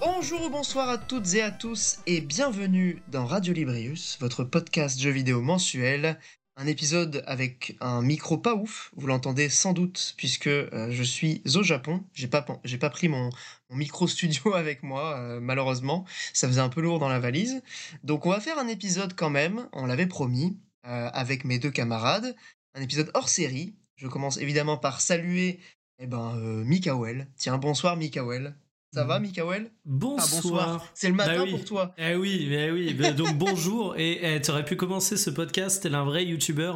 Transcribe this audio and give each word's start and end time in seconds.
Bonjour 0.00 0.42
ou 0.42 0.50
bonsoir 0.50 0.88
à 0.88 0.98
toutes 0.98 1.34
et 1.34 1.42
à 1.42 1.50
tous 1.50 1.98
et 2.06 2.20
bienvenue 2.20 3.02
dans 3.08 3.26
Radio 3.26 3.52
Librius, 3.52 4.18
votre 4.20 4.42
podcast 4.42 4.98
jeux 5.00 5.10
vidéo 5.10 5.40
mensuel. 5.40 6.18
Un 6.56 6.66
épisode 6.66 7.22
avec 7.26 7.76
un 7.80 8.00
micro 8.02 8.38
pas 8.38 8.54
ouf, 8.54 8.90
vous 8.96 9.06
l'entendez 9.06 9.48
sans 9.48 9.72
doute 9.72 10.14
puisque 10.16 10.46
euh, 10.46 10.90
je 10.90 11.02
suis 11.02 11.42
au 11.54 11.62
Japon. 11.62 12.02
J'ai 12.14 12.28
pas 12.28 12.90
pris 12.90 13.08
mon, 13.08 13.30
micro 13.70 14.06
studio 14.06 14.54
avec 14.54 14.82
moi, 14.82 15.18
euh, 15.18 15.40
malheureusement. 15.40 16.04
Ça 16.32 16.48
faisait 16.48 16.60
un 16.60 16.68
peu 16.68 16.80
lourd 16.80 16.98
dans 16.98 17.08
la 17.08 17.20
valise. 17.20 17.62
Donc 18.04 18.26
on 18.26 18.30
va 18.30 18.40
faire 18.40 18.58
un 18.58 18.68
épisode 18.68 19.14
quand 19.14 19.30
même, 19.30 19.68
on 19.72 19.86
l'avait 19.86 20.06
promis, 20.06 20.58
euh, 20.86 21.10
avec 21.12 21.44
mes 21.44 21.58
deux 21.58 21.70
camarades. 21.70 22.34
Un 22.74 22.82
épisode 22.82 23.10
hors 23.14 23.28
série. 23.28 23.74
Je 23.96 24.08
commence 24.08 24.36
évidemment 24.36 24.76
par 24.76 25.00
saluer 25.00 25.60
eh 25.98 26.06
ben, 26.06 26.36
Mikael. 26.64 27.26
Tiens, 27.36 27.56
bonsoir 27.56 27.96
Mikael. 27.96 28.54
Ça 28.92 29.04
va, 29.04 29.20
Mikael 29.20 29.70
bonsoir. 29.84 30.26
Ah, 30.26 30.42
bonsoir. 30.42 30.92
C'est 30.94 31.08
le 31.08 31.14
matin 31.14 31.44
bah 31.44 31.50
pour 31.50 31.64
toi. 31.66 31.94
Eh 31.98 32.14
oui, 32.14 32.46
mais 32.48 32.70
oui. 32.70 32.94
Donc 33.14 33.34
bonjour. 33.36 33.94
Et 33.98 34.20
eh, 34.22 34.40
tu 34.40 34.50
aurais 34.50 34.64
pu 34.64 34.76
commencer 34.76 35.18
ce 35.18 35.28
podcast, 35.28 35.82
tel 35.82 35.94
un 35.94 36.04
vrai 36.04 36.24
YouTuber, 36.24 36.72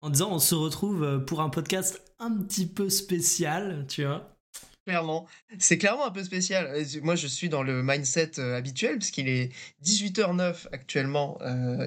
en 0.00 0.10
disant 0.10 0.32
on 0.32 0.40
se 0.40 0.56
retrouve 0.56 1.04
euh, 1.04 1.18
pour 1.20 1.40
un 1.40 1.50
podcast 1.50 2.02
un 2.18 2.36
petit 2.42 2.66
peu 2.66 2.90
spécial, 2.90 3.86
tu 3.88 4.04
vois. 4.04 4.31
Clairement. 4.86 5.26
C'est 5.58 5.78
clairement 5.78 6.06
un 6.06 6.10
peu 6.10 6.24
spécial. 6.24 6.66
Euh, 6.66 6.84
moi, 7.02 7.14
je 7.14 7.26
suis 7.26 7.48
dans 7.48 7.62
le 7.62 7.82
mindset 7.82 8.38
euh, 8.38 8.56
habituel, 8.56 8.98
puisqu'il 8.98 9.28
est 9.28 9.52
18h09 9.84 10.68
actuellement 10.72 11.38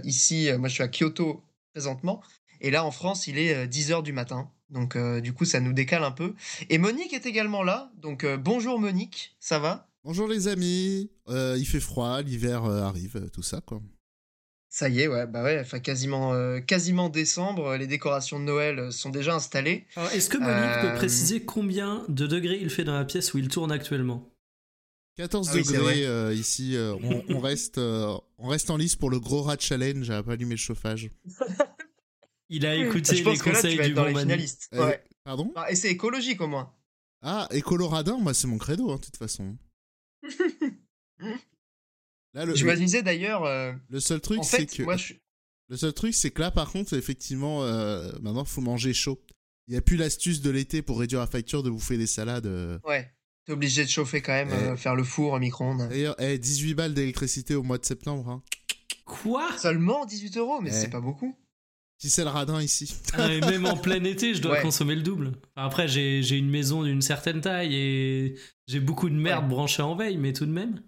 ici. 0.04 0.50
Moi, 0.58 0.70
je 0.70 0.74
suis 0.76 0.84
à 0.84 0.88
Kyoto 0.88 1.44
présentement. 1.74 2.22
Et 2.62 2.72
là, 2.72 2.86
en 2.86 2.92
France, 2.92 3.28
il 3.28 3.38
est 3.38 3.68
10h 3.68 4.02
du 4.02 4.14
matin. 4.14 4.50
Donc 4.70 4.96
euh, 4.96 5.22
du 5.22 5.34
coup, 5.34 5.46
ça 5.46 5.60
nous 5.60 5.74
décale 5.74 6.04
un 6.04 6.12
peu. 6.12 6.34
Et 6.70 6.78
Monique 6.78 7.14
est 7.14 7.26
également 7.26 7.64
là. 7.64 7.92
Donc 7.98 8.24
euh, 8.24 8.38
bonjour 8.38 8.80
Monique, 8.80 9.36
ça 9.40 9.60
va? 9.60 9.88
Bonjour 10.04 10.28
les 10.28 10.48
amis. 10.48 11.12
Euh, 11.30 11.56
il 11.58 11.66
fait 11.66 11.80
froid, 11.80 12.22
l'hiver 12.22 12.64
arrive, 12.66 13.30
tout 13.32 13.44
ça 13.44 13.62
quoi. 13.62 13.82
Ça 14.76 14.90
y 14.90 15.00
est, 15.00 15.08
ouais, 15.08 15.26
bah 15.26 15.42
ouais, 15.42 15.58
enfin 15.58 15.80
quasiment, 15.80 16.34
quasiment 16.68 17.08
décembre, 17.08 17.78
les 17.78 17.88
décorations 17.88 18.42
de 18.42 18.44
Noël 18.44 18.92
sont 18.92 19.10
déjà 19.10 19.34
installées. 19.34 19.88
est-ce 20.12 20.28
que 20.28 20.38
Monique 20.38 20.82
peut 20.82 20.98
préciser 20.98 21.46
combien 21.46 22.04
de 22.10 22.28
degrés 22.28 22.60
il 22.62 22.70
fait 22.70 22.84
dans 22.84 22.94
la 22.94 23.06
pièce 23.06 23.34
où 23.34 23.38
il 23.38 23.48
tourne 23.48 23.72
actuellement? 23.72 24.30
14 25.16 25.50
ah 25.50 25.56
degrés 25.56 26.36
ici, 26.36 26.76
on, 27.30 27.40
reste, 27.40 27.78
on 27.78 28.48
reste 28.50 28.70
en 28.70 28.76
lice 28.76 28.98
pour 28.98 29.10
le 29.10 29.18
gros 29.18 29.44
rat 29.44 29.56
challenge, 29.58 30.08
j'ai 30.08 30.24
pas 30.24 30.34
allumé 30.34 30.56
le 30.56 30.60
chauffage. 30.60 31.10
Il 32.50 32.66
a 32.66 32.76
écouté 32.76 33.24
les 33.24 33.38
conseils 33.38 33.80
du 33.80 33.94
dans 33.94 34.04
les 34.04 34.14
finalistes. 34.14 34.68
Ouais. 34.74 35.02
Pardon? 35.24 35.54
Ah, 35.56 35.72
Et 35.72 35.76
c'est 35.76 35.90
écologique 35.90 36.42
au 36.42 36.48
moins. 36.48 36.74
Ah, 37.22 37.48
écoloradin, 37.52 38.18
moi 38.18 38.34
c'est 38.34 38.48
mon 38.48 38.58
credo 38.58 38.92
hein, 38.92 38.98
de 38.98 39.06
toute 39.06 39.16
façon. 39.16 39.56
là, 42.36 42.46
le, 42.46 42.56
je 42.56 42.66
me 42.66 42.76
disais 42.76 43.02
d'ailleurs. 43.02 43.44
Euh, 43.46 43.74
le 43.90 44.00
seul 44.00 44.22
truc, 44.22 44.44
c'est 44.44 44.68
que. 44.68 44.84
Le 45.68 45.78
seul 45.78 45.94
truc, 45.94 46.14
c'est 46.14 46.30
que 46.30 46.42
là, 46.42 46.52
par 46.52 46.72
contre, 46.72 46.94
effectivement, 46.94 47.64
euh, 47.64 48.12
maintenant, 48.22 48.46
faut 48.46 48.62
manger 48.62 48.94
chaud. 48.94 49.20
Il 49.68 49.72
n'y 49.72 49.78
a 49.78 49.82
plus 49.82 49.98
l'astuce 49.98 50.42
de 50.42 50.52
l'été 50.52 50.84
pour 50.84 51.00
réduire 51.00 51.20
la 51.20 51.28
facture 51.28 51.64
de 51.64 51.72
bouffer 51.72 51.98
des 51.98 52.06
salades. 52.06 52.46
Euh. 52.46 52.78
Ouais. 52.84 53.12
T'es 53.46 53.54
obligé 53.54 53.84
de 53.84 53.90
chauffer 53.90 54.22
quand 54.22 54.34
même, 54.34 54.52
euh, 54.52 54.76
faire 54.76 54.96
le 54.96 55.04
four 55.04 55.34
au 55.34 55.40
micro-ondes. 55.40 55.88
D'ailleurs, 55.90 56.16
18 56.18 56.74
balles 56.74 56.94
d'électricité 56.94 57.56
au 57.56 57.64
mois 57.64 57.78
de 57.78 57.86
septembre. 57.86 58.30
Hein. 58.30 58.44
Quoi? 59.06 59.56
Seulement 59.58 60.06
18 60.06 60.38
euros, 60.38 60.62
mais 60.62 60.72
c'est 60.72 60.90
pas 60.90 61.02
beaucoup. 61.02 61.36
Si 61.98 62.10
c'est 62.10 62.24
le 62.24 62.30
radin 62.30 62.62
ici. 62.62 62.96
Ah, 63.14 63.28
même 63.28 63.66
en 63.66 63.78
plein 63.78 64.04
été, 64.04 64.34
je 64.34 64.42
dois 64.42 64.62
consommer 64.62 64.96
le 64.96 65.02
double. 65.02 65.34
Après, 65.56 65.88
j'ai 65.88 66.38
une 66.38 66.50
maison 66.50 66.84
d'une 66.84 67.02
certaine 67.02 67.42
taille 67.42 67.76
et 67.76 68.36
j'ai 68.68 68.80
beaucoup 68.80 69.10
de 69.10 69.16
merde 69.16 69.48
branchée 69.48 69.82
en 69.82 69.96
veille, 69.96 70.18
mais 70.18 70.34
tout 70.34 70.46
de 70.46 70.52
même. 70.52 70.82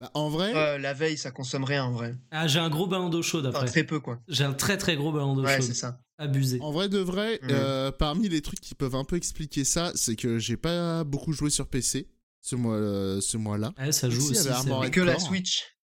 Bah, 0.00 0.10
en 0.14 0.28
vrai. 0.28 0.52
Euh, 0.54 0.78
la 0.78 0.94
veille, 0.94 1.18
ça 1.18 1.30
consomme 1.30 1.64
rien 1.64 1.84
en 1.84 1.92
vrai. 1.92 2.14
Ah, 2.30 2.46
j'ai 2.46 2.60
un 2.60 2.70
gros 2.70 2.86
ballon 2.86 3.08
d'eau 3.08 3.22
chaude 3.22 3.46
après. 3.46 3.66
très 3.66 3.84
peu 3.84 4.00
quoi. 4.00 4.20
J'ai 4.28 4.44
un 4.44 4.52
très 4.52 4.78
très 4.78 4.96
gros 4.96 5.12
ballon 5.12 5.34
d'eau 5.34 5.44
ouais, 5.44 5.56
chaude. 5.56 5.66
c'est 5.66 5.74
ça. 5.74 6.00
Abusé. 6.18 6.58
En 6.60 6.72
vrai 6.72 6.88
de 6.88 6.98
vrai, 6.98 7.40
mm. 7.42 7.48
euh, 7.50 7.92
parmi 7.92 8.28
les 8.28 8.42
trucs 8.42 8.60
qui 8.60 8.74
peuvent 8.74 8.94
un 8.94 9.04
peu 9.04 9.16
expliquer 9.16 9.64
ça, 9.64 9.92
c'est 9.94 10.16
que 10.16 10.38
j'ai 10.38 10.56
pas 10.56 11.04
beaucoup 11.04 11.32
joué 11.32 11.50
sur 11.50 11.66
PC 11.68 12.08
ce 12.40 12.56
mois, 12.56 12.74
euh, 12.74 13.20
ce 13.20 13.36
mois-là. 13.36 13.72
Ouais, 13.78 13.92
ça 13.92 14.08
joue 14.08 14.30
aussi. 14.30 14.48
que 14.90 15.00
la 15.00 15.18
Switch. 15.18 15.77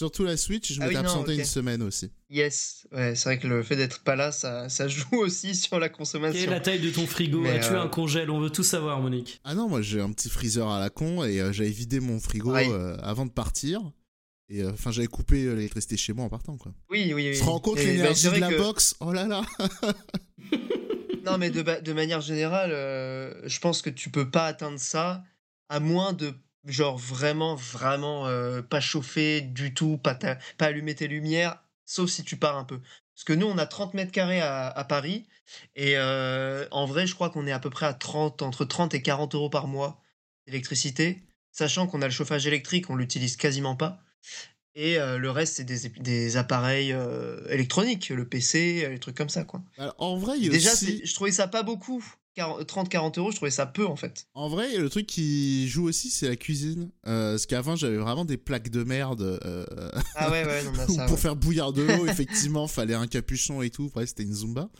Surtout 0.00 0.24
la 0.24 0.38
Switch, 0.38 0.72
je 0.72 0.80
ah 0.80 0.86
m'étais 0.86 0.96
absenté 0.96 1.34
une 1.34 1.44
semaine 1.44 1.82
aussi. 1.82 2.10
Yes, 2.30 2.88
ouais, 2.90 3.14
c'est 3.14 3.28
vrai 3.28 3.38
que 3.38 3.46
le 3.46 3.62
fait 3.62 3.76
d'être 3.76 4.02
pas 4.02 4.16
là, 4.16 4.32
ça, 4.32 4.70
ça, 4.70 4.88
joue 4.88 5.04
aussi 5.12 5.54
sur 5.54 5.78
la 5.78 5.90
consommation. 5.90 6.40
Quelle 6.40 6.48
est 6.48 6.52
la 6.52 6.60
taille 6.60 6.80
de 6.80 6.88
ton 6.88 7.06
frigo? 7.06 7.44
As-tu 7.44 7.74
euh, 7.74 7.82
un 7.82 7.88
congèle? 7.88 8.30
On 8.30 8.40
veut 8.40 8.48
tout 8.48 8.62
savoir, 8.62 9.02
Monique. 9.02 9.42
Ah 9.44 9.54
non, 9.54 9.68
moi 9.68 9.82
j'ai 9.82 10.00
un 10.00 10.10
petit 10.12 10.30
freezer 10.30 10.66
à 10.70 10.80
la 10.80 10.88
con 10.88 11.22
et 11.22 11.38
euh, 11.38 11.52
j'avais 11.52 11.68
vidé 11.68 12.00
mon 12.00 12.18
frigo 12.18 12.56
euh, 12.56 12.96
avant 13.02 13.26
de 13.26 13.30
partir. 13.30 13.92
Et 14.48 14.64
enfin, 14.64 14.90
j'avais 14.90 15.06
coupé 15.06 15.54
l'électricité 15.54 15.98
chez 15.98 16.14
moi 16.14 16.24
en 16.24 16.30
partant, 16.30 16.56
quoi. 16.56 16.72
Oui, 16.88 17.12
oui, 17.14 17.28
oui. 17.28 17.34
Tu 17.34 17.40
te 17.40 17.44
rends 17.44 17.60
compte 17.60 17.76
l'énergie 17.76 18.30
de 18.30 18.36
la 18.36 18.56
box? 18.56 18.96
Oh 19.00 19.12
là 19.12 19.26
là 19.26 19.42
Non, 21.26 21.36
mais 21.36 21.50
de, 21.50 21.60
de 21.60 21.92
manière 21.92 22.22
générale, 22.22 22.70
je 22.70 23.58
pense 23.58 23.82
que 23.82 23.90
tu 23.90 24.08
peux 24.08 24.30
pas 24.30 24.46
atteindre 24.46 24.80
ça 24.80 25.22
à 25.68 25.78
moins 25.78 26.14
de 26.14 26.32
genre 26.64 26.98
vraiment, 26.98 27.54
vraiment 27.54 28.26
euh, 28.26 28.62
pas 28.62 28.80
chauffé 28.80 29.40
du 29.40 29.74
tout, 29.74 29.98
pas, 29.98 30.14
pas 30.14 30.66
allumer 30.66 30.94
tes 30.94 31.08
lumières, 31.08 31.62
sauf 31.84 32.10
si 32.10 32.22
tu 32.24 32.36
pars 32.36 32.56
un 32.56 32.64
peu. 32.64 32.80
Parce 33.14 33.24
que 33.24 33.32
nous, 33.32 33.46
on 33.46 33.58
a 33.58 33.66
30 33.66 33.94
mètres 33.94 34.12
carrés 34.12 34.40
à, 34.40 34.84
Paris, 34.88 35.26
et 35.76 35.96
euh, 35.96 36.66
en 36.70 36.86
vrai, 36.86 37.06
je 37.06 37.14
crois 37.14 37.30
qu'on 37.30 37.46
est 37.46 37.52
à 37.52 37.58
peu 37.58 37.70
près 37.70 37.86
à 37.86 37.92
30, 37.92 38.42
entre 38.42 38.64
30 38.64 38.94
et 38.94 39.02
40 39.02 39.34
euros 39.34 39.50
par 39.50 39.66
mois 39.66 40.00
d'électricité, 40.46 41.22
sachant 41.52 41.86
qu'on 41.86 42.00
a 42.00 42.06
le 42.06 42.12
chauffage 42.12 42.46
électrique, 42.46 42.88
on 42.88 42.96
l'utilise 42.96 43.36
quasiment 43.36 43.76
pas. 43.76 44.00
Et 44.74 44.98
euh, 44.98 45.18
le 45.18 45.30
reste, 45.30 45.56
c'est 45.56 45.64
des, 45.64 45.88
des, 46.00 46.36
appareils 46.36 46.96
électroniques, 47.50 48.08
le 48.08 48.26
PC, 48.26 48.88
les 48.88 48.98
trucs 48.98 49.16
comme 49.16 49.28
ça, 49.28 49.44
quoi. 49.44 49.62
en 49.98 50.16
vrai, 50.16 50.38
il 50.38 50.48
Déjà, 50.48 50.72
aussi... 50.72 51.04
je 51.04 51.14
trouvais 51.14 51.32
ça 51.32 51.48
pas 51.48 51.62
beaucoup 51.62 52.02
30-40 52.38 53.18
euros, 53.18 53.30
je 53.30 53.36
trouvais 53.36 53.50
ça 53.50 53.66
peu 53.66 53.86
en 53.86 53.96
fait. 53.96 54.26
En 54.34 54.48
vrai, 54.48 54.76
le 54.76 54.88
truc 54.88 55.06
qui 55.06 55.68
joue 55.68 55.88
aussi, 55.88 56.10
c'est 56.10 56.28
la 56.28 56.36
cuisine. 56.36 56.90
Euh, 57.06 57.32
parce 57.32 57.46
qu'avant, 57.46 57.76
j'avais 57.76 57.96
vraiment 57.96 58.24
des 58.24 58.36
plaques 58.36 58.70
de 58.70 58.84
merde. 58.84 59.22
Euh, 59.44 59.64
ah 60.14 60.30
ouais, 60.30 60.44
ouais, 60.44 60.64
non, 60.64 60.72
bah, 60.72 60.86
ça, 60.94 61.06
Pour 61.06 61.18
faire 61.18 61.36
bouillir 61.36 61.72
de 61.72 61.82
l'eau, 61.82 62.06
effectivement, 62.06 62.66
fallait 62.66 62.94
un 62.94 63.06
capuchon 63.06 63.62
et 63.62 63.70
tout. 63.70 63.90
Bref, 63.92 64.08
c'était 64.10 64.22
une 64.22 64.34
Zumba. 64.34 64.70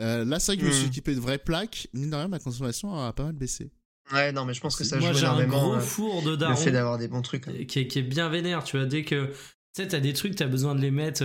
Euh, 0.00 0.24
là, 0.24 0.40
c'est 0.40 0.52
vrai 0.52 0.56
que 0.56 0.62
je 0.64 0.68
me 0.68 0.72
suis 0.72 0.84
hmm. 0.86 0.88
équipé 0.88 1.14
de 1.14 1.20
vraies 1.20 1.38
plaques. 1.38 1.88
Mine 1.92 2.10
de 2.10 2.16
rien, 2.16 2.28
ma 2.28 2.38
consommation 2.38 2.94
a 2.94 3.12
pas 3.12 3.24
mal 3.24 3.34
baissé. 3.34 3.70
Ouais, 4.12 4.32
non, 4.32 4.44
mais 4.44 4.54
je 4.54 4.60
pense 4.60 4.76
que 4.76 4.84
ça 4.84 4.98
Moi, 4.98 5.12
joue 5.12 5.18
énormément. 5.18 5.48
Moi, 5.48 5.60
j'ai 5.60 5.74
un 5.74 5.78
gros 5.78 5.80
four 5.80 6.22
de 6.22 6.36
daron. 6.36 6.54
Le 6.54 6.58
fait 6.58 6.72
d'avoir 6.72 6.98
des 6.98 7.08
bons 7.08 7.22
trucs. 7.22 7.48
Hein. 7.48 7.64
Qui, 7.66 7.80
est, 7.80 7.86
qui, 7.86 7.98
est, 7.98 8.02
bien 8.02 8.28
vénère, 8.28 8.64
tu 8.64 8.76
vois. 8.76 8.86
Dès 8.86 9.04
que. 9.04 9.26
Tu 9.74 9.82
sais, 9.82 9.88
t'as 9.88 10.00
des 10.00 10.12
trucs, 10.12 10.36
t'as 10.36 10.46
besoin 10.46 10.74
de 10.74 10.80
les 10.80 10.90
mettre 10.90 11.22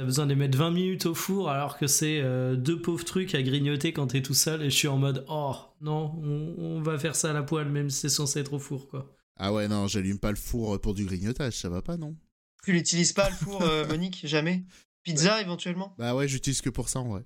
T'as 0.00 0.06
besoin 0.06 0.24
de 0.24 0.30
les 0.30 0.36
mettre 0.36 0.56
20 0.56 0.70
minutes 0.70 1.04
au 1.04 1.14
four 1.14 1.50
alors 1.50 1.76
que 1.76 1.86
c'est 1.86 2.22
euh, 2.22 2.56
deux 2.56 2.80
pauvres 2.80 3.04
trucs 3.04 3.34
à 3.34 3.42
grignoter 3.42 3.92
quand 3.92 4.06
t'es 4.06 4.22
tout 4.22 4.32
seul 4.32 4.62
et 4.62 4.70
je 4.70 4.74
suis 4.74 4.88
en 4.88 4.96
mode 4.96 5.26
oh 5.28 5.54
non 5.82 6.14
on, 6.22 6.80
va 6.80 6.98
faire 6.98 7.14
ça 7.14 7.28
à 7.28 7.32
la 7.34 7.42
poêle 7.42 7.68
même 7.68 7.90
si 7.90 8.00
c'est 8.00 8.08
censé 8.08 8.40
être 8.40 8.54
au 8.54 8.58
four 8.58 8.88
quoi. 8.88 9.14
Ah 9.36 9.52
ouais 9.52 9.68
non 9.68 9.88
j'allume 9.88 10.18
pas 10.18 10.30
le 10.30 10.38
four 10.38 10.80
pour 10.80 10.94
du 10.94 11.04
grignotage 11.04 11.52
ça 11.52 11.68
va 11.68 11.82
pas 11.82 11.98
non? 11.98 12.16
Tu 12.64 12.72
l'utilises 12.72 13.12
pas 13.12 13.28
le 13.28 13.36
four 13.36 13.60
euh, 13.60 13.86
Monique 13.88 14.22
jamais? 14.24 14.64
Pizza 15.02 15.38
éventuellement? 15.42 15.94
Bah 15.98 16.14
ouais 16.14 16.26
j'utilise 16.26 16.62
que 16.62 16.70
pour 16.70 16.88
ça 16.88 17.00
en 17.00 17.08
vrai. 17.10 17.22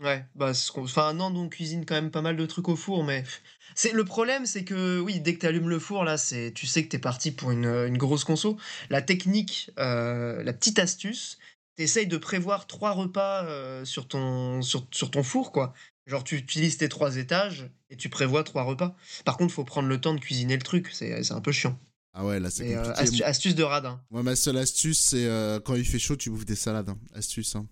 Ouais 0.00 0.26
bah 0.34 0.50
enfin 0.78 1.12
non 1.14 1.26
on 1.26 1.48
cuisine 1.48 1.86
quand 1.86 1.94
même 1.94 2.10
pas 2.10 2.22
mal 2.22 2.36
de 2.36 2.44
trucs 2.44 2.68
au 2.68 2.74
four 2.74 3.04
mais 3.04 3.22
c'est 3.76 3.92
le 3.92 4.04
problème 4.04 4.46
c'est 4.46 4.64
que 4.64 4.98
oui 4.98 5.20
dès 5.20 5.36
que 5.36 5.40
tu 5.42 5.46
allumes 5.46 5.68
le 5.68 5.78
four 5.78 6.02
là 6.02 6.18
c'est 6.18 6.50
tu 6.52 6.66
sais 6.66 6.82
que 6.82 6.88
t'es 6.88 6.98
parti 6.98 7.30
pour 7.30 7.52
une, 7.52 7.66
une, 7.66 7.98
grosse 7.98 8.24
conso. 8.24 8.58
La 8.90 9.00
technique 9.00 9.70
euh, 9.78 10.42
la 10.42 10.52
petite 10.52 10.80
astuce 10.80 11.38
t'essayes 11.76 12.06
de 12.06 12.16
prévoir 12.16 12.66
trois 12.66 12.92
repas 12.92 13.44
euh, 13.44 13.84
sur, 13.84 14.08
ton, 14.08 14.62
sur, 14.62 14.86
sur, 14.90 15.10
ton 15.10 15.22
four, 15.22 15.52
quoi. 15.52 15.72
Genre, 16.06 16.24
tu 16.24 16.36
utilises 16.36 16.78
tes 16.78 16.88
trois 16.88 17.16
étages 17.16 17.70
et 17.90 17.96
tu 17.96 18.08
prévois 18.08 18.42
trois 18.44 18.64
repas. 18.64 18.96
Par 19.24 19.36
contre, 19.36 19.54
faut 19.54 19.64
prendre 19.64 19.88
le 19.88 20.00
temps 20.00 20.14
de 20.14 20.20
cuisiner 20.20 20.56
le 20.56 20.62
truc, 20.62 20.90
c'est 20.92 21.32
un 21.32 21.40
peu 21.40 21.52
chiant. 21.52 21.78
Ah 22.14 22.26
ouais, 22.26 22.40
là, 22.40 22.50
c'est 22.50 22.76
euh, 22.76 22.92
astuce 23.24 23.54
de 23.54 23.62
radin. 23.62 24.02
Moi, 24.10 24.22
ma 24.22 24.36
seule 24.36 24.58
astuce, 24.58 25.00
c'est 25.00 25.24
euh, 25.24 25.60
quand 25.60 25.74
il 25.76 25.84
fait 25.84 25.98
chaud, 25.98 26.16
tu 26.16 26.28
bouffes 26.28 26.44
des 26.44 26.56
salades. 26.56 26.90
Hein. 26.90 26.98
Astuce. 27.14 27.56
Hein. 27.56 27.66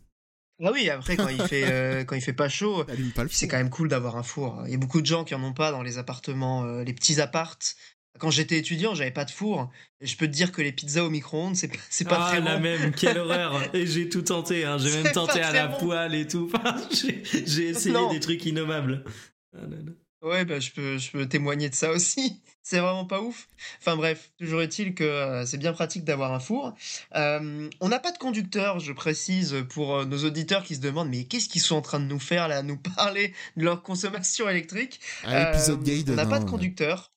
Ah 0.63 0.71
oui, 0.73 0.89
après, 0.89 1.17
quand 1.17 1.29
il 1.29 1.43
fait, 1.43 2.05
quand 2.07 2.15
il 2.15 2.23
fait 2.23 2.33
pas 2.33 2.49
chaud, 2.49 2.87
c'est 3.31 3.49
quand 3.49 3.57
même 3.57 3.71
cool 3.71 3.89
d'avoir 3.89 4.17
un 4.17 4.23
four. 4.23 4.63
Il 4.67 4.71
y 4.71 4.75
a 4.75 4.79
beaucoup 4.79 5.01
de 5.01 5.07
gens 5.07 5.25
qui 5.25 5.35
en 5.35 5.43
ont 5.43 5.53
pas 5.53 5.73
dans 5.73 5.83
les 5.83 5.99
appartements, 5.99 6.65
les 6.83 6.93
petits 6.95 7.21
appartes 7.21 7.77
quand 8.19 8.31
j'étais 8.31 8.59
étudiant, 8.59 8.95
j'avais 8.95 9.11
pas 9.11 9.25
de 9.25 9.31
four. 9.31 9.71
Et 10.01 10.07
je 10.07 10.17
peux 10.17 10.27
te 10.27 10.33
dire 10.33 10.53
que 10.53 10.63
les 10.63 10.73
pizzas 10.73 11.05
au 11.05 11.11
micro-ondes, 11.11 11.57
c'est, 11.57 11.71
c'est 11.89 12.09
pas 12.09 12.31
ah, 12.33 12.41
la 12.41 12.59
même, 12.59 12.93
quelle 12.93 13.19
horreur 13.19 13.63
Et 13.75 13.87
j'ai 13.87 14.09
tout 14.09 14.23
tenté, 14.23 14.65
hein. 14.65 14.79
j'ai 14.79 15.03
même 15.03 15.13
tenté 15.13 15.41
à 15.41 15.53
la 15.53 15.69
poêle 15.69 16.15
et 16.15 16.27
tout. 16.27 16.51
j'ai, 16.93 17.69
essayé 17.69 18.09
des 18.11 18.21
trucs 18.21 18.45
innommables. 18.47 19.05
Ah 19.57 19.67
Ouais, 20.23 20.45
bah, 20.45 20.61
je 20.61 20.71
peux, 20.71 20.99
je 20.99 21.11
peux 21.11 21.27
témoigner 21.27 21.71
de 21.71 21.75
ça 21.75 21.91
aussi. 21.91 22.43
C'est 22.63 22.79
vraiment 22.79 23.07
pas 23.07 23.23
ouf. 23.23 23.49
Enfin 23.79 23.97
bref, 23.97 24.33
toujours 24.39 24.61
est-il 24.61 24.95
que 24.95 25.03
euh, 25.03 25.47
c'est 25.47 25.57
bien 25.57 25.73
pratique 25.73 26.05
d'avoir 26.05 26.35
un 26.35 26.39
four. 26.39 26.75
Euh, 27.17 27.71
on 27.81 27.89
n'a 27.89 27.99
pas 27.99 28.13
de 28.13 28.19
conducteur, 28.19 28.79
je 28.79 28.93
précise, 28.93 29.57
pour 29.71 29.97
euh, 29.97 30.05
nos 30.05 30.25
auditeurs 30.25 30.63
qui 30.63 30.75
se 30.75 30.81
demandent 30.81 31.09
mais 31.09 31.25
qu'est-ce 31.25 31.49
qu'ils 31.49 31.63
sont 31.63 31.75
en 31.75 31.81
train 31.81 31.99
de 31.99 32.05
nous 32.05 32.21
faire 32.21 32.49
là, 32.49 32.63
nous 32.63 32.77
parler 32.77 33.33
de 33.57 33.65
leur 33.65 33.83
consommation 33.83 34.49
électrique? 34.49 35.01
Ah, 35.25 35.51
épisode 35.51 35.89
on 36.11 36.13
n'a 36.13 36.27
pas 36.27 36.39
de 36.39 36.49
conducteur. 36.49 37.11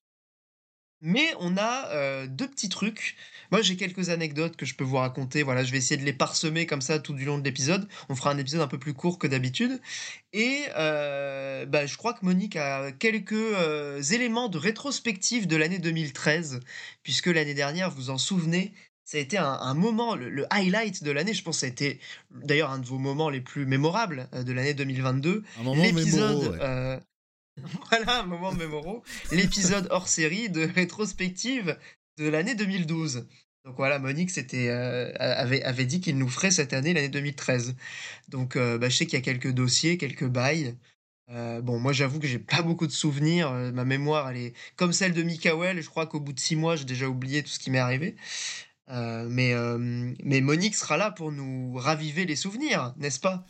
Mais 1.05 1.33
on 1.39 1.57
a 1.57 2.25
deux 2.27 2.47
petits 2.47 2.69
trucs. 2.69 3.15
Moi, 3.51 3.61
j'ai 3.61 3.75
quelques 3.75 4.09
anecdotes 4.09 4.55
que 4.55 4.65
je 4.65 4.73
peux 4.73 4.85
vous 4.85 4.95
raconter. 4.95 5.43
Voilà, 5.43 5.63
je 5.63 5.71
vais 5.71 5.77
essayer 5.77 5.97
de 5.97 6.05
les 6.05 6.13
parsemer 6.13 6.65
comme 6.65 6.81
ça 6.81 6.97
tout 6.97 7.13
du 7.13 7.25
long 7.25 7.37
de 7.37 7.43
l'épisode. 7.43 7.87
On 8.07 8.15
fera 8.15 8.31
un 8.31 8.37
épisode 8.37 8.61
un 8.61 8.67
peu 8.67 8.79
plus 8.79 8.93
court 8.93 9.19
que 9.19 9.27
d'habitude. 9.27 9.81
Et 10.31 10.63
bah, 10.73 11.85
je 11.85 11.97
crois 11.97 12.13
que 12.13 12.23
Monique 12.23 12.55
a 12.55 12.93
quelques 12.93 14.13
éléments 14.13 14.47
de 14.47 14.57
rétrospective 14.57 15.45
de 15.45 15.57
l'année 15.57 15.79
2013, 15.79 16.61
puisque 17.03 17.27
l'année 17.27 17.53
dernière, 17.53 17.91
vous 17.91 18.09
en 18.09 18.17
souvenez, 18.17 18.73
ça 19.05 19.17
a 19.17 19.21
été 19.21 19.37
un, 19.37 19.73
moment, 19.73 20.15
le, 20.15 20.45
highlight 20.49 21.03
de 21.03 21.11
l'année. 21.11 21.33
Je 21.33 21.43
pense 21.43 21.57
que 21.57 21.59
ça 21.61 21.65
a 21.65 21.69
été 21.69 21.99
d'ailleurs 22.31 22.71
un 22.71 22.79
de 22.79 22.85
vos 22.85 22.97
moments 22.97 23.29
les 23.29 23.41
plus 23.41 23.65
mémorables 23.65 24.29
de 24.31 24.53
l'année 24.53 24.73
2022. 24.73 25.43
L'épisode. 25.75 27.03
voilà 27.89 28.21
un 28.21 28.25
moment 28.25 28.51
mémorable. 28.51 29.01
L'épisode 29.31 29.87
hors 29.91 30.07
série 30.07 30.49
de 30.49 30.61
rétrospective 30.61 31.77
de 32.17 32.27
l'année 32.27 32.55
2012. 32.55 33.27
Donc 33.65 33.77
voilà, 33.77 33.97
Monique 33.99 34.29
c'était, 34.29 34.67
euh, 34.69 35.13
avait, 35.17 35.63
avait, 35.63 35.85
dit 35.85 36.01
qu'il 36.01 36.17
nous 36.17 36.27
ferait 36.27 36.51
cette 36.51 36.73
année 36.73 36.93
l'année 36.93 37.09
2013. 37.09 37.75
Donc 38.27 38.55
euh, 38.55 38.77
bah, 38.77 38.89
je 38.89 38.97
sais 38.97 39.05
qu'il 39.05 39.17
y 39.17 39.21
a 39.21 39.23
quelques 39.23 39.51
dossiers, 39.51 39.97
quelques 39.97 40.27
bails. 40.27 40.75
Euh, 41.29 41.61
bon, 41.61 41.79
moi 41.79 41.93
j'avoue 41.93 42.19
que 42.19 42.27
j'ai 42.27 42.39
pas 42.39 42.61
beaucoup 42.61 42.87
de 42.87 42.91
souvenirs. 42.91 43.51
ma 43.51 43.85
mémoire, 43.85 44.29
elle 44.29 44.37
est 44.37 44.53
comme 44.75 44.91
celle 44.91 45.13
de 45.13 45.23
Mikael. 45.23 45.81
Je 45.81 45.89
crois 45.89 46.07
qu'au 46.07 46.19
bout 46.19 46.33
de 46.33 46.39
six 46.39 46.55
mois, 46.57 46.75
j'ai 46.75 46.85
déjà 46.85 47.07
oublié 47.07 47.43
tout 47.43 47.49
ce 47.49 47.59
qui 47.59 47.71
m'est 47.71 47.79
arrivé. 47.79 48.15
mais, 48.89 49.53
mais 50.23 50.41
Monique 50.41 50.75
sera 50.75 50.97
là 50.97 51.11
pour 51.11 51.31
nous 51.31 51.73
raviver 51.75 52.25
les 52.25 52.35
souvenirs, 52.35 52.93
n'est-ce 52.97 53.19
pas? 53.19 53.45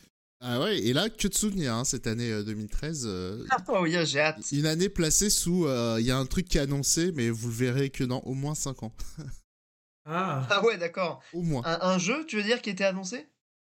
Ah 0.45 0.59
ouais, 0.59 0.77
et 0.79 0.91
là, 0.91 1.09
que 1.09 1.29
de 1.29 1.33
souvenirs, 1.33 1.73
hein, 1.73 1.85
cette 1.85 2.05
année 2.05 2.43
2013. 2.43 3.05
Euh, 3.05 3.09
euh, 3.09 3.47
ah 3.67 3.81
oui, 3.81 3.95
j'ai 4.05 4.19
hâte. 4.19 4.43
Une 4.51 4.65
année 4.65 4.89
placée 4.89 5.29
sous. 5.29 5.65
Euh, 5.65 5.95
il 6.01 6.05
y 6.05 6.11
a 6.11 6.17
un 6.17 6.25
truc 6.25 6.49
qui 6.49 6.57
est 6.57 6.61
annoncé, 6.61 7.13
mais 7.13 7.29
vous 7.29 7.47
le 7.47 7.53
verrez 7.53 7.89
que 7.89 8.03
dans 8.03 8.19
au 8.19 8.33
moins 8.33 8.53
5 8.53 8.83
ans. 8.83 8.93
ah. 10.05 10.45
ah 10.49 10.65
ouais, 10.65 10.77
d'accord. 10.77 11.23
Au 11.31 11.43
moins. 11.43 11.63
Un, 11.65 11.97
jeu, 11.97 12.25
tu 12.25 12.35
veux 12.35 12.43
dire, 12.43 12.61
qui 12.61 12.69
était 12.69 12.83
annoncé? 12.83 13.25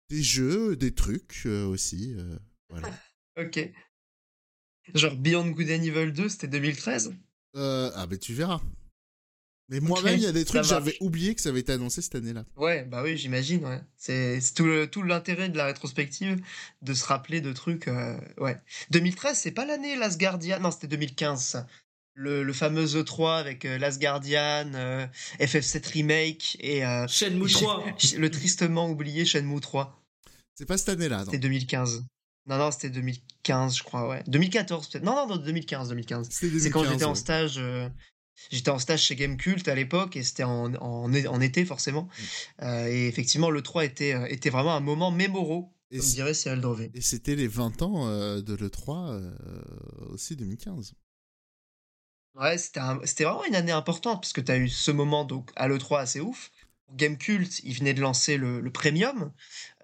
Des 0.09 0.23
jeux, 0.23 0.75
des 0.75 0.95
trucs 0.95 1.45
aussi. 1.45 2.15
voilà. 2.69 2.89
ok. 3.39 3.71
Genre 4.95 5.15
Beyond 5.15 5.51
Good 5.51 5.69
and 5.69 5.83
Evil 5.83 6.11
2, 6.11 6.27
c'était 6.27 6.47
2013 6.47 7.13
Ah, 7.53 8.07
mais 8.09 8.17
tu 8.17 8.33
verras. 8.33 8.61
Mais 9.73 9.79
moi-même, 9.79 10.17
il 10.17 10.21
y 10.21 10.27
a 10.27 10.31
des 10.31 10.45
trucs, 10.45 10.63
j'avais 10.63 10.95
oublié 10.99 11.33
que 11.33 11.41
ça 11.41 11.49
avait 11.49 11.61
été 11.61 11.71
annoncé 11.71 12.03
cette 12.03 12.13
année-là. 12.13 12.45
Ouais, 12.57 12.83
bah 12.83 13.01
oui, 13.01 13.17
j'imagine, 13.17 13.65
ouais. 13.65 13.81
C'est 13.97 14.39
tout 14.53 15.01
l'intérêt 15.01 15.49
de 15.49 15.57
la 15.57 15.65
rétrospective, 15.65 16.39
de 16.83 16.93
se 16.93 17.03
rappeler 17.03 17.41
de 17.41 17.51
trucs, 17.53 17.87
euh, 17.87 18.15
ouais. 18.37 18.61
2013, 18.91 19.35
c'est 19.35 19.51
pas 19.51 19.65
l'année 19.65 19.95
Last 19.95 20.19
Guardian, 20.19 20.59
non, 20.59 20.69
c'était 20.69 20.85
2015, 20.85 21.65
Le, 22.13 22.43
le, 22.43 22.53
fameux 22.53 22.85
E3 22.85 23.39
avec 23.39 23.65
euh, 23.65 23.79
Last 23.79 23.99
Guardian, 23.99 24.71
euh, 24.75 25.07
FF7 25.39 25.91
Remake 25.91 26.57
et... 26.59 26.83
Shenmue 27.07 27.49
3 27.49 27.83
Le 28.19 28.29
tristement 28.29 28.87
oublié 28.87 29.25
Shenmue 29.25 29.59
3. 29.59 29.99
C'est 30.53 30.67
pas 30.67 30.77
cette 30.77 30.89
année-là, 30.89 31.23
C'était 31.25 31.39
2015. 31.39 32.05
Non, 32.45 32.59
non, 32.59 32.69
c'était 32.69 32.91
2015, 32.91 33.77
je 33.77 33.83
crois, 33.83 34.07
ouais. 34.07 34.21
2014, 34.27 34.87
peut-être. 34.87 35.03
Non, 35.03 35.27
non, 35.27 35.37
2015, 35.37 35.89
2015. 35.89 36.27
C'est 36.29 36.69
quand 36.69 36.83
j'étais 36.83 37.05
en 37.05 37.15
stage... 37.15 37.59
J'étais 38.51 38.69
en 38.69 38.79
stage 38.79 39.03
chez 39.03 39.15
Gamecult 39.15 39.67
à 39.67 39.75
l'époque 39.75 40.15
et 40.15 40.23
c'était 40.23 40.43
en, 40.43 40.73
en, 40.75 41.13
en, 41.13 41.41
été 41.41 41.65
forcément. 41.65 42.03
Mmh. 42.03 42.63
Euh, 42.63 42.87
et 42.87 43.07
effectivement, 43.07 43.49
le 43.49 43.61
3 43.61 43.85
était, 43.85 44.13
euh, 44.13 44.25
était 44.27 44.49
vraiment 44.49 44.73
un 44.73 44.79
moment 44.79 45.11
mémoraux, 45.11 45.73
comme 45.91 46.01
dirait 46.01 46.33
Cyril. 46.33 46.61
Et 46.93 47.01
c'était 47.01 47.35
les 47.35 47.47
20 47.47 47.81
ans 47.81 48.07
euh, 48.07 48.41
de 48.41 48.55
l'E3 48.55 49.33
aussi 50.09 50.35
2015. 50.35 50.95
Ouais, 52.35 52.57
c'était 52.57 53.23
vraiment 53.23 53.45
une 53.45 53.55
année 53.55 53.71
importante 53.71 54.21
parce 54.21 54.33
que 54.33 54.41
tu 54.41 54.51
as 54.51 54.57
eu 54.57 54.67
ce 54.67 54.89
moment 54.89 55.23
donc, 55.23 55.51
à 55.55 55.67
l'E3 55.67 55.99
assez 55.99 56.19
ouf. 56.19 56.51
Gamecult, 56.91 57.59
il 57.63 57.75
venait 57.75 57.93
de 57.93 58.01
lancer 58.01 58.37
le, 58.37 58.59
le 58.59 58.71
Premium, 58.71 59.31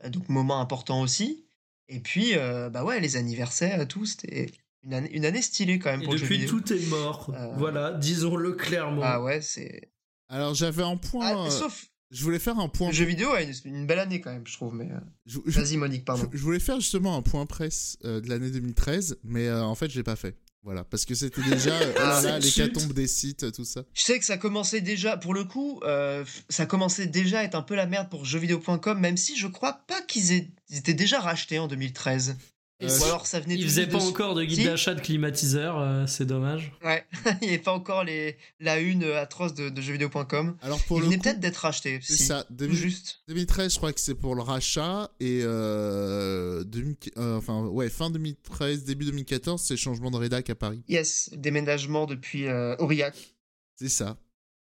donc 0.10 0.30
moment 0.30 0.60
important 0.60 1.02
aussi. 1.02 1.46
Et 1.88 2.00
puis, 2.00 2.36
bah 2.36 2.84
ouais, 2.84 3.00
les 3.00 3.16
anniversaires, 3.18 3.88
tout, 3.88 4.06
c'était 4.06 4.52
une 4.84 4.94
année, 4.94 5.12
une 5.12 5.26
année 5.26 5.42
stylée 5.42 5.80
quand 5.80 5.92
même 5.92 6.04
pour 6.04 6.16
et 6.16 6.20
depuis, 6.20 6.46
tout 6.46 6.72
est 6.72 6.86
mort. 6.88 7.32
Euh, 7.34 7.48
voilà, 7.58 7.94
disons-le 7.94 8.54
clairement. 8.54 9.02
Ah 9.04 9.22
ouais, 9.22 9.42
c'est. 9.42 9.92
Alors 10.30 10.54
j'avais 10.54 10.84
un 10.84 10.98
point. 10.98 11.46
Ah, 11.46 11.50
sauf. 11.50 11.88
Je 12.12 12.24
voulais 12.24 12.40
faire 12.40 12.58
un 12.58 12.70
point. 12.70 12.88
Le 12.88 12.94
jeu 12.94 13.06
vidéo 13.06 13.30
a 13.30 13.42
une, 13.44 13.86
belle 13.86 14.00
année 14.00 14.20
quand 14.20 14.32
même, 14.32 14.48
je 14.48 14.54
trouve. 14.54 14.74
Mais 14.74 14.90
euh, 14.92 15.40
vas-y 15.46 15.78
Monique, 15.78 16.06
pardon. 16.06 16.28
Je, 16.34 16.40
voulais 16.40 16.60
faire 16.60 16.80
justement 16.80 17.16
un 17.16 17.22
point 17.22 17.46
presse 17.46 18.00
euh, 18.04 18.20
de 18.20 18.30
l'année 18.30 18.50
2013, 18.50 19.20
mais 19.24 19.52
en 19.52 19.76
fait 19.76 19.92
je 19.92 19.98
l'ai 19.98 20.04
pas 20.04 20.16
fait. 20.16 20.36
Voilà, 20.64 20.84
parce 20.84 21.06
que 21.06 21.16
c'était 21.16 21.42
déjà 21.44 21.80
oh 21.80 22.00
là, 22.00 22.40
l'hécatombe 22.40 22.94
des 22.94 23.08
sites, 23.08 23.52
tout 23.54 23.64
ça. 23.64 23.84
Je 23.94 24.02
sais 24.02 24.20
que 24.20 24.26
ça 24.26 24.38
commençait 24.38 24.82
déjà, 24.82 25.18
pour 25.18 25.34
le 25.34 25.44
coup, 25.46 25.82
ça 26.50 26.66
commençait 26.66 27.06
déjà 27.06 27.40
à 27.40 27.44
être 27.44 27.56
un 27.56 27.62
peu 27.62 27.76
la 27.76 27.86
merde 27.86 28.10
pour 28.10 28.26
jeuxvideo.com, 28.26 29.00
même 29.00 29.18
si 29.18 29.38
je 29.38 29.48
crois 29.48 29.74
pas 29.88 30.02
qu'ils 30.02 30.50
étaient 30.72 30.94
déjà 30.94 31.20
rachetés 31.20 31.60
en 31.60 31.68
2013. 31.68 32.38
Euh, 32.82 32.88
Ou 32.88 33.04
alors 33.04 33.28
ça 33.28 33.42
venait 33.42 33.56
Il 33.56 33.64
faisait 33.64 33.88
pas 33.88 34.02
encore 34.02 34.36
de 34.36 34.44
guide 34.46 34.64
d'achat 34.64 34.94
de 34.94 35.02
climatiseur, 35.02 35.78
euh, 35.78 36.08
c'est 36.08 36.26
dommage. 36.26 36.72
Ouais, 36.84 37.06
il 37.42 37.48
n'y 37.48 37.54
avait 37.54 37.58
pas 37.58 37.74
encore 37.74 38.06
les, 38.06 38.38
la 38.62 38.80
une 38.80 39.04
atroce 39.04 39.54
de, 39.54 39.68
de 39.68 39.82
jeuxvideo.com. 39.82 40.56
Alors 40.62 40.82
pour 40.84 41.00
il 41.00 41.04
venait 41.04 41.18
peut-être 41.18 41.42
d'être 41.42 41.58
racheté. 41.58 42.00
C'est 42.02 42.16
ça, 42.16 42.46
juste. 42.70 43.22
2013, 43.28 43.74
je 43.74 43.78
crois 43.78 43.92
que 43.92 44.00
c'est 44.00 44.16
pour 44.16 44.34
le 44.34 44.42
rachat 44.42 45.12
et 45.20 45.42
euh, 45.44 46.64
euh, 47.18 47.38
enfin 47.38 47.66
ouais 47.66 47.90
fin 47.90 48.10
2013, 48.10 48.86
début 48.86 49.06
2014, 49.06 49.62
c'est 49.62 49.74
le 49.74 49.78
changement 49.78 50.10
de 50.10 50.18
rédac 50.18 50.50
à 50.50 50.56
Paris. 50.56 50.82
Yes, 50.88 51.32
déménagement 51.34 52.06
depuis 52.06 52.48
Aurillac. 52.50 53.36
C'est 53.76 53.90
ça. 53.90 54.18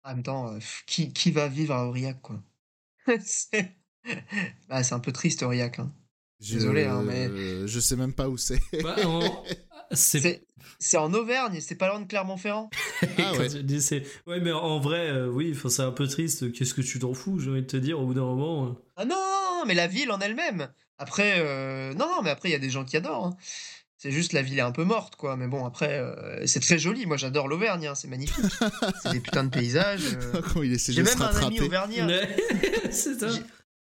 En 0.05 0.11
même 0.11 0.23
temps, 0.23 0.57
qui, 0.87 1.13
qui 1.13 1.33
va 1.33 1.49
vivre 1.49 1.75
à 1.75 1.89
Aurillac 1.89 2.23
quoi? 2.23 2.41
C'est 3.25 3.73
bah, 4.69 4.83
un 4.89 5.01
peu 5.01 5.11
triste 5.11 5.43
Aurillac. 5.43 5.81
Hein. 5.81 5.93
Désolé, 6.41 6.85
hein, 6.85 7.03
mais. 7.05 7.67
Je 7.67 7.81
sais 7.81 7.97
même 7.97 8.13
pas 8.13 8.29
où 8.29 8.37
c'est. 8.37 8.61
Bah, 8.83 8.97
c'est 10.79 10.97
en 10.97 11.13
Auvergne, 11.15 11.61
c'est 11.61 11.75
pas 11.77 11.89
loin 11.89 12.01
de 12.01 12.07
Clermont-Ferrand. 12.07 12.71
ah 13.19 13.33
ouais. 13.35 14.03
ouais, 14.27 14.41
mais 14.41 14.53
en 14.53 14.79
vrai, 14.79 15.09
euh, 15.09 15.29
oui, 15.29 15.57
c'est 15.69 15.83
un 15.83 15.93
peu 15.93 16.07
triste. 16.07 16.53
Qu'est-ce 16.53 16.75
que 16.75 16.83
tu 16.83 16.99
t'en 16.99 17.15
fous, 17.15 17.39
j'ai 17.39 17.51
envie 17.51 17.63
de 17.63 17.67
te 17.67 17.77
dire, 17.77 18.01
au 18.01 18.07
bout 18.07 18.15
d'un 18.15 18.25
moment. 18.25 18.67
Euh. 18.67 18.71
Ah 18.97 19.05
non, 19.05 19.65
mais 19.67 19.75
la 19.75 19.87
ville 19.87 20.11
en 20.11 20.19
elle-même. 20.21 20.69
Après, 20.99 21.37
euh, 21.39 21.95
non, 21.95 22.07
non, 22.07 22.23
mais 22.23 22.31
après, 22.31 22.49
il 22.49 22.53
y 22.53 22.57
a 22.57 22.59
des 22.59 22.71
gens 22.71 22.85
qui 22.85 22.97
adorent. 22.97 23.27
Hein. 23.27 23.37
C'est 23.99 24.11
juste 24.11 24.35
la 24.35 24.43
ville 24.43 24.59
est 24.59 24.63
un 24.63 24.73
peu 24.73 24.85
morte, 24.85 25.17
quoi. 25.17 25.37
Mais 25.37 25.47
bon, 25.47 25.65
après, 25.65 26.03
c'est 26.45 26.61
très 26.61 26.79
joli. 26.79 27.07
Moi, 27.07 27.17
j'adore 27.17 27.49
l'Auvergne, 27.49 27.87
hein, 27.87 27.95
c'est 27.95 28.09
magnifique. 28.09 28.45
c'est 29.03 29.13
des 29.13 29.21
putains 29.21 29.45
de 29.45 29.49
paysages. 29.49 30.19
J'ai 30.89 31.03
même 31.03 31.23
un 31.23 31.37
ami 31.37 31.61
auvergnat. 31.61 32.07
c'est 32.91 33.19
ça. 33.19 33.29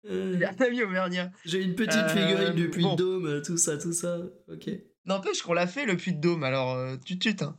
Euh, 0.05 0.39
ami 0.59 0.83
auvergnat. 0.83 1.31
J'ai 1.45 1.61
une 1.61 1.75
petite 1.75 1.95
euh, 1.95 2.09
figurine 2.09 2.53
du 2.53 2.69
Puy 2.69 2.83
de 2.83 2.95
Dôme, 2.95 3.41
tout 3.41 3.57
ça, 3.57 3.77
tout 3.77 3.93
ça. 3.93 4.17
Ok. 4.51 4.69
N'empêche 5.05 5.41
qu'on 5.41 5.53
l'a 5.53 5.67
fait 5.67 5.85
le 5.85 5.95
Puy 5.97 6.13
de 6.13 6.19
Dôme, 6.19 6.43
alors 6.43 6.73
euh, 6.73 6.95
tu 7.05 7.17
tutes. 7.17 7.41
Hein. 7.41 7.57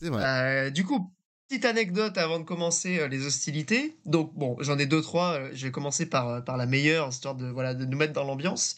C'est 0.00 0.10
vrai. 0.10 0.70
du 0.70 0.84
coup, 0.84 1.10
petite 1.48 1.64
anecdote 1.64 2.18
avant 2.18 2.38
de 2.38 2.44
commencer 2.44 3.08
les 3.08 3.26
hostilités. 3.26 3.96
Donc 4.04 4.34
bon, 4.34 4.56
j'en 4.60 4.78
ai 4.78 4.86
deux 4.86 5.00
trois. 5.00 5.50
je 5.52 5.66
vais 5.66 5.72
commencer 5.72 6.06
par 6.06 6.44
par 6.44 6.56
la 6.56 6.66
meilleure, 6.66 7.08
histoire 7.08 7.34
de 7.34 7.46
voilà 7.46 7.72
de 7.74 7.84
nous 7.84 7.96
mettre 7.96 8.12
dans 8.12 8.24
l'ambiance. 8.24 8.76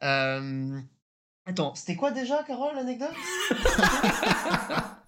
Attends, 0.00 1.74
c'était 1.74 1.96
quoi 1.96 2.12
déjà, 2.12 2.44
Carole, 2.44 2.76
l'anecdote? 2.76 3.10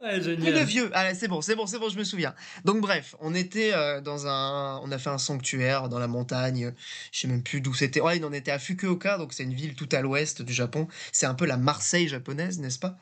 Ouais, 0.00 0.20
génial. 0.20 0.54
le 0.54 0.60
vieux. 0.60 0.90
Ah, 0.92 1.14
c'est 1.14 1.28
bon, 1.28 1.40
c'est 1.40 1.54
bon, 1.56 1.66
c'est 1.66 1.78
bon, 1.78 1.88
je 1.88 1.98
me 1.98 2.04
souviens. 2.04 2.34
Donc 2.64 2.80
bref, 2.80 3.14
on 3.20 3.34
était 3.34 3.72
euh, 3.72 4.00
dans 4.00 4.26
un, 4.26 4.78
on 4.80 4.90
a 4.90 4.98
fait 4.98 5.10
un 5.10 5.18
sanctuaire 5.18 5.88
dans 5.88 5.98
la 5.98 6.08
montagne. 6.08 6.72
Je 7.12 7.20
sais 7.20 7.28
même 7.28 7.42
plus 7.42 7.60
d'où 7.60 7.74
c'était. 7.74 8.00
Ouais, 8.00 8.20
on 8.24 8.32
était 8.32 8.50
à 8.50 8.58
Fukuoka, 8.58 9.18
donc 9.18 9.32
c'est 9.32 9.44
une 9.44 9.54
ville 9.54 9.74
tout 9.74 9.88
à 9.92 10.00
l'ouest 10.00 10.42
du 10.42 10.52
Japon. 10.52 10.88
C'est 11.12 11.26
un 11.26 11.34
peu 11.34 11.46
la 11.46 11.56
Marseille 11.56 12.08
japonaise, 12.08 12.58
n'est-ce 12.58 12.78
pas? 12.78 12.98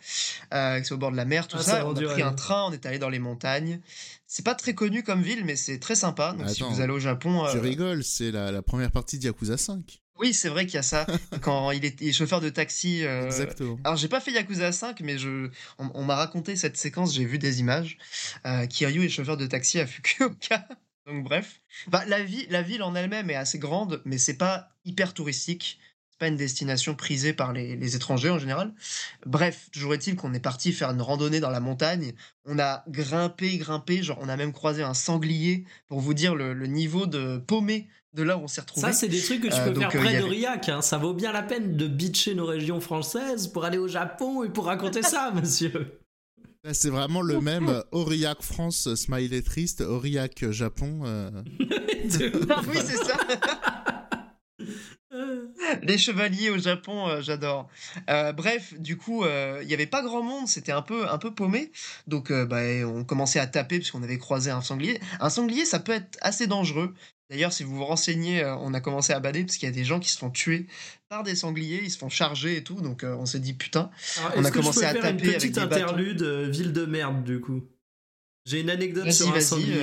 Euh, 0.54 0.80
C'est 0.82 0.92
au 0.92 0.98
bord 0.98 1.12
de 1.12 1.16
la 1.16 1.24
mer, 1.24 1.48
tout 1.48 1.56
ah, 1.60 1.62
ça. 1.62 1.86
On 1.86 1.96
a 1.96 2.02
pris 2.02 2.22
un 2.22 2.32
train, 2.32 2.66
on 2.68 2.72
est 2.72 2.86
allé 2.86 2.98
dans 2.98 3.10
les 3.10 3.18
montagnes. 3.18 3.80
C'est 4.26 4.44
pas 4.44 4.54
très 4.54 4.74
connu 4.74 5.02
comme 5.02 5.22
ville, 5.22 5.44
mais 5.44 5.56
c'est 5.56 5.78
très 5.78 5.94
sympa. 5.94 6.32
Donc 6.32 6.48
si 6.48 6.62
vous 6.62 6.80
allez 6.80 6.92
au 6.92 7.00
Japon, 7.00 7.46
tu 7.50 7.58
euh, 7.58 7.60
rigoles, 7.60 8.02
c'est 8.02 8.30
la, 8.30 8.50
la 8.50 8.62
première 8.62 8.90
partie 8.90 9.18
de 9.18 9.24
Yakuza 9.24 9.56
5. 9.56 10.01
Oui, 10.18 10.34
c'est 10.34 10.48
vrai 10.48 10.66
qu'il 10.66 10.74
y 10.74 10.78
a 10.78 10.82
ça. 10.82 11.06
Quand 11.42 11.70
il 11.70 11.84
est, 11.84 12.12
chauffeur 12.12 12.40
de 12.40 12.48
taxi. 12.48 13.04
Euh, 13.04 13.26
Exactement. 13.26 13.78
Alors, 13.84 13.96
j'ai 13.96 14.08
pas 14.08 14.20
fait 14.20 14.32
Yakuza 14.32 14.72
5, 14.72 15.00
mais 15.00 15.18
je, 15.18 15.50
on, 15.78 16.04
m'a 16.04 16.16
raconté 16.16 16.56
cette 16.56 16.76
séquence, 16.76 17.14
j'ai 17.14 17.24
vu 17.24 17.38
des 17.38 17.60
images. 17.60 17.98
Euh, 18.46 18.66
Kiryu 18.66 19.04
est 19.04 19.08
chauffeur 19.08 19.36
de 19.36 19.46
taxi 19.46 19.80
à 19.80 19.86
Fukuoka. 19.86 20.68
Donc, 21.06 21.24
bref. 21.24 21.60
Bah, 21.88 22.04
la, 22.06 22.22
vie, 22.22 22.46
la 22.50 22.62
ville 22.62 22.82
en 22.82 22.94
elle-même 22.94 23.30
est 23.30 23.34
assez 23.34 23.58
grande, 23.58 24.02
mais 24.04 24.18
c'est 24.18 24.36
pas 24.36 24.68
hyper 24.84 25.14
touristique. 25.14 25.80
C'est 26.10 26.18
pas 26.18 26.28
une 26.28 26.36
destination 26.36 26.94
prisée 26.94 27.32
par 27.32 27.52
les, 27.52 27.74
les 27.74 27.96
étrangers 27.96 28.30
en 28.30 28.38
général. 28.38 28.72
Bref, 29.26 29.70
toujours 29.72 29.94
est-il 29.94 30.14
qu'on 30.14 30.34
est 30.34 30.40
parti 30.40 30.72
faire 30.72 30.90
une 30.90 31.02
randonnée 31.02 31.40
dans 31.40 31.50
la 31.50 31.58
montagne. 31.58 32.12
On 32.44 32.60
a 32.60 32.84
grimpé, 32.86 33.56
grimpé, 33.56 34.02
genre 34.02 34.18
on 34.20 34.28
a 34.28 34.36
même 34.36 34.52
croisé 34.52 34.84
un 34.84 34.94
sanglier 34.94 35.64
pour 35.88 35.98
vous 35.98 36.14
dire 36.14 36.36
le, 36.36 36.52
le 36.52 36.66
niveau 36.66 37.06
de 37.06 37.38
paumé 37.38 37.88
de 38.14 38.22
là 38.22 38.36
où 38.36 38.42
on 38.42 38.48
s'est 38.48 38.60
retrouvé. 38.60 38.86
Ça, 38.86 38.92
c'est 38.92 39.08
des 39.08 39.20
trucs 39.20 39.42
que 39.42 39.48
tu 39.48 39.60
peux 39.62 39.78
faire 39.78 39.88
près 39.88 40.18
de 40.18 40.24
Riac. 40.24 40.68
Hein. 40.68 40.82
Ça 40.82 40.98
vaut 40.98 41.14
bien 41.14 41.32
la 41.32 41.42
peine 41.42 41.76
de 41.76 41.86
bitcher 41.86 42.34
nos 42.34 42.46
régions 42.46 42.80
françaises 42.80 43.48
pour 43.48 43.64
aller 43.64 43.78
au 43.78 43.88
Japon 43.88 44.44
et 44.44 44.48
pour 44.48 44.66
raconter 44.66 45.02
ça, 45.02 45.30
monsieur. 45.34 45.98
C'est 46.72 46.90
vraiment 46.90 47.22
le 47.22 47.40
même 47.40 47.68
euh, 47.70 47.82
Aurillac 47.90 48.42
France, 48.42 48.94
smiley 48.94 49.42
triste, 49.42 49.80
Aurillac 49.80 50.50
Japon. 50.50 51.00
Euh. 51.04 51.30
oui, 51.58 52.78
c'est 52.84 53.04
ça. 53.04 53.16
Les 55.82 55.98
chevaliers 55.98 56.50
au 56.50 56.58
Japon, 56.58 57.08
euh, 57.08 57.20
j'adore. 57.20 57.68
bref, 58.06 58.74
du 58.78 58.96
coup, 58.96 59.24
il 59.24 59.66
n'y 59.66 59.74
avait 59.74 59.86
pas 59.86 60.02
grand 60.02 60.22
monde, 60.22 60.48
c'était 60.48 60.72
un 60.72 60.82
peu, 60.82 61.08
un 61.08 61.18
peu 61.18 61.34
paumé. 61.34 61.70
Donc, 62.06 62.32
bah, 62.32 62.62
on 62.86 63.04
commençait 63.04 63.38
à 63.40 63.46
taper 63.46 63.78
parce 63.78 63.90
qu'on 63.90 64.02
avait 64.02 64.18
croisé 64.18 64.50
un 64.50 64.62
sanglier. 64.62 65.00
Un 65.20 65.30
sanglier, 65.30 65.64
ça 65.64 65.78
peut 65.78 65.92
être 65.92 66.18
assez 66.20 66.46
dangereux. 66.46 66.94
D'ailleurs, 67.32 67.52
si 67.54 67.64
vous 67.64 67.74
vous 67.74 67.86
renseignez, 67.86 68.44
euh, 68.44 68.54
on 68.56 68.74
a 68.74 68.80
commencé 68.82 69.14
à 69.14 69.18
bader 69.18 69.44
parce 69.44 69.56
qu'il 69.56 69.66
y 69.66 69.72
a 69.72 69.74
des 69.74 69.84
gens 69.84 69.98
qui 69.98 70.10
se 70.10 70.18
font 70.18 70.28
tuer 70.28 70.66
par 71.08 71.22
des 71.22 71.34
sangliers, 71.34 71.80
ils 71.82 71.90
se 71.90 71.96
font 71.96 72.10
charger 72.10 72.58
et 72.58 72.62
tout, 72.62 72.82
donc 72.82 73.04
euh, 73.04 73.16
on 73.16 73.24
s'est 73.24 73.40
dit 73.40 73.54
putain. 73.54 73.90
on 74.36 74.44
a 74.44 74.50
commencé 74.50 74.84
à 74.84 74.92
taper 74.92 75.08
une 75.08 75.32
petite 75.32 75.56
interlude 75.56 76.20
euh, 76.20 76.50
ville 76.50 76.74
de 76.74 76.84
merde 76.84 77.24
du 77.24 77.40
coup? 77.40 77.62
J'ai 78.44 78.60
une 78.60 78.68
anecdote 78.68 79.10
sur 79.10 79.34
un 79.34 79.40
sanglier. 79.40 79.80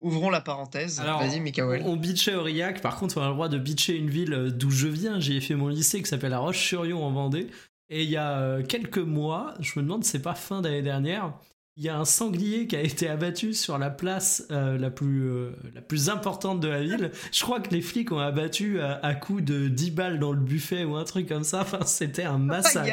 Ouvrons 0.00 0.30
la 0.30 0.40
parenthèse. 0.40 1.00
Vas-y, 1.00 1.40
Mikael. 1.40 1.82
On, 1.84 1.96
bitchait 1.96 2.34
Aurillac. 2.34 2.80
Par 2.80 2.96
contre, 2.96 3.18
on 3.18 3.22
a 3.22 3.28
le 3.28 3.34
droit 3.34 3.48
de 3.48 3.58
bitcher 3.58 3.96
une 3.96 4.10
ville 4.10 4.52
d'où 4.54 4.70
je 4.70 4.88
viens. 4.88 5.20
J'y 5.20 5.36
ai 5.36 5.40
fait 5.40 5.54
mon 5.54 5.68
lycée 5.68 6.02
qui 6.02 6.08
s'appelle 6.08 6.30
La 6.30 6.38
Roche-sur-Yon 6.38 7.02
en 7.02 7.10
Vendée. 7.10 7.48
Et 7.88 8.02
il 8.02 8.10
y 8.10 8.16
a 8.16 8.62
quelques 8.62 8.98
mois, 8.98 9.54
je 9.60 9.78
me 9.78 9.84
demande, 9.84 10.02
c'est 10.02 10.22
pas 10.22 10.34
fin 10.34 10.60
d'année 10.60 10.82
dernière, 10.82 11.32
il 11.78 11.84
y 11.84 11.90
a 11.90 11.98
un 11.98 12.06
sanglier 12.06 12.66
qui 12.66 12.74
a 12.74 12.80
été 12.80 13.06
abattu 13.06 13.52
sur 13.52 13.76
la 13.76 13.90
place 13.90 14.46
euh, 14.50 14.78
la, 14.78 14.90
plus, 14.90 15.28
euh, 15.28 15.50
la 15.74 15.82
plus 15.82 16.08
importante 16.08 16.58
de 16.58 16.68
la 16.68 16.82
ville. 16.82 17.10
Je 17.32 17.42
crois 17.42 17.60
que 17.60 17.70
les 17.70 17.82
flics 17.82 18.12
ont 18.12 18.18
abattu 18.18 18.80
à, 18.80 18.98
à 19.04 19.14
coup 19.14 19.42
de 19.42 19.68
10 19.68 19.90
balles 19.90 20.18
dans 20.18 20.32
le 20.32 20.40
buffet 20.40 20.84
ou 20.84 20.96
un 20.96 21.04
truc 21.04 21.28
comme 21.28 21.44
ça. 21.44 21.60
Enfin, 21.60 21.84
c'était 21.84 22.24
un 22.24 22.38
massacre. 22.38 22.90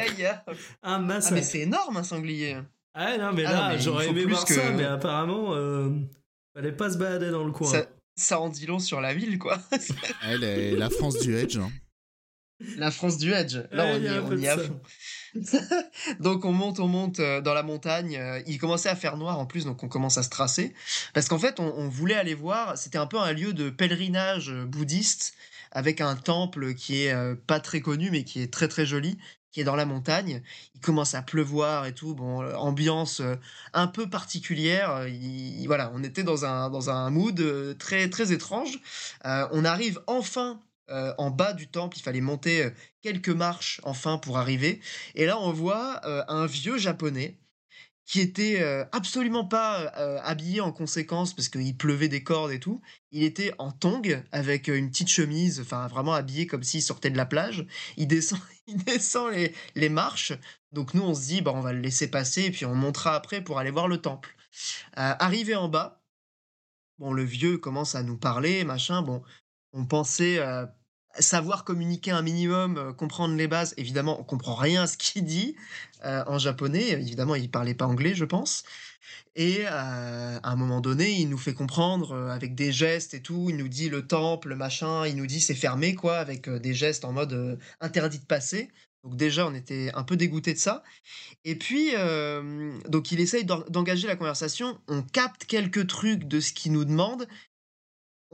Un 0.82 0.98
massacre. 0.98 1.32
Ah, 1.32 1.34
mais 1.34 1.42
c'est 1.42 1.60
énorme 1.60 1.96
un 1.96 2.02
sanglier. 2.02 2.58
Ah 2.92 3.16
non, 3.16 3.32
mais 3.32 3.44
ah 3.46 3.70
là, 3.72 3.78
j'aurais 3.78 4.08
aimé 4.08 4.24
voir 4.24 4.46
ça, 4.46 4.70
mais 4.72 4.84
apparemment, 4.84 5.54
euh, 5.54 5.88
fallait 6.54 6.72
pas 6.72 6.90
se 6.90 6.98
balader 6.98 7.30
dans 7.30 7.44
le 7.44 7.52
coin. 7.52 7.72
Ça, 8.16 8.40
en 8.40 8.48
dit 8.48 8.66
long 8.66 8.78
sur 8.78 9.00
la 9.00 9.12
ville, 9.12 9.38
quoi. 9.38 9.60
Elle 10.22 10.44
est 10.44 10.76
la 10.76 10.88
France 10.88 11.18
du 11.18 11.36
Edge. 11.36 11.56
Hein. 11.56 11.72
La 12.76 12.90
France 12.90 13.18
du 13.18 13.32
Edge. 13.32 13.58
Là, 13.72 13.86
on, 13.86 14.00
y, 14.00 14.44
est 14.44 14.48
à 14.48 14.58
fond. 14.58 14.80
donc 16.20 16.44
on 16.44 16.52
monte, 16.52 16.78
on 16.78 16.86
monte 16.86 17.18
euh, 17.20 17.40
dans 17.40 17.54
la 17.54 17.62
montagne. 17.62 18.16
Euh, 18.16 18.40
il 18.46 18.58
commençait 18.58 18.88
à 18.88 18.96
faire 18.96 19.16
noir 19.16 19.38
en 19.38 19.46
plus, 19.46 19.64
donc 19.64 19.82
on 19.82 19.88
commence 19.88 20.18
à 20.18 20.22
se 20.22 20.30
tracer. 20.30 20.74
Parce 21.12 21.28
qu'en 21.28 21.38
fait, 21.38 21.58
on, 21.58 21.88
voulait 21.88 22.14
aller 22.14 22.34
voir, 22.34 22.78
c'était 22.78 22.98
un 22.98 23.06
peu 23.06 23.18
un 23.18 23.32
lieu 23.32 23.52
de 23.52 23.70
pèlerinage 23.70 24.50
euh, 24.50 24.64
bouddhiste, 24.64 25.34
avec 25.72 26.00
un 26.00 26.14
temple 26.14 26.74
qui 26.74 27.02
est 27.02 27.36
pas 27.48 27.58
très 27.58 27.80
connu, 27.80 28.12
mais 28.12 28.22
qui 28.22 28.40
est 28.40 28.52
très 28.52 28.68
très 28.68 28.86
joli, 28.86 29.18
est 29.60 29.64
dans 29.64 29.76
la 29.76 29.86
montagne. 29.86 30.42
Il 30.74 30.80
commence 30.80 31.14
à 31.14 31.22
pleuvoir 31.22 31.86
et 31.86 31.94
tout, 31.94 32.14
bon, 32.14 32.44
ambiance 32.56 33.22
un 33.72 33.86
peu 33.86 34.08
particulière. 34.08 35.06
voilà, 35.66 35.92
on 35.94 36.02
était 36.02 36.22
dans 36.22 36.44
un, 36.44 36.70
dans 36.70 36.90
un 36.90 37.10
mood 37.10 37.76
très 37.78 38.08
très 38.08 38.32
étrange. 38.32 38.78
on 39.24 39.64
arrive 39.64 40.00
enfin 40.06 40.60
euh, 40.90 41.14
en 41.16 41.30
bas 41.30 41.54
du 41.54 41.66
temple, 41.66 41.96
il 41.96 42.02
fallait 42.02 42.20
monter 42.20 42.64
euh, 42.64 42.70
quelques 43.00 43.30
marches 43.30 43.80
enfin 43.84 44.18
pour 44.18 44.36
arriver. 44.36 44.80
Et 45.14 45.24
là, 45.24 45.38
on 45.40 45.50
voit 45.50 46.00
euh, 46.04 46.22
un 46.28 46.46
vieux 46.46 46.76
japonais 46.76 47.38
qui 48.06 48.20
était 48.20 48.62
absolument 48.92 49.44
pas 49.44 49.88
habillé 50.22 50.60
en 50.60 50.72
conséquence 50.72 51.34
parce 51.34 51.48
qu'il 51.48 51.76
pleuvait 51.76 52.08
des 52.08 52.22
cordes 52.22 52.50
et 52.50 52.60
tout. 52.60 52.80
Il 53.12 53.22
était 53.22 53.54
en 53.58 53.72
tongue 53.72 54.22
avec 54.32 54.68
une 54.68 54.90
petite 54.90 55.08
chemise, 55.08 55.60
enfin 55.60 55.86
vraiment 55.86 56.12
habillé 56.12 56.46
comme 56.46 56.62
s'il 56.62 56.82
sortait 56.82 57.10
de 57.10 57.16
la 57.16 57.26
plage. 57.26 57.66
Il 57.96 58.06
descend, 58.06 58.40
il 58.66 58.76
descend 58.84 59.32
les, 59.32 59.54
les 59.74 59.88
marches. 59.88 60.32
Donc 60.72 60.92
nous, 60.92 61.02
on 61.02 61.14
se 61.14 61.26
dit, 61.26 61.40
bah, 61.40 61.52
on 61.54 61.60
va 61.60 61.72
le 61.72 61.80
laisser 61.80 62.10
passer 62.10 62.42
et 62.42 62.50
puis 62.50 62.66
on 62.66 62.74
montera 62.74 63.14
après 63.14 63.42
pour 63.42 63.58
aller 63.58 63.70
voir 63.70 63.88
le 63.88 63.98
temple. 63.98 64.36
arrivé 64.94 65.54
en 65.54 65.68
bas, 65.68 66.02
bon, 66.98 67.12
le 67.12 67.24
vieux 67.24 67.58
commence 67.58 67.94
à 67.94 68.02
nous 68.02 68.18
parler, 68.18 68.64
machin. 68.64 69.02
Bon, 69.02 69.22
on 69.72 69.86
pensait 69.86 70.38
savoir 71.18 71.64
communiquer 71.64 72.10
un 72.10 72.22
minimum, 72.22 72.94
comprendre 72.96 73.34
les 73.34 73.48
bases. 73.48 73.74
Évidemment, 73.76 74.20
on 74.20 74.24
comprend 74.24 74.54
rien 74.54 74.82
à 74.82 74.86
ce 74.86 74.96
qu'il 74.96 75.24
dit 75.24 75.56
en 76.02 76.38
japonais. 76.38 76.88
Évidemment, 76.90 77.34
il 77.34 77.50
parlait 77.50 77.74
pas 77.74 77.86
anglais, 77.86 78.14
je 78.14 78.24
pense. 78.24 78.64
Et 79.36 79.66
à 79.66 80.40
un 80.42 80.56
moment 80.56 80.80
donné, 80.80 81.12
il 81.12 81.28
nous 81.28 81.38
fait 81.38 81.54
comprendre 81.54 82.16
avec 82.30 82.54
des 82.54 82.72
gestes 82.72 83.14
et 83.14 83.20
tout. 83.20 83.46
Il 83.50 83.56
nous 83.56 83.68
dit 83.68 83.88
le 83.88 84.06
temple, 84.06 84.48
le 84.48 84.56
machin. 84.56 85.06
Il 85.06 85.16
nous 85.16 85.26
dit 85.26 85.40
c'est 85.40 85.54
fermé, 85.54 85.94
quoi, 85.94 86.18
avec 86.18 86.48
des 86.48 86.74
gestes 86.74 87.04
en 87.04 87.12
mode 87.12 87.58
interdit 87.80 88.18
de 88.18 88.24
passer. 88.24 88.70
Donc 89.02 89.16
déjà, 89.16 89.46
on 89.46 89.52
était 89.52 89.90
un 89.94 90.02
peu 90.02 90.16
dégoûté 90.16 90.54
de 90.54 90.58
ça. 90.58 90.82
Et 91.44 91.56
puis, 91.56 91.90
donc 92.88 93.12
il 93.12 93.20
essaye 93.20 93.44
d'engager 93.44 94.06
la 94.06 94.16
conversation. 94.16 94.78
On 94.88 95.02
capte 95.02 95.44
quelques 95.44 95.86
trucs 95.86 96.24
de 96.24 96.40
ce 96.40 96.52
qu'il 96.52 96.72
nous 96.72 96.84
demande, 96.84 97.26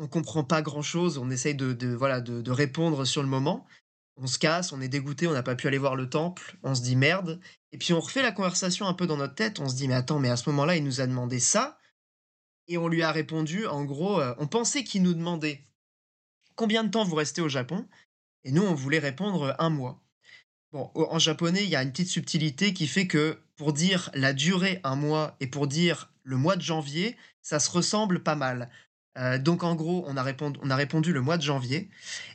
on 0.00 0.09
comprend 0.09 0.45
pas 0.45 0.62
grand 0.62 0.80
chose, 0.80 1.19
on 1.19 1.30
essaye 1.30 1.54
de, 1.54 1.95
voilà 1.95 2.23
de, 2.23 2.50
répondre 2.50 3.04
sur 3.04 3.23
le 3.23 3.28
moment. 3.28 3.66
On 4.16 4.26
se 4.26 4.38
casse, 4.38 4.73
on 4.73 4.80
est 4.80 4.88
dégoûté, 4.88 5.26
on 5.26 5.33
n'a 5.33 5.42
pas 5.42 5.54
pu 5.54 5.66
aller 5.69 5.78
voir 5.78 5.95
le 5.95 6.09
temple, 6.09 6.57
on 6.62 6.75
se 6.75 6.80
dit 6.80 6.97
merde. 6.97 7.38
Et 7.73 7.78
puis 7.78 7.92
on 7.92 8.00
refait 8.00 8.23
la 8.23 8.33
conversation 8.33 8.87
un 8.87 8.95
peu 8.95 9.07
dans 9.07 9.19
notre 9.19 9.35
tête, 9.35 9.61
on 9.61 9.69
se 9.69 9.76
dit 9.76 9.88
mais 9.88 9.95
attends, 9.95 10.19
mais 10.19 10.30
à 10.30 10.37
ce 10.37 10.49
moment-là, 10.50 10.76
il 10.76 10.85
nous 10.85 11.02
a 11.02 11.07
demandé 11.07 11.38
ça. 11.38 11.78
Et 12.66 12.78
on 12.78 12.88
lui 12.88 13.02
a 13.02 13.12
répondu, 13.12 13.66
en 13.66 13.85
gros, 13.85 14.21
euh, 14.21 14.35
on 14.38 14.47
pensait 14.47 14.85
qu'il 14.85 15.02
nous 15.02 15.12
demandait 15.12 15.66
combien 16.57 16.83
de 16.83 16.88
temps 16.88 17.04
vous 17.04 17.16
restez 17.16 17.42
au 17.42 17.49
Japon. 17.49 17.87
Et 18.45 18.52
nous, 18.52 18.62
on 18.62 18.75
voulait 18.75 19.00
répondre 19.00 19.54
un 19.59 19.71
mois. 19.71 20.02
Bon, 20.73 20.90
en 20.95 21.19
japonais, 21.19 21.64
il 21.64 21.69
y 21.69 21.76
a 21.76 21.83
une 21.83 21.90
petite 21.90 22.09
subtilité 22.09 22.73
qui 22.73 22.87
fait 22.87 23.07
que 23.07 23.38
pour 23.57 23.75
dire 23.75 24.09
la 24.14 24.33
durée 24.33 24.80
un 24.83 24.97
mois 24.97 25.37
et 25.40 25.47
pour 25.47 25.66
dire 25.66 26.11
le 26.23 26.37
mois 26.37 26.57
de 26.57 26.62
janvier, 26.62 27.19
ça 27.42 27.61
se 27.61 27.71
ressemble 27.71 28.23
pas 28.23 28.37
mal. 28.37 28.71
Euh, 29.21 29.39
donc 29.39 29.62
en 29.62 29.75
gros, 29.75 30.05
on 30.07 30.17
a, 30.17 30.23
répondu, 30.23 30.59
on 30.62 30.71
a 30.71 30.77
répondu 30.77 31.12
le 31.12 31.21
mois 31.21 31.37
de 31.37 31.43
janvier 31.43 31.91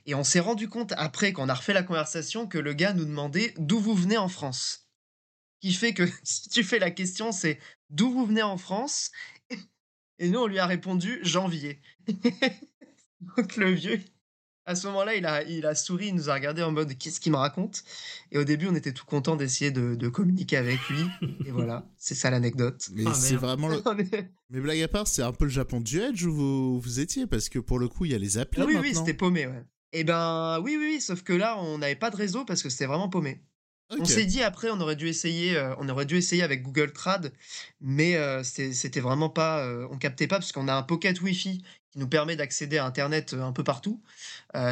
et 0.06 0.14
on 0.14 0.24
s'est 0.24 0.40
rendu 0.40 0.70
compte 0.70 0.94
après 0.98 1.34
qu'on 1.34 1.50
a 1.50 1.54
refait 1.54 1.74
la 1.74 1.84
conversation 1.84 2.48
que 2.48 2.60
le 2.60 2.74
gars 2.74 2.94
nous 2.94 3.06
demandait 3.06 3.54
d'où 3.58 3.80
vous 3.80 3.96
venez 3.96 4.18
en 4.18 4.28
France? 4.28 4.88
Qui 5.62 5.74
fait 5.74 5.94
que 5.94 6.08
si 6.24 6.50
tu 6.50 6.64
fais 6.64 6.80
la 6.80 6.92
question, 6.92 7.32
c'est 7.32 7.60
d'où 7.90 8.12
vous 8.12 8.26
venez 8.26 8.44
en 8.44 8.58
France? 8.58 9.12
Et 10.20 10.30
nous 10.30 10.40
on 10.40 10.48
lui 10.48 10.60
a 10.60 10.66
répondu 10.68 11.20
janvier. 11.24 11.82
donc 13.20 13.56
le 13.58 13.72
vieux, 13.72 14.00
à 14.66 14.76
ce 14.76 14.88
moment-là, 14.88 15.16
il 15.16 15.26
a, 15.26 15.44
il 15.44 15.66
a 15.66 15.76
souri, 15.76 16.08
il 16.08 16.16
nous 16.16 16.30
a 16.30 16.34
regardé 16.34 16.64
en 16.64 16.72
mode 16.72 16.98
qu'est-ce 16.98 17.20
qu'il 17.20 17.32
me 17.32 17.38
raconte? 17.38 17.84
Et 18.32 18.38
au 18.38 18.44
début, 18.44 18.68
on 18.68 18.76
était 18.76 18.94
tout 18.94 19.06
content 19.06 19.36
d'essayer 19.36 19.72
de, 19.72 20.08
communiquer 20.08 20.58
avec 20.58 20.80
lui. 20.90 21.06
et 21.46 21.52
voilà, 21.52 21.86
c'est 21.98 22.16
ça 22.16 22.30
l'anecdote. 22.30 22.90
Mais 22.94 23.04
ah, 23.06 23.14
c'est 23.14 23.36
vraiment 23.36 23.68
le... 23.68 23.82
Mais 24.50 24.60
blague 24.60 24.82
à 24.82 24.88
part, 24.88 25.08
c'est 25.08 25.24
un 25.24 25.34
peu 25.34 25.46
le 25.46 25.52
Japon 25.52 25.82
du 25.82 26.00
Edge 26.00 26.24
où 26.26 26.34
vous, 26.34 26.80
vous 26.80 27.00
étiez 27.00 27.28
Parce 27.28 27.50
que 27.50 27.60
pour 27.60 27.80
le 27.80 27.88
coup, 27.88 28.06
il 28.06 28.12
y 28.12 28.16
a 28.16 28.18
les 28.18 28.38
applis. 28.38 28.62
oui, 28.64 28.78
oui, 28.80 28.94
c'était 28.96 29.14
paumé, 29.14 29.48
ouais. 29.48 29.66
Et 29.92 30.00
eh 30.00 30.04
ben 30.04 30.60
oui, 30.62 30.76
oui, 30.78 30.96
oui, 30.96 31.02
sauf 31.02 31.24
que 31.24 31.32
là, 31.32 31.58
on 31.58 31.78
n'avait 31.78 31.96
pas 31.96 32.10
de 32.10 32.18
réseau 32.18 32.44
parce 32.44 32.62
que 32.62 32.70
c'était 32.70 32.86
vraiment 32.86 33.08
paumé. 33.08 33.42
On 33.90 34.06
s'est 34.06 34.26
dit 34.26 34.42
après, 34.42 34.70
on 34.72 34.80
aurait 34.80 34.96
dû 34.96 35.08
essayer, 35.08 35.56
euh, 35.56 35.76
on 35.78 35.88
aurait 35.90 36.06
dû 36.06 36.18
essayer 36.18 36.42
avec 36.42 36.64
Google 36.64 36.92
Trad, 36.92 37.32
mais 37.82 38.16
euh, 38.16 38.44
c'était 38.44 39.00
vraiment 39.00 39.30
pas, 39.30 39.64
euh, 39.64 39.88
on 39.92 39.98
captait 39.98 40.28
pas 40.28 40.38
parce 40.38 40.52
qu'on 40.52 40.68
a 40.68 40.74
un 40.74 40.82
pocket 40.82 41.22
Wi-Fi 41.22 41.64
qui 41.92 42.00
nous 42.00 42.08
permet 42.08 42.36
d'accéder 42.36 42.78
à 42.78 42.86
Internet 42.86 43.34
un 43.34 43.52
peu 43.52 43.64
partout, 43.64 44.02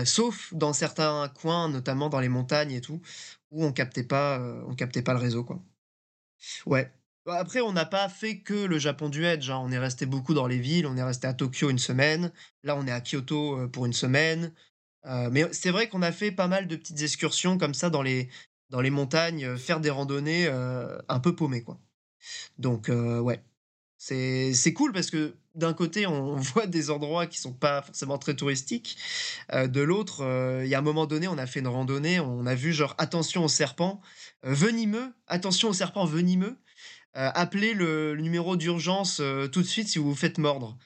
sauf 0.05 0.53
dans 0.53 0.74
certains 0.74 1.29
coins, 1.29 1.70
notamment 1.70 2.10
dans 2.10 2.20
les 2.20 2.29
montagnes 2.29 2.72
et 2.72 2.82
tout, 2.82 3.01
où 3.51 3.63
on 3.63 3.72
captait 3.72 4.03
pas, 4.03 4.39
on 4.67 4.75
captait 4.75 5.03
pas 5.03 5.13
le 5.13 5.20
réseau 5.20 5.43
quoi. 5.43 5.62
Ouais. 6.65 6.91
Bah, 7.25 7.38
après, 7.39 7.62
on 7.62 7.72
n'a 7.72 7.86
pas 7.86 8.10
fait 8.10 8.39
que 8.39 8.65
le 8.65 8.77
Japon 8.79 9.08
du 9.08 9.24
Edge. 9.24 9.50
Hein. 9.50 9.62
On 9.63 9.72
est 9.72 9.79
resté 9.79 10.05
beaucoup 10.05 10.34
dans 10.34 10.46
les 10.46 10.60
villes. 10.60 10.86
On 10.86 10.98
est 10.98 11.03
resté 11.03 11.25
à 11.25 11.34
Tokyo 11.34 11.70
une 11.70 11.79
semaine. 11.79 12.34
Là, 12.63 12.75
on 12.75 12.86
est 12.86 12.91
à 12.91 13.00
Kyoto 13.00 13.70
pour 13.70 13.86
une 13.86 13.93
semaine. 13.93 14.51
mais 15.32 15.46
c'est 15.53 15.72
vrai 15.72 15.88
qu'on 15.88 16.01
a 16.01 16.12
fait 16.12 16.34
pas 16.34 16.50
mal 16.50 16.67
de 16.67 16.75
petites 16.75 17.01
excursions 17.01 17.58
comme 17.58 17.74
ça 17.74 17.89
dans 17.89 18.01
les, 18.01 18.29
dans 18.74 18.82
les 18.82 18.89
montagnes, 18.89 19.56
faire 19.56 19.80
des 19.80 19.92
randonnées 19.92 20.48
un 20.48 21.20
peu 21.20 21.36
paumées, 21.36 21.62
quoi. 21.62 21.80
Donc, 22.58 22.89
ouais. 22.89 23.39
C'est 24.00 24.74
cool 24.74 24.92
parce 24.92 25.12
que 25.12 25.36
d'un 25.53 25.74
côté, 25.74 26.08
on 26.08 26.36
voit 26.38 26.65
des 26.65 26.89
endroits 26.89 27.27
qui 27.27 27.38
sont 27.38 27.53
pas 27.53 27.84
forcément 27.84 28.18
très 28.18 28.36
touristiques. 28.36 28.98
de 29.53 29.82
l'autre, 29.82 30.24
il 30.63 30.68
y 30.68 30.74
a 30.74 30.80
un 30.80 30.82
moment 30.82 31.06
donné, 31.06 31.27
on 31.27 31.38
a 31.38 31.46
fait 31.46 31.60
une 31.60 31.68
randonnée, 31.68 32.20
on 32.20 32.48
a 32.48 32.56
vu 32.56 32.74
genre 32.74 32.96
attention 32.98 33.46
aux 33.46 33.50
serpents 33.50 34.01
venimeux, 34.42 35.13
attention 35.27 35.70
aux 35.70 35.74
serpents 35.74 36.06
venimeux. 36.06 36.58
appelez 37.13 37.75
le, 37.75 38.15
numéro 38.15 38.56
d'urgence 38.58 39.22
tout 39.51 39.62
de 39.62 39.68
suite 39.68 39.88
si 39.88 40.00
vous 40.00 40.10
vous 40.10 40.15
faites 40.15 40.39
mordre. 40.39 40.80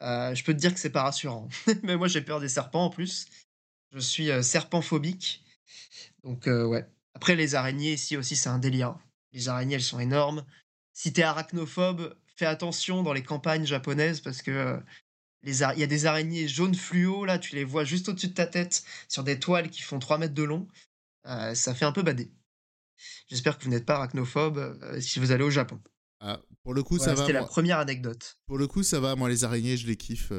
je 0.00 0.42
peux 0.42 0.54
te 0.54 0.58
dire 0.58 0.74
que 0.74 0.80
c'est 0.80 0.90
pas 0.90 1.04
rassurant. 1.04 1.48
Mais 1.84 1.96
moi, 1.96 2.08
j'ai 2.08 2.20
peur 2.20 2.40
des 2.40 2.48
serpents 2.48 2.86
en 2.86 2.90
plus. 2.90 3.26
Je 3.92 4.00
suis 4.00 4.28
serpent 4.42 4.82
phobique. 4.82 5.44
Donc, 6.24 6.46
ouais. 6.46 6.84
Après, 7.22 7.36
les 7.36 7.54
araignées, 7.54 7.92
ici 7.92 8.16
aussi, 8.16 8.34
c'est 8.34 8.48
un 8.48 8.58
délire. 8.58 8.98
Les 9.32 9.48
araignées, 9.48 9.76
elles 9.76 9.80
sont 9.80 10.00
énormes. 10.00 10.44
Si 10.92 11.12
t'es 11.12 11.22
arachnophobe, 11.22 12.16
fais 12.34 12.46
attention 12.46 13.04
dans 13.04 13.12
les 13.12 13.22
campagnes 13.22 13.64
japonaises 13.64 14.20
parce 14.20 14.42
que 14.42 14.82
il 15.44 15.54
y 15.54 15.62
a 15.62 15.86
des 15.86 16.06
araignées 16.06 16.48
jaunes 16.48 16.74
fluo, 16.74 17.24
là, 17.24 17.38
tu 17.38 17.54
les 17.54 17.62
vois 17.62 17.84
juste 17.84 18.08
au-dessus 18.08 18.26
de 18.26 18.34
ta 18.34 18.46
tête 18.46 18.82
sur 19.06 19.22
des 19.22 19.38
toiles 19.38 19.70
qui 19.70 19.82
font 19.82 20.00
3 20.00 20.18
mètres 20.18 20.34
de 20.34 20.42
long. 20.42 20.66
ça 21.24 21.74
fait 21.76 21.84
un 21.84 21.92
peu 21.92 22.02
bader. 22.02 22.28
J'espère 23.28 23.56
que 23.56 23.62
vous 23.62 23.70
n'êtes 23.70 23.86
pas 23.86 23.94
arachnophobe 23.94 25.00
si 25.00 25.20
vous 25.20 25.30
allez 25.30 25.44
au 25.44 25.50
Japon. 25.50 25.80
Ah, 26.18 26.40
pour 26.64 26.74
le 26.74 26.82
coup, 26.82 26.98
ça 26.98 27.14
va. 27.14 27.20
C'était 27.20 27.34
la 27.34 27.44
première 27.44 27.78
anecdote. 27.78 28.36
Pour 28.46 28.58
le 28.58 28.66
coup, 28.66 28.82
ça 28.82 28.98
va. 28.98 29.14
Moi, 29.14 29.28
les 29.28 29.44
araignées, 29.44 29.76
je 29.76 29.86
les 29.86 29.96
kiffe. 29.96 30.32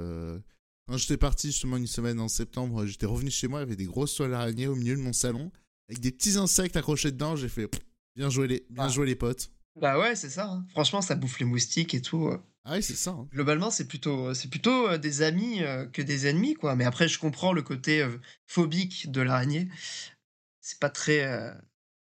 Quand 0.90 0.98
j'étais 0.98 1.16
parti 1.16 1.48
justement 1.48 1.78
une 1.78 1.88
semaine 1.88 2.20
en 2.20 2.28
septembre, 2.28 2.86
j'étais 2.86 3.06
revenu 3.06 3.32
chez 3.32 3.48
moi, 3.48 3.62
il 3.62 3.64
y 3.64 3.68
avait 3.68 3.78
des 3.78 3.86
grosses 3.86 4.16
toiles 4.16 4.34
araignées 4.34 4.68
au 4.68 4.76
milieu 4.76 4.98
de 4.98 5.02
mon 5.02 5.14
salon, 5.14 5.50
avec 5.90 6.00
des 6.00 6.12
petits 6.12 6.38
insectes 6.38 6.76
accrochés 6.76 7.12
dedans. 7.12 7.36
J'ai 7.36 7.50
fait 7.50 7.70
bien 8.16 8.30
joué 8.30 8.48
les, 8.48 8.66
bien 8.70 8.88
ah. 8.90 9.06
les 9.06 9.16
potes. 9.16 9.52
Bah 9.80 10.00
ouais, 10.00 10.16
c'est 10.16 10.30
ça. 10.30 10.48
Hein. 10.50 10.66
Franchement, 10.70 11.02
ça 11.02 11.16
bouffe 11.16 11.40
les 11.40 11.46
moustiques 11.46 11.94
et 11.94 12.02
tout. 12.02 12.32
Ah 12.66 12.74
oui, 12.74 12.84
c'est 12.84 12.96
ça. 12.96 13.12
Hein. 13.12 13.28
Globalement, 13.32 13.72
c'est 13.72 13.88
plutôt, 13.88 14.34
c'est 14.34 14.50
plutôt 14.50 14.98
des 14.98 15.22
amis 15.22 15.62
que 15.92 16.02
des 16.02 16.28
ennemis, 16.28 16.54
quoi. 16.54 16.76
Mais 16.76 16.86
après, 16.86 17.08
je 17.08 17.20
comprends 17.20 17.54
le 17.54 17.62
côté 17.62 18.08
phobique 18.48 19.12
de 19.12 19.22
l'araignée. 19.22 19.68
C'est 20.62 20.80
pas 20.80 20.90
très, 20.90 21.54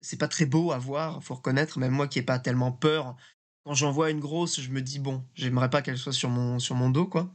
c'est 0.01 0.18
pas 0.18 0.28
très 0.28 0.46
beau 0.46 0.72
à 0.72 0.78
voir, 0.78 1.24
faut 1.24 1.36
reconnaître. 1.36 1.80
Même 1.80 1.94
moi 1.94 2.08
qui 2.08 2.20
ai 2.20 2.24
pas 2.24 2.40
tellement 2.40 2.72
peur, 2.72 3.16
quand 3.63 3.75
j'en 3.75 3.92
vois 3.92 4.10
une 4.10 4.20
grosse, 4.20 4.60
je 4.60 4.70
me 4.70 4.82
dis 4.82 5.00
bon, 5.00 5.24
j'aimerais 5.36 5.70
pas 5.70 5.82
qu'elle 5.82 5.98
soit 5.98 6.13
sur 6.13 6.30
mon, 6.30 6.60
sur 6.60 6.75
mon 6.75 6.90
dos, 6.90 7.06
quoi. 7.06 7.34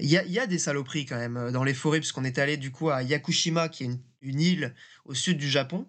Il 0.00 0.08
y, 0.08 0.38
a, 0.38 0.46
des 0.46 0.58
saloperies 0.58 1.04
quand 1.04 1.18
même 1.18 1.50
dans 1.52 1.64
les 1.64 1.74
forêts, 1.74 2.00
puisqu'on 2.00 2.24
est 2.24 2.38
allé 2.38 2.56
du 2.56 2.70
coup 2.70 2.90
à 2.90 3.02
Yakushima, 3.02 3.68
qui 3.68 3.84
est 3.84 3.90
une, 4.22 4.40
île 4.40 4.74
au 5.04 5.14
sud 5.14 5.36
du 5.36 5.50
Japon. 5.50 5.86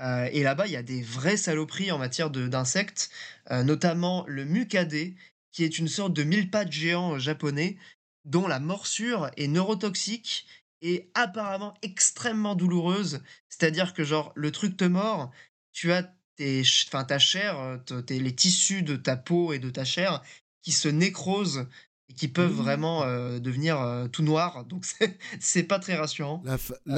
et 0.00 0.42
là-bas, 0.42 0.66
il 0.66 0.72
y 0.72 0.76
a 0.76 0.82
des 0.82 1.02
vraies 1.02 1.36
saloperies 1.36 1.92
en 1.92 1.98
matière 1.98 2.30
d'insectes, 2.30 3.10
notamment 3.50 4.24
le 4.26 4.46
mukade, 4.46 5.12
qui 5.52 5.64
est 5.64 5.78
une 5.78 5.88
sorte 5.88 6.14
de 6.14 6.22
mille 6.22 6.50
pattes 6.50 6.72
géant 6.72 7.18
japonais 7.18 7.76
dont 8.24 8.48
la 8.48 8.58
morsure 8.58 9.30
est 9.36 9.48
neurotoxique 9.48 10.46
et 10.82 11.10
apparemment 11.14 11.74
extrêmement 11.82 12.54
douloureuse. 12.54 13.22
C'est-à-dire 13.48 13.94
que 13.94 14.04
genre 14.04 14.32
le 14.34 14.50
truc 14.50 14.76
te 14.76 14.84
mord, 14.84 15.30
tu 15.72 15.92
as 15.92 16.12
tes, 16.36 16.62
ta 16.90 17.18
chair, 17.18 17.80
les 18.08 18.34
tissus 18.34 18.82
de 18.82 18.96
ta 18.96 19.16
peau 19.16 19.52
et 19.52 19.58
de 19.58 19.70
ta 19.70 19.84
chair 19.84 20.22
qui 20.62 20.72
se 20.72 20.88
nécrosent 20.88 21.68
qui 22.16 22.28
peuvent 22.28 22.52
mmh. 22.52 22.62
vraiment 22.62 23.06
devenir 23.38 24.08
tout 24.12 24.22
noirs. 24.22 24.64
Donc 24.64 24.84
c'est 25.40 25.64
pas 25.64 25.78
très 25.78 25.94
rassurant. 25.94 26.42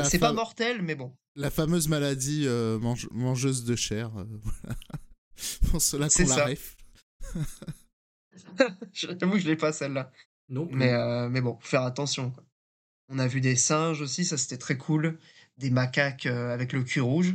C'est 0.05 0.19
pas 0.19 0.33
mortel, 0.33 0.83
mais 0.83 0.95
bon. 0.95 1.13
La 1.35 1.51
fameuse 1.51 1.89
maladie 1.89 2.47
mangeuse 3.13 3.65
de 3.65 3.77
chair. 3.77 4.11
Pour 5.71 5.83
cela 5.83 6.09
qu'on 6.09 6.27
l'arrive. 6.27 6.77
J'avoue 8.93 9.33
que 9.33 9.39
je 9.39 9.49
l'ai 9.49 9.57
pas 9.57 9.73
celle-là. 9.73 10.11
Non. 10.49 10.69
Mais, 10.71 10.93
euh, 10.93 11.29
mais 11.29 11.41
bon, 11.41 11.59
faut 11.61 11.69
faire 11.69 11.83
attention. 11.83 12.33
On 13.09 13.19
a 13.19 13.27
vu 13.27 13.41
des 13.41 13.57
singes 13.57 14.01
aussi, 14.01 14.25
ça 14.25 14.37
c'était 14.37 14.59
très 14.59 14.77
cool. 14.77 15.19
Des 15.59 15.71
macaques 15.71 16.27
euh, 16.27 16.53
avec 16.53 16.73
le 16.73 16.83
cul 16.83 17.01
rouge 17.01 17.35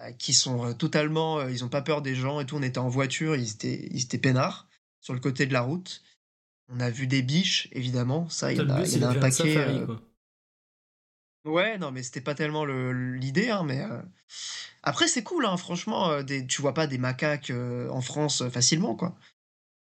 euh, 0.00 0.12
qui 0.12 0.34
sont 0.34 0.74
totalement. 0.74 1.46
ils 1.48 1.64
ont 1.64 1.68
pas 1.68 1.82
peur 1.82 2.02
des 2.02 2.14
gens 2.14 2.40
et 2.40 2.46
tout. 2.46 2.56
On 2.56 2.62
était 2.62 2.78
en 2.78 2.88
voiture, 2.88 3.36
ils 3.36 3.52
étaient, 3.52 3.88
ils 3.90 4.02
étaient 4.02 4.18
peinards 4.18 4.68
sur 5.00 5.14
le 5.14 5.20
côté 5.20 5.46
de 5.46 5.52
la 5.52 5.60
route. 5.60 6.02
On 6.68 6.80
a 6.80 6.90
vu 6.90 7.06
des 7.06 7.22
biches, 7.22 7.68
évidemment. 7.72 8.28
Ça, 8.28 8.52
il 8.52 8.58
y, 8.58 8.60
en 8.60 8.70
a, 8.70 8.84
il 8.84 8.98
y 8.98 9.04
a 9.04 9.10
un 9.10 9.14
paquet. 9.14 9.84
Ouais, 11.44 11.76
non, 11.76 11.90
mais 11.90 12.02
c'était 12.02 12.22
pas 12.22 12.34
tellement 12.34 12.64
l'idée, 12.64 13.50
hein, 13.50 13.64
mais 13.64 13.84
après 14.82 15.08
c'est 15.08 15.22
cool, 15.22 15.44
hein, 15.44 15.58
franchement. 15.58 16.22
des, 16.22 16.46
tu 16.46 16.62
vois 16.62 16.72
pas 16.72 16.86
des 16.86 16.96
macaques 16.96 17.52
en 17.90 18.00
France 18.00 18.48
facilement, 18.48 18.96
quoi 18.96 19.14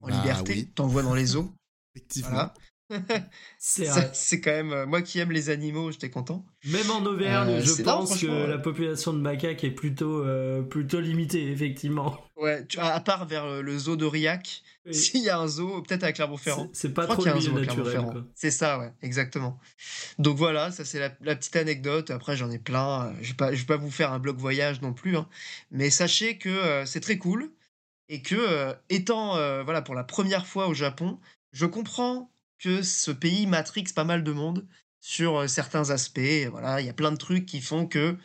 en 0.03 0.09
bah 0.09 0.15
liberté, 0.15 0.65
t'envoies 0.75 1.03
dans 1.03 1.15
les 1.15 1.35
eaux. 1.35 1.51
Effectivement. 1.95 2.51
c'est 3.57 4.41
quand 4.41 4.51
même 4.51 4.73
euh, 4.73 4.85
moi 4.85 5.01
qui 5.01 5.19
aime 5.19 5.31
les 5.31 5.49
animaux, 5.49 5.91
j'étais 5.91 6.09
content. 6.09 6.46
Même 6.65 6.89
en 6.91 7.05
Auvergne, 7.05 7.50
euh, 7.50 7.61
je 7.61 7.81
pense 7.81 8.19
que 8.19 8.27
la 8.27 8.57
population 8.57 9.13
de 9.13 9.19
macaques 9.19 9.63
est 9.63 9.72
plutôt 9.72 10.24
euh, 10.24 10.61
plutôt 10.61 11.00
limitée 11.00 11.51
effectivement. 11.51 12.19
Ouais, 12.35 12.65
à 12.77 13.00
part 13.00 13.25
vers 13.25 13.61
le 13.61 13.77
zoo 13.77 13.96
d'Aurillac, 13.96 14.63
s'il 14.91 15.22
y 15.22 15.29
a 15.29 15.39
un 15.39 15.48
zoo, 15.48 15.81
peut-être 15.81 16.03
à 16.03 16.11
Clermont-Ferrand. 16.11 16.69
C'est 16.74 16.93
pas 16.93 17.07
trop 17.07 17.24
naturel. 17.24 17.67
C'est 18.35 18.51
ça, 18.51 18.79
ouais, 18.79 18.91
exactement. 19.01 19.59
Donc 20.19 20.37
voilà, 20.37 20.72
ça 20.72 20.83
c'est 20.83 21.00
la, 21.00 21.09
petite 21.09 21.55
anecdote. 21.55 22.11
Après, 22.11 22.35
j'en 22.35 22.51
ai 22.51 22.59
plein. 22.59 23.13
Je 23.22 23.29
vais 23.29 23.35
pas, 23.35 23.53
je 23.53 23.59
vais 23.59 23.65
pas 23.65 23.77
vous 23.77 23.91
faire 23.91 24.11
un 24.11 24.19
blog 24.19 24.37
voyage 24.37 24.81
non 24.81 24.93
plus, 24.93 25.15
hein. 25.15 25.27
mais 25.72 25.89
sachez 25.89 26.37
que 26.37 26.83
c'est 26.85 27.01
très 27.01 27.17
cool 27.17 27.50
et 28.09 28.22
que 28.22 28.74
étant 28.89 29.35
voilà 29.63 29.81
pour 29.81 29.96
la 29.96 30.03
première 30.03 30.46
fois 30.46 30.67
au 30.67 30.74
Japon, 30.74 31.19
je 31.53 31.65
comprends 31.65 32.32
que 32.63 32.81
ce 32.81 33.11
pays 33.11 33.45
matrix 33.47 33.85
pas 33.95 34.05
mal 34.05 34.23
de 34.23 34.31
monde 34.31 34.65
sur 35.01 35.49
certains 35.49 35.89
aspects. 35.89 36.47
Voilà, 36.51 36.79
il 36.81 36.87
y 36.87 36.89
a 36.89 36.93
plein 36.93 37.11
de 37.11 37.17
trucs 37.17 37.45
qui 37.45 37.61
font 37.61 37.87
que 37.87 38.17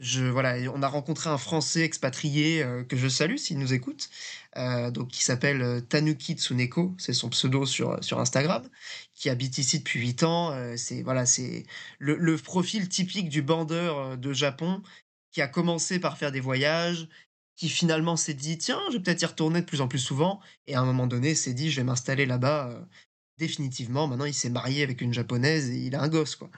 je 0.00 0.24
voilà, 0.24 0.56
on 0.72 0.82
a 0.82 0.88
rencontré 0.88 1.30
un 1.30 1.38
Français 1.38 1.82
expatrié 1.82 2.64
que 2.88 2.96
je 2.96 3.08
salue 3.08 3.36
s'il 3.36 3.58
nous 3.58 3.74
écoute, 3.74 4.10
donc 4.56 5.08
qui 5.08 5.22
s'appelle 5.22 5.84
Tanuki 5.88 6.34
Tsuneko, 6.34 6.94
c'est 6.98 7.12
son 7.12 7.28
pseudo 7.30 7.66
sur 7.66 8.02
sur 8.02 8.18
Instagram, 8.18 8.68
qui 9.14 9.28
habite 9.30 9.58
ici 9.58 9.78
depuis 9.80 10.00
8 10.00 10.22
ans. 10.24 10.76
c'est 10.76 11.02
voilà, 11.02 11.26
c'est 11.26 11.66
le, 11.98 12.16
le, 12.16 12.36
profil 12.38 12.88
typique 12.88 13.28
du 13.28 13.42
bandeur 13.42 14.16
de 14.18 14.32
Japon 14.32 14.82
qui 15.32 15.42
a 15.42 15.48
commencé 15.48 16.00
par 16.00 16.18
faire 16.18 16.32
des 16.32 16.40
voyages, 16.40 17.08
qui 17.56 17.68
finalement 17.68 18.16
s'est 18.16 18.34
dit 18.34 18.58
tiens, 18.58 18.80
je 18.88 18.96
vais 18.96 19.02
peut-être 19.02 19.22
y 19.22 19.26
retourner 19.26 19.60
de 19.60 19.66
plus 19.66 19.82
en 19.82 19.88
plus 19.88 19.98
souvent, 19.98 20.40
et 20.66 20.74
à 20.74 20.80
un 20.80 20.86
moment 20.86 21.06
donné 21.06 21.34
s'est 21.34 21.54
dit 21.54 21.70
je 21.70 21.76
vais 21.76 21.84
m'installer 21.84 22.26
là-bas 22.26 22.70
euh, 22.70 22.84
définitivement. 23.40 24.06
Maintenant, 24.06 24.26
il 24.26 24.34
s'est 24.34 24.50
marié 24.50 24.82
avec 24.84 25.00
une 25.00 25.12
japonaise 25.12 25.70
et 25.70 25.78
il 25.78 25.94
a 25.94 26.02
un 26.02 26.08
gosse, 26.08 26.36
quoi. 26.36 26.50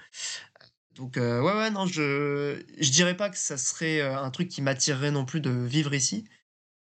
Donc 0.94 1.16
euh, 1.16 1.40
ouais 1.40 1.54
ouais 1.54 1.70
non 1.70 1.86
je 1.86 2.62
je 2.78 2.90
dirais 2.90 3.16
pas 3.16 3.30
que 3.30 3.38
ça 3.38 3.56
serait 3.56 4.02
euh, 4.02 4.22
un 4.22 4.30
truc 4.30 4.48
qui 4.48 4.60
m'attirerait 4.60 5.10
non 5.10 5.24
plus 5.24 5.40
de 5.40 5.48
vivre 5.48 5.94
ici, 5.94 6.26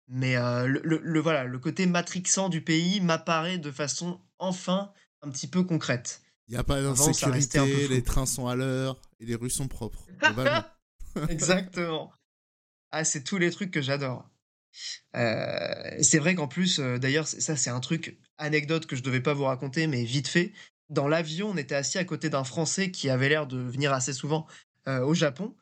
mais 0.08 0.36
le, 0.36 0.80
le, 0.82 1.20
voilà 1.20 1.44
le 1.44 1.58
côté 1.58 1.84
matrixant 1.84 2.48
du 2.48 2.62
pays 2.62 3.02
m'apparaît 3.02 3.58
de 3.58 3.70
façon 3.70 4.18
enfin 4.38 4.90
un 5.20 5.28
petit 5.28 5.48
peu 5.48 5.64
concrète. 5.64 6.22
Il 6.48 6.52
n'y 6.52 6.56
a 6.56 6.64
pas 6.64 6.80
d'insécurité, 6.80 7.88
les 7.88 8.02
trains 8.02 8.24
sont 8.24 8.46
à 8.46 8.56
l'heure 8.56 8.98
et 9.20 9.26
les 9.26 9.34
rues 9.34 9.50
sont 9.50 9.68
propres. 9.68 10.06
Exactement. 11.28 12.10
Ah, 12.90 13.04
c'est 13.04 13.22
tous 13.22 13.36
les 13.36 13.50
trucs 13.50 13.70
que 13.70 13.82
j'adore. 13.82 14.29
Euh, 15.16 15.98
c'est 16.00 16.18
vrai 16.18 16.34
qu'en 16.34 16.48
plus, 16.48 16.78
euh, 16.78 16.98
d'ailleurs, 16.98 17.26
ça 17.26 17.56
c'est 17.56 17.70
un 17.70 17.80
truc, 17.80 18.18
anecdote 18.38 18.86
que 18.86 18.96
je 18.96 19.02
devais 19.02 19.20
pas 19.20 19.34
vous 19.34 19.44
raconter, 19.44 19.86
mais 19.86 20.04
vite 20.04 20.28
fait. 20.28 20.52
Dans 20.88 21.08
l'avion, 21.08 21.50
on 21.50 21.56
était 21.56 21.74
assis 21.74 21.98
à 21.98 22.04
côté 22.04 22.30
d'un 22.30 22.44
Français 22.44 22.90
qui 22.90 23.10
avait 23.10 23.28
l'air 23.28 23.46
de 23.46 23.58
venir 23.58 23.92
assez 23.92 24.12
souvent 24.12 24.46
euh, 24.88 25.00
au 25.00 25.14
Japon. 25.14 25.54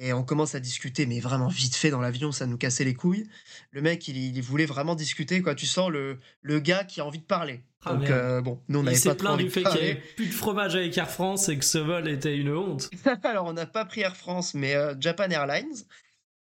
Et 0.00 0.12
on 0.12 0.22
commence 0.22 0.54
à 0.54 0.60
discuter, 0.60 1.06
mais 1.06 1.18
vraiment 1.18 1.48
vite 1.48 1.74
fait 1.74 1.90
dans 1.90 2.00
l'avion, 2.00 2.30
ça 2.30 2.46
nous 2.46 2.56
cassait 2.56 2.84
les 2.84 2.94
couilles. 2.94 3.28
Le 3.72 3.82
mec, 3.82 4.06
il, 4.06 4.40
voulait 4.42 4.66
vraiment 4.66 4.94
discuter, 4.94 5.42
quoi. 5.42 5.56
Tu 5.56 5.66
sens 5.66 5.90
le, 5.90 6.20
le 6.42 6.60
gars 6.60 6.84
qui 6.84 7.00
a 7.00 7.04
envie 7.04 7.18
de 7.18 7.24
parler. 7.24 7.64
Ah, 7.84 7.94
Donc, 7.94 8.44
bon, 8.44 8.60
nous, 8.68 8.78
on 8.78 8.82
n'avait 8.84 9.14
pas 9.16 9.32
envie 9.32 9.44
du 9.44 9.50
fait 9.50 9.64
qu'il 9.64 9.80
n'y 9.80 9.90
avait 9.90 10.02
plus 10.14 10.26
de 10.26 10.32
fromage 10.32 10.76
avec 10.76 10.96
Air 10.96 11.10
France 11.10 11.48
et 11.48 11.58
que 11.58 11.64
ce 11.64 11.78
vol 11.78 12.08
était 12.08 12.36
une 12.36 12.52
honte. 12.52 12.90
Alors, 13.24 13.46
on 13.46 13.52
n'a 13.54 13.66
pas 13.66 13.84
pris 13.84 14.02
Air 14.02 14.16
France, 14.16 14.54
mais 14.54 14.76
Japan 15.00 15.30
Airlines. 15.30 15.74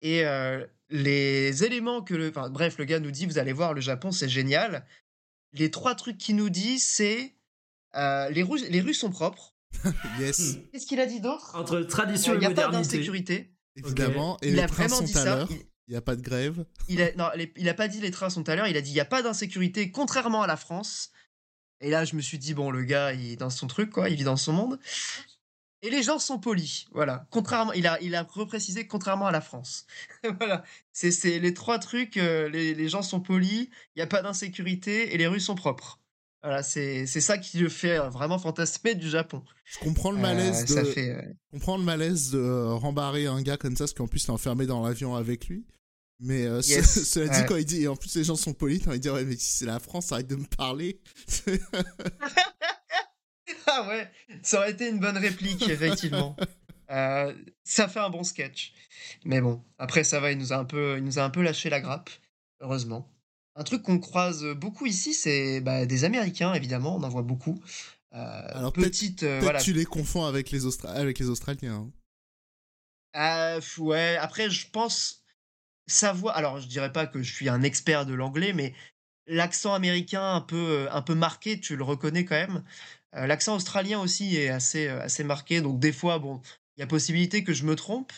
Et 0.02 0.24
les 0.92 1.64
éléments 1.64 2.02
que 2.02 2.14
le. 2.14 2.28
Enfin, 2.28 2.50
bref, 2.50 2.76
le 2.78 2.84
gars 2.84 3.00
nous 3.00 3.10
dit 3.10 3.26
vous 3.26 3.38
allez 3.38 3.52
voir, 3.52 3.74
le 3.74 3.80
Japon, 3.80 4.12
c'est 4.12 4.28
génial. 4.28 4.86
Les 5.52 5.70
trois 5.70 5.94
trucs 5.94 6.18
qu'il 6.18 6.36
nous 6.36 6.50
dit, 6.50 6.78
c'est. 6.78 7.34
les, 7.94 8.42
Russes, 8.42 8.68
les 8.68 8.80
Russes 8.80 9.00
sont 9.00 9.10
propres. 9.10 9.56
yes. 10.20 10.58
Qu'est-ce 10.70 10.86
qu'il 10.86 11.00
a 11.00 11.06
dit 11.06 11.20
d'autre? 11.20 11.56
Entre 11.56 11.80
tradition 11.80 12.32
et 12.32 12.36
modernité. 12.36 12.52
Il 12.52 12.54
n'y 12.54 12.62
a 12.62 12.66
pas 12.66 12.76
d'insécurité. 12.76 13.54
Évidemment. 13.76 14.38
Et 14.42 14.48
il 14.48 14.54
les 14.54 14.60
a 14.60 14.66
trains 14.66 14.88
sont 14.88 15.16
à 15.16 15.24
l'heure. 15.24 15.48
Il 15.88 15.90
n'y 15.90 15.96
a 15.96 16.02
pas 16.02 16.14
de 16.14 16.22
grève. 16.22 16.64
Il 16.88 17.02
a, 17.02 17.12
non, 17.16 17.28
il 17.56 17.68
a 17.68 17.74
pas 17.74 17.88
dit 17.88 18.00
les 18.00 18.10
trains 18.10 18.30
sont 18.30 18.48
à 18.48 18.54
l'heure. 18.54 18.68
Il 18.68 18.76
a 18.76 18.80
dit 18.80 18.90
il 18.90 18.94
n'y 18.94 19.00
a 19.00 19.06
pas 19.06 19.22
d'insécurité, 19.22 19.90
contrairement 19.90 20.42
à 20.42 20.46
la 20.46 20.56
France. 20.56 21.10
Et 21.82 21.90
là, 21.90 22.04
je 22.04 22.14
me 22.14 22.20
suis 22.20 22.38
dit, 22.38 22.54
bon, 22.54 22.70
le 22.70 22.84
gars, 22.84 23.12
il 23.12 23.32
est 23.32 23.36
dans 23.36 23.50
son 23.50 23.66
truc, 23.66 23.90
quoi. 23.90 24.08
Il 24.08 24.16
vit 24.16 24.24
dans 24.24 24.36
son 24.36 24.52
monde. 24.52 24.78
Et 25.84 25.90
les 25.90 26.04
gens 26.04 26.20
sont 26.20 26.38
polis, 26.38 26.86
voilà. 26.92 27.26
Contrairement, 27.30 27.72
il 27.72 27.88
a, 27.88 28.00
il 28.00 28.14
a 28.14 28.22
reprécisé 28.22 28.86
contrairement 28.86 29.26
à 29.26 29.32
la 29.32 29.40
France. 29.40 29.86
voilà, 30.38 30.62
c'est 30.92 31.40
les 31.40 31.54
trois 31.54 31.80
trucs. 31.80 32.16
Euh, 32.16 32.48
les, 32.48 32.72
les, 32.72 32.88
gens 32.88 33.02
sont 33.02 33.20
polis, 33.20 33.62
il 33.62 33.98
n'y 33.98 34.02
a 34.02 34.06
pas 34.06 34.22
d'insécurité 34.22 35.12
et 35.12 35.18
les 35.18 35.26
rues 35.26 35.40
sont 35.40 35.56
propres. 35.56 35.98
Voilà, 36.44 36.62
c'est 36.62 37.06
ça 37.06 37.36
qui 37.36 37.58
le 37.58 37.68
fait 37.68 37.98
euh, 37.98 38.10
vraiment 38.10 38.38
fantasmer 38.38 38.94
du 38.94 39.08
Japon. 39.08 39.42
Je 39.64 39.80
comprends 39.80 40.12
le 40.12 40.18
euh, 40.18 40.22
malaise 40.22 40.64
de, 40.66 40.84
fait, 40.84 41.36
comprends 41.50 41.76
le 41.76 41.84
malaise 41.84 42.30
de 42.30 42.64
rembarrer 42.74 43.26
un 43.26 43.42
gars 43.42 43.56
comme 43.56 43.76
ça, 43.76 43.84
parce 43.84 43.94
qu'en 43.94 44.06
plus, 44.06 44.24
t'es 44.24 44.30
enfermé 44.30 44.66
dans 44.66 44.86
l'avion 44.86 45.16
avec 45.16 45.48
lui. 45.48 45.66
Mais 46.20 46.46
cela 46.62 47.26
dit, 47.26 47.44
quand 47.48 47.56
il 47.56 47.64
dit, 47.64 47.82
et 47.82 47.88
en 47.88 47.96
plus 47.96 48.14
les 48.14 48.22
gens 48.22 48.36
sont 48.36 48.54
polis, 48.54 48.82
il 48.86 49.00
dit, 49.00 49.10
ouais, 49.10 49.24
mais 49.24 49.36
si 49.36 49.58
c'est 49.58 49.66
la 49.66 49.80
France, 49.80 50.12
arrête 50.12 50.28
de 50.28 50.36
me 50.36 50.46
parler. 50.46 51.00
ah 53.66 53.86
ouais, 53.88 54.10
ça 54.42 54.58
aurait 54.58 54.72
été 54.72 54.88
une 54.88 54.98
bonne 54.98 55.18
réplique, 55.18 55.68
effectivement. 55.68 56.36
Euh, 56.90 57.32
ça 57.64 57.88
fait 57.88 58.00
un 58.00 58.10
bon 58.10 58.22
sketch. 58.22 58.74
Mais 59.24 59.40
bon, 59.40 59.64
après, 59.78 60.04
ça 60.04 60.20
va, 60.20 60.30
il 60.30 60.36
nous 60.36 60.52
a 60.52 60.56
un 60.56 60.66
peu, 60.66 60.98
il 60.98 61.04
nous 61.04 61.18
a 61.18 61.22
un 61.22 61.30
peu 61.30 61.40
lâché 61.40 61.70
la 61.70 61.80
grappe, 61.80 62.10
heureusement. 62.60 63.08
Un 63.56 63.64
truc 63.64 63.82
qu'on 63.82 63.98
croise 63.98 64.44
beaucoup 64.56 64.84
ici, 64.84 65.14
c'est 65.14 65.62
bah, 65.62 65.86
des 65.86 66.04
Américains, 66.04 66.52
évidemment, 66.52 66.96
on 66.96 67.02
en 67.02 67.08
voit 67.08 67.22
beaucoup. 67.22 67.58
Euh, 68.14 68.42
Alors, 68.48 68.72
petite, 68.72 69.22
euh, 69.22 69.40
voilà. 69.40 69.60
tu 69.60 69.72
les 69.72 69.86
confonds 69.86 70.26
avec 70.26 70.50
les, 70.50 70.60
avec 70.84 71.18
les 71.18 71.28
Australiens. 71.28 71.88
Hein. 73.14 73.60
ouais, 73.78 74.16
après, 74.18 74.50
je 74.50 74.68
pense 74.70 75.24
savoir. 75.86 76.36
Alors, 76.36 76.60
je 76.60 76.66
dirais 76.66 76.92
pas 76.92 77.06
que 77.06 77.22
je 77.22 77.32
suis 77.32 77.48
un 77.48 77.62
expert 77.62 78.04
de 78.04 78.12
l'anglais, 78.12 78.52
mais 78.52 78.74
l'accent 79.26 79.72
américain 79.72 80.34
un 80.34 80.40
peu, 80.42 80.88
un 80.90 81.02
peu 81.02 81.14
marqué, 81.14 81.58
tu 81.58 81.76
le 81.76 81.84
reconnais 81.84 82.24
quand 82.26 82.36
même. 82.36 82.64
L'accent 83.12 83.56
australien 83.56 84.00
aussi 84.00 84.36
est 84.36 84.48
assez, 84.48 84.88
assez 84.88 85.24
marqué, 85.24 85.60
donc 85.60 85.78
des 85.78 85.92
fois, 85.92 86.18
bon, 86.18 86.40
il 86.76 86.80
y 86.80 86.82
a 86.82 86.86
possibilité 86.86 87.44
que 87.44 87.52
je 87.52 87.64
me 87.64 87.76
trompe, 87.76 88.12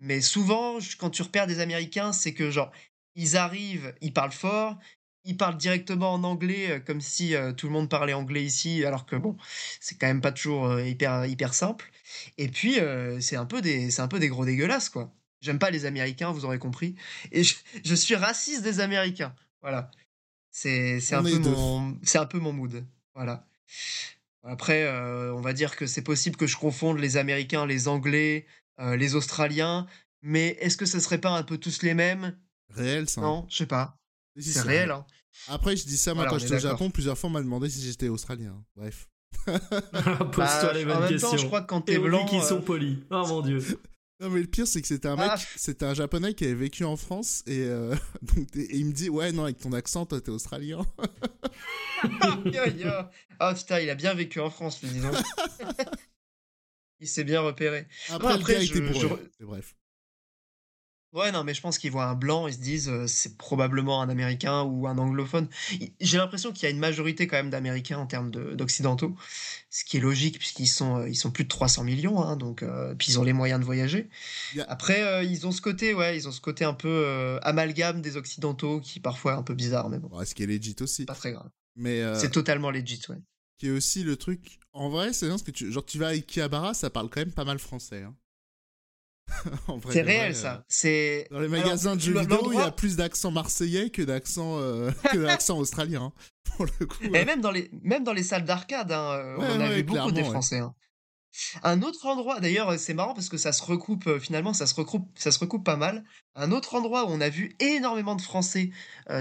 mais 0.00 0.20
souvent, 0.20 0.78
quand 0.98 1.10
tu 1.10 1.22
repères 1.22 1.46
des 1.46 1.60
Américains, 1.60 2.12
c'est 2.12 2.34
que 2.34 2.50
genre, 2.50 2.70
ils 3.14 3.36
arrivent, 3.36 3.94
ils 4.00 4.12
parlent 4.12 4.32
fort, 4.32 4.78
ils 5.24 5.36
parlent 5.36 5.56
directement 5.56 6.14
en 6.14 6.22
anglais, 6.22 6.82
comme 6.86 7.00
si 7.00 7.34
tout 7.56 7.66
le 7.66 7.72
monde 7.72 7.88
parlait 7.88 8.12
anglais 8.12 8.44
ici, 8.44 8.84
alors 8.84 9.06
que 9.06 9.16
bon, 9.16 9.36
c'est 9.80 9.98
quand 9.98 10.06
même 10.06 10.20
pas 10.20 10.32
toujours 10.32 10.80
hyper, 10.80 11.26
hyper 11.26 11.52
simple. 11.52 11.90
Et 12.38 12.48
puis, 12.48 12.78
c'est 13.20 13.36
un, 13.36 13.44
peu 13.44 13.60
des, 13.60 13.90
c'est 13.90 14.02
un 14.02 14.08
peu 14.08 14.20
des 14.20 14.28
gros 14.28 14.44
dégueulasses, 14.44 14.88
quoi. 14.88 15.12
J'aime 15.40 15.58
pas 15.58 15.70
les 15.70 15.84
Américains, 15.84 16.32
vous 16.32 16.44
aurez 16.44 16.58
compris. 16.58 16.96
Et 17.30 17.42
je, 17.44 17.94
suis 17.94 18.16
raciste 18.16 18.62
des 18.62 18.80
Américains. 18.80 19.34
Voilà. 19.62 19.90
C'est, 20.50 21.00
c'est, 21.00 21.14
un, 21.14 21.22
peu 21.22 21.38
mon, 21.38 21.96
c'est 22.02 22.18
un 22.18 22.26
peu 22.26 22.38
mon 22.38 22.52
mood. 22.52 22.84
Voilà. 23.14 23.46
Après, 24.48 24.84
euh, 24.84 25.34
on 25.34 25.42
va 25.42 25.52
dire 25.52 25.76
que 25.76 25.86
c'est 25.86 26.02
possible 26.02 26.36
que 26.36 26.46
je 26.46 26.56
confonde 26.56 26.98
les 26.98 27.18
Américains, 27.18 27.66
les 27.66 27.86
Anglais, 27.86 28.46
euh, 28.80 28.96
les 28.96 29.14
Australiens, 29.14 29.86
mais 30.22 30.56
est-ce 30.60 30.78
que 30.78 30.86
ce 30.86 31.00
serait 31.00 31.20
pas 31.20 31.30
un 31.30 31.42
peu 31.42 31.58
tous 31.58 31.82
les 31.82 31.92
mêmes? 31.92 32.34
Réel, 32.70 33.10
ça. 33.10 33.20
Non, 33.20 33.46
je 33.50 33.58
sais 33.58 33.66
pas. 33.66 33.98
c'est 34.38 34.62
réel. 34.62 34.90
Hein. 34.90 35.04
Après, 35.48 35.76
je 35.76 35.84
dis 35.84 35.98
ça, 35.98 36.14
moi, 36.14 36.26
quand 36.26 36.38
j'étais 36.38 36.56
au 36.56 36.60
Japon, 36.60 36.90
plusieurs 36.90 37.18
fois, 37.18 37.28
on 37.28 37.34
m'a 37.34 37.42
demandé 37.42 37.68
si 37.68 37.82
j'étais 37.82 38.08
australien. 38.08 38.64
Bref. 38.74 39.08
Pose-toi 39.46 40.32
bah, 40.32 40.72
les 40.72 40.84
mêmes 40.86 41.08
questions. 41.08 41.36
je 41.36 41.46
crois 41.46 41.60
que 41.60 41.66
quand 41.66 41.82
t'es 41.82 41.98
blanc. 41.98 42.24
qui 42.24 42.40
sont 42.40 42.58
euh, 42.58 42.62
polis. 42.62 42.98
Oh 43.10 43.24
mon 43.26 43.42
dieu. 43.42 43.62
Non 44.20 44.30
mais 44.30 44.40
le 44.40 44.48
pire 44.48 44.66
c'est 44.66 44.82
que 44.82 44.88
c'était 44.88 45.06
un 45.06 45.14
mec, 45.14 45.30
ah. 45.30 45.38
c'était 45.54 45.84
un 45.84 45.94
japonais 45.94 46.34
qui 46.34 46.42
avait 46.44 46.54
vécu 46.54 46.82
en 46.82 46.96
France 46.96 47.44
et, 47.46 47.60
euh, 47.60 47.94
donc, 48.22 48.48
et 48.56 48.76
il 48.76 48.86
me 48.86 48.92
dit 48.92 49.08
ouais 49.08 49.30
non 49.30 49.44
avec 49.44 49.60
ton 49.60 49.72
accent 49.72 50.06
toi 50.06 50.20
t'es 50.20 50.32
australien. 50.32 50.84
oh 53.40 53.52
putain 53.54 53.80
il 53.80 53.90
a 53.90 53.94
bien 53.94 54.14
vécu 54.14 54.40
en 54.40 54.50
France 54.50 54.82
lui 54.82 54.90
disons. 54.90 55.10
il 57.00 57.08
s'est 57.08 57.24
bien 57.24 57.40
repéré. 57.40 57.86
Après, 58.08 58.34
après 58.34 58.60
je, 58.64 59.44
bref. 59.44 59.74
Ouais, 61.14 61.32
non, 61.32 61.42
mais 61.42 61.54
je 61.54 61.62
pense 61.62 61.78
qu'ils 61.78 61.90
voient 61.90 62.04
un 62.04 62.14
blanc, 62.14 62.48
ils 62.48 62.54
se 62.54 62.58
disent 62.58 62.92
c'est 63.06 63.38
probablement 63.38 64.02
un 64.02 64.10
américain 64.10 64.62
ou 64.64 64.86
un 64.86 64.98
anglophone. 64.98 65.48
J'ai 66.00 66.18
l'impression 66.18 66.52
qu'il 66.52 66.64
y 66.64 66.66
a 66.66 66.70
une 66.70 66.78
majorité 66.78 67.26
quand 67.26 67.38
même 67.38 67.48
d'américains 67.48 67.96
en 67.96 68.06
termes 68.06 68.30
d'occidentaux, 68.30 69.16
ce 69.70 69.84
qui 69.84 69.96
est 69.96 70.00
logique 70.00 70.38
puisqu'ils 70.38 70.66
sont, 70.66 71.06
ils 71.06 71.16
sont 71.16 71.30
plus 71.30 71.44
de 71.44 71.48
300 71.48 71.84
millions, 71.84 72.20
hein, 72.20 72.36
donc 72.36 72.62
puis 72.98 73.08
ils 73.12 73.18
ont 73.18 73.24
les 73.24 73.32
moyens 73.32 73.58
de 73.58 73.64
voyager. 73.64 74.10
Après, 74.68 75.26
ils 75.26 75.46
ont 75.46 75.50
ce 75.50 75.62
côté, 75.62 75.94
ouais, 75.94 76.14
ils 76.14 76.28
ont 76.28 76.32
ce 76.32 76.42
côté 76.42 76.66
un 76.66 76.74
peu 76.74 77.38
amalgame 77.40 78.02
des 78.02 78.18
occidentaux 78.18 78.80
qui 78.80 79.00
parfois 79.00 79.32
est 79.32 79.36
un 79.36 79.42
peu 79.42 79.54
bizarre, 79.54 79.88
mais 79.88 79.98
bon. 79.98 80.10
ce 80.22 80.34
qui 80.34 80.42
est 80.42 80.46
legit 80.46 80.76
aussi. 80.80 81.06
Pas 81.06 81.14
très 81.14 81.32
grave. 81.32 81.48
Mais 81.78 82.02
c'est 82.16 82.30
totalement 82.30 82.70
legit, 82.70 83.00
ouais. 83.08 83.16
Qui 83.58 83.68
est 83.68 83.70
aussi 83.70 84.04
le 84.04 84.16
truc. 84.16 84.58
En 84.72 84.88
vrai, 84.88 85.12
c'est 85.12 85.26
bien 85.26 85.38
ce 85.38 85.42
que 85.42 85.50
tu, 85.50 85.72
genre 85.72 85.84
tu 85.84 85.98
vas 85.98 86.08
à 86.08 86.14
Ikihabara, 86.14 86.74
ça 86.74 86.90
parle 86.90 87.08
quand 87.08 87.20
même 87.20 87.32
pas 87.32 87.44
mal 87.44 87.58
français. 87.58 88.02
Hein. 88.02 88.14
c'est 89.90 90.02
réel 90.02 90.34
ça. 90.34 90.54
Euh, 90.54 90.62
c'est 90.68 91.28
dans 91.30 91.40
les 91.40 91.48
magasins 91.48 91.96
de 91.96 92.00
jeux 92.00 92.18
vidéo, 92.18 92.52
il 92.52 92.58
y 92.58 92.62
a 92.62 92.70
plus 92.70 92.96
d'accent 92.96 93.30
marseillais 93.30 93.90
que 93.90 94.02
d'accent 94.02 94.58
euh, 94.58 94.90
australien 95.50 96.02
hein, 96.02 96.12
pour 96.56 96.66
le 96.66 96.86
coup. 96.86 97.02
Et 97.02 97.24
même 97.24 97.40
dans 97.40 97.50
les 97.50 97.70
même 97.82 98.04
dans 98.04 98.12
les 98.12 98.22
salles 98.22 98.44
d'arcade, 98.44 98.92
hein, 98.92 99.12
euh, 99.12 99.36
on 99.38 99.60
a 99.60 99.72
vu 99.72 99.82
beaucoup 99.82 100.12
des 100.12 100.24
Français. 100.24 100.58
Hein. 100.58 100.74
Un 101.62 101.82
autre 101.82 102.06
endroit, 102.06 102.40
d'ailleurs, 102.40 102.78
c'est 102.78 102.94
marrant 102.94 103.14
parce 103.14 103.28
que 103.28 103.36
ça 103.36 103.52
se 103.52 103.62
recoupe 103.62 104.18
finalement, 104.18 104.52
ça 104.52 104.66
se 104.66 104.74
recoupe, 104.74 105.08
ça 105.14 105.30
se 105.30 105.38
recoupe 105.38 105.64
pas 105.64 105.76
mal. 105.76 106.04
Un 106.34 106.52
autre 106.52 106.74
endroit 106.74 107.04
où 107.04 107.08
on 107.08 107.20
a 107.20 107.28
vu 107.28 107.56
énormément 107.60 108.16
de 108.16 108.22
Français, 108.22 108.70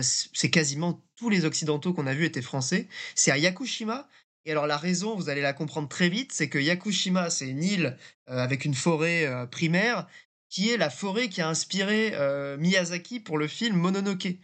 c'est 0.01 0.49
quasiment 0.49 1.01
tous 1.15 1.30
les 1.30 1.45
Occidentaux 1.45 1.93
qu'on 1.93 2.08
a 2.08 2.13
vus 2.13 2.25
étaient 2.25 2.41
Français. 2.41 2.88
C'est 3.15 3.32
à 3.32 3.38
Yakushima. 3.38 4.08
Et 4.47 4.51
alors 4.51 4.65
la 4.65 4.77
raison, 4.77 5.13
vous 5.17 5.27
allez 5.27 5.41
la 5.41 5.51
comprendre 5.51 5.89
très 5.89 6.08
vite, 6.08 6.32
c'est 6.32 6.47
que 6.47 6.58
Yakushima, 6.58 7.30
c'est 7.30 7.49
une 7.49 7.62
île 7.62 7.97
euh, 8.30 8.38
avec 8.38 8.63
une 8.63 8.75
forêt 8.75 9.25
euh, 9.25 9.45
primaire 9.45 10.08
qui 10.47 10.69
est 10.69 10.77
la 10.77 10.89
forêt 10.89 11.27
qui 11.27 11.41
a 11.41 11.49
inspiré 11.49 12.12
euh, 12.13 12.56
Miyazaki 12.56 13.19
pour 13.19 13.38
le 13.38 13.49
film 13.49 13.75
Mononoke. 13.75 14.38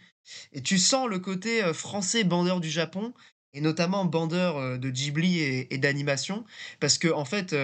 Et 0.52 0.62
tu 0.62 0.78
sens 0.78 1.08
le 1.08 1.18
côté 1.18 1.62
français 1.72 2.22
bandeur 2.24 2.60
du 2.60 2.68
Japon, 2.70 3.14
et 3.54 3.60
notamment 3.60 4.04
bandeur 4.04 4.78
de 4.78 4.90
Ghibli 4.90 5.40
et, 5.40 5.78
d'animation, 5.78 6.44
parce 6.80 6.98
que 6.98 7.08
en 7.08 7.24
fait, 7.24 7.54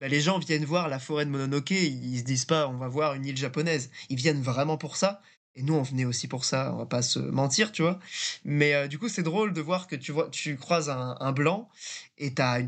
bah, 0.00 0.08
les 0.08 0.20
gens 0.20 0.38
viennent 0.38 0.64
voir 0.64 0.88
la 0.88 0.98
forêt 0.98 1.24
de 1.24 1.30
Mononoke, 1.30 1.70
ils, 1.70 2.18
se 2.18 2.24
disent 2.24 2.44
pas 2.44 2.68
on 2.68 2.76
va 2.78 2.88
voir 2.88 3.14
une 3.14 3.24
île 3.24 3.36
japonaise, 3.36 3.90
ils 4.08 4.16
viennent 4.16 4.42
vraiment 4.42 4.76
pour 4.76 4.96
ça. 4.96 5.22
Et 5.56 5.62
nous, 5.62 5.74
on 5.74 5.82
venait 5.82 6.04
aussi 6.04 6.28
pour 6.28 6.44
ça, 6.44 6.72
on 6.72 6.78
va 6.78 6.86
pas 6.86 7.02
se 7.02 7.18
mentir, 7.18 7.72
tu 7.72 7.82
vois. 7.82 7.98
Mais 8.44 8.74
euh, 8.74 8.88
du 8.88 8.98
coup, 8.98 9.08
c'est 9.08 9.22
drôle 9.22 9.52
de 9.52 9.60
voir 9.60 9.88
que 9.88 9.96
tu, 9.96 10.12
vois, 10.12 10.28
tu 10.30 10.56
croises 10.56 10.88
un, 10.88 11.32
blanc 11.32 11.68
et 12.18 12.34
tu 12.34 12.40
as 12.42 12.60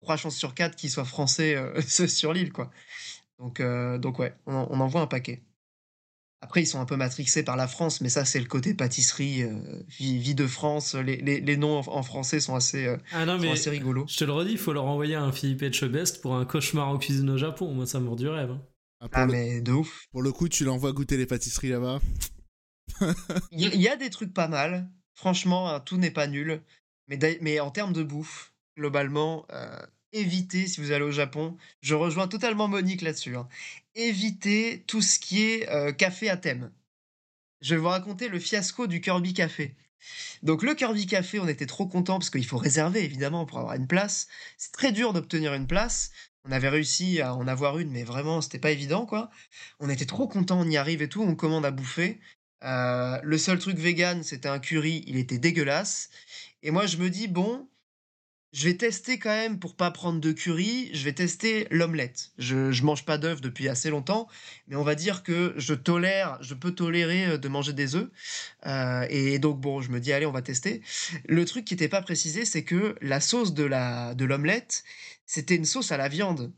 trois 0.00 0.16
chances 0.16 0.36
sur 0.36 0.54
quatre 0.54 0.76
qu'il 0.76 0.90
soit 0.90 1.04
français 1.04 1.56
euh, 1.56 1.80
sur 2.08 2.32
l'île, 2.32 2.52
quoi. 2.52 2.70
Donc, 3.38 3.60
euh, 3.60 3.98
donc 3.98 4.18
ouais, 4.18 4.34
on, 4.46 4.80
en 4.80 4.86
voit 4.88 5.02
un 5.02 5.06
paquet. 5.06 5.42
Après, 6.46 6.62
ils 6.62 6.66
sont 6.66 6.80
un 6.80 6.84
peu 6.84 6.94
matrixés 6.94 7.42
par 7.42 7.56
la 7.56 7.66
France, 7.66 8.00
mais 8.00 8.08
ça, 8.08 8.24
c'est 8.24 8.38
le 8.38 8.46
côté 8.46 8.72
pâtisserie, 8.72 9.42
vie, 9.98 10.34
de 10.36 10.46
France. 10.46 10.94
Les, 10.94 11.16
les, 11.16 11.56
noms 11.56 11.78
en, 11.78 12.02
français 12.04 12.38
sont 12.38 12.54
assez, 12.54 12.94
ah 13.10 13.26
non, 13.26 13.36
mais 13.38 13.50
assez 13.50 13.68
rigolos. 13.68 14.06
Je 14.08 14.16
te 14.16 14.24
le 14.24 14.30
redis, 14.30 14.52
il 14.52 14.58
faut 14.58 14.72
leur 14.72 14.84
envoyer 14.84 15.16
un 15.16 15.32
Philippe 15.32 15.64
Etchebest 15.64 16.22
pour 16.22 16.36
un 16.36 16.44
cauchemar 16.44 16.88
en 16.88 16.98
cuisine 16.98 17.28
au 17.30 17.36
Japon. 17.36 17.74
Moi, 17.74 17.84
ça 17.84 17.98
me 17.98 18.14
du 18.14 18.28
rêve. 18.28 18.52
Hein. 18.52 18.62
Ah, 19.00 19.08
ah 19.12 19.26
mais 19.26 19.60
de 19.60 19.72
ouf. 19.72 20.06
Pour 20.12 20.22
le 20.22 20.30
coup, 20.30 20.48
tu 20.48 20.64
l'envoies 20.64 20.92
goûter 20.92 21.16
les 21.16 21.26
pâtisseries 21.26 21.70
là-bas. 21.70 21.98
Il 23.50 23.80
y, 23.80 23.88
a 23.88 23.96
des 23.96 24.10
trucs 24.10 24.32
pas 24.32 24.48
mal. 24.48 24.88
Franchement, 25.14 25.68
hein, 25.68 25.80
tout 25.80 25.96
n'est 25.96 26.12
pas 26.12 26.28
nul. 26.28 26.62
Mais, 27.08 27.18
mais 27.40 27.58
en 27.58 27.70
termes 27.70 27.92
de 27.92 28.04
bouffe, 28.04 28.52
globalement, 28.76 29.46
euh, 29.52 29.78
évitez, 30.16 30.66
si 30.66 30.80
vous 30.80 30.92
allez 30.92 31.04
au 31.04 31.10
Japon, 31.10 31.56
je 31.82 31.94
rejoins 31.94 32.28
totalement 32.28 32.68
Monique 32.68 33.02
là-dessus, 33.02 33.36
hein, 33.36 33.48
évitez 33.94 34.84
tout 34.86 35.02
ce 35.02 35.18
qui 35.18 35.42
est 35.42 35.68
euh, 35.68 35.92
café 35.92 36.28
à 36.28 36.36
thème. 36.36 36.72
Je 37.60 37.74
vais 37.74 37.80
vous 37.80 37.88
raconter 37.88 38.28
le 38.28 38.38
fiasco 38.38 38.86
du 38.86 39.00
Kirby 39.00 39.34
Café. 39.34 39.74
Donc 40.42 40.62
le 40.62 40.74
Kirby 40.74 41.06
Café, 41.06 41.40
on 41.40 41.48
était 41.48 41.66
trop 41.66 41.86
content 41.86 42.18
parce 42.18 42.30
qu'il 42.30 42.46
faut 42.46 42.58
réserver 42.58 43.04
évidemment 43.04 43.46
pour 43.46 43.58
avoir 43.58 43.74
une 43.74 43.86
place. 43.86 44.28
C'est 44.58 44.72
très 44.72 44.92
dur 44.92 45.12
d'obtenir 45.12 45.54
une 45.54 45.66
place. 45.66 46.10
On 46.44 46.52
avait 46.52 46.68
réussi 46.68 47.20
à 47.20 47.34
en 47.34 47.48
avoir 47.48 47.78
une, 47.78 47.90
mais 47.90 48.04
vraiment, 48.04 48.40
c'était 48.40 48.60
pas 48.60 48.70
évident, 48.70 49.04
quoi. 49.04 49.30
On 49.80 49.88
était 49.88 50.06
trop 50.06 50.28
contents, 50.28 50.60
on 50.60 50.70
y 50.70 50.76
arrive 50.76 51.02
et 51.02 51.08
tout, 51.08 51.22
on 51.22 51.34
commande 51.34 51.64
à 51.64 51.72
bouffer. 51.72 52.20
Euh, 52.62 53.18
le 53.22 53.38
seul 53.38 53.58
truc 53.58 53.78
vegan, 53.78 54.22
c'était 54.22 54.48
un 54.48 54.60
curry, 54.60 55.02
il 55.08 55.16
était 55.16 55.38
dégueulasse. 55.38 56.08
Et 56.62 56.70
moi, 56.70 56.86
je 56.86 56.98
me 56.98 57.10
dis, 57.10 57.26
bon, 57.26 57.68
je 58.52 58.64
vais 58.64 58.74
tester 58.74 59.18
quand 59.18 59.30
même 59.30 59.58
pour 59.58 59.76
pas 59.76 59.90
prendre 59.90 60.20
de 60.20 60.32
curry, 60.32 60.90
je 60.94 61.04
vais 61.04 61.12
tester 61.12 61.66
l'omelette. 61.70 62.30
Je, 62.38 62.72
je 62.72 62.84
mange 62.84 63.04
pas 63.04 63.18
d'œufs 63.18 63.40
depuis 63.40 63.68
assez 63.68 63.90
longtemps, 63.90 64.28
mais 64.68 64.76
on 64.76 64.82
va 64.82 64.94
dire 64.94 65.22
que 65.22 65.52
je 65.56 65.74
tolère, 65.74 66.38
je 66.40 66.54
peux 66.54 66.72
tolérer 66.72 67.26
euh, 67.26 67.38
de 67.38 67.48
manger 67.48 67.72
des 67.72 67.96
œufs. 67.96 68.08
Euh, 68.66 69.06
et 69.10 69.38
donc 69.38 69.60
bon, 69.60 69.82
je 69.82 69.90
me 69.90 70.00
dis 70.00 70.12
allez, 70.12 70.26
on 70.26 70.32
va 70.32 70.42
tester. 70.42 70.82
Le 71.26 71.44
truc 71.44 71.64
qui 71.64 71.74
n'était 71.74 71.88
pas 71.88 72.02
précisé, 72.02 72.44
c'est 72.44 72.64
que 72.64 72.96
la 73.00 73.20
sauce 73.20 73.52
de 73.52 73.64
la 73.64 74.14
de 74.14 74.24
l'omelette, 74.24 74.84
c'était 75.26 75.56
une 75.56 75.66
sauce 75.66 75.92
à 75.92 75.96
la 75.96 76.08
viande. 76.08 76.52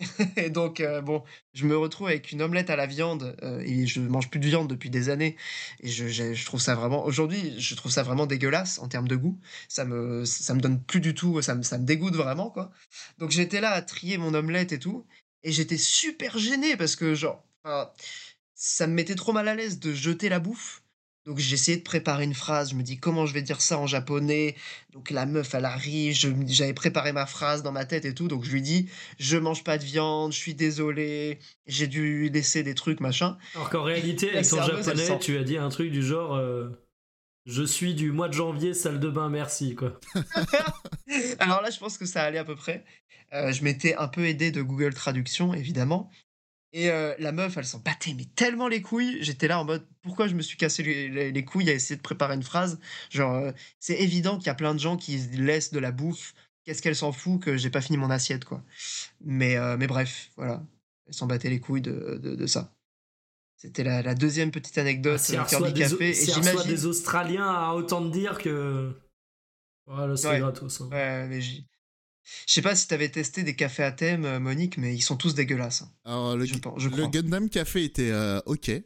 et 0.36 0.50
donc, 0.50 0.80
euh, 0.80 1.00
bon, 1.00 1.22
je 1.52 1.66
me 1.66 1.76
retrouve 1.76 2.08
avec 2.08 2.32
une 2.32 2.42
omelette 2.42 2.70
à 2.70 2.76
la 2.76 2.86
viande 2.86 3.36
euh, 3.42 3.60
et 3.60 3.86
je 3.86 4.00
mange 4.00 4.30
plus 4.30 4.40
de 4.40 4.46
viande 4.46 4.68
depuis 4.68 4.90
des 4.90 5.08
années. 5.08 5.36
Et 5.80 5.88
je, 5.88 6.08
je, 6.08 6.44
trouve 6.44 6.60
ça 6.60 6.74
vraiment, 6.74 7.04
aujourd'hui, 7.04 7.58
je 7.60 7.74
trouve 7.74 7.92
ça 7.92 8.02
vraiment 8.02 8.26
dégueulasse 8.26 8.78
en 8.78 8.88
termes 8.88 9.08
de 9.08 9.16
goût. 9.16 9.38
Ça 9.68 9.84
me, 9.84 10.24
ça 10.24 10.54
me 10.54 10.60
donne 10.60 10.82
plus 10.82 11.00
du 11.00 11.14
tout, 11.14 11.40
ça 11.42 11.54
me, 11.54 11.62
ça 11.62 11.78
me 11.78 11.84
dégoûte 11.84 12.14
vraiment, 12.14 12.50
quoi. 12.50 12.70
Donc, 13.18 13.30
j'étais 13.30 13.60
là 13.60 13.70
à 13.70 13.82
trier 13.82 14.18
mon 14.18 14.34
omelette 14.34 14.72
et 14.72 14.78
tout. 14.78 15.06
Et 15.42 15.52
j'étais 15.52 15.78
super 15.78 16.38
gêné 16.38 16.76
parce 16.76 16.96
que, 16.96 17.14
genre, 17.14 17.44
ça 18.54 18.86
me 18.86 18.94
mettait 18.94 19.14
trop 19.14 19.32
mal 19.32 19.48
à 19.48 19.54
l'aise 19.54 19.78
de 19.78 19.92
jeter 19.92 20.28
la 20.28 20.40
bouffe. 20.40 20.79
Donc 21.30 21.38
j'ai 21.38 21.54
essayé 21.54 21.78
de 21.78 21.84
préparer 21.84 22.24
une 22.24 22.34
phrase, 22.34 22.70
je 22.70 22.74
me 22.74 22.82
dis 22.82 22.98
comment 22.98 23.24
je 23.24 23.32
vais 23.32 23.40
dire 23.40 23.60
ça 23.60 23.78
en 23.78 23.86
japonais? 23.86 24.56
Donc 24.92 25.12
la 25.12 25.26
meuf 25.26 25.54
elle 25.54 25.64
arrive, 25.64 26.12
j'avais 26.12 26.74
préparé 26.74 27.12
ma 27.12 27.24
phrase 27.24 27.62
dans 27.62 27.70
ma 27.70 27.84
tête 27.84 28.04
et 28.04 28.14
tout, 28.14 28.26
donc 28.26 28.42
je 28.42 28.50
lui 28.50 28.62
dis 28.62 28.88
je 29.20 29.36
mange 29.36 29.62
pas 29.62 29.78
de 29.78 29.84
viande, 29.84 30.32
je 30.32 30.38
suis 30.38 30.56
désolé, 30.56 31.38
j'ai 31.68 31.86
dû 31.86 32.28
laisser 32.30 32.64
des 32.64 32.74
trucs 32.74 32.98
machin. 32.98 33.38
Alors 33.54 33.70
qu'en 33.70 33.84
réalité 33.84 34.28
avec 34.32 34.44
son 34.44 34.60
japonais 34.60 35.20
tu 35.20 35.38
as 35.38 35.44
dit 35.44 35.56
un 35.56 35.68
truc 35.68 35.92
du 35.92 36.02
genre 36.02 36.34
euh, 36.34 36.68
Je 37.46 37.62
suis 37.62 37.94
du 37.94 38.10
mois 38.10 38.26
de 38.26 38.34
janvier, 38.34 38.74
salle 38.74 38.98
de 38.98 39.08
bain, 39.08 39.28
merci, 39.28 39.76
quoi. 39.76 40.00
Alors 41.38 41.62
là, 41.62 41.70
je 41.70 41.78
pense 41.78 41.96
que 41.96 42.06
ça 42.06 42.24
allait 42.24 42.38
à 42.38 42.44
peu 42.44 42.56
près. 42.56 42.84
Euh, 43.34 43.52
je 43.52 43.62
m'étais 43.62 43.94
un 43.94 44.08
peu 44.08 44.26
aidé 44.26 44.50
de 44.50 44.62
Google 44.62 44.94
Traduction, 44.94 45.54
évidemment. 45.54 46.10
Et 46.72 46.88
euh, 46.90 47.14
la 47.18 47.32
meuf, 47.32 47.56
elle 47.56 47.64
s'en 47.64 47.80
battait 47.80 48.14
mais 48.14 48.26
tellement 48.36 48.68
les 48.68 48.80
couilles. 48.80 49.18
J'étais 49.22 49.48
là 49.48 49.58
en 49.60 49.64
mode, 49.64 49.84
pourquoi 50.02 50.28
je 50.28 50.34
me 50.34 50.42
suis 50.42 50.56
cassé 50.56 50.82
les, 50.84 51.32
les- 51.32 51.44
couilles 51.44 51.68
à 51.68 51.72
essayer 51.72 51.96
de 51.96 52.02
préparer 52.02 52.34
une 52.34 52.44
phrase? 52.44 52.78
Genre, 53.10 53.34
euh, 53.34 53.52
c'est 53.80 53.98
évident 54.00 54.38
qu'il 54.38 54.46
y 54.46 54.50
a 54.50 54.54
plein 54.54 54.74
de 54.74 54.78
gens 54.80 54.96
qui 54.96 55.16
laissent 55.18 55.72
de 55.72 55.80
la 55.80 55.90
bouffe. 55.90 56.32
Qu'est-ce 56.64 56.80
qu'elle 56.82 56.94
s'en 56.94 57.10
fout 57.10 57.42
que 57.42 57.56
j'ai 57.56 57.70
pas 57.70 57.80
fini 57.80 57.98
mon 57.98 58.10
assiette, 58.10 58.44
quoi? 58.44 58.62
Mais, 59.20 59.56
euh, 59.56 59.76
mais 59.76 59.88
bref, 59.88 60.30
voilà. 60.36 60.62
Elle 61.08 61.14
s'en 61.14 61.26
battait 61.26 61.50
les 61.50 61.58
couilles 61.58 61.80
de, 61.82 62.20
de, 62.22 62.36
de 62.36 62.46
ça. 62.46 62.72
C'était 63.56 63.82
la, 63.82 64.00
la 64.02 64.14
deuxième 64.14 64.52
petite 64.52 64.78
anecdote 64.78 65.20
Ah, 65.36 65.42
reçoit 65.42 65.58
Kirby 65.58 65.74
Café. 65.74 66.10
Reçoit 66.12 66.34
j'imagine. 66.34 66.70
des 66.70 66.86
Australiens 66.86 67.48
à 67.50 67.72
autant 67.74 68.00
de 68.00 68.10
dire 68.10 68.38
que. 68.38 68.94
Voilà, 69.86 70.16
c'est 70.16 70.28
Ouais. 70.28 70.38
gratos. 70.38 70.82
hein. 70.82 70.88
Ouais, 70.92 71.26
mais 71.26 71.40
je 72.46 72.52
sais 72.54 72.62
pas 72.62 72.74
si 72.76 72.86
t'avais 72.88 73.08
testé 73.08 73.42
des 73.42 73.56
cafés 73.56 73.82
à 73.82 73.92
thème, 73.92 74.24
euh, 74.24 74.40
Monique, 74.40 74.76
mais 74.78 74.94
ils 74.94 75.00
sont 75.02 75.16
tous 75.16 75.34
dégueulasses. 75.34 75.82
hein. 75.82 75.90
Alors, 76.04 76.36
le, 76.36 76.44
Je 76.44 76.54
je. 76.54 76.88
Gundam 76.88 77.48
Café 77.48 77.84
était 77.84 78.10
euh, 78.10 78.40
ok. 78.46 78.68
Et 78.70 78.82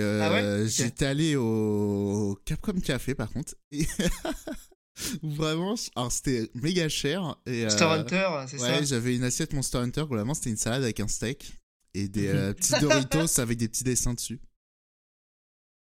euh, 0.00 0.20
Ah 0.22 0.32
ouais? 0.32 0.68
J'étais 0.68 1.04
allé 1.06 1.36
au 1.36 2.38
Capcom 2.44 2.80
Café 2.80 3.14
par 3.14 3.30
contre. 3.30 3.54
Et 3.70 3.86
vraiment, 5.22 5.74
alors 5.96 6.12
c'était 6.12 6.50
méga 6.54 6.88
cher. 6.88 7.36
Et, 7.46 7.62
euh, 7.62 7.64
Monster 7.64 7.84
Hunter, 7.84 8.28
c'est 8.48 8.58
ça 8.58 8.78
Ouais, 8.78 8.86
j'avais 8.86 9.16
une 9.16 9.24
assiette 9.24 9.52
Monster 9.52 9.78
Hunter. 9.78 10.04
Globalement, 10.06 10.34
c'était 10.34 10.50
une 10.50 10.56
salade 10.56 10.82
avec 10.82 11.00
un 11.00 11.08
steak 11.08 11.52
et 11.94 12.08
des 12.08 12.28
euh, 12.28 12.52
petits 12.54 12.72
Doritos 12.80 13.40
avec 13.40 13.58
des 13.58 13.68
petits 13.68 13.84
dessins 13.84 14.14
dessus. 14.14 14.40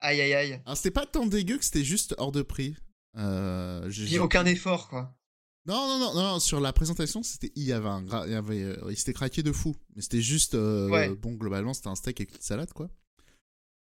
Aïe 0.01 0.21
aïe 0.21 0.35
aïe. 0.35 0.61
Alors, 0.67 0.77
c'était 0.77 0.91
pas 0.91 1.07
tant 1.07 1.27
dégueu 1.27 1.59
que 1.59 1.65
c'était 1.65 1.85
juste 1.85 2.15
hors 2.19 2.33
de 2.33 2.43
prix. 2.43 2.75
Euh, 3.17 3.89
j'ai- 3.89 4.19
aucun 4.19 4.45
effort, 4.47 4.89
quoi. 4.89 5.15
Non, 5.65 5.87
non, 5.87 5.99
non, 5.99 6.15
non, 6.15 6.41
sur 6.41 6.59
la 6.61 6.73
présentation, 6.73 7.23
c'était, 7.23 7.53
il 7.55 7.63
y 7.63 7.73
avait 7.73 7.89
un, 7.89 8.03
gra- 8.03 8.27
il 8.27 8.33
y 8.33 8.35
avait, 8.35 8.65
euh, 8.65 8.77
il 8.91 8.97
s'était 8.97 9.13
craqué 9.13 9.43
de 9.45 9.53
fou. 9.53 9.77
Mais 9.95 10.03
c'était 10.03 10.21
juste, 10.23 10.55
euh, 10.55 10.89
Ouais. 10.89 11.15
bon, 11.15 11.35
globalement, 11.35 11.73
c'était 11.73 11.89
un 11.89 11.95
steak 11.95 12.21
avec 12.21 12.35
une 12.35 12.41
salade, 12.41 12.73
quoi. 12.73 12.91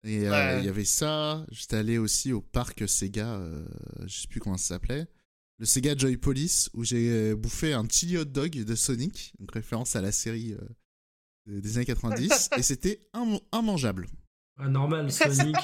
Et 0.05 0.27
euh, 0.29 0.59
il 0.61 0.65
y 0.65 0.69
avait 0.69 0.85
ça. 0.85 1.45
J'étais 1.51 1.77
allé 1.77 1.99
aussi 1.99 2.33
au 2.33 2.41
parc 2.41 2.89
Sega, 2.89 3.35
euh, 3.37 3.67
je 4.07 4.21
sais 4.21 4.29
plus 4.29 4.41
comment 4.41 4.57
ça 4.57 4.69
s'appelait. 4.77 5.07
Le 5.59 5.67
Sega 5.67 5.97
Joy 5.97 6.17
Police, 6.17 6.71
où 6.75 6.85
j'ai 6.85 7.35
bouffé 7.35 7.73
un 7.75 7.87
chili 7.89 8.17
hot 8.17 8.25
dog 8.27 8.53
de 8.53 8.75
Sonic, 8.75 9.33
donc 9.39 9.53
référence 9.53 9.97
à 9.97 10.01
la 10.03 10.12
série 10.12 10.53
euh, 10.55 11.61
des 11.61 11.77
années 11.77 11.87
90, 11.87 12.51
et 12.59 12.62
c'était 12.62 13.07
imman- 13.15 13.41
immangeable. 13.53 14.07
Ouais, 14.59 14.69
normal, 14.69 15.11
Sonic. 15.12 15.57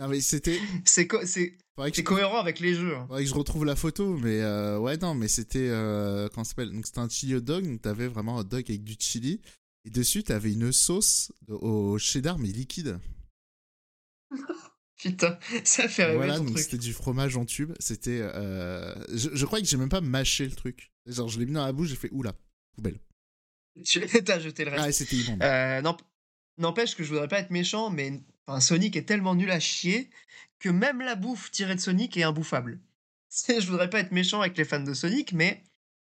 Non, 0.00 0.08
mais 0.08 0.20
c'était. 0.20 0.58
C'est 0.84 1.06
co- 1.06 1.24
je- 1.24 2.00
cohérent 2.02 2.38
avec 2.40 2.58
les 2.58 2.74
jeux. 2.74 2.96
hein. 2.96 3.04
Faudrait 3.06 3.22
que 3.22 3.28
je 3.28 3.34
retrouve 3.34 3.64
la 3.64 3.76
photo, 3.76 4.16
mais 4.16 4.40
euh, 4.40 4.78
ouais, 4.78 4.96
non, 4.96 5.14
mais 5.14 5.28
c'était. 5.28 5.68
Euh, 5.70 6.28
comment 6.30 6.42
ça 6.44 6.50
s'appelle? 6.50 6.72
Donc 6.72 6.86
c'était 6.86 6.98
un 7.00 7.08
chili 7.08 7.34
hot 7.36 7.40
dog, 7.40 7.64
donc 7.66 7.82
t'avais 7.82 8.08
vraiment 8.08 8.38
un 8.38 8.40
hot 8.40 8.44
dog 8.44 8.64
avec 8.68 8.82
du 8.82 8.96
chili. 8.98 9.40
Et 9.84 9.90
dessus, 9.90 10.22
t'avais 10.24 10.52
une 10.52 10.72
sauce 10.72 11.32
au 11.48 11.96
cheddar, 11.98 12.38
mais 12.38 12.48
liquide. 12.48 12.98
Putain, 14.98 15.38
ça 15.64 15.88
fait 15.88 16.04
rêver 16.04 16.16
voilà, 16.18 16.36
ton 16.36 16.44
donc 16.44 16.58
c'était 16.58 16.76
du 16.76 16.92
fromage 16.92 17.36
en 17.36 17.46
tube. 17.46 17.72
C'était. 17.78 18.20
Euh, 18.22 18.94
je, 19.14 19.30
je 19.32 19.46
crois 19.46 19.60
que 19.60 19.66
j'ai 19.66 19.78
même 19.78 19.88
pas 19.88 20.02
mâché 20.02 20.44
le 20.46 20.54
truc. 20.54 20.92
Genre, 21.06 21.28
je 21.28 21.38
l'ai 21.38 21.46
mis 21.46 21.52
dans 21.52 21.64
la 21.64 21.72
bouche, 21.72 21.88
j'ai 21.88 21.96
fait 21.96 22.10
oula, 22.12 22.34
poubelle. 22.74 23.00
T'as 24.26 24.38
jeté 24.40 24.64
le 24.66 24.70
reste. 24.72 24.84
Ah, 24.84 24.92
c'était 24.92 25.16
immonde. 25.16 25.42
Euh, 25.42 25.80
n'emp- 25.80 26.02
N'empêche 26.58 26.94
que 26.94 27.02
je 27.02 27.08
voudrais 27.08 27.28
pas 27.28 27.38
être 27.38 27.50
méchant, 27.50 27.88
mais 27.88 28.20
enfin, 28.50 28.60
Sonic 28.60 28.96
est 28.96 29.04
tellement 29.04 29.34
nul 29.34 29.50
à 29.50 29.60
chier 29.60 30.10
que 30.58 30.68
même 30.68 31.00
la 31.00 31.14
bouffe 31.14 31.50
tirée 31.50 31.74
de 31.74 31.80
Sonic 31.80 32.16
est 32.16 32.22
imbouffable. 32.22 32.80
Je 33.48 33.66
voudrais 33.66 33.88
pas 33.90 34.00
être 34.00 34.12
méchant 34.12 34.40
avec 34.40 34.56
les 34.58 34.64
fans 34.64 34.80
de 34.80 34.92
Sonic, 34.94 35.32
mais 35.32 35.62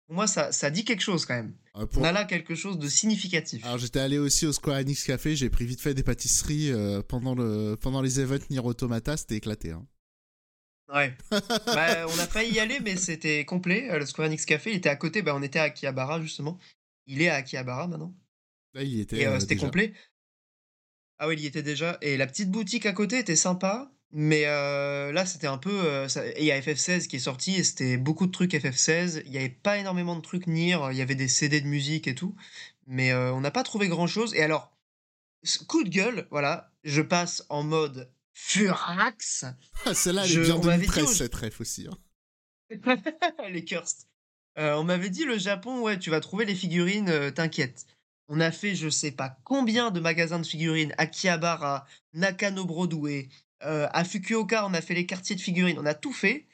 pour 0.08 0.16
moi, 0.16 0.26
ça, 0.28 0.52
ça 0.52 0.72
dit 0.72 0.86
quelque 0.86 1.02
chose 1.04 1.26
quand 1.26 1.36
même. 1.36 1.54
Euh, 1.76 1.86
pour- 1.86 2.02
On 2.02 2.06
a 2.06 2.12
là 2.12 2.26
quelque 2.26 2.56
chose 2.56 2.80
de 2.80 2.88
significatif. 2.88 3.64
Alors 3.66 3.78
j'étais 3.78 4.00
allé 4.00 4.18
aussi 4.18 4.46
au 4.48 4.54
Square 4.54 4.78
Enix 4.78 5.04
Café, 5.04 5.36
j'ai 5.36 5.50
pris 5.50 5.66
vite 5.66 5.82
fait 5.82 5.94
des 5.94 6.02
pâtisseries 6.04 6.72
euh, 6.72 7.02
pendant, 7.04 7.36
le, 7.36 7.76
pendant 7.80 8.02
les 8.02 8.20
events 8.20 8.46
Nier 8.50 8.60
Automata, 8.60 9.18
c'était 9.18 9.36
éclaté. 9.36 9.72
Hein. 9.72 9.86
Ouais. 10.94 11.16
Bah, 11.68 12.08
on 12.08 12.18
a 12.20 12.26
failli 12.28 12.54
y 12.56 12.60
aller, 12.60 12.80
mais 12.80 12.96
c'était 12.96 13.46
complet. 13.46 13.92
Euh, 13.92 14.00
Le 14.00 14.06
Square 14.08 14.28
Enix 14.28 14.46
Café, 14.46 14.72
il 14.72 14.78
était 14.78 14.90
à 14.90 14.96
côté. 14.96 15.22
Bah, 15.22 15.36
on 15.36 15.44
était 15.44 15.60
à 15.60 15.64
Akihabara, 15.64 16.20
justement. 16.22 16.58
Il 17.06 17.22
est 17.22 17.30
à 17.30 17.36
Akihabara 17.36 17.88
maintenant. 17.88 18.16
Là, 18.74 18.82
il 18.84 19.00
était. 19.00 19.20
Et 19.20 19.28
euh, 19.28 19.40
c'était 19.40 19.56
complet. 19.56 19.94
Ah 21.20 21.28
oui, 21.28 21.36
il 21.38 21.42
y 21.44 21.46
était 21.46 21.62
déjà. 21.64 21.98
Et 22.02 22.18
la 22.18 22.26
petite 22.28 22.50
boutique 22.50 22.86
à 22.86 22.94
côté 22.94 23.20
était 23.20 23.36
sympa. 23.36 23.92
Mais 24.12 24.46
euh, 24.48 25.12
là, 25.12 25.26
c'était 25.28 25.46
un 25.48 25.60
peu. 25.60 25.70
euh, 25.86 26.08
ça- 26.08 26.26
Et 26.28 26.34
il 26.40 26.46
y 26.46 26.52
a 26.52 26.60
FF16 26.60 27.06
qui 27.08 27.18
est 27.18 27.20
sorti 27.20 27.56
et 27.56 27.64
c'était 27.64 27.98
beaucoup 27.98 28.26
de 28.26 28.32
trucs 28.32 28.54
FF16. 28.54 29.22
Il 29.26 29.32
n'y 29.32 29.38
avait 29.38 29.50
pas 29.50 29.78
énormément 29.78 30.16
de 30.16 30.22
trucs 30.22 30.48
Nier. 30.48 30.78
Il 30.92 30.98
y 30.98 31.02
avait 31.02 31.14
des 31.16 31.28
CD 31.28 31.62
de 31.62 31.68
musique 31.68 32.08
et 32.08 32.16
tout. 32.16 32.36
Mais 32.88 33.12
euh, 33.12 33.32
on 33.34 33.42
n'a 33.42 33.52
pas 33.52 33.62
trouvé 33.64 33.88
grand 33.88 34.08
chose. 34.08 34.34
Et 34.34 34.42
alors, 34.42 34.72
ce 35.44 35.60
coup 35.64 35.84
de 35.84 35.90
gueule, 35.90 36.28
voilà. 36.32 36.72
Je 36.84 37.02
passe 37.04 37.46
en 37.50 37.62
mode 37.64 38.10
Furax. 38.34 39.46
Ah, 39.86 39.94
celle-là, 39.94 40.24
elle 40.24 40.30
Je- 40.32 40.40
est 40.40 40.44
bien 40.46 40.56
on 40.56 40.64
m'avait 40.64 40.78
dit 40.86 40.88
2013, 40.88 41.04
au- 41.04 41.14
cette 41.14 41.36
ref 41.36 41.62
aussi. 41.62 41.88
hein. 41.92 41.98
les 43.50 43.64
cursed. 43.66 44.08
Euh, 44.58 44.74
on 44.76 44.84
m'avait 44.84 45.10
dit 45.10 45.26
le 45.26 45.38
Japon, 45.38 45.82
ouais, 45.82 46.00
tu 46.00 46.10
vas 46.10 46.20
trouver 46.20 46.46
les 46.46 46.56
figurines, 46.56 47.10
euh, 47.10 47.32
t'inquiète. 47.32 47.86
On 48.30 48.40
a 48.40 48.52
fait 48.52 48.76
je 48.76 48.90
sais 48.90 49.12
pas 49.12 49.38
combien 49.44 49.92
de 49.92 50.00
magasins 50.00 50.40
de 50.40 50.46
figurines, 50.46 50.94
Akihabara, 50.98 51.86
Nakano 52.14 52.64
Broadway, 52.66 53.28
euh, 53.66 53.88
à 53.92 54.04
Fukuoka, 54.06 54.66
on 54.66 54.74
a 54.74 54.82
fait 54.82 54.94
les 54.94 55.06
quartiers 55.06 55.36
de 55.36 55.42
figurines, 55.42 55.78
on 55.80 55.86
a 55.86 55.94
tout 55.96 56.14
fait, 56.14 56.46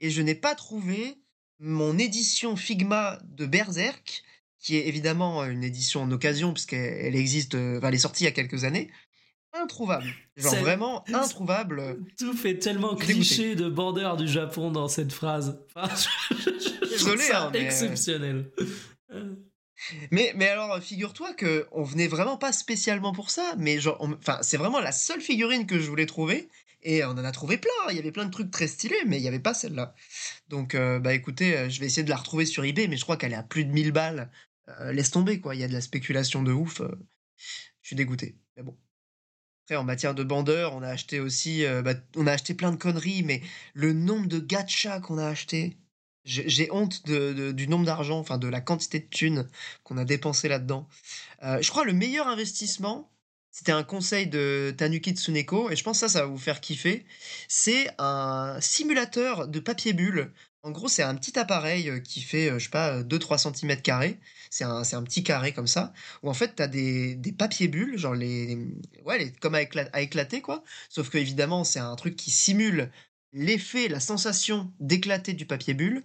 et 0.00 0.10
je 0.10 0.22
n'ai 0.22 0.34
pas 0.34 0.54
trouvé 0.54 1.16
mon 1.58 1.98
édition 1.98 2.54
Figma 2.56 3.18
de 3.24 3.46
Berserk, 3.46 4.22
qui 4.58 4.76
est 4.76 4.86
évidemment 4.86 5.44
une 5.44 5.64
édition 5.64 6.02
en 6.02 6.10
occasion, 6.12 6.52
puisqu'elle 6.52 7.06
elle 7.06 7.16
existe, 7.16 7.54
euh, 7.56 7.78
enfin, 7.78 7.88
elle 7.88 7.94
est 7.94 7.98
sortie 7.98 8.24
il 8.24 8.26
y 8.26 8.28
a 8.28 8.32
quelques 8.32 8.64
années, 8.64 8.90
introuvable. 9.54 10.06
Genre 10.36 10.54
vraiment 10.56 11.04
introuvable. 11.12 11.98
Tout 12.18 12.36
fait 12.36 12.58
tellement 12.58 12.94
cliché 12.94 13.54
de 13.56 13.68
border 13.68 14.12
du 14.18 14.28
Japon 14.28 14.70
dans 14.70 14.88
cette 14.88 15.12
phrase. 15.12 15.58
Enfin, 15.74 15.92
je, 16.30 16.34
je- 16.36 16.50
je 16.60 16.68
trouve 16.68 16.88
Désolé, 16.90 17.22
ça 17.22 17.44
hein, 17.46 17.50
mais, 17.52 17.60
euh, 17.60 17.64
exceptionnel. 17.64 18.50
Mais, 20.10 20.32
mais 20.36 20.48
alors, 20.48 20.78
figure-toi 20.80 21.34
que 21.34 21.66
on 21.72 21.82
venait 21.82 22.08
vraiment 22.08 22.36
pas 22.36 22.52
spécialement 22.52 23.12
pour 23.12 23.30
ça, 23.30 23.54
mais 23.58 23.78
enfin, 23.86 24.38
c'est 24.42 24.56
vraiment 24.56 24.80
la 24.80 24.92
seule 24.92 25.20
figurine 25.20 25.66
que 25.66 25.78
je 25.78 25.88
voulais 25.88 26.06
trouver, 26.06 26.48
et 26.82 27.04
on 27.04 27.10
en 27.10 27.24
a 27.24 27.32
trouvé 27.32 27.58
plein. 27.58 27.70
Il 27.90 27.96
y 27.96 27.98
avait 27.98 28.12
plein 28.12 28.26
de 28.26 28.30
trucs 28.30 28.50
très 28.50 28.66
stylés, 28.66 29.04
mais 29.06 29.18
il 29.18 29.22
y 29.22 29.28
avait 29.28 29.38
pas 29.38 29.54
celle-là. 29.54 29.94
Donc, 30.48 30.74
euh, 30.74 30.98
bah 30.98 31.14
écoutez, 31.14 31.56
euh, 31.56 31.68
je 31.68 31.80
vais 31.80 31.86
essayer 31.86 32.02
de 32.02 32.10
la 32.10 32.16
retrouver 32.16 32.46
sur 32.46 32.64
eBay, 32.64 32.88
mais 32.88 32.96
je 32.96 33.04
crois 33.04 33.16
qu'elle 33.16 33.32
est 33.32 33.36
à 33.36 33.42
plus 33.42 33.64
de 33.64 33.72
1000 33.72 33.92
balles. 33.92 34.30
Euh, 34.68 34.92
laisse 34.92 35.10
tomber, 35.10 35.40
quoi. 35.40 35.54
Il 35.54 35.60
y 35.60 35.64
a 35.64 35.68
de 35.68 35.72
la 35.72 35.80
spéculation 35.80 36.42
de 36.42 36.52
ouf. 36.52 36.80
je 36.80 37.86
suis 37.86 37.96
dégoûté. 37.96 38.36
Mais 38.56 38.62
bon. 38.62 38.76
Après, 39.64 39.76
en 39.76 39.84
matière 39.84 40.14
de 40.14 40.24
bandeur, 40.24 40.74
on 40.74 40.82
a 40.82 40.88
acheté 40.88 41.20
aussi, 41.20 41.64
bah, 41.84 41.94
on 42.16 42.26
a 42.26 42.32
acheté 42.32 42.52
plein 42.54 42.72
de 42.72 42.76
conneries, 42.76 43.22
mais 43.22 43.42
le 43.74 43.92
nombre 43.92 44.26
de 44.26 44.40
gachas 44.40 44.98
qu'on 44.98 45.18
a 45.18 45.26
acheté, 45.26 45.76
j'ai 46.24 46.70
honte 46.72 47.02
du 47.06 47.68
nombre 47.68 47.84
d'argent, 47.86 48.18
enfin 48.18 48.38
de 48.38 48.48
la 48.48 48.60
quantité 48.60 49.00
de 49.00 49.06
thunes 49.08 49.48
qu'on 49.84 49.96
a 49.98 50.04
dépensé 50.04 50.48
là-dedans. 50.48 50.88
Euh, 51.42 51.60
je 51.62 51.70
crois 51.70 51.84
le 51.84 51.92
meilleur 51.92 52.28
investissement, 52.28 53.10
c'était 53.50 53.72
un 53.72 53.82
conseil 53.84 54.26
de 54.26 54.74
Tanuki 54.76 55.12
Tsuneko, 55.12 55.70
et 55.70 55.76
je 55.76 55.84
pense 55.84 56.00
que 56.00 56.08
ça, 56.08 56.12
ça 56.12 56.20
va 56.22 56.26
vous 56.26 56.38
faire 56.38 56.60
kiffer. 56.60 57.04
C'est 57.48 57.88
un 57.98 58.56
simulateur 58.60 59.48
de 59.48 59.60
papier 59.60 59.92
bulle. 59.92 60.32
En 60.64 60.70
gros, 60.70 60.88
c'est 60.88 61.02
un 61.02 61.14
petit 61.16 61.38
appareil 61.38 61.90
euh, 61.90 61.98
qui 62.00 62.20
fait, 62.22 62.50
euh, 62.50 62.58
je 62.58 62.64
sais 62.64 62.70
pas, 62.70 63.02
2-3 63.02 63.38
cm 63.38 63.82
carrés. 63.82 64.18
C'est 64.50 64.64
un, 64.64 64.82
un 64.92 65.02
petit 65.02 65.24
carré 65.24 65.52
comme 65.52 65.66
ça, 65.66 65.92
où 66.22 66.30
en 66.30 66.34
fait, 66.34 66.54
tu 66.56 66.62
as 66.62 66.68
des, 66.68 67.14
des 67.16 67.32
papiers 67.32 67.68
bulles, 67.68 67.98
genre 67.98 68.14
les. 68.14 68.56
Ouais, 69.04 69.18
les- 69.18 69.32
comme 69.32 69.54
à, 69.56 69.62
écla- 69.62 69.90
à 69.92 70.00
éclater, 70.02 70.40
quoi. 70.40 70.62
Sauf 70.88 71.10
que, 71.10 71.18
évidemment, 71.18 71.64
c'est 71.64 71.80
un 71.80 71.96
truc 71.96 72.14
qui 72.16 72.30
simule 72.30 72.90
l'effet, 73.32 73.88
la 73.88 74.00
sensation 74.00 74.72
d'éclater 74.80 75.32
du 75.32 75.46
papier 75.46 75.74
bulle, 75.74 76.04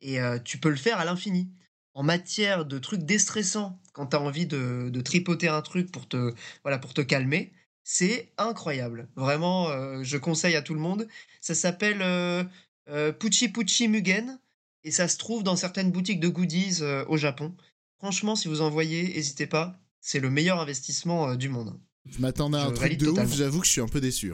et 0.00 0.20
euh, 0.20 0.38
tu 0.38 0.58
peux 0.58 0.70
le 0.70 0.76
faire 0.76 0.98
à 0.98 1.04
l'infini 1.04 1.48
en 1.94 2.02
matière 2.02 2.66
de 2.66 2.78
trucs 2.78 3.04
déstressants, 3.04 3.80
quand 3.94 4.08
tu 4.08 4.16
as 4.16 4.20
envie 4.20 4.44
de, 4.44 4.90
de 4.92 5.00
tripoter 5.00 5.48
un 5.48 5.62
truc 5.62 5.90
pour 5.90 6.06
te, 6.06 6.34
voilà, 6.62 6.76
pour 6.76 6.92
te 6.92 7.00
calmer, 7.00 7.52
c'est 7.84 8.32
incroyable. 8.36 9.08
Vraiment, 9.16 9.70
euh, 9.70 10.02
je 10.02 10.18
conseille 10.18 10.56
à 10.56 10.62
tout 10.62 10.74
le 10.74 10.80
monde. 10.80 11.08
Ça 11.40 11.54
s'appelle 11.54 12.02
euh, 12.02 12.44
euh, 12.90 13.12
Puchi 13.12 13.48
Puchi 13.48 13.88
Mugen 13.88 14.38
et 14.84 14.90
ça 14.90 15.08
se 15.08 15.16
trouve 15.16 15.42
dans 15.42 15.56
certaines 15.56 15.90
boutiques 15.90 16.20
de 16.20 16.28
goodies 16.28 16.82
au 17.08 17.16
Japon. 17.16 17.54
Franchement, 17.98 18.36
si 18.36 18.48
vous 18.48 18.60
en 18.60 18.68
voyez, 18.68 19.14
n'hésitez 19.14 19.46
pas. 19.46 19.80
C'est 20.00 20.20
le 20.20 20.28
meilleur 20.28 20.60
investissement 20.60 21.34
du 21.34 21.48
monde. 21.48 21.80
Je 22.04 22.18
m'attendais 22.18 22.58
à 22.58 22.64
Je 22.64 22.68
un 22.68 22.72
truc 22.72 22.96
de 22.98 23.06
totalement. 23.06 23.30
ouf, 23.30 23.36
j'avoue 23.36 23.60
que 23.60 23.66
je 23.66 23.72
suis 23.72 23.80
un 23.80 23.88
peu 23.88 24.00
déçu. 24.00 24.32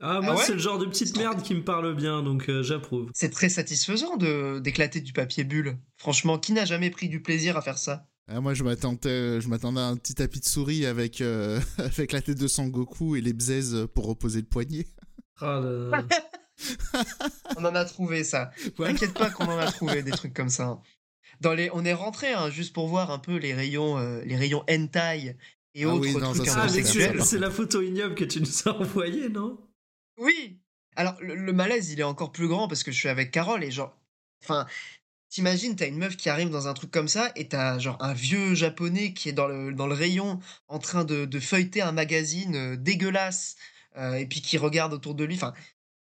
Ah, 0.00 0.20
moi, 0.20 0.36
ouais 0.36 0.42
c'est 0.44 0.52
le 0.52 0.58
genre 0.58 0.78
de 0.78 0.86
petite 0.86 1.16
merde 1.16 1.42
qui 1.42 1.54
me 1.54 1.64
parle 1.64 1.94
bien, 1.94 2.22
donc 2.22 2.48
euh, 2.48 2.62
j'approuve. 2.62 3.10
C'est 3.14 3.30
très 3.30 3.48
satisfaisant 3.48 4.16
de 4.16 4.60
d'éclater 4.60 5.00
du 5.00 5.12
papier 5.12 5.42
bulle. 5.44 5.76
Franchement, 5.96 6.38
qui 6.38 6.52
n'a 6.52 6.64
jamais 6.64 6.90
pris 6.90 7.08
du 7.08 7.20
plaisir 7.20 7.56
à 7.56 7.62
faire 7.62 7.78
ça? 7.78 8.06
Ah, 8.28 8.40
moi, 8.40 8.54
je 8.54 8.62
m'attendais, 8.62 9.40
je 9.40 9.48
m'attendais 9.48 9.80
à 9.80 9.86
un 9.86 9.96
petit 9.96 10.14
tapis 10.14 10.38
de 10.40 10.44
souris 10.44 10.86
avec, 10.86 11.20
euh, 11.20 11.60
avec 11.78 12.12
la 12.12 12.20
tête 12.20 12.38
de 12.38 12.46
Sangoku 12.46 13.16
et 13.16 13.20
les 13.20 13.32
bzaises 13.32 13.86
pour 13.94 14.06
reposer 14.06 14.40
le 14.40 14.46
poignet. 14.46 14.86
Oh 15.40 15.44
là 15.46 15.60
là. 15.90 16.04
On 17.56 17.64
en 17.64 17.74
a 17.74 17.84
trouvé 17.84 18.24
ça. 18.24 18.50
Ouais. 18.78 18.88
T'inquiète 18.88 19.14
pas 19.14 19.30
qu'on 19.30 19.46
en 19.46 19.58
a 19.58 19.70
trouvé 19.70 20.02
des 20.02 20.10
trucs 20.10 20.34
comme 20.34 20.48
ça. 20.50 20.66
hein. 20.66 20.80
Dans 21.40 21.54
les, 21.54 21.70
on 21.72 21.84
est 21.84 21.92
rentré 21.92 22.32
hein, 22.32 22.50
juste 22.50 22.72
pour 22.72 22.88
voir 22.88 23.12
un 23.12 23.18
peu 23.20 23.36
les 23.36 23.54
rayons, 23.54 23.96
euh, 23.98 24.20
les 24.24 24.34
rayons 24.36 24.64
hentai 24.68 25.36
et 25.74 25.84
Ah 25.84 25.88
autres 25.88 26.00
oui, 26.00 26.14
non, 26.16 26.32
trucs 26.32 26.48
Ah, 26.48 26.68
c'est 26.68 27.38
la 27.38 27.50
photo 27.50 27.80
ignoble 27.80 28.16
que 28.16 28.24
tu 28.24 28.40
nous 28.40 28.48
as 28.68 28.72
envoyée, 28.76 29.28
non? 29.28 29.58
Oui. 30.18 30.58
Alors 30.96 31.16
le, 31.20 31.52
malaise, 31.52 31.90
il 31.90 32.00
est 32.00 32.04
encore 32.04 32.32
plus 32.32 32.48
grand 32.48 32.68
parce 32.68 32.82
que 32.82 32.90
je 32.90 32.98
suis 32.98 33.08
avec 33.08 33.30
Carole 33.30 33.62
et 33.62 33.70
genre, 33.70 33.96
enfin, 34.42 34.66
t'imagines, 35.28 35.76
t'as 35.76 35.86
une 35.86 35.98
meuf 35.98 36.16
qui 36.16 36.28
arrive 36.28 36.50
dans 36.50 36.66
un 36.68 36.74
truc 36.74 36.90
comme 36.90 37.08
ça 37.08 37.30
et 37.36 37.48
t'as 37.48 37.78
genre 37.78 37.96
un 38.00 38.14
vieux 38.14 38.54
japonais 38.54 39.12
qui 39.12 39.28
est 39.28 39.32
dans 39.32 39.46
le 39.46 39.72
dans 39.72 39.86
le 39.86 39.94
rayon 39.94 40.40
en 40.66 40.78
train 40.78 41.04
de, 41.04 41.24
de 41.24 41.40
feuilleter 41.40 41.82
un 41.82 41.92
magazine 41.92 42.56
euh, 42.56 42.76
dégueulasse 42.76 43.56
euh, 43.96 44.14
et 44.14 44.26
puis 44.26 44.40
qui 44.42 44.58
regarde 44.58 44.92
autour 44.92 45.14
de 45.14 45.24
lui. 45.24 45.36
Enfin, 45.36 45.54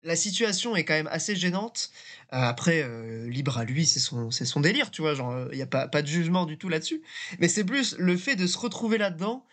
la 0.04 0.16
situation 0.16 0.76
est 0.76 0.84
quand 0.86 0.94
même 0.94 1.10
assez 1.12 1.36
gênante. 1.36 1.90
Euh, 2.34 2.38
après, 2.38 2.88
libre 3.30 3.58
à 3.58 3.64
lui, 3.66 3.86
c'est 3.86 4.00
son, 4.00 4.32
c'est 4.32 4.46
son 4.46 4.60
délire, 4.60 4.92
tu 4.92 5.02
vois. 5.02 5.14
Genre, 5.16 5.48
il 5.52 5.56
n'y 5.56 5.62
a 5.62 5.68
pas, 5.68 5.88
pas 5.88 6.02
de 6.02 6.08
jugement 6.08 6.46
du 6.46 6.58
tout 6.58 6.70
là-dessus. 6.70 7.02
Mais 7.40 7.48
c'est 7.48 7.64
plus 7.64 7.96
le 7.98 8.18
fait 8.18 8.36
de 8.36 8.46
se 8.48 8.58
retrouver 8.58 8.98
là-dedans. 8.98 9.46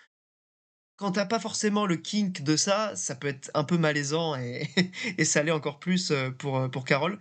Quand 1.00 1.12
t'as 1.12 1.24
pas 1.24 1.40
forcément 1.40 1.86
le 1.86 1.96
kink 1.96 2.42
de 2.42 2.56
ça, 2.58 2.94
ça 2.94 3.14
peut 3.14 3.28
être 3.28 3.50
un 3.54 3.64
peu 3.64 3.78
malaisant 3.78 4.36
et, 4.36 4.68
et 5.18 5.24
ça 5.24 5.42
l'est 5.42 5.50
encore 5.50 5.78
plus 5.80 6.10
euh, 6.10 6.30
pour, 6.30 6.58
euh, 6.58 6.68
pour 6.68 6.84
Carole. 6.84 7.18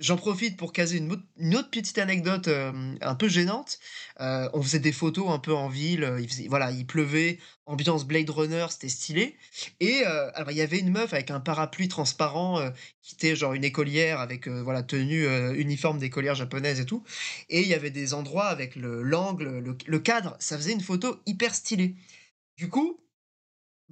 J'en 0.00 0.16
profite 0.16 0.58
pour 0.58 0.72
caser 0.74 0.98
une, 0.98 1.12
autre- 1.12 1.70
petite 1.70 1.98
anecdote 1.98 2.48
euh, 2.48 2.94
un 3.00 3.14
peu 3.14 3.28
gênante. 3.28 3.78
On 4.20 4.62
faisait 4.62 4.78
des 4.80 4.92
photos 4.92 5.30
un 5.30 5.38
peu 5.38 5.54
en 5.54 5.68
ville, 5.68 6.16
il, 6.20 6.48
voilà, 6.50 6.70
il 6.72 6.86
pleuvait, 6.86 7.38
ambiance 7.66 8.04
Blade 8.06 8.28
Runner, 8.30 8.66
c'était 8.70 8.90
stylé. 8.90 9.36
Et 9.80 10.04
alors 10.04 10.50
il 10.50 10.56
y 10.58 10.62
avait 10.62 10.80
une 10.80 10.90
meuf 10.90 11.14
avec 11.14 11.30
un 11.30 11.40
parapluie 11.40 11.88
transparent 11.88 12.60
qui 13.02 13.14
était 13.14 13.36
genre 13.36 13.54
une 13.54 13.64
écolière 13.64 14.20
avec 14.20 14.48
voilà 14.48 14.82
tenue 14.82 15.26
uniforme 15.56 15.98
d'écolière 15.98 16.34
japonaise 16.34 16.80
et 16.80 16.86
tout. 16.86 17.04
Et 17.48 17.62
il 17.62 17.68
y 17.68 17.74
avait 17.74 17.90
des 17.92 18.14
endroits 18.14 18.48
avec 18.48 18.76
le 18.76 19.02
l'angle, 19.02 19.60
le, 19.60 19.76
le 19.86 19.98
cadre, 20.00 20.36
ça 20.40 20.56
faisait 20.58 20.72
une 20.72 20.80
photo 20.82 21.20
hyper 21.26 21.54
stylée. 21.54 21.94
Du 22.56 22.68
coup, 22.68 23.03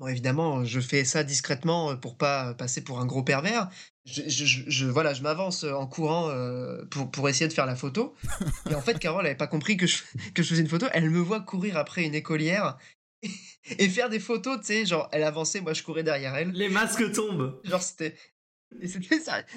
bon 0.02 0.08
évidemment, 0.08 0.64
je 0.64 0.80
fais 0.80 1.04
ça 1.04 1.22
discrètement 1.22 1.92
euh, 1.92 1.94
pour 1.96 2.16
pas 2.16 2.54
passer 2.54 2.82
pour 2.82 2.98
un 3.00 3.06
gros 3.06 3.22
pervers. 3.22 3.68
Je, 4.04 4.22
je- 4.26 4.44
je- 4.44 4.62
je- 4.66 4.86
voilà, 4.86 5.14
je 5.14 5.22
m'avance 5.22 5.62
en 5.62 5.86
courant 5.86 6.28
euh, 6.30 6.84
pour, 6.90 7.08
pour 7.10 7.28
essayer 7.28 7.46
de 7.46 7.52
faire 7.52 7.66
la 7.66 7.76
photo. 7.76 8.14
Et 8.70 8.74
en 8.74 8.80
fait, 8.80 8.98
Carole 8.98 9.24
avait 9.26 9.36
pas 9.36 9.46
compris 9.46 9.76
que 9.76 9.86
je, 9.86 9.98
que 10.34 10.42
je 10.42 10.48
faisais 10.48 10.62
une 10.62 10.68
photo. 10.68 10.86
Elle 10.92 11.08
me 11.08 11.20
voit 11.20 11.40
courir 11.40 11.76
après 11.76 12.04
une 12.04 12.14
écolière 12.16 12.76
et 13.78 13.88
faire 13.88 14.08
des 14.10 14.18
photos, 14.18 14.58
tu 14.58 14.66
sais, 14.66 14.86
genre 14.86 15.08
elle 15.12 15.22
avançait, 15.22 15.60
moi 15.60 15.72
je 15.72 15.84
courais 15.84 16.02
derrière 16.02 16.34
elle. 16.34 16.50
Les 16.50 16.68
masques 16.68 17.12
tombent. 17.12 17.60
Genre 17.62 17.80
c'était 17.82 18.16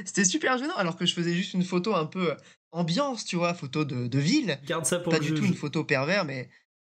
c'était 0.05 0.25
super 0.25 0.57
gênant 0.57 0.75
alors 0.75 0.95
que 0.97 1.05
je 1.05 1.13
faisais 1.13 1.33
juste 1.33 1.53
une 1.53 1.63
photo 1.63 1.95
un 1.95 2.05
peu 2.05 2.31
euh, 2.31 2.35
ambiance, 2.71 3.25
tu 3.25 3.35
vois, 3.37 3.53
photo 3.53 3.85
de, 3.85 4.07
de 4.07 4.19
ville, 4.19 4.59
Garde 4.67 4.85
ça 4.85 4.99
pour 4.99 5.11
pas 5.13 5.19
le 5.19 5.25
du 5.25 5.33
tout 5.33 5.45
une 5.45 5.55
photo 5.55 5.83
pervers 5.83 6.25
mais 6.25 6.49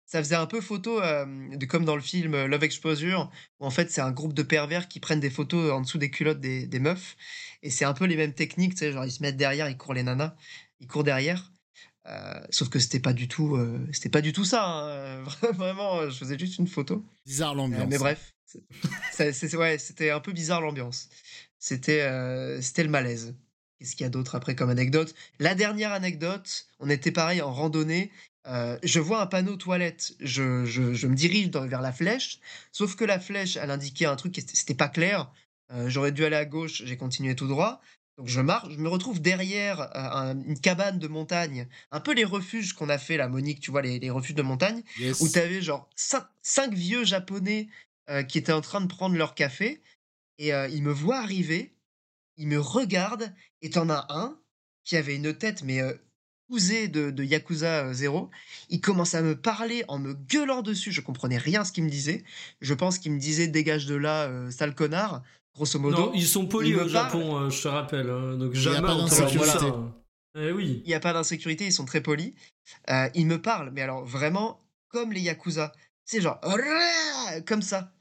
ça 0.10 0.24
faisait 0.24 0.36
un 0.36 0.48
peu 0.48 0.60
photo 0.60 1.02
euh, 1.02 1.26
de 1.56 1.66
comme 1.68 1.86
dans 1.86 1.96
le 1.96 2.02
film 2.02 2.34
euh, 2.34 2.48
Love 2.48 2.64
Exposure 2.64 3.32
où 3.60 3.66
en 3.66 3.70
fait 3.70 3.92
c'est 3.92 4.02
un 4.02 4.12
groupe 4.12 4.34
de 4.34 4.42
pervers 4.42 4.88
qui 4.88 5.00
prennent 5.00 5.20
des 5.20 5.30
photos 5.30 5.72
en 5.72 5.82
dessous 5.82 6.00
des 6.00 6.10
culottes 6.10 6.40
des, 6.40 6.66
des 6.66 6.80
meufs 6.80 7.16
et 7.62 7.70
c'est 7.70 7.86
un 7.86 7.94
peu 7.94 8.06
les 8.06 8.16
mêmes 8.16 8.34
techniques, 8.34 8.72
tu 8.74 8.80
sais, 8.80 8.92
genre 8.92 9.06
ils 9.06 9.12
se 9.12 9.22
mettent 9.22 9.38
derrière, 9.38 9.70
ils 9.70 9.78
courent 9.78 9.94
les 9.94 10.04
nanas, 10.04 10.36
ils 10.80 10.88
courent 10.88 11.04
derrière. 11.04 11.52
Euh, 12.08 12.40
sauf 12.50 12.70
que 12.70 12.80
c'était 12.80 13.02
pas 13.02 13.14
du 13.14 13.28
tout 13.28 13.56
euh, 13.58 13.78
c'était 13.92 14.10
pas 14.10 14.22
du 14.22 14.32
tout 14.32 14.46
ça 14.46 14.66
hein. 14.66 15.22
vraiment 15.54 15.98
euh, 15.98 16.10
je 16.10 16.18
faisais 16.18 16.40
juste 16.40 16.58
une 16.58 16.66
photo 16.68 17.06
Bizarre 17.26 17.52
euh, 17.52 17.56
l'ambiance. 17.56 17.88
mais 17.90 17.98
bref, 17.98 18.34
ouais, 19.54 19.78
c'était 19.78 20.10
un 20.10 20.20
peu 20.20 20.32
bizarre 20.32 20.62
l'ambiance. 20.62 21.10
C'était 21.60 22.02
euh, 22.02 22.62
c'était 22.62 22.84
le 22.84 22.90
malaise. 22.90 23.36
Qu'est-ce 23.78 23.96
qu'il 23.96 24.04
y 24.04 24.08
a 24.08 24.10
d'autre 24.10 24.36
après 24.36 24.56
comme 24.56 24.70
anecdote? 24.70 25.16
La 25.40 25.56
dernière 25.56 25.94
anecdote, 25.94 26.68
on 26.80 26.90
était 26.90 27.12
pareil 27.12 27.42
en 27.42 27.54
randonnée. 27.54 28.12
Euh, 28.48 28.78
je 28.84 29.00
vois 29.00 29.22
un 29.22 29.28
panneau 29.28 29.56
toilette, 29.58 30.16
je, 30.20 30.66
je- 30.66 30.94
je 30.94 31.08
me 31.08 31.16
dirige 31.16 31.50
dans- 31.52 31.68
vers 31.68 31.82
la 31.82 31.92
flèche, 31.92 32.40
sauf 32.72 32.96
que 32.96 33.04
la 33.06 33.20
flèche, 33.20 33.58
elle 33.58 33.72
indiquait 33.72 34.06
un 34.06 34.16
truc 34.16 34.34
qui 34.34 34.40
était 34.40 34.56
c'était 34.56 34.74
pas 34.76 34.88
clair. 34.90 35.32
Euh, 35.72 35.90
J'aurais 35.90 36.12
dû 36.12 36.24
aller 36.26 36.36
à 36.36 36.46
gauche, 36.46 36.82
j'ai 36.86 36.98
continué 36.98 37.36
tout 37.36 37.48
droit. 37.48 37.82
Donc 38.18 38.28
je 38.28 38.42
marche, 38.42 38.72
je 38.74 38.78
me 38.80 38.90
retrouve 38.90 39.22
derrière 39.22 39.80
euh, 39.82 39.88
un- 39.94 40.42
une 40.44 40.60
cabane 40.60 41.00
de 41.00 41.08
montagne, 41.08 41.68
un 41.92 42.00
peu 42.00 42.14
les 42.14 42.26
refuges 42.26 42.74
qu'on 42.74 42.90
a 42.90 42.98
fait 42.98 43.18
là, 43.18 43.28
Monique, 43.28 43.60
tu 43.62 43.72
vois, 43.72 43.82
les, 43.82 44.00
les 44.00 44.10
refuges 44.10 44.36
de 44.36 44.42
montagne 44.42 44.84
Yes. 45.00 45.22
où 45.22 45.30
t'avais 45.30 45.62
genre 45.62 45.90
cinq, 45.96 46.24
cinq 46.42 46.74
vieux 46.74 47.04
japonais 47.06 47.68
qui 48.28 48.40
étaient 48.40 48.52
en 48.54 48.62
train 48.62 48.82
de 48.82 48.88
prendre 48.88 49.16
leur 49.16 49.36
café 49.36 49.84
et 50.40 50.50
ils 50.50 50.82
me 50.82 50.92
voient 50.92 51.20
arriver, 51.20 51.76
ils 52.38 52.48
me 52.48 52.60
regardent 52.60 53.32
et 53.62 53.70
t'en 53.70 53.88
as 53.92 54.08
un 54.10 54.36
qui 54.84 54.98
avait 54.98 55.16
une 55.16 55.32
tête 55.38 55.62
mais 55.62 55.80
euh, 56.52 56.88
de, 56.88 57.12
de 57.12 57.24
Yakuza 57.24 57.86
euh, 57.88 57.94
0. 57.94 58.30
Il 58.70 58.82
commence 58.82 59.16
à 59.16 59.22
me 59.22 59.36
parler 59.36 59.84
en 59.88 60.00
me 60.00 60.14
gueulant 60.14 60.62
dessus, 60.62 60.92
je 60.92 61.02
comprenais 61.02 61.38
rien 61.38 61.62
à 61.62 61.66
ce 61.66 61.72
qu'il 61.72 61.84
me 61.84 61.90
disait. 61.90 62.24
Je 62.62 62.74
pense 62.74 62.98
qu'il 62.98 63.12
me 63.12 63.20
disait 63.20 63.48
dégage 63.48 63.86
de 63.86 63.96
là, 63.96 64.24
euh, 64.26 64.50
sale 64.52 64.76
connard, 64.76 65.22
grosso 65.56 65.80
modo. 65.80 65.98
Non, 65.98 66.12
ils 66.14 66.28
sont 66.28 66.46
polis 66.48 66.72
il 66.72 66.78
au 66.78 66.88
Japon, 66.88 67.38
euh, 67.38 67.50
je 67.50 67.62
te 67.62 67.68
rappelle. 67.68 68.10
hein, 68.10 68.38
donc 68.38 68.52
y 68.56 68.58
a 68.58 68.62
jamais 68.62 68.82
pas 68.82 68.96
t'aurait 68.96 69.04
dit 69.04 69.10
d'insécurité. 69.10 69.60
ça. 69.60 69.66
hein. 69.66 69.96
Eh 70.36 70.52
oui. 70.52 70.82
il 70.86 70.88
n'y 70.88 70.94
a 70.94 71.00
pas 71.00 71.14
d'insécurité, 71.14 71.66
ils 71.66 71.74
sont 71.74 71.86
très 71.86 72.02
polis. 72.02 72.34
Euh, 72.90 73.10
ils 73.16 73.26
me 73.26 73.42
parlent, 73.42 73.72
mais 73.72 73.82
alors 73.82 74.06
vraiment 74.06 74.62
comme 74.90 75.12
les 75.12 75.22
Yakuza. 75.22 75.72
C'est 76.06 76.22
genre 76.22 76.40
comme 77.46 77.62
ça. 77.62 77.92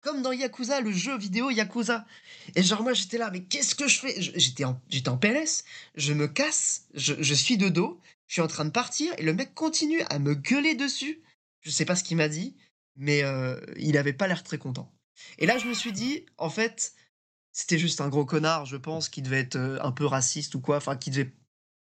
Comme 0.00 0.22
dans 0.22 0.32
Yakuza, 0.32 0.80
le 0.80 0.92
jeu 0.92 1.16
vidéo 1.18 1.50
Yakuza. 1.50 2.06
Et 2.54 2.62
genre 2.62 2.82
moi 2.82 2.92
j'étais 2.94 3.18
là, 3.18 3.30
mais 3.32 3.42
qu'est-ce 3.42 3.74
que 3.74 3.88
je 3.88 3.98
fais? 3.98 4.14
J'étais 4.20 4.64
en, 4.64 4.80
j'étais 4.88 5.08
en 5.08 5.18
PLS, 5.18 5.64
je 5.96 6.12
me 6.12 6.28
casse, 6.28 6.86
je, 6.94 7.14
je 7.18 7.34
suis 7.34 7.56
de 7.56 7.68
dos, 7.68 8.00
je 8.28 8.34
suis 8.34 8.42
en 8.42 8.46
train 8.46 8.64
de 8.64 8.70
partir 8.70 9.12
et 9.18 9.22
le 9.22 9.34
mec 9.34 9.54
continue 9.54 10.02
à 10.10 10.18
me 10.18 10.34
gueuler 10.34 10.74
dessus. 10.74 11.20
Je 11.62 11.70
sais 11.70 11.84
pas 11.84 11.96
ce 11.96 12.04
qu'il 12.04 12.16
m'a 12.16 12.28
dit, 12.28 12.56
mais 12.96 13.22
euh, 13.24 13.58
il 13.76 13.96
avait 13.98 14.12
pas 14.12 14.28
l'air 14.28 14.42
très 14.44 14.58
content. 14.58 14.92
Et 15.38 15.46
là 15.46 15.58
je 15.58 15.66
me 15.66 15.74
suis 15.74 15.92
dit, 15.92 16.24
en 16.36 16.48
fait, 16.48 16.94
c'était 17.52 17.78
juste 17.78 18.00
un 18.00 18.08
gros 18.08 18.24
connard, 18.24 18.66
je 18.66 18.76
pense, 18.76 19.08
qui 19.08 19.20
devait 19.20 19.40
être 19.40 19.56
euh, 19.56 19.78
un 19.82 19.90
peu 19.90 20.06
raciste 20.06 20.54
ou 20.54 20.60
quoi, 20.60 20.76
enfin 20.76 20.96
qui 20.96 21.10
devait 21.10 21.32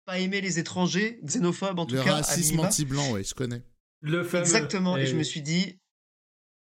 pas 0.07 0.19
aimer 0.21 0.41
les 0.41 0.59
étrangers, 0.61 1.19
xénophobe 1.25 1.79
en 1.81 1.87
tout 1.87 1.97
Le 1.97 2.05
cas. 2.05 2.13
à 2.13 2.17
racisme 2.17 2.61
anti-blanc, 2.61 3.11
ouais, 3.13 3.25
je 3.25 3.35
connais. 3.35 3.63
Le 4.03 4.23
fameux. 4.23 4.45
Exactement. 4.45 4.97
Et 4.97 5.07
je 5.07 5.15
me 5.15 5.21
oui. 5.21 5.25
suis 5.25 5.41
dit, 5.43 5.79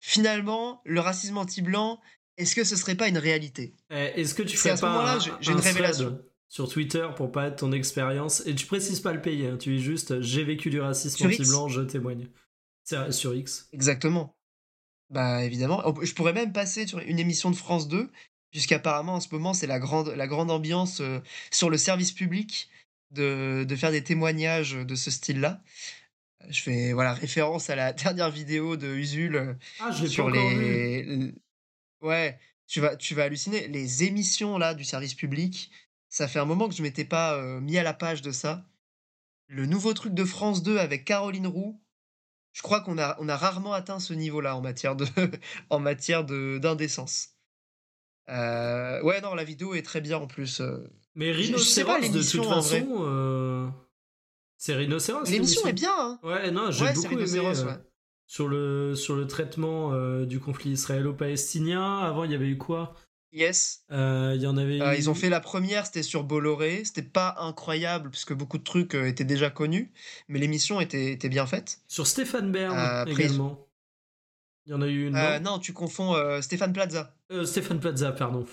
finalement, 0.01 0.81
le 0.85 0.99
racisme 0.99 1.37
anti-blanc, 1.37 2.01
est-ce 2.37 2.55
que 2.55 2.63
ce 2.63 2.75
serait 2.75 2.95
pas 2.95 3.07
une 3.07 3.17
réalité? 3.17 3.75
Eh, 3.91 4.19
Est-ce 4.19 4.33
que 4.33 4.43
tu 4.43 4.57
C'est 4.57 4.63
fais 4.63 4.69
à 4.71 4.77
ce 4.77 4.81
pas 4.81 4.89
moment-là, 4.91 5.13
un- 5.15 5.19
j'ai- 5.19 5.31
j'ai 5.39 5.51
un 5.51 5.55
une 5.55 5.59
révélation. 5.61 6.21
sur 6.49 6.67
Twitter 6.67 7.07
pour 7.15 7.31
pas 7.31 7.47
être 7.47 7.57
ton 7.57 7.71
expérience? 7.71 8.43
Et 8.45 8.55
tu 8.55 8.65
précises 8.65 8.99
pas 8.99 9.13
le 9.13 9.21
pays, 9.21 9.45
hein, 9.45 9.57
tu 9.57 9.77
dis 9.77 9.81
juste 9.81 10.19
j'ai 10.21 10.43
vécu 10.43 10.69
du 10.69 10.81
racisme 10.81 11.27
anti-blanc, 11.27 11.67
je 11.69 11.81
témoigne. 11.81 12.27
C'est 12.83 13.11
sur 13.11 13.33
X. 13.35 13.69
Exactement. 13.71 14.35
Bah 15.11 15.43
évidemment. 15.45 15.81
Je 16.01 16.13
pourrais 16.13 16.33
même 16.33 16.51
passer 16.51 16.87
sur 16.87 16.99
une 16.99 17.19
émission 17.19 17.51
de 17.51 17.55
France 17.55 17.87
2, 17.87 18.09
puisqu'apparemment 18.51 19.15
en 19.15 19.19
ce 19.19 19.27
moment 19.31 19.53
c'est 19.53 19.67
la 19.67 19.77
grande, 19.79 20.07
la 20.09 20.25
grande 20.27 20.49
ambiance 20.51 20.99
euh, 21.01 21.19
sur 21.51 21.69
le 21.69 21.77
service 21.77 22.11
public 22.11 22.69
de, 23.11 23.65
de 23.67 23.75
faire 23.75 23.91
des 23.91 24.03
témoignages 24.03 24.73
de 24.73 24.95
ce 24.95 25.11
style-là. 25.11 25.61
Je 26.49 26.61
fais 26.61 26.93
voilà 26.93 27.13
référence 27.13 27.69
à 27.69 27.75
la 27.75 27.93
dernière 27.93 28.29
vidéo 28.29 28.77
de 28.77 28.87
Usul 28.87 29.35
euh, 29.35 29.53
Ah, 29.79 29.91
sur 29.93 30.27
vu. 30.27 30.33
les. 30.33 31.33
Ouais, 32.01 32.39
tu 32.67 32.79
vas, 32.79 32.95
tu 32.95 33.13
vas 33.15 33.23
halluciner. 33.25 33.67
Les 33.67 34.03
émissions 34.03 34.57
là 34.57 34.73
du 34.73 34.83
service 34.83 35.13
public, 35.13 35.71
ça 36.09 36.27
fait 36.27 36.39
un 36.39 36.45
moment 36.45 36.67
que 36.67 36.75
je 36.75 36.81
m'étais 36.81 37.05
pas 37.05 37.35
euh, 37.35 37.59
mis 37.59 37.77
à 37.77 37.83
la 37.83 37.93
page 37.93 38.21
de 38.21 38.31
ça. 38.31 38.65
Le 39.47 39.65
nouveau 39.65 39.93
truc 39.93 40.13
de 40.13 40.23
France 40.25 40.63
2 40.63 40.77
avec 40.77 41.05
Caroline 41.05 41.47
Roux, 41.47 41.81
je 42.53 42.61
crois 42.61 42.81
qu'on 42.81 42.97
a, 42.97 43.17
on 43.19 43.27
a 43.29 43.35
rarement 43.37 43.73
atteint 43.73 43.99
ce 43.99 44.13
niveau-là 44.13 44.55
en 44.55 44.61
matière 44.61 44.95
de, 44.95 45.05
en 45.69 45.79
matière 45.79 46.23
de 46.25 46.57
d'indécence. 46.57 47.29
Euh, 48.29 49.01
ouais, 49.03 49.19
non, 49.21 49.35
la 49.35 49.43
vidéo 49.43 49.73
est 49.73 49.81
très 49.81 50.01
bien 50.01 50.17
en 50.17 50.27
plus. 50.27 50.61
Mais 51.15 51.33
je 51.33 51.57
sais 51.57 51.83
pas, 51.83 51.99
Rhinocéros, 51.99 52.45
de 52.45 52.49
toute 52.49 52.53
façon, 52.53 53.73
c'est 54.61 54.75
Rhinocéros. 54.75 55.23
L'émission 55.27 55.65
est 55.65 55.73
bien, 55.73 55.89
hein. 55.97 56.19
Ouais, 56.21 56.51
non, 56.51 56.69
j'ai 56.69 56.85
Ouais, 56.85 56.93
beaucoup 56.93 57.13
aimé 57.17 57.23
euh, 57.35 57.65
ouais. 57.65 57.77
sur, 58.27 58.47
le, 58.47 58.93
sur 58.93 59.15
le 59.15 59.25
traitement 59.25 59.91
euh, 59.91 60.27
du 60.27 60.39
conflit 60.39 60.69
israélo-palestinien. 60.73 61.97
Avant, 61.97 62.25
il 62.25 62.31
y 62.31 62.35
avait 62.35 62.47
eu 62.47 62.59
quoi? 62.59 62.93
Yes. 63.31 63.85
Euh, 63.91 64.33
Il 64.35 64.41
y 64.43 64.45
en 64.45 64.57
avait 64.57 64.77
eu... 64.77 64.83
ils 64.99 65.09
ont 65.09 65.15
fait 65.15 65.29
la 65.29 65.39
première, 65.39 65.87
c'était 65.87 66.03
sur 66.03 66.23
Bolloré. 66.23 66.83
C'était 66.85 67.01
pas 67.01 67.37
incroyable 67.39 68.11
puisque 68.11 68.33
beaucoup 68.33 68.59
de 68.59 68.63
trucs 68.63 68.93
étaient 68.93 69.23
déjà 69.23 69.49
connus, 69.49 69.91
mais 70.27 70.37
l'émission 70.37 70.79
était, 70.79 71.11
était 71.11 71.29
bien 71.29 71.47
faite. 71.47 71.79
Sur 71.87 72.05
Stéphane 72.05 72.51
Bern 72.51 73.09
également. 73.09 73.67
Il 74.67 74.73
y 74.73 74.73
en 74.75 74.83
a 74.83 74.87
eu 74.87 75.07
une. 75.07 75.13
Non? 75.15 75.39
non, 75.41 75.57
tu 75.59 75.73
confonds 75.73 76.13
Stéphane 76.43 76.71
Plaza. 76.71 77.15
Stéphane 77.45 77.79
Plaza, 77.79 78.11
pardon. 78.11 78.45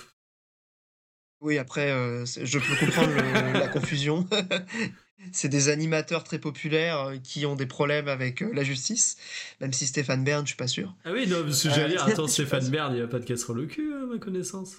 Oui, 1.42 1.58
après, 1.58 1.90
je 2.24 2.58
peux 2.58 2.86
comprendre 2.86 3.10
le- 3.12 3.58
la 3.58 3.68
confusion. 3.68 4.26
C'est 5.32 5.48
des 5.48 5.68
animateurs 5.68 6.22
très 6.24 6.38
populaires 6.38 7.00
euh, 7.00 7.16
qui 7.16 7.44
ont 7.44 7.56
des 7.56 7.66
problèmes 7.66 8.06
avec 8.08 8.42
euh, 8.42 8.50
la 8.54 8.62
justice, 8.62 9.16
même 9.60 9.72
si 9.72 9.86
Stéphane 9.86 10.22
Bern, 10.24 10.42
je 10.46 10.48
suis 10.50 10.56
pas 10.56 10.68
sûr. 10.68 10.94
Ah 11.04 11.10
oui, 11.12 11.26
non, 11.26 11.42
parce 11.44 11.62
que 11.62 11.68
Euh, 11.68 11.72
j'allais 11.74 11.88
dire, 11.94 12.04
attends, 12.06 12.28
Stéphane 12.28 12.68
Bern, 12.68 12.92
il 12.92 12.96
n'y 12.96 13.02
a 13.02 13.08
pas 13.08 13.18
de 13.18 13.24
casserole 13.24 13.60
au 13.60 13.66
cul, 13.66 13.92
à 13.94 14.06
ma 14.06 14.18
connaissance. 14.18 14.76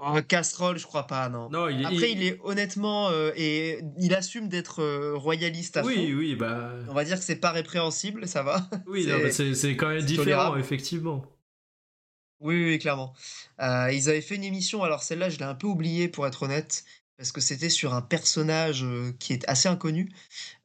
Oh, 0.00 0.16
casserole, 0.28 0.78
je 0.78 0.84
crois 0.86 1.06
pas, 1.06 1.28
non. 1.28 1.48
Non, 1.50 1.68
il 1.68 1.82
est. 1.82 1.84
Après, 1.86 2.12
il 2.12 2.22
est 2.22 2.38
honnêtement 2.44 3.08
euh, 3.10 3.32
et 3.36 3.80
il 3.98 4.14
assume 4.14 4.48
d'être 4.48 4.80
euh, 4.82 5.14
royaliste 5.16 5.76
à 5.76 5.84
Oui, 5.84 5.94
fond. 5.94 6.02
oui, 6.18 6.34
bah. 6.36 6.72
On 6.88 6.94
va 6.94 7.04
dire 7.04 7.18
que 7.18 7.24
c'est 7.24 7.36
pas 7.36 7.50
répréhensible, 7.50 8.28
ça 8.28 8.42
va. 8.44 8.68
Oui, 8.86 9.08
C'est- 9.32 9.76
quand 9.76 9.88
même 9.88 10.00
différent, 10.02 10.24
tolérable. 10.24 10.60
effectivement. 10.60 11.24
Oui, 12.40 12.54
oui, 12.56 12.64
oui, 12.70 12.78
clairement. 12.78 13.12
Euh, 13.60 13.90
ils 13.92 14.08
avaient 14.08 14.20
fait 14.20 14.36
une 14.36 14.44
émission, 14.44 14.84
alors 14.84 15.02
celle-là, 15.02 15.28
je 15.30 15.38
l'ai 15.38 15.44
un 15.44 15.56
peu 15.56 15.66
oubliée 15.66 16.06
pour 16.08 16.26
être 16.28 16.44
honnête, 16.44 16.84
parce 17.18 17.32
que 17.32 17.40
c'était 17.42 17.68
sur 17.68 17.92
un 17.94 18.00
personnage 18.00 18.82
euh, 18.84 19.12
qui 19.18 19.32
est 19.34 19.46
assez 19.48 19.68
inconnu. 19.68 20.08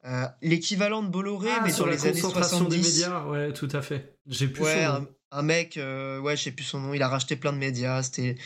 Euh, 0.06 0.26
L'équivalent 0.40 1.02
de 1.02 1.08
Bolloré, 1.08 1.50
Ah, 1.50 1.60
mais 1.64 1.70
sur 1.72 1.84
dans 1.84 1.90
la 1.90 1.96
les 1.96 2.06
années 2.06 2.20
concentration 2.20 2.64
des 2.68 2.76
70. 2.82 2.88
médias, 2.88 3.24
ouais, 3.26 3.52
tout 3.52 3.68
à 3.72 3.82
fait. 3.82 4.16
J'ai 4.26 4.48
plus 4.48 4.62
Ouais, 4.62 4.84
son 4.84 4.90
un, 4.90 5.00
nom. 5.00 5.08
un 5.32 5.42
mec, 5.42 5.76
euh, 5.76 6.20
ouais, 6.20 6.36
je 6.36 6.44
sais 6.44 6.52
plus 6.52 6.64
son 6.64 6.80
nom, 6.80 6.94
il 6.94 7.02
a 7.02 7.08
racheté 7.08 7.36
plein 7.36 7.52
de 7.52 7.58
médias. 7.58 8.04
C'était 8.04 8.36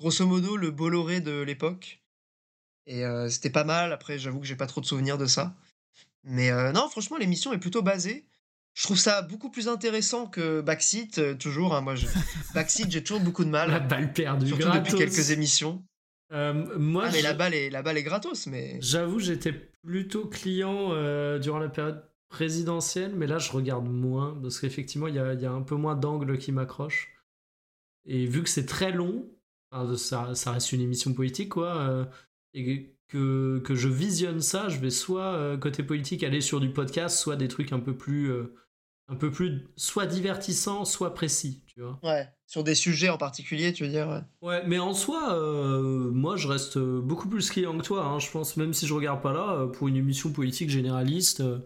grosso 0.00 0.26
modo 0.26 0.56
le 0.56 0.70
Bolloré 0.70 1.20
de 1.20 1.40
l'époque. 1.42 2.02
Et 2.86 3.04
euh, 3.04 3.28
c'était 3.28 3.50
pas 3.50 3.64
mal. 3.64 3.92
Après, 3.92 4.18
j'avoue 4.18 4.40
que 4.40 4.46
j'ai 4.46 4.56
pas 4.56 4.66
trop 4.66 4.80
de 4.80 4.86
souvenirs 4.86 5.18
de 5.18 5.26
ça. 5.26 5.54
Mais 6.24 6.50
non, 6.72 6.88
franchement, 6.88 7.16
l'émission 7.16 7.52
est 7.52 7.58
plutôt 7.58 7.82
basée. 7.82 8.26
Je 8.74 8.84
trouve 8.84 8.98
ça 8.98 9.22
beaucoup 9.22 9.50
plus 9.50 9.66
intéressant 9.68 10.26
que 10.26 10.60
Backseat, 10.60 11.36
toujours. 11.38 11.74
hein, 11.74 11.80
moi, 11.80 11.94
je... 11.96 12.06
Backseat, 12.54 12.90
j'ai 12.90 13.02
toujours 13.02 13.20
beaucoup 13.20 13.44
de 13.44 13.50
La 13.52 13.66
mal, 13.66 13.88
balle 13.88 14.12
perdue, 14.12 14.46
surtout 14.48 14.64
gratos. 14.64 14.84
depuis 14.92 14.98
quelques 14.98 15.30
émissions. 15.30 15.82
Euh, 16.32 16.52
moi, 16.78 17.04
Ah, 17.06 17.10
mais 17.12 17.18
je- 17.18 17.24
la 17.24 17.32
balle, 17.34 17.54
est, 17.54 17.70
la 17.70 17.82
balle 17.82 17.96
est 17.98 18.02
gratos, 18.02 18.46
mais. 18.46 18.78
j'avoue, 18.80 19.18
j'étais 19.18 19.52
plutôt 19.82 20.26
client 20.26 20.90
euh, 20.92 21.38
durant 21.38 21.58
la 21.58 21.68
période 21.68 22.04
présidentielle, 22.28 23.14
mais 23.16 23.26
là, 23.26 23.38
je 23.38 23.50
regarde 23.52 23.88
moins, 23.88 24.38
parce 24.42 24.60
qu'effectivement, 24.60 25.06
il 25.08 25.14
y 25.14 25.18
a, 25.18 25.32
il 25.32 25.40
y 25.40 25.46
a 25.46 25.50
un 25.52 25.62
peu 25.62 25.74
moins 25.76 25.94
d'angles 25.94 26.36
qui 26.38 26.52
m'accrochent. 26.52 27.14
Et 28.04 28.26
vu 28.26 28.42
que 28.42 28.48
c'est 28.50 28.66
très 28.66 28.92
long, 28.92 29.26
enfin, 29.70 29.96
ça, 29.96 30.34
ça 30.34 30.52
reste 30.52 30.72
une 30.72 30.80
émission 30.82 31.14
politique, 31.14 31.48
quoi, 31.50 31.76
euh, 31.76 32.04
et 32.52 32.94
que, 33.08 33.58
que 33.64 33.74
je 33.74 33.88
visionne 33.88 34.40
ça, 34.42 34.68
je 34.68 34.78
vais 34.78 34.90
soit, 34.90 35.56
côté 35.58 35.82
politique, 35.82 36.22
aller 36.22 36.42
sur 36.42 36.60
du 36.60 36.70
podcast, 36.70 37.18
soit 37.18 37.36
des 37.36 37.48
trucs 37.48 37.72
un 37.72 37.80
peu 37.80 37.96
plus... 37.96 38.30
un 39.08 39.16
peu 39.16 39.30
plus 39.30 39.66
soit 39.76 40.06
divertissants, 40.06 40.84
soit 40.84 41.14
précis, 41.14 41.62
tu 41.66 41.80
vois. 41.80 41.98
Ouais. 42.02 42.28
Sur 42.46 42.62
des 42.64 42.74
sujets 42.74 43.08
en 43.08 43.18
particulier, 43.18 43.72
tu 43.72 43.84
veux 43.84 43.90
dire 43.90 44.08
ouais. 44.08 44.20
Ouais, 44.48 44.62
mais 44.66 44.78
en 44.78 44.94
soi, 44.94 45.34
euh, 45.34 46.10
moi 46.10 46.36
je 46.36 46.48
reste 46.48 46.76
euh, 46.76 47.00
beaucoup 47.00 47.28
plus 47.28 47.50
client 47.50 47.76
que 47.78 47.82
toi. 47.82 48.04
hein. 48.04 48.18
Je 48.18 48.30
pense, 48.30 48.56
même 48.56 48.72
si 48.74 48.86
je 48.86 48.94
regarde 48.94 49.22
pas 49.22 49.32
là, 49.32 49.54
euh, 49.54 49.66
pour 49.66 49.88
une 49.88 49.96
émission 49.96 50.30
politique 50.32 50.70
généraliste, 50.70 51.40
euh, 51.40 51.58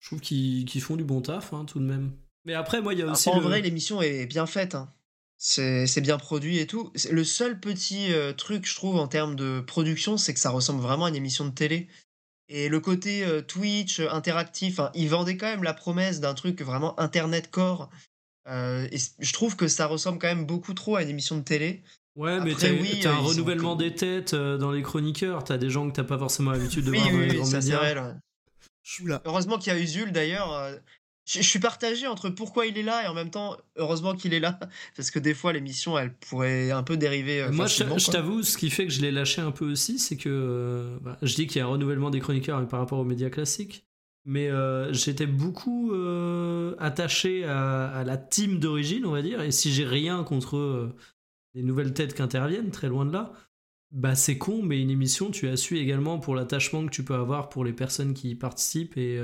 je 0.00 0.08
trouve 0.08 0.20
qu'ils 0.20 0.80
font 0.82 0.96
du 0.96 1.04
bon 1.04 1.20
taf, 1.22 1.52
hein, 1.54 1.64
tout 1.66 1.78
de 1.80 1.84
même. 1.86 2.12
Mais 2.44 2.52
après, 2.54 2.82
moi, 2.82 2.92
il 2.92 2.98
y 2.98 3.02
a 3.02 3.06
aussi. 3.06 3.28
Après, 3.28 3.38
en 3.38 3.42
le- 3.42 3.48
vrai, 3.48 3.60
l'émission 3.62 4.02
est 4.02 4.26
bien 4.26 4.44
faite. 4.46 4.74
hein. 4.74 4.92
C'est 5.36 6.00
bien 6.00 6.16
produit 6.16 6.58
et 6.58 6.66
tout. 6.66 6.90
Le 7.10 7.24
seul 7.24 7.60
petit 7.60 8.12
euh, 8.12 8.32
truc, 8.32 8.66
je 8.66 8.74
trouve, 8.74 8.96
en 8.96 9.08
termes 9.08 9.36
de 9.36 9.60
production, 9.60 10.16
c'est 10.16 10.32
que 10.32 10.40
ça 10.40 10.48
ressemble 10.50 10.80
vraiment 10.80 11.04
à 11.06 11.08
une 11.10 11.16
émission 11.16 11.44
de 11.44 11.50
télé. 11.50 11.88
Et 12.48 12.68
le 12.68 12.80
côté 12.80 13.24
euh, 13.24 13.40
Twitch, 13.40 14.00
euh, 14.00 14.10
interactif, 14.10 14.78
hein, 14.78 14.90
ils 14.94 15.08
vendaient 15.08 15.36
quand 15.36 15.46
même 15.46 15.62
la 15.62 15.74
promesse 15.74 16.20
d'un 16.20 16.34
truc 16.34 16.60
vraiment 16.62 16.98
Internet 17.00 17.50
core. 17.50 17.90
Euh, 18.48 18.86
et 18.92 18.98
je 19.18 19.32
trouve 19.32 19.56
que 19.56 19.68
ça 19.68 19.86
ressemble 19.86 20.18
quand 20.18 20.26
même 20.28 20.44
beaucoup 20.44 20.74
trop 20.74 20.96
à 20.96 21.02
une 21.02 21.08
émission 21.08 21.38
de 21.38 21.42
télé. 21.42 21.82
Ouais, 22.16 22.40
mais 22.40 22.54
t'as 22.54 22.70
oui, 22.70 23.00
un 23.06 23.16
renouvellement 23.16 23.74
des 23.74 23.94
têtes 23.94 24.34
euh, 24.34 24.58
dans 24.58 24.70
les 24.70 24.82
chroniqueurs. 24.82 25.42
T'as 25.42 25.56
des 25.56 25.70
gens 25.70 25.88
que 25.88 25.96
t'as 25.96 26.04
pas 26.04 26.18
forcément 26.18 26.52
l'habitude 26.52 26.84
de 26.84 26.90
Oui, 26.90 26.98
voir 26.98 27.10
dans 27.12 27.18
les 27.18 27.30
oui, 27.30 27.36
grands 27.38 27.48
médias. 27.50 27.78
vrai. 27.78 27.94
là. 27.94 29.22
Heureusement 29.24 29.58
qu'il 29.58 29.72
y 29.72 29.76
a 29.76 29.78
Usul 29.78 30.12
d'ailleurs. 30.12 30.78
Je 31.26 31.40
suis 31.40 31.58
partagé 31.58 32.06
entre 32.06 32.28
pourquoi 32.28 32.66
il 32.66 32.76
est 32.76 32.82
là 32.82 33.02
et 33.04 33.06
en 33.06 33.14
même 33.14 33.30
temps, 33.30 33.56
heureusement 33.76 34.14
qu'il 34.14 34.34
est 34.34 34.40
là. 34.40 34.58
Parce 34.96 35.10
que 35.10 35.18
des 35.18 35.32
fois, 35.32 35.54
l'émission, 35.54 35.98
elle 35.98 36.12
pourrait 36.12 36.70
un 36.70 36.82
peu 36.82 36.98
dériver. 36.98 37.40
euh, 37.42 37.50
Moi, 37.50 37.66
je 37.66 38.10
t'avoue, 38.10 38.42
ce 38.42 38.58
qui 38.58 38.68
fait 38.68 38.86
que 38.86 38.92
je 38.92 39.00
l'ai 39.00 39.10
lâché 39.10 39.40
un 39.40 39.50
peu 39.50 39.64
aussi, 39.70 39.98
c'est 39.98 40.18
que 40.18 40.28
euh, 40.28 40.98
bah, 41.00 41.16
je 41.22 41.34
dis 41.34 41.46
qu'il 41.46 41.60
y 41.60 41.62
a 41.62 41.64
un 41.64 41.68
renouvellement 41.70 42.10
des 42.10 42.20
chroniqueurs 42.20 42.66
par 42.68 42.80
rapport 42.80 42.98
aux 42.98 43.04
médias 43.04 43.30
classiques, 43.30 43.86
mais 44.26 44.50
euh, 44.50 44.92
j'étais 44.92 45.26
beaucoup 45.26 45.92
euh, 45.94 46.74
attaché 46.78 47.44
à, 47.44 47.86
à 47.88 48.04
la 48.04 48.18
team 48.18 48.58
d'origine, 48.58 49.06
on 49.06 49.12
va 49.12 49.22
dire, 49.22 49.40
et 49.40 49.50
si 49.50 49.72
j'ai 49.72 49.86
rien 49.86 50.24
contre 50.24 50.92
les 51.54 51.62
nouvelles 51.62 51.94
têtes 51.94 52.14
qui 52.14 52.20
interviennent, 52.20 52.70
très 52.70 52.88
loin 52.88 53.06
de 53.06 53.12
là, 53.12 53.32
bah 53.92 54.14
c'est 54.14 54.36
con, 54.36 54.60
mais 54.62 54.78
une 54.78 54.90
émission, 54.90 55.30
tu 55.30 55.48
as 55.48 55.56
su 55.56 55.78
également 55.78 56.18
pour 56.18 56.34
l'attachement 56.34 56.84
que 56.84 56.90
tu 56.90 57.02
peux 57.02 57.14
avoir 57.14 57.48
pour 57.48 57.64
les 57.64 57.72
personnes 57.72 58.12
qui 58.12 58.30
y 58.30 58.34
participent 58.34 58.98
et. 58.98 59.22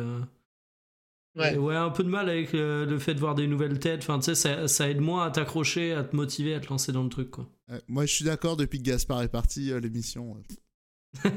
Euh, 1.38 1.40
Ouais. 1.42 1.56
ouais, 1.56 1.76
un 1.76 1.90
peu 1.90 2.02
de 2.02 2.08
mal 2.08 2.28
avec 2.28 2.54
euh, 2.54 2.84
le 2.86 2.98
fait 2.98 3.14
de 3.14 3.20
voir 3.20 3.34
des 3.34 3.46
nouvelles 3.46 3.78
têtes. 3.78 4.00
Enfin, 4.02 4.18
tu 4.18 4.24
sais, 4.26 4.34
ça, 4.34 4.66
ça 4.68 4.88
aide 4.88 5.00
moins 5.00 5.26
à 5.26 5.30
t'accrocher, 5.30 5.92
à 5.92 6.02
te 6.04 6.14
motiver, 6.16 6.54
à 6.54 6.60
te 6.60 6.68
lancer 6.68 6.92
dans 6.92 7.02
le 7.04 7.08
truc, 7.08 7.30
quoi. 7.30 7.48
Ouais, 7.70 7.80
moi, 7.88 8.04
je 8.06 8.14
suis 8.14 8.24
d'accord 8.24 8.56
depuis 8.56 8.78
que 8.78 8.84
Gaspard 8.90 9.22
est 9.22 9.28
parti, 9.28 9.70
euh, 9.72 9.78
l'émission. 9.80 10.36
euh. 10.36 10.54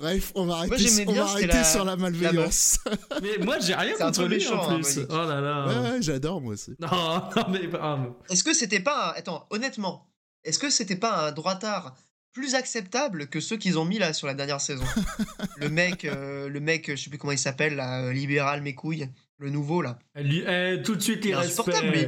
Bref, 0.00 0.32
on 0.34 0.46
va 0.46 0.56
arrêter, 0.56 1.04
on 1.06 1.12
va 1.12 1.24
arrêter 1.24 1.46
la- 1.46 1.64
sur 1.64 1.84
la 1.84 1.96
malveillance. 1.96 2.78
Mais 3.22 3.38
moi, 3.44 3.58
j'ai 3.60 3.74
rien 3.74 3.94
contre 3.96 4.22
lui 4.24 4.36
méchant, 4.36 4.60
en 4.62 4.70
hein, 4.70 4.80
plus. 4.80 4.98
Oh 5.08 5.12
là 5.14 5.40
là. 5.40 5.66
ouais, 5.66 5.90
ouais, 5.92 6.02
j'adore, 6.02 6.40
moi 6.40 6.54
aussi. 6.54 6.72
Non, 6.80 6.88
non, 7.36 7.44
mais 7.50 7.68
ah, 7.80 7.98
Est-ce 8.30 8.42
que 8.44 8.52
c'était 8.52 8.80
pas. 8.80 9.10
un- 9.10 9.18
Attends, 9.18 9.46
honnêtement, 9.50 10.08
est-ce 10.44 10.58
que 10.58 10.70
c'était 10.70 10.96
pas 10.96 11.28
un 11.28 11.32
droitard 11.32 11.94
plus 12.34 12.54
acceptable 12.54 13.28
que 13.28 13.40
ceux 13.40 13.56
qu'ils 13.56 13.78
ont 13.78 13.84
mis 13.86 13.98
là 13.98 14.12
sur 14.12 14.26
la 14.26 14.34
dernière 14.34 14.60
saison 14.60 14.84
Le 15.56 15.68
mec, 15.70 16.04
euh, 16.04 16.48
le 16.48 16.60
mec, 16.60 16.90
je 16.90 16.96
sais 17.02 17.08
plus 17.08 17.18
comment 17.18 17.32
il 17.32 17.38
s'appelle, 17.38 17.76
là, 17.76 18.02
euh, 18.02 18.12
libéral 18.12 18.60
mes 18.60 18.74
couilles, 18.74 19.08
le 19.38 19.48
nouveau 19.50 19.80
là. 19.80 19.98
lui, 20.16 20.42
eh, 20.46 20.82
tout 20.84 20.96
de 20.96 21.00
suite, 21.00 21.20
Il 21.22 21.28
est 21.28 21.30
l'irrespect. 21.30 21.52
insupportable, 21.62 21.88
lui. 21.96 22.06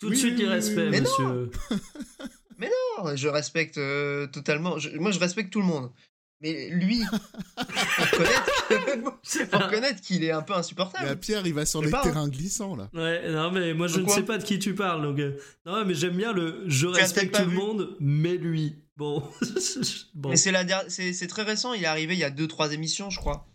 Tout 0.00 0.08
de 0.08 0.14
Oui, 0.14 0.18
suite, 0.20 0.36
l'irrespect, 0.36 0.90
Mais 0.90 1.00
non. 1.00 1.08
monsieur. 1.10 1.50
Non, 2.60 3.16
je 3.16 3.28
respecte 3.28 3.78
euh, 3.78 4.26
totalement. 4.26 4.78
je- 4.78 4.90
moi, 4.98 5.10
je 5.12 5.18
respecte 5.18 5.52
tout 5.52 5.60
le 5.60 5.66
monde. 5.66 5.90
Mais 6.40 6.68
lui, 6.70 7.00
faut 7.56 8.02
reconnaître 8.02 8.62
que- 8.68 9.44
faut 9.46 9.58
reconnaître 9.58 10.00
qu'il 10.00 10.24
est 10.24 10.32
un 10.32 10.42
peu 10.42 10.54
insupportable. 10.54 11.16
Pierre, 11.20 11.46
il 11.46 11.54
va 11.54 11.64
sur 11.66 11.82
les 11.82 11.90
pas, 11.90 12.00
hein. 12.00 12.02
terrains 12.02 12.28
glissants, 12.28 12.74
là. 12.74 12.90
Ouais, 12.94 13.30
non, 13.30 13.52
mais 13.52 13.74
moi, 13.74 13.86
je 13.86 14.00
ne 14.00 14.08
sais 14.08 14.22
pas 14.24 14.38
de 14.38 14.44
qui 14.44 14.58
tu 14.58 14.74
parles. 14.74 15.02
Donc, 15.02 15.18
euh, 15.20 15.36
Non, 15.66 15.84
mais 15.84 15.94
j'aime 15.94 16.16
bien 16.16 16.32
le 16.32 16.64
je 16.66 16.86
respecte 16.88 17.34
tout 17.36 17.48
le 17.48 17.56
monde, 17.56 17.96
mais 18.00 18.36
lui. 18.36 18.76
Bon. 19.02 19.22
bon. 20.14 20.28
Mais 20.30 20.36
c'est 20.36 20.52
la 20.52 20.62
der- 20.64 20.84
c'est 20.88 21.12
c'est 21.12 21.26
très 21.26 21.42
récent. 21.42 21.74
Il 21.74 21.82
est 21.82 21.86
arrivé 21.86 22.14
il 22.14 22.20
y 22.20 22.24
a 22.24 22.30
deux 22.30 22.46
trois 22.46 22.72
émissions, 22.72 23.10
je 23.10 23.18
crois. 23.18 23.48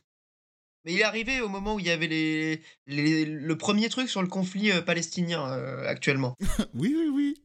Mais 0.84 0.92
il 0.94 1.00
est 1.00 1.04
arrivé 1.04 1.40
au 1.42 1.48
moment 1.48 1.76
où 1.76 1.80
il 1.80 1.86
y 1.86 1.90
avait 1.90 2.08
les, 2.08 2.62
les- 2.86 3.26
le 3.26 3.58
premier 3.58 3.88
truc 3.90 4.10
sur 4.10 4.22
le 4.22 4.28
conflit 4.28 4.72
euh, 4.72 4.82
palestinien 4.82 5.50
euh, 5.52 5.88
actuellement. 5.88 6.36
oui, 6.74 6.96
oui, 6.98 7.10
oui. 7.14 7.44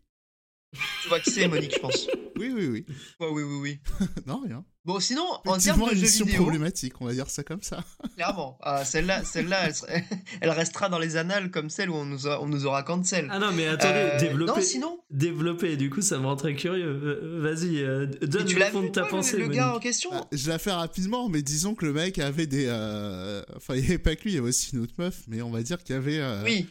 Tu 1.02 1.08
vois 1.08 1.20
qui 1.20 1.30
c'est, 1.30 1.48
Monique, 1.48 1.74
je 1.74 1.78
pense. 1.80 2.06
Oui, 2.38 2.50
oui, 2.54 2.66
oui. 2.66 2.86
Ouais, 3.20 3.28
oui, 3.30 3.42
oui, 3.42 3.58
oui. 3.60 4.06
non, 4.26 4.40
rien. 4.40 4.64
Bon, 4.84 4.98
sinon, 4.98 5.24
en 5.46 5.58
termes 5.58 5.88
de 5.90 5.94
jeux 5.94 6.24
vidéo, 6.24 6.42
problématique, 6.42 7.00
on 7.00 7.04
va 7.06 7.12
dire 7.12 7.28
ça 7.28 7.44
comme 7.44 7.62
ça. 7.62 7.84
clairement, 8.16 8.58
ah, 8.62 8.84
celle-là, 8.84 9.22
celle-là, 9.22 9.66
elle, 9.66 9.74
serait- 9.74 10.04
elle 10.40 10.50
restera 10.50 10.88
dans 10.88 10.98
les 10.98 11.16
annales 11.16 11.50
comme 11.50 11.68
celle 11.70 11.90
où 11.90 11.94
on 11.94 12.04
nous, 12.06 12.26
a- 12.26 12.40
on 12.42 12.46
nous 12.46 12.64
aura 12.66 12.82
cancel. 12.82 13.28
Ah 13.30 13.38
non, 13.38 13.52
mais 13.52 13.68
attendez, 13.68 13.92
Euh, 13.94 14.18
développer. 14.18 14.52
Non, 14.60 14.66
sinon, 14.66 14.98
Développer, 15.10 15.76
du 15.76 15.90
coup, 15.90 16.00
ça 16.00 16.18
me 16.18 16.24
rend 16.26 16.36
très 16.36 16.54
curieux. 16.54 16.86
Euh, 16.86 17.40
Vas-y, 17.42 17.82
euh, 17.82 18.06
mais 18.22 18.26
donne 18.26 18.46
tu 18.46 18.58
le 18.58 18.64
fond 18.64 18.80
vu, 18.80 18.88
de 18.88 18.92
ta 18.92 19.02
toi, 19.02 19.10
pensée. 19.10 19.36
le, 19.36 19.48
gars 19.48 19.66
en 19.66 19.68
Monique. 19.72 19.82
question 19.82 20.10
Ah, 20.14 20.26
je 20.32 20.48
la 20.48 20.58
fais 20.58 20.72
rapidement, 20.72 21.28
mais 21.28 21.42
disons 21.42 21.74
que 21.74 21.84
le 21.84 21.92
mec 21.92 22.18
avait 22.18 22.46
des. 22.46 22.64
euh, 22.68 23.42
Enfin, 23.56 23.74
il 23.74 23.80
n'y 23.82 23.86
avait 23.88 23.98
pas 23.98 24.16
que 24.16 24.22
lui, 24.22 24.32
il 24.32 24.34
y 24.36 24.38
avait 24.38 24.48
aussi 24.48 24.74
une 24.74 24.80
autre 24.82 24.94
meuf, 24.98 25.20
mais 25.28 25.42
on 25.42 25.50
va 25.50 25.62
dire 25.62 25.82
qu'il 25.84 25.94
y 25.94 25.98
avait. 25.98 26.18
euh, 26.18 26.42
Oui, 26.44 26.66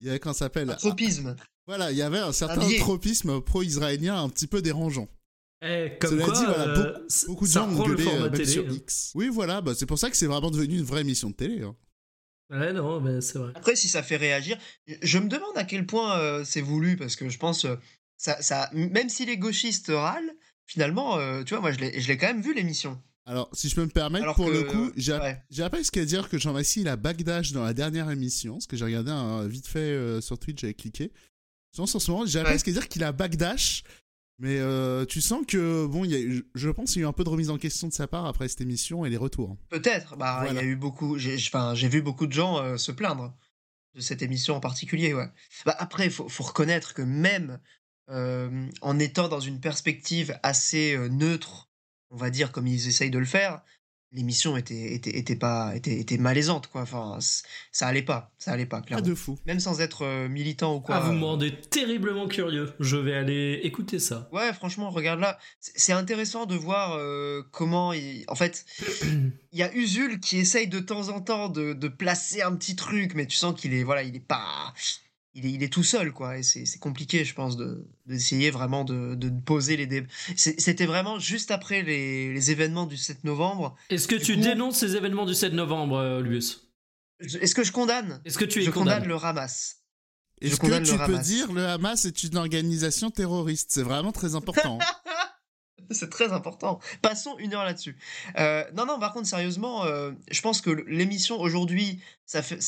Il 0.00 0.06
y 0.06 0.10
avait, 0.10 0.18
comment 0.18 0.32
ça 0.32 0.46
s'appelle? 0.46 0.70
Un 0.70 0.74
tropisme. 0.74 1.36
Voilà, 1.66 1.92
il 1.92 1.96
y 1.98 2.02
avait 2.02 2.18
un 2.18 2.32
certain 2.32 2.66
biais. 2.66 2.78
tropisme 2.78 3.40
pro-israélien 3.40 4.22
un 4.22 4.28
petit 4.28 4.46
peu 4.46 4.60
dérangeant. 4.62 5.08
Eh, 5.66 5.92
comme 5.98 6.10
Cela 6.10 6.24
quoi, 6.24 6.34
dit, 6.34 6.44
voilà, 6.44 6.68
euh, 6.68 6.98
beaucoup- 7.26 7.46
de 7.46 7.50
gens 7.50 7.68
ont 7.70 7.86
gueulé 7.86 8.06
euh, 8.06 8.22
même 8.24 8.32
télé. 8.32 8.46
sur 8.46 8.64
hein. 8.68 8.72
X. 8.72 9.12
Oui, 9.14 9.28
voilà, 9.28 9.62
bah, 9.62 9.72
c'est 9.74 9.86
pour 9.86 9.98
ça 9.98 10.10
que 10.10 10.16
c'est 10.16 10.26
vraiment 10.26 10.50
devenu 10.50 10.76
une 10.76 10.84
vraie 10.84 11.00
émission 11.00 11.30
de 11.30 11.34
télé. 11.34 11.62
hein. 11.62 11.74
Ouais, 12.50 12.74
non, 12.74 13.00
mais 13.00 13.22
c'est 13.22 13.38
vrai. 13.38 13.52
Après, 13.54 13.74
si 13.74 13.88
ça 13.88 14.02
fait 14.02 14.16
réagir, 14.18 14.58
je 15.02 15.18
me 15.18 15.28
demande 15.28 15.56
à 15.56 15.64
quel 15.64 15.86
point 15.86 16.18
euh, 16.18 16.44
c'est 16.44 16.60
voulu, 16.60 16.96
parce 16.96 17.16
que 17.16 17.30
je 17.30 17.38
pense, 17.38 17.64
euh, 17.64 17.76
ça, 18.18 18.40
ça, 18.42 18.68
même 18.74 19.08
si 19.08 19.24
les 19.24 19.38
gauchistes 19.38 19.88
râlent, 19.88 20.34
finalement, 20.66 21.16
euh, 21.18 21.42
tu 21.44 21.54
vois, 21.54 21.62
moi, 21.62 21.72
je 21.72 21.78
l'ai 21.78 22.18
quand 22.18 22.26
même 22.26 22.42
vu 22.42 22.52
l'émission. 22.52 23.00
Alors, 23.24 23.48
si 23.54 23.70
je 23.70 23.74
peux 23.74 23.84
me 23.84 23.90
permettre, 23.90 24.24
Alors 24.24 24.36
pour 24.36 24.46
que- 24.46 24.50
le 24.50 24.64
coup, 24.64 24.90
j'ai 24.96 25.14
ouais. 25.14 25.42
j'ai 25.48 25.62
à 25.62 25.70
peine 25.70 25.82
ce 25.82 25.90
qu'à 25.90 26.04
dire 26.04 26.28
que 26.28 26.36
Jean 26.36 26.52
Massy 26.52 26.82
il 26.82 26.88
a 26.88 26.96
backdash 26.96 27.52
dans 27.52 27.64
la 27.64 27.72
dernière 27.72 28.10
émission, 28.10 28.54
parce 28.56 28.66
que 28.66 28.76
j'ai 28.76 28.84
regardé 28.84 29.10
un, 29.10 29.46
vite 29.46 29.66
fait 29.66 29.78
euh, 29.78 30.20
sur 30.20 30.38
Twitch, 30.38 30.60
j'avais 30.60 30.74
cliqué. 30.74 31.10
Je 31.74 31.78
pense 31.78 31.94
en 31.96 31.98
ce 31.98 32.10
moment, 32.12 32.22
Ouais. 32.24 32.30
qu'à 32.62 32.70
dire 32.72 32.88
qu'il 32.88 33.02
a 33.02 33.10
backdash, 33.10 33.82
mais 34.38 34.58
euh, 34.60 35.04
tu 35.06 35.20
sens 35.20 35.44
que, 35.44 35.86
bon, 35.86 36.04
il 36.04 36.10
y 36.12 36.14
a 36.14 36.20
eu- 36.20 36.46
je 36.54 36.70
pense 36.70 36.92
qu'il 36.92 37.02
y 37.02 37.04
a 37.04 37.06
eu 37.06 37.08
un 37.08 37.12
peu 37.12 37.24
de 37.24 37.28
remise 37.28 37.50
en 37.50 37.58
question 37.58 37.88
de 37.88 37.92
sa 37.92 38.06
part 38.06 38.26
après 38.26 38.46
cette 38.46 38.60
émission 38.60 39.04
et 39.04 39.10
les 39.10 39.16
retours. 39.16 39.56
Peut-être, 39.70 40.16
bah, 40.16 40.42
il 40.42 40.52
Voilà. 40.52 40.62
y 40.62 40.64
a 40.64 40.66
eu 40.68 40.76
beaucoup, 40.76 41.18
j'ai 41.18 41.36
vu 41.88 42.00
beaucoup 42.00 42.28
de 42.28 42.32
gens 42.32 42.58
euh, 42.58 42.76
se 42.76 42.92
plaindre 42.92 43.36
de 43.96 44.00
cette 44.00 44.22
émission 44.22 44.54
en 44.54 44.60
particulier, 44.60 45.14
ouais. 45.14 45.28
Bah, 45.66 45.74
après, 45.80 46.04
il 46.06 46.12
faut, 46.12 46.28
faut 46.28 46.44
reconnaître 46.44 46.94
que 46.94 47.02
même 47.02 47.58
euh, 48.10 48.68
en 48.80 48.98
étant 49.00 49.26
dans 49.28 49.40
une 49.40 49.60
perspective 49.60 50.38
assez 50.44 50.96
neutre, 51.10 51.70
on 52.10 52.16
va 52.16 52.30
dire, 52.30 52.52
comme 52.52 52.66
ils 52.68 52.86
essayent 52.86 53.10
de 53.10 53.18
le 53.18 53.24
faire, 53.26 53.62
l'émission 54.14 54.56
était, 54.56 54.94
était, 54.94 55.16
était, 55.16 55.36
pas, 55.36 55.74
était, 55.74 55.98
était 55.98 56.18
malaisante, 56.18 56.68
quoi. 56.68 56.82
Enfin, 56.82 57.18
ça 57.72 57.86
allait 57.86 58.02
pas, 58.02 58.32
ça 58.38 58.52
allait 58.52 58.66
pas, 58.66 58.80
clairement. 58.80 59.02
Pas 59.02 59.10
de 59.10 59.14
fou. 59.14 59.38
Même 59.46 59.60
sans 59.60 59.80
être 59.80 60.02
euh, 60.02 60.28
militant 60.28 60.76
ou 60.76 60.80
quoi. 60.80 60.96
Ah, 60.96 61.00
vous 61.00 61.12
me 61.12 61.22
euh, 61.22 61.26
rendez 61.26 61.60
terriblement 61.70 62.28
curieux. 62.28 62.72
Je 62.80 62.96
vais 62.96 63.14
aller 63.14 63.60
écouter 63.62 63.98
ça. 63.98 64.28
Ouais, 64.32 64.52
franchement, 64.52 64.90
regarde 64.90 65.20
là. 65.20 65.38
C'est 65.60 65.84
c'est 65.84 65.92
intéressant 65.92 66.46
de 66.46 66.54
voir 66.54 66.94
euh, 66.94 67.42
comment. 67.52 67.92
Il... 67.92 68.24
En 68.28 68.34
fait, 68.34 68.64
il 69.52 69.58
y 69.58 69.62
a 69.62 69.74
Usul 69.74 70.18
qui 70.18 70.38
essaye 70.38 70.66
de 70.66 70.80
temps 70.80 71.10
en 71.10 71.20
temps 71.20 71.50
de, 71.50 71.74
de 71.74 71.88
placer 71.88 72.40
un 72.40 72.54
petit 72.56 72.74
truc, 72.74 73.14
mais 73.14 73.26
tu 73.26 73.36
sens 73.36 73.60
qu'il 73.60 73.74
est, 73.74 73.82
voilà, 73.82 74.02
il 74.02 74.16
est 74.16 74.20
pas. 74.20 74.72
Il 75.36 75.46
est, 75.46 75.50
il 75.52 75.62
est 75.64 75.72
tout 75.72 75.82
seul, 75.82 76.12
quoi. 76.12 76.38
Et 76.38 76.42
c'est 76.44 76.78
compliqué, 76.78 77.24
je 77.24 77.34
pense, 77.34 77.56
de 77.56 77.86
d'essayer 78.06 78.50
vraiment 78.52 78.84
de, 78.84 79.14
de 79.16 79.30
poser 79.30 79.76
les 79.76 79.86
débats. 79.86 80.06
C'était 80.36 80.86
vraiment 80.86 81.18
juste 81.18 81.50
après 81.50 81.82
les, 81.82 82.32
les 82.32 82.50
événements 82.52 82.86
du 82.86 82.96
7 82.96 83.24
novembre. 83.24 83.74
Est-ce 83.90 84.06
que 84.06 84.14
Du 84.14 84.22
tu 84.22 84.34
coup- 84.36 84.42
dénonces 84.42 84.78
ces 84.78 84.94
événements 84.94 85.26
du 85.26 85.34
7 85.34 85.52
novembre, 85.52 85.96
euh, 85.96 86.20
Luus 86.20 86.68
Est-ce 87.20 87.54
que 87.54 87.64
je 87.64 87.72
condamne? 87.72 88.20
Est-ce 88.24 88.38
que 88.38 88.44
tu 88.44 88.60
es 88.60 88.62
Je 88.62 88.70
condamne 88.70 89.06
le 89.06 89.16
Hamas. 89.16 89.78
Est-ce 90.40 90.56
que 90.60 90.66
tu 90.84 90.92
peux 90.96 91.02
Hamas. 91.02 91.26
dire 91.26 91.52
le 91.52 91.66
Hamas 91.66 92.04
est 92.04 92.22
une 92.24 92.36
organisation 92.36 93.10
terroriste? 93.10 93.70
C'est 93.72 93.82
vraiment 93.82 94.12
très 94.12 94.34
important. 94.36 94.78
C'est 96.04 96.10
très 96.10 96.32
important. 96.32 96.80
Passons 97.02 97.36
une 97.38 97.54
heure 97.54 97.64
là-dessus. 97.64 97.96
Euh, 98.38 98.64
non, 98.74 98.86
non, 98.86 98.98
par 98.98 99.12
contre, 99.12 99.26
sérieusement, 99.26 99.84
euh, 99.84 100.12
je 100.30 100.40
pense 100.42 100.60
que 100.60 100.70
l'émission 100.70 101.40
aujourd'hui, 101.40 102.00
ça 102.26 102.42
fait, 102.42 102.58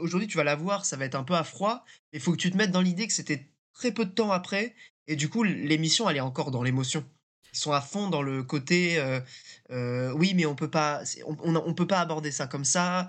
aujourd'hui, 0.00 0.28
tu 0.28 0.36
vas 0.36 0.44
la 0.44 0.54
voir, 0.54 0.84
ça 0.84 0.96
va 0.96 1.04
être 1.04 1.14
un 1.14 1.24
peu 1.24 1.34
à 1.34 1.44
froid. 1.44 1.84
Il 2.12 2.20
faut 2.20 2.32
que 2.32 2.36
tu 2.36 2.50
te 2.50 2.56
mettes 2.56 2.70
dans 2.70 2.80
l'idée 2.80 3.06
que 3.06 3.12
c'était 3.12 3.48
très 3.72 3.92
peu 3.92 4.04
de 4.04 4.10
temps 4.10 4.30
après, 4.30 4.74
et 5.06 5.16
du 5.16 5.28
coup, 5.28 5.42
l'émission, 5.42 6.08
elle 6.08 6.16
est 6.16 6.20
encore 6.20 6.50
dans 6.50 6.62
l'émotion. 6.62 7.04
Ils 7.52 7.58
sont 7.58 7.72
à 7.72 7.80
fond 7.80 8.08
dans 8.08 8.22
le 8.22 8.44
côté, 8.44 8.98
euh, 9.70 10.12
oui, 10.12 10.34
mais 10.36 10.46
on 10.46 10.54
peut 10.54 10.70
pas, 10.70 11.02
on, 11.26 11.36
on, 11.42 11.56
on 11.56 11.74
peut 11.74 11.86
pas 11.86 11.98
aborder 11.98 12.30
ça 12.30 12.46
comme 12.46 12.64
ça. 12.64 13.08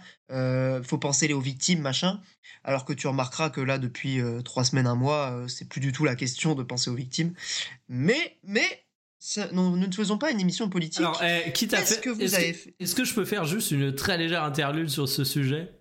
Faut 0.84 0.98
penser 0.98 1.32
aux 1.34 1.42
victimes, 1.42 1.82
machin. 1.82 2.20
Alors 2.64 2.86
que 2.86 2.94
tu 2.94 3.08
remarqueras 3.08 3.52
que 3.52 3.62
là, 3.62 3.78
depuis 3.78 4.20
trois 4.44 4.64
semaines, 4.64 4.88
un 4.88 4.96
mois, 4.96 5.46
c'est 5.48 5.70
plus 5.70 5.82
du 5.82 5.92
tout 5.92 6.06
la 6.06 6.16
question 6.16 6.56
de 6.56 6.64
penser 6.64 6.90
aux 6.90 6.96
victimes. 6.96 7.36
Mais, 7.88 8.40
mais, 8.44 8.84
ça- 9.24 9.52
non, 9.54 9.70
nous 9.78 9.88
ne 9.88 9.94
faisons 9.94 10.18
pas 10.18 10.32
une 10.32 10.40
émission 10.40 10.68
politique. 10.68 11.00
Alors, 11.00 11.22
eh, 11.24 11.52
quitte 11.54 11.74
à 11.76 11.78
Qu'est-ce 11.78 11.94
faire. 11.94 12.02
que 12.02 12.10
vous 12.10 12.22
est-ce 12.22 12.36
avez 12.36 12.54
fait 12.54 12.74
Est-ce 12.80 12.96
que 12.96 13.06
je 13.06 13.14
peux 13.14 13.24
faire 13.24 13.46
juste 13.46 13.70
une 13.70 13.94
très 13.94 14.18
légère 14.18 14.44
interlude 14.44 14.90
sur 14.90 15.08
ce 15.08 15.24
sujet? 15.24 15.72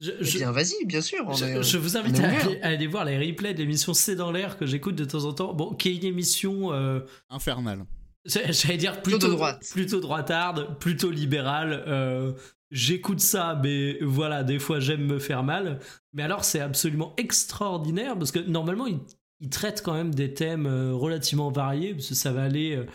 Je, 0.00 0.10
Eh 0.20 0.24
je- 0.24 0.38
bien, 0.38 0.50
vas-y, 0.50 0.84
bien 0.86 1.00
sûr. 1.00 1.24
on 1.28 1.32
je- 1.32 1.44
est- 1.44 1.62
je 1.62 1.78
vous 1.78 1.96
invite 1.96 2.18
à 2.18 2.28
aller, 2.28 2.60
à 2.60 2.66
aller 2.70 2.86
voir 2.88 3.04
les 3.04 3.16
replays 3.16 3.54
de 3.54 3.58
l'émission 3.60 3.94
C'est 3.94 4.16
dans 4.16 4.32
l'air 4.32 4.58
que 4.58 4.66
j'écoute 4.66 4.96
de 4.96 5.04
temps 5.04 5.24
en 5.24 5.32
temps. 5.32 5.54
Bon, 5.54 5.72
qui 5.72 5.90
est 5.90 5.94
une 5.94 6.04
émission, 6.04 6.72
euh, 6.72 7.00
Infernal. 7.30 7.86
j'ai- 8.24 8.52
j'allais 8.52 8.76
dire 8.78 9.00
Plutôt 9.00 9.18
plutôt, 9.18 9.28
de 9.28 9.36
droite. 9.36 9.68
plutôt 9.70 10.00
droitarde, 10.00 10.78
plutôt 10.80 11.10
libérale. 11.10 11.84
euh, 11.86 12.32
J'écoute 12.70 13.20
ça, 13.20 13.60
mais 13.62 13.98
voilà, 14.02 14.42
des 14.42 14.58
fois 14.58 14.80
j'aime 14.80 15.06
me 15.06 15.20
faire 15.20 15.44
mal. 15.44 15.78
Mais 16.12 16.24
alors, 16.24 16.44
c'est 16.44 16.58
absolument 16.58 17.14
extraordinaire 17.16 18.18
parce 18.18 18.32
que 18.32 18.40
normalement, 18.40 18.86
il, 18.88 18.98
il 19.44 19.50
traite 19.50 19.82
quand 19.82 19.92
même 19.92 20.14
des 20.14 20.32
thèmes 20.32 20.64
euh, 20.64 20.94
relativement 20.94 21.50
variés 21.50 21.92
parce 21.92 22.08
que 22.08 22.14
ça 22.14 22.32
va 22.32 22.44
aller 22.44 22.76
euh, 22.76 22.86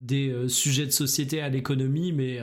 des 0.00 0.30
euh, 0.30 0.46
sujets 0.46 0.86
de 0.86 0.92
société 0.92 1.40
à 1.40 1.48
l'économie, 1.48 2.12
mais 2.12 2.38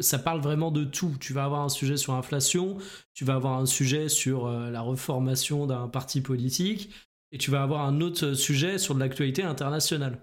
ça 0.00 0.18
parle 0.18 0.40
vraiment 0.40 0.70
de 0.70 0.84
tout. 0.84 1.14
Tu 1.20 1.34
vas 1.34 1.44
avoir 1.44 1.60
un 1.60 1.68
sujet 1.68 1.98
sur 1.98 2.14
l'inflation, 2.14 2.78
tu 3.12 3.26
vas 3.26 3.34
avoir 3.34 3.58
un 3.58 3.66
sujet 3.66 4.08
sur 4.08 4.48
la 4.48 4.80
reformation 4.80 5.66
d'un 5.66 5.88
parti 5.88 6.22
politique, 6.22 6.90
et 7.32 7.38
tu 7.38 7.50
vas 7.50 7.62
avoir 7.62 7.84
un 7.84 8.00
autre 8.00 8.32
sujet 8.32 8.78
sur 8.78 8.94
de 8.94 9.00
l'actualité 9.00 9.42
internationale. 9.42 10.18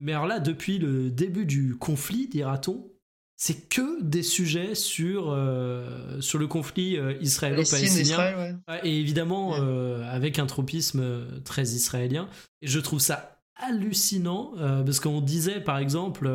Mais 0.00 0.12
alors 0.12 0.26
là, 0.26 0.40
depuis 0.40 0.78
le 0.78 1.10
début 1.10 1.46
du 1.46 1.76
conflit, 1.76 2.26
dira-t-on, 2.26 2.91
c'est 3.36 3.68
que 3.68 4.02
des 4.02 4.22
sujets 4.22 4.74
sur, 4.74 5.30
euh, 5.30 6.20
sur 6.20 6.38
le 6.38 6.46
conflit 6.46 6.96
euh, 6.96 7.14
israélo-palestinien. 7.20 8.18
Ouais. 8.68 8.80
Et 8.84 9.00
évidemment, 9.00 9.50
Ouais. 9.52 9.58
euh, 9.60 10.04
avec 10.10 10.38
un 10.38 10.46
tropisme 10.46 11.02
très 11.44 11.62
israélien. 11.64 12.28
Et 12.60 12.66
je 12.68 12.78
trouve 12.78 13.00
ça 13.00 13.40
hallucinant, 13.56 14.52
euh, 14.58 14.82
parce 14.82 15.00
qu'on 15.00 15.20
disait, 15.20 15.60
par 15.60 15.78
exemple, 15.78 16.30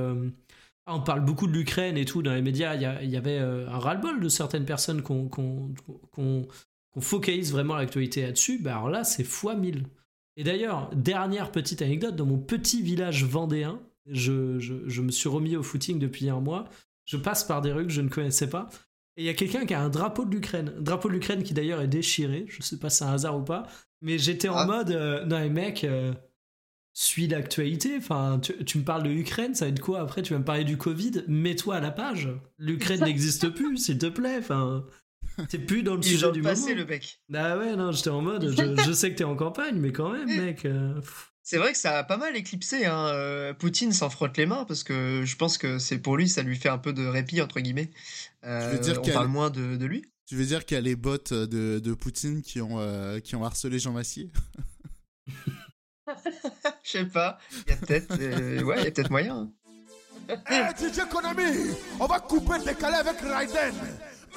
on 0.85 1.01
parle 1.01 1.21
beaucoup 1.25 1.47
de 1.47 1.51
l'Ukraine 1.53 1.97
et 1.97 2.05
tout 2.05 2.21
dans 2.21 2.33
les 2.33 2.41
médias, 2.41 2.75
il 2.75 3.09
y, 3.09 3.17
avait 3.17 3.37
un 3.39 3.77
ras-le-bol 3.79 4.19
de 4.21 4.29
certaines 4.29 4.65
personnes 4.65 5.01
qu'on 5.01 5.27
qu'on- 5.27 5.73
qu'on 6.13 7.01
focalise 7.01 7.51
vraiment 7.51 7.75
l'actualité 7.75 8.21
là-dessus. 8.23 8.59
Bah 8.59 8.71
alors 8.75 8.89
là, 8.89 9.03
c'est 9.03 9.23
fois 9.23 9.55
1000. 9.55 9.83
Et 10.37 10.43
d'ailleurs, 10.43 10.89
dernière 10.95 11.51
petite 11.51 11.81
anecdote, 11.81 12.15
dans 12.15 12.25
mon 12.25 12.37
petit 12.37 12.81
village 12.81 13.23
vendéen, 13.25 13.79
je, 14.09 14.57
je- 14.59 14.87
je 14.87 15.01
me 15.01 15.11
suis 15.11 15.27
remis 15.29 15.55
au 15.57 15.63
footing 15.63 15.99
depuis 15.99 16.29
un 16.29 16.39
mois, 16.39 16.69
je 17.07 17.17
passe 17.17 17.43
par 17.43 17.61
des 17.61 17.71
rues 17.71 17.87
que 17.87 17.91
je 17.93 18.01
ne 18.01 18.09
connaissais 18.09 18.47
pas, 18.49 18.69
et 19.15 19.23
il 19.23 19.25
y 19.25 19.29
a 19.29 19.33
quelqu'un 19.33 19.65
qui 19.65 19.73
a 19.73 19.81
un 19.81 19.89
drapeau 19.89 20.25
de 20.25 20.29
l'Ukraine. 20.35 20.71
Un 20.77 20.81
drapeau 20.81 21.07
de 21.07 21.13
l'Ukraine 21.13 21.41
qui 21.41 21.55
d'ailleurs 21.55 21.81
est 21.81 21.87
déchiré. 21.87 22.45
Je 22.49 22.61
sais 22.61 22.77
pas 22.77 22.91
si 22.91 22.97
c'est 22.97 23.05
un 23.05 23.13
hasard 23.13 23.35
ou 23.39 23.43
pas. 23.43 23.63
Mais 24.03 24.19
j'étais 24.19 24.47
en 24.49 24.57
Ah. 24.57 24.65
mode, 24.67 24.91
euh, 24.91 25.25
non 25.25 25.39
mais 25.39 25.49
mec, 25.49 25.83
euh, 25.83 26.13
suis 26.93 27.27
l'actualité. 27.27 27.95
Enfin, 27.97 28.39
tu, 28.39 28.63
tu 28.63 28.77
me 28.77 28.83
parles 28.83 29.01
de 29.03 29.09
l'Ukraine, 29.09 29.55
ça 29.55 29.65
va 29.65 29.69
être 29.71 29.79
quoi 29.79 30.01
après? 30.01 30.21
Tu 30.21 30.33
vas 30.33 30.39
me 30.39 30.45
parler 30.45 30.63
du 30.65 30.77
Covid? 30.77 31.23
Mets-toi 31.27 31.75
à 31.77 31.79
la 31.79 31.89
page. 31.91 32.29
L'Ukraine 32.59 33.01
n'existe 33.05 33.49
plus, 33.49 33.77
s'il 33.77 33.97
te 33.97 34.05
plaît. 34.07 34.37
Enfin, 34.39 34.85
t'es 35.49 35.57
plus 35.59 35.81
dans 35.81 35.95
le 35.95 36.01
sujet 36.03 36.31
du 36.31 36.41
passé, 36.43 36.69
moment. 36.75 36.81
le 36.81 36.85
mec. 36.85 37.19
Ah 37.33 37.57
ouais, 37.57 37.75
non, 37.75 37.91
j'étais 37.91 38.09
en 38.11 38.21
mode, 38.21 38.49
je, 38.49 38.83
je 38.83 38.91
sais 38.91 39.11
que 39.11 39.17
t'es 39.17 39.23
en 39.23 39.35
campagne, 39.35 39.77
mais 39.77 39.91
quand 39.91 40.11
même, 40.11 40.27
mec. 40.45 40.63
euh, 40.65 40.93
pff. 40.99 41.33
C'est 41.49 41.59
vrai 41.59 41.71
que 41.71 41.77
ça 41.77 41.99
a 41.99 42.03
pas 42.03 42.17
mal 42.17 42.35
éclipsé. 42.35 42.85
Hein. 42.85 43.07
euh, 43.07 43.53
Poutine 43.53 43.93
s'en 43.93 44.09
frotte 44.09 44.35
les 44.35 44.45
mains 44.45 44.65
parce 44.65 44.83
que 44.83 45.23
je 45.23 45.35
pense 45.37 45.57
que 45.57 45.79
c'est 45.79 45.97
pour 45.97 46.17
lui, 46.17 46.27
ça 46.27 46.41
lui 46.41 46.57
fait 46.57 46.67
un 46.67 46.77
peu 46.77 46.91
de 46.91 47.05
répit, 47.05 47.41
entre 47.41 47.61
guillemets. 47.61 47.89
Euh, 48.43 48.73
veux 48.73 48.79
dire 48.79 48.99
on 49.01 49.07
parle 49.07 49.29
moins 49.29 49.49
de, 49.49 49.77
de 49.77 49.85
lui. 49.85 50.03
Tu 50.25 50.35
veux 50.35 50.43
dire 50.43 50.65
qu'il 50.65 50.75
y 50.75 50.77
a 50.77 50.81
les 50.81 50.97
bots 50.97 51.17
de, 51.31 51.79
de 51.79 51.93
Poutine 51.93 52.41
qui 52.41 52.59
ont, 52.59 52.81
euh, 52.81 53.21
qui 53.21 53.37
ont 53.37 53.45
harcelé 53.45 53.79
Jean 53.79 53.93
Massier? 53.93 54.29
Je 56.83 56.91
sais 56.91 57.05
pas. 57.05 57.37
Il 57.65 57.69
y 57.69 57.73
a 57.73 57.77
peut-être 57.77 58.13
euh, 58.19 58.61
ouais, 58.63 58.79
il 58.79 58.83
y 58.83 58.87
a 58.87 58.91
peut-être 58.91 59.09
moyen. 59.09 59.49
hein. 60.29 60.35
Eh 60.51 60.83
DJ 60.83 61.07
Konami, 61.09 61.43
on 61.97 62.07
va 62.07 62.19
couper 62.19 62.59
décaler 62.65 62.97
avec 62.97 63.21
Raiden. 63.21 63.73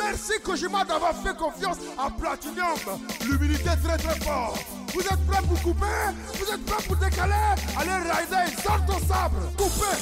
Merci 0.03 0.41
Kojima 0.43 0.85
d'avoir 0.85 1.15
fait 1.23 1.37
confiance 1.37 1.79
à 1.99 2.11
Platinum. 2.11 2.99
L'humilité 3.27 3.71
très 3.85 3.99
très 3.99 4.19
fort. 4.21 4.59
Vous 4.95 5.01
êtes 5.01 5.27
prêts 5.27 5.43
pour 5.47 5.61
couper? 5.63 5.87
Vous 6.35 6.53
êtes 6.53 6.65
prêts 6.65 6.85
pour 6.87 6.97
décaler? 6.97 7.35
Allez 7.79 8.11
Raiden, 8.11 8.57
sors 8.65 8.85
ton 8.87 8.99
sabre. 9.07 9.37
Couper, 9.57 9.97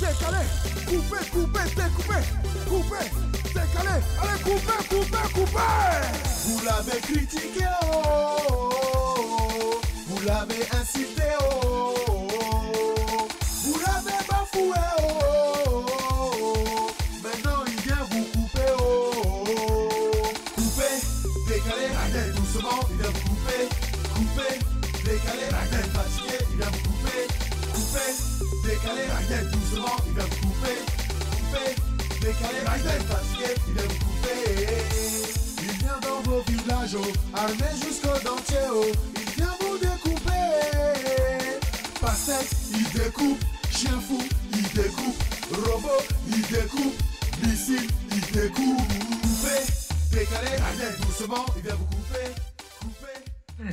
décaler, 0.00 0.46
couper, 0.86 1.30
couper, 1.30 1.64
découper, 1.76 2.22
couper, 2.68 3.06
décaler. 3.48 4.00
Allez 4.22 4.42
couper, 4.42 4.78
couper, 4.88 5.24
couper. 5.34 6.00
Vous 6.46 6.64
l'avez 6.64 7.00
critiqué, 7.00 7.66
oh, 7.82 7.96
oh, 8.50 8.70
oh. 9.62 9.80
vous 10.06 10.26
l'avez 10.26 10.62
incité, 10.80 11.22
oh, 11.40 11.44
oh, 11.62 11.94
oh. 11.96 11.99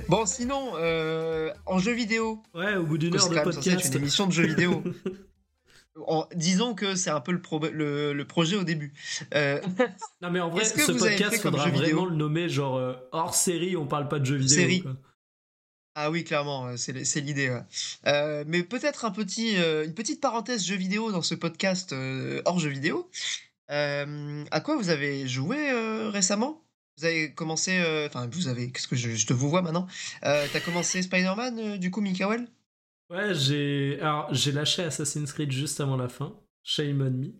Bon, 0.10 0.26
sinon, 0.26 0.72
euh, 0.76 1.52
en 1.66 1.80
jeu 1.80 1.92
vidéo, 1.94 2.42
Ouais, 2.54 2.76
au 2.76 2.84
bout 2.84 2.98
d'une 2.98 3.16
heure 3.16 3.28
de 3.30 3.36
c'est 3.36 3.44
podcast. 3.44 3.94
une 3.94 4.02
émission 4.02 4.28
de 4.28 4.32
jeux 4.32 4.48
vidéo. 4.48 4.84
En- 6.06 6.28
disons 6.36 6.76
que 6.76 6.94
c'est 6.94 7.10
un 7.10 7.20
peu 7.22 7.32
le, 7.32 7.42
pro- 7.42 7.60
le, 7.60 8.14
le 8.14 8.26
projet 8.26 8.56
au 8.56 8.64
début. 8.64 8.94
Euh, 9.34 9.60
Non, 10.22 10.30
mais 10.30 10.40
en 10.40 10.50
vrai, 10.52 10.60
Qu'est-ce 10.62 10.76
que 10.76 10.82
ce 10.86 10.92
vous 10.92 11.04
avez 11.04 11.16
podcast, 11.16 11.42
comme 11.42 11.54
faudra 11.54 11.66
jeu 11.70 11.76
vraiment 11.76 12.06
le 12.06 12.16
nommer 12.16 12.50
genre 12.50 12.76
euh, 12.78 12.94
hors 13.12 13.34
série, 13.34 13.76
on 13.76 13.88
parle 13.88 14.08
pas 14.08 14.20
de 14.20 14.26
jeux 14.26 14.36
vidéo. 14.36 14.56
Série. 14.58 14.82
quoi. 14.84 14.92
Ah 15.96 16.12
oui, 16.12 16.24
clairement, 16.24 16.78
c'est 16.78 16.94
l'idée. 17.22 17.50
ouais. 17.50 17.64
Euh, 18.06 18.44
mais 18.46 18.62
peut-être 18.62 19.06
un 19.06 19.10
petit, 19.12 19.56
une 19.56 19.96
petite 19.96 20.22
parenthèse 20.22 20.64
jeu 20.64 20.76
vidéo 20.76 21.12
dans 21.12 21.24
ce 21.24 21.34
podcast 21.34 21.96
hors 22.46 22.60
jeu 22.60 22.70
vidéo. 22.70 23.10
À 23.70 24.62
quoi 24.64 24.76
vous 24.76 24.90
avez 24.92 25.28
joué 25.28 25.58
récemment? 26.12 26.62
Vous 26.98 27.06
avez 27.06 27.34
commencé, 27.34 27.78
euh, 27.80 28.08
enfin 28.08 28.28
vous 28.32 28.48
avez, 28.48 28.72
qu'est-ce 28.72 28.88
que 28.88 28.96
je, 28.96 29.12
je 29.12 29.28
te 29.28 29.34
vous 29.34 29.50
vois 29.50 29.62
maintenant 29.62 29.88
euh, 30.26 30.46
T'as 30.52 30.60
commencé 30.60 31.02
Spider-Man 31.02 31.60
euh, 31.60 31.78
du 31.78 31.92
coup, 31.92 32.02
Mikael 32.02 32.48
Ouais, 33.10 33.34
j'ai 33.36 34.00
alors 34.02 34.34
j'ai 34.34 34.52
lâché 34.52 34.84
Assassin's 34.84 35.32
Creed 35.32 35.52
juste 35.52 35.80
avant 35.80 35.96
la 35.96 36.10
fin. 36.10 36.36
Shame 36.64 37.02
on 37.02 37.12
me. 37.12 37.34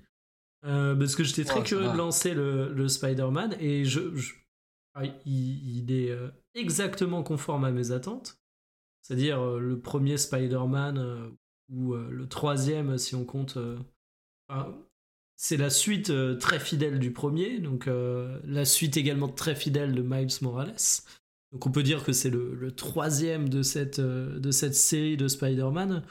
Euh, 0.66 0.96
parce 0.96 1.16
que 1.16 1.24
j'étais 1.24 1.44
très 1.44 1.64
curieux 1.64 1.92
de 1.92 1.98
lancer 1.98 2.34
le, 2.34 2.72
le 2.74 2.88
Spider-Man 2.88 3.56
et 3.60 3.84
je, 3.86 4.16
je- 4.16 4.34
ah, 4.96 5.04
il, 5.26 5.78
il 5.78 5.92
est 5.92 6.18
exactement 6.56 7.22
conforme 7.24 7.66
à 7.66 7.72
mes 7.72 7.92
attentes. 7.92 8.38
C'est-à-dire 9.02 9.44
le 9.58 9.80
premier 9.80 10.18
Spider-Man 10.18 11.32
ou 11.70 11.96
le 11.96 12.28
troisième 12.28 12.98
si 12.98 13.14
on 13.16 13.24
compte. 13.26 13.58
enfin, 14.50 14.76
c'est 15.38 15.58
la 15.58 15.70
suite 15.70 16.10
euh, 16.10 16.36
très 16.36 16.60
fidèle 16.60 16.98
du 16.98 17.12
premier, 17.12 17.60
donc 17.60 17.88
euh, 17.88 18.40
la 18.44 18.66
suite 18.66 18.98
également 18.98 19.30
très 19.30 19.56
fidèle 19.56 19.94
de 19.94 20.02
Miles 20.02 20.34
Morales. 20.42 20.76
Donc 21.52 21.68
on 21.68 21.72
peut 21.72 21.84
dire 21.84 22.04
que 22.04 22.12
c'est 22.12 22.32
le, 22.32 22.72
troisième 22.72 23.48
de 23.48 23.62
cette, 23.62 24.00
euh, 24.00 24.40
de 24.40 24.50
cette 24.50 24.74
série 24.74 25.16
de 25.16 25.28
Spider-Man. 25.28 26.04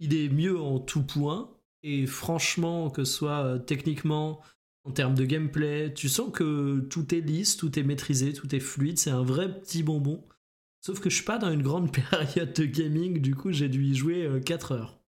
Il 0.00 0.14
est 0.14 0.28
mieux 0.28 0.60
en 0.60 0.80
tout 0.80 1.04
point, 1.04 1.56
et 1.84 2.06
franchement, 2.06 2.90
que 2.90 3.04
ce 3.04 3.12
soit 3.12 3.60
techniquement, 3.60 4.40
en 4.82 4.90
termes 4.90 5.14
de 5.14 5.24
gameplay, 5.24 5.94
tu 5.94 6.08
sens 6.08 6.30
que 6.32 6.80
tout 6.90 7.14
est 7.14 7.20
lisse, 7.20 7.56
tout 7.56 7.78
est 7.78 7.84
maîtrisé, 7.84 8.32
tout 8.32 8.52
est 8.54 8.60
fluide, 8.60 8.98
c'est 8.98 9.10
un 9.10 9.22
vrai 9.22 9.60
petit 9.60 9.84
bonbon. 9.84 10.24
Sauf 10.80 10.98
que 11.00 11.08
je 11.08 11.14
suis 11.14 11.24
pas 11.24 11.38
dans 11.38 11.52
une 11.52 11.62
grande 11.62 11.92
période 12.10 12.52
de 12.52 12.64
gaming, 12.64 13.20
du 13.20 13.36
coup 13.36 13.52
j'ai 13.52 13.68
dû 13.68 13.84
y 13.84 13.94
jouer 13.94 14.28
4 14.44 14.72
heures. 14.72 15.03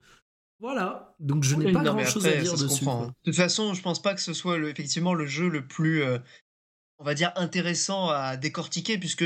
Voilà, 0.58 1.14
donc 1.20 1.44
je 1.44 1.54
n'ai 1.54 1.66
Oui, 1.66 1.72
pas 1.72 1.82
non, 1.82 1.94
grand 1.94 2.04
chose 2.04 2.26
après, 2.26 2.38
à 2.38 2.42
dire 2.42 2.54
dessus. 2.54 2.84
De 2.84 3.12
toute 3.24 3.34
façon, 3.34 3.74
je 3.74 3.82
pense 3.82 4.00
pas 4.00 4.14
que 4.14 4.20
ce 4.22 4.32
soit 4.32 4.56
le, 4.56 4.70
effectivement 4.70 5.12
le 5.12 5.26
jeu 5.26 5.48
le 5.48 5.66
plus, 5.66 6.02
euh, 6.02 6.18
on 6.98 7.04
va 7.04 7.14
dire, 7.14 7.32
intéressant 7.36 8.08
à 8.08 8.36
décortiquer, 8.36 8.96
puisque 8.96 9.24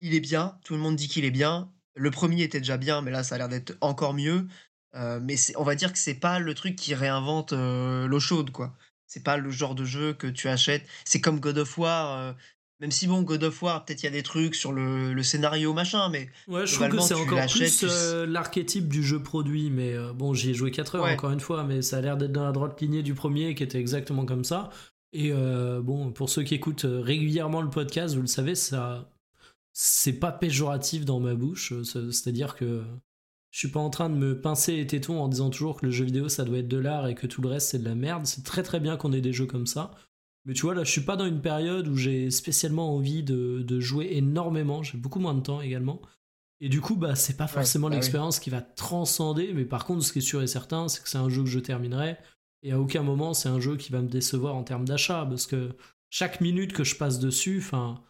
il 0.00 0.14
est 0.14 0.20
bien, 0.20 0.58
tout 0.64 0.74
le 0.74 0.80
monde 0.80 0.96
dit 0.96 1.08
qu'il 1.08 1.24
est 1.24 1.30
bien. 1.30 1.70
Le 1.96 2.10
premier 2.10 2.42
était 2.42 2.60
déjà 2.60 2.78
bien, 2.78 3.02
mais 3.02 3.10
là, 3.10 3.22
ça 3.22 3.34
a 3.34 3.38
l'air 3.38 3.48
d'être 3.48 3.76
encore 3.80 4.14
mieux. 4.14 4.46
Euh, 4.96 5.20
mais 5.22 5.36
on 5.56 5.64
va 5.64 5.74
dire 5.74 5.92
que 5.92 5.98
c'est 5.98 6.14
pas 6.14 6.38
le 6.38 6.54
truc 6.54 6.76
qui 6.76 6.94
réinvente 6.94 7.52
euh, 7.52 8.06
l'eau 8.06 8.20
chaude, 8.20 8.50
quoi. 8.50 8.74
C'est 9.06 9.22
pas 9.22 9.36
le 9.36 9.50
genre 9.50 9.74
de 9.74 9.84
jeu 9.84 10.14
que 10.14 10.26
tu 10.26 10.48
achètes. 10.48 10.86
C'est 11.04 11.20
comme 11.20 11.40
God 11.40 11.58
of 11.58 11.76
War. 11.78 12.34
Même 12.80 12.90
si, 12.90 13.06
bon, 13.06 13.22
God 13.22 13.44
of 13.44 13.62
War, 13.62 13.84
peut-être 13.84 14.02
il 14.02 14.06
y 14.06 14.08
a 14.08 14.12
des 14.12 14.22
trucs 14.22 14.54
sur 14.54 14.72
le, 14.72 15.12
le 15.14 15.22
scénario, 15.22 15.72
machin, 15.72 16.08
mais 16.10 16.28
Ouais, 16.48 16.66
je 16.66 16.74
trouve 16.74 16.88
que 16.88 17.00
c'est 17.00 17.14
encore 17.14 17.46
plus 17.46 17.78
tu- 17.78 17.86
euh, 17.88 18.26
l'archétype 18.26 18.88
du 18.88 19.02
jeu 19.02 19.22
produit, 19.22 19.70
mais 19.70 19.94
euh, 19.94 20.12
bon, 20.12 20.34
j'y 20.34 20.50
ai 20.50 20.54
joué 20.54 20.70
4 20.70 20.96
heures 20.96 21.04
Ouais. 21.04 21.12
encore 21.14 21.30
une 21.30 21.40
fois, 21.40 21.64
mais 21.64 21.82
ça 21.82 21.98
a 21.98 22.00
l'air 22.00 22.16
d'être 22.16 22.32
dans 22.32 22.44
la 22.44 22.52
droite 22.52 22.80
lignée 22.80 23.02
du 23.02 23.14
premier 23.14 23.54
qui 23.54 23.62
était 23.62 23.78
exactement 23.80 24.26
comme 24.26 24.44
ça. 24.44 24.70
Et 25.12 25.30
euh, 25.32 25.80
bon, 25.80 26.10
pour 26.12 26.28
ceux 26.28 26.42
qui 26.42 26.54
écoutent 26.54 26.86
régulièrement 26.88 27.62
le 27.62 27.70
podcast, 27.70 28.14
vous 28.16 28.20
le 28.22 28.26
savez, 28.26 28.54
ça 28.56 29.08
c'est 29.72 30.12
pas 30.14 30.32
péjoratif 30.32 31.04
dans 31.04 31.20
ma 31.20 31.34
bouche, 31.34 31.72
c'est- 31.84 32.12
c'est-à-dire 32.12 32.54
que 32.56 32.82
je 33.50 33.58
suis 33.58 33.68
pas 33.68 33.80
en 33.80 33.90
train 33.90 34.08
de 34.10 34.14
me 34.16 34.40
pincer 34.40 34.76
les 34.76 34.86
tétons 34.86 35.20
en 35.20 35.28
disant 35.28 35.50
toujours 35.50 35.80
que 35.80 35.86
le 35.86 35.92
jeu 35.92 36.04
vidéo 36.04 36.28
ça 36.28 36.44
doit 36.44 36.58
être 36.58 36.68
de 36.68 36.76
l'art 36.78 37.06
et 37.08 37.14
que 37.14 37.26
tout 37.28 37.40
le 37.42 37.48
reste 37.48 37.70
c'est 37.70 37.78
de 37.78 37.84
la 37.84 37.94
merde. 37.94 38.26
C'est 38.26 38.44
très 38.44 38.62
très 38.64 38.80
bien 38.80 38.96
qu'on 38.96 39.12
ait 39.12 39.20
des 39.20 39.32
jeux 39.32 39.46
comme 39.46 39.66
ça. 39.66 39.92
Mais 40.46 40.52
tu 40.52 40.62
vois, 40.62 40.74
là, 40.74 40.84
je 40.84 40.90
suis 40.90 41.00
pas 41.00 41.16
dans 41.16 41.26
une 41.26 41.40
période 41.40 41.88
où 41.88 41.96
j'ai 41.96 42.30
spécialement 42.30 42.94
envie 42.94 43.22
de, 43.22 43.62
de 43.62 43.80
jouer 43.80 44.08
énormément. 44.12 44.82
J'ai 44.82 44.98
beaucoup 44.98 45.18
moins 45.20 45.34
de 45.34 45.40
temps 45.40 45.60
également. 45.60 46.02
Et 46.60 46.68
du 46.68 46.80
coup, 46.80 46.96
bah, 46.96 47.14
c'est 47.14 47.36
pas 47.36 47.46
forcément 47.46 47.88
bah 47.88 47.92
oui. 47.92 47.96
l'expérience 47.96 48.38
qui 48.38 48.50
va 48.50 48.60
transcender. 48.60 49.52
Mais 49.54 49.64
par 49.64 49.86
contre, 49.86 50.04
ce 50.04 50.12
qui 50.12 50.18
est 50.18 50.22
sûr 50.22 50.42
et 50.42 50.46
certain, 50.46 50.88
c'est 50.88 51.02
que 51.02 51.08
c'est 51.08 51.18
un 51.18 51.28
jeu 51.28 51.42
que 51.42 51.48
je 51.48 51.58
terminerai. 51.58 52.18
Et 52.62 52.72
à 52.72 52.80
aucun 52.80 53.02
moment, 53.02 53.34
c'est 53.34 53.48
un 53.48 53.60
jeu 53.60 53.76
qui 53.76 53.90
va 53.90 54.02
me 54.02 54.08
décevoir 54.08 54.54
en 54.54 54.64
termes 54.64 54.86
d'achat. 54.86 55.26
Parce 55.28 55.46
que 55.46 55.76
chaque 56.10 56.40
minute 56.40 56.72
que 56.72 56.84
je 56.84 56.96
passe 56.96 57.18
dessus, 57.18 57.58
enfin. 57.58 58.02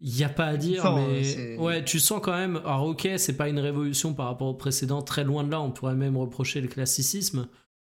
Il 0.00 0.12
n'y 0.14 0.24
a 0.24 0.28
pas 0.28 0.46
à 0.46 0.56
dire, 0.56 0.82
fort, 0.82 0.98
mais 0.98 1.24
c'est- 1.24 1.56
ouais, 1.56 1.84
tu 1.84 2.00
sens 2.00 2.20
quand 2.22 2.36
même. 2.36 2.56
Alors, 2.56 2.86
ok, 2.88 3.08
c'est 3.16 3.36
pas 3.36 3.48
une 3.48 3.60
révolution 3.60 4.12
par 4.12 4.26
rapport 4.26 4.48
au 4.48 4.54
précédent, 4.54 5.02
très 5.02 5.24
loin 5.24 5.44
de 5.44 5.50
là, 5.50 5.60
on 5.60 5.70
pourrait 5.70 5.94
même 5.94 6.16
reprocher 6.16 6.60
le 6.60 6.68
classicisme. 6.68 7.48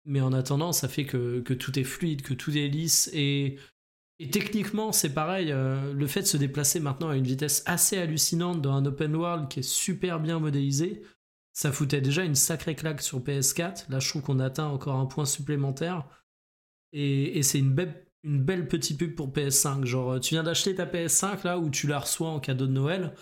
Mais 0.09 0.23
en 0.23 0.33
attendant, 0.33 0.73
ça 0.73 0.89
fait 0.89 1.05
que, 1.05 1.41
tout 1.41 1.79
est 1.79 1.85
fluide, 1.85 2.23
que 2.23 2.33
tout 2.33 2.57
est 2.57 2.69
lisse. 2.69 3.11
Et, 3.13 3.59
techniquement, 4.33 4.91
c'est 4.91 5.13
pareil. 5.13 5.53
euh, 5.53 5.93
le 5.93 6.07
fait 6.07 6.23
de 6.23 6.27
se 6.27 6.39
déplacer 6.39 6.81
maintenant 6.81 7.11
à 7.11 7.17
une 7.17 7.27
vitesse 7.27 7.63
assez 7.67 7.99
hallucinante 7.99 8.63
dans 8.63 8.73
un 8.73 8.87
open 8.87 9.15
world 9.15 9.49
qui 9.49 9.61
est 9.61 9.71
super 9.71 10.19
bien 10.19 10.39
modélisé, 10.39 11.03
ça 11.53 11.73
foutait 11.73 12.01
déjà 12.01 12.25
une 12.25 12.35
sacrée 12.35 12.75
claque 12.75 13.03
sur 13.03 13.21
PS4. 13.21 13.91
Là, 13.91 14.01
je 14.01 14.09
trouve 14.09 14.23
qu'on 14.23 14.41
atteint 14.41 14.69
encore 14.69 14.97
un 14.97 15.05
point 15.05 15.27
supplémentaire. 15.27 16.09
Et, 16.95 17.43
c'est 17.43 17.59
une 17.59 17.75
belle, 17.75 18.67
petite 18.67 18.99
pub 18.99 19.15
pour 19.15 19.29
PS5. 19.31 19.85
Genre, 19.85 20.19
tu 20.21 20.35
viens 20.35 20.43
d'acheter 20.43 20.75
ta 20.75 20.87
PS5 20.87 21.45
là, 21.45 21.59
où 21.59 21.69
tu 21.69 21.87
la 21.87 21.99
reçois 21.99 22.31
en 22.31 22.41
cadeau 22.41 22.67
de 22.67 22.73
Noël. 22.73 23.13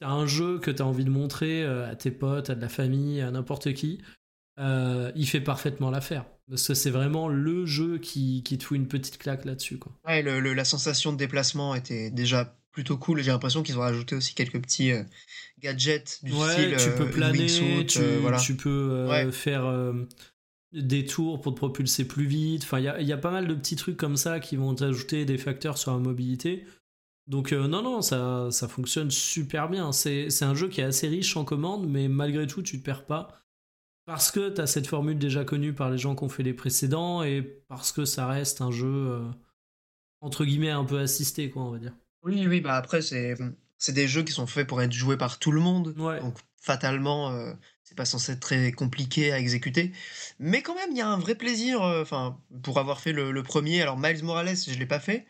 T'as 0.00 0.08
un 0.08 0.26
jeu 0.26 0.58
que 0.58 0.72
t'as 0.72 0.82
envie 0.82 1.04
de 1.04 1.10
montrer 1.10 1.62
euh, 1.62 1.88
à 1.88 1.94
tes 1.94 2.10
potes, 2.10 2.50
à 2.50 2.56
de 2.56 2.60
la 2.60 2.68
famille, 2.68 3.20
à 3.20 3.30
n'importe 3.30 3.72
qui. 3.74 4.02
Euh, 4.58 5.10
il 5.16 5.26
fait 5.26 5.40
parfaitement 5.40 5.90
l'affaire. 5.90 6.26
Parce 6.48 6.66
que 6.68 6.74
c'est 6.74 6.90
vraiment 6.90 7.28
le 7.28 7.64
jeu 7.64 7.98
qui, 7.98 8.42
qui 8.42 8.58
te 8.58 8.64
fout 8.64 8.76
une 8.76 8.88
petite 8.88 9.16
claque 9.18 9.44
là-dessus. 9.44 9.78
Quoi. 9.78 9.92
Ouais, 10.06 10.22
le- 10.22 10.40
le- 10.40 10.52
la 10.54 10.64
sensation 10.64 11.12
de 11.12 11.16
déplacement 11.16 11.74
était 11.74 12.10
déjà 12.10 12.54
plutôt 12.72 12.96
cool. 12.98 13.22
J'ai 13.22 13.30
l'impression 13.30 13.62
qu'ils 13.62 13.78
ont 13.78 13.82
rajouté 13.82 14.14
aussi 14.14 14.34
quelques 14.34 14.60
petits 14.60 14.92
euh, 14.92 15.02
gadgets 15.60 16.20
du 16.22 16.32
Ouais, 16.32 16.52
style 16.52 16.74
tu 16.76 16.88
euh, 16.90 16.96
peux 16.96 17.04
une 17.04 17.10
planer, 17.10 17.38
wingsuit, 17.38 17.86
tu, 17.86 17.98
euh, 18.00 18.18
voilà. 18.20 18.38
tu 18.38 18.56
peux 18.56 18.88
euh, 18.92 19.08
Ouais. 19.08 19.32
faire 19.32 19.64
euh, 19.64 20.06
des 20.72 21.04
tours 21.06 21.40
pour 21.40 21.52
te 21.54 21.58
propulser 21.58 22.06
plus 22.06 22.26
vite. 22.26 22.64
Enfin, 22.64 22.78
il 22.78 22.84
y 22.84 22.88
a, 22.88 23.00
il 23.00 23.06
y 23.06 23.12
a 23.12 23.18
pas 23.18 23.30
mal 23.30 23.46
de 23.46 23.54
petits 23.54 23.76
trucs 23.76 23.96
comme 23.96 24.16
ça 24.16 24.40
qui 24.40 24.56
vont 24.56 24.74
t'ajouter 24.74 25.24
des 25.24 25.38
facteurs 25.38 25.78
sur 25.78 25.92
la 25.92 25.98
mobilité. 25.98 26.64
Donc 27.28 27.52
euh, 27.52 27.68
non, 27.68 27.82
non, 27.82 28.02
ça, 28.02 28.48
ça 28.50 28.68
fonctionne 28.68 29.10
super 29.10 29.68
bien. 29.68 29.92
C'est 29.92 30.28
c'est 30.28 30.44
un 30.44 30.54
jeu 30.54 30.68
qui 30.68 30.80
est 30.80 30.84
assez 30.84 31.08
riche 31.08 31.36
en 31.36 31.44
commandes, 31.44 31.86
mais 31.88 32.08
malgré 32.08 32.46
tout, 32.46 32.62
tu 32.62 32.80
te 32.80 32.84
perds 32.84 33.06
pas. 33.06 33.41
Parce 34.04 34.30
que 34.30 34.50
tu 34.50 34.60
as 34.60 34.66
cette 34.66 34.86
formule 34.86 35.18
déjà 35.18 35.44
connue 35.44 35.72
par 35.72 35.90
les 35.90 35.98
gens 35.98 36.16
qui 36.16 36.24
ont 36.24 36.28
fait 36.28 36.42
les 36.42 36.54
précédents 36.54 37.22
et 37.22 37.42
parce 37.68 37.92
que 37.92 38.04
ça 38.04 38.26
reste 38.26 38.60
un 38.60 38.70
jeu, 38.70 38.86
euh, 38.88 39.30
entre 40.20 40.44
guillemets, 40.44 40.70
un 40.70 40.84
peu 40.84 40.98
assisté, 40.98 41.50
quoi, 41.50 41.62
on 41.62 41.70
va 41.70 41.78
dire. 41.78 41.94
Oui, 42.24 42.46
oui, 42.46 42.60
bah 42.60 42.74
après, 42.74 43.02
c'est 43.02 43.36
c'est 43.78 43.92
des 43.92 44.06
jeux 44.06 44.22
qui 44.22 44.32
sont 44.32 44.46
faits 44.46 44.66
pour 44.66 44.80
être 44.82 44.92
joués 44.92 45.16
par 45.16 45.38
tout 45.38 45.50
le 45.52 45.60
monde. 45.60 45.94
Ouais. 45.98 46.20
Donc, 46.20 46.36
fatalement, 46.56 47.30
euh, 47.30 47.52
c'est 47.82 47.96
pas 47.96 48.04
censé 48.04 48.32
être 48.32 48.40
très 48.40 48.70
compliqué 48.72 49.32
à 49.32 49.38
exécuter. 49.40 49.92
Mais 50.38 50.62
quand 50.62 50.74
même, 50.76 50.90
il 50.92 50.96
y 50.96 51.00
a 51.00 51.08
un 51.08 51.18
vrai 51.18 51.34
plaisir, 51.34 51.82
euh, 51.82 52.04
pour 52.62 52.78
avoir 52.78 53.00
fait 53.00 53.12
le, 53.12 53.32
le 53.32 53.42
premier. 53.42 53.82
Alors, 53.82 53.98
Miles 53.98 54.22
Morales, 54.24 54.56
je 54.56 54.78
l'ai 54.78 54.86
pas 54.86 55.00
fait. 55.00 55.26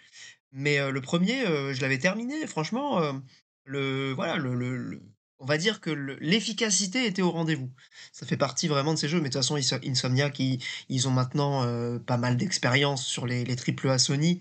Mais 0.52 0.90
le 0.90 1.00
premier, 1.00 1.46
je 1.72 1.80
l'avais 1.80 1.98
terminé. 1.98 2.46
Franchement, 2.46 3.00
le, 3.64 4.12
voilà, 4.12 4.36
le, 4.36 4.54
le- 4.54 4.76
le- 4.76 5.02
on 5.42 5.46
va 5.46 5.58
dire 5.58 5.80
que 5.80 5.90
le- 5.90 6.16
l'efficacité 6.20 7.04
était 7.06 7.22
au 7.22 7.30
rendez-vous. 7.32 7.70
Ça 8.12 8.26
fait 8.26 8.36
partie 8.36 8.68
vraiment 8.68 8.94
de 8.94 8.98
ces 8.98 9.08
jeux. 9.08 9.18
Mais 9.18 9.28
de 9.28 9.34
toute 9.34 9.42
façon, 9.42 9.56
Inso- 9.56 9.80
Insomniac, 9.86 10.38
ils, 10.38 10.60
ils 10.88 11.08
ont 11.08 11.10
maintenant 11.10 11.64
euh, 11.64 11.98
pas 11.98 12.16
mal 12.16 12.36
d'expérience 12.36 13.04
sur 13.04 13.26
les, 13.26 13.44
les 13.44 13.56
AAA 13.56 13.98
Sony 13.98 14.40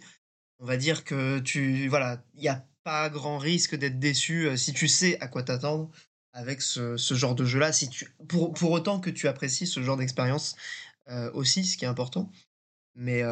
on 0.60 0.66
va 0.66 0.78
dire 0.78 1.04
que 1.04 1.40
tu 1.40 1.88
voilà, 1.88 2.24
il 2.36 2.42
n'y 2.42 2.48
a 2.48 2.66
pas 2.84 3.10
grand 3.10 3.38
risque 3.38 3.76
d'être 3.76 4.00
déçu 4.00 4.48
euh, 4.48 4.56
si 4.58 4.74
tu 4.74 4.88
sais 4.88 5.20
à 5.20 5.28
quoi 5.28 5.44
t'attendre 5.44 5.90
avec 6.34 6.62
ce, 6.62 6.96
genre 6.98 7.36
de 7.36 7.44
jeu-là, 7.46 7.74
si 7.74 7.90
tu 7.90 8.08
pour, 8.30 8.54
pour 8.54 8.72
autant 8.72 9.00
que 9.00 9.10
tu 9.10 9.28
apprécies 9.28 9.68
ce 9.68 9.82
genre 9.84 9.98
d'expérience 9.98 10.56
euh, 11.10 11.32
aussi, 11.34 11.66
ce 11.66 11.78
qui 11.78 11.84
est 11.86 11.90
important. 11.90 12.32
Mais 12.96 13.24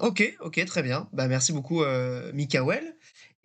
ok, 0.00 0.36
ok, 0.40 0.64
très 0.66 0.82
bien. 0.82 1.08
Bah 1.12 1.26
merci 1.26 1.52
beaucoup 1.52 1.82
Mikael. 2.34 2.96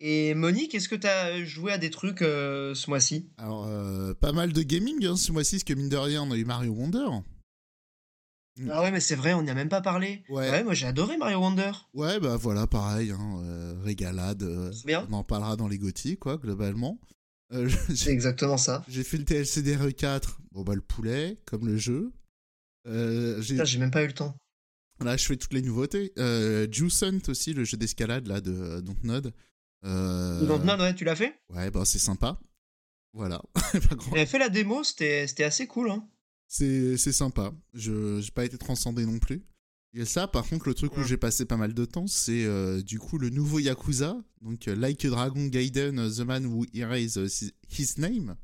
Et 0.06 0.34
Monique, 0.34 0.74
est-ce 0.74 0.90
que 0.90 0.96
tu 0.96 1.06
as 1.06 1.42
joué 1.44 1.72
à 1.72 1.78
des 1.78 1.88
trucs 1.88 2.20
euh, 2.20 2.74
ce 2.74 2.90
mois-ci? 2.90 3.30
Alors, 3.38 3.64
euh, 3.66 4.12
pas 4.12 4.32
mal 4.32 4.52
de 4.52 4.62
gaming 4.62 5.02
hein, 5.06 5.16
ce 5.16 5.32
mois-ci, 5.32 5.56
parce 5.56 5.64
que 5.64 5.72
mine 5.72 5.88
de 5.88 5.96
rien, 5.96 6.22
on 6.24 6.30
a 6.30 6.36
eu 6.36 6.44
Mario 6.44 6.72
Wonder. 6.72 7.06
Mm. 8.58 8.68
Ah 8.70 8.82
ouais, 8.82 8.90
mais 8.90 9.00
c'est 9.00 9.14
vrai, 9.16 9.32
on 9.32 9.42
n'y 9.42 9.48
a 9.50 9.54
même 9.54 9.70
pas 9.70 9.80
parlé. 9.80 10.22
Ouais. 10.28 10.62
moi 10.62 10.74
j'ai 10.74 10.86
adoré 10.86 11.16
Mario 11.16 11.38
Wonder. 11.38 11.72
Ouais, 11.94 12.20
bah 12.20 12.36
voilà, 12.36 12.66
pareil, 12.66 13.12
hein, 13.12 13.40
euh, 13.44 13.80
régalade. 13.82 14.42
euh, 14.42 14.70
bien. 14.84 15.06
on 15.10 15.14
en 15.14 15.24
parlera 15.24 15.56
dans 15.56 15.68
les 15.68 15.78
GOTY, 15.78 16.18
quoi, 16.18 16.36
globalement. 16.36 17.00
C'est 17.94 18.10
exactement 18.10 18.58
ça. 18.58 18.84
J'ai 18.88 19.04
fait 19.04 19.16
le 19.16 19.24
TLC 19.24 19.62
d'RE4, 19.62 20.36
bon 20.52 20.64
bah 20.64 20.74
le 20.74 20.82
poulet, 20.82 21.38
comme 21.46 21.66
le 21.66 21.78
jeu. 21.78 22.12
J'ai- 22.84 23.54
Putain, 23.54 23.64
J'ai 23.64 23.78
même 23.78 23.90
pas 23.90 24.02
eu 24.02 24.08
le 24.08 24.12
temps. 24.12 24.36
là, 25.00 25.16
je 25.16 25.24
fais 25.24 25.36
toutes 25.38 25.54
les 25.54 25.62
nouveautés. 25.62 26.12
Euh, 26.18 26.66
Juice 26.70 27.02
Hunt 27.02 27.20
aussi, 27.28 27.54
le 27.54 27.64
jeu 27.64 27.78
d'escalade 27.78 28.26
là 28.26 28.42
de 28.42 28.80
Dontnod. 28.82 29.32
Euh, 29.84 30.46
ouais, 30.46 30.94
tu 30.94 31.04
l'as 31.04 31.16
fait? 31.16 31.38
Ouais, 31.50 31.70
bah 31.70 31.84
c'est 31.84 31.98
sympa. 31.98 32.38
Voilà. 33.12 33.42
Pas 33.54 33.94
grand- 33.96 34.26
fait 34.26 34.38
la 34.38 34.48
démo, 34.48 34.82
c'était 34.82 35.44
assez 35.44 35.66
cool. 35.66 35.90
Hein. 35.90 36.06
C'est 36.48 36.96
sympa. 36.96 37.52
Je 37.72 38.20
j'ai 38.20 38.30
pas 38.30 38.44
été 38.44 38.58
transcendé 38.58 39.06
non 39.06 39.18
plus. 39.18 39.44
Et 39.96 40.04
ça, 40.04 40.26
par 40.26 40.46
contre, 40.48 40.68
le 40.68 40.74
truc 40.74 40.96
où 40.96 41.04
j'ai 41.04 41.16
passé 41.16 41.44
pas 41.44 41.56
mal 41.56 41.72
de 41.72 41.84
temps, 41.84 42.08
c'est 42.08 42.44
euh, 42.44 42.82
du 42.82 42.98
coup 42.98 43.16
le 43.16 43.30
nouveau 43.30 43.60
Yakuza, 43.60 44.16
donc 44.42 44.66
euh, 44.66 44.74
Like 44.74 45.04
a 45.04 45.10
Dragon 45.10 45.46
Gaiden, 45.46 46.10
The 46.10 46.20
Man 46.20 46.46
Who 46.46 46.66
Erased 46.74 47.28
His 47.78 47.94
Name. 47.98 48.34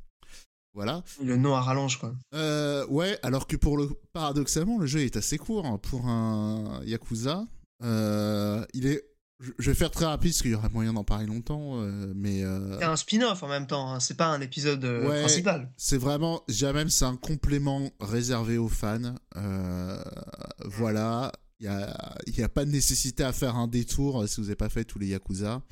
Voilà. 0.74 1.02
Le 1.20 1.36
nom 1.36 1.56
à 1.56 1.60
rallonge, 1.60 1.98
quoi. 1.98 2.14
Euh, 2.34 2.86
ouais, 2.86 3.18
alors 3.24 3.48
que 3.48 3.56
pour 3.56 3.76
le 3.76 3.88
paradoxalement, 4.12 4.78
le 4.78 4.86
jeu 4.86 5.00
est 5.00 5.16
assez 5.16 5.38
court 5.38 5.66
hein, 5.66 5.78
pour 5.78 6.06
un 6.06 6.80
Yakuza. 6.84 7.44
Il 7.82 8.86
est, 8.86 9.09
je 9.40 9.50
je 9.58 9.70
vais 9.70 9.74
faire 9.74 9.90
très 9.90 10.04
rapide 10.04 10.30
parce 10.32 10.42
qu'il 10.42 10.50
y 10.50 10.54
aura 10.54 10.68
moyen 10.68 10.92
d'en 10.92 11.04
parler 11.04 11.26
longtemps, 11.26 11.80
euh, 11.80 12.12
mais 12.14 12.44
euh, 12.44 12.78
C'est 12.78 12.84
un 12.84 12.96
spin-off 12.96 13.42
en 13.42 13.48
même 13.48 13.66
temps, 13.66 13.92
hein, 13.92 13.98
c'est 14.00 14.16
pas 14.16 14.26
un 14.28 14.40
épisode 14.40 14.84
euh, 14.84 15.08
Ouais. 15.08 15.20
principal. 15.20 15.72
c'est 15.76 15.96
vraiment, 15.98 16.42
déjà 16.46 16.72
même, 16.72 16.90
c'est 16.90 17.04
un 17.06 17.16
complément 17.16 17.90
réservé 18.00 18.58
aux 18.58 18.68
fans. 18.68 19.14
Voilà, 20.64 21.32
Il 21.60 21.68
n'y 21.68 21.74
a, 21.74 22.14
y 22.26 22.42
a 22.42 22.48
pas 22.48 22.64
de 22.64 22.70
nécessité 22.70 23.22
à 23.24 23.32
faire 23.32 23.56
un 23.56 23.66
détour 23.68 24.26
si 24.28 24.36
vous 24.36 24.42
n'avez 24.46 24.56
pas 24.56 24.68
fait 24.68 24.84
tous 24.84 24.98
les 24.98 25.08
Yakuza. 25.08 25.62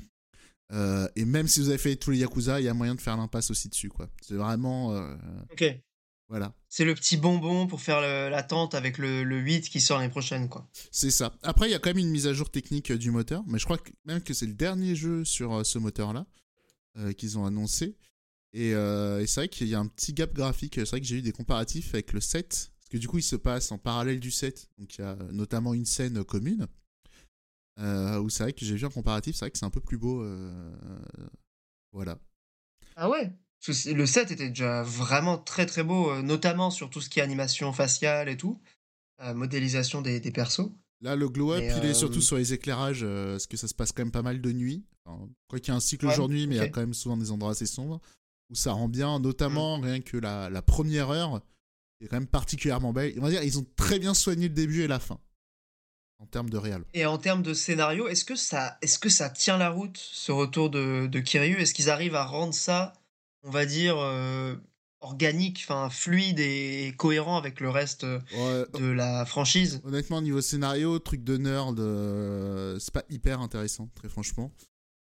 Euh, 0.71 1.07
et 1.15 1.25
même 1.25 1.47
si 1.47 1.59
vous 1.61 1.69
avez 1.69 1.79
fait 1.79 1.95
tous 1.95 2.11
les 2.11 2.19
Yakuza, 2.19 2.59
il 2.59 2.65
y 2.65 2.69
a 2.69 2.73
moyen 2.75 2.93
de 2.95 3.01
faire 3.01 3.17
l'impasse 3.17 3.49
aussi 3.49 3.69
dessus, 3.69 3.89
quoi. 3.89 4.07
C'est 4.21 4.35
vraiment... 4.35 4.93
euh, 4.95 5.15
Ok. 5.51 5.63
Voilà. 6.29 6.53
C'est 6.69 6.85
le 6.85 6.93
petit 6.95 7.17
bonbon 7.17 7.65
pour 7.67 7.81
faire 7.81 7.99
l'attente 8.29 8.75
avec 8.75 8.97
le, 8.99 9.23
le 9.23 9.37
8 9.39 9.69
qui 9.69 9.81
sort 9.81 9.97
l'année 9.99 10.11
prochaine, 10.11 10.47
quoi. 10.47 10.69
C'est 10.91 11.11
ça. 11.11 11.35
Après, 11.41 11.67
il 11.67 11.71
y 11.71 11.75
a 11.75 11.79
quand 11.79 11.89
même 11.89 11.97
une 11.97 12.11
mise 12.11 12.27
à 12.27 12.33
jour 12.33 12.49
technique 12.51 12.91
euh, 12.91 12.97
du 12.97 13.09
moteur, 13.11 13.43
mais 13.47 13.57
je 13.59 13.65
crois 13.65 13.77
que 13.79 13.89
même 14.05 14.21
que 14.21 14.33
c'est 14.33 14.45
le 14.45 14.53
dernier 14.53 14.95
jeu 14.95 15.25
sur 15.25 15.53
euh, 15.53 15.63
ce 15.63 15.79
moteur-là 15.79 16.25
euh, 16.97 17.11
qu'ils 17.13 17.37
ont 17.37 17.45
annoncé. 17.45 17.97
Et, 18.53 18.73
euh, 18.73 19.21
et 19.21 19.27
c'est 19.27 19.41
vrai 19.41 19.49
qu'il 19.49 19.67
y 19.67 19.75
a 19.75 19.79
un 19.79 19.87
petit 19.87 20.13
gap 20.13 20.33
graphique. 20.33 20.75
C'est 20.75 20.89
vrai 20.89 21.01
que 21.01 21.07
j'ai 21.07 21.17
eu 21.17 21.21
des 21.21 21.31
comparatifs 21.31 21.93
avec 21.93 22.13
le 22.13 22.21
7, 22.21 22.71
parce 22.79 22.89
que 22.89 22.97
du 22.97 23.07
coup, 23.07 23.17
il 23.17 23.23
se 23.23 23.35
passe 23.35 23.71
en 23.71 23.77
parallèle 23.77 24.19
du 24.19 24.31
7. 24.31 24.69
Donc, 24.77 24.97
il 24.97 25.01
y 25.01 25.03
a 25.03 25.15
notamment 25.31 25.73
une 25.73 25.85
scène 25.85 26.23
commune. 26.23 26.67
Euh, 27.79 28.19
où 28.19 28.29
c'est 28.29 28.43
vrai 28.43 28.53
que 28.53 28.65
j'ai 28.65 28.75
vu 28.75 28.85
un 28.85 28.89
comparatif, 28.89 29.35
c'est 29.35 29.45
vrai 29.45 29.51
que 29.51 29.57
c'est 29.57 29.65
un 29.65 29.69
peu 29.69 29.79
plus 29.81 29.97
beau. 29.97 30.21
euh, 30.21 30.71
Voilà. 31.93 32.19
Ah 32.95 33.09
ouais? 33.09 33.31
Le 33.67 34.05
7 34.05 34.31
était 34.31 34.49
déjà 34.49 34.83
vraiment 34.83 35.37
très 35.37 35.65
très 35.65 35.83
beau, 35.83 36.11
euh, 36.11 36.21
notamment 36.21 36.71
sur 36.71 36.89
tout 36.89 37.01
ce 37.01 37.09
qui 37.09 37.19
est 37.19 37.23
animation 37.23 37.73
faciale 37.73 38.29
et 38.29 38.37
tout, 38.37 38.59
euh, 39.21 39.33
modélisation 39.33 40.01
des, 40.01 40.19
des 40.19 40.31
persos. 40.31 40.69
Là, 41.01 41.15
le 41.15 41.29
glow-up, 41.29 41.63
il 41.63 41.85
est 41.85 41.91
euh, 41.91 41.93
surtout 41.93 42.21
sur 42.21 42.37
les 42.37 42.53
éclairages, 42.53 43.01
euh, 43.03 43.33
parce 43.33 43.47
que 43.47 43.57
ça 43.57 43.67
se 43.67 43.73
passe 43.73 43.91
quand 43.91 44.01
même 44.03 44.11
pas 44.11 44.21
mal 44.21 44.41
de 44.41 44.51
nuit. 44.51 44.83
Enfin, 45.05 45.27
quoi 45.47 45.59
qu'il 45.59 45.69
y 45.69 45.71
a 45.71 45.75
un 45.75 45.79
cycle 45.79 46.07
Ouais, 46.07 46.13
jour-nuit, 46.13 46.45
mais 46.47 46.55
il 46.55 46.57
y 46.57 46.61
a 46.61 46.67
quand 46.67 46.81
même 46.81 46.93
souvent 46.93 47.15
des 47.17 47.31
endroits 47.31 47.51
assez 47.51 47.65
sombres, 47.65 48.01
où 48.49 48.55
ça 48.55 48.71
rend 48.73 48.89
bien, 48.89 49.19
notamment 49.19 49.77
Mm. 49.77 49.83
rien 49.83 50.01
que 50.01 50.17
la, 50.17 50.49
la 50.49 50.61
première 50.61 51.09
heure, 51.09 51.41
est 52.01 52.07
quand 52.07 52.17
même 52.17 52.27
particulièrement 52.27 52.93
belle. 52.93 53.13
On 53.17 53.21
va 53.21 53.29
dire, 53.29 53.43
ils 53.43 53.59
ont 53.59 53.65
très 53.75 53.99
bien 53.99 54.13
soigné 54.13 54.47
le 54.47 54.53
début 54.53 54.81
et 54.83 54.87
la 54.87 54.99
fin, 54.99 55.19
en 56.19 56.25
termes 56.25 56.49
de 56.49 56.57
réal. 56.57 56.83
Et 56.93 57.05
en 57.05 57.17
termes 57.17 57.43
de 57.43 57.53
scénario, 57.53 58.07
est-ce 58.07 58.23
que 58.25 58.35
ça, 58.35 58.77
est-ce 58.81 58.99
que 58.99 59.09
ça 59.09 59.29
tient 59.29 59.57
la 59.57 59.69
route, 59.69 59.97
ce 59.97 60.31
retour 60.31 60.69
de, 60.69 61.07
de 61.07 61.19
Kiryu? 61.19 61.57
Est-ce 61.61 61.73
qu'ils 61.73 61.89
arrivent 61.89 62.15
à 62.15 62.25
rendre 62.25 62.53
ça, 62.53 62.93
on 63.43 63.49
va 63.51 63.65
dire, 63.65 63.95
euh, 63.97 64.55
organique, 65.01 65.61
enfin 65.63 65.89
fluide 65.89 66.39
et 66.39 66.93
cohérent 66.97 67.37
avec 67.37 67.59
le 67.61 67.69
reste 67.69 68.03
euh, 68.03 68.19
Ouais, 68.33 68.79
de 68.79 68.85
la 68.87 69.25
franchise 69.25 69.81
honnêtement, 69.85 70.21
niveau 70.21 70.41
scénario, 70.41 70.99
truc 70.99 71.23
de 71.23 71.37
nerd, 71.37 71.79
euh, 71.79 72.77
c'est 72.79 72.93
pas 72.93 73.03
hyper 73.09 73.39
intéressant, 73.41 73.89
très 73.95 74.09
franchement. 74.09 74.51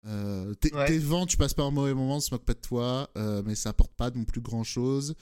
Euh, 0.07 0.53
t'es 0.55 0.73
Ouais. 0.73 0.97
vent, 0.97 1.25
tu 1.25 1.37
passes 1.37 1.53
pas 1.53 1.63
un 1.63 1.71
mauvais 1.71 1.93
moment, 1.93 2.15
on 2.17 2.19
se 2.21 2.33
moque 2.33 2.45
pas 2.45 2.53
de 2.53 2.59
toi, 2.61 3.09
euh, 3.17 3.43
mais 3.45 3.53
ça 3.55 3.69
apporte 3.69 3.93
pas 3.93 4.09
non 4.11 4.23
plus 4.23 4.41
grand 4.41 4.63
chose. 4.63 5.13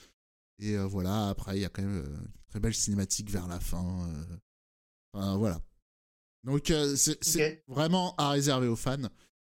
Et 0.60 0.76
voilà, 0.76 1.28
après, 1.30 1.56
il 1.58 1.62
y 1.62 1.64
a 1.64 1.68
quand 1.70 1.82
même 1.82 2.04
une 2.04 2.28
très 2.48 2.60
belle 2.60 2.74
cinématique 2.74 3.30
vers 3.30 3.46
la 3.48 3.60
fin. 3.60 4.08
Enfin, 5.12 5.36
voilà. 5.36 5.60
Donc, 6.44 6.70
c'est 6.96 7.64
vraiment 7.66 8.14
à 8.16 8.30
réserver 8.30 8.68
aux 8.68 8.76
fans. 8.76 9.08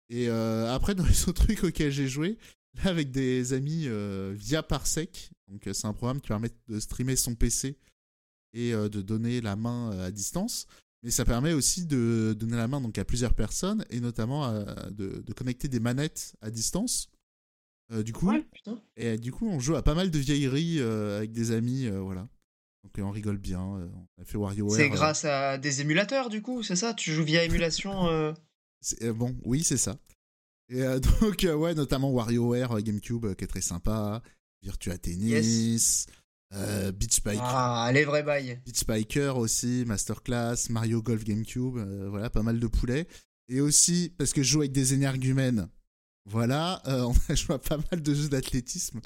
Et 0.10 0.30
après, 0.30 0.94
dans 0.96 1.06
les 1.06 1.28
autres 1.28 1.44
trucs 1.44 1.64
auxquels 1.64 1.92
j'ai 1.92 2.08
joué, 2.08 2.38
là, 2.76 2.84
avec 2.90 3.12
des 3.12 3.54
amis 3.54 3.84
euh, 3.88 4.34
via 4.36 4.64
Parsec, 4.64 5.32
donc 5.48 5.68
euh, 5.68 5.74
c'est 5.74 5.88
un 5.88 5.94
programme 5.94 6.22
qui 6.22 6.28
permet 6.28 6.50
de 6.68 6.80
streamer 6.80 7.16
son 7.16 7.36
PC 7.36 7.78
et 8.54 8.74
euh, 8.74 8.90
de 8.90 9.02
donner 9.02 9.42
la 9.42 9.56
main 9.56 9.92
à 10.00 10.12
distance. 10.12 10.68
Mais 11.04 11.10
ça 11.10 11.26
permet 11.26 11.54
aussi 11.54 11.88
de 11.88 12.36
donner 12.38 12.58
la 12.58 12.68
main 12.68 12.80
donc, 12.80 12.96
à 13.00 13.06
plusieurs 13.06 13.34
personnes 13.34 13.84
et 13.90 14.00
notamment 14.00 14.54
de, 14.92 15.24
de 15.26 15.34
connecter 15.34 15.68
des 15.68 15.80
manettes 15.80 16.36
à 16.42 16.52
distance. 16.52 17.10
Euh, 17.92 18.04
du 18.04 18.14
coup, 18.14 18.30
Ouais, 18.30 18.46
et 18.96 19.18
du 19.18 19.32
coup, 19.32 19.48
on 19.50 19.60
joue 19.60 19.76
à 19.76 19.82
pas 19.82 19.96
mal 19.96 20.12
de 20.12 20.20
vieilleries 20.20 20.80
avec 20.80 21.32
des 21.32 21.52
amis, 21.54 21.90
voilà. 21.90 22.30
Donc 22.84 22.94
on 23.00 23.10
rigole 23.10 23.40
bien. 23.40 23.62
on 23.62 24.22
a 24.22 24.26
fait 24.26 24.38
WarioWare. 24.38 24.76
C'est 24.76 24.90
grâce 24.90 25.26
à 25.26 25.58
des 25.58 25.82
émulateurs, 25.82 26.30
du 26.30 26.44
coup, 26.44 26.62
c'est 26.62 26.76
ça? 26.76 26.94
Tu 26.94 27.12
joues 27.14 27.24
via 27.24 27.44
émulation 27.44 28.34
bon, 29.16 29.36
oui, 29.44 29.64
c'est 29.64 29.78
ça. 29.78 29.98
Et 30.72 30.82
euh, 30.84 31.00
donc, 31.22 31.44
euh, 31.44 31.54
ouais, 31.54 31.74
notamment 31.76 32.12
WarioWare 32.12 32.72
euh, 32.78 32.82
GameCube 32.82 33.36
qui 33.36 33.44
est 33.44 33.48
très 33.48 33.62
sympa. 33.62 34.22
Virtua 34.64 34.98
Tennis, 34.98 36.06
euh, 36.54 36.92
Beach. 36.92 37.20
Ah, 37.40 37.90
les 37.94 38.06
vrais 38.06 38.24
bails. 38.24 38.60
Beach 38.66 38.78
Spiker 38.78 39.38
aussi, 39.38 39.84
Masterclass, 39.88 40.70
Mario 40.70 41.02
Golf 41.02 41.24
GameCube, 41.24 41.78
voilà, 42.10 42.30
pas 42.30 42.44
mal 42.44 42.60
de 42.60 42.68
poulets. 42.68 43.08
Et 43.50 43.60
aussi, 43.60 44.14
parce 44.18 44.34
que 44.34 44.44
je 44.44 44.52
joue 44.52 44.60
avec 44.60 44.72
des 44.72 44.94
énergumènes, 44.94 45.68
voilà, 46.30 46.82
on 46.86 47.14
a 47.30 47.36
joué 47.36 47.56
à 47.56 47.60
pas 47.60 47.78
mal 47.92 48.02
de 48.04 48.14
jeux 48.14 48.30
d'athlétisme. 48.30 49.02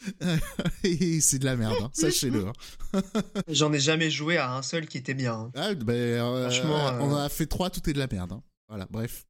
Et 0.84 1.20
c'est 1.20 1.38
de 1.38 1.44
la 1.46 1.56
merde, 1.56 1.76
hein, 1.82 1.90
sachez-le. 1.92 2.46
hein. 2.92 3.02
J'en 3.48 3.72
ai 3.72 3.80
jamais 3.80 4.10
joué 4.10 4.36
à 4.36 4.52
un 4.54 4.62
seul 4.62 4.86
qui 4.86 4.98
était 4.98 5.14
bien. 5.14 5.34
hein. 5.34 5.52
Ah, 5.54 5.74
ben, 5.74 5.94
euh, 5.94 6.50
Franchement, 6.50 6.88
euh, 6.88 6.98
on 7.00 7.14
a 7.16 7.28
fait 7.28 7.46
trois, 7.46 7.70
tout 7.70 7.88
est 7.88 7.92
de 7.94 7.98
la 7.98 8.06
merde. 8.06 8.40
Voilà, 8.68 8.86
bref. 8.90 9.26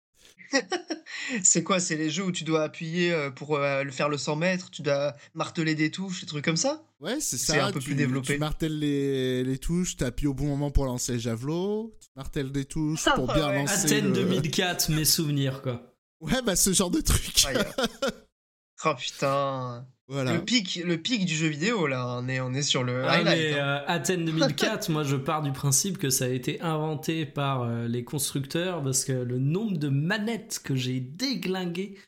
C'est 1.42 1.62
quoi 1.62 1.80
C'est 1.80 1.96
les 1.96 2.11
jeux 2.11 2.24
où 2.24 2.32
tu 2.32 2.44
dois 2.44 2.62
appuyer 2.64 3.12
euh, 3.12 3.30
pour 3.30 3.57
euh, 3.57 3.82
le 3.84 3.90
faire 3.90 4.09
le 4.09 4.18
100 4.18 4.36
mètres, 4.36 4.70
tu 4.70 4.82
dois 4.82 5.14
marteler 5.34 5.74
des 5.74 5.90
touches, 5.90 6.20
des 6.22 6.26
trucs 6.26 6.44
comme 6.44 6.57
ça? 6.57 6.82
Ouais, 7.01 7.20
c'est 7.20 7.36
C'est 7.36 7.53
ça. 7.59 7.66
un 7.66 7.72
peu 7.72 7.78
tu, 7.78 7.86
plus 7.86 7.94
développé. 7.94 8.34
Tu 8.34 8.38
martèles 8.38 8.78
les, 8.78 9.44
les 9.44 9.59
touches, 9.59 9.96
tu 9.96 10.05
appuies 10.05 10.26
au 10.26 10.34
bon 10.34 10.46
moment 10.46 10.70
pour 10.70 10.86
lancer 10.86 11.12
le 11.14 11.18
javelot, 11.18 11.94
tu 12.01 12.09
martèles 12.16 12.53
des 12.53 12.64
touches 12.64 13.05
pour 13.14 13.26
bien 13.34 13.48
Ouais. 13.48 13.59
lancer. 13.61 13.84
Athènes 13.86 14.09
le- 14.09 14.12
2004, 14.24 14.90
mes 14.90 15.05
souvenirs, 15.05 15.62
quoi. 15.62 15.94
Ouais, 16.20 16.42
bah 16.44 16.57
ce 16.57 16.72
genre 16.72 16.90
de 16.90 17.01
truc. 17.01 17.44
Oh 18.87 18.95
putain. 18.99 19.87
voilà. 20.09 20.35
Le 20.35 20.45
pic, 20.45 20.81
le 20.85 20.97
pic 20.97 21.24
du 21.26 21.35
jeu 21.35 21.49
vidéo 21.49 21.87
là, 21.87 22.16
on 22.18 22.28
est, 22.28 22.41
on 22.41 22.53
est 22.55 22.62
sur 22.62 22.83
le 22.83 23.05
Ah, 23.05 23.12
highlight. 23.18 23.39
mais 23.39 23.59
hein. 23.59 23.66
euh, 23.66 23.85
Athènes 23.87 24.24
2004, 24.24 24.89
moi 24.91 25.03
je 25.05 25.16
pars 25.16 25.43
du 25.43 25.53
principe 25.53 25.99
que 25.99 26.11
ça 26.11 26.24
a 26.24 26.28
été 26.28 26.61
inventé 26.62 27.26
par 27.26 27.62
euh, 27.62 27.87
les 27.89 28.05
constructeurs 28.05 28.83
parce 28.83 29.05
que 29.05 29.12
le 29.12 29.39
nombre 29.39 29.76
de 29.78 29.89
manettes 29.89 30.61
que 30.64 30.74
j'ai 30.74 31.01
déglingué, 31.01 31.99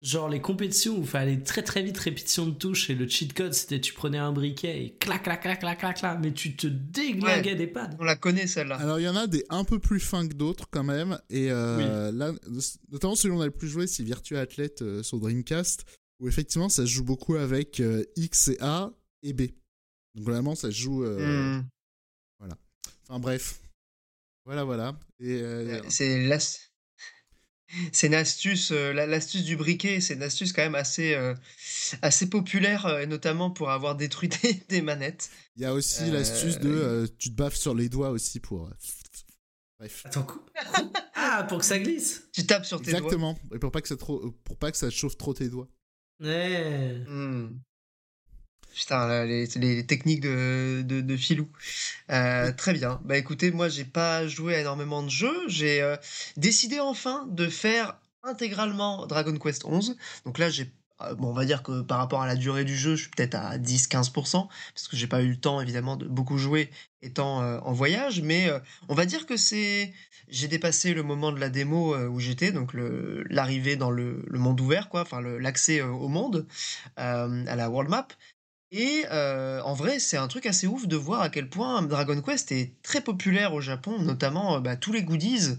genre 0.00 0.28
les 0.28 0.40
compétitions 0.40 0.96
où 0.96 1.00
il 1.00 1.06
fallait 1.08 1.40
très 1.42 1.62
très 1.62 1.82
vite 1.82 1.98
répétition 1.98 2.46
de 2.46 2.52
touches 2.52 2.88
et 2.88 2.94
le 2.94 3.08
cheat 3.08 3.32
code 3.34 3.52
c'était 3.52 3.80
tu 3.80 3.92
prenais 3.94 4.18
un 4.18 4.30
briquet 4.30 4.84
et 4.84 4.94
clac 4.96 5.24
clac 5.24 5.40
clac 5.42 5.58
clac 5.58 5.78
clac 5.78 5.96
clac, 5.98 6.18
mais 6.22 6.32
tu 6.32 6.54
te 6.54 6.66
déglinguais 6.68 7.50
Ouais. 7.50 7.54
des 7.56 7.66
pads. 7.66 7.90
On 7.98 8.04
la 8.04 8.14
connaît 8.14 8.46
celle-là. 8.46 8.76
Alors, 8.76 9.00
il 9.00 9.04
y 9.04 9.08
en 9.08 9.16
a 9.16 9.26
des 9.26 9.44
un 9.50 9.64
peu 9.64 9.80
plus 9.80 9.98
fins 9.98 10.28
que 10.28 10.34
d'autres 10.34 10.66
quand 10.70 10.84
même. 10.84 11.18
Et 11.30 11.50
euh, 11.50 12.12
là, 12.12 12.30
notamment 12.92 13.16
celui 13.16 13.34
où 13.34 13.38
on 13.38 13.40
a 13.40 13.46
le 13.46 13.50
plus 13.50 13.66
joué, 13.68 13.88
c'est 13.88 14.04
Virtua 14.04 14.38
Athlete 14.40 14.82
euh, 14.82 15.02
sur 15.02 15.18
Dreamcast, 15.18 15.84
où 16.20 16.28
effectivement 16.28 16.68
ça 16.68 16.82
se 16.82 16.90
joue 16.90 17.04
beaucoup 17.04 17.34
avec 17.36 17.80
euh, 17.80 18.04
X 18.16 18.48
et 18.48 18.58
A 18.60 18.90
et 19.22 19.32
B. 19.32 19.42
Donc 20.14 20.24
vraiment, 20.24 20.54
ça 20.54 20.68
se 20.70 20.76
joue. 20.76 21.04
euh, 21.04 21.58
Hmm. 21.60 21.68
Enfin 23.10 23.18
bref. 23.20 23.60
Voilà, 24.44 24.64
voilà. 24.64 24.98
Et 25.20 25.40
euh, 25.42 25.80
C'est 25.88 26.26
l'as- 26.26 26.58
c'est 27.92 28.06
une 28.06 28.14
astuce, 28.14 28.70
euh, 28.70 28.92
la- 28.92 29.06
l'astuce 29.06 29.44
du 29.44 29.56
briquet, 29.56 30.00
c'est 30.00 30.14
une 30.14 30.22
astuce 30.22 30.52
quand 30.52 30.62
même 30.62 30.74
assez, 30.74 31.14
euh, 31.14 31.34
assez 32.02 32.28
populaire, 32.28 32.86
euh, 32.86 33.00
et 33.00 33.06
notamment 33.06 33.50
pour 33.50 33.70
avoir 33.70 33.94
détruit 33.96 34.28
des, 34.42 34.54
des 34.68 34.82
manettes. 34.82 35.30
il 35.56 35.62
y 35.62 35.64
a 35.64 35.72
aussi 35.74 36.04
Euh, 36.04 36.12
l'astuce 36.12 36.58
de 36.58 36.68
euh, 36.70 37.06
tu 37.18 37.30
te 37.30 37.34
baffes 37.34 37.56
sur 37.56 37.74
les 37.74 37.88
doigts 37.88 38.10
aussi 38.10 38.40
pour. 38.40 38.70
Bref. 39.78 40.02
Attends, 40.06 40.26
ah 41.14 41.46
pour 41.48 41.58
que 41.58 41.64
ça 41.64 41.78
glisse. 41.78 42.22
Tu 42.32 42.44
tapes 42.46 42.64
sur 42.66 42.80
tes 42.82 42.90
doigts. 42.90 42.98
Exactement. 43.00 43.38
Et 43.54 43.58
pour 43.58 43.70
pas 43.70 43.80
que 43.80 43.88
ça 43.88 43.96
trop, 43.96 44.30
pour 44.44 44.56
pas 44.56 44.70
que 44.72 44.76
ça 44.78 44.90
chauffe 44.90 45.16
trop 45.16 45.34
tes 45.34 45.48
doigts. 45.48 45.68
Ouais. 46.20 47.04
Hmm. 47.06 47.58
Putain, 48.74 49.08
là, 49.08 49.24
les, 49.26 49.46
les 49.56 49.86
techniques 49.86 50.20
de, 50.20 50.82
de, 50.86 51.00
de 51.00 51.16
filou. 51.16 51.48
Euh, 52.10 52.52
très 52.52 52.72
bien. 52.74 53.00
Bah 53.04 53.16
écoutez, 53.18 53.50
moi 53.50 53.68
j'ai 53.68 53.84
pas 53.84 54.26
joué 54.28 54.54
à 54.56 54.60
énormément 54.60 55.02
de 55.02 55.10
jeux. 55.10 55.48
J'ai 55.48 55.82
euh, 55.82 55.96
décidé 56.36 56.80
enfin 56.80 57.26
de 57.30 57.48
faire 57.48 57.98
intégralement 58.22 59.06
Dragon 59.06 59.36
Quest 59.38 59.64
11. 59.64 59.96
Donc 60.26 60.38
là, 60.38 60.50
j'ai 60.50 60.70
bon, 61.16 61.28
on 61.28 61.32
va 61.32 61.44
dire 61.44 61.62
que 61.62 61.82
par 61.82 61.98
rapport 61.98 62.22
à 62.22 62.26
la 62.26 62.36
durée 62.36 62.64
du 62.64 62.76
jeu, 62.76 62.96
je 62.96 63.02
suis 63.02 63.10
peut-être 63.10 63.34
à 63.34 63.58
10-15%, 63.58 64.48
parce 64.74 64.88
que 64.88 64.96
j'ai 64.96 65.06
pas 65.06 65.22
eu 65.22 65.30
le 65.30 65.36
temps 65.40 65.60
évidemment 65.60 65.96
de 65.96 66.06
beaucoup 66.06 66.38
jouer 66.38 66.70
étant 67.02 67.42
euh, 67.42 67.58
en 67.60 67.72
voyage, 67.72 68.22
mais 68.22 68.48
euh, 68.48 68.58
on 68.88 68.94
va 68.94 69.06
dire 69.06 69.26
que 69.26 69.36
c'est. 69.36 69.92
J'ai 70.30 70.48
dépassé 70.48 70.92
le 70.92 71.02
moment 71.02 71.32
de 71.32 71.40
la 71.40 71.48
démo 71.48 71.94
euh, 71.94 72.06
où 72.06 72.20
j'étais, 72.20 72.52
donc 72.52 72.72
l'arrivée 72.74 73.76
dans 73.76 73.90
le, 73.90 74.22
monde 74.30 74.60
ouvert, 74.60 74.90
quoi, 74.90 75.00
enfin 75.02 75.22
l'accès 75.22 75.80
euh, 75.80 75.86
au 75.86 76.08
monde, 76.08 76.46
euh, 76.98 77.46
à 77.46 77.56
la 77.56 77.70
world 77.70 77.88
map. 77.90 78.08
Et 78.70 79.04
euh, 79.10 79.62
en 79.62 79.72
vrai, 79.72 79.98
c'est 79.98 80.18
un 80.18 80.28
truc 80.28 80.44
assez 80.46 80.66
ouf 80.66 80.86
de 80.86 80.96
voir 80.96 81.22
à 81.22 81.30
quel 81.30 81.48
point 81.48 81.82
Dragon 81.82 82.20
Quest 82.20 82.52
est 82.52 82.74
très 82.82 83.00
populaire 83.00 83.54
au 83.54 83.60
Japon, 83.60 83.98
notamment 84.00 84.56
euh, 84.56 84.60
bah, 84.60 84.76
tous 84.76 84.92
les 84.92 85.02
goodies. 85.02 85.56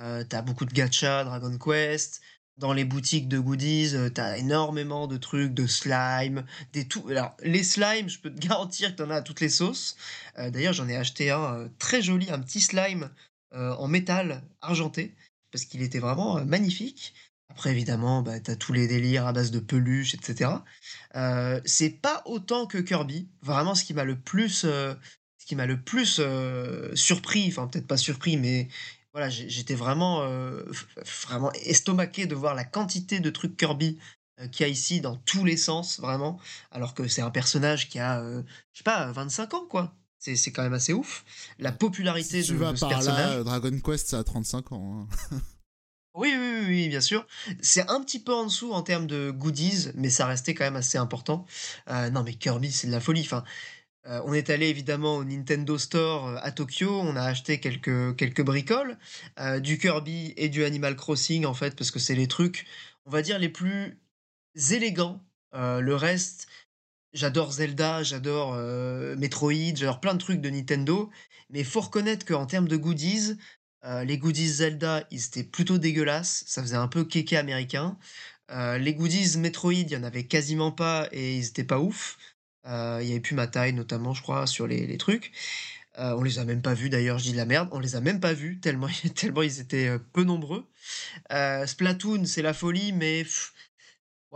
Euh, 0.00 0.24
t'as 0.28 0.42
beaucoup 0.42 0.64
de 0.64 0.72
gachas 0.72 1.24
Dragon 1.24 1.56
Quest. 1.58 2.20
Dans 2.58 2.72
les 2.72 2.84
boutiques 2.84 3.28
de 3.28 3.38
goodies, 3.38 3.94
euh, 3.94 4.10
t'as 4.10 4.36
énormément 4.36 5.06
de 5.06 5.16
trucs, 5.16 5.54
de 5.54 5.68
slime, 5.68 6.44
des 6.72 6.88
tout. 6.88 7.06
Alors, 7.08 7.36
les 7.44 7.62
slimes, 7.62 8.08
je 8.08 8.18
peux 8.18 8.34
te 8.34 8.40
garantir 8.46 8.90
que 8.90 9.02
t'en 9.02 9.10
as 9.10 9.16
à 9.16 9.22
toutes 9.22 9.40
les 9.40 9.48
sauces. 9.48 9.96
Euh, 10.38 10.50
D'ailleurs, 10.50 10.72
j'en 10.72 10.88
ai 10.88 10.96
acheté 10.96 11.30
un 11.30 11.54
euh, 11.54 11.68
très 11.78 12.02
joli, 12.02 12.28
un 12.30 12.40
petit 12.40 12.60
slime 12.60 13.10
euh, 13.54 13.74
en 13.76 13.86
métal 13.86 14.42
argenté, 14.60 15.14
parce 15.52 15.64
qu'il 15.66 15.82
était 15.82 16.00
vraiment 16.00 16.44
magnifique. 16.44 17.14
Après, 17.48 17.70
évidemment, 17.70 18.22
bah, 18.22 18.40
t'as 18.40 18.56
tous 18.56 18.72
les 18.72 18.88
délires 18.88 19.28
à 19.28 19.32
base 19.32 19.52
de 19.52 19.60
peluches, 19.60 20.14
etc. 20.14 20.50
C'est 21.64 21.90
pas 21.90 22.22
autant 22.26 22.66
que 22.66 22.78
Kirby. 22.78 23.28
Vraiment, 23.40 23.76
ce 23.76 23.84
qui 23.84 23.94
m'a 23.94 24.04
le 24.04 24.18
plus, 24.18 24.50
ce 24.60 24.96
qui 25.46 25.56
m'a 25.56 25.64
le 25.64 25.80
plus 25.80 26.20
surpris, 26.94 27.46
enfin 27.48 27.66
peut-être 27.66 27.86
pas 27.86 27.96
surpris, 27.96 28.36
mais 28.36 28.68
voilà, 29.12 29.28
j'étais 29.28 29.74
vraiment, 29.74 30.22
euh, 30.22 30.62
vraiment 31.26 31.52
estomaqué 31.64 32.26
de 32.26 32.34
voir 32.34 32.54
la 32.54 32.64
quantité 32.64 33.20
de 33.20 33.30
trucs 33.30 33.56
Kirby 33.56 33.98
euh, 34.40 34.48
qu'il 34.48 34.66
y 34.66 34.68
a 34.68 34.72
ici 34.72 35.00
dans 35.00 35.16
tous 35.16 35.44
les 35.44 35.56
sens, 35.56 35.98
vraiment, 36.00 36.38
alors 36.70 36.94
que 36.94 37.08
c'est 37.08 37.22
un 37.22 37.30
personnage 37.30 37.88
qui 37.88 37.98
a, 37.98 38.22
je 38.22 38.78
sais 38.78 38.84
pas, 38.84 39.10
25 39.12 39.54
ans, 39.54 39.66
quoi. 39.68 39.94
C'est 40.18 40.50
quand 40.50 40.64
même 40.64 40.74
assez 40.74 40.92
ouf. 40.92 41.24
La 41.60 41.70
popularité 41.70 42.42
si 42.42 42.48
tu 42.48 42.54
de, 42.54 42.58
vas 42.58 42.74
ce 42.74 42.80
par 42.80 42.88
personnage. 42.88 43.36
Là, 43.36 43.44
Dragon 43.44 43.78
Quest, 43.78 44.08
ça 44.08 44.18
a 44.18 44.24
35 44.24 44.72
ans. 44.72 45.06
Hein. 45.32 45.38
Oui, 46.18 46.34
oui, 46.36 46.64
oui, 46.66 46.88
bien 46.88 47.00
sûr. 47.00 47.24
C'est 47.60 47.88
un 47.88 48.00
petit 48.00 48.18
peu 48.18 48.34
en 48.34 48.46
dessous 48.46 48.72
en 48.72 48.82
termes 48.82 49.06
de 49.06 49.30
goodies, 49.30 49.90
mais 49.94 50.10
ça 50.10 50.26
restait 50.26 50.52
quand 50.52 50.64
même 50.64 50.74
assez 50.74 50.98
important. 50.98 51.46
Euh, 51.88 52.10
non, 52.10 52.24
mais 52.24 52.34
Kirby, 52.34 52.72
c'est 52.72 52.88
de 52.88 52.92
la 52.92 52.98
folie. 52.98 53.20
Enfin, 53.20 53.44
euh, 54.08 54.20
on 54.24 54.32
est 54.32 54.50
allé 54.50 54.68
évidemment 54.68 55.16
au 55.16 55.24
Nintendo 55.24 55.78
Store 55.78 56.28
euh, 56.28 56.36
à 56.42 56.50
Tokyo, 56.50 57.00
on 57.00 57.16
a 57.16 57.22
acheté 57.22 57.60
quelques, 57.60 58.16
quelques 58.16 58.42
bricoles, 58.42 58.98
du 59.60 59.78
Kirby 59.78 60.34
et 60.36 60.48
du 60.48 60.64
Animal 60.64 60.96
Crossing 60.96 61.44
en 61.44 61.54
fait, 61.54 61.76
parce 61.76 61.90
que 61.90 61.98
c'est 61.98 62.14
les 62.14 62.28
trucs, 62.28 62.66
on 63.06 63.10
va 63.10 63.22
dire, 63.22 63.38
les 63.38 63.48
plus 63.48 63.98
élégants. 64.70 65.22
le 65.52 65.94
reste, 65.94 66.48
j'adore 67.12 67.52
Zelda, 67.52 68.02
j'adore 68.02 68.54
Metroid, 69.16 69.76
j'adore 69.76 70.00
plein 70.00 70.14
de 70.14 70.18
trucs 70.18 70.40
de 70.40 70.50
Nintendo, 70.50 71.10
mais 71.50 71.64
faut 71.64 71.80
reconnaître 71.80 72.26
qu'en 72.26 72.46
termes 72.46 72.68
de 72.68 72.76
goodies, 72.76 73.36
euh, 73.84 74.04
les 74.04 74.18
goodies 74.18 74.48
Zelda, 74.48 75.06
ils 75.10 75.24
étaient 75.24 75.44
plutôt 75.44 75.78
dégueulasses, 75.78 76.44
ça 76.46 76.62
faisait 76.62 76.76
un 76.76 76.88
peu 76.88 77.04
kéké 77.04 77.36
américain. 77.36 77.98
Euh, 78.50 78.78
les 78.78 78.94
goodies 78.94 79.38
Metroid, 79.38 79.72
il 79.72 79.90
y 79.90 79.96
en 79.96 80.02
avait 80.02 80.26
quasiment 80.26 80.72
pas 80.72 81.08
et 81.12 81.36
ils 81.36 81.46
étaient 81.46 81.64
pas 81.64 81.78
ouf. 81.78 82.18
Euh, 82.66 82.98
il 83.02 83.08
y 83.08 83.12
avait 83.12 83.20
plus 83.20 83.34
ma 83.34 83.46
taille 83.46 83.72
notamment, 83.72 84.14
je 84.14 84.22
crois, 84.22 84.46
sur 84.46 84.66
les, 84.66 84.98
trucs. 84.98 85.32
on 85.96 86.22
les 86.22 86.38
a 86.38 86.44
même 86.44 86.62
pas 86.62 86.74
vus 86.74 86.90
d'ailleurs, 86.90 87.18
je 87.18 87.24
dis 87.24 87.32
de 87.32 87.36
la 87.36 87.46
merde, 87.46 87.68
on 87.72 87.80
les 87.80 87.96
a 87.96 88.00
même 88.00 88.20
pas 88.20 88.32
vus 88.32 88.58
tellement, 88.62 88.88
tellement 89.14 89.42
ils 89.42 89.60
étaient 89.60 89.98
peu 90.12 90.24
nombreux. 90.24 90.66
Splatoon, 91.66 92.24
c'est 92.26 92.42
la 92.42 92.54
folie, 92.54 92.92
mais 92.92 93.24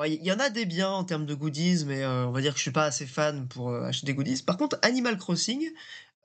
il 0.06 0.22
y 0.22 0.32
en 0.32 0.38
a 0.38 0.50
des 0.50 0.64
biens 0.64 0.90
en 0.90 1.04
termes 1.04 1.26
de 1.26 1.34
goodies, 1.34 1.84
mais 1.84 2.06
on 2.06 2.32
va 2.32 2.40
dire 2.40 2.52
que 2.52 2.58
je 2.58 2.62
suis 2.62 2.70
pas 2.70 2.84
assez 2.84 3.06
fan 3.06 3.48
pour 3.48 3.74
acheter 3.74 4.06
des 4.06 4.14
goodies. 4.14 4.42
Par 4.42 4.56
contre, 4.56 4.78
Animal 4.82 5.18
Crossing, 5.18 5.70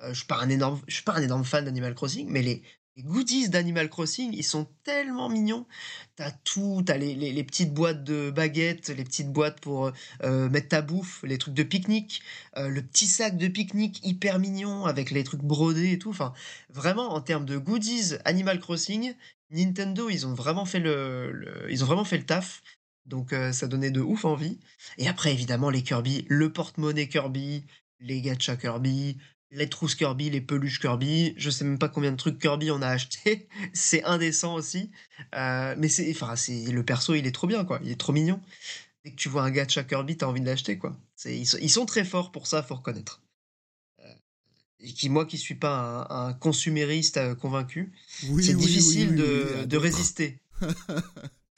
je 0.02 0.14
suis 0.14 0.28
pas 0.28 0.39
un 0.39 0.50
énorme, 0.50 0.82
je 0.88 0.95
suis 0.95 1.04
pas 1.04 1.16
un 1.16 1.22
énorme 1.22 1.43
fan 1.43 1.66
d'Animal 1.66 1.95
Crossing, 1.95 2.28
mais 2.30 2.41
les, 2.41 2.64
les 2.98 3.04
goodies 3.04 3.50
d'Animal 3.50 3.89
Crossing, 3.89 4.34
ils 4.34 4.43
sont 4.43 4.68
tellement 4.84 5.30
mignons. 5.30 5.68
T'as 6.16 6.32
tout, 6.32 6.82
t'as 6.84 6.98
les, 6.98 7.43
petites 7.43 7.72
boîtes 7.72 8.04
de 8.04 8.32
baguettes, 8.32 8.89
les 8.89 9.04
petites 9.04 9.32
boîtes 9.32 9.60
pour 9.62 9.91
euh, 10.24 10.50
mettre 10.50 10.70
ta 10.70 10.82
bouffe, 10.82 11.22
les 11.24 11.38
trucs 11.38 11.54
de 11.54 11.62
pique-nique, 11.62 12.24
euh, 12.58 12.70
le 12.70 12.82
petit 12.82 13.06
sac 13.06 13.38
de 13.38 13.48
pique-nique 13.48 14.04
hyper 14.04 14.39
mignon 14.39 14.86
avec 14.86 15.12
les 15.12 15.24
trucs 15.24 15.43
brodés 15.43 15.91
et 15.91 16.00
tout. 16.00 16.10
Enfin, 16.10 16.34
vraiment, 16.70 17.14
en 17.14 17.22
termes 17.22 17.45
de 17.45 17.58
goodies 17.58 18.16
Animal 18.26 18.60
Crossing, 18.60 19.14
Nintendo, 19.52 20.10
ils 20.10 20.26
ont 20.26 20.34
vraiment 20.34 20.66
fait 20.66 20.80
le, 20.80 21.68
ils 21.70 21.84
ont 21.84 21.88
vraiment 21.88 22.04
fait 22.04 22.18
le 22.18 22.26
taf. 22.26 22.64
Donc 23.06 23.32
euh, 23.32 23.52
ça 23.52 23.68
donnait 23.68 23.91
de 23.91 24.02
ouf 24.02 24.26
envie. 24.26 24.60
Et 24.98 25.08
après, 25.08 25.32
évidemment, 25.32 25.70
les 25.70 25.84
Kirby, 25.84 26.26
le 26.30 26.52
porte-monnaie 26.52 27.08
Kirby, 27.08 27.64
les 28.00 28.22
gacha 28.22 28.58
Kirby, 28.58 29.18
les 29.52 29.70
trousses 29.70 29.95
Kirby, 29.95 30.30
les 30.30 30.41
peluches 30.41 30.80
Kirby. 30.80 31.34
Je 31.38 31.50
sais 31.50 31.64
même 31.64 31.80
pas 31.80 31.89
combien 31.89 32.12
de 32.12 32.18
trucs 32.18 32.39
Kirby 32.39 32.72
on 32.72 32.82
a 32.82 32.88
acheté. 32.88 33.48
c'est 33.74 34.04
indécent 34.04 34.56
aussi. 34.56 34.91
Euh, 35.36 35.76
mais 35.78 35.89
c'est, 35.89 36.10
enfin, 36.12 36.36
c'est 36.36 36.66
le 36.66 36.84
perso, 36.84 37.16
il 37.16 37.28
est 37.28 37.32
trop 37.32 37.48
bien, 37.48 37.64
quoi. 37.66 37.80
Il 37.84 37.91
est 37.91 38.00
trop 38.00 38.14
mignon. 38.14 38.41
Dès 39.06 39.12
que 39.12 39.16
tu 39.16 39.30
vois 39.30 39.43
un 39.43 39.52
gacha 39.52 39.84
Kirby, 39.84 40.18
t'as 40.18 40.26
envie 40.28 40.41
de 40.41 40.45
l'acheter, 40.45 40.78
quoi. 40.78 40.98
C'est, 41.16 41.38
ils, 41.38 41.70
sont, 41.70 41.86
très 41.86 42.04
forts 42.04 42.32
pour 42.32 42.45
ça, 42.48 42.62
faut 42.62 42.76
reconnaître. 42.76 43.22
Euh, 44.00 44.14
et 44.80 44.91
qui, 44.93 45.10
moi 45.10 45.26
qui 45.26 45.38
suis 45.38 45.56
pas 45.56 46.08
un, 46.10 46.34
consumériste 46.34 47.18
euh, 47.18 47.34
convaincu, 47.36 47.91
c'est 48.41 48.56
difficile 48.56 49.16
de, 49.16 49.66
de 49.66 49.78
résister. 49.78 50.39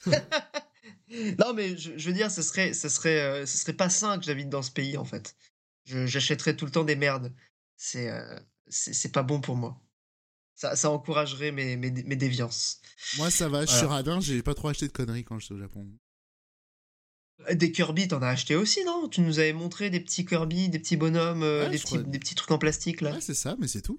non, 0.06 1.52
mais 1.54 1.76
je, 1.76 1.90
veux 1.90 2.12
dire, 2.12 2.30
ce 2.30 2.40
serait, 2.42 2.72
ce 2.72 2.88
serait, 2.88 3.44
ce 3.46 3.58
serait 3.58 3.74
pas 3.74 3.90
sain 3.90 4.18
que 4.18 4.24
j'habite 4.24 4.48
dans 4.48 4.62
ce 4.62 4.70
pays, 4.70 4.96
en 4.96 5.04
fait. 5.04 5.36
j'achèterais 5.84 6.54
tout 6.56 6.64
le 6.64 6.70
temps 6.70 6.84
des 6.84 6.96
merdes 6.96 7.32
c'est 7.80 8.12
c'est 8.68 9.12
pas 9.12 9.22
bon 9.22 9.40
pour 9.40 9.56
moi. 9.56 9.80
Ça, 10.54 10.76
ça 10.76 10.90
encouragerait 10.90 11.52
mes, 11.52 11.76
mes, 11.76 11.90
mes, 11.90 12.16
déviances. 12.16 12.82
Moi, 13.16 13.30
ça 13.30 13.48
va, 13.48 13.64
je 13.64 13.72
suis 13.72 13.86
radin, 13.86 14.20
j'ai 14.20 14.42
pas 14.42 14.52
trop 14.52 14.68
acheté 14.68 14.86
de 14.86 14.92
conneries 14.92 15.24
quand 15.24 15.38
j'étais 15.38 15.54
au 15.54 15.58
Japon. 15.58 15.88
Des 17.50 17.72
Kirby, 17.72 18.06
t'en 18.08 18.20
as 18.20 18.28
acheté 18.28 18.54
aussi, 18.54 18.84
non? 18.84 19.08
Tu 19.08 19.22
nous 19.22 19.38
avais 19.38 19.54
montré 19.54 19.88
des 19.88 20.00
petits 20.00 20.26
Kirby, 20.26 20.68
des 20.68 20.78
petits 20.78 20.98
bonhommes, 20.98 21.40
des, 21.70 21.78
petits, 21.78 22.04
des 22.04 22.18
petits 22.18 22.34
trucs 22.34 22.50
en 22.50 22.58
plastique, 22.58 23.00
là. 23.00 23.12
Ouais, 23.12 23.20
c'est 23.22 23.34
ça, 23.34 23.56
mais 23.58 23.66
c'est 23.66 23.80
tout. 23.80 23.98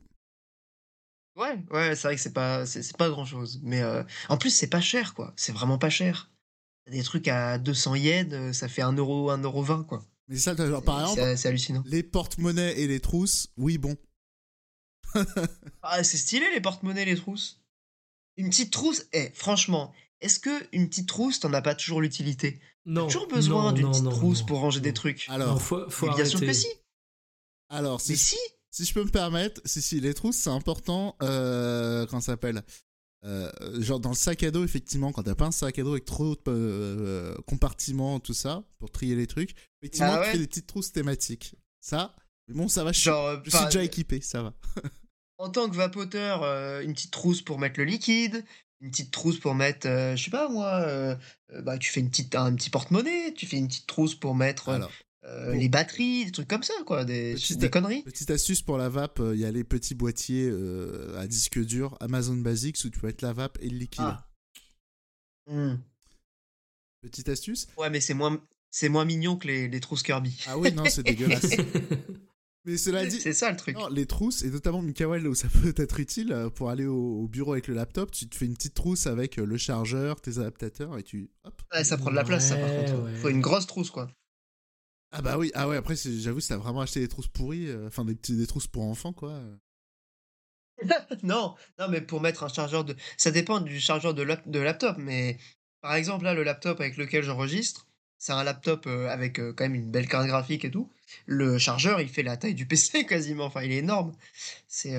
Ouais, 1.35 1.57
ouais, 1.71 1.95
c'est 1.95 2.07
vrai 2.07 2.15
que 2.15 2.21
c'est 2.21 2.33
pas, 2.33 2.67
c'est, 2.67 2.95
pas 2.95 3.09
grand 3.09 3.25
chose. 3.25 3.59
Mais 3.63 3.81
en 4.29 4.37
plus, 4.37 4.51
c'est 4.51 4.69
pas 4.69 4.81
cher, 4.81 5.15
quoi. 5.15 5.33
C'est 5.35 5.51
vraiment 5.51 5.79
pas 5.79 5.89
cher. 5.89 6.29
Des 6.91 7.01
trucs 7.01 7.27
à 7.27 7.57
200 7.57 7.95
yens, 7.95 8.55
ça 8.55 8.67
fait 8.67 8.83
1 8.83 8.93
euro, 8.93 9.31
1 9.31 9.41
euro 9.41 9.63
20, 9.63 9.85
quoi. 9.85 10.05
Mais 10.31 10.37
ça, 10.37 10.55
par 10.55 11.01
exemple, 11.01 11.35
c'est 11.35 11.49
hallucinant. 11.49 11.83
Les 11.85 12.03
porte-monnaies 12.03 12.79
et 12.79 12.87
les 12.87 13.01
trousses, 13.01 13.49
oui, 13.57 13.77
bon. 13.77 13.97
ah, 15.81 16.03
c'est 16.05 16.17
stylé 16.17 16.45
les 16.53 16.61
porte-monnaies, 16.61 17.03
les 17.03 17.17
trousses. 17.17 17.59
Une 18.37 18.49
petite 18.49 18.71
trousse, 18.71 19.05
eh, 19.11 19.29
franchement, 19.33 19.93
est-ce 20.21 20.39
que 20.39 20.49
une 20.71 20.87
petite 20.87 21.09
trousse, 21.09 21.41
t'en 21.41 21.51
as 21.53 21.61
pas 21.61 21.75
toujours 21.75 21.99
l'utilité? 21.99 22.61
Non. 22.85 23.07
toujours 23.07 23.27
besoin 23.27 23.73
d'une 23.73 23.91
petite 23.91 24.09
trousse 24.09 24.41
pour 24.41 24.59
ranger 24.59 24.79
des 24.79 24.93
trucs. 24.93 25.27
Alors, 25.27 25.61
faut, 25.61 25.89
faut 25.89 26.09
bien 26.15 26.23
sûr 26.23 26.39
que 26.39 26.53
si. 26.53 26.67
Alors, 27.67 27.99
si, 27.99 28.13
Mais 28.13 28.17
si. 28.17 28.37
Si 28.69 28.85
je 28.85 28.93
peux 28.93 29.03
me 29.03 29.09
permettre, 29.09 29.59
si, 29.65 29.81
si, 29.81 29.99
les 29.99 30.13
trousses, 30.13 30.37
c'est 30.37 30.49
important. 30.49 31.17
Euh, 31.21 32.05
quand 32.05 32.21
ça 32.21 32.27
s'appelle? 32.27 32.63
Euh, 33.23 33.51
genre 33.81 33.99
dans 33.99 34.09
le 34.09 34.15
sac 34.15 34.43
à 34.43 34.51
dos, 34.51 34.63
effectivement, 34.63 35.11
quand 35.11 35.23
t'as 35.23 35.35
pas 35.35 35.45
un 35.45 35.51
sac 35.51 35.77
à 35.77 35.83
dos 35.83 35.91
avec 35.91 36.05
trop 36.05 36.35
de 36.35 36.41
euh, 36.47 37.35
compartiments, 37.45 38.19
tout 38.19 38.33
ça, 38.33 38.63
pour 38.79 38.91
trier 38.91 39.15
les 39.15 39.27
trucs, 39.27 39.53
effectivement, 39.81 40.13
ah 40.13 40.23
tu 40.25 40.31
fais 40.31 40.37
des 40.39 40.47
petites 40.47 40.67
trousses 40.67 40.91
thématiques. 40.91 41.55
Ça, 41.79 42.15
mais 42.47 42.55
bon, 42.55 42.67
ça 42.67 42.83
va, 42.83 42.91
je, 42.91 42.99
je 43.45 43.49
suis 43.49 43.65
déjà 43.65 43.83
équipé, 43.83 44.21
ça 44.21 44.41
va. 44.41 44.53
en 45.37 45.49
tant 45.49 45.69
que 45.69 45.75
vapoteur, 45.75 46.43
euh, 46.43 46.81
une 46.81 46.93
petite 46.93 47.11
trousse 47.11 47.41
pour 47.41 47.59
mettre 47.59 47.79
le 47.79 47.85
liquide, 47.85 48.43
une 48.79 48.89
petite 48.89 49.11
trousse 49.11 49.39
pour 49.39 49.53
mettre, 49.53 49.87
je 49.87 50.23
sais 50.23 50.31
pas 50.31 50.49
moi, 50.49 51.17
bah, 51.61 51.77
tu 51.77 51.91
fais 51.91 51.99
une 51.99 52.09
petite, 52.09 52.33
un, 52.33 52.55
petit 52.55 52.71
porte-monnaie, 52.71 53.33
tu 53.35 53.45
fais 53.45 53.57
une 53.57 53.67
petite 53.67 53.85
trousse 53.85 54.15
pour 54.15 54.33
mettre 54.33 54.89
euh, 55.23 55.53
les 55.53 55.69
batteries, 55.69 56.25
des 56.25 56.31
trucs 56.31 56.47
comme 56.47 56.63
ça, 56.63 56.73
quoi, 56.85 57.05
des, 57.05 57.35
des 57.35 57.69
conneries. 57.69 58.01
Petite 58.01 58.31
astuce 58.31 58.63
pour 58.63 58.77
la 58.77 58.89
vape, 58.89 59.19
il 59.19 59.25
euh, 59.25 59.35
y 59.35 59.45
a 59.45 59.51
les 59.51 59.63
petits 59.63 59.93
boîtiers 59.93 60.49
euh, 60.49 61.15
à 61.19 61.27
disque 61.27 61.63
dur 61.63 61.95
Amazon 61.99 62.37
Basics 62.37 62.77
où 62.85 62.89
tu 62.89 62.99
peux 62.99 63.07
mettre 63.07 63.23
la 63.23 63.33
vape 63.33 63.57
et 63.61 63.69
le 63.69 63.77
liquide. 63.77 64.03
Ah. 64.03 64.27
Hmm. 65.47 65.75
Petite 67.01 67.29
astuce. 67.29 67.67
Ouais, 67.77 67.91
mais 67.91 68.01
c'est 68.01 68.15
moins, 68.15 68.41
c'est 68.71 68.89
moins 68.89 69.05
mignon 69.05 69.37
que 69.37 69.47
les, 69.47 69.67
les 69.67 69.79
trousses 69.79 70.01
Kirby. 70.01 70.43
Ah 70.47 70.57
oui, 70.57 70.73
non, 70.73 70.85
c'est 70.85 71.03
dégueulasse. 71.05 71.55
Mais 72.65 72.77
cela 72.77 73.05
dit, 73.05 73.19
c'est 73.19 73.33
ça 73.33 73.51
le 73.51 73.57
truc. 73.57 73.77
les 73.91 74.05
trousses, 74.07 74.43
et 74.43 74.49
notamment 74.49 74.81
Mikael, 74.81 75.27
où 75.27 75.35
ça 75.35 75.49
peut 75.49 75.73
être 75.77 75.99
utile 75.99 76.49
pour 76.55 76.71
aller 76.71 76.85
au, 76.85 77.27
bureau 77.27 77.53
avec 77.53 77.67
le 77.67 77.75
laptop, 77.75 78.11
tu 78.11 78.27
te 78.27 78.35
fais 78.35 78.45
une 78.45 78.55
petite 78.55 78.73
trousse 78.73 79.05
avec 79.05 79.35
le 79.37 79.57
chargeur, 79.57 80.19
tes 80.19 80.39
adaptateurs, 80.39 80.97
et 80.97 81.03
tu. 81.03 81.29
Hop. 81.43 81.59
Ouais, 81.73 81.83
ça 81.83 81.97
prend 81.97 82.09
de 82.09 82.15
la 82.15 82.23
place, 82.23 82.49
ça, 82.49 82.57
par 82.57 82.69
contre. 82.69 83.09
Faut 83.17 83.29
une 83.29 83.41
grosse 83.41 83.67
trousse, 83.67 83.89
quoi. 83.91 84.11
Ah 85.13 85.21
bah 85.21 85.37
oui, 85.37 85.51
ah 85.55 85.67
ouais, 85.67 85.75
après, 85.75 85.95
j'avoue, 85.95 86.39
si 86.39 86.47
t'as 86.47 86.57
vraiment 86.57 86.81
acheté 86.81 87.01
des 87.01 87.09
trousses 87.09 87.27
pourries, 87.27 87.67
euh, 87.67 87.87
enfin 87.87 88.05
des, 88.05 88.15
des 88.15 88.47
trousses 88.47 88.67
pour 88.67 88.83
enfants, 88.83 89.11
quoi. 89.11 89.31
Euh. 89.31 89.57
non, 91.23 91.55
non, 91.79 91.89
mais 91.89 92.01
pour 92.01 92.21
mettre 92.21 92.43
un 92.43 92.47
chargeur 92.47 92.85
de. 92.85 92.95
Ça 93.17 93.31
dépend 93.31 93.59
du 93.59 93.79
chargeur 93.79 94.13
de, 94.13 94.25
de 94.45 94.59
laptop, 94.59 94.95
mais 94.97 95.37
par 95.81 95.95
exemple, 95.95 96.23
là, 96.23 96.33
le 96.33 96.43
laptop 96.43 96.79
avec 96.79 96.95
lequel 96.95 97.23
j'enregistre, 97.23 97.87
c'est 98.17 98.31
un 98.31 98.43
laptop 98.43 98.87
euh, 98.87 99.09
avec 99.09 99.37
quand 99.37 99.61
même 99.61 99.75
une 99.75 99.91
belle 99.91 100.07
carte 100.07 100.27
graphique 100.27 100.63
et 100.63 100.71
tout. 100.71 100.89
Le 101.25 101.57
chargeur, 101.57 101.99
il 101.99 102.07
fait 102.07 102.23
la 102.23 102.37
taille 102.37 102.55
du 102.55 102.65
PC 102.67 103.05
quasiment, 103.05 103.45
enfin, 103.45 103.63
il 103.63 103.73
est 103.73 103.77
énorme. 103.79 104.13
C'est 104.67 104.95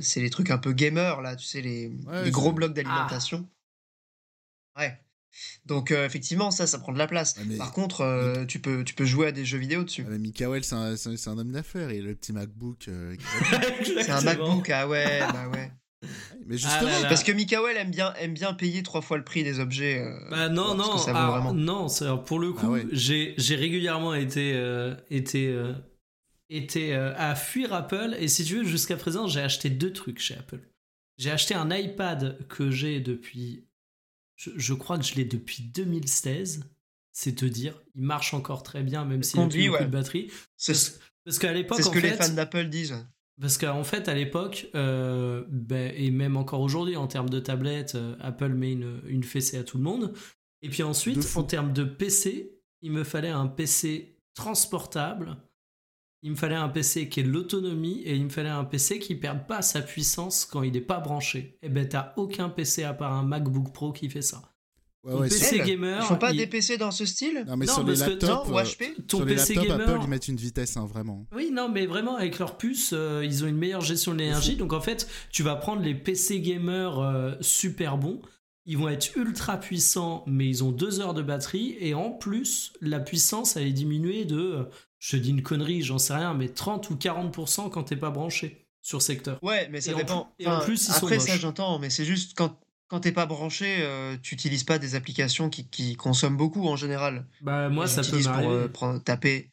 c'est 0.00 0.20
les 0.20 0.30
trucs 0.30 0.50
un 0.50 0.58
peu 0.58 0.72
gamer, 0.72 1.20
là, 1.22 1.34
tu 1.34 1.44
sais, 1.44 1.60
les, 1.60 1.90
les 2.22 2.30
gros 2.30 2.52
blocs 2.52 2.72
d'alimentation. 2.72 3.48
Ah. 4.76 4.80
Ouais. 4.82 5.05
Donc 5.66 5.90
euh, 5.90 6.06
effectivement, 6.06 6.50
ça, 6.50 6.66
ça 6.66 6.78
prend 6.78 6.92
de 6.92 6.98
la 6.98 7.06
place. 7.06 7.34
Par 7.58 7.72
contre, 7.72 8.02
euh, 8.02 8.44
tu, 8.44 8.60
peux, 8.60 8.84
tu 8.84 8.94
peux 8.94 9.04
jouer 9.04 9.28
à 9.28 9.32
des 9.32 9.44
jeux 9.44 9.58
vidéo 9.58 9.84
dessus. 9.84 10.04
mais 10.08 10.18
Mikael, 10.18 10.62
c'est 10.64 10.74
un, 10.74 11.38
homme 11.38 11.52
d'affaires. 11.52 11.90
Il 11.90 12.04
a 12.04 12.08
le 12.08 12.14
petit 12.14 12.32
MacBook. 12.32 12.86
Euh, 12.88 13.16
c'est 13.84 14.10
un 14.10 14.22
MacBook, 14.22 14.70
ah 14.70 14.86
ouais, 14.86 15.20
bah 15.20 15.48
ouais. 15.52 15.70
Mais 16.46 16.56
justement, 16.56 16.90
ah 17.02 17.08
parce 17.08 17.24
que 17.24 17.32
Mikael 17.32 17.76
aime 17.76 17.90
bien, 17.90 18.14
aime 18.20 18.34
bien 18.34 18.54
payer 18.54 18.82
trois 18.84 19.00
fois 19.00 19.16
le 19.16 19.24
prix 19.24 19.42
des 19.42 19.58
objets. 19.58 20.04
bah 20.30 20.48
non, 20.48 20.74
non, 20.76 20.94
ah, 21.08 21.52
non. 21.52 21.88
pour 22.24 22.38
le 22.38 22.52
coup, 22.52 22.76
j'ai 22.92 23.34
régulièrement 23.50 24.14
été, 24.14 24.54
été, 25.10 25.56
été 26.48 26.94
à 26.94 27.34
fuir 27.34 27.72
Apple. 27.72 28.14
Et 28.20 28.28
si 28.28 28.44
tu 28.44 28.58
veux, 28.58 28.64
jusqu'à 28.64 28.96
présent, 28.96 29.26
j'ai 29.26 29.40
acheté 29.40 29.68
deux 29.68 29.92
trucs 29.92 30.20
chez 30.20 30.34
Apple. 30.34 30.60
J'ai 31.18 31.30
acheté 31.30 31.54
un 31.54 31.74
iPad 31.74 32.46
que 32.48 32.70
j'ai 32.70 33.00
depuis 33.00 33.65
je, 34.36 34.74
crois 34.74 34.98
que 34.98 35.04
je 35.04 35.14
l'ai 35.14 35.24
depuis 35.24 35.62
2016. 35.62 36.64
C'est 37.12 37.34
te 37.34 37.46
dire, 37.46 37.82
il 37.94 38.02
marche 38.02 38.34
encore 38.34 38.62
très 38.62 38.82
bien, 38.82 39.06
même 39.06 39.22
s'il 39.22 39.40
a 39.40 39.48
plus 39.48 39.68
de 39.68 39.86
batterie. 39.86 40.30
Parce, 40.66 41.38
qu'à 41.38 41.52
l'époque, 41.52 41.78
c'est 41.78 41.84
ce 41.84 41.90
que 41.90 41.98
les 41.98 42.12
fans 42.12 42.28
d'Apple 42.28 42.68
disent. 42.68 43.06
Parce 43.40 43.58
qu'en 43.58 43.84
fait, 43.84 44.08
à 44.08 44.14
l'époque, 44.14 44.68
euh, 44.74 45.44
ben, 45.48 45.92
et 45.96 46.10
même 46.10 46.36
encore 46.36 46.60
aujourd'hui, 46.60 46.96
en 46.96 47.06
termes 47.06 47.28
de 47.28 47.40
tablettes, 47.40 47.94
euh, 47.94 48.16
Apple 48.20 48.50
met 48.50 48.72
une, 48.72 49.00
une 49.06 49.24
fessée 49.24 49.58
à 49.58 49.64
tout 49.64 49.78
le 49.78 49.84
monde. 49.84 50.14
Et 50.62 50.68
puis 50.68 50.82
ensuite, 50.82 51.26
en 51.36 51.42
termes 51.42 51.72
de 51.72 51.84
PC, 51.84 52.58
il 52.82 52.92
me 52.92 53.04
fallait 53.04 53.28
un 53.28 53.46
PC 53.46 54.18
transportable. 54.34 55.36
Il 56.22 56.30
me 56.32 56.36
fallait 56.36 56.54
un 56.56 56.68
PC 56.68 57.08
qui 57.08 57.20
ait 57.20 57.22
de 57.22 57.30
l'autonomie 57.30 58.02
et 58.04 58.14
il 58.16 58.24
me 58.24 58.28
fallait 58.30 58.48
un 58.48 58.64
PC 58.64 58.98
qui 58.98 59.14
perde 59.14 59.46
pas 59.46 59.62
sa 59.62 59.80
puissance 59.82 60.44
quand 60.44 60.62
il 60.62 60.72
n'est 60.72 60.80
pas 60.80 60.98
branché. 60.98 61.58
Et 61.62 61.68
ben 61.68 61.86
t'as 61.88 62.12
aucun 62.16 62.48
PC 62.48 62.82
à 62.84 62.94
part 62.94 63.12
un 63.12 63.22
MacBook 63.22 63.72
Pro 63.72 63.92
qui 63.92 64.08
fait 64.08 64.22
ça. 64.22 64.42
Ouais, 65.04 65.12
Ton 65.12 65.20
ouais, 65.20 65.28
PC 65.28 65.60
gamer. 65.64 66.00
Ils 66.02 66.06
font 66.06 66.16
pas 66.16 66.32
il- 66.32 66.38
des 66.38 66.48
PC 66.48 66.78
dans 66.78 66.90
ce 66.90 67.06
style 67.06 67.44
Non, 67.46 67.56
mais 67.56 67.66
Non, 67.66 67.74
sur 67.74 67.82
les 67.84 67.92
parce 67.92 68.02
que- 68.02 68.10
laptops, 68.10 68.48
Non, 68.48 68.54
ou 68.54 68.58
euh, 68.58 68.62
HP 68.64 69.06
Ton 69.06 69.18
sur 69.18 69.26
les 69.26 69.34
PC 69.36 69.54
laptops, 69.54 69.68
gamer. 69.78 69.88
Apple, 69.90 70.00
ils 70.02 70.08
mettent 70.10 70.28
une 70.28 70.36
vitesse, 70.36 70.76
hein, 70.76 70.86
vraiment. 70.86 71.26
Oui, 71.32 71.50
non, 71.52 71.68
mais 71.68 71.86
vraiment, 71.86 72.16
avec 72.16 72.40
leur 72.40 72.56
puce, 72.56 72.90
euh, 72.92 73.22
ils 73.24 73.44
ont 73.44 73.46
une 73.46 73.56
meilleure 73.56 73.82
gestion 73.82 74.12
de 74.14 74.18
l'énergie. 74.18 74.56
Donc 74.56 74.72
en 74.72 74.80
fait, 74.80 75.06
tu 75.30 75.44
vas 75.44 75.54
prendre 75.54 75.80
les 75.82 75.94
PC 75.94 76.40
gamers 76.40 76.98
euh, 76.98 77.34
super 77.40 77.98
bons. 77.98 78.20
Ils 78.68 78.76
vont 78.78 78.88
être 78.88 79.14
ultra 79.16 79.58
puissants, 79.60 80.24
mais 80.26 80.48
ils 80.48 80.64
ont 80.64 80.72
deux 80.72 80.98
heures 80.98 81.14
de 81.14 81.22
batterie. 81.22 81.76
Et 81.78 81.94
en 81.94 82.10
plus, 82.10 82.72
la 82.80 82.98
puissance, 82.98 83.56
elle 83.56 83.68
est 83.68 83.72
diminuée 83.72 84.24
de, 84.24 84.36
euh, 84.40 84.64
je 84.98 85.12
te 85.12 85.16
dis 85.16 85.30
une 85.30 85.42
connerie, 85.42 85.82
j'en 85.82 85.98
sais 85.98 86.14
rien, 86.14 86.34
mais 86.34 86.48
30 86.48 86.90
ou 86.90 86.96
40% 86.96 87.68
quand 87.70 87.84
t'es 87.84 87.96
pas 87.96 88.10
branché 88.10 88.66
sur 88.82 89.02
secteur. 89.02 89.38
Ouais, 89.42 89.68
mais 89.70 89.80
ça 89.80 89.92
Et 89.92 89.94
dépend. 89.94 90.32
et 90.38 90.46
en 90.46 90.60
plus, 90.60 90.88
ils 90.88 90.92
sont 90.92 91.06
après, 91.06 91.18
ça, 91.18 91.36
j'entends, 91.36 91.78
mais 91.78 91.90
c'est 91.90 92.04
juste 92.04 92.36
quand, 92.36 92.58
quand 92.88 93.00
t'es 93.00 93.12
pas 93.12 93.26
branché, 93.26 93.78
euh, 93.80 94.16
tu 94.22 94.34
utilises 94.34 94.64
pas 94.64 94.78
des 94.78 94.94
applications 94.94 95.50
qui, 95.50 95.68
qui 95.68 95.96
consomment 95.96 96.36
beaucoup 96.36 96.66
en 96.68 96.76
général. 96.76 97.26
Bah, 97.40 97.68
moi, 97.68 97.86
ça 97.88 98.02
peut 98.02 98.20
pour 98.22 98.30
m'arriver. 98.30 98.52
euh, 98.52 98.68
prendre- 98.68 99.02
taper. 99.02 99.50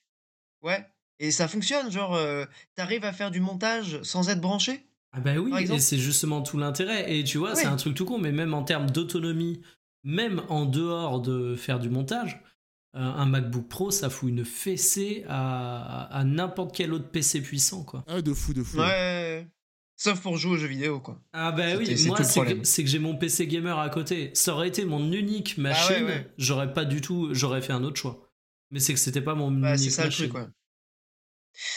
Ouais. 0.62 0.86
Et 1.20 1.32
ça 1.32 1.48
fonctionne, 1.48 1.92
genre, 1.92 2.16
euh, 2.16 2.46
t'arrives 2.76 3.06
à 3.06 3.14
faire 3.14 3.32
du 3.32 3.40
montage 3.40 4.02
sans 4.04 4.30
être 4.30 4.42
branché? 4.42 4.86
Ah 5.16 5.20
bah 5.20 5.36
oui, 5.38 5.54
et 5.72 5.80
c'est 5.80 6.00
justement 6.00 6.42
tout 6.42 6.58
l'intérêt. 6.58 7.16
Et 7.16 7.24
tu 7.24 7.38
vois, 7.38 7.56
c'est 7.56 7.68
un 7.68 7.76
truc 7.76 7.96
tout 7.96 8.06
con, 8.06 8.18
mais 8.18 8.32
même 8.32 8.54
en 8.56 8.64
termes 8.64 8.90
d'autonomie, 8.90 9.62
même 10.04 10.42
en 10.50 10.66
dehors 10.66 11.22
de 11.22 11.56
faire 11.56 11.80
du 11.80 11.90
montage, 11.90 12.34
euh, 12.36 12.48
un 12.94 13.26
MacBook 13.26 13.68
Pro, 13.68 13.92
ça 13.92 14.10
fout 14.10 14.30
une 14.30 14.46
fessée 14.46 15.24
à, 15.28 16.04
à 16.16 16.24
n'importe 16.24 16.76
quel 16.76 16.94
autre 16.94 17.10
PC 17.10 17.42
puissant, 17.42 17.84
quoi. 17.84 18.04
Ah, 18.08 18.22
de 18.22 18.34
fou, 18.34 18.54
de 18.54 18.64
fou. 18.64 18.78
Ouais. 18.80 19.48
Sauf 19.96 20.22
pour 20.22 20.38
jouer 20.38 20.54
aux 20.54 20.58
jeux 20.58 20.68
vidéo, 20.68 21.00
quoi. 21.00 21.22
Ah 21.34 21.52
bah 21.52 21.76
oui, 21.78 21.98
c'est 21.98 22.08
moi 22.08 22.22
c'est 22.24 22.84
que, 22.84 22.90
j'ai 22.90 23.00
mon 23.00 23.16
PC 23.16 23.48
gamer 23.48 23.78
à 23.80 23.90
côté. 23.90 24.32
Ça 24.34 24.54
aurait 24.54 24.68
été 24.68 24.86
mon 24.86 25.12
unique 25.12 25.58
machine, 25.58 25.96
Ah 26.00 26.04
ouais. 26.06 26.34
j'aurais 26.38 26.74
pas 26.74 26.84
du 26.86 27.00
tout, 27.00 27.30
j'aurais 27.34 27.62
fait 27.62 27.74
un 27.74 27.84
autre 27.84 27.98
choix. 27.98 28.30
Mais 28.72 28.80
c'est 28.80 28.94
que 28.94 29.00
c'était 29.00 29.22
pas 29.22 29.36
mon 29.36 29.50
c'est 29.76 29.84
unique 29.84 29.92
ça 29.92 30.04
le 30.04 30.08
machine. 30.10 30.52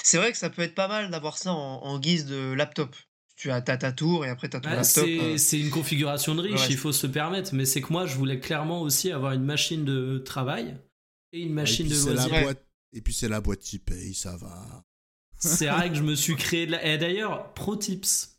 C'est 0.03 0.17
vrai 0.17 0.33
que 0.33 0.39
ça 0.39 0.49
peut 0.51 0.63
être 0.63 0.75
pas 0.75 0.89
mal 0.89 1.11
d'avoir 1.11 1.37
ça 1.39 1.53
en, 1.53 1.83
en 1.83 1.99
guise 1.99 2.25
de 2.27 2.53
laptop. 2.53 2.97
Tu 3.37 3.51
as 3.51 3.61
ta, 3.61 3.77
ta 3.77 3.93
tour 3.93 4.25
et 4.25 4.31
après 4.31 4.49
t'as 4.49 4.61
ton 4.61 4.71
Ah, 4.71 4.77
laptop. 4.77 5.05
c'est 5.05 5.21
euh. 5.21 5.37
c'est 5.37 5.61
une 5.61 5.69
configuration 5.69 6.35
de 6.35 6.41
riche, 6.41 6.69
il 6.71 6.79
faut 6.79 6.93
se 6.93 7.07
le 7.07 7.13
permettre. 7.13 7.55
Mais 7.55 7.67
c'est 7.67 7.83
que 7.83 7.93
moi, 7.93 8.07
je 8.07 8.17
voulais 8.17 8.41
clairement 8.41 8.81
aussi 8.81 9.13
avoir 9.13 9.33
une 9.33 9.45
machine 9.45 9.85
de 9.85 10.19
travail 10.25 10.79
et 11.33 11.41
une 11.41 11.49
Et 11.49 11.53
machine 11.53 11.87
puis, 11.89 11.99
de 11.99 12.11
la 12.11 12.27
loisirs. 12.27 12.43
boîte. 12.43 12.63
Et 12.93 13.01
puis 13.01 13.13
c'est 13.15 13.29
la 13.29 13.41
boîte 13.41 13.61
qui 13.61 13.79
paye, 13.79 14.15
ça 14.15 14.37
va. 14.37 14.85
C'est 15.39 15.67
vrai 15.67 15.91
que 15.91 15.97
je 15.97 16.03
me 16.03 16.15
suis 16.17 16.37
créé 16.37 16.67
de 16.67 16.73
la... 16.73 16.85
Et 16.87 16.99
d'ailleurs, 16.99 17.53
pro 17.55 17.77
tips. 17.77 18.33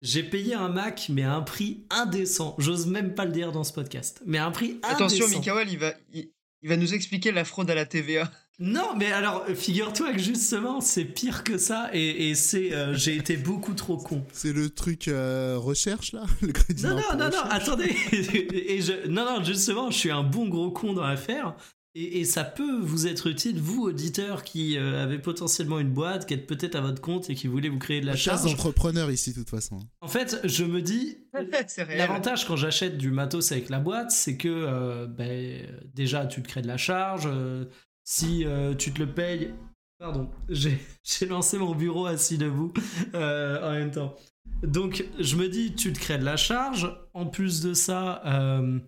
J'ai 0.00 0.22
payé 0.22 0.54
un 0.54 0.68
Mac, 0.68 1.06
mais 1.08 1.24
à 1.24 1.34
un 1.34 1.42
prix 1.42 1.84
indécent. 1.90 2.54
J'ose 2.58 2.86
même 2.86 3.14
pas 3.14 3.24
le 3.24 3.32
dire 3.32 3.50
dans 3.50 3.64
ce 3.64 3.72
podcast. 3.72 4.22
Mais 4.26 4.38
à 4.38 4.46
un 4.46 4.52
prix 4.52 4.78
indécent. 4.84 4.94
Attention, 4.94 5.28
Mikael, 5.28 5.68
il 5.68 5.78
va, 5.78 5.92
il, 6.12 6.30
il 6.62 6.68
va 6.68 6.76
nous 6.76 6.94
expliquer 6.94 7.32
la 7.32 7.44
fraude 7.44 7.68
à 7.70 7.74
la 7.74 7.84
TVA. 7.84 8.30
Non, 8.60 8.94
mais 8.96 9.10
alors, 9.10 9.44
figure-toi 9.48 10.12
que 10.12 10.18
justement, 10.20 10.80
c'est 10.80 11.04
pire 11.04 11.42
que 11.42 11.58
ça. 11.58 11.90
Et, 11.92 12.30
et 12.30 12.34
c'est... 12.36 12.72
euh, 12.72 12.94
J'ai 12.94 13.16
été 13.16 13.36
beaucoup 13.36 13.74
trop 13.74 13.96
con. 13.96 14.24
C'est 14.32 14.52
le 14.52 14.70
truc 14.70 15.08
euh, 15.08 15.56
recherche 15.58 16.12
là? 16.12 16.24
Le 16.42 16.52
crédit 16.52 16.84
Non, 16.84 16.94
non, 16.94 17.16
non, 17.18 17.30
non, 17.30 17.42
attendez. 17.50 17.92
et 18.12 18.80
je, 18.80 19.08
non, 19.08 19.24
non, 19.24 19.44
justement, 19.44 19.90
je 19.90 19.98
suis 19.98 20.10
un 20.12 20.22
bon 20.22 20.48
gros 20.48 20.70
con 20.70 20.92
dans 20.92 21.06
l'affaire. 21.06 21.56
Et, 21.94 22.20
et 22.20 22.24
ça 22.24 22.44
peut 22.44 22.80
vous 22.80 23.06
être 23.06 23.26
utile, 23.28 23.58
vous, 23.60 23.82
auditeurs, 23.82 24.44
qui 24.44 24.76
euh, 24.76 25.02
avez 25.02 25.18
potentiellement 25.18 25.78
une 25.80 25.90
boîte, 25.92 26.26
qui 26.26 26.34
êtes 26.34 26.46
peut-être 26.46 26.74
à 26.76 26.80
votre 26.80 27.00
compte 27.00 27.28
et 27.30 27.34
qui 27.34 27.46
voulez 27.48 27.68
vous 27.68 27.78
créer 27.78 28.00
de 28.00 28.06
la 28.06 28.14
Chasse 28.14 28.42
charge. 28.42 28.52
d'entrepreneurs 28.52 29.10
ici, 29.10 29.30
de 29.32 29.38
toute 29.40 29.50
façon. 29.50 29.80
En 30.00 30.08
fait, 30.08 30.38
je 30.44 30.64
me 30.64 30.80
dis, 30.82 31.18
c'est 31.66 31.82
réel. 31.82 31.98
L'avantage 31.98 32.46
quand 32.46 32.56
j'achète 32.56 32.98
du 32.98 33.10
matos 33.10 33.50
avec 33.52 33.68
la 33.68 33.80
boîte, 33.80 34.10
c'est 34.10 34.36
que 34.36 34.48
euh, 34.48 35.06
ben, 35.06 35.66
déjà 35.94 36.26
tu 36.26 36.42
te 36.42 36.48
crées 36.48 36.62
de 36.62 36.68
la 36.68 36.76
charge. 36.76 37.24
euh, 37.26 37.64
si 38.04 38.44
euh, 38.46 38.74
tu 38.74 38.92
te 38.92 39.00
le 39.00 39.12
payes. 39.12 39.52
Pardon, 39.98 40.30
j'ai 40.48 40.78
j'ai 41.02 41.26
lancé 41.26 41.58
mon 41.58 41.74
bureau 41.74 42.06
assis 42.06 42.38
debout 42.38 42.72
euh, 43.14 43.60
en 43.66 43.72
même 43.72 43.90
temps. 43.90 44.14
Donc 44.62 45.04
je 45.18 45.36
me 45.36 45.48
dis, 45.48 45.74
tu 45.74 45.92
te 45.92 45.98
crées 45.98 46.18
de 46.18 46.24
la 46.24 46.36
charge. 46.36 46.90
En 47.14 47.26
plus 47.26 47.60
de 47.60 47.74
ça, 47.74 48.22
euh, 48.24 48.78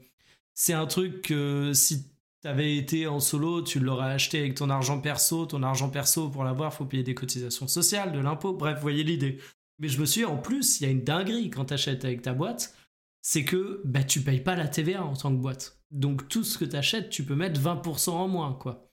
c'est 0.54 0.72
un 0.72 0.86
truc 0.86 1.22
que 1.22 1.72
si 1.74 2.06
t'avais 2.42 2.76
été 2.76 3.06
en 3.06 3.20
solo, 3.20 3.62
tu 3.62 3.80
l'aurais 3.80 4.12
acheté 4.12 4.38
avec 4.38 4.54
ton 4.54 4.70
argent 4.70 5.00
perso. 5.00 5.46
Ton 5.46 5.62
argent 5.62 5.90
perso, 5.90 6.28
pour 6.28 6.44
l'avoir, 6.44 6.74
faut 6.74 6.84
payer 6.84 7.02
des 7.02 7.14
cotisations 7.14 7.68
sociales, 7.68 8.12
de 8.12 8.20
l'impôt. 8.20 8.52
Bref, 8.52 8.80
voyez 8.80 9.04
l'idée. 9.04 9.38
Mais 9.78 9.88
je 9.88 10.00
me 10.00 10.04
suis 10.04 10.22
dit, 10.22 10.24
en 10.26 10.36
plus, 10.36 10.80
il 10.80 10.84
y 10.84 10.86
a 10.86 10.92
une 10.92 11.04
dinguerie 11.04 11.50
quand 11.50 11.66
t'achètes 11.66 12.04
avec 12.04 12.22
ta 12.22 12.34
boîte 12.34 12.74
c'est 13.22 13.44
que 13.44 13.80
bah, 13.84 14.02
tu 14.02 14.20
payes 14.22 14.40
pas 14.40 14.56
la 14.56 14.68
TVA 14.68 15.04
en 15.04 15.14
tant 15.14 15.30
que 15.30 15.40
boîte. 15.40 15.80
Donc 15.90 16.28
tout 16.28 16.44
ce 16.44 16.58
que 16.58 16.64
tu 16.64 16.76
achètes, 16.76 17.10
tu 17.10 17.24
peux 17.24 17.34
mettre 17.34 17.60
20% 17.60 18.10
en 18.10 18.28
moins, 18.28 18.54
quoi. 18.54 18.86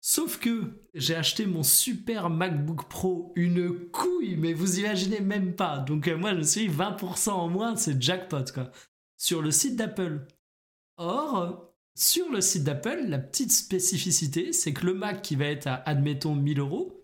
Sauf 0.00 0.38
que 0.38 0.86
j'ai 0.94 1.16
acheté 1.16 1.46
mon 1.46 1.62
super 1.62 2.30
MacBook 2.30 2.88
Pro, 2.88 3.32
une 3.34 3.90
couille, 3.90 4.36
mais 4.36 4.52
vous 4.52 4.78
imaginez 4.78 5.20
même 5.20 5.56
pas. 5.56 5.78
Donc 5.78 6.06
euh, 6.06 6.16
moi, 6.16 6.32
je 6.32 6.38
me 6.38 6.42
suis 6.42 6.68
dit 6.68 6.74
20% 6.74 7.30
en 7.30 7.48
moins, 7.48 7.76
c'est 7.76 8.00
jackpot, 8.00 8.44
quoi. 8.52 8.70
Sur 9.16 9.42
le 9.42 9.50
site 9.50 9.76
d'Apple. 9.76 10.26
Or, 10.98 11.65
sur 11.96 12.30
le 12.30 12.42
site 12.42 12.62
d'Apple, 12.62 13.06
la 13.08 13.18
petite 13.18 13.50
spécificité, 13.50 14.52
c'est 14.52 14.74
que 14.74 14.84
le 14.84 14.92
Mac 14.92 15.22
qui 15.22 15.34
va 15.34 15.46
être 15.46 15.66
à, 15.66 15.74
admettons, 15.74 16.34
1000 16.34 16.60
euros, 16.60 17.02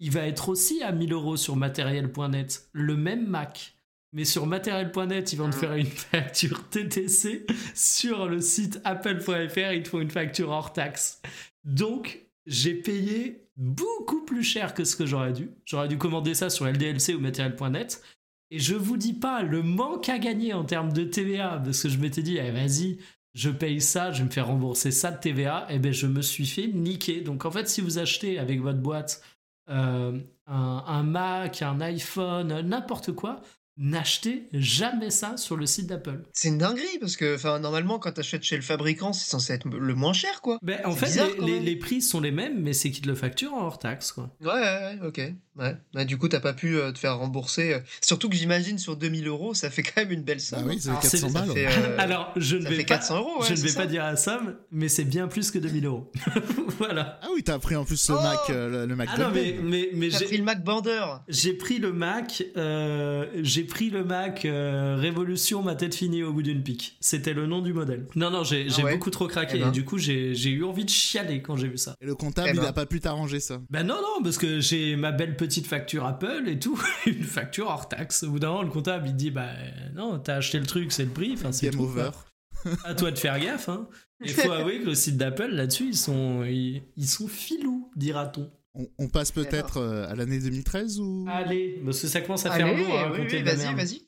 il 0.00 0.10
va 0.10 0.26
être 0.26 0.48
aussi 0.48 0.82
à 0.82 0.90
1000 0.90 1.12
euros 1.12 1.36
sur 1.36 1.54
matériel.net. 1.54 2.68
Le 2.72 2.96
même 2.96 3.26
Mac. 3.26 3.76
Mais 4.12 4.24
sur 4.24 4.46
matériel.net, 4.46 5.34
ils 5.34 5.36
vont 5.36 5.50
te 5.50 5.54
faire 5.54 5.74
une 5.74 5.86
facture 5.86 6.66
TTC. 6.70 7.46
Sur 7.74 8.26
le 8.26 8.40
site 8.40 8.80
apple.fr, 8.84 9.72
ils 9.72 9.82
te 9.82 9.88
font 9.88 10.00
une 10.00 10.10
facture 10.10 10.48
hors 10.48 10.72
taxe. 10.72 11.20
Donc, 11.64 12.26
j'ai 12.46 12.74
payé 12.74 13.46
beaucoup 13.58 14.24
plus 14.24 14.42
cher 14.42 14.72
que 14.72 14.84
ce 14.84 14.96
que 14.96 15.04
j'aurais 15.04 15.34
dû. 15.34 15.50
J'aurais 15.66 15.88
dû 15.88 15.98
commander 15.98 16.32
ça 16.32 16.48
sur 16.48 16.66
LDLC 16.66 17.14
ou 17.14 17.20
matériel.net. 17.20 18.02
Et 18.50 18.60
je 18.60 18.74
vous 18.74 18.96
dis 18.96 19.12
pas 19.12 19.42
le 19.42 19.62
manque 19.62 20.08
à 20.08 20.18
gagner 20.18 20.54
en 20.54 20.64
termes 20.64 20.92
de 20.92 21.04
TVA, 21.04 21.60
parce 21.62 21.82
que 21.82 21.88
je 21.88 21.98
m'étais 21.98 22.22
dit, 22.22 22.38
eh, 22.38 22.50
vas-y, 22.52 22.98
je 23.36 23.50
paye 23.50 23.80
ça, 23.80 24.10
je 24.12 24.18
vais 24.18 24.24
me 24.24 24.30
faire 24.30 24.46
rembourser 24.48 24.90
ça 24.90 25.10
de 25.12 25.20
TVA. 25.20 25.66
Et 25.70 25.78
ben, 25.78 25.92
je 25.92 26.06
me 26.08 26.22
suis 26.22 26.46
fait 26.46 26.66
niquer. 26.66 27.20
Donc, 27.20 27.44
en 27.44 27.50
fait, 27.52 27.68
si 27.68 27.80
vous 27.82 27.98
achetez 27.98 28.38
avec 28.38 28.60
votre 28.60 28.80
boîte 28.80 29.22
euh, 29.68 30.18
un, 30.46 30.84
un 30.86 31.02
Mac, 31.02 31.60
un 31.62 31.80
iPhone, 31.80 32.60
n'importe 32.62 33.12
quoi, 33.12 33.40
n'achetez 33.76 34.48
jamais 34.52 35.10
ça 35.10 35.36
sur 35.36 35.56
le 35.56 35.66
site 35.66 35.86
d'Apple. 35.88 36.22
C'est 36.32 36.48
une 36.48 36.56
dinguerie 36.58 36.98
parce 36.98 37.14
que 37.16 37.34
enfin 37.34 37.58
normalement 37.58 37.98
quand 37.98 38.12
t'achètes 38.12 38.42
chez 38.42 38.56
le 38.56 38.62
fabricant 38.62 39.12
c'est 39.12 39.28
censé 39.28 39.52
être 39.52 39.68
le 39.68 39.94
moins 39.94 40.14
cher 40.14 40.40
quoi. 40.40 40.58
Ben, 40.62 40.80
en 40.86 40.92
fait, 40.92 41.06
bizarre, 41.06 41.28
les, 41.42 41.60
les- 41.60 41.76
prix 41.76 42.00
sont 42.00 42.20
les 42.20 42.30
mêmes, 42.30 42.58
mais 42.62 42.72
c'est 42.72 42.90
qu'ils 42.90 43.02
te 43.02 43.08
le 43.08 43.14
facturent 43.14 43.52
en 43.52 43.66
hors 43.66 43.78
taxe, 43.78 44.12
quoi. 44.12 44.34
Ouais 44.40 44.46
ouais, 44.48 44.54
ouais 44.54 44.98
ok. 45.06 45.20
Ouais. 45.58 46.04
Du 46.04 46.18
coup 46.18 46.28
t'as 46.28 46.40
pas 46.40 46.52
pu 46.52 46.76
euh, 46.76 46.92
te 46.92 46.98
faire 46.98 47.16
rembourser. 47.18 47.74
euh, 47.74 47.78
Surtout 48.02 48.28
que 48.28 48.36
j'imagine 48.36 48.78
sur 48.78 48.96
2000 48.96 49.26
euros 49.26 49.54
ça 49.54 49.70
fait 49.70 49.82
quand 49.82 50.02
même 50.02 50.12
une 50.12 50.22
belle 50.22 50.36
Bah 50.38 50.58
somme. 50.58 50.66
oui, 50.68 50.78
c'est 50.80 50.88
Alors, 50.90 51.00
400 51.00 51.16
c'est- 51.18 51.32
ça 51.32 51.40
balles. 51.40 51.50
fait, 51.52 51.66
ouais. 51.66 51.72
euh, 51.72 51.96
Alors, 51.98 52.32
je 52.36 52.56
ne 52.56 52.62
ça 52.62 52.68
vais 52.68 52.76
fait 52.76 52.82
pas, 52.82 52.96
400 52.96 53.16
euros. 53.18 53.40
Ouais, 53.40 53.46
je 53.48 53.52
ne 53.54 53.58
vais 53.58 53.68
pas 53.74 53.80
ça. 53.82 53.86
dire 53.86 54.02
la 54.04 54.16
somme, 54.16 54.56
mais 54.70 54.88
c'est 54.88 55.04
bien 55.04 55.28
plus 55.28 55.50
que 55.50 55.58
2000 55.58 55.86
euros. 55.86 56.10
voilà. 56.78 57.18
Ah 57.22 57.28
oui, 57.34 57.42
t'as 57.42 57.58
pris 57.58 57.76
en 57.76 57.84
plus 57.84 58.08
le 58.08 58.14
Oh 58.16 58.22
Mac, 58.22 58.38
euh, 58.50 58.68
le, 58.82 58.86
le 58.86 58.96
Mac 58.96 59.08
Ah 59.12 59.18
non, 59.18 59.30
mais, 59.32 59.56
mais, 59.62 59.88
mais 59.94 60.10
j'ai- 60.10 60.24
pris 60.26 60.36
le 60.38 60.44
Mac 60.44 60.62
Bander. 60.62 61.04
J'ai 61.28 61.52
pris 61.54 61.78
le 61.78 61.92
Mac, 61.92 62.44
euh, 62.56 63.26
j'ai 63.42 63.64
pris 63.64 63.90
le 63.90 64.04
Mac 64.04 64.44
euh, 64.44 64.96
Révolution, 64.98 65.62
ma 65.62 65.74
tête 65.74 65.94
finie 65.94 66.22
au 66.22 66.32
bout 66.32 66.42
d'une 66.42 66.62
pique. 66.62 66.96
C'était 67.00 67.32
le 67.34 67.46
nom 67.46 67.60
du 67.62 67.72
modèle. 67.72 68.06
Non, 68.14 68.30
non, 68.30 68.44
j'ai 68.44 68.68
ouais 68.82 68.92
beaucoup 68.92 69.10
trop 69.10 69.26
craqué 69.26 69.54
Eh 69.56 69.60
ben. 69.60 69.68
et 69.68 69.72
du 69.72 69.84
coup 69.84 69.98
j'ai 69.98 70.32
eu 70.50 70.64
envie 70.64 70.84
de 70.84 70.90
chialer 70.90 71.40
quand 71.42 71.56
j'ai 71.56 71.68
vu 71.68 71.78
ça. 71.78 71.94
Et 72.00 72.06
le 72.06 72.14
comptable, 72.14 72.48
Eh 72.52 72.56
ben. 72.56 72.62
il 72.62 72.66
a 72.66 72.72
pas 72.72 72.86
pu 72.86 73.00
t'arranger 73.00 73.40
ça. 73.40 73.60
Ben 73.70 73.82
non, 73.84 73.94
non, 73.96 74.22
parce 74.22 74.38
que 74.38 74.60
j'ai 74.60 74.96
ma 74.96 75.12
belle 75.12 75.36
petite 75.46 75.66
facture 75.66 76.04
Apple 76.04 76.44
et 76.46 76.58
tout, 76.58 76.80
une 77.06 77.24
facture 77.24 77.68
hors 77.68 77.88
taxe. 77.88 78.22
Au 78.22 78.30
bout 78.30 78.38
d'un 78.38 78.48
moment, 78.48 78.62
le 78.62 78.70
comptable 78.70 79.08
il 79.08 79.16
dit 79.16 79.30
Bah 79.30 79.50
non, 79.94 80.18
t'as 80.18 80.36
acheté 80.36 80.58
le 80.58 80.66
truc, 80.66 80.92
c'est 80.92 81.04
le 81.04 81.10
prix, 81.10 81.32
enfin 81.34 81.52
c'est 81.52 81.66
Game 81.66 81.76
tout, 81.76 81.84
over. 81.84 82.10
quoi. 82.12 82.72
À 82.84 82.94
toi 82.94 83.10
de 83.10 83.18
faire 83.18 83.38
gaffe, 83.38 83.68
hein. 83.68 83.88
Il 84.24 84.30
faut 84.32 84.50
avouer 84.52 84.80
que 84.80 84.86
le 84.86 84.94
site 84.94 85.16
d'Apple 85.16 85.48
là-dessus, 85.50 85.88
ils 85.88 85.96
sont, 85.96 86.42
ils, 86.44 86.82
ils 86.96 87.06
sont 87.08 87.28
filous, 87.28 87.90
dira-t-on. 87.96 88.50
On, 88.74 88.86
on 88.98 89.08
passe 89.08 89.30
peut-être 89.32 89.76
euh, 89.78 90.06
à 90.08 90.14
l'année 90.14 90.38
2013 90.38 91.00
ou? 91.00 91.24
Allez, 91.28 91.80
parce 91.84 92.00
que 92.00 92.08
ça 92.08 92.20
commence 92.20 92.44
à 92.46 92.50
faire 92.52 92.66
Allez, 92.66 92.76
lourd 92.84 92.94
oui, 93.12 93.26
oui, 93.30 93.42
la 93.42 93.54
vas-y 93.54 93.74
vas-y. 93.74 94.02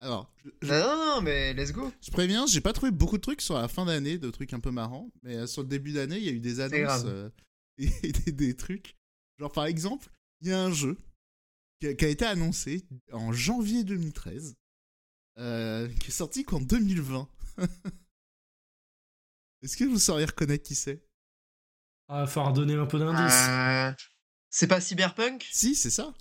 Alors, 0.00 0.30
je, 0.44 0.50
je- 0.62 0.68
Non, 0.72 0.80
non 0.96 1.14
non 1.16 1.20
mais 1.22 1.54
let's 1.54 1.72
go. 1.72 1.90
je 2.02 2.10
préviens, 2.10 2.46
j'ai 2.46 2.60
pas 2.60 2.72
trouvé 2.74 2.90
beaucoup 2.90 3.16
de 3.16 3.22
trucs 3.22 3.40
sur 3.40 3.54
la 3.54 3.68
fin 3.68 3.84
d'année, 3.86 4.18
de 4.18 4.30
trucs 4.30 4.52
un 4.52 4.60
peu 4.60 4.70
marrants, 4.70 5.10
mais 5.22 5.36
euh, 5.36 5.46
sur 5.46 5.62
le 5.62 5.68
début 5.68 5.92
d'année, 5.92 6.18
il 6.18 6.24
y 6.24 6.28
a 6.28 6.32
eu 6.32 6.40
des 6.40 6.60
annonces 6.60 7.04
euh, 7.06 7.30
et 7.78 8.12
des, 8.12 8.32
des 8.32 8.54
trucs. 8.56 8.96
Genre 9.38 9.52
par 9.52 9.64
exemple, 9.66 10.10
il 10.44 10.50
y 10.50 10.52
a 10.52 10.60
un 10.60 10.72
jeu 10.72 10.96
qui 11.80 11.88
a, 11.88 11.94
qui 11.94 12.04
a 12.04 12.08
été 12.08 12.24
annoncé 12.26 12.86
en 13.12 13.32
janvier 13.32 13.82
2013, 13.84 14.54
euh, 15.38 15.88
qui 16.00 16.08
est 16.08 16.12
sorti 16.12 16.44
qu'en 16.44 16.60
2020. 16.60 17.28
Est-ce 19.62 19.76
que 19.76 19.84
vous 19.84 19.98
sauriez 19.98 20.26
reconnaître 20.26 20.64
qui 20.64 20.74
c'est? 20.74 21.02
Ah, 22.08 22.26
faut 22.26 22.42
redonner 22.44 22.74
un 22.74 22.86
peu 22.86 22.98
d'indices. 22.98 23.48
Euh, 23.48 23.92
C'est 24.50 24.66
pas 24.66 24.80
Cyberpunk? 24.80 25.48
Si, 25.50 25.74
c'est 25.74 25.90
ça. 25.90 26.12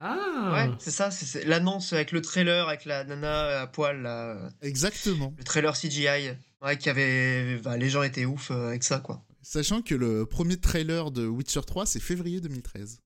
Ah 0.00 0.52
Ouais, 0.54 0.74
c'est 0.80 0.90
ça, 0.90 1.10
c'est- 1.10 1.26
c'est 1.26 1.44
l'annonce 1.44 1.92
avec 1.92 2.10
le 2.10 2.22
trailer, 2.22 2.66
avec 2.68 2.86
la 2.86 3.04
nana 3.04 3.60
à 3.60 3.66
poil, 3.66 4.00
là, 4.00 4.48
Exactement. 4.62 5.34
le 5.36 5.44
trailer 5.44 5.76
CGI. 5.76 6.30
Ouais, 6.62 6.78
qui 6.78 6.88
avait. 6.88 7.58
bah, 7.58 7.76
les 7.76 7.90
gens 7.90 8.02
étaient 8.02 8.24
ouf 8.24 8.50
euh, 8.50 8.68
avec 8.68 8.82
ça, 8.82 9.00
quoi. 9.00 9.26
Sachant 9.42 9.82
que 9.82 9.94
le 9.94 10.24
premier 10.26 10.58
trailer 10.58 11.10
de 11.10 11.26
Witcher 11.26 11.60
3, 11.66 11.84
c'est 11.86 12.00
février 12.00 12.40
2013. 12.40 13.00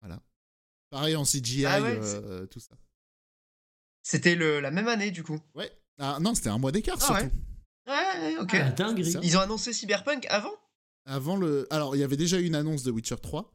Voilà. 0.00 0.22
Pareil 0.90 1.16
en 1.16 1.24
CGI, 1.24 1.66
Ah 1.66 1.82
ouais, 1.82 1.98
euh, 2.00 2.46
tout 2.46 2.60
ça. 2.60 2.76
C'était 4.02 4.34
le- 4.34 4.60
la 4.60 4.70
même 4.70 4.88
année, 4.88 5.10
du 5.10 5.22
coup. 5.22 5.38
Ouais. 5.54 5.70
Ah 5.98 6.18
non, 6.20 6.34
c'était 6.34 6.48
un 6.48 6.58
mois 6.58 6.72
d'écart 6.72 6.96
Ah 7.00 7.04
surtout. 7.04 7.24
ouais. 7.24 7.92
Ouais, 7.92 8.36
ok. 8.38 8.54
Ah, 8.54 8.70
dinguerie. 8.70 9.14
Ils 9.22 9.36
ont 9.36 9.40
annoncé 9.40 9.72
Cyberpunk 9.72 10.26
avant? 10.30 10.54
Avant 11.06 11.36
le. 11.36 11.66
Alors, 11.72 11.96
il 11.96 11.98
y 11.98 12.02
avait 12.04 12.16
déjà 12.16 12.38
eu 12.40 12.44
une 12.44 12.54
annonce 12.54 12.82
de 12.84 12.90
Witcher 12.90 13.16
3, 13.16 13.54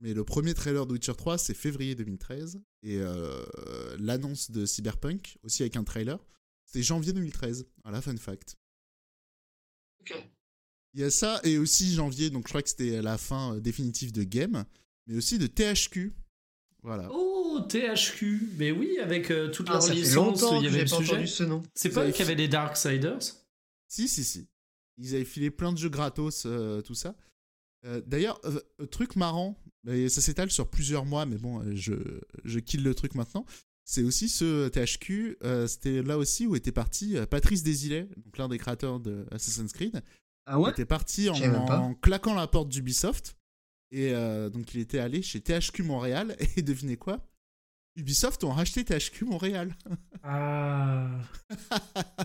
mais 0.00 0.12
le 0.14 0.24
premier 0.24 0.54
trailer 0.54 0.86
de 0.86 0.92
Witcher 0.92 1.14
3, 1.14 1.38
c'est 1.38 1.54
février 1.54 1.94
2013. 1.94 2.60
Et 2.82 2.98
euh, 2.98 3.44
l'annonce 3.98 4.50
de 4.50 4.66
Cyberpunk, 4.66 5.38
aussi 5.42 5.62
avec 5.62 5.76
un 5.76 5.84
trailer, 5.84 6.18
c'est 6.66 6.82
janvier 6.82 7.12
2013. 7.12 7.66
Voilà, 7.84 8.00
fun 8.02 8.16
fact. 8.16 8.56
Ok. 10.00 10.14
Il 10.94 11.00
y 11.00 11.04
a 11.04 11.10
ça, 11.10 11.40
et 11.44 11.58
aussi 11.58 11.92
janvier, 11.94 12.30
donc 12.30 12.44
je 12.44 12.48
crois 12.50 12.62
que 12.62 12.68
c'était 12.68 13.02
la 13.02 13.18
fin 13.18 13.54
euh, 13.56 13.60
définitive 13.60 14.12
de 14.12 14.22
Game, 14.22 14.64
mais 15.06 15.16
aussi 15.16 15.38
de 15.38 15.46
THQ. 15.46 16.12
Voilà. 16.82 17.08
Oh, 17.12 17.60
THQ. 17.68 18.50
Mais 18.58 18.70
oui, 18.72 18.98
avec 19.02 19.30
euh, 19.30 19.48
toute 19.48 19.68
Ah, 19.70 19.74
leur 19.78 19.88
licence, 19.90 20.14
longtemps 20.42 20.58
il 20.60 20.64
y 20.64 20.68
avait 20.68 20.84
le 20.84 20.90
pas 20.90 20.96
sujet. 20.96 21.12
entendu 21.12 21.26
ce 21.28 21.44
nom. 21.44 21.62
C'est 21.74 21.90
pas 21.90 22.06
eux 22.06 22.10
qui 22.12 22.22
avaient 22.22 22.34
les 22.34 22.48
Darksiders? 22.48 23.18
Si, 23.88 24.08
si, 24.08 24.24
si. 24.24 24.48
Ils 24.98 25.14
avaient 25.14 25.24
filé 25.24 25.50
plein 25.50 25.72
de 25.72 25.78
jeux 25.78 25.88
gratos, 25.88 26.44
euh, 26.46 26.80
tout 26.82 26.94
ça. 26.94 27.16
Euh, 27.86 28.00
D'ailleurs, 28.06 28.40
euh, 28.44 28.60
euh, 28.80 28.86
truc 28.86 29.16
marrant, 29.16 29.58
mais 29.82 30.08
ça 30.08 30.20
s'étale 30.20 30.50
sur 30.50 30.68
plusieurs 30.70 31.04
mois, 31.04 31.26
mais 31.26 31.36
bon, 31.36 31.60
euh, 31.60 31.72
je, 31.74 31.92
je 32.44 32.58
kill 32.58 32.82
le 32.82 32.94
truc 32.94 33.14
maintenant. 33.14 33.44
C'est 33.86 34.02
aussi 34.02 34.28
ce 34.30 34.68
THQ, 34.68 35.36
euh, 35.42 35.66
c'était 35.66 36.02
là 36.02 36.16
aussi 36.16 36.46
où 36.46 36.56
était 36.56 36.72
parti 36.72 37.16
euh, 37.18 37.26
Patrice 37.26 37.62
Desilets, 37.62 38.08
donc 38.24 38.38
l'un 38.38 38.48
des 38.48 38.56
créateurs 38.56 38.98
de 39.00 39.26
Assassin's 39.30 39.72
Creed. 39.72 40.02
Ah 40.46 40.58
Il 40.64 40.70
était 40.70 40.86
parti 40.86 41.28
en, 41.28 41.34
en 41.34 41.94
claquant 41.94 42.34
la 42.34 42.46
porte 42.46 42.68
d'Ubisoft. 42.68 43.36
Et 43.94 44.12
euh, 44.12 44.50
donc 44.50 44.74
il 44.74 44.80
était 44.80 44.98
allé 44.98 45.22
chez 45.22 45.40
THQ 45.40 45.84
Montréal. 45.84 46.36
Et 46.56 46.62
devinez 46.62 46.96
quoi? 46.96 47.24
Ubisoft 47.94 48.42
ont 48.42 48.50
racheté 48.50 48.84
THQ 48.84 49.24
Montréal. 49.24 49.76
Ah. 50.24 51.20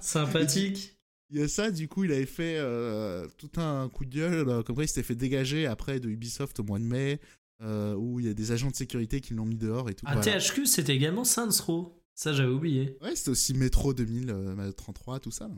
Sympathique. 0.02 0.96
Il 1.32 1.40
y 1.40 1.44
a 1.44 1.48
ça, 1.48 1.70
du 1.70 1.88
coup, 1.88 2.06
il 2.06 2.12
avait 2.12 2.26
fait 2.26 2.58
euh, 2.58 3.28
tout 3.38 3.52
un 3.62 3.88
coup 3.88 4.04
de 4.04 4.10
gueule, 4.10 4.50
euh, 4.50 4.64
comme 4.64 4.74
quoi 4.74 4.84
il 4.84 4.88
s'était 4.88 5.04
fait 5.04 5.14
dégager 5.14 5.68
après 5.68 6.00
de 6.00 6.10
Ubisoft 6.10 6.60
au 6.60 6.64
mois 6.64 6.80
de 6.80 6.86
mai, 6.86 7.20
euh, 7.62 7.94
où 7.94 8.20
il 8.20 8.26
y 8.26 8.30
a 8.30 8.34
des 8.34 8.52
agents 8.52 8.72
de 8.72 8.76
sécurité 8.76 9.22
qui 9.22 9.36
l'ont 9.36 9.46
mis 9.46 9.56
dehors 9.56 9.92
et 9.92 9.94
tout. 9.94 10.06
Ah, 10.08 10.16
voilà. 10.16 10.40
THQ, 10.40 10.66
c'était 10.66 10.96
également 10.96 11.24
Saints 11.24 11.64
Row. 11.68 12.02
Ça, 12.16 12.34
j'avais 12.34 12.52
oublié. 12.52 12.98
Ouais, 13.04 13.16
c'était 13.16 13.30
aussi 13.30 13.54
Metro 13.54 13.94
2033, 13.94 15.20
tout 15.20 15.30
ça. 15.30 15.48
là. 15.48 15.54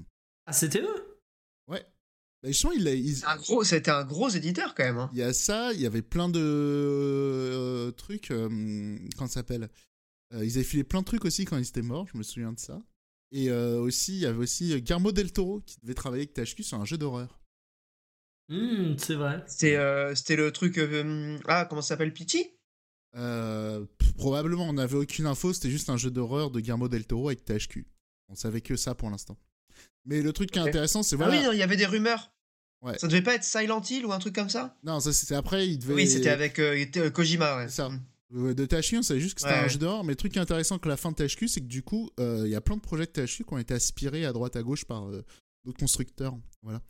Ah, 0.46 0.52
c'était 0.52 0.82
eux? 0.82 1.12
Bah, 2.44 2.50
justement, 2.50 2.74
il, 2.74 2.88
a- 2.88 2.94
il- 2.96 3.16
C'est 3.18 3.26
un 3.26 3.36
gros, 3.38 3.64
c'était 3.64 3.92
un 3.92 4.04
gros 4.04 4.30
éditeur 4.30 4.74
quand 4.76 4.84
même. 4.84 4.98
hein. 4.98 5.10
il 5.14 5.20
y 5.20 5.24
a 5.24 5.32
ça, 5.34 5.74
il 5.74 5.82
y 5.82 5.86
avait 5.86 6.02
plein 6.02 6.28
de 6.30 6.40
euh, 6.42 7.92
trucs, 7.92 8.32
euh, 8.32 8.98
comment 9.16 9.28
ça 9.28 9.36
s'appelle 9.36 9.70
Euh, 10.34 10.44
Ils 10.46 10.56
avaient 10.56 10.64
filé 10.64 10.84
plein 10.84 11.02
de 11.02 11.06
trucs 11.06 11.26
aussi 11.26 11.46
quand 11.46 11.58
ils 11.58 11.68
étaient 11.68 11.82
morts, 11.82 12.08
je 12.12 12.18
me 12.18 12.24
souviens 12.24 12.54
de 12.54 12.60
ça. 12.60 12.82
Et 13.32 13.50
euh, 13.50 13.80
aussi, 13.80 14.14
il 14.14 14.20
y 14.20 14.26
avait 14.26 14.40
aussi 14.40 14.70
Guillermo 14.82 15.12
del 15.12 15.32
Toro 15.32 15.62
qui 15.62 15.78
devait 15.82 15.94
travailler 15.94 16.24
avec 16.24 16.34
THQ 16.34 16.64
sur 16.64 16.80
un 16.80 16.86
jeu 16.86 16.98
d'horreur. 16.98 17.40
Hmm, 18.50 18.96
c'est 18.98 19.16
vrai. 19.16 19.44
C'était 19.48 19.76
euh, 19.78 20.14
le 20.30 20.52
truc. 20.52 20.78
euh, 20.78 21.38
ah, 21.48 21.66
comment 21.70 21.82
ça 21.82 21.90
s'appelle 21.90 22.12
Pity 22.14 22.44
Euh, 23.16 23.86
probablement, 24.18 24.68
on 24.68 24.74
n'avait 24.74 24.98
aucune 24.98 25.26
info, 25.28 25.54
c'était 25.54 25.70
juste 25.70 25.90
un 25.90 25.98
jeu 25.98 26.12
d'horreur 26.12 26.52
de 26.52 26.60
Guillermo 26.60 26.90
del 26.90 27.06
Toro 27.06 27.28
avec 27.30 27.46
THQ. 27.46 27.86
On 28.30 28.36
savait 28.36 28.62
que 28.62 28.76
ça 28.76 28.96
pour 28.96 29.10
l'instant. 29.10 29.38
Mais 30.06 30.22
le 30.22 30.34
truc 30.34 30.52
qui 30.52 30.60
est 30.60 30.62
intéressant, 30.62 31.04
c'est 31.04 31.16
Ah 31.16 31.18
voilà. 31.18 31.38
oui, 31.38 31.44
non, 31.46 31.52
il 31.52 31.60
y 31.60 31.64
avait 31.64 31.78
des 31.78 31.86
rumeurs. 31.86 32.32
Ouais. 32.82 32.98
Ça 32.98 33.08
devait 33.08 33.22
pas 33.22 33.36
être 33.36 33.44
Silent 33.44 33.82
Hill 33.88 34.06
ou 34.08 34.12
un 34.12 34.18
truc 34.18 34.34
comme 34.34 34.50
ça 34.50 34.76
non, 34.84 35.00
ça 35.00 35.14
c'était 35.14 35.36
après, 35.36 35.68
il 35.68 35.78
devait. 35.78 35.94
Oui, 35.94 36.08
c'était 36.08 36.30
avec 36.30 36.58
euh, 36.58 36.84
euh, 36.98 37.10
Kojima, 37.12 37.58
ouais. 37.58 37.70
Ça. 37.70 37.90
Mm. 37.90 38.54
De 38.56 38.66
THQ, 38.66 38.98
on 39.00 39.02
savait 39.04 39.20
juste 39.20 39.36
que 39.36 39.42
c'était 39.42 39.54
Ouais, 39.54 39.60
un 39.60 39.68
jeu 39.68 39.78
d'horreur, 39.78 40.04
mais 40.06 40.14
le 40.14 40.16
truc 40.16 40.32
qui 40.32 40.40
est 40.40 40.42
intéressant 40.42 40.76
avec 40.76 40.86
la 40.86 40.96
fin 40.98 41.12
de 41.12 41.16
THQ, 41.16 41.48
c'est 41.50 41.60
que 41.62 41.66
du 41.68 41.84
coup, 41.84 42.10
euh, 42.20 42.44
il 42.46 42.50
y 42.52 42.56
a 42.56 42.62
plein 42.62 42.78
de 42.78 42.82
projets 42.82 43.06
de 43.06 43.12
THQ 43.12 43.44
qui 43.44 43.54
ont 43.54 43.58
été 43.58 43.74
aspirés 43.74 44.26
à 44.26 44.32
droite 44.34 44.56
à 44.56 44.64
gauche 44.64 44.86
par 44.86 45.08
euh, 45.10 45.22
d'autres 45.66 45.78
constructeurs. 45.80 46.36
Voilà. 46.64 46.82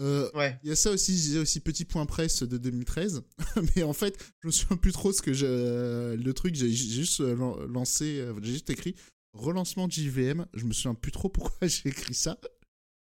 Euh, 0.00 0.28
Ouais. 0.34 0.58
Il 0.64 0.68
y 0.70 0.72
a 0.72 0.76
ça 0.76 0.90
aussi, 0.90 1.12
je 1.16 1.20
disais 1.22 1.38
aussi 1.38 1.60
petit 1.60 1.84
point 1.84 2.04
presse 2.04 2.42
de 2.42 2.58
2013. 2.58 3.22
Mais 3.76 3.84
en 3.84 3.92
fait, 3.92 4.18
je 4.42 4.48
me 4.48 4.52
souviens 4.52 4.76
plus 4.76 4.92
trop 4.92 5.12
ce 5.12 5.22
que 5.22 5.32
je. 5.32 6.14
Le 6.14 6.34
truc, 6.34 6.56
j'ai 6.56 6.70
juste 6.72 7.20
lan- 7.20 7.56
lancé, 7.68 8.26
j'ai 8.42 8.52
juste 8.52 8.68
écrit 8.70 8.94
relancement 9.32 9.86
de 9.88 9.92
JVM. 9.92 10.46
Je 10.54 10.64
me 10.64 10.72
souviens 10.72 10.94
plus 10.94 11.12
trop 11.12 11.28
pourquoi 11.28 11.58
j'ai 11.68 11.88
écrit 11.88 12.14
ça. 12.14 12.36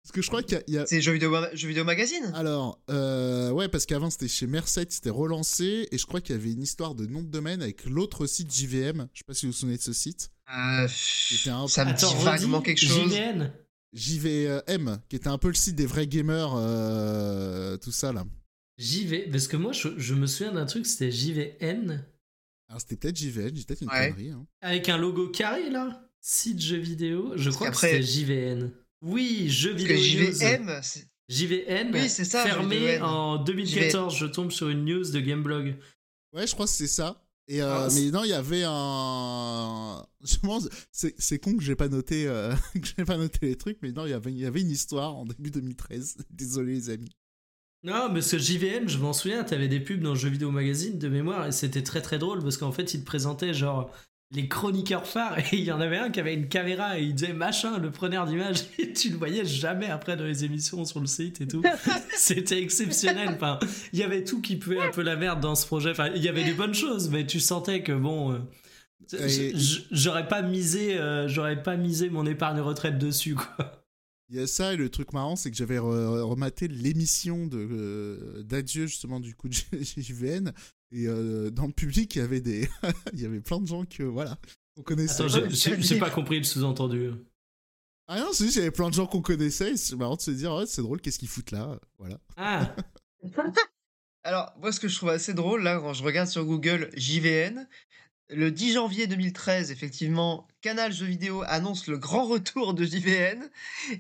Parce 0.04 0.14
que 0.14 0.22
je 0.22 0.28
crois 0.28 0.42
qu'il 0.44 0.64
y 0.68 0.78
a-. 0.78 0.86
C'est 0.86 1.02
jeux 1.02 1.12
vidéo, 1.12 1.36
jeux 1.54 1.68
vidéo 1.68 1.84
magazine? 1.84 2.32
Alors, 2.34 2.82
euh, 2.90 3.52
ouais, 3.52 3.68
parce 3.68 3.86
qu'avant 3.86 4.10
c'était 4.10 4.30
chez 4.30 4.48
Merced, 4.48 4.90
c'était 4.92 5.10
relancé, 5.10 5.88
et 5.92 5.98
je 5.98 6.06
crois 6.06 6.22
qu'il 6.22 6.34
y 6.34 6.40
avait 6.40 6.52
une 6.54 6.62
histoire 6.64 6.96
de 6.96 7.06
nom 7.06 7.22
de 7.22 7.28
domaine 7.28 7.62
avec 7.62 7.84
l'autre 7.86 8.26
site 8.26 8.54
JVM. 8.54 9.08
Je 9.14 9.18
sais 9.20 9.24
pas 9.28 9.34
si 9.34 9.46
vous 9.46 9.52
vous 9.52 9.58
souvenez 9.58 9.76
de 9.78 9.82
ce 9.82 9.92
site. 9.92 10.32
Euh, 10.50 10.88
un- 10.88 11.68
Ça 11.68 11.84
me 11.84 11.94
dit 11.94 12.24
vaguement 12.24 12.62
quelque 12.62 12.80
chose. 12.80 13.12
JVN. 13.12 13.52
JVM, 13.94 15.00
qui 15.10 15.16
était 15.18 15.28
un 15.28 15.38
peu 15.38 15.50
le 15.50 15.54
site 15.56 15.76
des 15.76 15.86
vrais 15.86 16.08
gamers, 16.08 16.54
euh, 16.56 17.76
tout 17.78 17.92
ça 17.92 18.14
là. 18.14 18.26
JV. 18.78 19.28
Parce 19.32 19.48
que 19.48 19.58
moi, 19.58 19.72
je, 19.74 19.90
je 19.98 20.14
me 20.14 20.26
souviens 20.28 20.54
d'un 20.54 20.66
truc, 20.66 20.86
c'était 20.86 21.12
JVN. 21.12 22.06
Alors 22.70 22.80
c'était 22.82 22.96
peut-être 22.96 23.18
JVM, 23.18 23.56
j'ai 23.56 23.64
peut-être 23.64 23.82
une 23.82 23.90
Ouais. 23.90 24.10
connerie. 24.12 24.30
hein. 24.32 24.46
Avec 24.62 24.88
un 24.90 24.98
logo 24.98 25.30
carré, 25.30 25.70
là. 25.70 26.07
Site 26.22 26.62
jeux 26.62 26.78
vidéo. 26.78 27.34
Je 27.36 27.50
crois 27.50 27.68
qu'après- 27.68 28.00
que 28.00 28.06
c'était 28.06 28.26
JVN. 28.26 28.72
Oui, 29.02 29.50
jeux 29.50 29.72
Parce 29.72 29.84
vidéo. 29.84 29.98
que 29.98 30.02
news. 30.02 30.34
JVM, 30.34 30.80
c'est- 30.84 31.08
JVN. 31.30 31.92
Oui, 31.94 32.10
c'est 32.10 32.26
ça, 32.26 32.44
Fermé 32.44 32.76
JVN. 32.78 33.04
en 33.04 33.38
2014. 33.44 34.16
Je 34.18 34.26
tombe 34.26 34.52
sur 34.52 34.70
une 34.70 34.86
news 34.86 35.10
de 35.10 35.20
Gameblog. 35.20 35.76
Ouais, 36.34 36.48
je 36.48 36.54
crois 36.54 36.66
que 36.66 36.72
c'est 36.72 36.88
ça. 36.88 37.24
Et 37.50 37.62
euh, 37.62 37.72
Ah, 37.72 37.84
mais 37.86 37.90
c'est- 37.90 38.12
non, 38.12 38.24
il 38.26 38.30
y 38.30 38.34
avait 38.34 38.64
un. 38.66 40.06
Je 40.26 40.36
pense, 40.38 40.68
c'est 40.92 41.16
c'est 41.18 41.40
con 41.40 41.56
que 41.56 41.64
j'ai 41.64 41.76
pas 41.76 41.88
noté, 41.88 42.28
euh, 42.28 42.54
que 42.74 42.88
j'ai 42.98 43.06
pas 43.06 43.16
noté 43.18 43.40
les 43.46 43.56
trucs, 43.56 43.78
mais 43.82 43.92
non, 43.94 44.06
il 44.06 44.10
y 44.10 44.14
avait, 44.14 44.32
il 44.32 44.38
y 44.40 44.46
avait 44.46 44.60
une 44.62 44.72
histoire 44.72 45.16
en 45.16 45.26
début 45.26 45.52
2013. 45.52 46.18
Désolé 46.30 46.74
les 46.74 46.90
amis. 46.90 47.12
Non, 47.84 48.12
mais 48.12 48.22
ce 48.22 48.38
JVN, 48.38 48.90
je 48.90 48.98
m'en 48.98 49.14
souviens, 49.14 49.44
t'avais 49.46 49.70
des 49.70 49.80
pubs 49.80 50.02
dans 50.02 50.16
Jeux 50.16 50.30
Vidéo 50.30 50.52
Magazine 50.52 50.98
de 50.98 51.08
mémoire 51.08 51.48
et 51.48 51.52
c'était 51.54 51.84
très 51.84 52.02
très 52.02 52.18
drôle 52.18 52.42
parce 52.44 52.58
qu'en 52.58 52.72
fait, 52.74 52.94
ils 52.96 53.00
te 53.02 53.06
présentaient 53.06 53.54
genre 53.54 53.90
les 54.32 54.48
chroniqueurs 54.50 55.08
phares 55.08 55.40
et 55.54 55.58
il 55.58 55.64
y 55.64 55.72
en 55.72 55.80
avait 55.80 55.98
un 55.98 56.10
qui 56.10 56.20
avait 56.20 56.34
une 56.34 56.50
caméra 56.50 57.00
et 57.00 57.04
il 57.04 57.16
disait 57.16 57.34
machin, 57.34 57.78
le 57.78 57.92
preneur 57.92 58.26
d'image 58.26 58.64
et 58.80 58.92
tu 58.94 59.10
le 59.10 59.18
voyais 59.18 59.46
jamais 59.46 59.88
après 59.88 60.18
dans 60.18 60.26
les 60.26 60.44
émissions 60.44 60.84
sur 60.86 61.00
le 61.00 61.08
site 61.08 61.40
et 61.42 61.48
tout. 61.48 61.64
c'était 62.18 62.62
exceptionnel. 62.62 63.30
Enfin, 63.36 63.60
il 63.94 64.00
y 64.00 64.04
avait 64.04 64.24
tout 64.24 64.42
qui 64.42 64.58
puait 64.58 64.82
un 64.82 64.92
peu 64.92 65.02
la 65.02 65.16
merde 65.16 65.40
dans 65.40 65.56
ce 65.56 65.66
projet. 65.66 65.92
Enfin, 65.92 66.10
il 66.16 66.22
y 66.24 66.28
avait 66.30 66.44
des 66.44 66.54
bonnes 66.54 66.74
choses, 66.74 67.10
mais 67.10 67.26
tu 67.26 67.40
sentais 67.40 67.84
que 67.84 67.94
bon. 67.94 68.34
euh, 68.34 68.40
Et- 69.28 69.54
J'aurais 69.92 70.28
pas 70.28 70.42
misé, 70.42 70.98
euh, 70.98 71.28
j'aurais 71.28 71.62
pas 71.64 71.78
misé 71.78 72.10
mon 72.10 72.26
épargne 72.26 72.60
retraite 72.60 72.98
dessus 72.98 73.36
quoi. 73.36 73.84
Il 74.30 74.36
y 74.36 74.42
a 74.42 74.48
ça, 74.48 74.74
et 74.74 74.76
le 74.76 74.90
truc 74.90 75.14
marrant, 75.14 75.38
c'est 75.38 75.50
que 75.50 75.56
j'avais 75.56 75.78
re- 75.78 76.20
rematé 76.20 76.68
l'émission 76.68 77.48
de 77.48 77.66
euh, 77.72 78.44
d'adieu, 78.44 78.86
justement, 78.86 79.22
du 79.22 79.34
coup, 79.36 79.48
de 79.48 79.56
JVN. 79.80 80.52
Et 80.92 81.08
euh, 81.08 81.50
dans 81.52 81.68
le 81.68 81.74
public, 81.74 82.16
il 82.16 82.20
y 82.20 82.22
avait 82.22 82.42
des. 82.42 82.70
il 83.14 83.20
y 83.22 83.26
avait 83.26 83.42
plein 83.42 83.60
de 83.60 83.68
gens 83.68 83.86
que, 83.86 84.04
voilà, 84.04 84.38
on 84.78 84.84
connaissait. 84.84 85.24
Attends, 85.24 85.50
j'ai- 85.50 86.00
pas 86.00 86.10
compris 86.10 86.38
le 86.38 86.44
sous-entendu. 86.44 87.12
Ah 88.08 88.20
non, 88.22 88.28
c'est 88.32 88.46
juste, 88.46 88.56
il 88.56 88.60
y 88.60 88.62
avait 88.62 88.72
plein 88.72 88.90
de 88.90 88.94
gens 88.94 89.06
qu'on 89.06 89.22
connaissait. 89.22 89.72
et 89.72 89.78
C'est 89.78 89.96
marrant 89.98 90.16
de 90.16 90.22
se 90.22 90.32
dire, 90.32 90.64
c'est 90.66 90.82
drôle, 90.82 91.02
qu'est-ce 91.02 91.20
qu'ils 91.20 91.28
foutent 91.28 91.52
là 91.52 91.78
Voilà. 91.98 92.20
Ah, 92.38 92.74
Alors, 94.24 94.54
moi, 94.62 94.72
ce 94.72 94.80
que 94.80 94.88
je 94.88 94.96
trouve 94.96 95.10
assez 95.10 95.34
drôle, 95.34 95.64
là, 95.64 95.80
quand 95.80 95.94
je 95.94 96.04
regarde 96.04 96.28
sur 96.30 96.46
Google 96.46 96.90
JVN, 96.96 97.68
le 98.30 98.52
10 98.52 98.74
janvier 98.74 99.08
2013, 99.08 99.72
effectivement, 99.72 100.48
Canal 100.62 100.92
Jeux 100.92 101.06
Vidéo 101.06 101.44
annonce 101.48 101.88
le 101.88 101.98
grand 101.98 102.26
retour 102.28 102.74
de 102.74 102.84
JVN. 102.84 103.50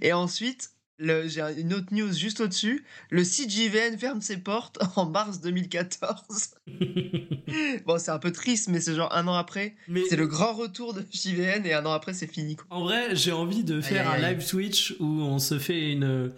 Et 0.01 0.11
ensuite, 0.13 0.71
j'ai 0.99 1.41
une 1.57 1.73
autre 1.73 1.87
news 1.91 2.13
juste 2.13 2.41
au-dessus. 2.41 2.85
Le 3.09 3.23
site 3.23 3.49
JVN 3.49 3.97
ferme 3.97 4.21
ses 4.21 4.37
portes 4.37 4.79
en 4.95 5.05
mars 5.05 5.41
2014. 5.41 6.55
bon, 7.85 7.99
c'est 7.99 8.11
un 8.11 8.19
peu 8.19 8.31
triste, 8.31 8.67
mais 8.69 8.79
c'est 8.79 8.95
genre 8.95 9.13
un 9.15 9.27
an 9.27 9.35
après. 9.35 9.75
mais 9.87 10.01
C'est 10.09 10.15
le 10.15 10.27
grand 10.27 10.53
retour 10.53 10.93
de 10.93 11.03
JVN 11.11 11.65
et 11.65 11.73
un 11.73 11.85
an 11.85 11.91
après, 11.91 12.13
c'est 12.13 12.31
fini. 12.31 12.55
Quoi. 12.55 12.65
En 12.69 12.81
vrai, 12.81 13.15
j'ai 13.15 13.31
envie 13.31 13.63
de 13.63 13.81
faire 13.81 14.09
aïe, 14.09 14.21
un 14.21 14.25
aïe. 14.25 14.35
live 14.35 14.47
Twitch 14.47 14.95
où 14.99 15.05
on 15.05 15.39
se 15.39 15.59
fait 15.59 15.91
une, 15.91 16.31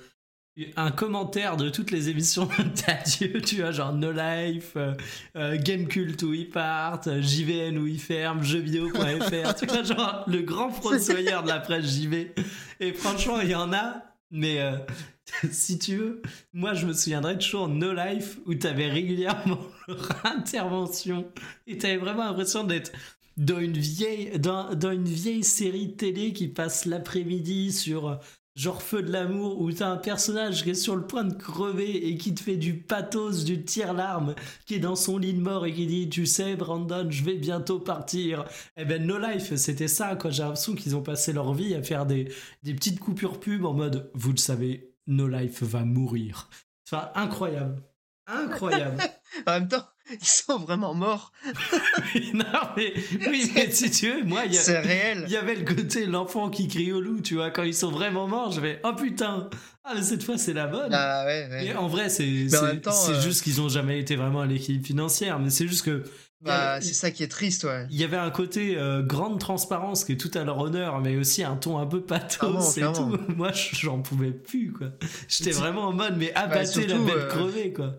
un 0.75 0.91
commentaire 0.91 1.57
de 1.57 1.69
toutes 1.69 1.91
les 1.91 2.09
émissions 2.09 2.49
d'adieu, 2.85 3.41
tu 3.45 3.57
vois, 3.57 3.71
genre 3.71 3.93
No 3.93 4.11
Life, 4.11 4.73
euh, 4.75 4.93
euh, 5.35 5.57
Game 5.57 5.87
Cult 5.87 6.21
où 6.23 6.33
ils 6.33 6.49
partent, 6.49 7.21
JVN 7.21 7.77
où 7.77 7.87
ils 7.87 7.99
ferment, 7.99 8.43
jeuxvideo.fr, 8.43 9.55
tu 9.55 9.65
vois, 9.65 9.83
genre 9.83 10.23
le 10.27 10.41
grand 10.41 10.69
fossoyeur 10.69 11.43
de 11.43 11.47
la 11.47 11.59
presse 11.59 11.85
JV. 11.85 12.33
Et 12.79 12.93
franchement, 12.93 13.39
il 13.41 13.49
y 13.49 13.55
en 13.55 13.73
a, 13.73 14.03
mais 14.31 14.59
euh, 14.61 14.77
si 15.51 15.79
tu 15.79 15.97
veux, 15.97 16.21
moi 16.53 16.73
je 16.73 16.85
me 16.85 16.93
souviendrai 16.93 17.37
toujours 17.37 17.67
No 17.67 17.93
Life 17.93 18.39
où 18.45 18.53
t'avais 18.53 18.87
régulièrement 18.87 19.59
leur 19.87 20.25
intervention. 20.25 21.31
Et 21.67 21.77
t'avais 21.77 21.97
vraiment 21.97 22.25
l'impression 22.25 22.63
d'être 22.63 22.91
dans 23.37 23.59
une 23.59 23.77
vieille 23.77 24.37
dans, 24.39 24.75
dans 24.75 24.91
une 24.91 25.05
vieille 25.05 25.43
série 25.43 25.95
télé 25.95 26.33
qui 26.33 26.47
passe 26.47 26.85
l'après-midi 26.85 27.71
sur 27.71 28.19
genre 28.59 28.81
Feu 28.81 29.01
de 29.01 29.11
l'amour, 29.11 29.61
où 29.61 29.71
t'as 29.71 29.87
un 29.87 29.97
personnage 29.97 30.63
qui 30.63 30.71
est 30.71 30.75
sur 30.75 30.95
le 30.97 31.07
point 31.07 31.23
de 31.23 31.33
crever 31.33 32.09
et 32.09 32.17
qui 32.17 32.35
te 32.35 32.41
fait 32.41 32.57
du 32.57 32.73
pathos, 32.73 33.45
du 33.45 33.63
tire-larme, 33.63 34.35
qui 34.65 34.75
est 34.75 34.79
dans 34.79 34.97
son 34.97 35.17
lit 35.17 35.33
de 35.33 35.39
mort 35.39 35.65
et 35.65 35.73
qui 35.73 35.87
dit 35.87 36.09
Tu 36.09 36.25
sais, 36.25 36.57
Brandon, 36.57 37.07
je 37.09 37.23
vais 37.23 37.37
bientôt 37.37 37.79
partir. 37.79 38.43
Eh 38.75 38.83
ben, 38.83 39.05
No 39.05 39.17
Life, 39.17 39.55
c'était 39.55 39.87
ça, 39.87 40.17
quoi. 40.17 40.29
J'ai 40.29 40.43
l'impression 40.43 40.75
qu'ils 40.75 40.95
ont 40.97 41.01
passé 41.01 41.31
leur 41.31 41.53
vie 41.53 41.73
à 41.73 41.81
faire 41.81 42.05
des, 42.05 42.33
des 42.63 42.73
petites 42.73 42.99
coupures 42.99 43.39
pub 43.39 43.63
en 43.63 43.73
mode 43.73 44.11
Vous 44.13 44.31
le 44.31 44.37
savez, 44.37 44.93
No 45.07 45.29
Life 45.29 45.63
va 45.63 45.85
mourir. 45.85 46.49
Enfin, 46.85 47.11
incroyable. 47.15 47.81
Incroyable. 48.27 49.01
en 49.47 49.51
même 49.51 49.67
temps, 49.69 49.85
ils 50.21 50.25
sont 50.25 50.57
vraiment 50.59 50.93
morts. 50.93 51.31
non, 52.33 52.43
mais 52.77 52.93
oui, 53.29 53.51
mais 53.55 53.71
si 53.71 53.89
tu 53.91 54.11
veux, 54.11 54.23
moi, 54.23 54.43
il 54.45 54.53
y, 54.53 54.57
a- 54.57 54.61
C'est 54.61 54.79
réel. 54.79 55.23
il 55.27 55.31
y 55.31 55.37
avait 55.37 55.55
le 55.55 55.65
côté 55.65 56.05
l'enfant 56.05 56.49
qui 56.49 56.67
crie 56.67 56.91
au 56.91 57.01
loup, 57.01 57.21
tu 57.21 57.35
vois. 57.35 57.51
Quand 57.51 57.63
ils 57.63 57.73
sont 57.75 57.91
vraiment 57.91 58.27
morts, 58.27 58.51
je 58.51 58.61
vais 58.61 58.79
Oh 58.83 58.93
putain 58.93 59.49
Ah, 59.83 59.93
mais 59.95 60.01
cette 60.01 60.23
fois, 60.23 60.37
c'est 60.37 60.53
la 60.53 60.67
bonne. 60.67 60.93
Ah 60.93 61.23
ouais, 61.25 61.47
ouais. 61.49 61.65
Et 61.67 61.75
en 61.75 61.87
vrai, 61.87 62.09
c'est 62.09 62.23
euh, 62.27 63.21
juste 63.21 63.43
qu'ils 63.43 63.61
ont 63.61 63.69
jamais 63.69 63.99
été 63.99 64.15
vraiment 64.15 64.41
à 64.41 64.45
l'équilibre 64.45 64.85
financière, 64.85 65.39
mais 65.39 65.49
c'est 65.49 65.67
juste 65.67 65.85
que 65.85 66.03
Bah, 66.41 66.79
c'est 66.81 66.93
ça 66.93 67.11
qui 67.11 67.23
est 67.23 67.27
triste, 67.27 67.65
ouais. 67.65 67.85
il 67.89 67.97
y 67.99 68.03
avait 68.03 68.17
un 68.17 68.31
côté 68.31 68.77
euh, 68.77 69.01
grande 69.03 69.39
transparence 69.39 70.05
qui 70.05 70.13
est 70.13 70.17
tout 70.17 70.31
à 70.35 70.43
leur 70.43 70.57
honneur, 70.59 70.99
mais 71.01 71.17
aussi 71.17 71.43
un 71.43 71.55
ton 71.57 71.77
un 71.79 71.85
peu 71.85 72.01
pathos 72.01 72.77
et 72.77 72.81
tout. 72.93 73.17
Moi, 73.35 73.51
j'en 73.53 74.01
pouvais 74.01 74.31
plus, 74.31 74.71
quoi. 74.71 74.87
J'étais 75.27 75.51
vraiment 75.51 75.83
en 75.87 75.93
mode, 75.93 76.15
mais 76.17 76.33
abattez 76.35 76.59
la 76.59 76.65
surtout, 76.95 77.05
bête 77.05 77.15
euh, 77.17 77.27
crevée, 77.27 77.73
quoi. 77.73 77.95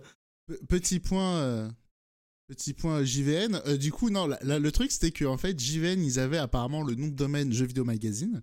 Pe- 0.49 0.59
Petit 0.69 1.01
point, 1.01 1.37
euh, 1.37 1.69
petit 2.55 2.73
point 2.75 3.03
JVN. 3.05 3.61
Euh, 3.67 3.77
du 3.77 3.93
coup, 3.93 4.11
non, 4.11 4.27
là, 4.27 4.39
là, 4.43 4.59
le 4.59 4.73
truc 4.73 4.91
c'était 4.93 5.11
que 5.11 5.25
en 5.25 5.37
fait, 5.37 5.59
JVN, 5.59 6.03
ils 6.03 6.19
avaient 6.19 6.39
apparemment 6.39 6.83
le 6.83 6.95
nom 6.95 7.07
de 7.09 7.15
domaine 7.15 7.53
Jeux 7.53 7.67
Vidéo 7.67 7.85
Magazine. 7.85 8.43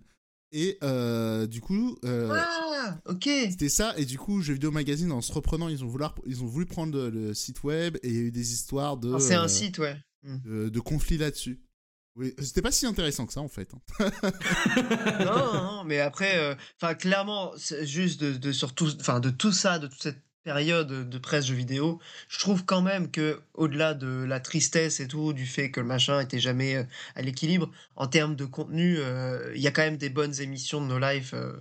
Et 0.50 0.78
euh, 0.82 1.46
du 1.46 1.60
coup, 1.60 1.96
euh, 2.06 2.30
Ah, 2.32 2.98
ok. 3.06 3.24
c'était 3.24 3.68
ça. 3.68 3.92
Et 3.98 4.04
du 4.06 4.16
coup, 4.18 4.40
Jeux 4.40 4.54
Vidéo 4.54 4.70
Magazine, 4.70 5.12
en 5.12 5.20
se 5.20 5.30
reprenant, 5.32 5.68
ils 5.68 5.84
ont 5.84 5.88
voulu, 5.88 6.04
ils 6.26 6.42
ont 6.42 6.46
voulu 6.46 6.64
prendre 6.64 6.96
le, 6.96 7.10
le 7.10 7.34
site 7.34 7.62
web 7.64 7.96
et 8.02 8.08
il 8.08 8.14
y 8.14 8.18
a 8.18 8.22
eu 8.22 8.32
des 8.32 8.52
histoires 8.54 8.96
de, 8.96 9.12
Ah, 9.14 9.20
C'est 9.20 9.34
un 9.34 9.46
site, 9.48 9.78
ouais. 9.78 9.96
de, 10.24 10.68
de 10.70 10.80
conflits 10.80 11.18
là-dessus. 11.18 11.60
Oui, 12.16 12.34
c'était 12.40 12.62
pas 12.62 12.72
si 12.72 12.84
intéressant 12.86 13.26
que 13.26 13.32
ça 13.32 13.40
en 13.42 13.48
fait. 13.48 13.70
hein. 14.00 14.10
non, 15.20 15.52
non, 15.54 15.84
mais 15.84 16.00
après, 16.00 16.56
enfin, 16.80 16.94
clairement, 16.94 17.52
juste 17.82 18.20
de, 18.20 18.32
de, 18.32 18.50
sur 18.52 18.74
tout, 18.74 18.88
enfin, 19.00 19.20
de 19.20 19.30
tout 19.30 19.52
ça, 19.52 19.78
de 19.78 19.86
toute 19.86 20.02
cette 20.02 20.22
période 20.52 21.08
de 21.10 21.18
presse 21.18 21.44
jeux 21.46 21.54
vidéo, 21.54 22.00
je 22.28 22.38
trouve 22.38 22.64
quand 22.64 22.80
même 22.80 23.10
que, 23.10 23.40
au-delà 23.52 23.92
de 23.92 24.24
la 24.26 24.40
tristesse 24.40 24.98
et 25.00 25.06
tout, 25.06 25.34
du 25.34 25.44
fait 25.44 25.70
que 25.70 25.78
le 25.80 25.86
machin 25.86 26.20
était 26.20 26.40
jamais 26.40 26.76
euh, 26.76 26.84
à 27.14 27.20
l'équilibre, 27.22 27.70
en 27.96 28.06
termes 28.06 28.34
de 28.34 28.46
contenu, 28.46 28.96
euh, 28.98 29.52
il 29.54 29.60
y 29.60 29.66
a 29.66 29.70
quand 29.70 29.82
même 29.82 29.98
des 29.98 30.08
bonnes 30.08 30.40
émissions 30.40 30.80
de 30.80 30.86
No 30.86 30.98
Life 30.98 31.32
euh, 31.34 31.52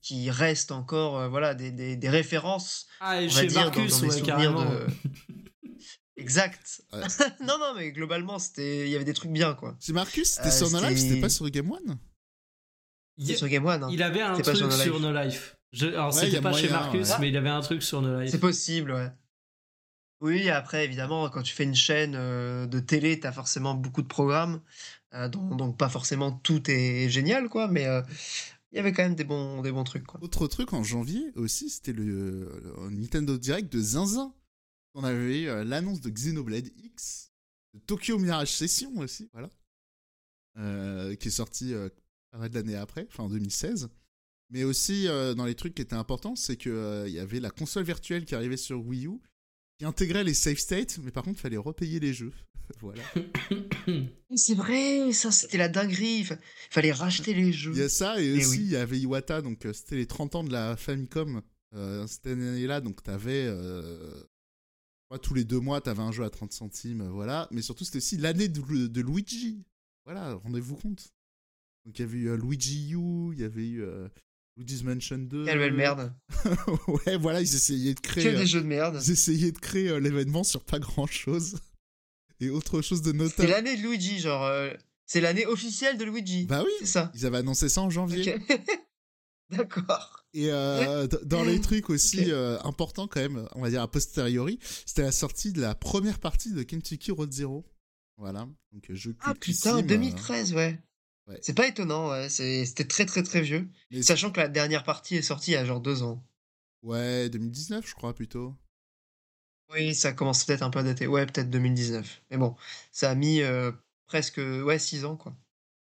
qui 0.00 0.30
restent 0.30 0.70
encore, 0.70 1.18
euh, 1.18 1.28
voilà, 1.28 1.54
des, 1.54 1.72
des, 1.72 1.96
des 1.96 2.08
références, 2.08 2.86
Ah, 3.00 3.20
et 3.20 3.24
on 3.26 3.28
va 3.30 3.40
chez 3.40 3.46
dire, 3.48 3.58
dans- 3.70 3.78
Marcus, 3.80 3.90
dans, 4.00 4.06
ouais, 4.06 4.10
souvenirs 4.12 4.24
carrément. 4.26 4.64
de. 4.64 4.86
Exact. 6.16 6.82
Ouais. 6.92 7.00
non, 7.40 7.58
non, 7.58 7.74
mais 7.76 7.90
globalement, 7.90 8.38
c'était, 8.38 8.86
il 8.86 8.90
y 8.90 8.94
avait 8.94 9.04
des 9.04 9.14
trucs 9.14 9.32
bien, 9.32 9.54
quoi. 9.54 9.76
C'est 9.80 9.92
Marcus, 9.92 10.28
c'était 10.34 10.48
Euh, 10.48 10.50
sur 10.52 10.70
No 10.70 10.78
Life, 10.88 10.98
c'était- 11.00 11.20
pas 11.20 11.28
sur 11.28 11.48
Game 11.50 11.68
One? 11.70 11.98
Il, 13.16 13.36
sur 13.36 13.48
Game 13.48 13.64
One. 13.66 13.82
hein. 13.84 13.88
il 13.92 14.02
avait 14.02 14.22
un 14.22 14.34
truc 14.34 14.56
sur 14.56 14.68
No 14.68 14.74
Life. 14.74 14.82
sur 14.84 15.00
No 15.00 15.12
Life. 15.12 15.53
Je- 15.74 15.86
alors, 15.88 16.14
Ouais, 16.14 16.20
c'était 16.24 16.36
a 16.38 16.42
pas 16.42 16.52
chez 16.52 16.68
Marcus, 16.68 17.08
ouais. 17.10 17.16
mais 17.20 17.28
il 17.28 17.36
avait 17.36 17.48
un 17.50 17.60
truc 17.60 17.82
sur 17.82 18.00
No 18.02 18.20
Life. 18.20 18.30
C'est 18.30 18.38
possible, 18.40 18.92
ouais. 18.92 19.10
Oui, 20.20 20.48
après, 20.48 20.84
évidemment, 20.84 21.28
quand 21.28 21.42
tu 21.42 21.52
fais 21.52 21.64
une 21.64 21.74
chaîne 21.74 22.14
euh, 22.16 22.66
de 22.66 22.80
télé, 22.80 23.20
tu 23.20 23.26
as 23.26 23.32
forcément 23.32 23.74
beaucoup 23.74 24.00
de 24.02 24.06
programmes. 24.06 24.62
euh, 25.14 25.28
donc, 25.28 25.56
donc 25.58 25.76
pas 25.76 25.88
forcément 25.88 26.32
tout 26.32 26.62
est 26.70 27.08
génial, 27.10 27.48
quoi. 27.48 27.68
Mais 27.68 27.86
euh, 27.86 28.00
il 28.72 28.76
y 28.76 28.78
avait 28.78 28.92
quand 28.92 29.02
même 29.02 29.14
des 29.16 29.24
bons, 29.24 29.60
des 29.62 29.70
bons 29.72 29.84
trucs, 29.84 30.04
quoi. 30.06 30.22
Autre 30.22 30.46
truc 30.46 30.72
en 30.72 30.82
janvier 30.82 31.30
aussi, 31.36 31.68
c'était 31.68 31.92
le, 31.92 32.62
le 32.62 32.90
Nintendo 32.90 33.36
Direct 33.36 33.70
de 33.72 33.80
Zinzin. 33.80 34.32
On 34.94 35.02
avait 35.04 35.42
eu 35.42 35.46
l'annonce 35.64 36.00
de 36.00 36.08
Xenoblade 36.08 36.68
X, 36.78 37.32
de 37.74 37.80
Tokyo 37.80 38.16
Mirage 38.18 38.52
Session 38.52 38.92
aussi, 38.98 39.28
voilà. 39.32 39.50
Euh, 40.56 41.16
qui 41.16 41.28
est 41.28 41.32
sorti 41.32 41.74
euh, 41.74 41.88
pas 42.30 42.38
mal 42.38 42.48
d'années 42.48 42.76
après, 42.76 43.06
enfin 43.10 43.24
en 43.24 43.28
2016. 43.28 43.88
Mais 44.54 44.62
aussi, 44.64 45.08
euh, 45.08 45.34
dans 45.34 45.44
les 45.44 45.54
trucs 45.56 45.74
qui 45.74 45.82
étaient 45.82 45.94
importants, 45.96 46.36
c'est 46.36 46.56
qu'il 46.56 47.08
y 47.08 47.18
avait 47.18 47.40
la 47.40 47.50
console 47.50 47.82
virtuelle 47.84 48.24
qui 48.24 48.34
arrivait 48.36 48.56
sur 48.56 48.80
Wii 48.86 49.06
U, 49.08 49.18
qui 49.78 49.84
intégrait 49.84 50.22
les 50.24 50.32
save 50.32 50.56
states, 50.58 50.98
mais 51.02 51.10
par 51.10 51.24
contre, 51.24 51.38
il 51.40 51.42
fallait 51.42 51.56
repayer 51.56 51.98
les 51.98 52.14
jeux. 52.14 52.32
voilà. 52.80 53.02
C'est 54.36 54.54
vrai, 54.54 55.12
ça, 55.12 55.30
c'était 55.32 55.58
la 55.58 55.68
dinguerie. 55.68 56.18
Il 56.20 56.24
fa- 56.26 56.38
fallait 56.70 56.92
racheter 56.92 57.34
les 57.34 57.52
jeux. 57.52 57.72
Il 57.72 57.78
y 57.78 57.82
a 57.82 57.88
ça, 57.88 58.20
et 58.20 58.26
Eh 58.26 58.36
aussi, 58.38 58.48
oui. 58.50 58.58
il 58.60 58.70
y 58.70 58.76
avait 58.76 58.98
Iwata, 58.98 59.42
donc 59.42 59.66
euh, 59.66 59.72
c'était 59.72 59.96
les 59.96 60.06
30 60.06 60.36
ans 60.36 60.44
de 60.44 60.52
la 60.52 60.76
Famicom 60.76 61.42
euh, 61.74 62.06
cette 62.06 62.26
année-là, 62.28 62.80
donc 62.80 63.02
t'avais. 63.02 63.44
Euh, 63.46 64.22
tous 65.22 65.34
les 65.34 65.44
deux 65.44 65.60
mois, 65.60 65.80
t'avais 65.80 66.02
un 66.02 66.10
jeu 66.10 66.24
à 66.24 66.30
30 66.30 66.52
centimes, 66.52 67.02
euh, 67.02 67.10
voilà. 67.10 67.46
Mais 67.52 67.62
surtout, 67.62 67.84
c'était 67.84 67.98
aussi 67.98 68.16
l'année 68.16 68.48
de, 68.48 68.60
Lu- 68.62 68.88
de 68.88 69.00
Luigi. 69.00 69.62
Voilà, 70.04 70.34
rendez-vous 70.34 70.74
compte. 70.76 71.12
Donc 71.84 71.98
il 71.98 72.02
y 72.02 72.04
avait 72.04 72.18
eu 72.18 72.28
euh, 72.30 72.36
Luigi 72.36 72.90
U, 72.92 73.32
il 73.32 73.38
y 73.40 73.44
avait 73.44 73.66
eu 73.68 73.82
euh, 73.82 74.08
Luigi's 74.56 74.82
Mansion 74.84 75.18
2. 75.18 75.44
Quelle 75.46 75.58
belle 75.58 75.74
merde. 75.74 76.14
ouais, 77.06 77.16
voilà, 77.16 77.40
ils 77.40 77.54
essayaient 77.54 77.94
de 77.94 78.00
créer. 78.00 78.24
Que 78.24 78.28
euh, 78.30 78.38
des 78.38 78.46
jeux 78.46 78.60
de 78.62 78.66
merde. 78.66 79.00
ils 79.04 79.10
essayaient 79.12 79.52
de 79.52 79.58
créer 79.58 79.88
euh, 79.88 79.98
l'événement 79.98 80.44
sur 80.44 80.62
pas 80.64 80.78
grand-chose. 80.78 81.58
Et 82.40 82.50
autre 82.50 82.80
chose 82.82 83.02
de 83.02 83.10
C'est 83.10 83.16
notable. 83.16 83.48
l'année 83.48 83.76
de 83.76 83.82
Luigi, 83.82 84.18
genre. 84.20 84.44
euh, 84.44 84.70
c'est 85.06 85.20
l'année 85.20 85.46
officielle 85.46 85.98
de 85.98 86.04
Luigi. 86.04 86.46
Bah 86.46 86.62
oui, 86.64 86.70
C'est 86.80 86.86
ça. 86.86 87.10
ils 87.14 87.26
avaient 87.26 87.38
annoncé 87.38 87.68
ça 87.68 87.82
en 87.82 87.90
janvier. 87.90 88.36
D'accord. 89.50 90.24
Et 90.32 90.50
euh, 90.50 91.06
dans 91.24 91.44
les 91.44 91.60
trucs 91.60 91.90
aussi 91.90 92.32
euh, 92.32 92.58
importants 92.64 93.06
quand 93.06 93.20
même, 93.20 93.46
on 93.54 93.60
va 93.60 93.70
dire 93.70 93.82
a 93.82 93.88
posteriori, 93.88 94.58
c'était 94.86 95.02
la 95.02 95.12
sortie 95.12 95.52
de 95.52 95.60
la 95.60 95.74
première 95.74 96.18
partie 96.18 96.50
de 96.52 96.62
Kentucky 96.62 97.12
Road 97.12 97.30
Zero. 97.32 97.64
Voilà, 98.16 98.48
donc 98.72 98.90
euh, 98.90 98.94
jeu 98.94 99.14
Ah 99.20 99.34
putain, 99.34 99.78
euh, 99.78 99.82
2013, 99.82 100.54
ouais. 100.54 100.80
Ouais. 101.28 101.38
C'est 101.42 101.54
pas 101.54 101.66
étonnant, 101.68 102.10
ouais. 102.10 102.28
C'était 102.28 102.86
très 102.86 103.06
très 103.06 103.22
très 103.22 103.40
vieux. 103.42 103.68
mais 103.90 104.02
Sachant 104.02 104.30
que 104.30 104.40
la 104.40 104.48
dernière 104.48 104.84
partie 104.84 105.16
est 105.16 105.22
sortie 105.22 105.52
il 105.52 105.54
y 105.54 105.56
a 105.56 105.64
genre 105.64 105.80
deux 105.80 106.02
ans. 106.02 106.22
ouais, 106.82 107.28
2019 107.30 107.86
je 107.88 107.94
crois 107.94 108.14
plutôt. 108.14 108.54
Oui, 109.72 109.94
ça 109.94 110.12
commence 110.12 110.44
peut-être 110.44 110.62
un 110.62 110.70
peu 110.70 110.80
à 110.80 110.82
dater. 110.82 111.06
Ouais, 111.06 111.26
peut-être 111.26 111.50
2019. 111.50 112.22
Mais 112.30 112.36
bon, 112.36 112.54
ça 112.92 113.10
a 113.10 113.14
mis 113.14 113.40
euh, 113.42 113.72
presque 114.06 114.36
ouais, 114.38 114.78
six 114.78 115.04
ans, 115.04 115.16
quoi. 115.16 115.34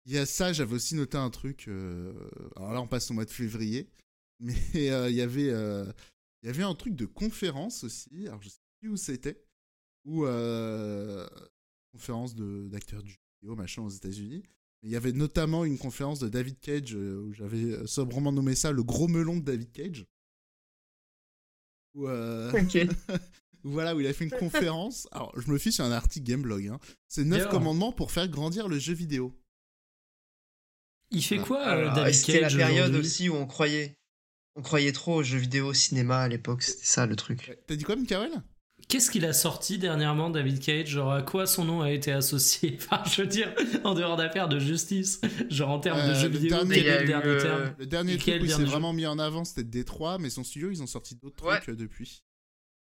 Il 0.05 0.13
y 0.13 0.17
a 0.17 0.25
ça, 0.25 0.51
j'avais 0.53 0.73
aussi 0.73 0.95
noté 0.95 1.17
un 1.17 1.29
truc. 1.29 1.67
euh, 1.67 2.13
Alors 2.55 2.73
là, 2.73 2.81
on 2.81 2.87
passe 2.87 3.11
au 3.11 3.13
mois 3.13 3.25
de 3.25 3.29
février, 3.29 3.89
mais 4.39 4.55
euh, 4.89 5.09
il 5.09 5.15
y 5.15 5.21
avait, 5.21 5.49
il 5.49 6.45
y 6.45 6.49
avait 6.49 6.63
un 6.63 6.73
truc 6.75 6.95
de 6.95 7.05
conférence 7.05 7.83
aussi. 7.83 8.27
Alors 8.27 8.41
je 8.41 8.49
sais 8.49 8.59
plus 8.79 8.89
où 8.89 8.97
c'était, 8.97 9.43
ou 10.05 10.25
conférence 11.93 12.35
d'acteurs 12.35 13.03
du 13.03 13.15
vidéo 13.41 13.55
machin 13.55 13.83
aux 13.83 13.89
États-Unis. 13.89 14.43
Il 14.83 14.89
y 14.89 14.95
avait 14.95 15.11
notamment 15.11 15.65
une 15.65 15.77
conférence 15.77 16.19
de 16.19 16.29
David 16.29 16.59
Cage 16.59 16.95
euh, 16.95 17.21
où 17.21 17.33
j'avais 17.33 17.63
euh, 17.63 17.85
sobrement 17.85 18.31
nommé 18.31 18.55
ça 18.55 18.71
le 18.71 18.83
gros 18.83 19.07
melon 19.07 19.37
de 19.37 19.43
David 19.43 19.71
Cage. 19.71 20.05
Où, 21.95 22.07
euh, 22.07 22.51
Ok. 22.53 22.77
où 23.65 23.71
voilà, 23.71 23.95
où 23.95 23.99
il 23.99 24.07
a 24.07 24.13
fait 24.13 24.23
une 24.23 24.31
conférence. 24.31 25.07
Alors, 25.11 25.37
je 25.39 25.51
me 25.51 25.57
fie 25.57 25.71
sur 25.73 25.83
un 25.83 25.91
article 25.91 26.25
Gameblog. 26.25 26.67
Hein. 26.67 26.79
C'est 27.09 27.25
9 27.25 27.39
Bien. 27.41 27.49
commandements 27.49 27.91
pour 27.91 28.11
faire 28.11 28.27
grandir 28.29 28.67
le 28.69 28.79
jeu 28.79 28.93
vidéo. 28.93 29.35
Il 31.11 31.23
fait 31.23 31.39
Ah, 31.39 31.43
quoi, 31.43 31.59
euh, 31.59 31.71
Alors, 31.71 31.93
David 31.95 32.13
C'était 32.13 32.39
la 32.39 32.47
Cage, 32.47 32.57
période 32.57 32.95
aussi 32.95 33.27
où 33.29 33.33
on 33.35 33.47
croyait. 33.47 33.95
On 34.55 34.61
croyait 34.61 34.91
trop 34.91 35.15
aux 35.15 35.23
jeux 35.23 35.37
vidéo 35.37 35.67
au 35.67 35.73
cinéma 35.73 36.19
à 36.19 36.27
l'époque, 36.27 36.63
c'était 36.63 36.85
ça 36.85 37.05
le 37.05 37.15
truc. 37.15 37.57
T'as 37.67 37.75
dit 37.75 37.83
quoi, 37.83 37.95
Mikael? 37.95 38.31
Qu'est-ce 38.89 39.11
qu'il 39.11 39.23
a 39.25 39.33
sorti 39.33 39.77
dernièrement, 39.77 40.31
David 40.31 40.59
Cage? 40.59 40.87
Genre, 40.87 41.11
à 41.13 41.21
quoi 41.21 41.45
son 41.45 41.63
nom 41.63 41.81
a 41.81 41.91
été 41.91 42.11
associé? 42.11 42.75
Enfin, 42.91 43.03
je 43.09 43.21
veux 43.21 43.27
dire, 43.27 43.53
en 43.83 43.93
dehors 43.93 44.17
d'affaires 44.17 44.49
de 44.49 44.57
justice. 44.59 45.21
Genre, 45.49 45.69
en 45.69 45.79
termes 45.79 45.99
de 46.07 46.11
Euh, 46.13 46.15
jeux 46.15 46.29
le 46.29 46.37
vidéo, 46.39 46.57
quel 46.67 46.77
il 46.77 46.87
est 46.87 47.01
le 47.01 47.05
dernier 47.07 47.27
euh, 47.27 47.41
terme? 47.41 47.75
Le 47.77 47.85
dernier 47.85 48.17
truc 48.17 48.41
où 48.41 48.45
il 48.45 48.51
s'est 48.51 48.63
vraiment 48.63 48.91
mis 48.91 49.05
en 49.05 49.19
avant, 49.19 49.45
c'était 49.45 49.63
Détroit, 49.63 50.17
mais 50.17 50.31
son 50.31 50.43
studio, 50.43 50.71
ils 50.71 50.81
ont 50.81 50.87
sorti 50.87 51.15
d'autres 51.15 51.45
Ouais. 51.45 51.57
trucs 51.57 51.69
euh, 51.69 51.75
depuis. 51.75 52.23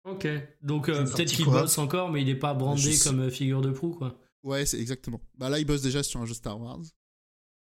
Ok. 0.04 0.28
Donc, 0.62 0.88
euh, 0.88 1.04
peut-être 1.04 1.32
qu'il 1.32 1.44
bosse 1.46 1.76
encore, 1.78 2.10
mais 2.12 2.22
il 2.22 2.28
est 2.28 2.36
pas 2.36 2.54
brandé 2.54 2.96
comme 3.02 3.20
euh, 3.22 3.30
figure 3.30 3.60
de 3.60 3.72
proue, 3.72 3.90
quoi. 3.94 4.16
Ouais, 4.44 4.64
c'est 4.64 4.78
exactement. 4.78 5.20
Bah 5.36 5.48
là, 5.48 5.58
ils 5.58 5.64
bossent 5.64 5.82
déjà 5.82 6.04
sur 6.04 6.20
un 6.20 6.24
jeu 6.26 6.34
Star 6.34 6.60
Wars. 6.60 6.78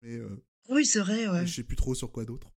Mais 0.02 0.14
euh, 0.14 0.44
Oui, 0.68 0.86
c'est 0.86 1.00
vrai, 1.00 1.26
ouais. 1.26 1.44
je 1.44 1.54
sais 1.56 1.64
plus 1.64 1.74
trop 1.74 1.96
sur 1.96 2.12
quoi 2.12 2.24
d'autre. 2.24 2.52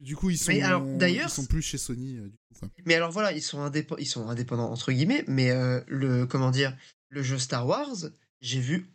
Du 0.00 0.14
coup, 0.14 0.30
ils 0.30 0.38
sont, 0.38 0.52
Mais 0.52 0.62
alors, 0.62 0.82
d'ailleurs- 0.96 1.26
ils 1.28 1.32
sont 1.32 1.46
plus 1.46 1.62
chez 1.62 1.76
Sony. 1.78 2.16
euh, 2.18 2.28
du 2.28 2.36
coup, 2.36 2.54
quoi. 2.60 2.68
Mais 2.86 2.94
alors 2.94 3.10
voilà, 3.10 3.32
ils 3.32 3.42
sont, 3.42 3.58
indépe- 3.60 3.96
ils 3.98 4.06
sont 4.06 4.28
indépendants 4.28 4.70
entre 4.70 4.92
guillemets, 4.92 5.24
mais 5.26 5.50
euh, 5.50 5.80
le 5.88 6.24
comment 6.26 6.50
dire, 6.52 6.76
le 7.08 7.22
jeu 7.22 7.38
Star 7.38 7.66
Wars, 7.66 7.96
j'ai 8.40 8.60
vu 8.60 8.86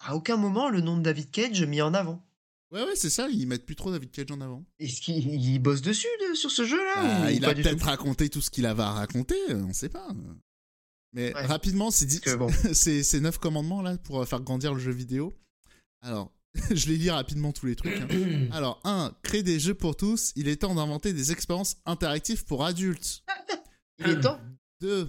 à 0.00 0.14
aucun 0.16 0.36
moment 0.36 0.68
le 0.68 0.80
nom 0.82 0.96
de 0.98 1.02
David 1.02 1.30
Cage 1.30 1.62
mis 1.64 1.80
en 1.80 1.94
avant. 1.94 2.22
Ouais, 2.72 2.82
ouais, 2.84 2.94
c'est 2.94 3.10
ça. 3.10 3.28
Ils 3.30 3.46
mettent 3.48 3.66
plus 3.66 3.74
trop 3.74 3.90
David 3.90 4.10
Cage 4.12 4.30
en 4.30 4.40
avant. 4.40 4.64
Est-ce 4.78 5.00
qu'il 5.00 5.16
il 5.34 5.58
bosse 5.58 5.80
dessus 5.82 6.06
de- 6.28 6.34
sur 6.34 6.50
ce 6.50 6.64
jeu-là 6.64 6.92
Ah, 6.96 7.26
ou 7.26 7.30
il 7.30 7.44
a 7.44 7.54
peut-être 7.54 7.82
raconté 7.84 8.28
tout 8.28 8.40
ce 8.40 8.50
qu'il 8.50 8.66
avait 8.66 8.82
à 8.82 8.92
raconter, 8.92 9.34
euh, 9.50 9.64
on 9.64 9.72
sait 9.72 9.88
pas. 9.88 10.06
Mais 11.12 11.34
Ouais. 11.34 11.46
rapidement, 11.46 11.90
c'est 11.90 12.06
dit, 12.06 12.20
bon. 12.38 12.48
ces, 12.74 13.02
ces 13.02 13.20
neuf 13.20 13.38
commandements 13.38 13.82
là 13.82 13.96
pour 13.98 14.24
faire 14.28 14.40
grandir 14.40 14.72
le 14.74 14.78
jeu 14.80 14.92
vidéo. 14.92 15.34
Alors, 16.02 16.32
je 16.70 16.88
les 16.88 16.96
lis 16.96 17.10
rapidement 17.10 17.52
tous 17.52 17.66
les 17.66 17.76
trucs. 17.76 17.96
hein. 18.00 18.48
Alors, 18.52 18.80
1. 18.84 19.14
Créer 19.22 19.42
des 19.42 19.60
jeux 19.60 19.74
pour 19.74 19.96
tous. 19.96 20.32
Il 20.36 20.48
est 20.48 20.56
temps 20.56 20.74
d'inventer 20.74 21.12
des 21.12 21.30
expériences 21.32 21.76
interactives 21.86 22.44
pour 22.44 22.64
adultes. 22.64 23.22
Il 23.98 24.08
est 24.10 24.20
temps. 24.20 24.40
2. 24.80 25.08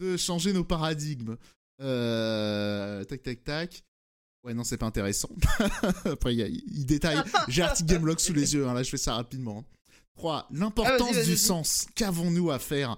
de 0.00 0.16
changer 0.16 0.52
nos 0.52 0.64
paradigmes. 0.64 1.36
Euh, 1.82 3.04
tac, 3.04 3.22
tac, 3.22 3.44
tac. 3.44 3.84
Ouais, 4.44 4.54
non, 4.54 4.64
c'est 4.64 4.78
pas 4.78 4.86
intéressant. 4.86 5.28
Après, 6.04 6.32
il, 6.34 6.38
y 6.38 6.42
a- 6.42 6.46
il 6.48 6.86
détaille. 6.86 7.22
J'ai 7.48 7.62
Arctic 7.62 7.86
Game 7.86 8.06
Log 8.06 8.18
sous 8.20 8.32
les 8.32 8.54
yeux, 8.54 8.66
hein, 8.66 8.74
là, 8.74 8.82
je 8.82 8.90
fais 8.90 8.96
ça 8.96 9.14
rapidement. 9.14 9.64
3. 10.16 10.48
L'importance 10.52 10.96
Ah, 11.00 11.04
vas-y, 11.12 11.14
vas-y, 11.16 11.26
du 11.26 11.36
sens. 11.36 11.86
Qu'avons-nous 11.94 12.50
à 12.50 12.58
faire? 12.58 12.96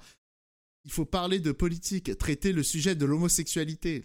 Il 0.84 0.92
faut 0.92 1.04
parler 1.06 1.40
de 1.40 1.50
politique, 1.52 2.16
traiter 2.18 2.52
le 2.52 2.62
sujet 2.62 2.94
de 2.94 3.04
l'homosexualité. 3.04 4.04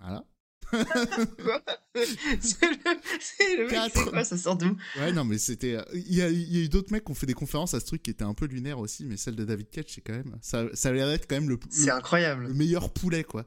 Voilà. 0.00 0.24
C'est 1.94 3.56
le, 3.56 3.56
le 3.56 3.62
mec, 3.64 3.70
Quatre. 3.70 4.04
c'est 4.04 4.10
quoi 4.10 4.24
Ça 4.24 4.36
sort 4.38 4.56
d'où 4.56 4.76
Ouais, 4.98 5.12
non, 5.12 5.24
mais 5.24 5.38
c'était. 5.38 5.74
euh, 5.76 5.82
Il 5.94 6.14
y 6.14 6.22
a, 6.22 6.28
il 6.28 6.56
y 6.56 6.60
a 6.60 6.64
eu 6.64 6.68
d'autres 6.68 6.92
mecs 6.92 7.04
qui 7.04 7.10
ont 7.10 7.14
fait 7.14 7.26
des 7.26 7.34
conférences 7.34 7.74
à 7.74 7.80
ce 7.80 7.86
truc 7.86 8.02
qui 8.02 8.10
était 8.10 8.24
un 8.24 8.34
peu 8.34 8.46
lunaire 8.46 8.78
aussi, 8.78 9.04
mais 9.04 9.16
celle 9.16 9.36
de 9.36 9.44
David 9.44 9.70
Cage, 9.70 9.86
c'est 9.88 10.00
quand 10.00 10.12
même. 10.12 10.38
Ça, 10.42 10.64
ça 10.74 10.90
a 10.90 10.92
l'air 10.92 11.08
d'être 11.08 11.26
quand 11.28 11.36
même 11.36 11.48
le, 11.48 11.58
le, 11.84 11.92
incroyable. 11.92 12.46
le 12.46 12.54
meilleur 12.54 12.92
poulet, 12.92 13.24
quoi. 13.24 13.46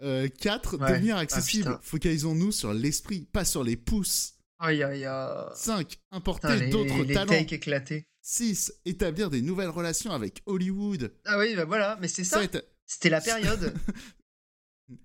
4. 0.00 0.76
Ouais. 0.78 0.92
Devenir 0.92 1.16
Ah, 1.16 1.20
accessible. 1.20 1.64
putain. 1.64 1.80
Focalisons-nous 1.82 2.52
sur 2.52 2.72
l'esprit, 2.74 3.22
pas 3.32 3.44
sur 3.44 3.64
les 3.64 3.76
pouces. 3.76 4.34
Aïe 4.58 4.82
aïe 4.82 5.04
aïe. 5.04 5.46
5. 5.54 5.98
Importer 6.10 6.68
d'autres 6.68 7.04
talents. 7.04 7.26
takes 7.32 7.52
éclatés. 7.52 8.08
6. 8.22 8.72
Établir 8.84 9.30
des 9.30 9.40
nouvelles 9.40 9.70
relations 9.70 10.10
avec 10.10 10.42
Hollywood. 10.46 11.14
Ah 11.24 11.38
oui, 11.38 11.54
bah 11.56 11.64
voilà, 11.64 11.96
mais 12.00 12.08
c'est 12.08 12.24
ça. 12.24 12.40
7. 12.42 12.66
C'était 12.84 13.10
la 13.10 13.20
période. 13.20 13.72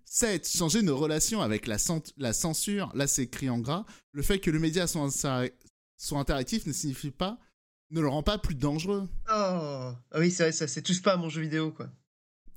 7. 0.05 0.47
Changer 0.47 0.81
nos 0.81 0.97
relations 0.97 1.41
avec 1.41 1.67
la, 1.67 1.77
la 2.17 2.33
censure. 2.33 2.91
Là, 2.95 3.07
c'est 3.07 3.23
écrit 3.23 3.49
en 3.49 3.59
gras. 3.59 3.85
Le 4.11 4.21
fait 4.21 4.39
que 4.39 4.51
le 4.51 4.59
média 4.59 4.87
soit, 4.87 5.09
interactif 6.19 6.65
ne 6.65 6.73
signifie 6.73 7.11
pas. 7.11 7.39
ne 7.91 8.01
le 8.01 8.07
rend 8.07 8.23
pas 8.23 8.37
plus 8.37 8.55
dangereux. 8.55 9.07
Oh, 9.27 9.31
ah 9.31 9.95
oui, 10.17 10.31
c'est 10.31 10.43
vrai, 10.43 10.51
ça, 10.51 10.67
c'est 10.67 10.81
touche 10.81 11.01
pas 11.01 11.13
à 11.13 11.17
mon 11.17 11.29
jeu 11.29 11.41
vidéo, 11.41 11.71
quoi. 11.71 11.89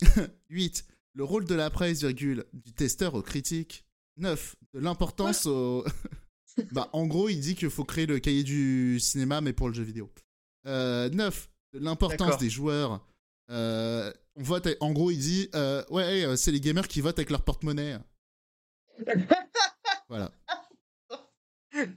8. 0.51 0.87
Le 1.15 1.25
rôle 1.25 1.47
de 1.47 1.55
la 1.55 1.71
presse, 1.71 2.01
virgule, 2.01 2.45
du 2.53 2.73
testeur 2.73 3.15
aux 3.15 3.23
critiques. 3.23 3.85
9. 4.19 4.57
De 4.75 4.81
l'importance 4.81 5.47
au. 5.47 5.85
bah, 6.73 6.89
en 6.93 7.07
gros, 7.07 7.29
il 7.29 7.41
dit 7.41 7.55
qu'il 7.55 7.71
faut 7.71 7.85
créer 7.85 8.07
le 8.07 8.19
cahier 8.19 8.43
du 8.43 8.99
cinéma, 9.01 9.41
mais 9.41 9.53
pour 9.53 9.69
le 9.69 9.75
jeu 9.75 9.83
vidéo. 9.83 10.11
Euh, 10.67 11.09
9. 11.09 11.51
De 11.73 11.79
l'importance 11.79 12.39
des 12.39 12.51
joueurs. 12.51 13.07
Euh, 13.51 14.13
on 14.37 14.43
vote. 14.43 14.69
En 14.81 14.93
gros, 14.93 15.11
il 15.11 15.19
dit 15.19 15.49
euh, 15.55 15.83
Ouais, 15.91 16.25
euh, 16.25 16.37
c'est 16.37 16.53
les 16.53 16.61
gamers 16.61 16.87
qui 16.89 17.01
votent 17.01 17.19
avec 17.19 17.31
leur 17.31 17.43
porte-monnaie. 17.43 17.99
voilà. 20.09 20.31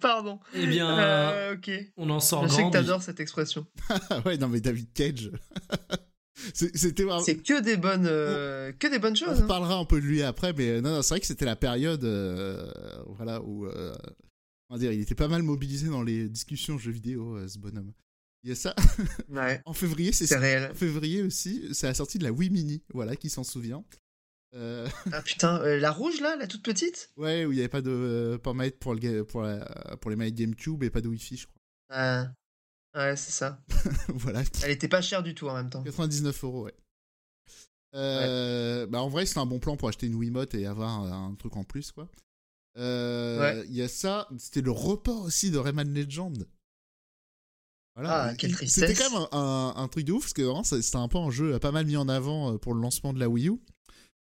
Pardon. 0.02 0.40
Eh 0.53 0.66
bien, 0.66 0.99
Euh, 0.99 1.56
ok. 1.56 1.72
on 1.95 2.10
en 2.10 2.20
sort 2.20 2.44
Je 2.48 2.53
sais 2.53 2.61
grand. 2.61 2.70
que 2.70 2.74
t'adores 2.78 3.02
cette 3.02 3.20
expression. 3.22 3.66
ouais, 4.26 4.38
non, 4.38 4.49
mais 4.49 4.60
David 4.60 4.91
Cage. 4.94 5.32
C'est- 6.53 6.76
C'était 6.76 7.03
vraiment. 7.03 7.22
C'est 7.22 7.38
que 7.38 7.61
des 7.61 7.78
bonnes, 7.78 8.06
euh, 8.07 8.72
que 8.74 8.88
des 8.88 8.99
bonnes 8.99 9.14
On 9.14 9.16
choses. 9.16 9.40
hein. 9.40 9.44
reparlera 9.44 9.76
un 9.76 9.86
peu 9.86 9.99
de 10.02 10.06
lui 10.06 10.22
après, 10.24 10.53
mais 10.53 10.82
non, 10.82 10.91
non 10.95 11.02
c'est 11.02 11.14
vrai 11.14 11.20
que 11.20 11.26
c'était 11.26 11.45
la 11.45 11.56
période 11.57 12.03
euh, 12.03 12.72
voilà, 13.07 13.41
où 13.41 13.66
euh, 13.68 13.94
comment 14.68 14.80
dire, 14.80 14.91
il 14.94 15.02
était 15.02 15.16
pas 15.16 15.28
mal 15.28 15.44
mobilisé 15.44 15.88
dans 15.90 16.02
les 16.03 16.28
discussions 16.30 16.78
jeux 16.78 16.91
vidéo, 16.91 17.36
euh, 17.36 17.48
ce 17.48 17.57
bonhomme. 17.60 17.91
Il 18.44 18.49
y 18.49 18.53
a 18.53 18.56
ça. 18.56 18.74
Ouais, 19.30 19.61
En 19.66 19.74
février, 19.74 20.11
c'est 20.11 20.34
réel. 20.38 20.72
en 20.72 20.76
février 20.76 21.22
aussi, 21.24 21.68
c'est 21.74 21.88
la 21.88 21.94
sortie 21.94 22.18
de 22.20 22.24
la 22.24 22.32
Wii 22.32 22.49
Mini, 22.49 22.82
voilà, 22.94 23.16
qui 23.16 23.30
s'en 23.30 23.44
souvient. 23.44 23.84
Euh, 24.56 24.88
Ah 25.14 25.22
putain, 25.22 25.60
euh, 25.61 25.78
la 25.80 25.91
rouge 25.91 26.22
là, 26.22 26.36
la 26.38 26.48
toute 26.48 26.64
petite? 26.64 27.11
Ouais, 27.18 27.45
où 27.45 27.52
il 27.52 27.56
n'y 27.56 27.60
avait 27.61 27.68
pas 27.70 27.82
de 27.82 27.91
euh, 27.91 28.38
pas 28.38 28.53
manette 28.53 28.80
pour, 28.80 28.95
le, 28.95 29.24
pour, 29.24 29.41
la- 29.41 29.98
pour 30.02 30.10
les 30.10 30.16
manettes 30.16 30.36
GameCube 30.36 30.84
et 30.84 30.90
pas 30.90 31.02
de 31.02 31.07
Wi-Fi, 31.10 31.38
je 31.38 31.48
crois. 31.48 31.57
Ah, 31.90 32.32
Ouais, 32.95 33.16
c'est 33.16 33.32
ça. 33.32 33.61
voilà, 34.07 34.41
Elle 34.64 34.72
était 34.72 34.88
pas 34.88 35.02
chère 35.02 35.22
du 35.22 35.36
tout 35.36 35.48
en 35.48 35.53
même 35.56 35.70
temps. 35.70 35.84
99 35.84 36.44
euros, 36.44 36.64
ouais. 36.66 36.74
Euh, 37.95 38.86
Bah 38.88 39.02
en 39.02 39.10
vrai, 39.10 39.26
c'est 39.26 39.38
un 39.40 39.45
bon 39.45 39.60
plan 39.60 39.76
pour 39.76 39.90
acheter 39.90 40.07
une 40.07 40.16
Wiimote 40.16 40.53
et 40.56 40.66
avoir 40.66 40.90
un, 41.02 41.30
un 41.32 41.36
truc 41.36 41.56
en 41.57 41.64
plus, 41.64 41.91
quoi. 41.91 42.10
Ouais. 42.78 43.64
Il 43.68 43.76
y 43.76 43.82
a 43.82 43.88
ça, 43.88 44.28
c'était 44.38 44.61
le 44.61 44.72
report 44.72 45.24
aussi 45.24 45.52
de 45.52 45.57
Rayman 45.57 45.94
Legend. 45.94 46.48
Voilà. 47.99 48.23
Ah, 48.23 48.35
quelle 48.35 48.51
Il- 48.51 48.55
tristesse. 48.55 48.88
C'était 48.88 49.01
quand 49.01 49.11
même 49.11 49.27
un, 49.31 49.73
un- 49.76 49.84
un 49.84 49.88
truc 49.88 50.05
de 50.05 50.11
ouf, 50.13 50.23
parce 50.23 50.34
que 50.34 50.41
vraiment, 50.41 50.63
c'était 50.63 50.95
un 50.95 51.07
peu 51.07 51.17
un 51.17 51.31
jeu 51.31 51.57
pas 51.59 51.71
mal 51.71 51.85
mis 51.85 51.97
en 51.97 52.07
avant 52.09 52.53
euh, 52.53 52.57
pour 52.57 52.73
le 52.73 52.81
lancement 52.81 53.13
de 53.13 53.19
la 53.19 53.27
Wii 53.30 53.49
U. 53.49 53.53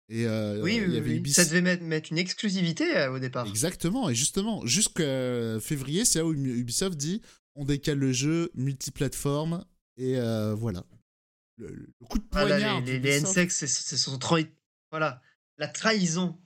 Et 0.09 0.25
euh, 0.27 0.61
Oui, 0.61 0.75
il 0.75 0.87
oui, 0.87 0.93
y 0.93 0.97
avait 0.97 1.09
oui. 1.09 1.19
Ubisoft- 1.19 1.33
Ça 1.33 1.45
devait 1.45 1.77
mettre, 1.79 2.11
une 2.11 2.17
exclusivité 2.19 2.95
euh, 2.95 3.11
au 3.13 3.19
départ. 3.19 3.47
Exactement, 3.47 4.09
et 4.09 4.15
justement, 4.15 4.65
jusqu'à 4.65 5.59
février, 5.59 6.05
c'est 6.05 6.19
là 6.19 6.25
où 6.25 6.33
Ubisoft 6.33 6.95
dit 6.97 7.21
on 7.55 7.65
décale 7.65 7.97
le 7.99 8.11
jeu 8.11 8.51
multiplateforme, 8.53 9.65
et 9.97 10.17
euh, 10.19 10.53
voilà. 10.53 10.83
Le, 11.57 11.67
le 11.69 12.05
coup 12.09 12.19
de 12.19 12.25
Voilà, 12.31 12.55
poignard. 12.57 12.77
Ah, 12.77 12.81
les, 12.85 12.99
les. 12.99 13.17
N-Sex, 13.17 13.55
c'est 13.55 13.67
c'est 13.67 13.97
son 13.97 14.17
trahi- 14.17 14.51
Voilà, 14.91 15.21
la 15.57 15.67
trahison. 15.69 16.37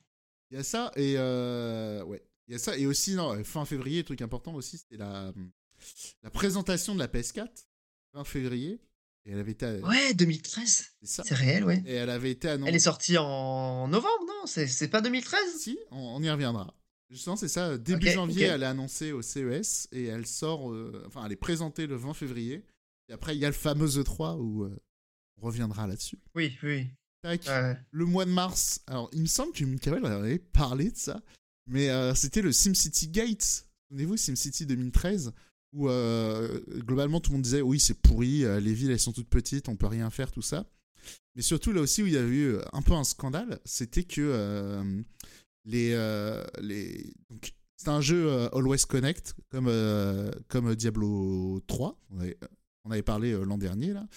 Il 0.51 0.57
y 0.57 0.59
a 0.59 0.63
ça, 0.63 0.91
et 0.95 1.15
ouais, 1.17 2.23
il 2.47 2.53
y 2.53 2.55
a 2.55 2.59
ça, 2.59 2.77
et 2.77 2.85
aussi, 2.87 3.13
non, 3.15 3.43
fin 3.43 3.65
février, 3.65 4.03
truc 4.03 4.21
important 4.21 4.53
aussi, 4.55 4.77
c'était 4.77 4.97
la, 4.97 5.33
la 6.23 6.29
présentation 6.29 6.93
de 6.93 6.99
la 6.99 7.07
PS4, 7.07 7.47
fin 8.13 8.23
février, 8.23 8.79
et 9.25 9.31
elle 9.31 9.39
avait 9.39 9.51
été, 9.51 9.65
Ouais, 9.83 10.13
2013. 10.13 10.91
c'est 11.03 11.33
réel, 11.33 11.63
ouais. 11.65 11.83
et 11.85 11.93
elle 11.93 12.09
avait 12.09 12.31
été 12.31 12.49
annoncée. 12.49 12.69
Elle 12.69 12.75
est 12.75 12.79
sortie 12.79 13.17
en 13.17 13.87
novembre, 13.87 14.25
non? 14.27 14.45
C'est 14.47 14.87
pas 14.87 15.01
2013 15.01 15.39
Si, 15.57 15.77
on, 15.91 15.97
on 15.97 16.23
y 16.23 16.29
reviendra. 16.29 16.73
Justement, 17.09 17.35
c'est 17.35 17.47
ça. 17.47 17.77
Début 17.77 18.07
Ok, 18.07 18.13
janvier, 18.13 18.45
elle 18.45 18.61
est 18.63 18.67
annoncée 18.67 19.11
au 19.11 19.21
CES 19.23 19.87
et 19.91 20.05
elle 20.05 20.27
sort. 20.27 20.71
euh, 20.71 21.03
enfin, 21.07 21.25
elle 21.25 21.31
est 21.31 21.35
présentée 21.35 21.87
le 21.87 21.95
20 21.95 22.13
février. 22.13 22.63
Et 23.07 23.13
après, 23.13 23.35
il 23.35 23.39
y 23.39 23.45
a 23.45 23.49
le 23.49 23.53
fameux 23.55 23.87
E3 23.87 24.37
où 24.39 24.63
euh, 24.65 24.79
on 25.37 25.45
reviendra 25.47 25.87
là-dessus. 25.87 26.19
Oui, 26.35 26.55
oui. 26.61 26.87
Tac. 27.23 27.45
Ouais. 27.47 27.75
Le 27.91 28.05
mois 28.05 28.25
de 28.25 28.29
mars. 28.31 28.81
Alors, 28.85 29.09
il 29.11 29.21
me 29.21 29.25
semble 29.27 29.53
que 29.53 29.65
Mikael 29.65 30.05
avait 30.05 30.37
parlé 30.37 30.91
de 30.91 30.97
ça. 30.97 31.19
Mais 31.65 31.89
euh, 31.89 32.13
c'était 32.13 32.43
le 32.43 32.51
SimCity 32.51 33.07
Gate. 33.09 33.65
Souvenez-vous, 33.89 34.15
SimCity 34.15 34.67
2013. 34.67 35.33
Où 35.73 35.87
euh, 35.89 36.59
globalement, 36.79 37.19
tout 37.19 37.31
le 37.31 37.35
monde 37.35 37.43
disait 37.43 37.61
Oui, 37.61 37.79
c'est 37.79 38.01
pourri. 38.01 38.43
euh, 38.43 38.59
les 38.59 38.73
villes, 38.73 38.91
elles 38.91 38.99
sont 38.99 39.13
toutes 39.13 39.29
petites. 39.29 39.69
On 39.69 39.75
peut 39.75 39.87
rien 39.87 40.09
faire, 40.09 40.31
tout 40.31 40.41
ça. 40.41 40.65
Mais 41.35 41.41
surtout, 41.41 41.71
là 41.71 41.81
aussi, 41.81 42.01
où 42.03 42.07
il 42.07 42.13
y 42.13 42.17
avait 42.17 42.27
eu 42.35 42.47
euh, 42.55 42.61
un 42.73 42.81
peu 42.81 42.93
un 42.93 43.03
scandale, 43.03 43.59
c'était 43.65 44.03
que 44.03 44.21
euh, 44.21 45.01
les, 45.65 45.91
les... 46.61 47.13
c'est 47.77 47.89
un 47.89 48.01
jeu 48.01 48.49
Always 48.53 48.85
Connect, 48.87 49.35
comme, 49.49 49.71
comme 50.47 50.75
Diablo 50.75 51.61
3. 51.67 51.97
On 52.11 52.19
avait, 52.19 52.37
on 52.85 52.91
avait 52.91 53.03
parlé 53.03 53.31
l'an 53.31 53.57
dernier, 53.57 53.93
là. 53.93 54.07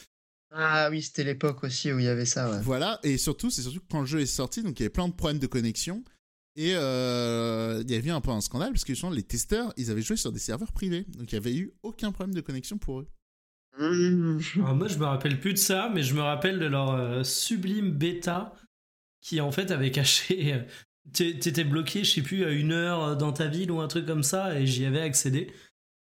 Ah 0.54 0.88
oui, 0.90 1.02
c'était 1.02 1.24
l'époque 1.24 1.64
aussi 1.64 1.90
où 1.92 1.98
il 1.98 2.04
y 2.04 2.08
avait 2.08 2.26
ça, 2.26 2.50
ouais. 2.50 2.60
Voilà, 2.60 3.00
et 3.02 3.16
surtout, 3.16 3.48
c'est 3.50 3.62
surtout 3.62 3.80
que 3.80 3.86
quand 3.90 4.00
le 4.00 4.06
jeu 4.06 4.20
est 4.20 4.26
sorti, 4.26 4.62
donc 4.62 4.78
il 4.78 4.82
y 4.82 4.84
avait 4.84 4.90
plein 4.90 5.08
de 5.08 5.14
problèmes 5.14 5.38
de 5.38 5.46
connexion. 5.46 6.04
Et 6.56 6.72
euh, 6.74 7.82
il 7.84 7.90
y 7.90 7.94
avait 7.94 8.10
un 8.10 8.20
peu 8.20 8.30
un 8.30 8.40
scandale, 8.42 8.72
parce 8.72 8.84
que 8.84 8.92
justement, 8.92 9.12
les 9.12 9.22
testeurs, 9.22 9.72
ils 9.76 9.90
avaient 9.90 10.02
joué 10.02 10.16
sur 10.16 10.32
des 10.32 10.38
serveurs 10.38 10.72
privés. 10.72 11.06
Donc 11.16 11.32
il 11.32 11.34
n'y 11.34 11.38
avait 11.46 11.56
eu 11.56 11.72
aucun 11.82 12.12
problème 12.12 12.34
de 12.34 12.40
connexion 12.40 12.76
pour 12.78 13.00
eux. 13.00 13.08
Mmh. 13.78 14.38
Alors 14.56 14.74
moi, 14.74 14.88
je 14.88 14.98
me 14.98 15.04
rappelle 15.06 15.40
plus 15.40 15.54
de 15.54 15.58
ça, 15.58 15.90
mais 15.94 16.02
je 16.02 16.14
me 16.14 16.20
rappelle 16.20 16.58
de 16.58 16.66
leur 16.66 16.90
euh, 16.90 17.24
sublime 17.24 17.90
bêta 17.90 18.54
qui 19.22 19.40
en 19.40 19.50
fait 19.52 19.70
avait 19.70 19.90
caché. 19.90 20.54
euh, 20.54 20.62
t'é- 21.12 21.38
T'étais 21.38 21.64
bloqué, 21.64 22.04
je 22.04 22.12
sais 22.12 22.22
plus, 22.22 22.44
à 22.44 22.50
une 22.50 22.72
heure 22.72 23.16
dans 23.16 23.32
ta 23.32 23.46
ville 23.48 23.70
ou 23.70 23.80
un 23.80 23.88
truc 23.88 24.04
comme 24.06 24.22
ça, 24.22 24.58
et 24.60 24.66
j'y 24.66 24.84
avais 24.84 25.00
accédé. 25.00 25.50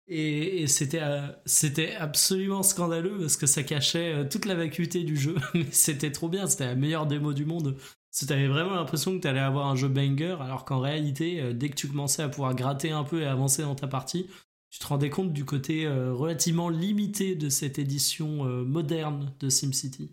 Et, 0.08 0.62
et 0.62 0.66
c'était 0.66 1.02
euh, 1.02 1.28
c'était 1.46 1.94
absolument 1.94 2.64
scandaleux 2.64 3.16
parce 3.20 3.36
que 3.36 3.46
ça 3.46 3.62
cachait 3.62 4.28
toute 4.28 4.46
la 4.46 4.56
vacuité 4.56 5.04
du 5.04 5.16
jeu. 5.16 5.36
Mais 5.54 5.66
c'était 5.70 6.10
trop 6.10 6.28
bien, 6.28 6.48
c'était 6.48 6.66
la 6.66 6.74
meilleure 6.74 7.06
démo 7.06 7.32
du 7.32 7.44
monde. 7.44 7.76
Que 8.18 8.26
t'avais 8.26 8.48
vraiment 8.48 8.74
l'impression 8.74 9.16
que 9.16 9.22
t'allais 9.22 9.38
avoir 9.40 9.68
un 9.68 9.76
jeu 9.76 9.88
banger, 9.88 10.36
alors 10.40 10.64
qu'en 10.64 10.80
réalité, 10.80 11.40
euh, 11.40 11.52
dès 11.52 11.68
que 11.70 11.76
tu 11.76 11.86
commençais 11.88 12.22
à 12.22 12.28
pouvoir 12.28 12.54
gratter 12.54 12.90
un 12.90 13.04
peu 13.04 13.22
et 13.22 13.26
avancer 13.26 13.62
dans 13.62 13.76
ta 13.76 13.86
partie, 13.86 14.26
tu 14.70 14.78
te 14.80 14.86
rendais 14.86 15.10
compte 15.10 15.32
du 15.32 15.44
côté 15.44 15.86
euh, 15.86 16.12
relativement 16.12 16.68
limité 16.70 17.34
de 17.36 17.48
cette 17.48 17.78
édition 17.78 18.46
euh, 18.46 18.64
moderne 18.64 19.32
de 19.40 19.48
SimCity. 19.48 20.10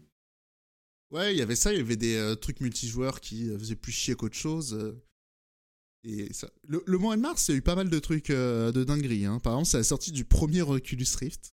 Ouais, 1.11 1.34
il 1.34 1.40
y 1.40 1.41
avait 1.41 1.56
ça, 1.56 1.74
il 1.74 1.78
y 1.78 1.82
avait 1.82 1.95
des 1.95 2.15
euh, 2.15 2.36
trucs 2.36 2.60
multijoueurs 2.60 3.19
qui 3.19 3.49
faisaient 3.57 3.76
plus 3.76 3.91
chier 3.91 4.14
qu'autre 4.15 4.36
chose. 4.36 4.95
Et 6.03 6.32
ça- 6.34 6.49
le, 6.68 6.84
le 6.86 6.98
mois 6.98 7.15
de 7.15 7.22
mars, 7.22 7.48
il 7.48 7.52
y 7.52 7.56
a 7.56 7.57
eu 7.57 7.61
pas 7.64 7.76
mal 7.76 7.90
de 7.90 7.99
trucs 7.99 8.30
de 8.30 8.84
dinguerie. 8.84 9.26
Hein. 9.26 9.40
Par 9.40 9.53
exemple, 9.53 9.68
c'est 9.69 9.78
la 9.78 9.84
sortie 9.84 10.11
du 10.11 10.24
premier 10.26 10.61
Oculus 10.61 11.06
Rift. 11.19 11.53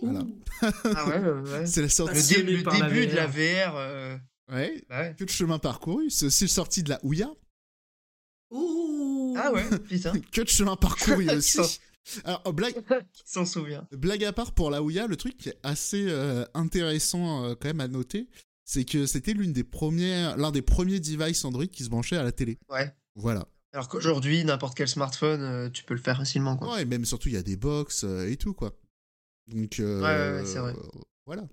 Voilà. 0.00 0.24
Ah 0.62 1.08
ouais, 1.08 1.50
ouais. 1.50 1.66
C'est 1.66 1.80
la 1.82 1.86
Le, 1.86 1.90
sortie. 1.90 2.34
dé- 2.36 2.42
le 2.42 2.62
la 2.62 2.88
début 2.88 3.06
de 3.06 3.14
la 3.14 3.26
VR. 3.26 4.18
Ouais. 4.50 4.84
ouais. 4.90 5.14
Que 5.18 5.24
de 5.24 5.30
chemin 5.30 5.58
parcouru. 5.58 6.10
C'est 6.10 6.26
aussi 6.26 6.44
la 6.44 6.48
sortie 6.48 6.82
de 6.82 6.90
la 6.90 7.04
Ouya. 7.04 7.30
Ouh. 8.50 9.34
Ah 9.38 9.52
ouais, 9.52 9.64
putain. 9.88 10.12
Que 10.32 10.42
de 10.42 10.48
chemin 10.48 10.76
parcouru 10.76 11.28
aussi. 11.36 11.80
Alors, 12.24 12.42
oh, 12.46 12.52
blague, 12.52 12.74
Qui 13.12 13.22
s'en 13.24 13.46
souvient 13.46 13.86
blague 13.92 14.24
à 14.24 14.32
part 14.32 14.52
pour 14.52 14.70
la 14.70 14.82
Ouya, 14.82 15.06
le 15.06 15.16
truc 15.16 15.36
qui 15.36 15.48
est 15.50 15.58
assez 15.62 16.06
euh, 16.08 16.44
intéressant 16.54 17.44
euh, 17.44 17.54
quand 17.54 17.68
même 17.68 17.80
à 17.80 17.88
noter, 17.88 18.28
c'est 18.64 18.84
que 18.84 19.06
c'était 19.06 19.32
l'une 19.32 19.52
des 19.52 19.64
premières, 19.64 20.36
l'un 20.36 20.50
des 20.50 20.62
premiers 20.62 20.98
devices 21.00 21.44
Android 21.44 21.66
qui 21.66 21.84
se 21.84 21.88
branchait 21.90 22.16
à 22.16 22.24
la 22.24 22.32
télé. 22.32 22.58
Ouais. 22.68 22.92
Voilà. 23.14 23.46
Alors 23.72 23.88
qu'aujourd'hui, 23.88 24.44
n'importe 24.44 24.76
quel 24.76 24.88
smartphone, 24.88 25.40
euh, 25.40 25.70
tu 25.70 25.84
peux 25.84 25.94
le 25.94 26.00
faire 26.00 26.18
facilement. 26.18 26.56
Quoi. 26.56 26.74
Ouais, 26.74 26.82
et 26.82 26.84
même 26.84 27.04
surtout, 27.04 27.28
il 27.28 27.34
y 27.34 27.38
a 27.38 27.42
des 27.42 27.56
box 27.56 28.04
euh, 28.04 28.28
et 28.28 28.36
tout, 28.36 28.52
quoi. 28.52 28.76
Donc, 29.46 29.80
euh, 29.80 30.02
Ouais, 30.02 30.08
ouais, 30.08 30.40
ouais, 30.42 30.46
c'est 30.46 30.58
vrai. 30.58 30.74
voilà. 31.24 31.48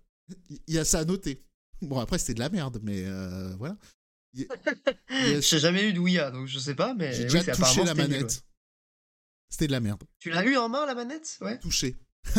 Il 0.68 0.74
y 0.74 0.78
a 0.78 0.86
ça 0.86 0.99
à 0.99 1.06
noter. 1.06 1.45
Bon, 1.81 1.99
après, 1.99 2.18
c'était 2.19 2.34
de 2.35 2.39
la 2.39 2.49
merde, 2.49 2.80
mais 2.84 3.03
euh, 3.06 3.56
voilà. 3.57 3.77
Il 4.34 4.47
a- 4.49 4.56
J'ai 5.41 5.60
jamais 5.60 5.89
eu 5.89 5.93
de 5.93 5.99
Ouya, 5.99 6.30
donc 6.31 6.47
je 6.47 6.60
sais 6.60 6.76
pas, 6.76 6.93
mais 6.93 7.14
J'ai 7.14 7.23
oui, 7.26 7.31
déjà 7.39 7.53
c'est- 7.56 7.61
touché 7.61 7.84
la 7.84 7.93
manette. 7.95 8.43
C'était 9.49 9.68
de 9.68 9.72
la 9.72 9.80
merde. 9.80 10.03
Tu 10.19 10.30
l'as 10.30 10.45
eu 10.45 10.56
en 10.57 10.69
main 10.69 10.85
la 10.85 10.93
manette? 10.95 11.38
Ouais. 11.41 11.57
Touché. 11.60 11.95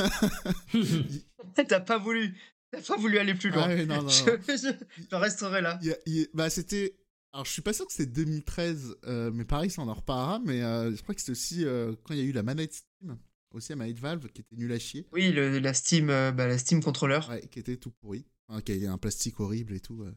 T'as 1.69 1.81
pas 1.81 1.99
voulu. 1.99 2.35
T'as 2.71 2.83
pas 2.83 2.97
voulu 2.97 3.19
aller 3.19 3.35
plus 3.35 3.51
loin. 3.51 3.65
Ah 3.65 3.69
ouais, 3.69 3.87
non, 3.87 4.03
non, 4.03 4.09
je, 4.09 4.31
non. 4.31 4.37
je- 4.47 5.05
je 5.11 5.17
resterai 5.17 5.61
là. 5.61 5.79
Il 5.83 5.97
il 6.07 6.29
bah, 6.35 6.51
c'était. 6.51 6.97
Alors, 7.33 7.45
je 7.47 7.53
suis 7.53 7.62
pas 7.62 7.73
sûr 7.73 7.87
que 7.87 7.93
c'était 7.93 8.11
2013, 8.11 8.97
euh, 9.07 9.31
mais 9.33 9.45
pareil, 9.45 9.71
ça 9.71 9.83
en 9.83 9.93
reparlera. 9.95 10.41
Mais 10.45 10.62
euh, 10.62 10.95
je 10.95 11.03
crois 11.03 11.15
que 11.15 11.21
c'était 11.21 11.33
aussi 11.33 11.65
euh, 11.65 11.95
quand 12.05 12.15
il 12.15 12.19
y 12.21 12.23
a 12.23 12.25
eu 12.27 12.33
la 12.33 12.43
manette 12.43 12.75
Steam, 12.75 13.19
aussi 13.53 13.71
la 13.71 13.77
manette 13.77 13.99
Valve, 13.99 14.29
qui 14.33 14.41
était 14.43 14.57
nulle 14.57 14.73
à 14.73 14.79
chier, 14.79 15.07
Oui, 15.12 15.31
le- 15.33 15.59
la 15.61 15.75
Steam, 15.75 16.07
bah, 16.07 16.33
la 16.47 16.59
Steam 16.59 16.83
controller. 16.83 17.21
ouais, 17.29 17.47
qui 17.49 17.59
était 17.61 17.77
tout 17.77 17.91
pourri, 18.01 18.25
Enfin, 18.51 18.61
qui 18.63 18.73
avait 18.73 18.87
un 18.87 18.99
plastique 18.99 19.39
horrible 19.41 19.75
et 19.75 19.81
tout. 19.81 20.03
euh. 20.03 20.13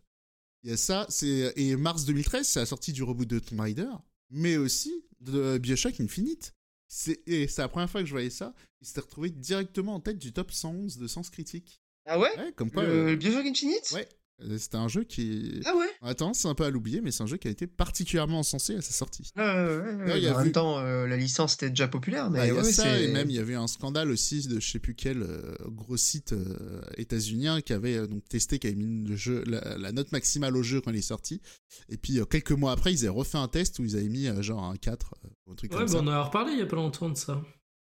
Il 0.64 0.70
y 0.70 0.74
a 0.74 0.78
ça, 0.78 1.06
c'est 1.10 1.54
et 1.56 1.76
mars 1.76 2.06
2013, 2.06 2.48
c'est 2.48 2.60
la 2.60 2.66
sortie 2.66 2.94
du 2.94 3.04
reboot 3.04 3.28
de 3.28 3.38
Tomb 3.40 3.60
Raider, 3.60 3.90
mais 4.30 4.58
aussi 4.58 5.06
de 5.20 5.58
Bioshock 5.58 6.00
Infinite. 6.00 6.54
C'est 6.88 7.22
et 7.28 7.48
c'est 7.48 7.62
la 7.62 7.68
première 7.68 7.90
fois 7.90 8.02
que 8.02 8.08
je 8.08 8.12
voyais 8.14 8.30
ça. 8.30 8.54
Il 8.82 8.88
s'était 8.88 9.02
retrouvé 9.02 9.30
directement 9.30 9.96
en 9.96 10.00
tête 10.00 10.18
du 10.20 10.32
top 10.34 10.52
111 10.52 10.98
de 10.98 11.08
Sens 11.08 11.30
Critique. 11.30 11.82
Ah 12.06 12.20
ouais, 12.20 12.30
Ouais, 12.38 12.54
comme 12.54 12.72
quoi. 12.72 12.84
Le 12.84 13.10
euh, 13.10 13.16
Bioshock 13.16 13.46
Infinite? 13.46 13.92
Ouais, 13.94 14.08
euh, 14.10 14.16
c'était 14.58 14.78
un 14.78 14.88
jeu 14.88 15.04
qui. 15.04 15.62
Ah 15.66 15.76
ouais 15.76 15.88
Attends, 16.02 16.34
c'est 16.34 16.48
un 16.48 16.56
peu 16.56 16.64
à 16.66 16.70
l'oublier, 16.70 17.02
mais 17.02 17.12
c'est 17.12 17.24
un 17.24 17.28
jeu 17.28 17.38
qui 17.38 17.48
a 17.48 17.52
été 17.52 17.68
particulièrement 17.68 18.40
encensé 18.40 18.76
à 18.76 18.82
sa 18.82 18.92
sortie. 18.92 19.32
Ouais, 19.38 19.44
ouais, 19.44 19.78
ouais, 20.06 20.18
il 20.18 20.24
y 20.24 20.28
a 20.28 20.36
En 20.36 20.44
même 20.44 20.52
temps, 20.52 20.80
euh, 20.80 21.08
la 21.08 21.18
licence 21.18 21.54
était 21.56 21.70
déjà 21.70 21.88
populaire, 21.88 22.30
mais 22.30 22.40
Bah, 22.40 22.46
il 22.48 22.54
y 22.54 22.58
a 22.58 22.62
ouais, 22.62 22.72
ça, 22.72 23.00
et 23.00 23.08
même 23.12 23.30
il 23.30 23.36
y 23.36 23.40
avait 23.40 23.56
un 23.56 23.68
scandale 23.68 24.10
aussi 24.12 24.48
de 24.48 24.60
je 24.60 24.70
sais 24.72 24.80
plus 24.80 24.96
quel 24.96 25.22
euh, 25.24 25.56
gros 25.68 25.98
site 25.98 26.34
euh, 26.34 26.82
états-unien 26.98 27.62
qui 27.62 27.74
avait 27.74 27.96
euh, 27.98 28.08
donc 28.08 28.28
testé, 28.28 28.60
qui 28.60 28.68
avait 28.68 28.76
mis 28.76 29.08
le 29.08 29.16
jeu, 29.16 29.44
la, 29.48 29.78
la 29.78 29.92
note 29.92 30.12
maximale 30.12 30.56
au 30.58 30.64
jeu 30.64 30.82
quand 30.82 30.92
il 30.92 30.98
est 30.98 31.02
sorti. 31.02 31.42
Et 31.90 31.98
puis 31.98 32.20
euh, 32.20 32.26
quelques 32.26 32.52
mois 32.52 32.72
après, 32.72 32.92
ils 32.94 33.00
avaient 33.00 33.10
refait 33.10 33.38
un 33.38 33.48
test 33.48 33.80
où 33.80 33.86
ils 33.86 33.96
avaient 33.96 34.10
mis 34.10 34.28
euh, 34.28 34.42
genre 34.42 34.64
un 34.64 34.76
4 34.76 35.16
euh, 35.26 35.28
ou 35.48 35.52
un 35.54 35.56
truc 35.56 35.72
Ouais, 35.72 35.78
comme 35.80 35.88
bah, 35.88 35.94
ça. 35.94 36.00
on 36.00 36.08
en 36.08 36.12
a 36.12 36.22
reparlé 36.22 36.54
il 36.54 36.60
y 36.60 36.62
a 36.62 36.66
pas 36.66 36.76
longtemps 36.76 37.10
de 37.10 37.18
ça. 37.18 37.42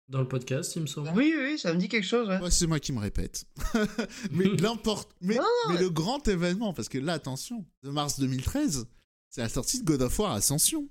Dans 0.08 0.20
le 0.20 0.28
podcast, 0.28 0.76
il 0.76 0.84
me 0.84 0.88
semble. 0.88 1.10
Oui, 1.16 1.34
oui, 1.36 1.58
ça 1.58 1.74
me 1.74 1.80
dit 1.80 1.88
quelque 1.88 2.06
chose. 2.06 2.28
Ouais. 2.28 2.40
Ouais, 2.40 2.52
c'est 2.52 2.68
moi 2.68 2.80
qui 2.80 2.94
me 2.94 3.00
répète. 3.00 3.46
mais 4.32 4.46
l'importe, 4.60 5.12
mais, 5.20 5.38
mais 5.70 5.80
le 5.80 5.90
grand 5.90 6.28
événement, 6.28 6.74
parce 6.74 6.90
que 6.90 7.00
là, 7.00 7.14
attention, 7.14 7.66
de 7.82 7.90
mars 7.90 8.20
2013, 8.20 8.88
c'est 9.30 9.42
la 9.42 9.50
sortie 9.50 9.80
de 9.80 9.86
God 9.86 10.04
of 10.04 10.20
War 10.20 10.34
Ascension. 10.34 10.88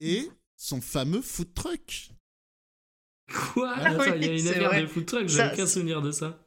Et 0.00 0.28
son 0.56 0.80
fameux 0.82 1.22
food 1.22 1.54
truck. 1.54 2.10
Quoi? 3.54 3.72
Ah 3.74 3.86
Attends, 3.88 4.02
oui, 4.02 4.10
il 4.16 4.24
y 4.26 4.28
a 4.28 4.38
une 4.38 4.48
affaire 4.48 4.68
vrai. 4.68 4.82
de 4.82 4.86
food 4.86 5.06
truck, 5.06 5.30
Ça, 5.30 5.48
j'ai 5.48 5.54
aucun 5.54 5.66
souvenir 5.66 6.02
de 6.02 6.10
ça. 6.10 6.44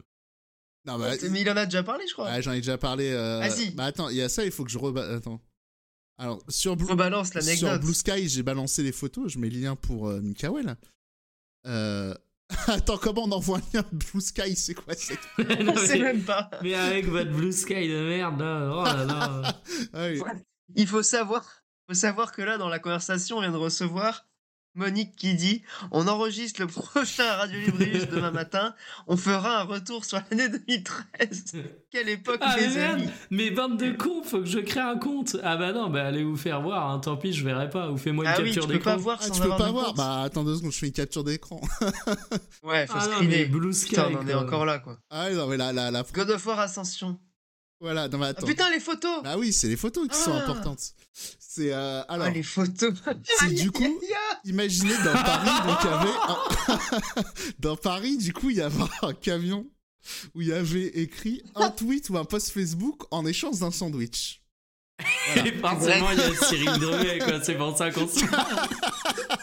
Non, 0.85 0.99
bah, 0.99 1.13
Mais 1.31 1.41
il 1.41 1.49
en 1.49 1.57
a 1.57 1.65
déjà 1.65 1.81
parlé, 1.81 2.05
je 2.07 2.13
crois. 2.13 2.39
J'en 2.41 2.51
ai 2.51 2.57
déjà 2.57 2.77
parlé. 2.77 3.09
euh, 3.09 3.39
Vas-y. 3.39 3.71
Bah 3.71 3.85
attends, 3.85 4.09
il 4.09 4.17
y 4.17 4.21
a 4.21 4.29
ça, 4.29 4.45
il 4.45 4.51
faut 4.51 4.63
que 4.63 4.69
je 4.69 4.77
reba... 4.77 5.15
Attends. 5.15 5.41
Alors, 6.19 6.43
sur, 6.47 6.75
Blue... 6.75 6.85
Rebalance 6.85 7.31
sur. 7.41 7.79
Blue 7.79 7.93
Sky, 7.95 8.29
j'ai 8.29 8.43
balancé 8.43 8.83
les 8.83 8.91
photos, 8.91 9.31
je 9.31 9.39
mets 9.39 9.49
le 9.49 9.59
lien 9.59 9.75
pour 9.75 10.09
euh, 10.09 10.21
Mikael. 10.21 10.77
Euh... 11.65 12.13
Attends, 12.67 12.97
comment 12.97 13.23
on 13.23 13.31
envoie 13.31 13.57
un 13.57 13.77
lien 13.77 13.85
Blue 13.91 14.21
Sky 14.21 14.55
C'est 14.55 14.75
quoi 14.75 14.93
cette... 14.93 15.19
Non, 15.63 15.73
On 15.73 15.77
sait 15.77 15.97
mais, 15.97 16.13
même 16.13 16.23
pas. 16.23 16.49
mais 16.61 16.75
avec 16.75 17.07
votre 17.07 17.31
blue 17.31 17.51
sky 17.51 17.87
de 17.87 18.07
merde, 18.07 18.39
là, 18.39 18.71
oh 18.71 18.83
là 18.83 19.05
là. 19.05 19.61
Ah 19.93 20.07
oui. 20.09 20.21
Il 20.75 20.87
faut 20.87 21.01
savoir, 21.01 21.43
faut 21.87 21.95
savoir 21.95 22.31
que 22.31 22.41
là, 22.43 22.57
dans 22.57 22.69
la 22.69 22.79
conversation, 22.79 23.37
on 23.37 23.41
vient 23.41 23.51
de 23.51 23.57
recevoir 23.57 24.27
Monique 24.75 25.15
qui 25.15 25.35
dit 25.35 25.63
On 25.91 26.07
enregistre 26.07 26.61
le 26.61 26.67
prochain 26.67 27.33
Radio 27.35 27.59
Librius 27.59 28.07
demain 28.09 28.31
matin. 28.31 28.75
On 29.07 29.15
fera 29.17 29.61
un 29.61 29.63
retour 29.63 30.03
sur 30.05 30.19
l'année 30.29 30.49
2013. 30.49 31.53
Quelle 31.91 32.09
époque, 32.09 32.39
Ah, 32.41 32.55
mais 32.57 32.67
les 32.67 32.77
amis. 32.77 33.09
mais 33.31 33.51
bande 33.51 33.77
de 33.79 33.91
cons, 33.91 34.21
faut 34.23 34.39
que 34.39 34.45
je 34.45 34.59
crée 34.59 34.81
un 34.81 34.97
compte. 34.97 35.37
Ah 35.43 35.55
bah 35.55 35.71
non, 35.71 35.89
bah 35.89 36.05
allez 36.05 36.23
vous 36.23 36.35
faire 36.35 36.61
voir, 36.61 36.89
hein, 36.91 36.99
tant 36.99 37.15
pis, 37.15 37.31
je 37.31 37.45
verrai 37.45 37.69
pas. 37.69 37.89
Ou 37.89 37.97
fais-moi 37.97 38.25
une 38.25 38.31
Ah 38.31 38.35
oui, 38.39 38.45
capture 38.51 38.67
tu 38.67 38.73
peux 38.73 38.79
pas 38.79 38.91
d'écran. 38.95 39.03
voir 39.03 39.19
Ah, 39.21 39.29
tu 39.29 39.41
peux 39.41 39.49
pas 39.49 39.71
voir. 39.71 39.93
Bah 39.93 40.21
attends 40.23 40.43
deux 40.43 40.55
secondes, 40.57 40.71
je 40.73 40.77
fais 40.79 40.87
une 40.87 40.93
capture 40.93 41.23
d'écran. 41.23 41.61
Ouais, 42.63 42.85
faut 42.87 42.95
Ah 42.99 43.07
non, 43.07 43.27
Blue 43.49 43.73
Sky. 43.73 43.89
Putain, 43.91 44.09
on 44.11 44.17
en 44.17 44.27
est 44.27 44.33
encore 44.33 44.65
là, 44.65 44.79
quoi. 44.79 44.97
Ah 45.09 45.29
non, 45.31 45.47
mais 45.47 45.57
la... 45.57 45.71
la, 45.71 45.91
la... 45.91 46.03
God 46.13 46.29
of 46.31 46.45
War 46.45 46.59
Ascension. 46.59 47.17
Voilà, 47.81 48.07
non 48.07 48.17
mais 48.17 48.27
Ah 48.27 48.29
attends. 48.29 48.47
putain, 48.47 48.69
les 48.71 48.79
photos 48.79 49.21
Bah 49.23 49.35
oui, 49.37 49.51
c'est 49.53 49.67
les 49.67 49.75
photos 49.77 50.07
qui 50.07 50.17
sont 50.17 50.31
Ah. 50.33 50.43
importantes. 50.43 50.79
C'est... 51.13 51.71
Euh... 51.73 52.03
Alors, 52.07 52.27
Ah, 52.27 52.31
les 52.31 52.43
photos 52.43 52.93
c'est 53.39 53.49
du 53.53 53.71
coup... 53.71 53.99
Imaginez 54.45 54.95
dans 55.03 55.13
Paris, 55.13 55.49
donc 55.67 55.77
il 55.83 55.89
y 55.89 55.93
avait 55.93 57.19
un- 57.19 57.23
dans 57.59 57.75
Paris, 57.77 58.17
du 58.17 58.33
coup, 58.33 58.49
il 58.49 58.57
y 58.57 58.61
avait 58.61 58.83
un 59.01 59.13
camion 59.13 59.65
où 60.35 60.41
il 60.41 60.47
y 60.49 60.53
avait 60.53 60.87
écrit 60.87 61.43
un 61.55 61.69
tweet 61.69 62.09
ou 62.09 62.17
un 62.17 62.25
post 62.25 62.51
Facebook 62.51 63.03
en 63.11 63.25
échange 63.25 63.59
d'un 63.59 63.71
sandwich. 63.71 64.41
Et 65.45 65.51
forcément, 65.53 66.11
il 66.11 66.19
y 66.19 66.21
a 66.21 66.33
Cyril 66.45 66.71
Drevet, 66.79 67.19
quoi. 67.19 67.43
C'est 67.43 67.55
pour 67.57 67.77
ça 67.77 67.91
qu'on 67.91 68.07
se. 68.07 68.19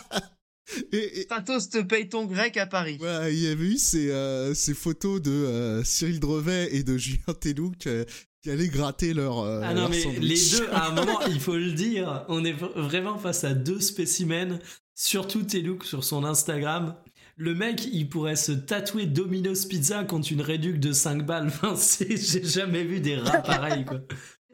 Et, 0.93 1.21
et- 1.21 1.27
Tatos 1.27 1.69
te 1.71 1.83
paye 1.83 2.09
ton 2.09 2.25
grec 2.27 2.57
à 2.57 2.67
Paris. 2.67 2.97
voilà, 2.99 3.31
il 3.31 3.39
y 3.39 3.47
avait 3.49 3.65
eu 3.67 3.79
ces, 3.79 4.11
euh, 4.11 4.55
ces 4.55 4.75
photos 4.75 5.21
de 5.21 5.31
euh, 5.31 5.85
Cyril 5.85 6.21
Drevet 6.21 6.69
et 6.75 6.83
de 6.83 6.97
Julien 6.97 7.35
Telouk 7.41 7.87
euh, 7.87 8.05
qui 8.43 8.51
allaient 8.51 8.69
gratter 8.69 9.15
leur, 9.15 9.39
euh, 9.41 9.61
Ah 9.65 9.73
non, 9.75 9.83
leur 9.83 9.91
mais 9.91 10.01
sandwich. 10.01 10.21
les 10.53 10.59
deux, 10.59 10.69
à 10.73 10.89
un 10.89 10.91
moment, 10.95 11.21
il 11.29 11.41
faut 11.41 11.57
le 11.57 11.73
dire, 11.73 12.25
on 12.29 12.45
est 12.45 12.53
vraiment 12.77 13.19
face 13.19 13.45
à 13.45 13.55
deux 13.55 13.81
spécimens, 13.81 14.59
surtout 14.95 15.43
Telouk 15.43 15.85
sur 15.85 16.03
son 16.05 16.25
Instagram. 16.25 16.97
Le 17.37 17.55
mec, 17.55 17.89
il 17.93 18.09
pourrait 18.09 18.37
se 18.37 18.53
tatouer 18.53 19.07
Domino's 19.07 19.65
Pizza 19.67 20.05
contre 20.05 20.33
une 20.33 20.43
réduc 20.43 20.79
de 20.79 20.93
5 20.93 21.25
balles. 21.25 21.47
Enfin, 21.63 21.77
c'est- 21.77 22.17
j'ai 22.17 22.45
jamais 22.45 22.85
vu 22.85 23.01
des 23.01 23.17
rats 23.17 23.41
pareils, 23.43 23.85
quoi. 23.85 24.01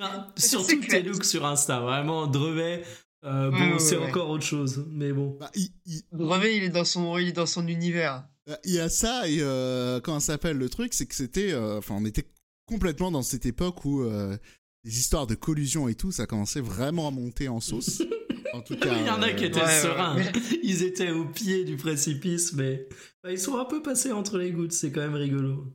Non, 0.00 0.06
surtout. 0.36 0.80
Telouk 0.88 1.24
sur 1.24 1.44
Insta, 1.44 1.80
vraiment, 1.80 2.26
Drevet. 2.28 2.82
Euh, 3.24 3.50
bon, 3.50 3.56
Ouais, 3.72 3.78
c'est 3.78 3.96
ouais. 3.96 4.08
encore 4.08 4.30
autre 4.30 4.44
chose, 4.44 4.84
mais 4.90 5.12
bon. 5.12 5.36
Bah, 5.40 5.50
il, 5.54 5.70
il- 5.86 6.02
Brevet, 6.12 6.56
il 6.56 6.62
est 6.64 6.68
dans 6.68 6.84
son, 6.84 7.18
il 7.18 7.28
est 7.28 7.32
dans 7.32 7.46
son 7.46 7.66
univers. 7.66 8.24
il 8.64 8.72
y 8.74 8.78
a 8.80 8.88
ça 8.88 9.28
et 9.28 9.38
euh, 9.40 10.00
comment 10.00 10.20
ça 10.20 10.34
s'appelle 10.34 10.56
le 10.56 10.68
truc, 10.68 10.94
c'est 10.94 11.06
que 11.06 11.14
c'était, 11.14 11.52
euh, 11.52 11.78
enfin, 11.78 11.96
on 11.98 12.04
était 12.04 12.28
complètement 12.66 13.10
dans 13.10 13.22
cette 13.22 13.46
époque 13.46 13.84
où 13.84 14.02
euh, 14.02 14.36
les 14.84 14.98
histoires 14.98 15.26
de 15.26 15.34
collusion 15.34 15.88
et 15.88 15.94
tout, 15.94 16.12
ça 16.12 16.26
commençait 16.26 16.60
vraiment 16.60 17.08
à 17.08 17.10
monter 17.10 17.48
en 17.48 17.60
sauce. 17.60 18.02
En 18.54 18.62
tout 18.62 18.76
cas, 18.76 18.98
Il 18.98 19.06
y 19.06 19.10
en 19.10 19.20
a 19.20 19.30
qui 19.34 19.44
euh, 19.44 19.48
étaient 19.48 19.60
ouais, 19.60 19.66
ouais, 19.66 19.82
sereins. 19.82 20.16
Ils 20.62 20.82
étaient 20.82 21.10
au 21.10 21.26
pied 21.26 21.64
du 21.64 21.76
précipice, 21.76 22.54
mais 22.54 22.88
bah, 23.22 23.30
ils 23.30 23.38
sont 23.38 23.58
un 23.58 23.66
peu 23.66 23.82
passés 23.82 24.10
entre 24.10 24.38
les 24.38 24.52
gouttes. 24.52 24.72
C'est 24.72 24.90
quand 24.90 25.02
même 25.02 25.14
rigolo. 25.14 25.66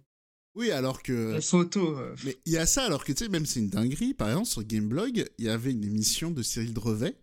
Oui, 0.56 0.72
alors 0.72 1.04
que. 1.04 1.36
Les 1.36 1.42
photos. 1.42 1.96
euh, 2.00 2.16
Mais 2.26 2.36
il 2.48 2.52
y 2.54 2.58
a 2.58 2.66
ça, 2.66 2.84
alors 2.86 3.06
que 3.06 3.12
tu 3.14 3.26
sais, 3.26 3.30
même 3.30 3.46
c'est 3.46 3.60
une 3.60 3.70
dinguerie. 3.70 4.16
Par 4.16 4.28
exemple, 4.30 4.48
sur 4.48 4.64
Gameblog, 4.64 5.24
il 5.38 5.46
y 5.46 5.50
avait 5.50 5.72
une 5.72 5.84
émission 5.86 6.32
de 6.32 6.42
Cyril 6.42 6.74
Drevet 6.74 7.16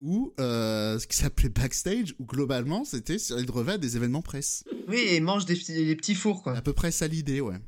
où 0.00 0.32
euh, 0.40 0.98
ce 0.98 1.06
qui 1.06 1.16
s'appelait 1.16 1.48
Backstage, 1.50 2.14
où 2.18 2.24
globalement 2.24 2.84
c'était 2.84 3.18
Cyril 3.18 3.46
Drevet 3.46 3.72
à 3.72 3.78
des 3.78 3.96
événements 3.96 4.22
presse. 4.22 4.64
Oui, 4.88 4.98
et 4.98 5.20
mange 5.20 5.44
des, 5.46 5.54
petits- 5.56 5.74
des 5.74 5.96
petits 5.96 6.14
fours, 6.14 6.42
quoi. 6.42 6.56
À 6.56 6.62
peu 6.62 6.72
près 6.72 6.90
ça 6.90 7.06
l'idée, 7.06 7.40
ouais. 7.40 7.58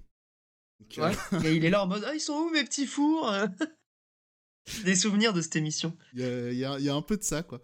Donc, 0.81 0.99
euh. 0.99 1.41
Et 1.45 1.55
il 1.57 1.65
est 1.65 1.71
là 1.71 1.83
en 1.85 1.87
mode 1.87 2.05
Ah, 2.07 2.15
ils 2.15 2.21
sont 2.21 2.33
où 2.35 2.51
mes 2.51 2.65
petits 2.65 2.87
fours 2.87 3.33
Des 4.85 4.95
souvenirs 4.95 5.33
de 5.33 5.41
cette 5.43 5.57
émission. 5.57 5.97
Il 6.15 6.21
y 6.21 6.25
a, 6.25 6.51
il 6.53 6.59
y 6.59 6.65
a- 6.65 6.79
il 6.79 6.85
y 6.85 6.89
a 6.89 6.95
un 6.95 7.03
peu 7.03 7.17
de 7.17 7.23
ça, 7.25 7.43
quoi. 7.43 7.61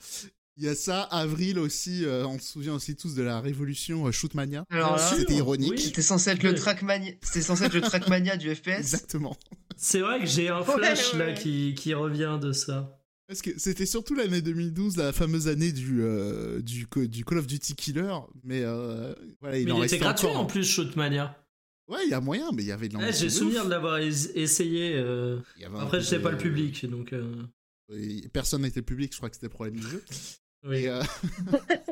Il 0.57 0.65
y 0.65 0.69
a 0.69 0.75
ça, 0.75 1.03
avril 1.03 1.61
aussi, 1.61 2.05
euh, 2.05 2.27
on 2.27 2.37
se 2.41 2.49
souvient 2.53 2.75
aussi 2.75 2.97
tous 2.97 3.15
de 3.15 3.23
la 3.23 3.41
révolution 3.41 4.07
euh, 4.09 4.11
Shootmania. 4.11 4.65
Alors 4.71 4.97
là, 4.97 5.15
C'était 5.17 5.37
ironique. 5.37 5.71
oui. 5.71 5.81
c'était 5.81 6.03
censé 6.03 6.31
être 6.31 6.43
le 6.43 6.53
Trackmania. 6.57 7.13
C'était 7.23 7.43
censé 7.43 7.65
être 7.65 7.75
le 7.75 7.81
Trackmania 7.83 8.37
du 8.37 8.53
FPS. 8.55 8.69
Exactement. 8.79 9.37
C'est 9.77 10.01
vrai 10.01 10.19
que 10.19 10.27
j'ai 10.27 10.49
un 10.49 10.65
flash 10.65 11.13
Ouais, 11.15 11.19
là 11.27 11.33
qui 11.35 11.95
revient 11.95 12.39
de 12.43 12.51
ça. 12.51 12.98
Parce 13.29 13.43
que 13.43 13.51
c'était 13.59 13.85
surtout 13.87 14.15
l'année 14.15 14.41
2012, 14.41 14.97
la 14.97 15.13
fameuse 15.13 15.49
année 15.49 15.71
du, 15.71 16.01
euh, 16.03 16.63
du, 16.63 16.87
Call 16.89 17.37
of 17.39 17.47
Duty 17.47 17.75
Killer, 17.77 18.15
mais 18.43 18.63
euh, 18.65 19.15
voilà, 19.43 19.59
il 19.59 19.67
mais 19.67 19.73
en 19.73 19.83
il 19.83 19.85
était 19.87 19.99
gratuit 19.99 20.27
encore. 20.27 20.41
en 20.41 20.47
plus, 20.47 20.65
Shootmania. 20.65 21.39
Ouais, 21.89 22.01
il 22.07 22.11
y 22.11 22.15
a 22.15 22.21
moyen, 22.23 22.51
mais 22.55 22.63
il 22.63 22.69
y 22.69 22.73
avait 22.73 22.89
de 22.89 22.97
Ouais, 22.97 23.03
l'ambition 23.03 23.25
j'ai 23.25 23.31
souvenir 23.31 23.65
de 23.67 23.71
l'avoir 23.71 23.99
es- 23.99 24.31
essayé. 24.35 24.95
euh, 24.97 25.39
Après, 25.77 26.01
je 26.01 26.07
sais 26.07 26.21
pas 26.21 26.31
le 26.31 26.39
public, 26.39 26.87
donc. 26.87 27.13
euh, 27.13 27.35
personne 28.33 28.63
n'était 28.63 28.81
public, 28.83 29.13
je 29.13 29.19
crois 29.19 29.29
que 29.29 29.37
c'était 29.37 29.47
le 29.47 29.53
problème 29.53 29.77
du 29.77 29.83
jeu. 29.87 30.03
Oui. 30.67 30.87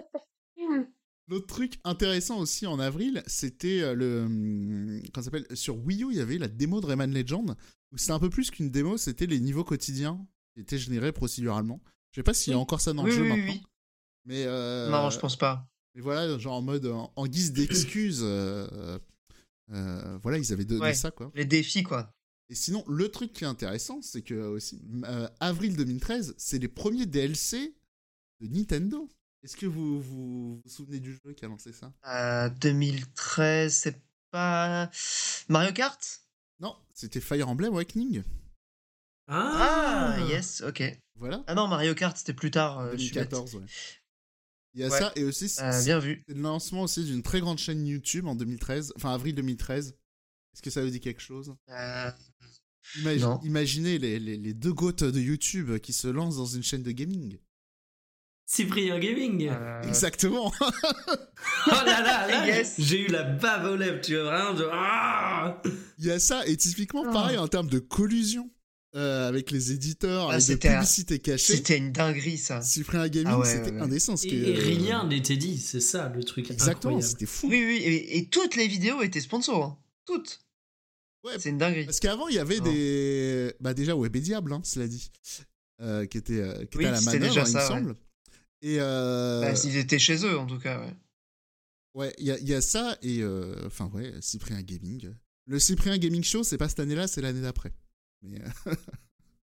L'autre 1.28 1.46
truc 1.48 1.74
intéressant 1.84 2.38
aussi 2.38 2.66
en 2.66 2.78
avril, 2.78 3.22
c'était 3.26 3.94
le. 3.94 4.22
hum, 4.22 5.02
Comment 5.12 5.24
s'appelle? 5.24 5.46
Sur 5.54 5.76
Wii 5.84 6.04
U, 6.04 6.08
il 6.12 6.18
y 6.18 6.20
avait 6.20 6.38
la 6.38 6.46
démo 6.48 6.80
de 6.80 6.86
Rayman 6.86 7.12
Legend, 7.12 7.54
où 7.92 7.98
c'était 7.98 8.12
un 8.12 8.20
peu 8.20 8.30
plus 8.30 8.50
qu'une 8.50 8.70
démo, 8.70 8.96
c'était 8.96 9.26
les 9.26 9.40
niveaux 9.40 9.64
quotidiens 9.64 10.24
qui 10.56 10.62
étaient 10.62 10.78
générés 10.78 11.12
procéduralement. 11.12 11.80
Je 12.12 12.20
sais 12.20 12.24
pas 12.24 12.32
s'il 12.34 12.52
y 12.52 12.56
a 12.56 12.58
encore 12.58 12.80
ça 12.80 12.92
dans 12.94 13.04
Oui, 13.04 13.10
le 13.10 13.16
jeu 13.16 13.22
oui, 13.22 13.28
maintenant. 13.28 13.52
oui. 13.52 13.62
Mais. 14.24 14.44
euh, 14.46 14.88
Non, 14.90 15.10
je 15.10 15.18
pense 15.18 15.36
pas. 15.36 15.68
mais 15.94 16.00
voilà, 16.00 16.38
genre 16.38 16.54
en 16.54 16.62
mode. 16.62 16.86
En, 16.86 17.12
en 17.14 17.26
guise 17.26 17.52
d'excuse. 17.52 18.20
euh, 18.22 18.98
euh, 19.72 20.18
voilà, 20.22 20.38
ils 20.38 20.52
avaient 20.52 20.64
donné 20.64 20.80
Ouais. 20.80 20.94
ça, 20.94 21.10
quoi. 21.10 21.30
Les 21.34 21.44
défis, 21.44 21.82
quoi. 21.82 22.10
Et 22.48 22.54
sinon, 22.54 22.84
le 22.88 23.08
truc 23.10 23.32
qui 23.32 23.44
est 23.44 23.46
intéressant, 23.48 24.00
c'est 24.02 24.22
que 24.22 24.34
aussi, 24.34 24.80
avril 25.40 25.76
2013, 25.76 26.34
c'est 26.38 26.58
les 26.58 26.68
premiers 26.68 27.04
DLC 27.06 27.74
de 28.40 28.46
Nintendo. 28.46 29.10
Est-ce 29.42 29.56
que 29.56 29.66
vous, 29.66 30.00
vous 30.00 30.56
vous 30.64 30.68
souvenez 30.70 31.00
du 31.00 31.12
jeu 31.24 31.32
qui 31.34 31.44
a 31.44 31.48
lancé 31.48 31.72
ça? 31.72 31.92
Euh, 32.08 32.48
2013, 32.48 33.74
c'est 33.74 34.00
pas. 34.30 34.90
Mario 35.48 35.72
Kart? 35.72 36.00
Non, 36.60 36.74
c'était 36.94 37.20
Fire 37.20 37.48
Emblem 37.48 37.72
Awakening. 37.74 38.22
Ah, 39.28 40.16
yes, 40.28 40.62
ok. 40.66 40.82
Voilà, 41.18 41.42
Ah 41.46 41.54
non, 41.54 41.66
Mario 41.68 41.94
Kart, 41.94 42.16
c'était 42.16 42.34
plus 42.34 42.50
tard. 42.50 42.78
euh, 42.80 42.92
je 42.92 42.98
suis 42.98 43.14
bête. 43.14 43.30
2014, 43.30 43.54
ouais. 43.56 43.62
Il 44.74 44.80
y 44.82 44.84
a 44.84 44.88
Ouais. 44.88 44.98
ça, 44.98 45.12
et 45.16 45.24
aussi, 45.24 45.48
c'est 45.48 45.62
Euh, 45.64 45.82
bien 45.84 45.98
vu. 45.98 46.22
c'est 46.28 46.34
le 46.34 46.42
lancement 46.42 46.82
aussi 46.82 47.02
d'une 47.04 47.22
très 47.22 47.40
grande 47.40 47.58
chaîne 47.58 47.86
YouTube 47.86 48.26
en 48.26 48.34
2013, 48.34 48.92
enfin 48.96 49.12
avril 49.14 49.34
2013. 49.34 49.88
Est-ce 50.54 50.62
que 50.62 50.70
ça 50.70 50.82
vous 50.82 50.90
dit 50.90 51.00
quelque 51.00 51.22
chose? 51.22 51.54
Euh. 51.70 52.10
Imaginez 53.42 53.98
les, 53.98 54.18
les- 54.20 54.36
les 54.36 54.54
deux 54.54 54.72
gouttes 54.72 55.02
de 55.04 55.18
YouTube 55.20 55.78
qui 55.78 55.92
se 55.92 56.06
lancent 56.08 56.36
dans 56.36 56.46
une 56.46 56.62
chaîne 56.62 56.82
de 56.82 56.92
gaming. 56.92 57.38
Cyprien 58.48 59.00
Gaming. 59.00 59.48
euh, 59.48 59.82
Exactement 59.82 60.52
Oh 60.60 61.70
là 61.70 62.00
là, 62.00 62.26
là 62.28 62.46
Yes. 62.46 62.76
j'ai 62.78 63.00
eu 63.00 63.08
la 63.08 63.24
bave 63.24 63.72
aux 63.72 63.76
lèvres, 63.76 64.00
tu 64.00 64.14
vois, 64.14 64.24
vraiment 64.24 64.54
de... 64.54 64.68
Ah 64.70 65.60
Il 65.98 66.04
y 66.04 66.10
a 66.12 66.20
ça, 66.20 66.46
et 66.46 66.56
typiquement 66.56 67.04
Ah. 67.08 67.12
pareil 67.12 67.38
en 67.38 67.48
termes 67.48 67.68
de 67.68 67.80
collusion 67.80 68.48
euh, 68.96 69.28
avec 69.28 69.50
les 69.50 69.72
éditeurs, 69.72 70.28
Ah, 70.30 70.34
avec 70.34 70.40
de 70.40 70.44
c'était 70.46 70.68
un- 70.68 70.74
publicité 70.80 71.18
cachée. 71.18 71.56
C'était 71.56 71.76
une 71.78 71.92
dinguerie, 71.92 72.38
ça. 72.38 72.62
Cyprien 72.62 73.06
Gaming, 73.08 73.28
Ah 73.34 73.38
ouais, 73.38 73.46
c'était 73.46 73.70
ouais, 73.70 73.76
ouais. 73.76 73.82
indécent. 73.82 74.14
Et, 74.16 74.28
que, 74.28 74.34
et 74.34 74.56
euh, 74.56 74.60
rien 74.78 75.06
n'était 75.06 75.36
dit, 75.36 75.58
c'est 75.58 75.80
ça 75.80 76.08
le 76.08 76.24
truc 76.24 76.50
Exactement, 76.50 77.00
c'était 77.00 77.26
fou. 77.26 77.48
Oui, 77.48 77.62
oui, 77.66 77.76
et, 77.76 78.18
et 78.18 78.26
toutes 78.28 78.56
les 78.56 78.66
vidéos 78.68 79.02
étaient 79.02 79.20
sponsors. 79.20 79.62
hein. 79.64 79.78
Toutes. 80.06 80.40
Ouais, 81.24 81.32
C'est 81.38 81.50
une 81.50 81.58
dinguerie. 81.58 81.84
Parce 81.84 82.00
qu'avant, 82.00 82.28
il 82.28 82.36
y 82.36 82.38
avait 82.38 82.58
Non. 82.58 82.64
des. 82.72 83.52
Bah, 83.60 83.74
déjà, 83.74 83.96
Web 83.96 84.14
et 84.16 84.20
Diable, 84.20 84.52
hein, 84.52 84.60
cela 84.64 84.86
dit. 84.88 85.10
euh, 85.82 86.06
qui 86.06 86.16
était, 86.18 86.40
euh, 86.40 86.64
qui 86.64 86.78
Oui, 86.78 86.84
était 86.84 86.86
à 86.86 86.90
la 86.92 87.00
manœuvre, 87.02 87.24
déjà 87.26 87.40
il 87.40 87.46
me 87.46 87.52
ça, 87.52 87.58
ouais. 87.60 87.66
semble. 87.68 87.96
Et. 88.62 88.76
euh, 88.80 89.40
Bah, 89.42 89.52
Ils 89.64 89.76
étaient 89.76 89.98
chez 89.98 90.24
eux, 90.24 90.38
en 90.38 90.46
tout 90.46 90.58
cas. 90.58 90.80
Ouais. 90.80 90.94
Ouais, 91.94 92.14
il 92.18 92.24
y 92.26 92.44
y 92.50 92.54
a 92.54 92.60
ça 92.60 92.96
et. 93.02 93.20
euh, 93.22 93.54
Enfin, 93.66 93.90
ouais, 93.92 94.12
Cyprien 94.20 94.62
Gaming. 94.62 95.10
Le 95.46 95.58
Cyprien 95.58 95.98
Gaming 95.98 96.22
Show, 96.24 96.44
c'est 96.44 96.56
pas 96.58 96.68
cette 96.68 96.80
année-là, 96.80 97.06
c'est 97.08 97.20
l'année 97.20 97.40
d'après. 97.42 97.72
Mais. 98.22 98.40
euh, 98.66 98.74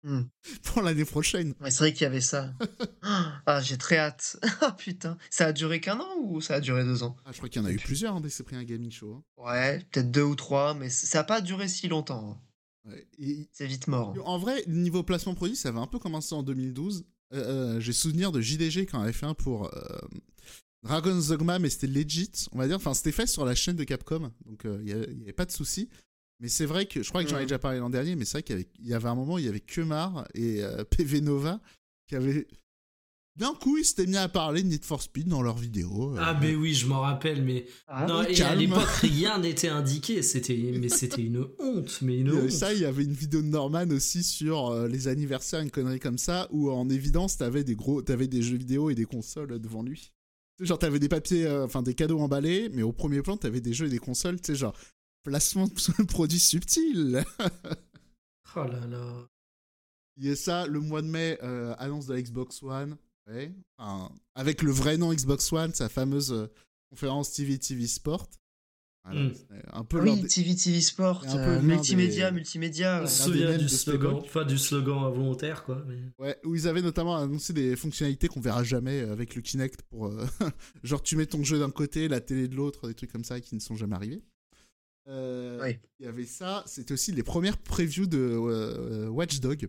Hmm. 0.04 0.22
pour 0.64 0.82
l'année 0.82 1.04
prochaine. 1.04 1.54
Ouais, 1.60 1.70
c'est 1.70 1.78
vrai 1.78 1.92
qu'il 1.92 2.02
y 2.02 2.06
avait 2.06 2.20
ça. 2.20 2.52
Ah, 3.46 3.60
j'ai 3.62 3.78
très 3.78 3.98
hâte. 3.98 4.36
Ah, 4.60 4.72
putain. 4.72 5.16
Ça 5.30 5.46
a 5.46 5.52
duré 5.52 5.80
qu'un 5.80 6.00
an 6.00 6.16
ou 6.20 6.40
ça 6.40 6.54
a 6.56 6.60
duré 6.60 6.82
deux 6.82 7.04
ans? 7.04 7.14
Ah, 7.24 7.30
je 7.30 7.36
crois 7.36 7.48
qu'il 7.48 7.62
y 7.62 7.64
en 7.64 7.68
a 7.68 7.72
eu 7.72 7.76
plusieurs, 7.76 8.16
hein, 8.16 8.20
des 8.20 8.28
Cyprien 8.28 8.64
Gaming 8.64 8.90
Show. 8.90 9.14
hein. 9.14 9.24
Ouais, 9.36 9.78
peut-être 9.92 10.10
deux 10.10 10.22
ou 10.24 10.34
trois, 10.34 10.74
mais 10.74 10.90
ça 10.90 11.18
n'a 11.18 11.24
pas 11.24 11.40
duré 11.40 11.68
si 11.68 11.86
longtemps. 11.86 12.32
hein. 12.84 12.90
Ouais. 12.90 13.06
Et- 13.18 13.48
C'est 13.52 13.66
vite 13.68 13.86
mort. 13.86 14.12
En 14.24 14.38
vrai, 14.38 14.64
niveau 14.66 15.04
placement 15.04 15.36
produit, 15.36 15.54
ça 15.54 15.68
avait 15.68 15.78
un 15.78 15.86
peu 15.86 16.00
commencé 16.00 16.34
en 16.34 16.42
2012. 16.42 17.04
Euh, 17.32 17.76
euh, 17.76 17.80
J'ai 17.80 17.92
souvenir 17.92 18.32
de 18.32 18.40
JDG 18.40 18.86
quand 18.86 18.98
on 18.98 19.02
avait 19.02 19.12
fait 19.12 19.26
un 19.26 19.34
pour 19.34 19.72
euh, 19.72 19.98
Dragon's 20.82 21.28
Dogma, 21.28 21.60
mais 21.60 21.70
c'était 21.70 21.86
legit, 21.86 22.30
on 22.50 22.58
va 22.58 22.66
dire. 22.66 22.76
Enfin, 22.76 22.92
c'était 22.94 23.12
fait 23.12 23.28
sur 23.28 23.44
la 23.44 23.54
chaîne 23.54 23.76
de 23.76 23.84
Capcom, 23.84 24.32
donc 24.46 24.64
euh, 24.64 24.78
il 24.84 25.16
n'y 25.16 25.22
avait 25.22 25.32
pas 25.32 25.46
de 25.46 25.52
souci. 25.52 25.88
Mais 26.42 26.48
c'est 26.48 26.66
vrai 26.66 26.84
que, 26.86 27.02
je 27.02 27.08
crois 27.08 27.22
que 27.24 27.30
j'en 27.30 27.36
ai 27.36 27.42
Mhm. 27.42 27.46
déjà 27.46 27.58
parlé 27.58 27.78
l'an 27.78 27.88
dernier, 27.88 28.16
mais 28.16 28.24
c'est 28.26 28.32
vrai 28.32 28.42
qu'il 28.42 28.56
y 28.56 28.58
avait, 28.58 28.68
il 28.80 28.88
y 28.88 28.94
avait 28.94 29.08
un 29.08 29.14
moment, 29.14 29.38
il 29.38 29.44
y 29.44 29.48
avait 29.48 29.60
Kemar 29.60 30.26
et 30.34 30.62
euh, 30.62 30.84
PV 30.90 31.20
Nova 31.22 31.60
qui 32.08 32.16
avaient. 32.16 32.46
D'un 33.36 33.54
coup, 33.54 33.78
ils 33.78 33.84
s'étaient 33.86 34.04
mis 34.06 34.18
à 34.18 34.28
parler 34.28 34.62
de 34.62 34.68
Need 34.68 34.84
for 34.84 35.00
Speed 35.00 35.26
dans 35.28 35.40
leurs 35.40 35.56
vidéos. 35.56 36.14
euh, 36.14 36.20
Ah 36.20 36.36
mais 36.38 36.54
oui, 36.54 36.74
je 36.74 36.86
m'en 36.86 37.00
rappelle, 37.00 37.42
mais 37.42 37.64
Ah, 37.86 38.04
non, 38.06 38.22
et 38.24 38.42
à 38.42 38.54
l'époque 38.54 38.82
rien 39.00 39.38
n'était 39.38 39.68
indiqué, 39.68 40.20
c'était 40.20 40.54
mais 40.78 40.90
c'était 40.90 41.22
une 41.22 41.46
honte, 41.58 42.00
mais 42.02 42.18
une 42.18 42.30
honte. 42.30 42.50
ça, 42.50 42.74
il 42.74 42.80
y 42.80 42.84
avait 42.84 43.04
une 43.04 43.14
vidéo 43.14 43.40
de 43.40 43.46
Norman 43.46 43.88
aussi 43.90 44.22
sur 44.22 44.68
euh, 44.68 44.86
les 44.86 45.08
anniversaires, 45.08 45.60
une 45.60 45.70
connerie 45.70 45.98
comme 46.00 46.18
ça, 46.18 46.46
où 46.50 46.70
en 46.70 46.90
évidence, 46.90 47.38
t'avais 47.38 47.64
des 47.64 47.74
gros, 47.74 48.02
t'avais 48.02 48.28
des 48.28 48.42
jeux 48.42 48.58
vidéo 48.58 48.90
et 48.90 48.94
des 48.94 49.06
consoles 49.06 49.58
devant 49.58 49.82
lui. 49.82 50.12
Genre, 50.60 50.78
t'avais 50.78 50.98
des 50.98 51.08
papiers, 51.08 51.46
euh, 51.46 51.64
enfin 51.64 51.80
des 51.82 51.94
cadeaux 51.94 52.18
emballés, 52.20 52.68
mais 52.74 52.82
au 52.82 52.92
premier 52.92 53.22
plan, 53.22 53.38
t'avais 53.38 53.62
des 53.62 53.72
jeux 53.72 53.86
et 53.86 53.90
des 53.90 53.98
consoles, 53.98 54.40
tu 54.42 54.48
sais, 54.48 54.54
genre, 54.56 54.76
placement 55.22 55.66
de 55.98 56.04
produits 56.04 56.40
subtil. 56.40 57.24
Oh 58.56 58.64
là 58.64 58.86
là. 58.86 59.26
Il 60.18 60.26
y 60.26 60.30
a 60.30 60.36
ça, 60.36 60.66
le 60.66 60.80
mois 60.80 61.00
de 61.02 61.06
mai, 61.08 61.38
euh, 61.42 61.74
annonce 61.78 62.06
de 62.06 62.14
la 62.14 62.20
Xbox 62.22 62.62
One, 62.62 62.96
ouais. 63.28 63.50
Enfin, 63.78 64.12
avec 64.34 64.62
le 64.62 64.70
vrai 64.70 64.98
nom 64.98 65.12
Xbox 65.12 65.50
One, 65.52 65.72
sa 65.72 65.88
fameuse 65.88 66.32
euh, 66.32 66.46
conférence 66.90 67.32
TV 67.32 67.58
TV 67.58 67.86
Sport. 67.86 68.28
Voilà, 69.04 69.22
Mm. 69.22 69.32
c'est 69.34 69.74
un 69.74 69.84
peu 69.84 69.98
l'un 69.98 70.12
Oui, 70.12 70.20
des- 70.22 70.28
TV, 70.28 70.54
TV 70.54 70.80
Sport, 70.80 71.24
un 71.26 71.32
peu 71.34 71.38
euh, 71.40 71.60
multimédia, 71.62 72.30
des- 72.30 72.34
multimédia. 72.36 73.00
On 73.02 73.06
se 73.08 73.22
souvient 73.24 73.56
du 73.58 73.68
slogan, 73.68 74.22
pas 74.32 74.44
du 74.44 74.56
slogan 74.58 74.98
involontaire 75.04 75.64
quoi. 75.64 75.82
Mais... 75.88 75.98
Ouais, 76.20 76.38
où 76.44 76.54
ils 76.54 76.68
avaient 76.68 76.82
notamment 76.82 77.16
annoncé 77.16 77.52
des 77.52 77.74
fonctionnalités 77.74 78.28
qu'on 78.28 78.40
verra 78.40 78.62
jamais 78.62 79.00
avec 79.00 79.34
le 79.34 79.42
Kinect 79.42 79.82
pour 79.90 80.06
euh, 80.06 80.24
genre 80.84 81.02
tu 81.02 81.16
mets 81.16 81.26
ton 81.26 81.42
jeu 81.42 81.58
d'un 81.58 81.70
côté, 81.72 82.06
la 82.06 82.20
télé 82.20 82.46
de 82.46 82.54
l'autre, 82.54 82.86
des 82.86 82.94
trucs 82.94 83.10
comme 83.10 83.24
ça 83.24 83.40
qui 83.40 83.54
ne 83.56 83.60
sont 83.60 83.74
jamais 83.76 83.96
arrivés. 83.96 84.22
Euh, 85.08 85.60
Oui. 85.64 85.78
Il 86.00 86.06
y 86.06 86.08
avait 86.08 86.26
ça, 86.26 86.62
c'était 86.66 86.94
aussi 86.94 87.12
les 87.12 87.22
premières 87.22 87.58
previews 87.58 88.06
de 88.06 88.18
euh, 88.18 89.08
Watch 89.08 89.40
Dog. 89.40 89.68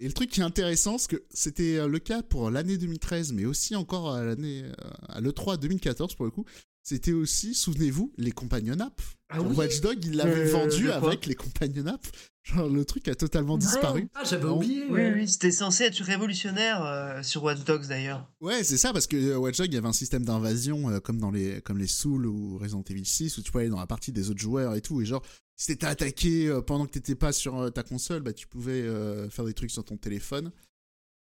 Et 0.00 0.06
le 0.06 0.12
truc 0.12 0.30
qui 0.30 0.40
est 0.40 0.44
intéressant, 0.44 0.98
c'est 0.98 1.10
que 1.16 1.24
c'était 1.30 1.76
euh, 1.78 1.88
le 1.88 1.98
cas 1.98 2.22
pour 2.22 2.50
l'année 2.50 2.78
2013, 2.78 3.32
mais 3.32 3.44
aussi 3.46 3.74
encore 3.76 4.14
à 4.14 4.22
l'année 4.24 4.62
euh, 4.64 4.72
à 5.08 5.20
l'E3 5.20 5.58
2014 5.58 6.14
pour 6.14 6.24
le 6.24 6.30
coup. 6.30 6.44
C'était 6.82 7.12
aussi, 7.12 7.54
souvenez-vous, 7.54 8.12
les 8.16 8.30
Companion 8.30 8.78
App. 8.78 9.00
Ah 9.28 9.36
Genre, 9.38 9.48
oui 9.48 9.56
Watch 9.56 9.80
Dog, 9.80 10.04
il 10.04 10.16
l'avait 10.16 10.46
Euh, 10.46 10.52
vendu 10.52 10.90
avec 10.90 11.26
les 11.26 11.34
Companion 11.34 11.86
App. 11.86 12.06
Genre 12.46 12.68
le 12.68 12.84
truc 12.84 13.08
a 13.08 13.14
totalement 13.16 13.58
disparu. 13.58 14.08
Ah 14.14 14.22
j'avais 14.24 14.44
oublié. 14.44 14.84
Oui, 14.84 14.90
ouais. 14.92 15.12
oui, 15.14 15.28
c'était 15.28 15.50
censé 15.50 15.82
être 15.82 15.98
révolutionnaire 15.98 16.84
euh, 16.84 17.20
sur 17.24 17.42
Watch 17.42 17.64
Dogs 17.64 17.86
d'ailleurs. 17.88 18.30
Ouais, 18.40 18.62
c'est 18.62 18.76
ça, 18.76 18.92
parce 18.92 19.08
que 19.08 19.16
euh, 19.16 19.36
Watch 19.38 19.58
Dogs, 19.58 19.66
il 19.66 19.74
y 19.74 19.78
avait 19.78 19.88
un 19.88 19.92
système 19.92 20.24
d'invasion 20.24 20.88
euh, 20.90 21.00
comme 21.00 21.18
dans 21.18 21.32
les, 21.32 21.60
comme 21.62 21.78
les 21.78 21.88
Souls 21.88 22.24
ou 22.24 22.56
Resident 22.58 22.84
Evil 22.88 23.04
6, 23.04 23.38
où 23.38 23.42
tu 23.42 23.50
pouvais 23.50 23.62
aller 23.64 23.70
dans 23.70 23.80
la 23.80 23.88
partie 23.88 24.12
des 24.12 24.30
autres 24.30 24.38
joueurs 24.40 24.76
et 24.76 24.80
tout, 24.80 25.00
et 25.00 25.04
genre, 25.04 25.22
si 25.56 25.66
t'étais 25.68 25.86
attaqué 25.86 26.46
euh, 26.46 26.60
pendant 26.62 26.86
que 26.86 26.92
t'étais 26.92 27.16
pas 27.16 27.32
sur 27.32 27.58
euh, 27.58 27.70
ta 27.70 27.82
console, 27.82 28.22
bah 28.22 28.32
tu 28.32 28.46
pouvais 28.46 28.82
euh, 28.82 29.28
faire 29.28 29.44
des 29.44 29.54
trucs 29.54 29.72
sur 29.72 29.84
ton 29.84 29.96
téléphone. 29.96 30.52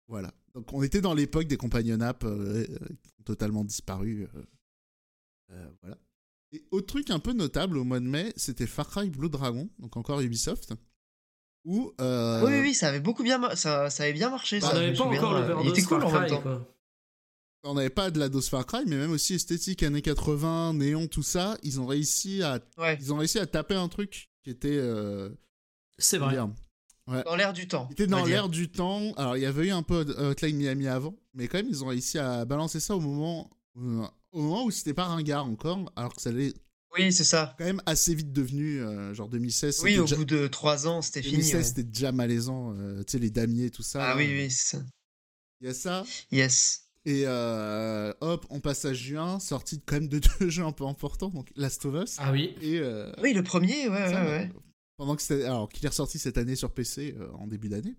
Voilà. 0.07 0.31
Donc 0.53 0.71
on 0.71 0.83
était 0.83 1.01
dans 1.01 1.15
l'époque 1.15 1.47
des 1.47 1.57
companion 1.57 1.99
apps 2.01 2.25
euh, 2.25 2.63
euh, 2.69 2.77
qui 3.03 3.09
ont 3.19 3.23
totalement 3.25 3.63
disparu. 3.63 4.27
euh, 4.35 4.41
euh, 5.53 5.67
voilà. 5.81 5.97
Et 6.53 6.63
autre 6.71 6.87
truc 6.87 7.09
un 7.09 7.19
peu 7.19 7.33
notable 7.33 7.77
au 7.77 7.83
mois 7.83 7.99
de 7.99 8.05
mai, 8.05 8.31
c'était 8.35 8.67
Far 8.67 8.87
Cry 8.87 9.09
Blue 9.09 9.29
Dragon, 9.29 9.67
donc 9.79 9.97
encore 9.97 10.21
Ubisoft, 10.21 10.73
où... 11.67 11.91
euh, 12.01 12.41
Oui, 12.43 12.51
oui, 12.53 12.59
oui, 12.61 12.73
ça 12.73 12.87
avait 12.89 12.99
beaucoup 12.99 13.21
bien, 13.23 13.37
mar- 13.37 13.55
ça, 13.57 13.89
ça 13.91 14.03
avait 14.03 14.13
bien 14.13 14.29
marché. 14.31 14.59
Bah, 14.59 14.67
ça, 14.67 14.73
On 14.75 14.79
n'avait 14.79 14.91
pas 14.93 15.03
souviens, 15.03 15.19
encore 15.19 15.33
euh, 15.35 15.39
l'overdose 15.41 15.65
Il 15.65 15.69
était 15.69 15.81
cool 15.83 16.01
Far 16.01 16.09
en 16.09 16.11
même 16.13 16.21
Cry, 16.21 16.29
temps. 16.35 16.41
quoi. 16.41 16.67
on 17.63 17.73
n'avait 17.75 17.89
pas 17.89 18.09
de 18.11 18.19
la 18.19 18.29
dose 18.29 18.49
Far 18.49 18.65
Cry, 18.65 18.83
mais 18.87 18.95
même 18.95 19.11
aussi 19.11 19.33
esthétique 19.35 19.83
années 19.83 20.01
80, 20.01 20.73
néon, 20.75 21.07
tout 21.07 21.23
ça, 21.23 21.57
ils 21.63 21.79
ont 21.79 21.85
réussi 21.85 22.41
à, 22.41 22.59
Ouais, 22.77 22.97
ils 22.99 23.13
ont 23.13 23.17
réussi 23.17 23.37
à 23.39 23.45
taper 23.45 23.75
un 23.75 23.89
truc 23.89 24.29
qui 24.43 24.49
était, 24.49 24.77
euh, 24.77 25.29
C'est 25.97 26.17
vrai. 26.17 26.33
dire, 26.33 26.49
dans 27.25 27.35
l'air 27.35 27.53
du 27.53 27.67
temps. 27.67 27.87
était 27.91 28.05
va 28.05 28.17
dans 28.19 28.25
l'air 28.25 28.49
du 28.49 28.69
temps. 28.69 29.13
Alors 29.17 29.37
il 29.37 29.43
y 29.43 29.45
avait 29.45 29.67
eu 29.67 29.71
un 29.71 29.83
peu 29.83 30.03
de 30.05 30.13
Hotline 30.13 30.57
Miami 30.57 30.87
avant, 30.87 31.15
mais 31.33 31.47
quand 31.47 31.57
même 31.57 31.67
ils 31.69 31.83
ont 31.83 31.87
réussi 31.87 32.17
à 32.17 32.43
balancer 32.45 32.79
ça 32.79 32.95
au 32.95 32.99
moment, 32.99 33.49
euh, 33.77 34.05
au 34.31 34.41
moment 34.41 34.63
où 34.65 34.71
c'était 34.71 34.93
pas 34.93 35.05
ringard 35.05 35.45
encore, 35.45 35.91
alors 35.95 36.13
que 36.13 36.21
ça 36.21 36.31
l'est 36.31 36.53
Oui, 36.97 37.13
c'est 37.13 37.23
ça. 37.23 37.55
quand 37.57 37.65
même 37.65 37.81
assez 37.85 38.13
vite 38.15 38.31
devenu, 38.33 38.79
euh, 38.81 39.13
genre 39.13 39.29
2016. 39.29 39.81
Oui, 39.83 39.97
au 39.99 40.03
déjà- 40.03 40.15
bout 40.15 40.25
de 40.25 40.47
trois 40.47 40.87
ans, 40.87 41.01
c'était 41.01 41.21
fini. 41.21 41.33
2016 41.37 41.55
ouais. 41.55 41.63
c'était 41.63 41.83
déjà 41.83 42.11
malaisant, 42.11 42.73
euh, 42.75 43.03
tu 43.03 43.11
sais 43.13 43.19
les 43.19 43.29
damiers 43.29 43.69
tout 43.71 43.83
ça. 43.83 44.11
Ah 44.11 44.15
oui, 44.17 44.27
oui, 44.27 44.49
c'est 44.51 44.77
ça. 44.77 44.83
Il 45.61 45.67
y 45.67 45.69
a 45.69 45.73
ça. 45.73 46.03
Yes. 46.31 46.83
Et 47.05 47.23
euh, 47.25 48.13
hop, 48.21 48.45
on 48.49 48.59
passe 48.59 48.83
à 48.85 48.93
juin, 48.93 49.39
sortie 49.39 49.81
quand 49.85 49.95
même 49.95 50.09
de 50.09 50.19
deux 50.39 50.49
jeux 50.49 50.63
un 50.65 50.71
peu 50.73 50.85
importants, 50.85 51.29
donc 51.29 51.49
Last 51.55 51.85
of 51.85 51.95
Us. 52.03 52.15
Ah 52.19 52.31
oui. 52.31 52.55
Et 52.61 52.79
euh, 52.79 53.11
Oui, 53.23 53.33
le 53.33 53.43
premier, 53.43 53.87
ouais, 53.87 53.93
ouais, 54.03 54.09
ça, 54.11 54.23
ouais. 54.25 54.51
pendant 54.97 55.15
que 55.15 55.21
c'était 55.21 55.45
alors 55.45 55.69
qu'il 55.69 55.85
est 55.85 55.89
ressorti 55.89 56.19
cette 56.19 56.37
année 56.37 56.55
sur 56.55 56.71
PC 56.73 57.15
euh, 57.17 57.29
en 57.33 57.47
début 57.47 57.69
d'année. 57.69 57.95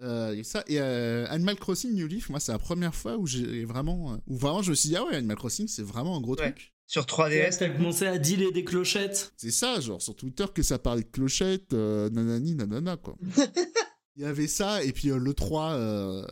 Euh, 0.00 0.32
et 0.34 0.44
ça 0.44 0.62
et 0.68 0.80
euh, 0.80 1.26
Animal 1.28 1.56
Crossing 1.56 1.92
New 1.92 2.06
Leaf, 2.06 2.28
moi 2.30 2.38
c'est 2.38 2.52
la 2.52 2.58
première 2.60 2.94
fois 2.94 3.16
où 3.16 3.26
j'ai 3.26 3.64
vraiment 3.64 4.20
où 4.28 4.36
vraiment 4.36 4.62
je 4.62 4.70
me 4.70 4.76
suis 4.76 4.90
dit 4.90 4.96
ah 4.96 5.04
ouais 5.04 5.16
Animal 5.16 5.36
Crossing 5.36 5.66
c'est 5.66 5.82
vraiment 5.82 6.16
un 6.16 6.20
gros 6.20 6.36
Ouais. 6.36 6.52
truc. 6.52 6.72
Sur 6.88 7.04
3DS. 7.04 7.58
T'as 7.58 7.68
commencé 7.68 8.06
à 8.06 8.18
dealer 8.18 8.50
des 8.50 8.64
clochettes. 8.64 9.32
C'est 9.36 9.50
ça 9.52 9.78
genre 9.78 10.02
sur 10.02 10.16
Twitter 10.16 10.46
que 10.52 10.62
ça 10.64 10.78
parlait 10.80 11.02
de 11.04 11.08
clochette, 11.10 11.72
euh, 11.74 12.08
nanani 12.10 12.54
nanana 12.56 12.96
quoi. 12.96 13.16
Il 14.16 14.22
y 14.22 14.24
avait 14.24 14.48
ça, 14.48 14.82
et 14.82 14.90
puis 14.92 15.10
euh, 15.12 15.16
le 15.18 15.32
3, 15.32 15.74
euh, 15.74 16.26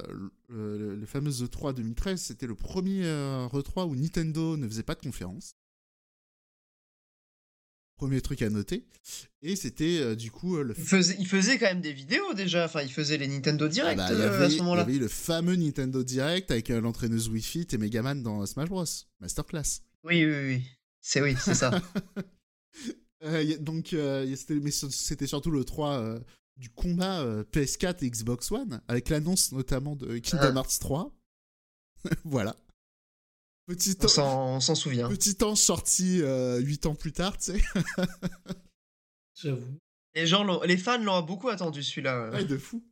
le, 0.49 0.97
le- 0.97 1.07
fameux 1.07 1.31
E3 1.31 1.73
2013, 1.73 2.21
c'était 2.21 2.49
le 2.49 2.57
premier 2.57 3.05
euh, 3.05 3.47
E3 3.47 3.87
où 3.87 3.95
Nintendo 3.95 4.57
ne 4.57 4.67
faisait 4.67 4.83
pas 4.83 4.97
de 4.97 5.03
conférence. 5.03 5.53
Premier 7.97 8.21
truc 8.21 8.43
à 8.43 8.51
noter. 8.51 8.87
Et 9.43 9.57
c'était 9.57 9.99
euh, 10.01 10.17
du 10.17 10.31
coup 10.31 10.57
euh, 10.57 10.65
le 10.65 10.75
Il 10.77 10.85
faisait, 10.85 11.17
il 11.19 11.27
faisait 11.29 11.59
quand 11.59 11.67
même 11.67 11.81
des 11.81 11.93
vidéos 11.93 12.35
déjà. 12.35 12.65
Enfin, 12.65 12.83
il 12.83 12.91
faisait 12.93 13.17
les 13.19 13.29
Nintendo 13.29 13.69
Direct 13.69 14.01
Ah 14.03 14.09
bah, 14.11 14.15
euh, 14.15 14.35
avait, 14.35 14.45
à 14.45 14.49
ce 14.49 14.55
il 14.55 14.59
y 14.59 14.63
moment-là. 14.63 14.83
avait 14.83 14.99
le 14.99 15.09
fameux 15.09 15.55
Nintendo 15.57 16.03
Direct 16.03 16.51
avec 16.51 16.71
euh, 16.71 16.81
l'entraîneuse 16.81 17.29
Wii 17.29 17.43
Fit 17.43 17.69
et 17.73 17.79
Megaman 17.79 18.23
dans 18.23 18.45
Smash 18.47 18.69
Bros. 18.69 18.85
Masterclass. 19.21 19.81
Oui, 20.07 20.25
oui, 20.25 20.37
oui. 20.47 20.63
C'est 21.01 21.21
oui, 21.21 21.35
c'est 21.39 21.55
ça. 21.55 21.71
Euh, 23.25 23.43
y 23.43 23.55
a- 23.55 23.59
donc, 23.59 23.95
euh, 23.95 24.27
mais 24.63 24.71
c'était 24.71 25.27
surtout 25.27 25.51
le 25.51 25.65
3 25.65 25.99
euh, 25.99 26.21
du 26.59 26.69
combat 26.69 27.23
euh, 27.23 27.45
PS4 27.45 28.05
et 28.05 28.11
Xbox 28.11 28.53
One, 28.53 28.83
avec 28.89 29.09
l'annonce 29.09 29.53
notamment 29.53 29.97
de 29.97 30.19
Kingdom 30.19 30.53
Ah. 30.55 30.59
Hearts 30.59 30.79
3. 30.79 31.17
voilà. 32.25 32.55
Petit, 33.67 33.97
On 34.19 34.61
s'en 34.61 34.75
souvient. 34.75 35.09
petit 35.09 35.43
ange 35.43 35.59
sorti 35.59 36.21
8 36.61 36.85
ans 36.87 36.95
plus 36.95 37.13
tard, 37.13 37.39
tu 37.39 37.53
sais. 37.59 37.63
J'avoue. 39.35 39.79
Les 40.15 40.27
gens, 40.27 40.63
les 40.63 40.77
fans 40.77 41.03
l'ont 41.03 41.23
beaucoup 41.23 41.49
attendu 41.49 41.83
celui-là. 41.83 42.31
Ouais, 42.31 42.45
de 42.45 42.59
fou. 42.59 42.85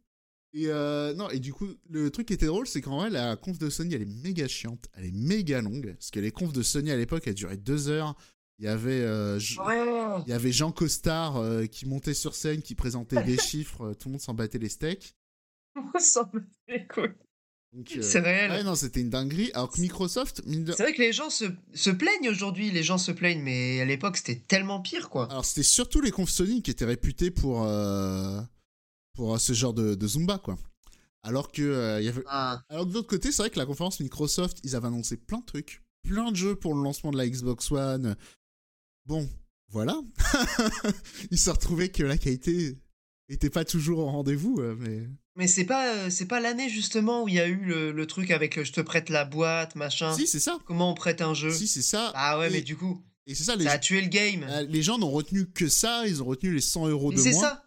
Et 0.57 0.67
euh, 0.69 1.15
non, 1.15 1.29
et 1.31 1.41
du 1.41 1.53
coup, 1.53 1.67
le 1.91 2.11
truc 2.11 2.29
qui 2.29 2.33
était 2.33 2.47
drôle, 2.47 2.67
c'est 2.69 2.81
qu'en 2.81 2.99
vrai, 2.99 3.11
la 3.11 3.35
conf 3.37 3.59
de 3.59 3.69
Sony, 3.69 3.95
elle 3.95 4.03
est 4.03 4.23
méga 4.23 4.47
chiante, 4.47 4.87
elle 4.95 5.07
est 5.07 5.13
méga 5.15 5.61
longue, 5.61 5.95
parce 5.95 6.11
que 6.13 6.21
les 6.21 6.31
confs 6.31 6.53
de 6.53 6.63
Sony 6.63 6.93
à 6.93 6.97
l'époque, 6.97 7.25
elles 7.27 7.35
duraient 7.35 7.57
deux 7.57 7.89
heures. 7.89 8.15
Il 8.61 8.67
y 8.67 8.69
avait, 8.69 9.01
euh, 9.03 9.37
Ouais. 9.67 10.23
il 10.27 10.31
y 10.31 10.33
avait 10.33 10.53
Jean 10.53 10.71
Costard 10.71 11.39
euh, 11.39 11.67
qui 11.67 11.87
montait 11.87 12.15
sur 12.15 12.37
scène, 12.37 12.63
qui 12.63 12.77
présentait 12.77 13.21
des 13.25 13.37
chiffres, 13.39 13.95
tout 13.99 14.09
le 14.09 14.13
monde 14.13 14.21
s'en 14.21 14.33
battait 14.35 14.59
les 14.59 14.69
steaks. 14.69 15.17
On 15.75 15.99
s'en 15.99 16.23
bat 16.23 16.39
les 16.69 16.87
C'est 18.01 18.21
réel. 18.21 18.53
Ouais, 18.53 18.63
non, 18.63 18.77
c'était 18.77 19.01
une 19.01 19.11
dinguerie. 19.11 19.51
Alors 19.55 19.73
que 19.73 19.81
Microsoft, 19.81 20.43
mine 20.47 20.63
de- 20.63 20.71
C'est 20.73 20.85
vrai 20.85 20.95
que 20.95 21.03
les 21.03 21.13
gens 21.13 21.31
se, 21.31 21.47
se 21.73 21.91
plaignent 21.91 22.29
aujourd'hui, 22.31 22.71
les 22.71 22.85
gens 22.85 22.99
se 22.99 23.11
plaignent, 23.11 23.43
mais 23.43 23.81
à 23.81 23.85
l'époque 23.85 24.17
c'était 24.19 24.37
tellement 24.47 24.81
pire 24.81 25.11
quoi. 25.11 25.29
alors 25.33 25.45
c'était 25.45 25.65
surtout 25.65 26.01
les 26.01 26.13
confs 26.13 26.31
Sony 26.31 26.63
qui 26.63 26.71
étaient 26.71 26.85
réputés 26.85 27.33
pour, 27.33 27.67
pour 29.15 29.35
euh, 29.35 29.39
ce 29.39 29.53
genre 29.53 29.73
de, 29.73 29.95
de 29.95 30.07
Zumba, 30.07 30.39
quoi. 30.39 30.59
Alors 31.23 31.51
que, 31.51 31.63
euh, 31.63 32.01
il 32.01 32.05
y 32.05 32.09
avait... 32.09 32.23
Ah. 32.27 32.63
Alors 32.69 32.85
que 32.85 32.91
de 32.91 32.95
l'autre 32.95 33.09
côté, 33.09 33.33
c'est 33.33 33.43
vrai 33.43 33.51
que 33.51 33.59
la 33.59 33.67
conférence 33.67 34.01
Microsoft, 34.01 34.59
ils 34.63 34.77
avaient 34.77 34.89
annoncé 34.89 35.17
plein 35.17 35.39
de 35.39 35.45
trucs, 35.47 35.83
plein 36.07 36.31
de 36.31 36.37
jeux 36.37 36.55
pour 36.55 36.75
le 36.75 36.83
lancement 36.83 37.11
de 37.11 37.17
la 37.17 37.27
Xbox 37.27 37.73
One. 37.73 38.17
Bon, 39.07 39.27
voilà. 39.71 39.99
ils 41.31 41.39
se 41.39 41.51
retrouvaient 41.51 41.89
que 41.89 42.03
la 42.03 42.19
qualité 42.19 42.79
était 43.31 43.49
pas 43.49 43.65
toujours 43.65 44.01
au 44.01 44.07
rendez-vous, 44.07 44.57
euh, 44.61 44.77
mais... 44.79 45.09
Mais 45.37 45.49
c'est 45.49 45.65
pas, 45.65 46.11
c'est 46.11 46.27
pas 46.27 46.39
l'année 46.39 46.69
justement 46.69 47.25
où 47.25 47.29
il 47.29 47.35
y 47.35 47.41
a 47.41 47.49
eu 47.49 47.57
le, 47.57 47.91
le 47.91 48.07
truc 48.07 48.31
avec 48.31 48.63
je 48.63 48.71
te 48.71 48.81
prête 48.81 49.09
la 49.09 49.25
boîte, 49.25 49.75
machin. 49.75 50.15
Si, 50.15 50.29
c'est 50.29 50.39
ça. 50.39 50.61
Comment 50.65 50.93
on 50.93 50.95
prête 50.95 51.23
un 51.23 51.35
jeu? 51.35 51.51
Si, 51.51 51.67
c'est 51.67 51.83
ça. 51.83 52.13
Ah 52.15 52.39
ouais, 52.39 52.49
et, 52.49 52.53
mais 52.53 52.61
du 52.61 52.77
coup, 52.77 53.03
et 53.27 53.35
c'est 53.35 53.45
ça, 53.45 53.57
les, 53.57 53.65
ça 53.65 53.73
a 53.73 53.79
tué 53.79 54.01
le 54.01 54.09
game. 54.09 54.47
les 54.69 54.83
gens 54.83 54.99
n'ont 54.99 55.11
retenu 55.11 55.47
que 55.47 55.69
ça, 55.69 56.07
ils 56.07 56.23
ont 56.23 56.27
retenu 56.27 56.55
les 56.55 56.61
100 56.61 56.89
euros 56.89 57.13
de 57.13 57.19
c'est 57.19 57.33
moins. 57.33 57.41
ça, 57.41 57.64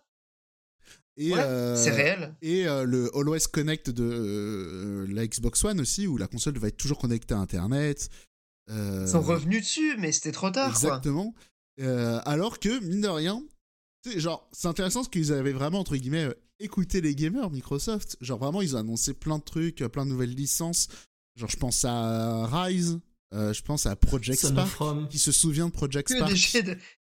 Et, 1.19 1.33
ouais, 1.33 1.39
euh, 1.39 1.75
c'est 1.75 1.89
réel. 1.91 2.35
Et 2.43 2.67
euh, 2.67 2.83
le 2.83 3.09
Always 3.17 3.47
Connect 3.51 3.89
de 3.89 4.03
euh, 4.03 5.07
la 5.09 5.25
Xbox 5.25 5.63
One 5.65 5.81
aussi, 5.81 6.05
où 6.05 6.17
la 6.17 6.27
console 6.27 6.57
va 6.59 6.67
être 6.67 6.77
toujours 6.77 6.99
connectée 6.99 7.33
à 7.33 7.39
Internet. 7.39 8.09
Euh, 8.69 9.03
Ils 9.07 9.11
sont 9.11 9.21
revenus 9.21 9.61
dessus, 9.61 9.95
mais 9.97 10.11
c'était 10.11 10.31
trop 10.31 10.51
tard 10.51 10.73
quoi. 10.79 10.89
Exactement. 10.89 11.33
Euh, 11.79 12.19
alors 12.25 12.59
que, 12.59 12.79
mine 12.83 13.01
de 13.01 13.07
rien, 13.07 13.41
genre, 14.15 14.47
c'est 14.51 14.67
intéressant 14.67 14.99
parce 15.01 15.09
qu'ils 15.09 15.33
avaient 15.33 15.53
vraiment, 15.53 15.79
entre 15.79 15.95
guillemets, 15.95 16.25
euh, 16.25 16.33
écouté 16.59 17.01
les 17.01 17.15
gamers, 17.15 17.49
Microsoft. 17.49 18.17
Genre, 18.21 18.37
vraiment, 18.39 18.61
ils 18.61 18.75
ont 18.75 18.79
annoncé 18.79 19.13
plein 19.13 19.37
de 19.39 19.43
trucs, 19.43 19.81
euh, 19.81 19.89
plein 19.89 20.05
de 20.05 20.11
nouvelles 20.11 20.33
licences. 20.35 20.87
Genre, 21.35 21.49
je 21.49 21.57
pense 21.57 21.85
à 21.85 22.45
Rise, 22.47 22.99
euh, 23.33 23.53
je 23.53 23.61
pense 23.61 23.85
à 23.85 23.95
Project 23.95 24.41
Son 24.41 24.49
Spark. 24.49 25.09
Qui 25.09 25.19
se 25.19 25.31
souvient 25.31 25.67
de 25.67 25.71
Project 25.71 26.09
Que 26.09 26.15
Spark 26.15 26.31
des 26.31 26.37
chefs 26.37 26.65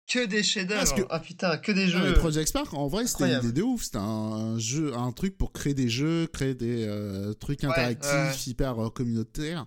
que 0.07 0.25
des 0.25 0.41
chefs-d'œuvre. 0.43 0.79
Parce 0.79 0.93
que- 0.93 1.05
Ah 1.09 1.19
putain, 1.19 1.57
que 1.57 1.71
des 1.71 1.87
jeux. 1.87 2.13
Project 2.13 2.47
Spark, 2.49 2.73
en 2.73 2.87
vrai, 2.87 3.07
c'était 3.07 3.33
une 3.33 3.39
idée 3.43 3.51
de 3.51 3.63
ouf. 3.63 3.83
C'était 3.83 3.97
un, 3.97 4.57
jeu, 4.57 4.93
un 4.95 5.11
truc 5.11 5.37
pour 5.37 5.51
créer 5.51 5.73
des 5.73 5.89
jeux, 5.89 6.27
créer 6.27 6.55
des 6.55 6.85
euh, 6.87 7.33
trucs 7.33 7.63
interactifs, 7.63 8.11
ouais. 8.11 8.35
hyper 8.51 8.79
euh, 8.85 8.89
communautaires. 8.89 9.65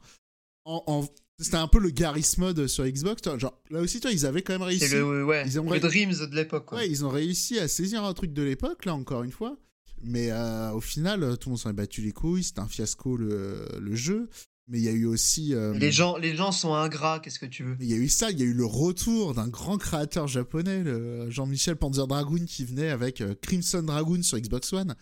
En, 0.65 0.83
en- 0.87 1.07
c'était 1.39 1.57
un 1.57 1.69
peu 1.69 1.79
le 1.79 1.89
Garry's 1.91 2.37
Mode 2.39 2.67
sur 2.67 2.85
Xbox. 2.87 3.23
tu 3.23 3.29
vois, 3.31 3.39
Genre, 3.39 3.59
là 3.71 3.81
aussi, 3.81 3.99
tu 3.99 4.07
vois, 4.09 4.13
ils 4.13 4.27
avaient 4.27 4.43
quand 4.43 4.53
même 4.53 4.63
réussi. 4.63 4.87
C'est 4.89 4.97
le, 4.99 5.25
ouais, 5.25 5.45
Ils 5.47 5.59
ont 5.59 5.65
le 5.65 5.71
ré- 5.71 5.81
Dreams 5.81 6.13
de 6.31 6.37
l'époque. 6.37 6.71
Ouais, 6.73 6.89
ils 6.89 7.05
ont 7.05 7.09
réussi 7.09 7.59
à 7.59 7.67
saisir 7.69 8.05
un 8.05 8.13
truc 8.13 8.33
de 8.35 8.43
l'époque, 8.43 8.85
là, 8.85 8.95
encore 8.95 9.23
une 9.23 9.33
fois. 9.33 9.57
Mais 10.03 10.31
euh, 10.31 10.71
au 10.73 10.81
final, 10.81 11.21
tout 11.39 11.49
le 11.49 11.53
monde 11.53 11.59
s'en 11.59 11.71
est 11.71 11.75
battu 11.75 12.01
les 12.03 12.13
couilles. 12.13 12.43
C'était 12.45 12.61
un 12.61 12.69
fiasco, 12.69 13.17
le, 13.17 13.67
le 13.81 13.95
jeu. 13.95 14.29
Mais 14.71 14.79
il 14.79 14.85
y 14.85 14.89
a 14.89 14.93
eu 14.93 15.05
aussi. 15.05 15.53
euh, 15.55 15.75
Les 15.75 15.91
gens, 15.93 16.17
les 16.17 16.37
gens 16.37 16.53
sont 16.53 16.73
ingrats, 16.75 17.19
qu'est-ce 17.21 17.39
que 17.41 17.47
tu 17.47 17.65
veux? 17.65 17.77
il 17.81 17.87
y 17.91 17.93
a 17.93 17.97
eu 17.97 18.09
ça, 18.09 18.31
il 18.31 18.39
y 18.39 18.43
a 18.43 18.47
eu 18.47 18.55
le 18.55 18.65
retour 18.65 19.35
d'un 19.35 19.49
grand 19.49 19.77
créateur 19.79 20.29
japonais, 20.29 20.85
Jean-Michel 21.29 21.75
Panzer 21.77 22.07
Dragoon, 22.07 22.45
qui 22.47 22.65
venait 22.65 22.89
avec 22.91 23.21
euh, 23.21 23.35
Crimson 23.43 23.83
Dragoon 23.83 24.23
sur 24.23 24.39
Xbox 24.39 24.73
One. 24.73 24.95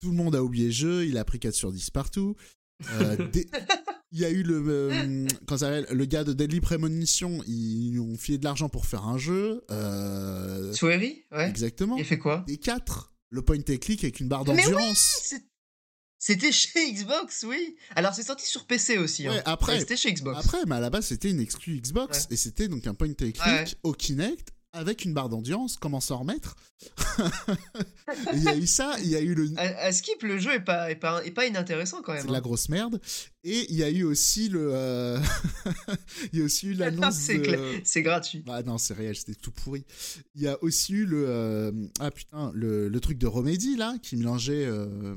Tout 0.00 0.10
le 0.10 0.16
monde 0.16 0.34
a 0.34 0.42
oublié 0.42 0.66
le 0.66 0.72
jeu, 0.72 1.06
il 1.06 1.16
a 1.16 1.24
pris 1.24 1.38
4 1.38 1.54
sur 1.54 1.70
10 1.72 1.90
partout. 1.90 2.34
Euh, 2.94 3.16
des- 3.32 3.46
Il 4.14 4.18
y 4.20 4.24
a 4.24 4.30
eu 4.30 4.42
le, 4.42 4.62
euh, 4.68 5.26
quand 5.46 5.56
ça 5.56 5.66
s'appelle, 5.66 5.86
le 5.96 6.04
gars 6.04 6.24
de 6.24 6.32
Deadly 6.32 6.60
Premonition, 6.60 7.42
ils 7.46 7.98
ont 8.00 8.16
filé 8.18 8.36
de 8.38 8.44
l'argent 8.44 8.68
pour 8.68 8.84
faire 8.86 9.06
un 9.06 9.16
jeu. 9.18 9.62
Euh, 9.70 10.72
Sueri 10.72 11.22
Ouais. 11.30 11.48
exactement. 11.48 11.96
Il 11.96 12.04
fait 12.04 12.18
quoi? 12.18 12.44
Et 12.48 12.56
4, 12.58 13.12
le 13.30 13.40
point 13.42 13.56
and 13.58 13.76
click 13.80 14.02
avec 14.04 14.18
une 14.20 14.28
barre 14.28 14.44
Mais 14.44 14.50
oui, 14.54 14.62
d'endurance. 14.64 15.34
C'était 16.24 16.52
chez 16.52 16.92
Xbox, 16.92 17.44
oui. 17.48 17.74
Alors 17.96 18.14
c'est 18.14 18.22
sorti 18.22 18.46
sur 18.46 18.64
PC 18.64 18.96
aussi. 18.96 19.26
hein. 19.26 19.42
Après- 19.44 19.72
Ouais, 19.72 19.80
C'était 19.80 19.96
chez 19.96 20.12
Xbox. 20.12 20.38
Après, 20.38 20.58
mais 20.68 20.76
à 20.76 20.80
la 20.80 20.88
base, 20.88 21.06
c'était 21.06 21.30
une 21.30 21.40
exclue 21.40 21.80
Xbox. 21.80 22.16
Ouais. 22.18 22.24
Et 22.30 22.36
c'était 22.36 22.68
donc 22.68 22.86
un 22.86 22.94
point 22.94 23.08
and 23.10 23.14
click 23.14 23.40
au 23.82 23.92
Kinect 23.92 24.50
avec 24.72 25.04
une 25.04 25.12
barre 25.14 25.28
d'endurance. 25.28 25.76
Comment 25.76 26.00
s'en 26.00 26.18
remettre? 26.18 26.54
Et 26.80 26.86
Il 28.34 28.42
y 28.44 28.48
a 28.48 28.56
eu 28.56 28.66
ça, 28.68 28.94
il 29.00 29.08
y 29.08 29.16
a 29.16 29.20
eu 29.20 29.34
le. 29.34 29.50
À, 29.56 29.62
à 29.86 29.92
Skip, 29.92 30.22
le 30.22 30.38
jeu 30.38 30.52
est 30.52 30.60
pas, 30.60 30.92
est 30.92 30.94
pas, 30.96 31.24
est 31.24 31.32
pas 31.32 31.44
inintéressant 31.46 32.02
quand 32.02 32.12
même. 32.12 32.20
C'est 32.22 32.28
de 32.28 32.32
la 32.32 32.38
hein. 32.38 32.40
grosse 32.40 32.68
merde. 32.68 33.00
Et 33.42 33.66
il 33.70 33.76
y 33.76 33.82
a 33.82 33.90
eu 33.90 34.04
aussi 34.04 34.48
le. 34.48 34.70
euh, 34.72 35.18
il 36.32 36.38
y 36.38 36.42
a 36.42 36.44
aussi 36.44 36.68
eu 36.68 36.74
l'annonce. 36.74 37.16
c'est 37.16 37.38
de- 37.38 37.42
clair, 37.42 37.60
c'est 37.82 38.02
gratuit. 38.02 38.44
Bah 38.46 38.62
non, 38.62 38.78
c'est 38.78 38.94
réel, 38.94 39.16
c'était 39.16 39.34
tout 39.34 39.50
pourri. 39.50 39.84
Il 40.36 40.42
y 40.42 40.46
a 40.46 40.56
aussi 40.62 40.92
eu 40.92 41.04
le. 41.04 41.24
euh, 41.26 41.72
Ah 41.98 42.12
putain, 42.12 42.52
le, 42.54 42.88
le 42.88 43.00
truc 43.00 43.18
de 43.18 43.26
Remedy 43.26 43.76
là, 43.76 43.96
qui 44.00 44.14
mélangeait. 44.16 44.64
euh, 44.66 45.16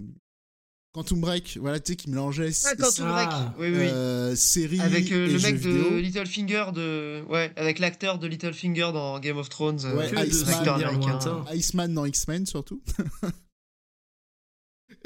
Quantum 0.95 1.19
Break, 1.19 1.57
voilà, 1.59 1.77
tu 1.81 1.91
sais, 1.91 1.95
qui 1.97 2.09
mélangeait. 2.09 2.51
Ah, 2.63 2.75
Quantum 2.77 3.09
Break, 3.09 3.27
Ah. 3.29 3.53
oui, 3.59 3.67
oui. 3.67 3.75
euh, 3.79 4.33
série 4.33 4.79
avec 4.79 5.11
euh, 5.11 5.27
et 5.27 5.33
le 5.33 5.39
mec 5.39 5.59
de 5.59 5.69
vidéo. 5.69 5.99
Littlefinger 5.99 6.65
de 6.73 7.21
ouais 7.29 7.51
avec 7.57 7.79
l'acteur 7.79 8.17
de 8.17 8.25
Littlefinger 8.27 8.91
dans 8.93 9.19
Game 9.19 9.35
of 9.37 9.49
Thrones 9.49 9.79
euh, 9.83 9.93
Ouais, 9.97 10.09
de 10.09 10.25
Iceman. 10.25 11.45
Iceman 11.53 11.93
dans 11.93 12.05
X-Men 12.05 12.45
surtout. 12.45 12.81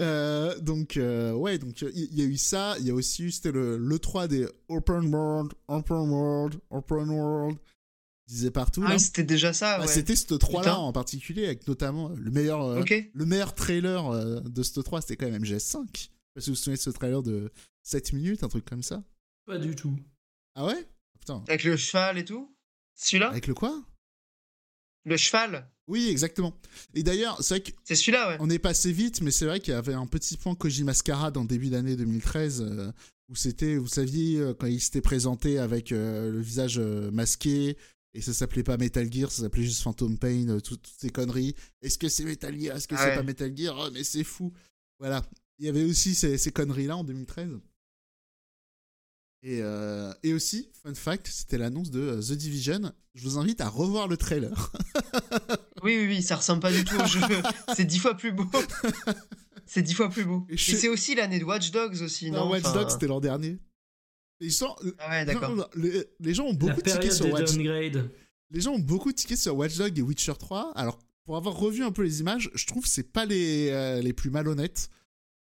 Euh, 0.02 0.57
donc 0.60 0.95
euh, 0.95 1.34
ouais 1.34 1.57
donc 1.57 1.82
il 1.82 1.90
y, 2.14 2.20
y 2.20 2.22
a 2.22 2.26
eu 2.26 2.38
ça 2.38 2.76
il 2.80 2.88
y 2.88 2.90
a 2.90 2.94
aussi 2.94 3.24
eu 3.24 3.32
c'était 3.32 3.52
le, 3.52 3.76
le 3.78 3.99
3 3.99 4.30
des 4.30 4.48
open 4.70 5.14
world 5.14 5.52
open 5.68 6.10
world 6.10 6.56
open 6.70 7.10
world 7.10 7.57
ils 8.30 8.34
disaient 8.34 8.51
partout 8.51 8.84
Ah 8.85 8.99
c'était 8.99 9.23
déjà 9.23 9.53
ça 9.53 9.77
Bah, 9.80 9.85
ouais. 9.85 9.91
c'était 9.91 10.15
ce 10.15 10.31
3 10.34 10.61
là 10.64 10.69
Putain. 10.69 10.77
en 10.80 10.93
particulier 10.93 11.45
avec 11.45 11.68
notamment 11.68 12.10
le 12.10 12.30
meilleur 12.31 12.61
euh, 12.64 12.84
le 13.14 13.26
meilleur 13.26 13.56
trailer 13.56 14.07
euh, 14.07 14.39
de 14.41 14.61
ce 14.64 14.80
3 14.80 15.01
c'était 15.01 15.15
quand 15.18 15.30
même 15.31 15.41
MGS5 15.43 16.10
parce 16.35 16.45
que 16.45 16.51
vous 16.51 16.51
vous 16.51 16.56
souvenez 16.56 16.77
de 16.77 16.81
ce 16.81 16.89
trailer 16.91 17.23
de 17.23 17.51
7 17.84 18.14
minutes 18.14 18.43
un 18.43 18.47
truc 18.49 18.65
comme 18.65 18.84
ça. 18.84 19.03
Pas 19.45 19.57
du 19.57 19.76
tout. 19.76 19.97
ah 20.56 20.65
ouais? 20.68 20.88
Putain. 21.19 21.43
Avec 21.47 21.64
le 21.64 21.76
cheval 21.76 22.19
et 22.19 22.26
tout? 22.26 22.56
Celui-là? 22.95 23.30
Avec 23.30 23.47
le 23.47 23.56
quoi? 23.56 23.84
Le 25.06 25.18
cheval? 25.18 25.68
Oui 25.88 26.07
exactement. 26.10 26.53
Et 26.93 27.01
d'ailleurs 27.03 27.41
c'est 27.41 27.56
vrai 27.56 27.61
que 27.64 27.72
c'est 27.84 27.95
celui-là 27.95 28.30
ouais. 28.30 28.38
On 28.39 28.49
est 28.49 28.60
passé 28.60 28.91
vite, 28.91 29.22
mais 29.22 29.31
c'est 29.31 29.45
vrai 29.45 29.60
qu'il 29.60 29.73
y 29.73 29.77
avait 29.77 29.93
un 29.95 30.06
petit 30.06 30.38
point 30.38 30.53
Koji 30.53 30.84
Mascara 30.84 31.31
dans 31.31 31.41
le 31.41 31.47
début 31.47 31.69
d'année 31.69 31.95
2013, 31.95 32.61
euh, 32.61 32.91
où 33.30 33.35
c'était, 33.35 33.76
vous 33.77 33.88
saviez, 33.88 34.39
euh, 34.39 34.53
quand 34.53 34.68
il 34.68 34.80
s'était 34.80 35.01
présenté 35.01 35.57
avec 35.57 35.91
euh, 35.91 36.30
le 36.31 36.39
visage 36.41 36.77
euh, 36.77 37.10
masqué, 37.11 37.76
et 38.14 38.22
ça 38.22 38.34
s'appelait 38.34 38.64
pas 38.64 38.77
Metal 38.77 39.11
Gear, 39.11 39.31
ça 39.31 39.44
s'appelait 39.44 39.64
juste 39.64 39.81
Phantom 39.84 40.18
Pain, 40.18 40.49
euh, 40.49 40.60
tout- 40.60 40.77
toutes 40.77 40.94
ces 40.98 41.10
conneries. 41.10 41.56
Est-ce 41.81 41.98
que 41.98 42.10
c'est 42.10 42.23
Metal 42.23 42.60
Gear? 42.60 42.76
Est-ce 42.77 42.88
que 42.88 42.95
Ah 42.98 43.03
c'est 43.06 43.15
pas 43.15 43.23
Metal 43.23 43.56
Gear? 43.56 43.76
Oh, 43.80 43.90
mais 43.94 44.03
c'est 44.03 44.23
fou 44.23 44.52
Voilà. 44.99 45.23
Il 45.60 45.65
y 45.65 45.69
avait 45.69 45.84
aussi 45.84 46.15
ces, 46.15 46.38
ces 46.38 46.52
conneries-là 46.52 46.98
en 46.98 47.03
2013. 47.03 47.60
Et, 49.41 49.60
euh, 49.61 50.14
et 50.23 50.34
aussi, 50.34 50.69
fun 50.84 50.94
fact, 50.94 51.27
c'était 51.27 51.57
l'annonce 51.57 51.91
de 51.91 51.99
euh, 52.02 52.22
The 52.22 52.34
Division. 52.34 52.91
Je 53.15 53.23
vous 53.23 53.38
invite 53.38 53.61
à 53.61 53.69
revoir 53.69 54.07
le 54.10 54.18
trailer. 54.18 54.72
oui 55.84 55.98
oui 55.98 56.06
oui 56.07 56.22
ça 56.23 56.36
ressemble 56.36 56.61
pas 56.61 56.72
du 56.73 56.84
tout 56.84 56.95
au 56.99 57.06
jeu 57.06 57.22
c'est 57.76 57.86
dix 57.86 57.99
fois 57.99 58.15
plus 58.18 58.34
beau 58.34 58.45
c'est 59.65 59.81
dix 59.81 59.94
fois 59.94 60.10
plus 60.10 60.26
beau 60.26 60.45
Et 60.49 60.57
c'est 60.57 60.90
aussi 60.90 61.15
l'année 61.15 61.40
de 61.40 61.45
Watch 61.45 61.72
Dogs 61.72 62.02
aussi 62.02 62.31
non, 62.31 62.45
non, 62.45 62.52
Watch 62.52 62.64
Enfin, 62.65 62.73
Dogs, 62.81 62.90
c'était 62.90 63.07
l'an 63.07 63.22
dernier. 63.22 63.57
Ils 64.41 64.52
sont, 64.53 64.76
ouais 65.10 65.26
d'accord 65.26 65.49
Non, 65.52 65.56
non, 65.57 65.68
les, 65.76 66.06
les 66.20 66.34
gens 66.34 66.45
ont 66.45 66.53
beaucoup 66.53 66.82
tiqué 66.82 67.11
sur 67.11 67.32
Watch. 67.32 67.56
Les 68.52 68.61
gens 68.61 68.74
ont 68.74 68.80
beaucoup 68.80 69.11
tiqué 69.11 69.36
sur 69.36 69.56
Watch 69.56 69.78
Dogs 69.78 69.98
et 69.98 70.02
Witcher 70.02 70.34
3. 70.40 70.72
Alors 70.76 70.98
pour 71.26 71.38
avoir 71.38 71.56
revu 71.56 71.84
un 71.84 71.91
peu 71.91 72.02
les 72.03 72.22
images, 72.22 72.49
je 72.56 72.66
trouve 72.66 72.84
que 72.84 72.90
c'est 72.90 73.03
pas 73.11 73.26
les, 73.26 73.70
euh, 73.70 74.02
les 74.02 74.14
plus 74.14 74.30
malhonnêtes 74.32 74.90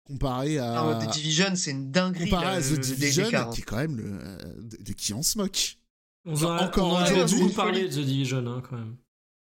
comparé 0.04 0.58
à. 0.58 1.00
The 1.08 1.14
Division, 1.14 1.56
c'est 1.56 1.72
une 1.72 1.92
dinguerie. 1.92 2.26
comparé 2.30 2.46
là, 2.46 2.52
à 2.54 2.60
le- 2.60 2.66
The 2.66 2.72
le 2.72 2.78
Division, 2.80 3.24
DDK, 3.30 3.50
qui 3.54 3.62
est 3.62 3.64
quand 3.64 3.78
même 3.78 3.96
le, 3.98 4.06
euh, 4.12 4.38
de, 4.62 4.84
de 4.84 4.94
qui 4.94 5.14
on 5.14 5.24
se 5.24 5.38
moque. 5.38 5.78
On 6.26 6.36
a, 6.44 6.64
encore 6.68 6.88
on 6.90 6.96
en 6.96 6.98
a 6.98 7.04
aujourd'hui, 7.12 7.40
beaucoup 7.40 7.54
parlé 7.54 7.84
de 7.88 7.94
The 7.94 8.06
Division, 8.06 8.46
hein, 8.48 8.62
quand 8.68 8.76
même. 8.76 8.98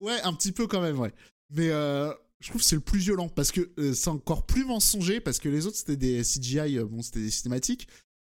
Ouais, 0.01 0.21
un 0.25 0.33
petit 0.33 0.53
peu 0.53 0.67
quand 0.67 0.81
même, 0.81 0.99
ouais. 0.99 1.13
Mais 1.51 1.69
euh, 1.71 2.13
je 2.41 2.49
trouve 2.49 2.61
que 2.63 2.67
c'est 2.67 2.75
le 2.75 2.81
plus 2.81 2.99
violent 2.99 3.29
parce 3.29 3.53
que 3.53 3.71
euh, 3.79 3.95
c'est 3.95 4.09
encore 4.09 4.45
plus 4.47 4.65
mensonger 4.65 5.21
parce 5.21 5.39
que 5.39 5.49
les 5.49 5.67
autres 5.67 5.77
c'était 5.77 5.97
des 5.97 6.23
CGI, 6.23 6.79
euh, 6.79 6.85
bon, 6.85 7.03
c'était 7.03 7.21
des 7.21 7.31
cinématiques. 7.31 7.87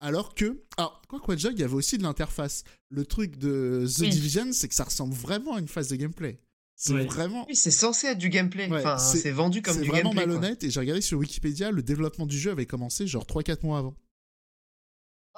Alors 0.01 0.35
que, 0.35 0.63
alors, 0.79 1.03
quoi 1.09 1.21
quoi 1.21 1.35
il 1.35 1.59
y 1.59 1.63
avait 1.63 1.75
aussi 1.75 1.99
de 1.99 2.03
l'interface. 2.03 2.65
Le 2.91 3.05
truc 3.05 3.37
de 3.37 3.87
The 3.87 3.99
Oui. 4.01 4.09
Division, 4.09 4.53
c'est 4.53 4.67
que 4.69 4.75
ça 4.75 4.85
ressemble 4.85 5.13
vraiment 5.15 5.57
à 5.57 5.61
une 5.61 5.69
phase 5.69 5.89
de 5.89 5.97
gameplay. 5.97 6.41
C'est 6.75 6.95
Ouais. 6.95 7.05
vraiment, 7.05 7.45
Oui, 7.47 7.55
c'est 7.57 7.71
censé 7.71 8.07
être 8.07 8.17
du 8.17 8.31
gameplay. 8.31 8.67
Ouais, 8.71 8.79
enfin, 8.81 8.97
c'est- 8.97 9.19
c'est 9.19 9.31
vendu 9.31 9.61
comme 9.61 9.75
c'est 9.75 9.83
du 9.83 9.89
vraiment 9.89 10.11
gameplay. 10.11 10.25
quoi. 10.25 10.35
malhonnête. 10.41 10.65
Et 10.65 10.71
j'ai 10.71 10.81
regardé 10.81 11.03
sur 11.03 11.19
Wikipédia, 11.19 11.71
le 11.71 11.83
développement 11.83 12.25
du 12.27 12.39
jeu 12.39 12.51
avait 12.51 12.65
commencé 12.65 13.07
genre 13.07 13.27
3-4 13.27 13.63
mois 13.65 13.79
avant. 13.79 13.95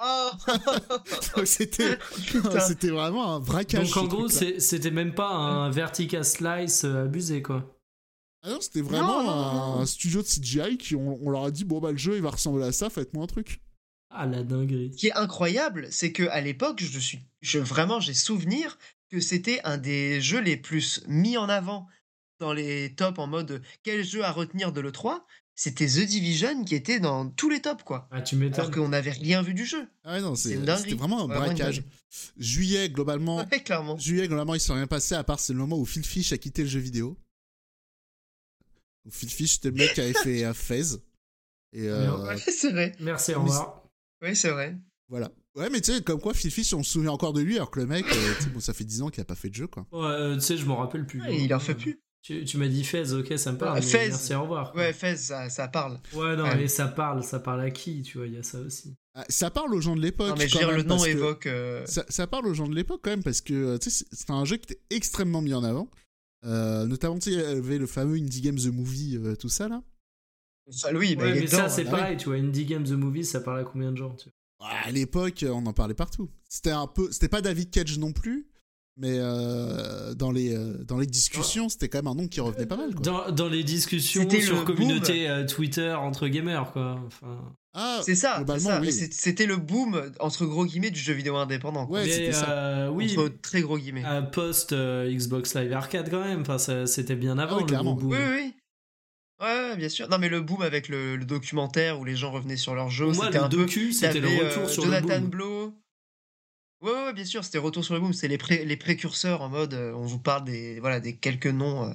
Oh 0.01 0.29
Donc 1.35 1.45
c'était, 1.47 1.97
c'était 2.67 2.89
vraiment 2.89 3.35
un 3.35 3.39
braquage. 3.41 3.91
Donc 3.91 3.97
en 3.97 4.07
gros, 4.07 4.29
c'est- 4.29 4.59
c'était 4.59 4.91
même 4.91 5.13
pas 5.13 5.29
un 5.29 5.69
vertical 5.69 6.23
slice 6.25 6.85
euh, 6.85 7.03
abusé, 7.03 7.41
quoi. 7.41 7.77
Ah 8.41 8.49
non, 8.51 8.61
c'était 8.61 8.81
vraiment 8.81 9.23
Non, 9.23 9.29
non, 9.29 9.53
non, 9.75 9.79
un 9.81 9.85
studio 9.85 10.21
de 10.21 10.27
CGI 10.27 10.77
qui 10.77 10.95
on, 10.95 11.19
on 11.25 11.29
leur 11.29 11.43
a 11.45 11.51
dit 11.51 11.63
bon 11.63 11.79
bah 11.79 11.91
le 11.91 11.97
jeu 11.97 12.15
il 12.15 12.21
va 12.21 12.31
ressembler 12.31 12.65
à 12.65 12.71
ça, 12.71 12.89
faites-moi 12.89 13.23
un 13.23 13.27
truc. 13.27 13.61
Ah, 14.15 14.25
la 14.25 14.43
dinguerie. 14.43 14.91
Ce 14.93 14.97
qui 14.97 15.07
est 15.07 15.13
incroyable, 15.13 15.87
c'est 15.91 16.11
que 16.11 16.23
à 16.29 16.39
l'époque, 16.41 16.81
je 16.83 16.99
suis, 16.99 17.19
je 17.41 17.59
vraiment, 17.59 17.99
j'ai 17.99 18.13
souvenir 18.13 18.77
que 19.09 19.19
c'était 19.19 19.59
un 19.63 19.77
des 19.77 20.21
jeux 20.21 20.39
les 20.41 20.57
plus 20.57 21.01
mis 21.07 21.37
en 21.37 21.49
avant 21.49 21.87
dans 22.39 22.53
les 22.53 22.93
tops 22.95 23.17
en 23.19 23.27
mode 23.27 23.61
quel 23.83 24.03
jeu 24.03 24.23
à 24.23 24.31
retenir 24.31 24.71
de 24.71 24.81
l'E3. 24.81 25.21
C'était 25.55 25.85
The 25.85 25.99
Division 26.07 26.63
qui 26.63 26.73
était 26.73 26.99
dans 26.99 27.29
tous 27.29 27.47
les 27.49 27.61
tops, 27.61 27.83
quoi. 27.83 28.07
Ah, 28.11 28.21
tu 28.23 28.35
Alors 28.35 28.49
m'étonnes. 28.49 28.71
qu'on 28.73 28.89
n'avait 28.89 29.11
rien 29.11 29.43
vu 29.43 29.53
du 29.53 29.65
jeu. 29.65 29.87
Ah 30.03 30.13
ouais, 30.13 30.21
non, 30.21 30.33
C'est 30.35 30.49
c'est- 30.49 30.55
une 30.55 30.65
dinguerie. 30.65 30.83
c'était 30.83 30.95
vraiment 30.95 31.23
un 31.25 31.27
Vraiment 31.27 31.45
braquage. 31.45 31.83
Juillet, 32.37 32.89
globalement, 32.89 33.37
Ouais, 33.51 33.61
clairement. 33.63 33.95
juillet, 33.97 34.27
globalement, 34.27 34.55
il 34.55 34.59
s'est 34.59 34.73
rien 34.73 34.87
passé 34.87 35.13
à 35.15 35.23
part 35.23 35.39
c'est 35.39 35.53
le 35.53 35.59
moment 35.59 35.77
où 35.77 35.85
Phil 35.85 36.03
Fish 36.03 36.33
a 36.33 36.37
quitté 36.39 36.63
le 36.63 36.69
jeu 36.69 36.79
vidéo. 36.79 37.17
Où 39.05 39.11
Phil 39.11 39.29
Fish, 39.29 39.53
c'était 39.53 39.69
le 39.69 39.75
mec 39.75 39.93
qui 39.93 40.01
avait 40.01 40.13
fait 40.13 40.43
euh, 40.45 40.53
Fez. 40.53 40.95
Et 41.73 41.87
euh. 41.87 42.17
Ouais, 42.27 42.37
c'est 42.47 42.71
vrai. 42.71 42.95
Merci, 42.99 43.33
au 43.35 43.41
revoir. 43.41 43.82
Oui, 44.23 44.35
c'est 44.35 44.49
vrai. 44.49 44.75
voilà. 45.09 45.29
Ouais, 45.55 45.69
mais 45.69 45.81
tu 45.81 45.93
sais, 45.93 46.01
comme 46.01 46.19
quoi 46.19 46.33
Phil 46.33 46.49
Fish, 46.49 46.73
on 46.73 46.81
se 46.81 46.93
souvient 46.93 47.11
encore 47.11 47.33
de 47.33 47.41
lui, 47.41 47.57
alors 47.57 47.69
que 47.69 47.79
le 47.79 47.85
mec, 47.85 48.05
euh, 48.11 48.33
bon, 48.53 48.59
ça 48.59 48.73
fait 48.73 48.83
10 48.85 49.03
ans 49.03 49.09
qu'il 49.09 49.21
a 49.21 49.25
pas 49.25 49.35
fait 49.35 49.49
de 49.49 49.53
jeu, 49.55 49.67
quoi. 49.67 49.85
Ouais, 49.91 49.99
euh, 50.05 50.33
tu 50.35 50.41
sais, 50.41 50.57
je 50.57 50.65
m'en 50.65 50.77
rappelle 50.77 51.05
plus. 51.05 51.21
Ouais, 51.21 51.37
il 51.37 51.53
en 51.53 51.59
fait 51.59 51.75
plus. 51.75 51.99
Tu, 52.23 52.43
tu 52.45 52.57
m'as 52.57 52.69
dit 52.69 52.83
Fez, 52.85 53.11
ok, 53.13 53.37
ça 53.37 53.51
me 53.51 53.57
parle. 53.57 53.77
Ah, 53.77 53.79
mais 53.81 53.85
Fez. 53.85 54.07
Merci, 54.07 54.33
au 54.33 54.43
revoir. 54.43 54.73
Ouais, 54.75 54.93
Fez, 54.93 55.17
ça, 55.17 55.49
ça 55.49 55.67
parle. 55.67 55.99
Ouais, 56.13 56.35
non, 56.37 56.43
Ouais. 56.45 56.55
mais 56.55 56.67
ça 56.69 56.87
parle, 56.87 57.21
ça 57.23 57.39
parle 57.39 57.59
à 57.61 57.69
qui, 57.69 58.01
tu 58.01 58.17
vois, 58.17 58.25
il 58.27 58.33
y 58.33 58.37
a 58.37 58.43
ça 58.43 58.59
aussi. 58.61 58.95
Ah, 59.13 59.25
Ça 59.27 59.51
parle 59.51 59.75
aux 59.75 59.81
gens 59.81 59.95
de 59.95 60.01
l'époque. 60.01 60.29
Non, 60.29 60.35
mais 60.37 60.47
je 60.47 60.57
veux 60.57 60.65
dire, 60.65 60.71
le 60.71 60.83
nom 60.83 61.03
évoque. 61.03 61.45
euh, 61.47 61.85
ça, 61.85 62.05
ça 62.09 62.25
parle 62.25 62.47
aux 62.47 62.53
gens 62.53 62.67
de 62.67 62.73
l'époque 62.75 63.01
quand 63.03 63.09
même 63.11 63.23
parce 63.23 63.41
que 63.41 63.53
euh, 63.53 63.77
tu 63.77 63.89
sais, 63.91 64.05
c'est- 64.09 64.15
c'était 64.15 64.31
un 64.31 64.45
jeu 64.45 64.55
qui 64.57 64.71
était 64.73 64.81
extrêmement 64.89 65.41
mis 65.41 65.53
en 65.53 65.63
avant. 65.65 65.89
Euh, 66.45 66.85
notamment, 66.87 67.19
tu 67.19 67.31
sais, 67.31 67.31
il 67.37 67.39
y 67.39 67.43
avait 67.43 67.77
le 67.77 67.87
fameux 67.87 68.15
Indie 68.15 68.41
Game 68.41 68.55
The 68.57 68.67
Movie, 68.67 69.17
euh, 69.21 69.35
tout 69.35 69.49
ça 69.49 69.67
là. 69.67 69.83
Ça, 70.69 70.93
oui, 70.93 71.15
bah, 71.15 71.23
ouais, 71.23 71.31
il 71.31 71.37
est 71.37 71.39
mais 71.41 71.45
dedans. 71.47 71.57
ça, 71.57 71.69
c'est 71.69 71.83
bah 71.85 71.91
pareil, 71.91 72.17
tu 72.17 72.25
vois, 72.25 72.35
Indie 72.37 72.65
Game 72.65 72.83
The 72.83 72.91
Movie, 72.91 73.25
ça 73.25 73.39
parle 73.41 73.59
à 73.59 73.63
combien 73.63 73.91
de 73.91 73.97
gens, 73.97 74.15
tu 74.15 74.29
vois? 74.59 74.67
Ouais, 74.69 74.75
À 74.85 74.91
l'époque, 74.91 75.43
euh, 75.43 75.49
on 75.51 75.65
en 75.65 75.73
parlait 75.73 75.93
partout. 75.93 76.29
C'était 76.49 76.71
un 76.71 76.87
peu, 76.87 77.11
c'était 77.11 77.27
pas 77.27 77.41
David 77.41 77.69
Cage 77.69 77.97
non 77.99 78.13
plus, 78.13 78.47
mais 78.95 79.15
euh, 79.17 80.13
dans 80.13 80.31
les 80.31 80.55
euh, 80.55 80.83
dans 80.85 80.97
les 80.99 81.07
discussions, 81.07 81.67
c'était 81.67 81.89
quand 81.89 81.97
même 81.97 82.07
un 82.07 82.15
nom 82.15 82.27
qui 82.27 82.39
revenait 82.39 82.65
pas 82.67 82.77
mal. 82.77 82.93
Quoi. 82.93 83.01
Dans, 83.03 83.31
dans 83.31 83.49
les 83.49 83.63
discussions 83.63 84.21
C'était 84.21 84.41
sur 84.41 84.55
le 84.57 84.63
communauté 84.63 85.27
euh, 85.29 85.45
Twitter 85.45 85.91
entre 85.93 86.27
gamers, 86.27 86.71
quoi. 86.71 86.99
Enfin, 87.07 87.53
Ah, 87.73 87.99
C'est 88.05 88.15
ça, 88.15 88.43
c'est 88.47 88.59
ça. 88.59 88.79
oui. 88.79 88.91
C'était 88.91 89.47
le 89.47 89.57
boom, 89.57 90.11
entre 90.19 90.45
gros 90.45 90.65
guillemets, 90.65 90.91
du 90.91 90.99
jeu 90.99 91.13
vidéo 91.13 91.35
indépendant. 91.37 91.87
quoi. 91.87 91.97
Ouais, 91.99 92.05
mais, 92.05 92.11
c'était 92.11 92.31
ça. 92.33 92.51
euh, 92.51 92.89
oui, 92.89 93.15
Entre 93.17 93.29
très 93.41 93.61
gros 93.61 93.77
guillemets. 93.79 94.03
post 94.31 94.71
euh, 94.73 95.11
Xbox 95.11 95.55
Live 95.55 95.73
Arcade 95.73 96.09
quand 96.09 96.23
même. 96.23 96.41
Enfin, 96.41 96.57
ça- 96.59 96.85
c'était 96.85 97.15
bien 97.15 97.37
avant 97.39 97.55
oui, 97.57 97.63
le 97.63 97.67
clairement. 97.67 97.95
boom. 97.95 98.11
Oui, 98.11 98.17
oui, 98.17 98.35
oui. 98.43 98.53
Ouais, 99.43 99.75
bien 99.75 99.89
sûr. 99.89 100.07
Non, 100.09 100.17
mais 100.17 100.29
le 100.29 100.41
boom 100.41 100.61
avec 100.61 100.87
le, 100.87 101.15
le 101.17 101.25
documentaire 101.25 101.99
où 101.99 102.05
les 102.05 102.15
gens 102.15 102.31
revenaient 102.31 102.57
sur 102.57 102.73
leur 102.75 102.89
jeu, 102.89 103.13
c'était 103.13 103.37
un 103.37 103.49
peu. 103.49 103.57
docu, 103.57 103.91
c'était 103.93 104.19
le 104.21 104.27
retour 104.29 104.63
euh, 104.63 104.67
sur 104.67 104.83
Jonathan 104.83 105.15
le 105.15 105.19
boom. 105.21 105.29
Blow. 105.29 105.73
Ouais, 106.81 106.91
ouais, 106.91 107.03
ouais, 107.05 107.13
bien 107.13 107.25
sûr, 107.25 107.43
c'était 107.43 107.57
retour 107.57 107.83
sur 107.83 107.93
le 107.93 107.99
boom. 107.99 108.13
C'est 108.13 108.27
les, 108.27 108.37
pré- 108.37 108.65
les 108.65 108.77
précurseurs 108.77 109.41
en 109.41 109.49
mode, 109.49 109.73
euh, 109.73 109.93
on 109.93 110.05
vous 110.05 110.19
parle 110.19 110.45
des, 110.45 110.79
voilà, 110.79 110.99
des 110.99 111.15
quelques 111.17 111.47
noms. 111.47 111.89
euh. 111.89 111.93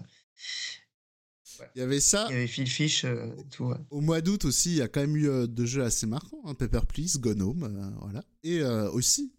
Il 1.74 1.80
y 1.80 1.82
avait 1.82 1.98
ça. 2.00 2.26
Il 2.28 2.34
y 2.34 2.36
avait 2.36 2.46
Phil 2.46 2.68
Fish, 2.68 3.04
euh, 3.04 3.32
et 3.36 3.44
tout. 3.48 3.64
ouais. 3.64 3.76
Au 3.90 4.00
mois 4.00 4.20
d'août 4.20 4.44
aussi, 4.44 4.70
il 4.70 4.76
y 4.76 4.82
a 4.82 4.86
quand 4.88 5.00
même 5.00 5.16
eu 5.16 5.28
euh, 5.28 5.46
deux 5.46 5.66
jeux 5.66 5.82
assez 5.82 6.06
marquants, 6.06 6.40
hein, 6.44 6.54
Paper 6.54 6.80
Please, 6.86 7.18
Gone 7.18 7.42
Home, 7.42 7.64
euh, 7.64 7.98
voilà. 8.00 8.22
Et 8.44 8.60
euh, 8.60 8.88
aussi, 8.92 9.32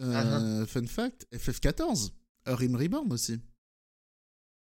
euh, 0.00 0.62
Ah, 0.62 0.66
fun 0.66 0.86
fact, 0.86 1.26
FF14, 1.34 2.12
Rim 2.46 2.76
Reborn 2.76 3.12
aussi. 3.12 3.38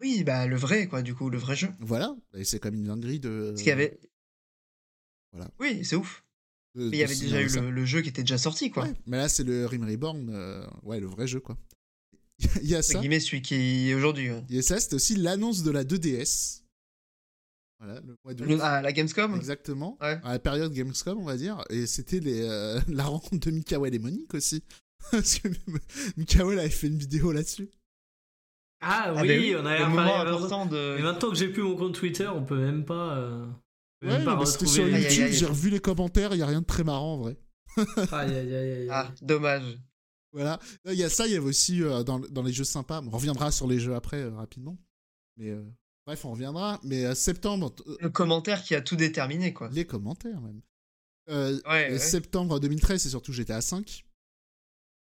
Oui, 0.01 0.25
bah 0.25 0.47
le 0.47 0.57
vrai, 0.57 0.87
quoi, 0.87 1.03
du 1.03 1.15
coup, 1.15 1.29
le 1.31 1.39
vrai 1.39 1.57
jeu. 1.57 1.69
Voilà, 1.81 2.17
et 2.35 2.45
c'est 2.45 2.59
comme 2.59 2.75
une 2.75 2.85
dinguerie 2.85 3.21
de. 3.21 3.49
Parce 3.51 3.61
qu'il 3.61 3.69
y 3.69 3.73
avait. 3.73 3.99
Voilà. 5.33 5.51
Oui, 5.61 5.85
c'est 5.85 5.97
ouf. 5.97 6.25
de- 6.75 6.85
Mais 6.85 6.91
de 6.91 6.95
il 6.95 6.99
y 6.99 7.03
avait 7.05 7.15
déjà 7.17 7.41
eu 7.43 7.49
le, 7.49 7.71
le 7.71 7.85
jeu 7.85 8.01
qui 8.03 8.09
était 8.09 8.23
déjà 8.23 8.39
sorti, 8.39 8.71
quoi. 8.71 8.85
Ouais, 8.85 8.95
mais 9.07 9.17
là, 9.19 9.29
c'est 9.29 9.45
le 9.45 9.67
Rim 9.67 9.85
Reborn, 9.85 10.31
euh, 10.31 10.67
ouais, 10.83 11.01
le 11.01 11.07
vrai 11.07 11.27
jeu, 11.27 11.41
quoi. 11.41 11.57
Il 12.63 12.69
y 12.69 12.75
a 12.75 12.83
ça. 12.83 12.99
guillemets, 12.99 13.21
celui 13.21 13.43
qui 13.43 13.91
est 13.91 13.95
aujourd'hui. 13.95 14.31
ouais. 14.31 14.43
Il 14.49 14.57
y 14.57 14.59
a 14.59 14.63
ça, 14.63 14.81
c'était 14.81 14.95
aussi 14.95 15.17
l'annonce 15.17 15.63
de 15.63 15.71
la 15.71 15.85
2DS. 15.85 16.63
Voilà, 17.79 18.01
le 18.01 18.15
mois 18.25 18.35
d'août. 18.35 18.47
Le- 18.47 18.59
Ah, 18.61 18.81
la 18.83 18.93
Gamescom 18.93 19.35
Exactement. 19.37 19.97
Ouais. 20.01 20.19
À 20.23 20.33
la 20.33 20.39
période 20.39 20.73
Gamescom, 20.73 21.19
on 21.19 21.25
va 21.25 21.37
dire. 21.37 21.63
Et 21.71 21.87
c'était 21.87 22.21
les, 22.21 22.41
euh, 22.43 22.81
la 22.89 23.05
rencontre 23.05 23.47
de 23.47 23.51
Mikael 23.53 23.95
et 23.95 23.99
Monique 23.99 24.33
aussi. 24.35 24.63
Parce 25.11 25.39
que 25.39 25.49
Mikael 26.17 26.59
avait 26.59 26.69
fait 26.71 26.89
une 26.89 26.99
vidéo 26.99 27.33
là-dessus. 27.33 27.71
Ah, 28.83 29.05
Ah, 29.09 29.13
oui, 29.23 29.29
bah 29.29 29.35
oui, 29.39 29.55
on 29.61 29.67
a 29.67 29.79
le 29.79 29.87
moment 30.33 30.67
de. 30.67 30.95
Mais 30.97 31.03
maintenant 31.03 31.29
que 31.31 31.35
j'ai 31.37 31.49
plus 31.49 31.63
mon 31.63 31.77
compte 31.77 31.95
Twitter, 31.95 32.27
on 32.29 32.45
peut 32.45 32.59
même 32.59 32.85
pas. 32.85 33.17
euh, 33.19 33.47
peut 34.01 34.09
Ouais, 34.09 34.15
même 34.15 34.25
pas 34.25 34.37
mais 34.37 34.47
c'était 34.47 34.65
retrouver 34.65 34.71
sur 34.75 34.87
les- 34.87 34.95
Aïe, 34.95 35.05
aïe, 35.05 35.11
YouTube, 35.13 35.25
aïe. 35.27 35.33
j'ai 35.35 35.47
revu 35.47 35.71
les 35.71 35.81
commentaires, 35.81 36.33
il 36.33 36.37
n'y 36.39 36.43
a 36.43 36.47
rien 36.47 36.61
de 36.63 36.67
très 36.67 36.85
marrant 36.85 37.15
en 37.15 37.19
vrai. 37.19 37.37
Aïe, 37.77 38.35
aïe, 38.35 38.55
aïe, 38.55 38.73
aïe. 38.73 38.89
Ah, 38.91 39.11
dommage. 39.23 39.79
Voilà. 40.33 40.59
Là, 40.85 40.93
Il 40.93 40.99
y 40.99 41.05
a 41.05 41.09
ça, 41.11 41.27
il 41.27 41.33
y 41.35 41.37
avait 41.37 41.45
aussi 41.45 41.83
euh, 41.83 42.03
dans, 42.03 42.19
dans 42.21 42.43
les 42.43 42.53
jeux 42.53 42.65
sympas. 42.65 43.03
On 43.07 43.11
reviendra 43.11 43.51
sur 43.51 43.67
les 43.67 43.79
jeux 43.81 43.95
après 43.95 44.23
euh, 44.23 44.31
rapidement. 44.35 44.79
Mais 45.37 45.51
euh, 45.51 45.63
bref, 46.07 46.25
on 46.25 46.31
reviendra. 46.31 46.81
Mais 46.83 47.05
euh, 47.05 47.15
septembre, 47.15 47.75
Le 48.01 48.09
commentaire 48.09 48.63
qui 48.63 48.75
a 48.75 48.81
tout 48.81 48.97
déterminé, 48.97 49.53
quoi. 49.53 49.69
les 49.73 49.85
commentaires 49.85 50.41
même. 50.41 50.61
Euh, 51.29 51.59
Ouais, 51.69 51.89
euh, 51.91 51.93
ouais. 51.93 51.99
Septembre 51.99 52.59
2013, 52.61 53.03
c'est 53.03 53.09
surtout 53.11 53.33
GTA 53.33 53.61
5. 53.61 54.05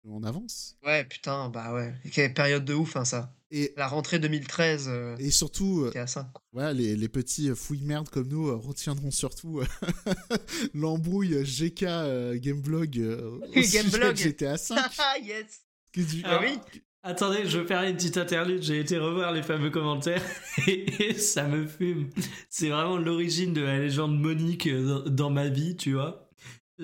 On 0.07 0.23
avance. 0.23 0.77
Ouais, 0.85 1.05
putain, 1.05 1.49
bah 1.49 1.73
ouais. 1.73 1.95
Quelle 2.13 2.35
période 2.35 2.65
de 2.65 2.75
ouf, 2.75 2.95
hein, 2.97 3.05
ça. 3.07 3.33
Et, 3.51 3.73
La 3.77 3.87
rentrée 3.87 4.19
2013, 4.19 4.87
euh, 4.89 5.17
et 5.19 5.31
surtout, 5.31 5.83
euh, 5.85 5.99
à 5.99 6.07
5. 6.07 6.27
voilà, 6.53 6.73
les, 6.73 6.95
les 6.97 7.09
petits 7.09 7.49
euh, 7.51 7.55
fouilles 7.55 7.83
merde 7.83 8.09
comme 8.11 8.29
nous 8.29 8.49
euh, 8.49 8.55
retiendront 8.57 9.11
surtout 9.11 9.61
euh, 9.61 9.67
l'embrouille 10.75 11.43
GK 11.45 11.83
euh, 11.85 12.39
Gameblog 12.39 12.99
euh, 12.99 13.39
Gameblog. 13.73 14.17
GTA 14.17 14.57
5. 14.59 14.77
Ah, 14.99 15.15
yes 15.23 15.63
que 15.93 16.01
du- 16.01 16.23
Ah 16.25 16.41
oui. 16.43 16.59
Attendez, 17.07 17.47
je 17.47 17.59
vais 17.61 17.67
faire 17.67 17.83
une 17.85 17.95
petite 17.97 18.17
interlude. 18.17 18.63
J'ai 18.63 18.81
été 18.81 18.99
revoir 18.99 19.31
les 19.33 19.43
fameux 19.43 19.71
commentaires 19.71 20.23
et, 20.67 21.11
et 21.11 21.19
ça 21.19 21.47
me 21.47 21.67
fume. 21.67 22.09
C'est 22.49 22.71
vraiment 22.71 22.97
l'origine 22.97 23.53
de 23.53 23.61
la 23.61 23.79
légende 23.79 24.19
Monique 24.19 24.69
dans, 24.69 25.01
dans 25.09 25.31
ma 25.31 25.49
vie, 25.49 25.77
tu 25.77 25.93
vois. 25.93 26.24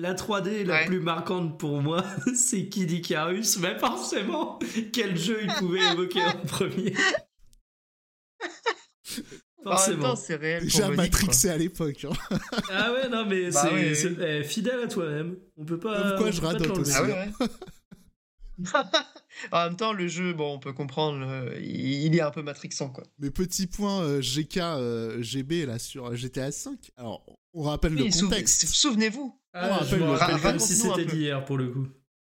La 0.01 0.15
3D 0.15 0.63
la 0.65 0.73
Ouais. 0.79 0.85
plus 0.87 0.99
marquante 0.99 1.59
pour 1.59 1.79
moi, 1.81 2.03
c'est 2.35 2.67
Kid 2.69 2.89
Icarus. 2.89 3.57
Mais 3.59 3.77
forcément, 3.77 4.57
quel 4.91 5.15
jeu 5.15 5.39
il 5.43 5.53
pouvait 5.59 5.91
évoquer 5.91 6.23
en 6.23 6.37
premier 6.47 6.93
En 9.63 9.69
même 9.69 9.77
Forcément. 9.77 10.03
temps, 10.09 10.15
c'est 10.15 10.35
réel. 10.37 10.63
Déjà 10.63 10.89
matrixé 10.89 11.49
à 11.49 11.57
l'époque. 11.57 12.05
hein. 12.05 12.37
Ah 12.71 12.91
ouais, 12.93 13.09
non, 13.09 13.27
mais 13.27 13.51
Bah 13.51 13.61
c'est 13.61 13.73
ouais, 13.73 13.93
c'est- 13.95 14.15
eh, 14.19 14.43
fidèle 14.43 14.79
à 14.79 14.87
toi-même. 14.87 15.37
On 15.55 15.65
peut 15.65 15.77
pas. 15.77 16.01
Comme 16.01 16.17
quoi, 16.17 16.27
on 16.27 16.31
je 16.31 16.41
radote 16.41 16.77
aussi. 16.79 16.91
Ah 16.95 17.03
ouais, 17.03 17.11
ouais. 17.39 17.47
en 19.51 19.65
même 19.65 19.75
temps, 19.75 19.93
le 19.93 20.07
jeu, 20.07 20.33
bon, 20.33 20.55
on 20.55 20.59
peut 20.59 20.73
comprendre, 20.73 21.23
euh, 21.27 21.59
il 21.61 22.15
est 22.15 22.21
un 22.21 22.31
peu 22.31 22.41
matrixant, 22.41 22.89
quoi. 22.89 23.03
Mais 23.19 23.29
petit 23.29 23.67
point 23.67 24.01
euh, 24.01 24.19
GK 24.21 24.57
euh, 24.57 25.21
GB 25.21 25.67
là 25.67 25.77
sur 25.77 26.15
GTA 26.15 26.51
5. 26.51 26.89
Alors, 26.97 27.23
on 27.53 27.61
rappelle 27.63 27.93
Oui, 27.93 28.05
le 28.05 28.11
sou- 28.11 28.29
contexte. 28.29 28.65
Souvenez-vous. 28.65 29.37
Ah, 29.53 29.83
je 29.85 29.95
me 29.95 30.01
le- 30.01 30.11
rappelle 30.11 30.41
comme 30.41 30.59
si 30.59 30.75
c'était 30.75 31.05
d'hier 31.05 31.43
pour 31.45 31.57
le 31.57 31.69
coup. 31.69 31.87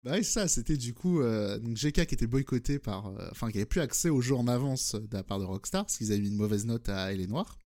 Bah 0.04 0.12
ouais, 0.12 0.24
ça, 0.24 0.48
c'était 0.48 0.78
du 0.78 0.94
coup 0.96 1.22
euh, 1.22 1.60
donc 1.60 1.76
GK 1.78 2.06
qui 2.08 2.16
était 2.16 2.26
boycotté 2.26 2.80
par, 2.80 3.08
euh, 3.08 3.28
enfin 3.32 3.52
qui 3.52 3.58
avait 3.58 3.66
plus 3.68 3.82
accès 3.82 4.10
au 4.10 4.20
jeu 4.22 4.34
en 4.36 4.48
avance 4.48 4.96
de 4.96 5.14
la 5.16 5.22
part 5.24 5.38
de 5.40 5.46
Rockstar 5.46 5.86
parce 5.86 5.98
qu'ils 5.98 6.12
avaient 6.12 6.22
mis 6.22 6.30
une 6.30 6.38
mauvaise 6.38 6.66
note 6.66 6.90
à 6.90 7.12
Elle 7.14 7.22
est 7.22 7.28
Noire. 7.28 7.60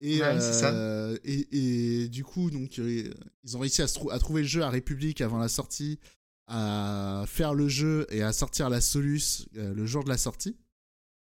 Et, 0.00 0.20
Ouais, 0.20 0.40
c'est 0.40 0.54
ça. 0.54 0.72
euh, 0.72 1.16
et, 1.24 2.02
et 2.04 2.08
du 2.08 2.24
coup, 2.24 2.50
donc 2.50 2.78
euh, 2.78 3.12
ils 3.44 3.56
ont 3.56 3.60
réussi 3.60 3.82
à, 3.82 3.86
se 3.88 3.94
trou- 3.94 4.10
à 4.10 4.18
trouver 4.18 4.42
le 4.42 4.48
jeu 4.48 4.62
à 4.62 4.70
République 4.70 5.20
avant 5.20 5.38
la 5.38 5.48
sortie, 5.48 6.00
à 6.48 7.24
faire 7.28 7.54
le 7.54 7.68
jeu 7.68 8.06
et 8.10 8.22
à 8.22 8.32
sortir 8.32 8.68
la 8.70 8.80
Solus 8.80 9.46
euh, 9.56 9.74
le 9.74 9.86
jour 9.86 10.02
de 10.04 10.08
la 10.08 10.18
sortie. 10.18 10.56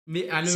Mais 0.06 0.28
à 0.31 0.40
le 0.40 0.48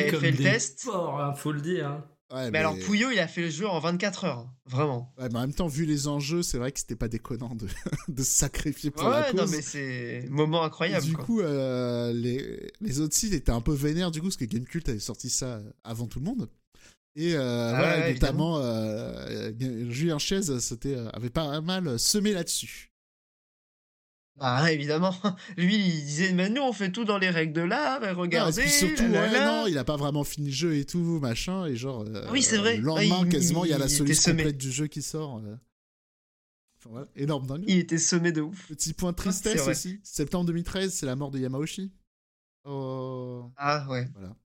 avait 0.00 0.10
comme 0.10 0.20
fait 0.20 0.30
le 0.32 0.36
des 0.38 0.42
test. 0.44 0.84
porcs, 0.84 1.20
hein, 1.20 1.34
faut 1.34 1.52
le 1.52 1.60
dire. 1.60 2.02
Ouais, 2.32 2.50
Mais 2.50 2.58
alors 2.58 2.76
Pouillot, 2.80 3.10
il 3.12 3.18
a 3.20 3.28
fait 3.28 3.42
le 3.42 3.50
jeu 3.50 3.68
en 3.68 3.78
24 3.78 4.24
heures, 4.24 4.38
hein, 4.38 4.50
vraiment. 4.66 5.12
ouais, 5.18 5.28
mais 5.30 5.36
en 5.38 5.42
même 5.42 5.54
temps, 5.54 5.68
vu 5.68 5.84
les 5.84 6.08
enjeux, 6.08 6.42
c'est 6.42 6.58
vrai 6.58 6.72
que 6.72 6.80
c'était 6.80 6.96
pas 6.96 7.06
déconnant 7.06 7.54
de, 7.54 7.68
de 8.08 8.22
se 8.24 8.30
sacrifier 8.32 8.90
pour 8.90 9.08
la 9.08 9.20
Ouais, 9.20 9.30
cause. 9.30 9.40
non 9.42 9.46
mais 9.48 9.62
c'est 9.62 10.24
moment 10.28 10.64
incroyable. 10.64 11.04
du 11.06 11.14
quoi. 11.14 11.24
coup, 11.24 11.40
euh, 11.40 12.12
les, 12.12 12.72
les 12.80 13.00
autres 13.00 13.14
sites 13.14 13.32
étaient 13.32 13.52
un 13.52 13.60
peu 13.60 13.72
vénères 13.74 14.10
du 14.10 14.20
coup, 14.20 14.26
parce 14.26 14.36
que 14.36 14.44
Gamecult 14.44 14.88
avait 14.88 14.98
sorti 14.98 15.30
ça 15.30 15.60
avant 15.84 16.06
tout 16.08 16.18
le 16.18 16.24
monde. 16.24 16.48
Et 17.14 17.34
euh, 17.34 17.72
Ah 17.72 17.78
voilà, 17.78 18.12
notamment, 18.12 18.58
euh, 18.58 19.52
Julien 19.88 20.18
Chaise 20.18 20.52
avait 21.14 21.30
pas 21.30 21.60
mal 21.60 21.96
semé 21.98 22.32
là-dessus. 22.32 22.90
Ah 24.38 24.70
évidemment. 24.70 25.14
Lui, 25.56 25.76
il 25.76 26.04
disait 26.04 26.32
mais 26.32 26.48
nous 26.50 26.60
on 26.62 26.72
fait 26.72 26.92
tout 26.92 27.04
dans 27.04 27.16
les 27.18 27.30
règles 27.30 27.52
de 27.54 27.62
l'art. 27.62 28.00
Ah, 28.02 28.12
Regardez. 28.12 28.62
puis 28.62 28.70
surtout, 28.70 29.08
là, 29.08 29.30
là, 29.32 29.46
non, 29.62 29.66
il 29.66 29.78
a 29.78 29.84
pas 29.84 29.96
vraiment 29.96 30.24
fini 30.24 30.48
le 30.48 30.52
jeu 30.54 30.76
et 30.76 30.84
tout, 30.84 30.98
machin, 31.20 31.64
et 31.66 31.74
genre, 31.76 32.02
euh, 32.06 32.28
Oui, 32.30 32.42
c'est 32.42 32.58
vrai. 32.58 32.76
le 32.76 32.82
lendemain, 32.82 33.18
Ah, 33.20 33.24
il- 33.24 33.28
quasiment, 33.30 33.64
il 33.64 33.70
y 33.70 33.74
a 33.74 33.78
la 33.78 33.88
solution 33.88 34.32
complète 34.32 34.58
du 34.58 34.70
jeu 34.70 34.86
qui 34.88 35.00
sort. 35.02 35.38
euh. 35.38 35.56
Enfin, 36.78 36.90
voilà, 36.90 37.08
énorme 37.16 37.46
dingue. 37.46 37.64
Il 37.66 37.78
était 37.78 37.96
semé 37.98 38.30
de 38.32 38.42
ouf. 38.42 38.68
Petit 38.68 38.92
point 38.92 39.12
de 39.12 39.16
c'est 39.16 39.22
tristesse 39.22 39.66
aussi. 39.66 40.00
Septembre 40.02 40.44
2013, 40.46 40.92
c'est 40.92 41.06
la 41.06 41.16
mort 41.16 41.30
de 41.30 41.38
Yamauchi. 41.38 41.90
Oh. 42.64 43.50
Ah 43.56 43.86
ouais. 43.88 44.08
Voilà. 44.14 44.36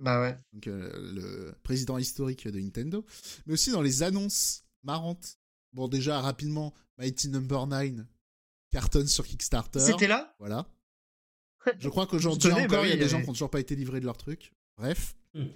Bah 0.00 0.20
ouais. 0.20 0.38
donc 0.52 0.66
euh, 0.68 0.90
le 1.12 1.54
président 1.64 1.98
historique 1.98 2.46
de 2.46 2.58
Nintendo, 2.60 3.04
mais 3.46 3.54
aussi 3.54 3.70
dans 3.72 3.82
les 3.82 4.02
annonces 4.04 4.64
marrantes. 4.84 5.38
Bon, 5.72 5.88
déjà, 5.88 6.20
rapidement, 6.20 6.72
Mighty 6.98 7.28
Number 7.28 7.66
9 7.66 7.92
cartonne 8.70 9.06
sur 9.06 9.26
Kickstarter. 9.26 9.80
C'était 9.80 10.06
là? 10.06 10.34
Voilà. 10.38 10.66
Je 11.78 11.88
crois 11.88 12.06
qu'aujourd'hui 12.06 12.50
encore, 12.52 12.68
bah 12.82 12.86
il 12.86 12.90
y 12.90 12.92
a 12.92 12.96
des 12.96 13.08
gens 13.08 13.20
qui 13.20 13.26
n'ont 13.26 13.32
toujours 13.32 13.50
pas 13.50 13.60
été 13.60 13.74
livrés 13.76 14.00
de 14.00 14.04
leur 14.06 14.16
truc. 14.16 14.52
Bref. 14.76 15.16
Hmm. 15.34 15.46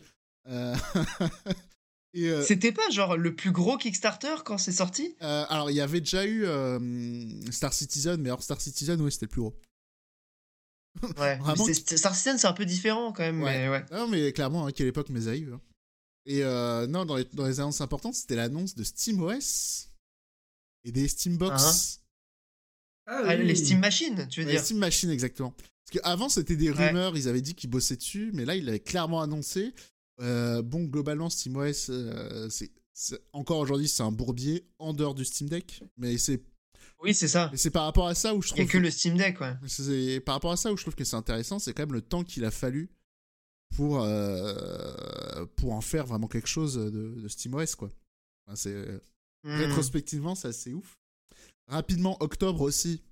Euh, 0.49 0.75
euh, 2.17 2.43
C'était 2.45 2.73
pas 2.73 2.89
genre 2.91 3.17
le 3.17 3.35
plus 3.35 3.53
gros 3.53 3.79
Kickstarter 3.79 4.35
quand 4.45 4.59
c'est 4.59 4.73
sorti? 4.73 5.17
Euh, 5.23 5.45
alors, 5.49 5.71
il 5.71 5.75
y 5.77 5.81
avait 5.81 6.01
déjà 6.01 6.27
eu 6.27 6.45
euh, 6.45 7.51
Star 7.51 7.73
Citizen, 7.73 8.21
mais 8.21 8.31
hors 8.31 8.43
Star 8.43 8.61
Citizen, 8.61 9.01
oui, 9.01 9.13
c'était 9.13 9.27
le 9.27 9.31
plus 9.31 9.41
gros. 9.43 9.55
Ouais. 11.19 11.37
Vraiment 11.39 11.67
Mais 11.67 11.75
c'est- 11.75 11.97
Star 11.97 12.15
Citizen, 12.15 12.39
c'est 12.39 12.47
un 12.49 12.53
peu 12.53 12.67
différent 12.67 13.13
quand 13.13 13.23
même. 13.23 13.43
Ouais. 13.43 13.59
Mais 13.61 13.69
ouais. 13.69 13.85
Non, 13.93 14.09
mais 14.09 14.33
clairement, 14.33 14.67
à 14.67 14.73
quelle 14.73 14.89
époque 14.89 15.09
mes 15.11 15.29
a 15.29 15.37
eu. 15.37 15.53
hein. 15.53 15.61
Et 16.27 16.45
euh, 16.45 16.87
non, 16.87 17.05
dans 17.05 17.17
les, 17.17 17.25
dans 17.25 17.47
les 17.47 17.59
annonces 17.61 17.81
importantes, 17.81 18.15
c'était 18.15 18.37
l'annonce 18.37 18.75
de 18.75 18.85
SteamOS 18.85 19.89
et 20.85 20.93
des 20.93 21.09
Steambox. 21.09 21.63
Ah, 21.99 22.02
Ah, 23.07 23.23
oui. 23.37 23.45
Les 23.47 23.55
Steam 23.55 23.81
Machines, 23.81 24.27
tu 24.31 24.41
veux 24.41 24.47
Les 24.47 24.53
dire 24.53 24.63
Steam 24.65 24.79
Machine, 24.79 25.11
exactement. 25.11 25.51
Parce 25.53 26.01
qu'avant, 26.03 26.29
c'était 26.29 26.57
des 26.57 26.71
Ouais. 26.71 26.89
rumeurs, 26.89 27.17
ils 27.17 27.29
avaient 27.29 27.41
dit 27.41 27.55
qu'ils 27.55 27.71
bossaient 27.71 27.97
dessus, 27.97 28.31
mais 28.35 28.45
là, 28.45 28.55
il 28.57 28.69
avait 28.69 28.81
clairement 28.81 29.21
annoncé. 29.21 29.75
Euh, 30.21 30.63
bon, 30.63 30.85
globalement, 30.85 31.29
SteamOS, 31.31 31.91
euh, 31.91 32.49
c'est 32.51 32.71
c'est- 32.95 33.19
encore 33.33 33.59
aujourd'hui, 33.59 33.89
c'est 33.89 34.03
un 34.03 34.13
bourbier 34.13 34.67
en 34.79 34.93
dehors 34.93 35.15
du 35.15 35.25
Steam 35.25 35.49
Deck, 35.49 35.83
mais 35.97 36.19
c'est 36.19 36.43
Oui, 37.03 37.15
c'est 37.15 37.27
ça. 37.27 37.49
mais 37.51 37.57
c'est 37.57 37.71
par 37.71 37.85
rapport 37.85 38.07
à 38.07 38.15
ça 38.15 38.35
où 38.35 38.43
je 38.43 38.49
Il 38.49 38.53
a 38.53 38.57
trouve 38.59 38.67
que 38.71 38.79
le 38.79 38.91
Steam 38.91 39.17
Deck, 39.17 39.41
ouais. 39.41 39.55
c'est 39.67 40.21
par 40.21 40.35
rapport 40.35 40.53
à 40.53 40.57
ça 40.59 40.71
où 40.71 40.77
je 40.77 40.83
trouve 40.83 40.95
que 40.95 41.03
c'est 41.05 41.17
intéressant, 41.17 41.59
c'est 41.59 41.73
quand 41.73 41.83
même 41.85 41.95
le 41.95 42.03
temps 42.03 42.23
qu'il 42.23 42.45
a 42.45 42.51
fallu 42.51 42.91
pour 43.75 44.03
euh, 44.03 45.47
pour 45.57 45.73
en 45.73 45.81
faire 45.81 46.07
vraiment 46.07 46.29
quelque 46.29 46.49
chose 46.49 46.75
de, 46.75 46.91
de 47.21 47.29
SteamOS 47.29 47.75
quoi. 47.77 47.91
Enfin, 48.47 48.57
c'est 48.57 49.03
Hmm. 49.45 49.57
rétrospectivement 49.57 50.35
c'est 50.37 50.49
assez 50.49 50.73
ouf. 50.75 51.01
Rapidement 51.69 52.17
octobre 52.21 52.61
aussi. 52.63 53.03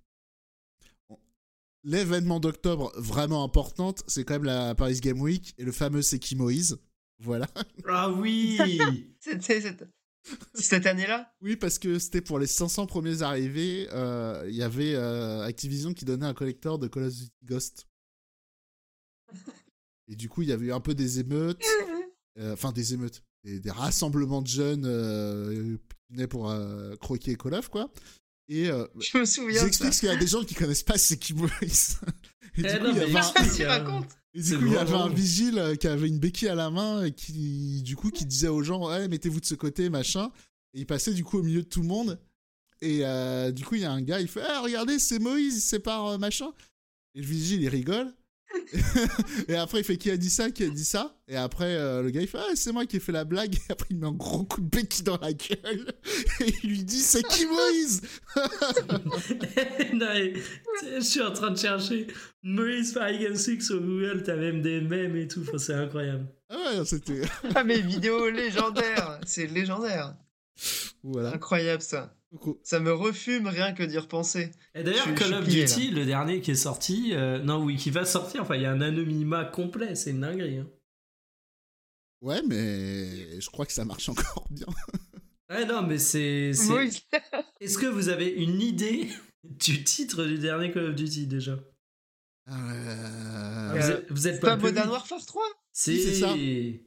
L'événement 1.82 2.40
d'octobre 2.40 2.92
vraiment 2.96 3.42
importante, 3.42 4.02
c'est 4.06 4.24
quand 4.24 4.34
même 4.34 4.44
la 4.44 4.74
Paris 4.74 5.00
Game 5.00 5.20
Week 5.20 5.54
et 5.56 5.64
le 5.64 5.72
fameux 5.72 6.02
Seki 6.02 6.36
Moïse. 6.36 6.78
Voilà. 7.18 7.46
Ah 7.88 8.10
oui 8.10 8.58
C'était 9.20 9.60
cette... 9.62 9.88
cette 10.54 10.86
année-là? 10.86 11.32
Oui, 11.40 11.56
parce 11.56 11.78
que 11.78 11.98
c'était 11.98 12.20
pour 12.20 12.38
les 12.38 12.46
500 12.46 12.86
premiers 12.86 13.22
arrivés. 13.22 13.88
euh, 13.92 14.44
Il 14.48 14.54
y 14.54 14.62
avait 14.62 14.94
euh, 14.94 15.42
Activision 15.42 15.94
qui 15.94 16.04
donnait 16.04 16.26
un 16.26 16.34
collector 16.34 16.78
de 16.78 16.86
Call 16.86 17.04
of 17.04 17.14
Duty 17.14 17.32
Ghost. 17.44 17.86
Et 20.08 20.16
du 20.16 20.28
coup, 20.28 20.42
il 20.42 20.48
y 20.48 20.52
avait 20.52 20.66
eu 20.66 20.72
un 20.72 20.80
peu 20.80 20.94
des 20.94 21.20
émeutes. 21.20 21.62
euh, 22.38 22.52
Enfin, 22.52 22.72
des 22.72 22.92
émeutes. 22.94 23.22
Des, 23.44 23.58
des 23.58 23.70
rassemblements 23.70 24.42
de 24.42 24.48
jeunes 24.48 24.84
euh, 24.84 25.78
qui 25.78 26.14
venaient 26.14 26.26
pour 26.28 26.50
euh, 26.50 26.94
croquer 26.96 27.36
Call 27.36 27.54
of, 27.54 27.68
quoi. 27.70 27.90
Et 28.50 28.68
euh, 28.68 28.84
Je 28.98 29.16
me 29.16 29.24
souviens 29.24 29.60
j'explique 29.62 29.88
parce 29.88 30.00
qu'il 30.00 30.08
y 30.08 30.12
a 30.12 30.16
des 30.16 30.26
gens 30.26 30.42
qui 30.44 30.54
connaissent 30.54 30.82
pas 30.82 30.98
c'est 30.98 31.16
qui 31.16 31.32
Moïse. 31.34 31.98
Et 32.56 32.62
du 32.62 32.68
coup, 32.68 32.84
non, 32.84 32.90
il 32.90 32.96
y 32.96 32.98
mais 32.98 33.02
avait 33.04 33.14
un- 33.16 33.18
explique, 33.20 33.52
Tu 33.54 33.64
racontes 33.66 34.08
et 34.34 34.42
C'est 34.42 34.50
du 34.50 34.58
coup, 34.58 34.66
il 34.66 34.72
y 34.72 34.76
avait 34.76 34.90
vraiment- 34.90 35.04
un 35.06 35.08
vigile 35.14 35.58
euh, 35.58 35.74
qui 35.76 35.86
avait 35.88 36.08
une 36.08 36.18
béquille 36.18 36.48
à 36.48 36.54
la 36.56 36.70
main 36.70 37.04
et 37.04 37.12
qui, 37.12 37.82
du 37.82 37.96
coup, 37.96 38.10
qui 38.10 38.26
disait 38.26 38.48
aux 38.48 38.62
gens, 38.62 38.88
mettez-vous 39.08 39.40
de 39.40 39.46
ce 39.46 39.54
côté, 39.54 39.88
machin. 39.88 40.30
Et 40.74 40.80
il 40.80 40.86
passait 40.86 41.12
du 41.14 41.24
coup 41.24 41.38
au 41.38 41.42
milieu 41.42 41.62
de 41.62 41.68
tout 41.68 41.80
le 41.82 41.88
monde. 41.88 42.20
Et 42.82 43.00
euh, 43.04 43.50
du 43.52 43.64
coup, 43.64 43.74
il 43.76 43.82
y 43.82 43.84
a 43.84 43.92
un 43.92 44.02
gars, 44.02 44.20
il 44.20 44.28
fait, 44.28 44.42
ah, 44.46 44.60
regardez, 44.62 44.98
c'est 44.98 45.18
Moïse, 45.18 45.56
il 45.56 45.60
sépare 45.60 46.06
euh, 46.06 46.18
machin. 46.18 46.52
Et 47.14 47.20
le 47.20 47.26
vigile, 47.26 47.62
il 47.62 47.68
rigole. 47.68 48.12
Et 49.48 49.54
après, 49.54 49.80
il 49.80 49.84
fait, 49.84 49.96
qui 49.96 50.10
a 50.10 50.16
dit 50.16 50.30
ça, 50.30 50.50
qui 50.50 50.64
a 50.64 50.68
dit 50.68 50.84
ça? 50.84 51.16
Et 51.28 51.36
après, 51.36 51.76
euh, 51.76 52.02
le 52.02 52.10
gars, 52.10 52.20
il 52.20 52.26
fait, 52.26 52.38
ah, 52.38 52.52
c'est 52.54 52.72
moi 52.72 52.86
qui 52.86 52.96
ai 52.96 53.00
fait 53.00 53.12
la 53.12 53.24
blague. 53.24 53.54
Et 53.54 53.72
après, 53.72 53.88
il 53.90 53.96
met 53.96 54.06
un 54.06 54.12
gros 54.12 54.44
coup 54.44 54.60
de 54.60 54.68
béquille 54.68 55.04
dans 55.04 55.18
la 55.18 55.32
gueule. 55.32 55.92
Et 56.40 56.52
il 56.62 56.70
lui 56.70 56.84
dit, 56.84 57.00
c'est 57.00 57.22
qui 57.22 57.46
Moïse? 57.46 58.02
Non, 59.92 60.06
mais, 60.14 60.32
je 60.96 61.00
suis 61.00 61.20
en 61.20 61.32
train 61.32 61.50
de 61.50 61.58
chercher 61.58 62.06
Moïse 62.42 62.92
Farigan 62.92 63.34
6 63.34 63.60
sur 63.60 63.80
Google, 63.80 64.22
t'as 64.24 64.36
même 64.36 64.62
des 64.62 64.80
mèmes 64.80 65.16
et 65.16 65.28
tout, 65.28 65.42
Enfin, 65.42 65.58
c'est 65.58 65.74
incroyable. 65.74 66.26
Ah 66.48 66.78
ouais, 66.78 66.84
c'était. 66.84 67.22
Ah, 67.54 67.64
mes 67.64 67.80
vidéos 67.80 68.30
légendaires 68.30 69.20
C'est 69.26 69.46
légendaire 69.46 70.14
voilà. 71.02 71.32
Incroyable 71.34 71.82
ça. 71.82 72.14
Ça 72.62 72.78
me 72.78 72.92
refume 72.92 73.48
rien 73.48 73.72
que 73.72 73.82
d'y 73.82 73.98
repenser. 73.98 74.52
Et 74.74 74.84
d'ailleurs, 74.84 75.12
Call 75.16 75.34
of 75.34 75.48
Duty, 75.48 75.90
le 75.90 76.06
dernier 76.06 76.40
qui 76.40 76.52
est 76.52 76.54
sorti, 76.54 77.10
euh, 77.14 77.40
non, 77.40 77.64
oui, 77.64 77.76
qui 77.76 77.90
va 77.90 78.04
sortir, 78.04 78.42
enfin, 78.42 78.54
il 78.56 78.62
y 78.62 78.66
a 78.66 78.70
un 78.70 78.80
anonymat 78.80 79.44
complet, 79.46 79.94
c'est 79.96 80.10
une 80.10 80.20
dinguerie. 80.20 80.58
hein. 80.58 80.68
Ouais, 82.22 82.40
mais 82.46 83.40
je 83.40 83.50
crois 83.50 83.66
que 83.66 83.72
ça 83.72 83.84
marche 83.84 84.08
encore 84.08 84.46
bien. 84.50 84.66
Ouais, 85.50 85.64
non, 85.64 85.82
mais 85.82 85.98
c'est. 85.98 86.52
Oui. 86.70 87.02
Est-ce 87.60 87.78
que 87.78 87.86
vous 87.86 88.08
avez 88.10 88.28
une 88.28 88.60
idée 88.60 89.08
du 89.44 89.82
titre 89.82 90.24
du 90.24 90.38
dernier 90.38 90.70
Call 90.70 90.90
of 90.90 90.94
Duty 90.94 91.26
déjà? 91.26 91.58
Euh, 92.48 92.52
Ah, 92.52 93.72
vous, 93.74 93.90
êtes, 93.90 94.12
vous 94.12 94.28
êtes 94.28 94.34
C'est 94.34 94.40
pas 94.40 94.56
Modern. 94.56 94.88
Warfare 94.90 95.24
3 95.24 95.42
C'est 95.72 95.96
c'est 95.98 96.14
ça. 96.20 96.34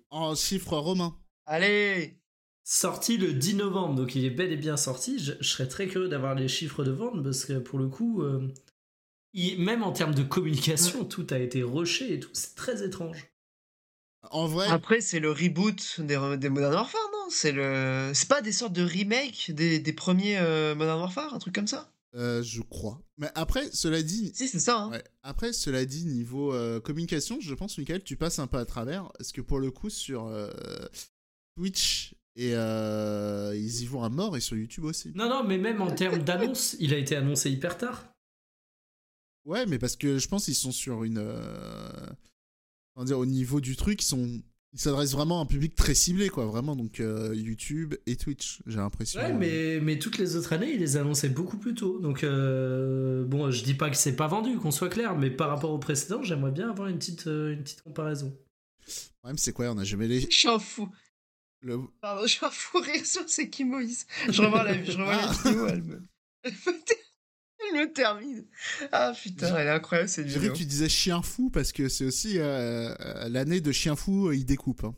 En 0.10 0.36
chiffres 0.36 0.78
romains. 0.78 1.18
Allez 1.46 2.20
sorti 2.64 3.18
le 3.18 3.34
10 3.34 3.56
novembre, 3.56 3.96
donc 3.96 4.16
il 4.16 4.26
est 4.26 4.30
bel 4.30 4.52
et 4.52 4.58
bien 4.58 4.78
sorti. 4.78 5.20
Je, 5.20 5.34
je 5.40 5.48
serais 5.50 5.68
très 5.68 5.88
curieux 5.88 6.10
d'avoir 6.10 6.36
les 6.36 6.48
chiffres 6.48 6.84
de 6.84 6.92
vente 6.92 7.24
parce 7.24 7.46
que 7.46 7.60
pour 7.60 7.80
le 7.80 7.88
coup, 7.88 8.22
euh, 8.24 8.48
il- 9.34 9.60
même 9.62 9.84
en 9.84 9.92
termes 9.92 10.16
de 10.16 10.24
communication, 10.24 11.06
tout 11.06 11.28
a 11.32 11.40
été 11.40 11.64
rushé 11.64 12.14
et 12.14 12.20
tout. 12.20 12.30
C'est 12.34 12.56
très 12.56 12.84
étrange. 12.86 13.28
En 14.32 14.48
vrai, 14.48 14.68
Après, 14.70 15.02
c'est 15.02 15.20
le 15.20 15.32
reboot 15.32 16.00
des, 16.00 16.38
des 16.38 16.48
Modern 16.50 16.74
Warfare, 16.74 17.10
non? 17.12 17.26
C'est 17.30 17.52
le... 17.52 18.12
C'est 18.14 18.30
pas 18.30 18.42
des 18.42 18.54
sortes 18.54 18.72
de 18.72 18.82
remake 18.84 19.52
des, 19.52 19.80
des 19.80 19.94
premiers 19.94 20.38
euh, 20.38 20.76
Modern 20.76 21.00
Warfare, 21.02 21.34
un 21.34 21.40
truc 21.40 21.54
comme 21.54 21.68
ça? 21.68 21.92
Euh, 22.16 22.42
je 22.42 22.62
crois. 22.62 23.02
Mais 23.18 23.30
après, 23.36 23.70
cela 23.74 24.02
dit, 24.02 24.32
Si, 24.34 24.48
c'est 24.48 24.60
ça, 24.62 24.78
hein. 24.78 24.92
ouais, 24.92 25.04
après, 25.24 25.52
cela 25.52 25.84
dit, 25.84 26.06
niveau 26.06 26.54
euh, 26.54 26.80
communication, 26.80 27.40
je 27.42 27.54
pense, 27.54 27.78
Michael, 27.78 28.02
tu 28.04 28.16
passes 28.16 28.40
un 28.40 28.48
peu 28.48 28.58
à 28.58 28.66
travers. 28.66 29.12
Parce 29.18 29.34
que 29.34 29.42
pour 29.42 29.60
le 29.60 29.72
coup, 29.72 29.90
sur 29.90 30.28
euh, 30.28 30.50
Twitch, 31.58 32.14
et 32.36 32.56
euh, 32.56 33.54
ils 33.56 33.82
y 33.82 33.86
vont 33.86 34.04
à 34.04 34.10
mort, 34.10 34.36
et 34.38 34.40
sur 34.40 34.58
YouTube 34.58 34.86
aussi. 34.86 35.12
Non, 35.16 35.30
non, 35.30 35.44
mais 35.44 35.58
même 35.58 35.82
en 35.82 35.92
termes 35.92 36.24
d'annonce, 36.24 36.76
il 36.80 36.94
a 36.94 36.98
été 36.98 37.16
annoncé 37.16 37.52
hyper 37.52 37.78
tard. 37.78 38.06
Ouais, 39.46 39.66
mais 39.66 39.78
parce 39.78 39.96
que 39.96 40.18
je 40.18 40.28
pense 40.28 40.46
qu'ils 40.46 40.56
sont 40.56 40.72
sur 40.72 41.04
une. 41.04 41.18
euh, 41.20 42.08
comment 42.94 43.06
dire, 43.06 43.20
au 43.20 43.26
niveau 43.26 43.62
du 43.62 43.76
truc, 43.76 44.02
ils 44.02 44.08
sont. 44.08 44.42
Ils 44.76 44.80
s'adressent 44.80 45.12
vraiment 45.12 45.40
à 45.40 45.44
un 45.44 45.46
public 45.46 45.76
très 45.76 45.94
ciblé, 45.94 46.30
quoi, 46.30 46.48
vraiment. 46.48 46.76
Donc, 46.76 47.00
euh, 47.00 47.36
YouTube 47.36 47.94
et 48.08 48.16
Twitch, 48.16 48.64
j'ai 48.66 48.78
l'impression. 48.78 49.22
Ouais, 49.22 49.32
mais, 49.32 49.80
mais 49.80 50.00
toutes 50.00 50.18
les 50.18 50.36
autres 50.36 50.52
années, 50.52 50.74
il 50.74 50.80
les 50.80 50.98
annonçait 50.98 51.30
beaucoup 51.30 51.58
plus 51.58 51.76
tôt. 51.76 52.00
Donc, 52.00 52.24
euh, 52.24 53.24
bon, 53.24 53.52
je 53.52 53.64
dis 53.64 53.76
pas 53.76 53.92
que 53.92 53.96
c'est 53.98 54.16
pas 54.16 54.26
vendu, 54.26 54.58
qu'on 54.58 54.72
soit 54.72 54.90
clair, 54.90 55.16
mais 55.16 55.30
par 55.30 55.50
rapport 55.50 55.70
au 55.70 55.78
précédent, 55.78 56.24
j'aimerais 56.24 56.50
bien 56.50 56.72
avoir 56.72 56.88
une 56.88 56.98
petite, 56.98 57.28
euh, 57.28 57.54
une 57.54 57.62
petite 57.62 57.84
comparaison. 57.84 58.36
Le 58.88 58.94
problème, 59.20 59.38
c'est 59.38 59.54
quoi 59.54 59.70
On 59.70 59.78
a 59.78 59.84
jamais 59.84 60.08
les. 60.08 60.22
Je 60.22 60.28
suis 60.32 60.50
fou. 60.60 60.90
Le- 61.64 61.80
Pardon, 62.02 62.22
je 62.24 62.28
suis 62.34 62.46
un 62.46 62.50
fou 62.52 62.80
rire 62.80 63.06
sur 63.06 63.28
c'est 63.28 63.50
qui 63.50 63.64
Moïse. 63.64 64.06
Je 64.30 64.42
revois 64.42 64.64
la, 64.64 64.84
je 64.84 64.92
revois 64.92 65.16
la 65.16 65.30
Ah. 65.30 65.32
vidéo, 65.44 65.68
elle 65.68 65.84
me... 65.84 66.02
elle 66.46 67.80
me 67.88 67.94
termine. 67.94 68.46
Ah 68.92 69.14
putain, 69.22 69.56
elle 69.58 69.68
est 69.68 69.72
incroyable 69.72 70.10
cette 70.10 70.28
J'ai 70.28 70.34
cru 70.34 70.40
vidéo. 70.42 70.54
que 70.54 70.58
tu 70.60 70.66
disais 70.66 70.90
chien 70.90 71.22
fou 71.22 71.50
parce 71.50 71.72
que 71.72 71.90
c'est 71.90 72.06
aussi 72.06 72.38
euh, 72.40 72.94
euh, 73.00 73.30
l'année 73.30 73.62
de 73.62 73.72
chien 73.72 73.96
fou, 73.96 74.28
euh, 74.28 74.36
il 74.36 74.46
découpe. 74.46 74.84
hein. 74.84 74.96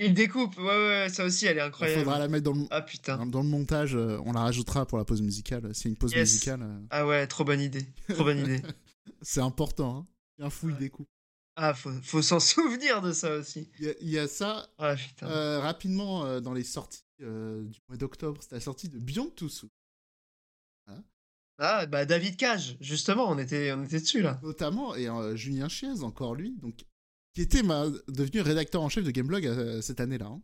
Il 0.00 0.14
découpe, 0.14 0.56
ouais, 0.58 0.64
ouais, 0.64 1.08
ça 1.08 1.24
aussi, 1.24 1.46
elle 1.46 1.56
est 1.56 1.60
Il 1.60 1.64
incroyable. 1.64 2.02
faudra 2.04 2.18
la 2.20 2.28
mettre 2.28 2.44
dans 2.44 2.52
le, 2.52 2.66
Ah 2.70 2.82
putain. 2.82 3.16
dans, 3.16 3.26
dans 3.26 3.42
le 3.42 3.48
montage, 3.48 3.96
on 3.96 4.30
la 4.32 4.40
rajoutera 4.40 4.86
pour 4.86 4.96
la 4.98 5.04
pause 5.04 5.22
musicale. 5.22 5.70
C'est 5.74 5.88
une 5.88 5.96
pause 5.96 6.12
Yes. 6.12 6.30
musicale, 6.30 6.64
Ah 6.90 7.04
ouais, 7.06 7.26
trop 7.26 7.42
bonne 7.44 7.60
idée. 7.60 7.84
Trop 8.10 8.22
bonne 8.24 8.38
idée. 8.44 8.62
c'est 9.22 9.40
important. 9.40 9.96
Hein. 9.98 10.06
Chien 10.38 10.50
fou, 10.50 10.68
il 10.70 10.76
découpe. 10.76 11.08
Ah, 11.60 11.74
faut, 11.74 11.90
faut 12.02 12.22
s'en 12.22 12.38
souvenir 12.40 13.02
de 13.02 13.12
ça 13.12 13.34
aussi. 13.34 13.68
Il 13.80 13.86
y 13.86 13.88
a- 13.88 13.94
il 14.00 14.08
y, 14.10 14.18
a 14.18 14.28
ça. 14.28 14.68
Ah 14.78 14.94
putain. 14.94 15.28
Euh, 15.28 15.58
rapidement, 15.60 16.24
euh, 16.24 16.38
dans 16.40 16.52
les 16.52 16.62
sorties 16.64 17.02
euh, 17.20 17.64
du 17.64 17.80
mois 17.88 17.96
d'octobre, 17.96 18.40
c'était 18.42 18.54
la 18.56 18.60
sortie 18.60 18.88
de 18.88 18.98
Beyond 18.98 19.30
Two 19.30 19.48
Souls, 19.48 19.68
Ah, 21.60 21.86
bah 21.86 22.04
David 22.06 22.36
Cage, 22.36 22.76
justement, 22.80 23.28
on 23.28 23.36
était, 23.38 23.72
on 23.72 23.82
était 23.84 23.98
dessus 23.98 24.22
là. 24.22 24.38
notamment, 24.44 24.94
et 24.94 25.08
Julien 25.36 25.68
Chiez, 25.68 26.02
encore 26.02 26.36
lui, 26.36 26.52
donc, 26.62 26.84
qui 27.34 27.42
était 27.42 27.64
ma, 27.64 27.86
devenu 28.06 28.40
rédacteur 28.42 28.80
en 28.80 28.88
chef 28.88 29.02
de 29.04 29.10
Gameblog 29.10 29.80
cette 29.82 29.98
année-là. 30.00 30.26
hein. 30.26 30.40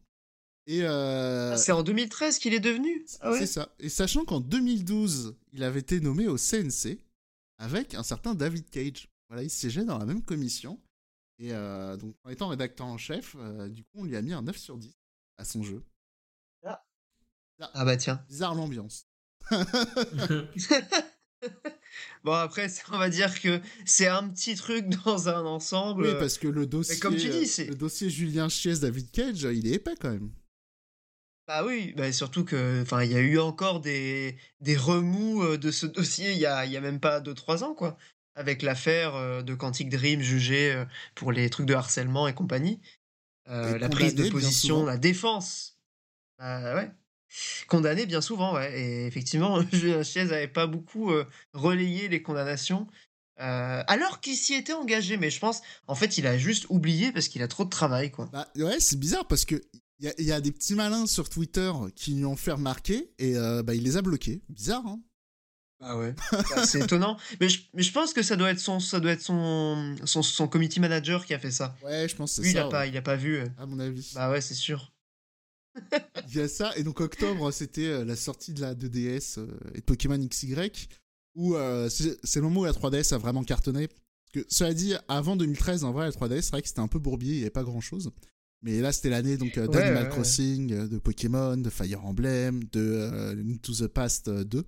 Et 0.67 0.85
Ah, 0.85 1.57
C'est 1.57 1.71
en 1.71 1.85
2013 1.85 2.39
qu'il 2.41 2.53
est 2.55 2.59
devenu? 2.61 3.07
Ah 3.21 3.31
ouais 3.31 3.39
c'est 3.39 3.47
ça. 3.47 3.73
Et 3.79 3.89
sachant 3.89 4.25
qu'en 4.25 4.41
2012, 4.41 5.37
il 5.53 5.63
avait 5.63 5.81
été 5.81 6.01
nommé 6.01 6.27
au 6.27 6.37
CNC 6.37 6.99
avec 7.59 7.95
un 7.95 8.03
certain 8.03 8.35
David 8.35 8.69
Cage. 8.71 9.09
Voilà, 9.29 9.45
il 9.45 9.51
siégeait 9.51 9.85
dans 9.85 9.99
la 9.99 10.07
même 10.07 10.23
commission. 10.23 10.81
Et 11.39 11.53
euh, 11.53 11.97
donc, 11.97 12.15
en 12.25 12.31
étant 12.31 12.49
rédacteur 12.49 12.87
en 12.87 12.97
chef, 12.99 13.35
euh, 13.39 13.69
du 13.69 13.83
coup, 13.85 14.01
on 14.01 14.05
lui 14.05 14.17
a 14.17 14.23
mis 14.23 14.33
un 14.33 14.43
9 14.43 14.57
sur 14.57 14.77
10 14.79 14.97
à 15.39 15.45
son 15.45 15.63
jeu. 15.63 15.83
Ah 17.73 17.85
bah 17.85 17.97
tiens. 17.97 18.25
Bizarre 18.29 18.55
l'ambiance. 18.57 19.07
bon 22.25 22.33
après, 22.33 22.69
c'est- 22.69 22.83
on 22.91 22.99
va 22.99 23.09
dire 23.09 23.41
que 23.41 23.61
c'est 23.85 24.09
un 24.09 24.29
petit 24.29 24.55
truc 24.57 24.87
dans 25.05 25.29
un 25.29 25.45
ensemble. 25.45 26.07
Oui, 26.07 26.15
parce 26.19 26.39
que 26.39 26.49
le 26.49 26.67
dossier, 26.67 26.99
comme 26.99 27.17
tu 27.17 27.29
dis, 27.29 27.61
euh, 27.61 27.67
le 27.69 27.75
dossier 27.75 28.11
Julien 28.11 28.49
Chies, 28.49 28.81
David 28.81 29.11
Cage, 29.11 29.43
il 29.43 29.67
est 29.67 29.75
épais 29.75 29.95
quand 30.01 30.11
même. 30.11 30.31
Bah 31.47 31.65
oui, 31.65 31.93
bah 31.97 32.11
surtout 32.11 32.45
que, 32.45 32.81
enfin, 32.83 33.05
il 33.05 33.13
y 33.13 33.17
a 33.17 33.21
eu 33.21 33.39
encore 33.39 33.81
des, 33.81 34.37
des 34.61 34.77
remous 34.77 35.57
de 35.59 35.71
ce 35.71 35.85
dossier 35.87 36.33
il 36.33 36.39
y 36.39 36.47
a, 36.47 36.65
il 36.65 36.73
y 36.73 36.77
a 36.77 36.81
même 36.81 37.01
pas 37.01 37.21
2-3 37.21 37.63
ans, 37.65 37.75
quoi. 37.75 37.97
Avec 38.37 38.63
l'affaire 38.63 39.15
euh, 39.15 39.43
de 39.43 39.55
Quantic 39.55 39.89
Dream 39.91 40.21
jugé 40.21 40.73
euh, 40.73 40.85
pour 41.15 41.31
les 41.33 41.49
trucs 41.51 41.67
de 41.67 41.75
harcèlement 41.75 42.27
et 42.29 42.35
compagnie. 42.35 42.81
Euh, 43.49 43.77
Et 43.77 43.79
la 43.79 43.89
prise 43.89 44.15
de 44.15 44.29
position, 44.29 44.85
la 44.85 44.97
défense. 44.97 45.79
Bah 46.39 46.75
ouais. 46.75 46.91
Condamné 47.69 48.07
bien 48.07 48.21
souvent, 48.21 48.55
ouais. 48.55 48.81
Et 48.81 49.07
effectivement, 49.07 49.61
Julien 49.73 50.03
Chiez 50.03 50.25
n'avait 50.25 50.49
pas 50.49 50.67
beaucoup 50.67 51.11
euh, 51.13 51.25
relayé 51.53 52.09
les 52.09 52.23
condamnations. 52.23 52.87
euh, 53.41 53.83
alors 53.87 54.21
qu'il 54.21 54.37
s'y 54.37 54.55
était 54.55 54.73
engagé, 54.73 55.17
mais 55.17 55.31
je 55.31 55.39
pense, 55.41 55.61
en 55.87 55.95
fait, 55.95 56.19
il 56.19 56.27
a 56.27 56.39
juste 56.39 56.67
oublié 56.71 57.13
parce 57.13 57.29
qu'il 57.29 57.43
a 57.43 57.49
trop 57.49 57.65
de 57.65 57.71
travail, 57.71 58.11
quoi. 58.11 58.29
Bah, 58.33 58.49
ouais, 58.57 58.81
c'est 58.81 58.99
bizarre 58.99 59.27
parce 59.29 59.45
que 59.45 59.61
il 60.01 60.07
y, 60.07 60.09
a- 60.09 60.15
il 60.19 60.25
y 60.25 60.33
a 60.33 60.41
des 60.41 60.51
petits 60.53 60.75
malins 60.75 61.07
sur 61.07 61.29
Twitter 61.29 61.71
qui 61.95 62.15
lui 62.15 62.25
ont 62.25 62.37
fait 62.37 62.51
remarquer 62.53 63.13
et 63.19 63.37
euh, 63.37 63.63
bah, 63.63 63.75
il 63.75 63.83
les 63.85 63.97
a 63.97 64.03
bloqués. 64.03 64.43
Bizarre, 64.49 64.85
hein 64.87 65.01
Ah 65.81 65.99
ouais. 65.99 66.15
c'est 66.65 66.81
étonnant. 66.81 67.19
Mais 67.41 67.49
je, 67.49 67.61
mais 67.75 67.83
je 67.83 67.93
pense 67.93 68.13
que 68.13 68.23
ça 68.23 68.37
doit 68.37 68.51
être 68.51 68.59
son, 68.61 68.81
ça 68.81 69.01
doit 69.01 69.13
être 69.13 69.21
son, 69.21 69.97
son, 70.05 70.23
son 70.23 70.49
committee 70.49 70.81
manager 70.81 71.27
qui 71.27 71.35
a 71.35 71.39
fait 71.39 71.51
ça. 71.51 71.77
Ouais, 71.85 72.09
je 72.09 72.17
pense 72.17 72.37
que 72.37 72.43
Lui, 72.43 72.49
c'est 72.51 72.57
il 72.57 72.61
ça. 72.61 72.67
a 72.67 72.71
pas, 72.71 72.87
il 72.87 72.97
a 72.97 73.03
pas 73.03 73.17
vu. 73.17 73.37
euh. 73.39 73.47
À 73.59 73.67
mon 73.67 73.79
avis. 73.79 74.13
Bah 74.15 74.31
ouais, 74.31 74.41
c'est 74.41 74.55
sûr. 74.55 74.93
Il 76.29 76.37
y 76.37 76.41
a 76.41 76.49
ça. 76.49 76.73
Et 76.77 76.85
donc, 76.85 77.01
octobre, 77.01 77.51
c'était 77.51 77.87
euh, 77.87 78.05
la 78.05 78.15
sortie 78.17 78.53
de 78.55 78.61
la 78.61 78.75
2DS 78.75 79.39
euh, 79.41 79.47
et 79.75 79.79
de 79.79 79.85
Pokémon 79.85 80.17
XY 80.19 80.71
où 81.35 81.57
euh, 81.57 81.89
c'est 81.89 82.37
le 82.37 82.43
moment 82.43 82.61
où 82.61 82.65
la 82.65 82.73
3DS 82.73 83.13
a 83.13 83.19
vraiment 83.19 83.43
cartonné. 83.43 83.89
Parce 83.89 84.45
que, 84.47 84.55
cela 84.55 84.73
dit, 84.73 84.95
avant 85.09 85.35
2013, 85.35 85.83
en 85.83 85.91
vrai, 85.93 86.05
la 86.07 86.13
3DS, 86.13 86.43
c'est 86.43 86.51
vrai 86.53 86.63
que 86.63 86.69
c'était 86.69 86.81
un 86.81 86.87
peu 86.89 87.01
bourbier, 87.01 87.33
il 87.33 87.37
n'y 87.39 87.43
avait 87.43 87.51
pas 87.51 87.65
grand 87.65 87.81
chose. 87.81 88.13
Mais 88.63 88.81
là, 88.81 88.93
c'était 88.93 89.11
l'année 89.11 89.37
donc 89.37 89.55
d'Animal 89.59 89.95
ouais, 89.95 90.03
ouais. 90.05 90.09
Crossing, 90.09 90.89
de 90.89 90.99
Pokémon, 90.99 91.57
de 91.57 91.69
Fire 91.71 92.05
Emblem, 92.05 92.63
de 92.73 92.81
euh, 92.81 93.35
Link 93.35 93.61
to 93.61 93.75
the 93.75 93.89
Past 93.89 94.29
euh, 94.29 94.45
2. 94.45 94.65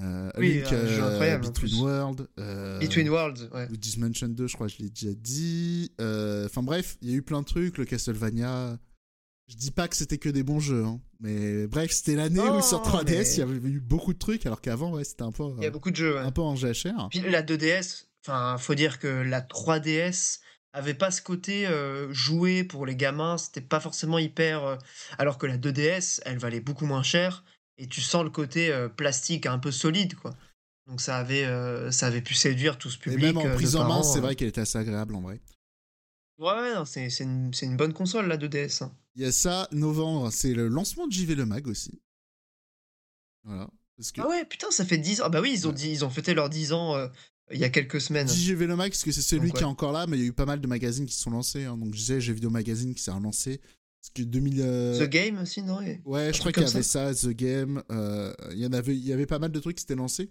Euh, 0.00 0.30
Oui, 0.38 0.54
Link 0.54 0.66
un 0.72 0.86
jeu 0.86 1.02
euh, 1.02 1.10
incroyable, 1.10 1.44
en 1.44 1.48
Between 1.48 1.70
plus. 1.70 1.80
World. 1.80 2.28
euh, 2.38 2.78
Between 2.78 3.08
Worlds, 3.10 3.48
ouais. 3.52 3.68
Luigi's 3.68 3.98
Mansion 3.98 4.28
2, 4.28 4.46
je 4.46 4.54
crois 4.54 4.66
que 4.68 4.72
je 4.78 4.82
l'ai 4.82 4.88
déjà 4.90 5.12
dit. 5.14 5.92
Euh, 6.00 6.46
Enfin 6.46 6.62
bref, 6.62 6.96
il 7.02 7.10
y 7.10 7.12
a 7.12 7.16
eu 7.16 7.22
plein 7.22 7.40
de 7.42 7.46
trucs, 7.46 7.76
le 7.78 7.84
Castlevania. 7.84 8.78
Je 9.48 9.56
dis 9.56 9.70
pas 9.70 9.88
que 9.88 9.96
c'était 9.96 10.16
que 10.18 10.30
des 10.30 10.42
bons 10.44 10.60
jeux, 10.60 10.84
hein, 10.84 11.00
mais 11.20 11.66
bref, 11.66 11.90
c'était 11.90 12.14
l'année 12.14 12.40
où 12.40 12.62
sur 12.62 12.80
3DS 12.80 13.04
mais- 13.18 13.32
il 13.34 13.38
y 13.38 13.42
avait 13.42 13.68
eu 13.68 13.80
beaucoup 13.80 14.14
de 14.14 14.18
trucs, 14.18 14.46
alors 14.46 14.62
qu'avant, 14.62 14.92
ouais, 14.92 15.04
c'était 15.04 15.24
un 15.24 15.32
peu, 15.32 15.44
Il 15.58 15.64
y 15.64 15.66
a 15.66 15.70
beaucoup 15.70 15.90
de 15.90 15.96
jeux, 15.96 16.14
ouais. 16.14 16.20
un 16.20 16.30
peu 16.30 16.40
en 16.40 16.56
jachère. 16.56 17.08
Puis 17.10 17.20
la 17.20 17.42
2DS, 17.42 18.06
enfin, 18.24 18.56
faut 18.56 18.74
dire 18.74 18.98
que 18.98 19.08
la 19.08 19.42
3DS 19.42 20.40
avait 20.72 20.94
pas 20.94 21.10
ce 21.10 21.20
côté 21.20 21.66
euh, 21.66 22.10
jouer 22.14 22.64
pour 22.64 22.86
les 22.86 22.96
gamins, 22.96 23.36
c'était 23.36 23.60
pas 23.60 23.80
forcément 23.80 24.18
hyper. 24.18 24.64
euh, 24.64 24.76
alors 25.18 25.36
que 25.36 25.44
la 25.46 25.58
2DS, 25.58 26.22
elle 26.24 26.38
valait 26.38 26.60
beaucoup 26.60 26.86
moins 26.86 27.02
cher 27.02 27.44
et 27.78 27.86
tu 27.86 28.00
sens 28.00 28.24
le 28.24 28.30
côté 28.30 28.70
euh, 28.72 28.88
plastique 28.88 29.46
un 29.46 29.58
peu 29.58 29.70
solide, 29.70 30.14
quoi. 30.14 30.34
Donc 30.86 31.00
ça 31.00 31.16
avait, 31.18 31.44
euh, 31.44 31.90
ça 31.92 32.06
avait 32.08 32.22
pu 32.22 32.34
séduire 32.34 32.76
tout 32.78 32.90
ce 32.90 32.96
Et 32.96 33.00
public. 33.00 33.22
même 33.22 33.38
en 33.38 33.54
prise 33.54 33.76
en 33.76 33.86
main, 33.88 34.02
c'est 34.02 34.18
euh. 34.18 34.22
vrai 34.22 34.34
qu'elle 34.36 34.48
était 34.48 34.60
assez 34.62 34.78
agréable 34.78 35.14
en 35.14 35.20
vrai. 35.20 35.40
Ouais, 36.38 36.72
c'est 36.86 37.08
c'est 37.10 37.24
une, 37.24 37.52
c'est 37.54 37.66
une 37.66 37.76
bonne 37.76 37.92
console, 37.92 38.26
la 38.26 38.36
2DS. 38.36 38.82
hein. 38.84 38.92
Il 39.14 39.22
y 39.22 39.24
a 39.26 39.32
ça, 39.32 39.68
novembre, 39.72 40.30
c'est 40.32 40.54
le 40.54 40.68
lancement 40.68 41.06
de 41.06 41.12
JV 41.12 41.34
Le 41.34 41.46
Mag 41.46 41.66
aussi. 41.68 42.00
Voilà. 43.44 43.68
Parce 43.96 44.12
que 44.12 44.20
Ah 44.22 44.28
ouais, 44.28 44.44
putain, 44.44 44.70
ça 44.70 44.84
fait 44.84 44.98
10 44.98 45.20
ans. 45.20 45.24
Ah 45.26 45.28
bah 45.28 45.40
oui, 45.40 45.52
ils 45.52 45.66
ont, 45.66 45.70
Ouais. 45.70 45.76
dit, 45.76 45.90
ils 45.90 46.04
ont 46.04 46.10
fêté 46.10 46.34
leurs 46.34 46.48
10 46.48 46.72
ans 46.72 46.96
euh, 46.96 47.08
il 47.50 47.58
y 47.58 47.64
a 47.64 47.68
quelques 47.68 48.00
semaines. 48.00 48.28
JV 48.28 48.66
Le 48.66 48.76
Mag, 48.76 48.90
parce 48.90 49.04
que 49.04 49.12
c'est 49.12 49.20
celui 49.22 49.48
Donc, 49.48 49.58
qui 49.58 49.62
est 49.62 49.66
encore 49.66 49.92
là, 49.92 50.06
mais 50.06 50.16
il 50.16 50.20
y 50.20 50.24
a 50.24 50.28
eu 50.28 50.32
pas 50.32 50.46
mal 50.46 50.60
de 50.60 50.66
magazines 50.66 51.06
qui 51.06 51.14
se 51.14 51.22
sont 51.22 51.30
lancés. 51.30 51.64
hein. 51.64 51.76
Donc 51.76 51.92
je 51.94 51.98
disais, 51.98 52.18
Vidéo 52.18 52.50
Magazine 52.50 52.94
qui 52.94 53.02
s'est 53.02 53.10
relancé. 53.10 53.60
Parce 54.02 54.10
que 54.14 54.22
2000. 54.22 54.60
euh, 54.60 55.06
The 55.06 55.08
Game 55.08 55.38
aussi, 55.38 55.62
non 55.62 55.78
Ouais, 56.04 56.32
je 56.32 56.38
crois 56.40 56.50
qu'il 56.52 56.62
y 56.64 56.66
avait 56.66 56.82
ça, 56.82 57.14
The 57.14 57.28
Game. 57.28 57.82
euh, 57.90 58.34
Il 58.50 58.58
y 58.58 58.66
en 58.66 58.72
avait, 58.72 58.96
il 58.96 59.04
y 59.06 59.12
avait 59.12 59.26
pas 59.26 59.38
mal 59.38 59.52
de 59.52 59.60
trucs 59.60 59.76
qui 59.76 59.82
s'étaient 59.82 59.94
lancés. 59.94 60.30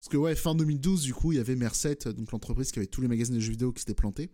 Parce 0.00 0.10
que 0.10 0.16
ouais, 0.16 0.34
fin 0.34 0.54
2012, 0.54 1.02
du 1.02 1.14
coup, 1.14 1.30
il 1.32 1.36
y 1.36 1.40
avait 1.40 1.54
Merced, 1.54 2.08
donc 2.08 2.32
l'entreprise 2.32 2.72
qui 2.72 2.78
avait 2.78 2.86
tous 2.88 3.02
les 3.02 3.08
magazines 3.08 3.34
de 3.36 3.40
jeux 3.40 3.50
vidéo 3.52 3.70
qui 3.72 3.80
s'étaient 3.80 3.94
plantés. 3.94 4.30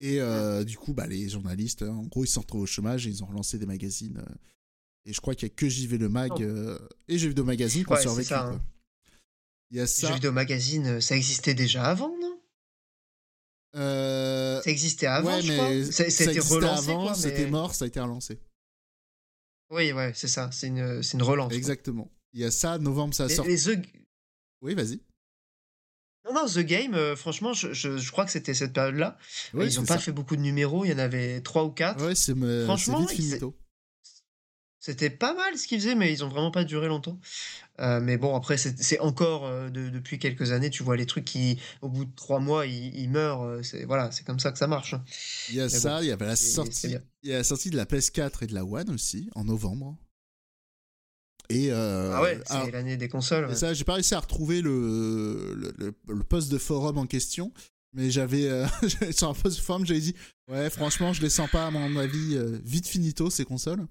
Et 0.00 0.20
euh, 0.20 0.64
du 0.64 0.76
coup, 0.76 0.94
bah, 0.94 1.06
les 1.06 1.28
journalistes, 1.28 1.82
hein, 1.82 1.90
en 1.94 2.02
gros, 2.06 2.24
ils 2.24 2.26
se 2.26 2.32
sont 2.34 2.40
retrouvés 2.40 2.64
au 2.64 2.66
chômage 2.66 3.06
et 3.06 3.10
ils 3.10 3.22
ont 3.22 3.26
relancé 3.26 3.58
des 3.58 3.66
magazines. 3.66 4.24
et 5.04 5.12
je 5.12 5.20
crois 5.20 5.34
qu'il 5.36 5.48
y 5.48 5.52
a 5.52 5.54
que 5.54 5.68
JV 5.68 5.98
Le 5.98 6.08
Mag 6.08 6.32
Oh. 6.34 6.78
et 7.08 7.18
Jeux 7.18 7.28
vidéo 7.28 7.44
magazine 7.44 7.84
qui 7.84 7.92
ont 7.92 7.96
survécu. 7.96 8.32
hein. 8.34 8.60
Il 9.70 9.76
y 9.76 9.80
a 9.80 9.86
Jeux 9.86 10.14
vidéo 10.14 10.32
magazine, 10.32 11.00
ça 11.00 11.16
existait 11.16 11.54
déjà 11.54 11.84
avant, 11.84 12.16
non? 12.20 12.40
Euh, 13.76 14.60
Ça 14.62 14.70
existait 14.70 15.06
avant, 15.06 15.34
ouais, 15.36 15.42
je 15.42 15.52
crois. 15.52 15.68
mais 15.68 15.84
Ça, 15.84 15.92
ça 15.92 16.02
a 16.04 16.10
ça 16.10 16.24
existait 16.32 16.54
relancé, 16.54 16.90
avant, 16.90 17.02
quoi, 17.04 17.14
c'était 17.14 17.44
mais- 17.44 17.50
mort, 17.50 17.74
ça 17.74 17.84
a 17.84 17.88
été 17.88 18.00
relancé. 18.00 18.38
Oui, 19.70 19.92
ouais, 19.92 20.12
c'est 20.14 20.28
ça. 20.28 20.50
C'est 20.52 20.66
une, 20.68 21.00
relance. 21.22 21.48
quoi. 21.48 21.56
Exactement. 21.56 22.10
Il 22.34 22.40
y 22.40 22.44
a 22.44 22.50
ça, 22.50 22.78
novembre, 22.78 23.14
ça 23.14 23.28
sort. 23.28 23.46
et 23.46 23.56
The... 23.56 23.78
Oui, 24.60 24.74
vas-y. 24.74 25.00
Non, 26.24 26.34
non, 26.34 26.46
The 26.46 26.58
Game, 26.60 26.94
euh, 26.94 27.16
franchement, 27.16 27.52
je, 27.52 27.72
je- 27.72 27.96
je 27.98 28.12
crois 28.12 28.24
que 28.24 28.30
c'était 28.30 28.54
cette 28.54 28.72
période-là. 28.72 29.16
Ouais, 29.54 29.66
ils 29.68 29.76
n'ont 29.76 29.84
pas 29.86 29.94
ça. 29.94 30.00
fait 30.00 30.12
beaucoup 30.12 30.36
de 30.36 30.40
numéros, 30.42 30.84
il 30.84 30.90
y 30.90 30.94
en 30.94 30.98
avait 30.98 31.40
trois 31.40 31.64
ou 31.64 31.70
quatre. 31.70 32.04
Ouais, 32.04 32.14
c'est 32.14 32.34
me- 32.34 32.60
c'est 32.60 32.64
Franchement, 32.66 33.00
vite 33.00 33.10
finito. 33.10 33.56
C'était 34.84 35.10
pas 35.10 35.32
mal 35.32 35.56
ce 35.56 35.68
qu'ils 35.68 35.78
faisaient, 35.80 35.94
mais 35.94 36.12
ils 36.12 36.24
ont 36.24 36.28
vraiment 36.28 36.50
pas 36.50 36.64
duré 36.64 36.88
longtemps. 36.88 37.20
Euh, 37.78 38.00
mais 38.00 38.16
bon, 38.16 38.34
après, 38.34 38.56
c'est 38.56 38.98
encore 38.98 39.46
euh, 39.46 39.70
de- 39.70 39.88
depuis 39.90 40.18
quelques 40.18 40.50
années, 40.50 40.70
tu 40.70 40.82
vois 40.82 40.96
les 40.96 41.06
trucs 41.06 41.24
qui, 41.24 41.56
au 41.82 41.88
bout 41.88 42.04
de 42.04 42.12
trois 42.16 42.40
mois, 42.40 42.66
ils, 42.66 42.92
ils 42.98 43.08
meurent. 43.08 43.42
euh, 43.44 43.62
C'est 43.62 43.84
voilà, 43.84 44.10
c'est 44.10 44.24
comme 44.26 44.40
ça 44.40 44.50
que 44.50 44.58
ça 44.58 44.66
marche. 44.66 44.96
Il 45.50 45.54
y 45.54 45.60
a 45.60 45.64
Mais 45.64 45.68
ça, 45.70 46.02
il 46.02 46.08
y 46.08 46.10
avait 46.10 46.26
la 46.26 46.34
sortie, 46.34 46.96
il 47.22 47.30
y 47.30 47.32
a 47.32 47.36
la 47.38 47.44
sortie 47.44 47.70
de 47.70 47.76
la 47.76 47.84
PS4 47.86 48.42
et 48.42 48.46
de 48.48 48.54
la 48.54 48.64
One 48.64 48.90
aussi 48.90 49.30
en 49.36 49.44
novembre. 49.44 49.96
Et 51.48 51.70
euh, 51.70 52.12
ah 52.14 52.22
ouais, 52.22 52.40
c'est 52.44 52.70
l'année 52.72 52.96
des 52.96 53.08
consoles. 53.08 53.46
ouais. 53.46 53.54
ça, 53.54 53.74
j'ai 53.74 53.84
pas 53.84 53.94
réussi 53.94 54.14
à 54.14 54.20
retrouver 54.20 54.62
le, 54.62 55.54
le, 55.54 55.72
le- 55.78 55.94
le 56.08 56.24
post 56.24 56.50
de 56.50 56.58
forum 56.58 56.98
en 56.98 57.06
question, 57.06 57.52
mais 57.92 58.10
j'avais 58.10 58.48
euh, 58.48 58.66
sur 59.12 59.28
un 59.28 59.34
post 59.34 59.58
de 59.58 59.62
forum, 59.62 59.86
j'avais 59.86 60.00
dit 60.00 60.14
ouais, 60.48 60.70
franchement, 60.70 61.12
je 61.12 61.22
les 61.22 61.30
sens 61.30 61.48
pas 61.50 61.66
à 61.66 61.70
mon 61.70 61.96
avis 61.98 62.36
vite 62.64 62.88
finito 62.88 63.30
ces 63.30 63.44
consoles. 63.44 63.86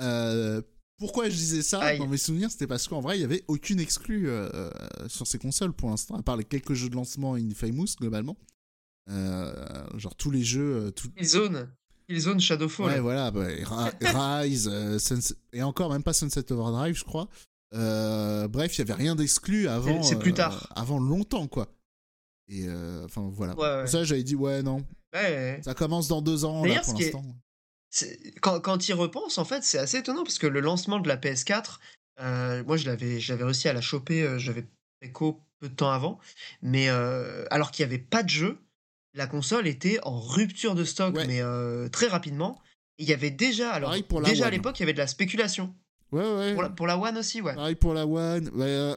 Euh, 0.00 0.60
pourquoi 0.98 1.28
je 1.28 1.34
disais 1.34 1.62
ça 1.62 1.80
Aïe. 1.80 1.98
dans 1.98 2.06
mes 2.06 2.16
souvenirs, 2.16 2.50
c'était 2.50 2.66
parce 2.66 2.86
qu'en 2.88 3.00
vrai, 3.00 3.18
il 3.18 3.20
y 3.20 3.24
avait 3.24 3.44
aucune 3.48 3.80
exclue 3.80 4.28
euh, 4.28 4.70
sur 5.08 5.26
ces 5.26 5.38
consoles 5.38 5.72
pour 5.72 5.90
l'instant, 5.90 6.14
à 6.16 6.22
part 6.22 6.36
les 6.36 6.44
quelques 6.44 6.74
jeux 6.74 6.88
de 6.88 6.94
lancement 6.94 7.34
Infamous 7.34 7.96
globalement. 8.00 8.36
Euh, 9.10 9.52
genre 9.98 10.14
tous 10.14 10.30
les 10.30 10.42
jeux, 10.44 10.90
tout- 10.92 11.10
Killzone, 11.10 11.68
Killzone 12.08 12.40
Shadowfall. 12.40 12.86
Ouais, 12.86 13.00
voilà, 13.00 13.30
bah, 13.30 13.46
Rise, 14.40 14.70
Sunset- 14.98 15.34
et 15.52 15.62
encore 15.62 15.90
même 15.90 16.02
pas 16.02 16.12
Sunset 16.12 16.50
Overdrive, 16.52 16.96
je 16.96 17.04
crois. 17.04 17.28
Bref, 17.72 18.76
il 18.76 18.78
y 18.78 18.82
avait 18.82 18.94
rien 18.94 19.14
d'exclu 19.16 19.68
avant. 19.68 20.02
C'est- 20.02 20.18
plus 20.18 20.32
tard. 20.32 20.72
avant 20.76 20.98
longtemps, 21.00 21.48
quoi. 21.48 21.68
Et 22.48 22.66
enfin 23.04 23.28
voilà. 23.32 23.54
Ouais, 23.56 23.62
ouais. 23.62 23.80
Pour 23.80 23.88
ça, 23.88 24.04
j'avais 24.04 24.22
dit 24.22 24.36
ouais, 24.36 24.62
non. 24.62 24.84
Ouais. 25.12 25.60
Ça 25.64 25.74
commence 25.74 26.08
dans 26.08 26.22
deux 26.22 26.44
ans 26.44 26.64
là 26.64 26.80
pour 26.82 26.94
l'instant. 27.00 27.24
Quand, 28.40 28.60
quand 28.60 28.88
il 28.88 28.94
repense, 28.94 29.38
en 29.38 29.44
fait, 29.44 29.62
c'est 29.64 29.78
assez 29.78 29.98
étonnant 29.98 30.24
parce 30.24 30.38
que 30.38 30.46
le 30.46 30.60
lancement 30.60 30.98
de 30.98 31.08
la 31.08 31.16
PS4, 31.16 31.78
euh, 32.20 32.64
moi, 32.64 32.76
je 32.76 32.86
l'avais, 32.86 33.20
j'avais 33.20 33.44
réussi 33.44 33.68
à 33.68 33.72
la 33.72 33.80
choper, 33.80 34.22
euh, 34.22 34.38
j'avais 34.38 34.66
écho 35.02 35.40
peu 35.60 35.68
de 35.68 35.74
temps 35.74 35.90
avant, 35.90 36.18
mais 36.62 36.88
euh, 36.88 37.44
alors 37.50 37.70
qu'il 37.70 37.86
n'y 37.86 37.92
avait 37.92 38.02
pas 38.02 38.22
de 38.22 38.28
jeu, 38.28 38.58
la 39.14 39.26
console 39.26 39.66
était 39.66 39.98
en 40.02 40.18
rupture 40.18 40.74
de 40.74 40.84
stock, 40.84 41.14
Ouais. 41.16 41.26
mais 41.26 41.40
très 41.90 42.08
rapidement. 42.08 42.60
Il 42.98 43.08
y 43.08 43.12
avait 43.12 43.30
déjà, 43.30 43.72
alors 43.72 43.90
Pareil 43.90 44.02
pour 44.04 44.20
la 44.20 44.28
déjà 44.28 44.46
à 44.46 44.50
l'époque, 44.50 44.78
il 44.78 44.82
y 44.82 44.84
avait 44.84 44.92
de 44.92 44.98
la 44.98 45.06
spéculation. 45.08 45.74
Ouais, 46.12 46.22
ouais. 46.22 46.52
Pour 46.54 46.62
la, 46.62 46.68
pour 46.70 46.86
la 46.86 46.96
One 46.96 47.18
aussi, 47.18 47.40
ouais. 47.40 47.54
Pareil 47.54 47.74
pour 47.74 47.92
la 47.94 48.06
One. 48.06 48.48
Ouais, 48.54 48.94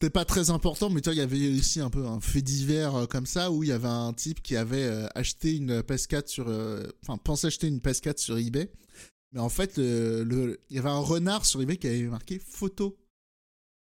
c'était 0.00 0.10
pas 0.10 0.24
très 0.24 0.48
important, 0.50 0.88
mais 0.88 1.02
toi, 1.02 1.12
il 1.12 1.18
y 1.18 1.20
avait 1.20 1.58
aussi 1.58 1.78
un 1.80 1.90
peu 1.90 2.06
un 2.06 2.20
fait 2.20 2.40
divers 2.40 2.94
euh, 2.94 3.06
comme 3.06 3.26
ça 3.26 3.50
où 3.50 3.62
il 3.62 3.68
y 3.68 3.72
avait 3.72 3.86
un 3.88 4.12
type 4.14 4.42
qui 4.42 4.56
avait 4.56 4.84
euh, 4.84 5.06
acheté 5.14 5.54
une 5.56 5.80
PS4 5.80 6.26
sur, 6.28 6.48
euh, 6.48 6.82
enfin, 7.02 7.18
pensait 7.18 7.48
acheter 7.48 7.66
une 7.68 7.78
PS4 7.80 8.16
sur 8.18 8.38
eBay, 8.38 8.72
mais 9.32 9.40
en 9.40 9.50
fait, 9.50 9.76
le, 9.76 10.24
le- 10.24 10.60
il 10.70 10.76
y 10.76 10.78
avait 10.78 10.88
un 10.88 10.98
renard 11.00 11.44
sur 11.44 11.60
eBay 11.60 11.76
qui 11.76 11.86
avait 11.86 12.02
marqué 12.04 12.38
photo 12.38 12.96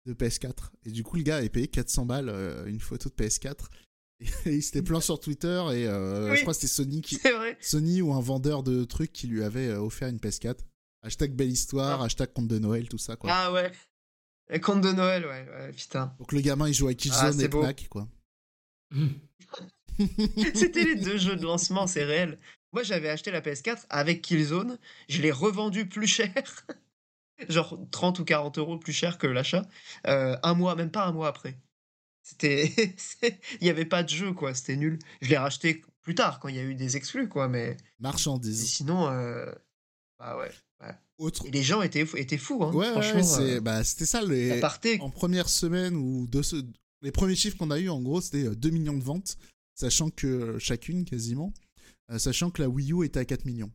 de 0.06 0.14
PS4, 0.14 0.54
et 0.86 0.92
du 0.92 1.04
coup, 1.04 1.18
le 1.18 1.24
gars 1.24 1.38
avait 1.38 1.50
payé 1.50 1.68
400 1.68 2.06
balles 2.06 2.34
une 2.68 2.80
photo 2.80 3.10
de 3.10 3.16
PS4, 3.26 3.66
et 4.46 4.56
il 4.56 4.64
s'était 4.64 4.82
plaint 4.82 5.04
sur 5.04 5.20
Twitter, 5.20 5.62
et 5.74 5.88
euh, 5.88 6.32
Oui. 6.32 6.38
je 6.38 6.42
crois 6.44 6.54
que 6.54 6.60
c'était 6.62 6.72
Sony 6.74 7.02
qui. 7.02 7.20
Sony 7.62 8.02
ou 8.02 8.14
un 8.14 8.22
vendeur 8.22 8.64
de 8.64 8.86
trucs 8.86 9.12
qui 9.12 9.28
lui 9.28 9.44
avait 9.44 9.74
offert 9.74 10.08
une 10.08 10.18
PS4. 10.20 10.56
Hashtag 11.04 11.36
belle 11.36 11.52
histoire, 11.52 12.02
Ah. 12.02 12.06
hashtag 12.06 12.32
conte 12.34 12.48
de 12.48 12.58
Noël, 12.60 12.88
tout 12.90 12.98
ça, 12.98 13.16
quoi. 13.18 13.30
Ah 13.32 13.52
ouais. 13.54 13.72
Les 14.50 14.62
contes 14.62 14.82
de 14.82 14.92
Noël, 14.92 15.26
ouais, 15.26 15.46
ouais, 15.50 15.72
putain. 15.74 16.16
Donc 16.20 16.32
le 16.32 16.40
gamin, 16.42 16.68
il 16.70 16.74
joue 16.74 16.88
à 16.88 16.92
Ah, 16.92 16.94
Killzone 16.94 17.34
c'est 17.34 17.46
et. 17.46 17.50
Knack, 17.50 17.88
quoi. 17.90 18.08
C'était 20.54 20.84
les 20.84 20.96
deux 20.96 21.18
jeux 21.18 21.36
de 21.36 21.44
lancement, 21.44 21.88
c'est 21.88 22.04
réel. 22.04 22.40
Moi, 22.74 22.84
j'avais 22.84 23.10
acheté 23.10 23.32
la 23.32 23.42
PS4 23.42 23.86
avec 23.90 24.22
Killzone. 24.22 24.78
Je 25.10 25.22
l'ai 25.22 25.32
revendu 25.32 25.88
plus 25.88 26.08
cher. 26.08 26.32
Genre 27.50 27.78
30 27.92 28.20
ou 28.20 28.26
40 28.26 28.58
euros 28.58 28.78
plus 28.78 28.94
cher 28.94 29.18
que 29.18 29.28
l'achat. 29.28 29.64
Euh, 30.08 30.38
un 30.44 30.54
mois, 30.54 30.76
même 30.76 30.92
pas 30.92 31.06
un 31.06 31.12
mois 31.12 31.28
après. 31.28 31.58
C'était. 32.24 32.72
Il 33.24 33.64
n'y 33.64 33.70
avait 33.70 33.86
pas 33.86 34.04
de 34.04 34.10
jeu, 34.10 34.34
quoi. 34.34 34.54
C'était 34.54 34.76
nul. 34.76 35.00
Je 35.22 35.30
l'ai 35.30 35.38
racheté 35.38 35.84
plus 36.02 36.16
tard, 36.16 36.40
quand 36.40 36.48
il 36.48 36.56
y 36.56 36.60
a 36.60 36.64
eu 36.64 36.74
des 36.76 36.96
exclus, 36.98 37.28
quoi. 37.28 37.48
Mais, 37.48 37.76
Marchandise. 38.00 38.66
sinon. 38.72 39.10
euh, 39.12 39.52
Bah 40.20 40.38
ouais. 40.38 40.52
Autre. 41.18 41.46
Et 41.48 41.52
les 41.52 41.64
gens 41.64 41.82
étaient, 41.82 42.06
étaient 42.16 42.38
fous, 42.38 42.64
hein. 42.64 42.72
Ouais, 42.74 42.92
Franchement, 42.92 43.16
ouais, 43.16 43.24
c'est, 43.24 43.56
euh, 43.56 43.62
bah, 43.62 43.84
c'était 43.84 44.06
ça. 44.06 44.22
Les... 44.22 44.60
partait. 44.60 45.00
En 45.02 45.10
première 45.10 45.50
semaine 45.50 45.96
ou 45.96 46.28
deux, 46.28 46.42
les 47.02 47.12
premiers 47.12 47.36
chiffres 47.36 47.58
qu'on 47.58 47.72
a 47.72 47.80
eu, 47.80 47.90
en 47.90 48.02
gros, 48.02 48.22
c'était 48.22 48.46
euh, 48.46 48.56
2 48.56 48.70
millions 48.70 48.98
de 48.98 49.04
ventes, 49.04 49.38
sachant 49.76 50.10
que 50.10 50.28
euh, 50.28 50.60
chacune 50.60 51.06
quasiment, 51.06 51.54
euh, 52.12 52.20
sachant 52.20 52.52
que 52.52 52.62
la 52.62 52.70
Wii 52.70 52.92
U 52.94 53.04
était 53.06 53.20
à 53.20 53.26
4 53.26 53.46
millions. 53.46 53.72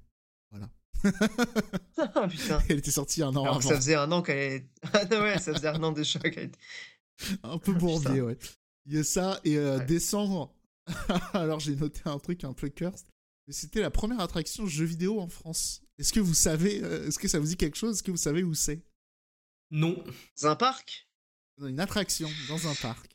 Ah, 0.54 0.68
putain. 2.28 2.62
Elle 2.68 2.78
était 2.78 2.90
sortie 2.92 3.22
un 3.22 3.34
an 3.34 3.42
Alors 3.42 3.56
avant. 3.56 3.68
ça 3.70 3.74
faisait 3.76 3.96
un 3.96 4.10
an 4.12 4.22
qu'elle 4.22 4.38
est. 4.38 4.66
Ah 4.92 5.04
ouais, 5.20 5.38
ça 5.38 5.52
faisait 5.52 5.68
un 5.68 5.82
an 5.82 5.90
déjà 5.92 6.20
qu'elle 6.20 6.44
était. 6.44 6.58
Un 7.42 7.58
peu 7.58 7.72
bourbier, 7.72 8.20
ouais. 8.20 8.38
Il 8.86 8.94
y 8.94 8.98
a 8.98 9.04
ça, 9.04 9.40
et 9.44 9.56
euh, 9.58 9.78
Ouais. 9.78 9.84
décembre. 9.86 10.54
Alors 11.34 11.60
j'ai 11.60 11.76
noté 11.76 12.00
un 12.04 12.18
truc 12.18 12.44
un 12.44 12.52
peu 12.52 12.68
cursed. 12.68 13.06
mais 13.46 13.52
C'était 13.52 13.80
la 13.80 13.90
première 13.90 14.20
attraction 14.20 14.66
jeu 14.66 14.84
vidéo 14.84 15.20
en 15.20 15.28
France. 15.28 15.81
Est-ce 16.02 16.12
que 16.12 16.18
vous 16.18 16.34
savez, 16.34 16.82
euh, 16.82 17.06
est-ce 17.06 17.16
que 17.20 17.28
ça 17.28 17.38
vous 17.38 17.46
dit 17.46 17.56
quelque 17.56 17.76
chose? 17.76 17.94
Est-ce 17.94 18.02
que 18.02 18.10
vous 18.10 18.16
savez 18.16 18.42
où 18.42 18.54
c'est? 18.54 18.82
Non. 19.70 20.02
Dans 20.42 20.48
un 20.48 20.56
parc? 20.56 21.08
Une 21.64 21.78
attraction 21.78 22.28
dans 22.48 22.66
un 22.66 22.74
parc. 22.74 23.08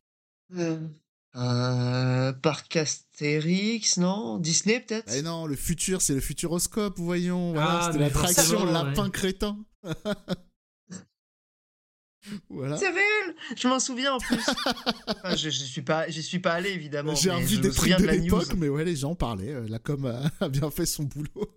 Euh, 1.36 2.32
parc 2.32 2.78
Astérix, 2.78 3.98
non? 3.98 4.38
Disney 4.40 4.80
peut-être? 4.80 5.12
Eh 5.14 5.22
non, 5.22 5.48
le 5.48 5.58
futur, 5.58 6.02
c'est 6.02 6.14
le 6.14 6.22
futuroscope, 6.22 6.98
voyons. 6.98 7.52
Voilà, 7.52 7.80
Ah, 7.82 7.86
c'était 7.88 8.00
l'attraction 8.00 8.64
lapin 8.64 9.04
ouais. 9.04 9.12
crétin. 9.12 9.66
voilà. 12.50 12.78
C'est 12.78 12.88
réel 12.90 13.36
Je 13.58 13.68
m'en 13.68 13.82
souviens 13.82 14.14
en 14.14 14.20
plus. 14.20 14.38
Enfin, 15.08 15.36
je, 15.36 15.50
je 15.50 15.64
suis 15.64 15.82
pas, 15.82 16.10
j'y 16.10 16.24
suis 16.24 16.40
pas 16.40 16.54
allé 16.54 16.70
évidemment. 16.70 17.16
J'ai 17.16 17.32
je 17.46 17.60
des 17.60 17.72
souviens 17.74 18.00
de 18.00 18.06
l'époque, 18.06 18.54
mais 18.56 18.70
ouais, 18.70 18.86
les 18.86 18.96
gens 18.96 19.14
parlaient. 19.14 19.52
euh, 19.54 19.68
La 19.68 19.80
com 19.80 20.06
a, 20.06 20.32
a 20.46 20.48
bien 20.48 20.72
fait 20.72 20.86
son 20.86 21.04
boulot. 21.04 21.54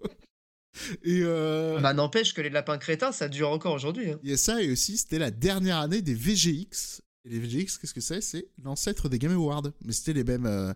Et 1.03 1.21
euh, 1.23 1.81
Bah 1.81 1.93
n'empêche 1.95 2.33
que 2.35 2.41
les 2.41 2.51
lapins 2.51 2.79
crétins, 2.79 3.13
ça 3.13 3.29
dure 3.29 3.51
encore 3.51 3.75
aujourd'hui. 3.75 4.11
hein. 4.11 4.21
il 4.23 4.31
y 4.31 4.33
a 4.33 4.37
ça, 4.37 4.63
et 4.63 4.71
aussi, 4.71 4.97
c'était 4.99 5.19
la 5.19 5.31
dernière 5.31 5.79
année 5.79 6.03
des 6.03 6.15
VGX. 6.15 7.01
Et 7.25 7.29
les 7.31 7.39
VGX, 7.39 7.79
qu'est-ce 7.79 7.93
que 7.95 8.01
c'est? 8.01 8.21
C'est 8.21 8.47
l'ancêtre 8.63 9.09
des 9.09 9.19
Game 9.19 9.33
Awards. 9.33 9.71
Mais 9.85 9.93
c'était 9.93 10.13
les 10.15 10.25
mêmes, 10.25 10.47
euh, 10.47 10.73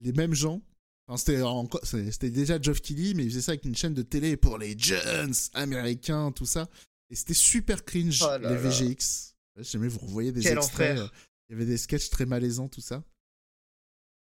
les 0.00 0.12
mêmes 0.12 0.34
gens. 0.34 0.62
Enfin, 1.08 1.16
c'était, 1.82 2.30
déjà 2.30 2.60
Geoff 2.62 2.80
Keighley, 2.80 3.14
mais 3.14 3.24
il 3.24 3.30
faisait 3.30 3.40
ça 3.40 3.52
avec 3.52 3.64
une 3.64 3.74
chaîne 3.74 3.94
de 3.94 4.02
télé 4.02 4.36
pour 4.36 4.58
les 4.58 4.78
jeunes 4.78 5.34
américains, 5.54 6.30
tout 6.30 6.46
ça. 6.46 6.68
Et 7.10 7.16
c'était 7.16 7.34
super 7.34 7.84
cringe, 7.84 8.22
Oh 8.22 8.36
les. 8.38 8.54
VGX. 8.56 9.34
Jamais, 9.58 9.88
vous 9.88 9.98
revoyez 9.98 10.30
des 10.30 10.42
Quel 10.42 10.58
extraits. 10.58 10.92
enfer. 10.92 11.04
euh, 11.06 11.08
Il 11.48 11.52
y 11.52 11.56
avait 11.56 11.66
des 11.66 11.76
sketchs 11.76 12.10
très 12.10 12.26
malaisants, 12.26 12.68
tout 12.68 12.80
ça. 12.80 13.02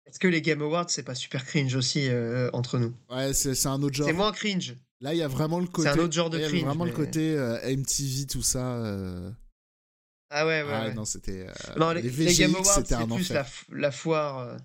Est-ce 0.06 0.18
que 0.18 0.26
les 0.28 0.40
Game 0.42 0.62
Awards 0.62 0.88
c'est 0.88 1.02
pas 1.02 1.14
super 1.14 1.44
cringe 1.44 1.74
aussi 1.76 2.08
euh, 2.08 2.48
entre 2.54 2.78
nous? 2.78 2.94
Ouais, 3.10 3.34
c'est, 3.34 3.54
c'est 3.54 3.68
un 3.68 3.82
autre 3.82 3.94
genre. 3.94 4.06
C'est 4.08 4.14
moins 4.14 4.32
cringe. 4.32 4.74
Là, 5.00 5.14
il 5.14 5.18
y 5.18 5.22
a 5.22 5.28
vraiment 5.28 5.60
le 5.60 5.66
côté. 5.66 5.88
un 5.88 5.98
autre 5.98 6.12
genre 6.12 6.28
de 6.30 6.38
il 6.38 6.42
y 6.42 6.44
a 6.44 6.48
cringe, 6.48 6.64
vraiment 6.64 6.84
le 6.84 6.92
côté 6.92 7.34
euh, 7.34 7.58
MTV, 7.76 8.26
tout 8.26 8.42
ça. 8.42 8.76
euh, 8.76 9.30
Ah 10.28 10.46
ouais, 10.46 10.62
ouais. 10.62 10.70
ah, 10.72 10.86
ouais. 10.88 10.94
non, 10.94 11.04
c'était. 11.06 11.46
euh, 11.48 11.52
Non, 11.78 11.92
les, 11.92 12.02
les 12.02 12.10
les 12.10 12.34
Game 12.34 12.54
Awards, 12.54 12.66
c'était 12.66 12.88
c'est 12.88 12.94
un 12.96 13.06
plus 13.08 13.30
la, 13.70 13.90
foire. 13.92 14.56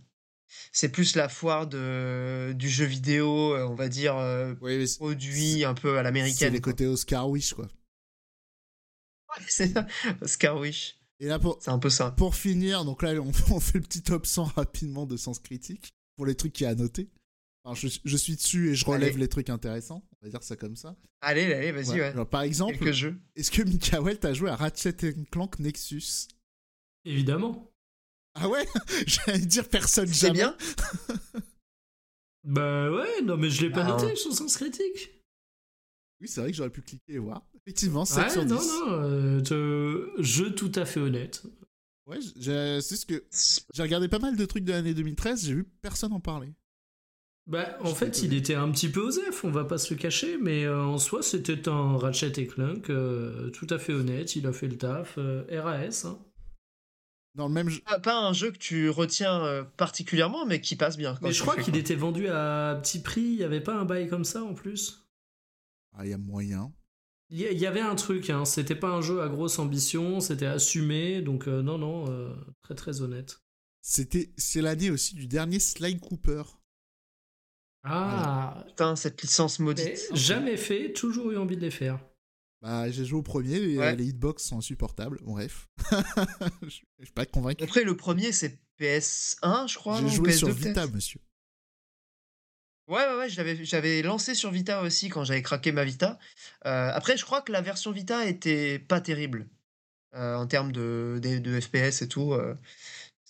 c'est 0.73 0.89
plus 0.89 1.15
la 1.15 1.29
foire 1.29 1.67
de, 1.67 2.51
du 2.53 2.69
jeu 2.69 2.83
vidéo, 2.85 3.55
on 3.55 3.75
va 3.75 3.87
dire, 3.87 4.15
Oui, 4.61 4.85
c'est- 4.87 4.97
produit 4.97 5.63
un 5.63 5.73
peu 5.73 5.93
à 5.95 5.99
c'est 5.99 6.03
l'américaine. 6.03 6.53
les 6.53 6.59
quoi. 6.61 6.73
côtés 6.73 6.85
Oscar 6.87 7.29
Wish, 7.29 7.53
quoi. 7.53 7.65
Ouais, 7.65 9.43
c'est 9.47 9.73
ça. 9.73 9.87
Oscar 10.21 10.57
Wish. 10.57 10.97
Et 11.21 11.27
là, 11.27 11.39
pour, 11.39 11.57
C'est 11.61 11.71
un 11.71 11.79
peu 11.79 11.89
ça. 11.89 12.11
pour 12.11 12.35
finir, 12.35 12.83
donc 12.83 13.01
là, 13.01 13.11
on, 13.21 13.31
on 13.55 13.59
fait 13.61 13.77
le 13.79 13.85
petit 13.85 14.01
top 14.03 14.25
100 14.25 14.43
rapidement 14.55 15.05
de 15.05 15.15
sens 15.15 15.39
critique 15.39 15.93
pour 16.17 16.25
les 16.25 16.35
trucs 16.35 16.51
qu'il 16.51 16.65
y 16.65 16.67
a 16.67 16.71
à 16.71 16.75
noter. 16.75 17.09
Enfin, 17.67 17.87
je, 17.87 17.97
je 18.05 18.17
suis 18.17 18.35
dessus 18.35 18.69
et 18.69 18.75
je 18.75 18.85
relève 18.85 19.09
Allez. 19.13 19.17
les 19.21 19.27
trucs 19.27 19.49
intéressants. 19.49 20.07
On 20.21 20.25
va 20.25 20.29
dire 20.29 20.43
ça 20.43 20.55
comme 20.55 20.75
ça. 20.75 20.95
Allez, 21.21 21.51
allez, 21.51 21.71
vas-y, 21.71 21.89
Ouais. 21.89 21.99
ouais. 22.01 22.05
Alors, 22.05 22.29
par 22.29 22.43
exemple, 22.43 22.87
est-ce 22.87 23.49
que 23.51 23.63
Mikael, 23.63 24.19
t'as 24.19 24.33
joué 24.33 24.49
à 24.51 24.55
Ratchet 24.55 24.95
Clank 25.31 25.57
Nexus? 25.59 26.27
Évidemment. 27.05 27.71
Ah 28.35 28.47
ouais? 28.49 28.65
J'allais 29.07 29.39
dire 29.45 29.67
personne 29.67 30.07
C'est 30.07 30.27
jamais. 30.27 30.39
bien 30.39 30.55
Bah 32.43 32.91
ouais, 32.91 33.21
non 33.23 33.37
mais 33.37 33.49
je 33.49 33.63
l'ai 33.63 33.71
pas 33.71 33.83
Ah, 33.85 33.89
noté 33.89 34.05
ouais. 34.05 34.15
sur 34.15 34.31
Sens 34.33 34.55
Critique. 34.57 35.23
Oui, 36.21 36.27
c'est 36.27 36.41
vrai 36.41 36.51
que 36.51 36.57
j'aurais 36.57 36.69
pu 36.69 36.81
cliquer 36.81 37.13
et 37.13 37.17
voir. 37.17 37.43
Effectivement, 37.55 38.05
7 38.05 38.23
Ouais, 38.25 38.29
sur 38.29 38.45
10. 38.45 38.51
non, 38.53 38.61
non, 38.61 38.91
euh, 38.91 39.41
te- 39.41 40.21
jeu 40.21 40.53
tout 40.53 40.71
à 40.75 40.85
fait 40.85 40.99
honnête. 40.99 41.43
Ouais, 42.05 42.19
c'est 42.21 42.95
ce 42.95 43.05
que 43.07 43.25
j'ai 43.73 43.81
regardé 43.81 44.07
pas 44.07 44.19
mal 44.19 44.37
de 44.37 44.45
trucs 44.45 44.63
de 44.63 44.71
l'année 44.71 44.93
2013, 44.93 45.45
j'ai 45.47 45.55
vu 45.55 45.63
personne 45.81 46.13
en 46.13 46.19
parler. 46.19 46.53
Bah, 47.47 47.77
en 47.81 47.93
fait, 47.93 48.23
il 48.23 48.33
était 48.33 48.55
un 48.55 48.71
petit 48.71 48.89
peu 48.89 49.01
osef, 49.01 49.43
on 49.43 49.51
va 49.51 49.65
pas 49.65 49.77
se 49.77 49.93
le 49.93 49.99
cacher, 49.99 50.37
mais 50.39 50.63
euh, 50.65 50.83
en 50.83 50.97
soi, 50.97 51.21
c'était 51.21 51.69
un 51.69 51.95
Ratchet 51.97 52.31
et 52.37 52.47
Clank 52.47 52.89
euh, 52.89 53.51
tout 53.51 53.67
à 53.69 53.77
fait 53.77 53.93
honnête, 53.93 54.35
il 54.35 54.47
a 54.47 54.51
fait 54.51 54.67
le 54.67 54.77
taf, 54.77 55.15
euh, 55.19 55.43
RAS. 55.51 56.05
hein. 56.05 56.19
Dans 57.35 57.47
le 57.47 57.53
même 57.53 57.69
jeu. 57.69 57.81
Pas- 57.85 57.99
Pas 57.99 58.17
un 58.19 58.33
jeu 58.33 58.51
que 58.51 58.57
tu 58.57 58.89
retiens 58.89 59.67
particulièrement, 59.77 60.45
mais 60.45 60.59
qui 60.61 60.75
passe 60.75 60.97
bien. 60.97 61.13
quand 61.15 61.27
Mais 61.27 61.33
je 61.33 61.41
crois 61.41 61.57
qu'il 61.57 61.75
était 61.75 61.93
vendu 61.95 62.29
à 62.29 62.79
petit 62.81 63.01
prix, 63.01 63.21
il 63.21 63.35
y 63.35 63.43
avait 63.43 63.61
pas 63.61 63.75
un 63.75 63.85
bail 63.85 64.07
comme 64.07 64.23
ça 64.25 64.41
en 64.43 64.53
plus. 64.53 65.05
Ah, 65.97 66.05
il 66.05 66.09
y 66.11 66.13
a 66.13 66.17
moyen. 66.17 66.73
Il 67.29 67.39
y, 67.39 67.65
avait 67.65 67.81
un 67.81 67.95
truc, 67.95 68.29
hein, 68.29 68.45
c'était 68.45 68.75
pas 68.75 68.89
un 68.91 69.01
jeu 69.01 69.21
à 69.21 69.27
grosse 69.27 69.57
ambition, 69.59 70.19
c'était 70.19 70.45
assumé, 70.45 71.21
donc 71.21 71.47
euh, 71.47 71.61
non, 71.63 71.77
non, 71.79 72.05
euh, 72.09 72.33
très 72.61 72.75
très 72.75 73.01
honnête. 73.01 73.39
C'était 73.81 74.31
c'est 74.37 74.61
l'année 74.61 74.91
aussi 74.91 75.15
du 75.15 75.27
dernier 75.27 75.59
Sly 75.59 75.99
Cooper. 75.99 76.43
Ah, 77.87 78.63
Putain, 78.67 78.95
cette 78.95 79.21
licence 79.21 79.59
mais 79.59 79.65
maudite. 79.65 80.09
jamais 80.13 80.57
fait, 80.57 80.91
toujours 80.93 81.31
eu 81.31 81.37
envie 81.37 81.55
de 81.55 81.61
les 81.61 81.71
faire. 81.71 81.99
Bah, 82.61 82.89
j'ai 82.89 83.05
joué 83.05 83.19
au 83.19 83.23
premier, 83.23 83.59
les, 83.59 83.77
Ouais. 83.77 83.95
les 83.95 84.05
hitbox 84.07 84.43
sont 84.43 84.57
insupportables. 84.57 85.19
Bref. 85.21 85.67
je 86.63 86.69
suis 86.69 86.85
pas 87.13 87.25
convaincu. 87.25 87.63
Après, 87.63 87.83
le 87.83 87.95
premier, 87.95 88.31
c'est 88.31 88.57
PS1, 88.79 89.67
je 89.67 89.75
crois. 89.77 89.99
J'ai 89.99 90.05
ou 90.05 90.09
joué 90.09 90.31
PS2, 90.31 90.37
sur 90.37 90.49
Vita, 90.51 90.87
monsieur. 90.87 91.19
Ouais, 92.87 92.97
ouais, 93.07 93.17
ouais, 93.17 93.29
je 93.29 93.37
l'avais- 93.37 93.65
j'avais 93.65 94.01
lancé 94.03 94.35
sur 94.35 94.51
Vita 94.51 94.81
aussi 94.83 95.09
quand 95.09 95.23
j'avais 95.23 95.41
craqué 95.41 95.71
ma 95.71 95.83
Vita. 95.83 96.19
Euh, 96.65 96.91
après, 96.93 97.17
je 97.17 97.25
crois 97.25 97.41
que 97.41 97.51
la 97.51 97.61
version 97.61 97.91
Vita 97.91 98.25
était 98.27 98.77
pas 98.79 99.01
terrible 99.01 99.47
euh, 100.15 100.35
en 100.35 100.45
termes 100.47 100.71
de, 100.71 101.19
de, 101.21 101.39
de 101.39 101.59
FPS 101.59 102.01
et 102.03 102.07
tout. 102.07 102.33
euh, 102.33 102.55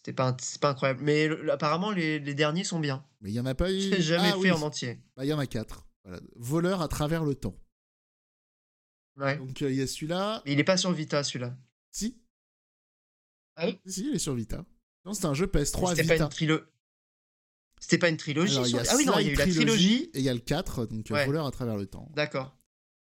c'était 0.06 0.14
pas, 0.16 0.38
c'est 0.40 0.62
pas 0.62 0.70
incroyable. 0.70 1.02
Mais 1.04 1.28
le- 1.28 1.52
apparemment, 1.52 1.90
les, 1.92 2.20
les 2.20 2.34
derniers 2.36 2.64
sont 2.64 2.80
bien. 2.80 3.04
Mais 3.22 3.32
il 3.32 3.34
y 3.34 3.40
en 3.40 3.46
a 3.48 3.56
pas 3.56 3.72
eu. 3.72 3.80
J'ai 3.80 4.02
jamais 4.02 4.30
Ah, 4.30 4.34
fait 4.34 4.38
oui. 4.38 4.52
en 4.52 4.62
entier. 4.62 5.00
Bah, 5.18 5.26
il 5.26 5.30
y 5.30 5.34
en 5.34 5.40
a 5.40 5.48
quatre. 5.48 5.88
Voilà. 6.04 6.22
Voleur 6.36 6.82
à 6.84 6.88
travers 6.88 7.24
le 7.26 7.34
temps. 7.34 7.56
Ouais. 9.18 9.38
Donc, 9.38 9.62
euh, 9.62 9.72
il 9.72 9.78
y 9.78 9.82
a 9.82 9.88
celui-là. 9.88 10.44
Mais 10.46 10.54
il 10.54 10.60
est 10.60 10.64
pas 10.66 10.78
sur 10.78 10.92
Vita, 10.92 11.24
celui-là. 11.24 11.58
Si. 11.92 12.22
Ah 13.56 13.66
oui 13.68 13.80
Si, 13.86 13.94
si, 13.94 14.08
il 14.10 14.16
est 14.16 14.20
sur 14.20 14.36
Vita. 14.36 14.64
Non, 15.06 15.14
c'est 15.14 15.26
un 15.26 15.34
jeu 15.34 15.46
PS3 15.48 15.96
C'était 15.96 16.04
pas 16.08 16.14
Vita. 16.16 16.26
une 16.26 16.30
trilo- 16.30 16.64
C'était 17.80 17.98
pas 17.98 18.10
une 18.10 18.18
trilogie 18.18 18.56
Alors, 18.58 18.68
sur- 18.68 18.80
Ah 18.88 18.96
oui, 18.98 19.06
non, 19.06 19.18
il 19.20 19.28
y 19.28 19.30
a 19.30 19.34
eu 19.34 19.36
la 19.36 19.48
trilogie. 19.48 20.10
Et 20.14 20.20
il 20.20 20.22
y 20.26 20.30
a 20.30 20.34
le 20.34 20.40
4, 20.40 20.86
donc 20.86 21.10
euh, 21.10 21.14
Ouais. 21.16 21.26
Voleur 21.26 21.46
à 21.48 21.52
travers 21.52 21.78
le 21.78 21.88
temps. 21.88 22.12
D'accord. 22.14 22.56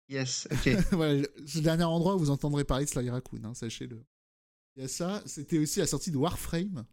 Yes, 0.09 0.47
ok. 0.51 0.68
voilà, 0.91 1.13
le 1.13 1.61
dernier 1.61 1.84
endroit 1.85 2.15
où 2.15 2.19
vous 2.19 2.31
entendrez 2.31 2.65
parler 2.65 2.84
de 2.85 2.89
Sly 2.89 3.09
Raccoon, 3.09 3.43
hein, 3.45 3.53
sachez-le. 3.53 4.03
Il 4.76 4.81
y 4.81 4.85
a 4.85 4.88
ça, 4.88 5.22
c'était 5.26 5.57
aussi 5.57 5.80
la 5.80 5.88
sortie 5.88 6.11
de 6.11 6.18
Warframe. 6.18 6.85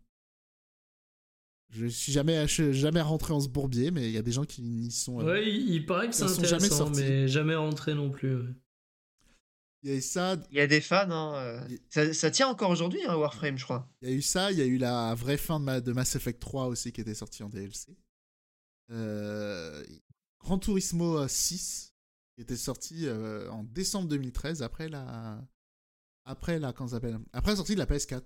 Je 1.71 1.87
suis 1.87 2.13
jamais, 2.13 2.47
je 2.49 2.53
suis 2.53 2.75
jamais 2.75 3.03
rentré 3.03 3.33
en 3.35 3.41
ce 3.41 3.49
bourbier, 3.49 3.91
mais 3.91 4.07
il 4.09 4.13
y 4.13 4.17
a 4.17 4.23
des 4.23 4.33
gens 4.33 4.45
qui 4.45 4.63
y 4.63 4.91
sont. 4.91 5.21
euh, 5.21 5.25
Ouais, 5.25 5.49
il, 5.49 5.69
il 5.75 5.87
paraît 5.87 6.09
que 6.09 6.15
c'est 6.15 6.27
jamais 6.27 6.55
intéressant, 6.65 6.87
sortis. 6.87 7.01
mais 7.03 7.29
jamais 7.29 7.55
rentré 7.55 7.95
non 7.95 8.11
plus. 8.11 8.37
ouais. 8.37 8.55
Il 9.85 9.91
y 9.91 9.93
a 9.93 9.97
eu 9.97 10.01
ça, 10.01 10.37
Il 10.51 10.57
y 10.57 10.61
a 10.61 10.67
des 10.67 10.81
fans, 10.81 11.09
hein, 11.11 11.35
euh, 11.37 11.69
ça, 11.89 12.13
ça 12.13 12.31
tient 12.33 12.49
encore 12.49 12.71
aujourd'hui, 12.71 13.01
hein, 13.07 13.15
Warframe, 13.17 13.59
je 13.59 13.65
crois. 13.65 13.89
il 14.03 14.09
y 14.09 14.13
a 14.13 14.15
eu 14.17 14.23
ça, 14.23 14.51
il 14.51 14.59
y 14.59 14.63
a 14.63 14.65
eu 14.67 14.77
la 14.79 15.15
vraie 15.15 15.37
fin 15.37 15.61
de, 15.61 15.65
Ma- 15.67 15.81
de 15.81 15.93
Mass 15.93 16.17
Effect 16.17 16.41
3 16.41 16.67
aussi 16.67 16.91
qui 16.91 17.01
était 17.01 17.15
sortie 17.15 17.45
en 17.45 17.49
DLC. 17.49 17.97
Euh, 18.91 19.85
Gran 20.41 20.59
Turismo 20.59 21.29
6 21.29 21.95
qui 22.35 22.43
était 22.43 22.57
sorti 22.57 23.07
euh, 23.07 23.49
en 23.51 23.63
décembre 23.63 24.09
2013 24.09 24.63
après 24.63 24.89
la 24.89 25.41
après 26.29 26.59
la 26.59 26.73
ça 26.77 26.89
s'appelle 26.89 27.19
après 27.33 27.53
la 27.53 27.57
sortie 27.57 27.75
de 27.75 27.79
la 27.81 27.87
PS4. 27.87 28.23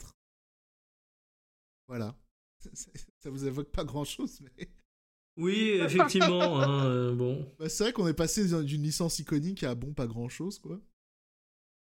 Voilà. 1.89 2.17
Ça 3.21 3.31
vous 3.31 3.47
évoque 3.47 3.71
pas 3.71 3.85
grand 3.85 4.05
chose, 4.05 4.41
mais 4.41 4.69
Oui, 5.37 5.71
effectivement. 5.83 6.61
hein, 6.63 6.87
euh, 6.87 7.15
bon. 7.15 7.53
Bah, 7.59 7.69
c'est 7.69 7.85
vrai 7.85 7.93
qu'on 7.93 8.07
est 8.09 8.15
passé 8.15 8.47
d'une 8.65 8.83
licence 8.83 9.19
iconique 9.19 9.63
à 9.65 9.75
bon 9.75 9.93
pas 9.95 10.07
grand 10.07 10.29
chose 10.29 10.59
quoi. 10.59 10.81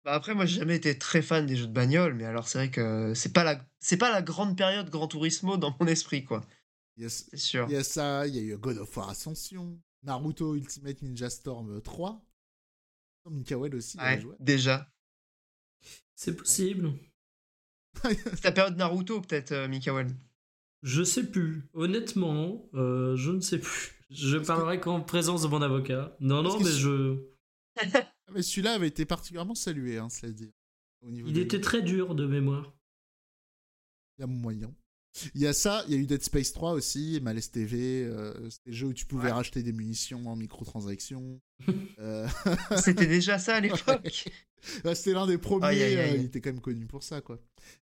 Bah 0.04 0.14
après, 0.14 0.34
moi, 0.34 0.46
j'ai 0.46 0.60
jamais 0.60 0.76
été 0.76 0.98
très 0.98 1.20
fan 1.20 1.44
des 1.44 1.56
jeux 1.56 1.66
de 1.66 1.72
bagnole, 1.74 2.14
mais 2.14 2.24
alors 2.24 2.48
c'est 2.48 2.56
vrai 2.56 2.70
que 2.70 3.12
c'est 3.14 3.34
pas 3.34 3.44
la, 3.44 3.62
c'est 3.80 3.98
pas 3.98 4.10
la 4.10 4.22
grande 4.22 4.56
période 4.56 4.88
Gran 4.88 5.06
Turismo 5.08 5.58
dans 5.58 5.76
mon 5.78 5.86
esprit, 5.86 6.24
quoi. 6.24 6.42
Il 6.96 7.02
y 7.02 7.06
a, 7.06 7.10
C'est 7.10 7.36
sûr. 7.36 7.66
il 7.68 7.74
y 7.74 7.76
a 7.76 7.84
ça, 7.84 8.26
il 8.26 8.34
y 8.34 8.38
a 8.38 8.42
eu 8.42 8.56
God 8.56 8.78
of 8.78 8.96
War 8.96 9.10
Ascension, 9.10 9.78
Naruto 10.02 10.54
Ultimate 10.54 11.02
Ninja 11.02 11.28
Storm 11.28 11.82
3. 11.82 12.24
Mikael 13.26 13.74
aussi, 13.74 13.98
Ouais, 13.98 14.22
déjà. 14.38 14.90
C'est 16.20 16.36
possible. 16.36 16.92
C'est 18.04 18.44
la 18.44 18.52
période 18.52 18.76
Naruto, 18.76 19.22
peut-être, 19.22 19.52
euh, 19.52 19.68
Mikael. 19.68 20.14
Je 20.82 21.02
sais 21.02 21.30
plus. 21.30 21.66
Honnêtement, 21.72 22.68
euh, 22.74 23.16
je 23.16 23.30
ne 23.30 23.40
sais 23.40 23.58
plus. 23.58 23.98
Je 24.10 24.36
parlerai 24.36 24.80
qu'en 24.80 25.00
présence 25.00 25.44
de 25.44 25.48
mon 25.48 25.62
avocat. 25.62 26.14
Non, 26.20 26.42
non, 26.42 26.58
Parce 26.58 26.64
mais 26.64 26.70
je. 26.72 27.24
Ah, 28.26 28.32
mais 28.34 28.42
celui-là 28.42 28.74
avait 28.74 28.88
été 28.88 29.06
particulièrement 29.06 29.54
salué, 29.54 29.96
hein, 29.96 30.10
cela 30.10 30.30
dit. 30.30 30.52
Au 31.00 31.10
niveau 31.10 31.26
Il 31.26 31.38
était 31.38 31.60
très 31.60 31.80
dur 31.80 32.14
de 32.14 32.26
mémoire. 32.26 32.70
Il 34.18 34.20
y 34.20 34.24
a 34.24 34.26
moyen. 34.26 34.74
Il 35.34 35.40
y 35.40 35.46
a 35.46 35.52
ça, 35.52 35.84
il 35.88 35.94
y 35.94 35.96
a 35.96 35.98
eu 36.00 36.06
Dead 36.06 36.22
Space 36.22 36.52
3 36.52 36.72
aussi, 36.72 37.18
Malice 37.20 37.50
TV, 37.50 38.04
euh, 38.04 38.48
c'était 38.48 38.70
des 38.70 38.76
jeux 38.76 38.86
où 38.88 38.92
tu 38.94 39.06
pouvais 39.06 39.24
Ouais. 39.26 39.32
racheter 39.32 39.62
des 39.62 39.72
munitions 39.72 40.24
en 40.28 40.36
microtransactions. 40.36 41.40
euh, 41.98 42.28
C'était 42.84 43.06
déjà 43.08 43.38
ça 43.38 43.56
à 43.56 43.60
l'époque. 43.60 44.28
ouais, 44.84 44.94
c'était 44.94 45.12
l'un 45.12 45.26
des 45.26 45.36
premiers, 45.38 45.66
Aïe, 45.66 45.82
aïe, 45.82 45.96
aïe. 45.98 46.10
euh, 46.12 46.16
il 46.18 46.24
était 46.26 46.40
quand 46.40 46.50
même 46.52 46.60
connu 46.60 46.86
pour 46.86 47.02
ça, 47.02 47.20
quoi. 47.20 47.38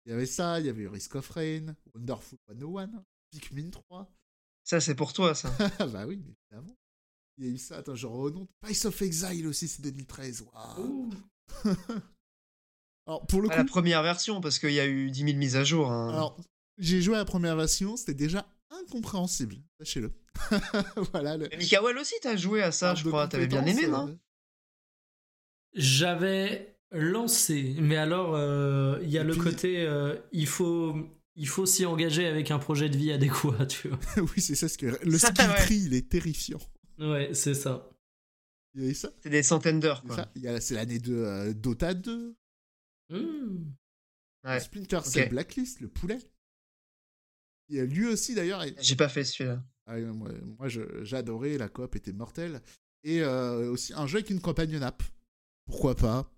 Il 0.05 0.09
y 0.11 0.13
avait 0.13 0.25
ça, 0.25 0.59
il 0.59 0.65
y 0.65 0.69
avait 0.69 0.85
Risk 0.87 1.15
of 1.15 1.29
Rain, 1.29 1.75
Wonderful 1.95 2.37
101, 2.49 2.89
Pikmin 3.31 3.69
3. 3.69 4.11
Ça, 4.65 4.81
c'est 4.81 4.95
pour 4.95 5.13
toi, 5.13 5.33
ça. 5.33 5.55
Ah 5.79 5.87
bah 5.87 6.05
oui, 6.05 6.21
mais 6.25 6.33
évidemment. 6.51 6.75
Il 7.37 7.45
y 7.45 7.47
a 7.47 7.51
eu 7.53 7.57
ça, 7.57 7.77
attends, 7.77 7.95
je 7.95 8.05
renom. 8.05 8.47
Pice 8.67 8.83
of 8.85 9.01
Exile 9.01 9.47
aussi, 9.47 9.67
c'est 9.69 9.81
2013. 9.81 10.43
Waouh. 10.53 10.83
Ouh. 10.85 11.09
Alors, 13.07 13.25
pour 13.27 13.41
le 13.41 13.49
coup, 13.49 13.55
la 13.55 13.65
première 13.65 14.03
version, 14.03 14.39
parce 14.39 14.59
qu'il 14.59 14.71
y 14.71 14.79
a 14.79 14.85
eu 14.87 15.09
10 15.11 15.23
000 15.25 15.37
mises 15.37 15.55
à 15.55 15.63
jour. 15.63 15.91
hein. 15.91 16.09
alors, 16.09 16.37
j'ai 16.77 17.01
joué 17.01 17.15
à 17.15 17.19
la 17.19 17.25
première 17.25 17.55
version, 17.55 17.95
c'était 17.97 18.13
déjà 18.13 18.47
incompréhensible, 18.69 19.57
sachez-le. 19.79 20.11
voilà. 21.11 21.37
Le... 21.37 21.47
Mikael 21.57 21.97
aussi, 21.97 22.15
t'as 22.21 22.35
joué 22.35 22.61
à 22.63 22.71
ça, 22.71 22.95
je 22.95 23.07
crois. 23.07 23.27
T'avais 23.27 23.47
bien 23.47 23.65
aimé, 23.65 23.85
euh, 23.85 23.89
non 23.89 24.19
J'avais 25.73 26.77
lancé, 26.91 27.75
mais 27.79 27.97
alors 27.97 28.35
euh, 28.35 28.99
il 29.03 29.09
y 29.09 29.17
a 29.17 29.21
Et 29.21 29.23
le 29.25 29.33
puis- 29.33 29.41
côté 29.41 29.81
euh, 29.87 30.15
il 30.31 30.47
faut 30.47 30.95
il 31.35 31.47
faut 31.47 31.65
s'y 31.65 31.83
engager 31.87 32.27
avec 32.27 32.51
un 32.51 32.59
projet 32.59 32.89
de 32.89 32.97
vie 32.97 33.11
adéquat, 33.11 33.65
tu 33.67 33.87
vois. 33.89 33.99
oui, 34.35 34.41
c'est 34.41 34.53
ça, 34.55 34.69
ce 34.69 34.77
que... 34.77 34.85
le 35.03 35.17
Ça, 35.17 35.29
skill 35.29 35.49
ouais. 35.49 35.55
tree, 35.57 35.83
il 35.85 35.93
est 35.95 36.07
terrifiant. 36.09 36.59
Ouais, 36.99 37.33
c'est 37.33 37.55
ça. 37.55 37.89
Il 38.75 38.85
y 38.85 38.91
a 38.91 38.93
ça, 38.93 39.09
C'est 39.23 39.29
des 39.31 39.41
centaines 39.43 39.79
d'heures, 39.79 40.03
c'est 40.07 40.15
quoi. 40.15 40.59
C'est 40.61 40.75
l'année 40.75 40.99
de 40.99 41.15
euh, 41.15 41.53
Dota 41.53 41.93
2, 41.93 42.35
Hmm. 43.09 43.65
Ouais. 44.45 44.59
Splinter 44.59 45.01
Cell 45.03 45.23
Ok. 45.25 45.29
Blacklist, 45.31 45.81
le 45.81 45.87
poulet. 45.89 46.17
Euh, 47.71 47.85
lui 47.85 48.07
aussi, 48.07 48.35
d'ailleurs, 48.35 48.63
est- 48.63 48.75
J'ai 48.81 48.95
pas 48.95 49.09
fait 49.09 49.23
celui-là. 49.23 49.63
Ah, 49.85 49.97
moi, 49.99 50.29
adoré, 51.17 51.57
la 51.57 51.69
coop 51.69 51.95
était 51.95 52.13
mortelle. 52.13 52.61
Et 53.03 53.21
euh, 53.21 53.69
aussi 53.71 53.93
un 53.93 54.07
jeu 54.07 54.17
avec 54.19 54.29
une 54.29 54.39
campagne 54.39 54.75
app. 54.83 55.03
Pourquoi 55.65 55.95
pas? 55.95 56.31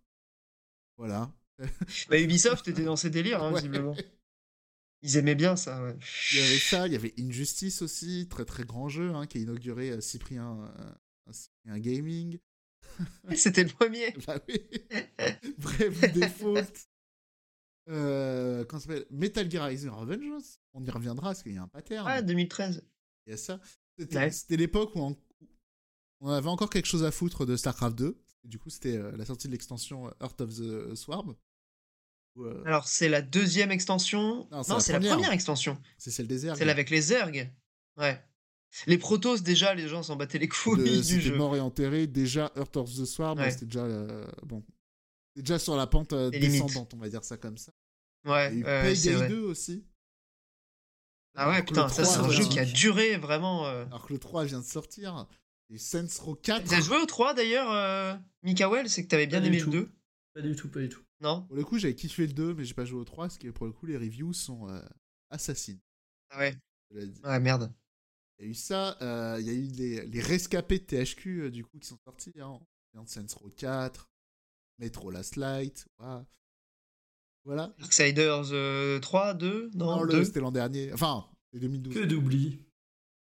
Voilà. 0.98 1.32
Bah, 2.10 2.20
Ubisoft 2.20 2.68
était 2.68 2.84
dans 2.84 2.96
ces 2.96 3.10
délires, 3.10 3.42
hein, 3.44 3.52
Ouais. 3.52 3.60
visiblement. 3.60 3.96
Ils 5.02 5.18
aimaient 5.18 5.36
bien 5.36 5.56
ça, 5.56 5.84
ouais. 5.84 5.96
Il 6.32 6.38
y 6.40 6.42
avait 6.42 6.58
ça, 6.58 6.88
il 6.88 6.94
y 6.94 6.96
avait 6.96 7.14
Injustice 7.20 7.82
aussi, 7.84 8.28
très 8.30 8.46
très 8.46 8.64
grand 8.64 8.90
jeu, 8.90 9.14
hein, 9.14 9.28
qui 9.28 9.38
a 9.38 9.42
inauguré 9.42 9.92
euh, 9.92 10.02
Cyprien, 10.02 10.74
euh, 10.80 11.32
Cyprien 11.32 11.80
Gaming. 11.80 12.40
C'était 13.36 13.64
le 13.64 13.70
premier. 13.70 14.14
Bah 14.26 14.40
oui. 14.48 14.60
Bref, 15.60 16.14
Default. 16.14 16.88
Euh, 17.90 18.66
comment 18.66 18.80
ça 18.80 18.88
s'appelle? 18.88 19.06
Metal 19.12 19.50
Gear 19.50 19.66
Rising 19.68 19.90
Revengeance. 19.90 20.60
On 20.74 20.84
y 20.84 20.90
reviendra 20.90 21.30
parce 21.30 21.44
qu'il 21.44 21.54
y 21.54 21.58
a 21.58 21.64
un 21.64 21.68
pattern. 21.68 22.06
Ah, 22.10 22.22
2013. 22.22 22.84
Il 23.28 23.32
y 23.32 23.34
a 23.34 23.38
ça. 23.38 23.60
C'était 23.98 24.18
Ouais. 24.18 24.32
l'époque 24.58 24.96
où 24.96 25.00
on, 25.00 25.16
on 26.22 26.30
avait 26.30 26.50
encore 26.50 26.70
quelque 26.70 26.88
chose 26.88 27.04
à 27.04 27.12
foutre 27.12 27.46
de 27.46 27.56
StarCraft 27.56 27.98
2. 27.98 28.18
Et 28.44 28.48
du 28.48 28.60
coup, 28.60 28.70
c'était 28.70 28.98
euh, 28.98 29.16
la 29.18 29.26
sortie 29.26 29.48
de 29.48 29.52
l'extension 29.54 30.08
euh, 30.08 30.12
Heart 30.22 30.42
of 30.42 30.50
the 30.56 30.96
Swarm. 30.96 31.36
Où, 32.36 32.44
euh, 32.44 32.64
Alors, 32.66 32.88
c'est 32.88 33.08
la 33.10 33.22
deuxième 33.22 33.72
extension. 33.72 34.48
Non, 34.52 34.64
c'est 34.80 34.92
la 34.94 35.00
première. 35.00 35.32
extension. 35.32 35.82
c'est 35.98 36.12
celle 36.12 36.28
des 36.28 36.46
airs. 36.46 36.58
Celle 36.58 36.70
avec 36.70 36.90
les 36.90 37.02
Zerg. 37.02 37.52
Ouais. 37.98 38.22
Les 38.88 38.98
Protoss, 38.98 39.42
déjà, 39.42 39.74
les 39.74 39.88
gens 39.88 40.04
s'en 40.04 40.18
battaient 40.18 40.38
les 40.40 40.50
couilles 40.50 40.84
du 40.84 41.02
C'était 41.04 41.22
jeu. 41.22 41.36
mort 41.38 41.56
et 41.56 41.62
enterré. 41.62 42.08
Déjà, 42.08 42.52
Heart 42.58 42.76
of 42.78 42.94
the 42.94 43.06
Swarm, 43.06 43.40
Ouais. 43.40 43.50
c'était 43.52 43.68
déjà, 43.68 43.86
euh, 43.86 44.26
bon, 44.44 44.66
déjà 45.36 45.60
sur 45.60 45.76
la 45.76 45.88
pente 45.88 46.14
euh, 46.14 46.30
descendante, 46.30 46.94
on 46.94 46.98
va 46.98 47.10
dire 47.10 47.24
ça 47.24 47.38
comme 47.38 47.58
ça. 47.58 47.72
Ouais, 48.26 48.54
eu 48.56 48.66
euh, 48.66 48.82
Payday 48.84 49.14
vrai. 49.14 49.30
2 49.30 49.40
aussi. 49.42 49.86
Ah 51.38 51.50
ouais, 51.50 51.56
Alors 51.56 51.66
que 51.66 51.70
putain, 51.70 51.84
le 51.88 51.90
ça, 51.94 52.06
c'est 52.06 52.14
3 52.18 52.28
un 52.28 52.32
jeu 52.32 52.42
vient- 52.44 52.50
qui 52.52 52.60
a 52.60 52.66
duré 52.66 53.18
vraiment. 53.18 53.66
euh. 53.68 53.86
Alors 53.88 54.06
que 54.08 54.14
le 54.14 54.20
3 54.20 54.46
vient 54.46 54.60
de 54.62 54.66
sortir. 54.66 55.28
Et 55.70 55.78
Saints 55.78 56.08
Row 56.22 56.36
4. 56.36 56.68
T'as 56.70 56.80
joué 56.82 56.98
au 56.98 57.06
3 57.06 57.34
d'ailleurs, 57.34 57.72
euh, 57.72 58.16
Mikael 58.44 58.90
C'est 58.90 59.04
que 59.04 59.10
t'avais 59.10 59.28
bien 59.28 59.42
Pas 59.42 59.48
aimé 59.48 59.58
le 59.58 59.64
tout. 59.64 59.72
2 59.72 59.92
Pas 60.34 60.42
du 60.42 60.56
tout, 60.56 60.70
pas 60.70 60.80
du 60.80 60.90
tout. 60.90 61.02
Non? 61.22 61.42
Pour 61.48 61.56
le 61.56 61.64
coup, 61.64 61.78
j'avais 61.80 61.96
kiffé 61.96 62.28
le 62.28 62.34
2, 62.34 62.54
mais 62.54 62.64
j'ai 62.66 62.74
pas 62.74 62.86
joué 62.86 63.00
au 63.00 63.06
3 63.06 63.26
parce 63.26 63.38
que 63.38 63.50
pour 63.50 63.66
le 63.66 63.74
coup, 63.74 63.86
les 63.86 63.98
reviews 63.98 64.34
sont 64.34 64.70
euh, 64.70 64.80
assassines. 65.30 65.80
Ah 66.30 66.40
ouais. 66.40 66.56
Ouais, 67.24 67.40
merde. 67.40 67.74
Il 68.40 68.46
y 68.46 68.48
a 68.48 68.52
eu 68.52 68.54
ça, 68.54 68.98
euh, 69.02 69.38
il 69.40 69.48
y 69.48 69.50
a 69.50 69.54
eu 69.54 69.68
les, 69.68 70.06
les 70.08 70.22
rescapés 70.22 70.80
de 70.80 70.84
THQ 70.86 71.42
euh, 71.44 71.52
du 71.52 71.64
coup 71.66 71.80
qui 71.80 71.88
sont 71.88 71.98
sortis. 72.06 72.34
Hein. 72.40 72.60
Il 72.94 73.00
y 73.00 73.04
a 73.04 73.08
Saints 73.08 73.26
Row 73.42 73.50
4, 73.50 74.10
Metro 74.80 75.12
Last 75.12 75.36
Light. 75.36 75.88
Voilà. 75.98 76.26
voilà. 77.46 77.76
Darksiders 77.80 78.50
euh, 78.52 79.00
3, 79.00 79.34
2 79.36 79.72
Non, 79.76 79.98
Non, 79.98 80.04
le- 80.04 80.12
2 80.14 80.24
c'était 80.26 80.40
l'an 80.40 80.52
dernier. 80.52 80.92
Enfin, 80.94 81.26
c'est 81.54 81.60
2012. 81.60 81.94
Que 81.94 82.06
d'oubli. 82.06 82.60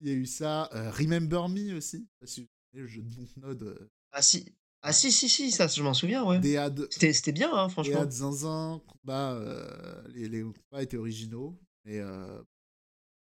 Il 0.01 0.09
y 0.09 0.11
a 0.11 0.15
eu 0.15 0.27
ça. 0.27 0.69
euh, 0.75 0.91
Remember 0.91 1.49
Me 1.49 1.77
aussi. 1.77 2.07
Parce 2.21 2.37
que 2.37 2.43
le 2.75 2.87
jeu 2.87 3.03
de 3.03 3.15
Dontnod. 3.15 3.63
Euh, 3.63 3.91
Ah 4.13 4.23
si. 4.23 4.55
Ah 4.83 4.95
si, 4.95 5.13
si, 5.13 5.29
si, 5.29 5.51
ça, 5.51 5.67
je 5.67 5.83
m'en 5.83 5.93
souviens, 5.93 6.25
ouais. 6.25 6.41
C'était 6.91 7.13
c'était 7.13 7.33
bien, 7.33 7.53
hein, 7.55 7.69
franchement. 7.69 7.97
Déad 8.01 8.11
Zinzin, 8.13 8.81
combat. 8.87 9.35
euh, 9.35 10.03
les, 10.09 10.27
les 10.29 10.41
combats 10.43 10.83
étaient 10.83 10.97
originaux. 10.97 11.59
Mais 11.85 11.99
euh, 12.01 12.41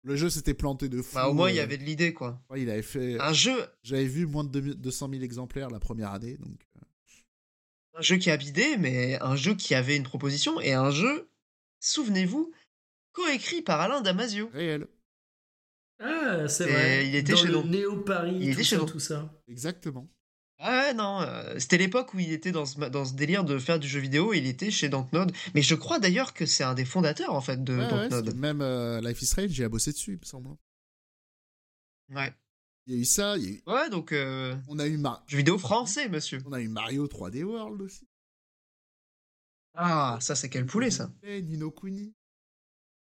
le 0.03 0.15
jeu 0.17 0.29
s'était 0.29 0.53
planté 0.53 0.91
de 0.91 1.01
fou. 1.01 1.15
Bah, 1.15 1.29
au 1.31 1.33
moins, 1.33 1.49
il 1.51 1.57
y 1.57 1.61
avait 1.61 1.79
de 1.79 1.85
l'idée, 1.85 2.13
quoi. 2.13 2.43
ouais, 2.51 2.61
il 2.63 2.69
avait 2.71 2.83
fait. 2.83 3.19
Un 3.19 3.33
jeu, 3.33 3.67
J'avais 3.83 4.05
vu 4.07 4.27
moins 4.27 4.45
de 4.45 4.51
2000 4.51 4.75
200 4.75 5.09
000 5.11 5.23
exemplaires 5.23 5.71
la 5.71 5.81
première 5.81 6.11
année. 6.13 6.37
Donc, 6.37 6.67
euh, 6.77 6.81
un 7.99 8.03
jeu 8.03 8.17
qui 8.17 8.31
a 8.31 8.37
bidé, 8.37 8.77
mais 8.79 9.21
un 9.21 9.35
jeu 9.37 9.55
qui 9.55 9.75
avait 9.75 9.97
une 9.97 10.05
proposition, 10.05 10.61
et 10.61 10.73
un 10.73 10.91
jeu, 10.91 11.29
souvenez-vous, 11.81 12.53
coécrit 13.13 13.61
par 13.63 13.81
Alain 13.81 14.01
Damasio. 14.01 14.49
réel. 14.53 14.87
Ah, 16.01 16.47
c'est 16.49 16.71
vrai. 16.71 17.09
il 17.09 17.17
était 17.17 17.33
Dans 17.33 17.39
chez 17.39 17.49
le 17.49 17.55
nous. 17.55 17.65
Néo 17.67 17.97
Paris, 18.03 18.37
Il 18.41 18.47
tout 18.47 18.53
était 18.53 18.63
chez 18.65 18.77
ça, 18.79 18.85
tout 18.85 19.01
ça. 19.01 19.35
Exactement. 19.49 20.09
Ah 20.61 20.71
ouais, 20.87 20.95
non, 20.95 21.21
euh, 21.23 21.59
c'était 21.59 21.79
l'époque 21.79 22.15
où 22.15 22.19
il 22.21 22.33
était 22.33 22.51
dans 22.53 22.67
ce, 22.67 22.79
dans 22.79 23.05
ce 23.05 23.15
délire 23.15 23.45
de 23.45 23.59
faire 23.59 23.79
du 23.81 23.89
jeu 23.89 23.99
vidéo, 24.01 24.33
et 24.33 24.39
il 24.39 24.47
était 24.47 24.71
chez 24.71 24.89
Dontnod. 24.89 25.33
Mais 25.55 25.63
je 25.63 25.75
crois 25.75 25.99
d'ailleurs 25.99 26.35
que 26.35 26.47
c'est 26.47 26.65
un 26.65 26.75
des 26.75 26.85
fondateurs, 26.85 27.33
en 27.35 27.41
fait, 27.41 27.63
de 27.63 27.77
Ouais, 27.77 27.83
ouais, 27.85 27.89
Dontnod. 28.09 28.27
c'est- 28.31 28.35
même 28.37 28.61
euh, 28.61 29.01
Life 29.01 29.23
is 29.23 29.27
Strange, 29.27 29.51
j'ai 29.51 29.69
bossé 29.69 29.91
dessus, 29.93 30.13
il 30.13 30.19
me 30.21 30.25
semble. 30.25 30.51
Ouais. 32.11 32.33
Il 32.89 32.95
y 32.95 32.97
a 32.97 33.01
eu 33.01 33.05
ça, 33.05 33.37
il 33.37 33.45
y 33.45 33.47
a 33.49 33.51
eu- 33.51 33.63
Ouais, 33.67 33.91
donc, 33.91 34.13
euh, 34.13 34.57
on, 34.67 34.79
a 34.79 34.87
eu 34.87 34.97
Mar- 34.97 35.23
jeu 35.27 35.37
vidéo 35.37 35.59
français, 35.59 36.09
monsieur. 36.09 36.39
on 36.47 36.53
a 36.53 36.61
eu 36.61 36.69
Mario 36.69 37.07
3D 37.07 37.45
World 37.45 37.83
aussi. 37.83 38.09
Ah, 39.75 40.19
ça, 40.23 40.35
c'est 40.35 40.49
quel 40.49 40.65
poulet, 40.67 40.91
ça. 40.91 41.13
Nino 41.23 41.71
Kuni. 41.71 42.15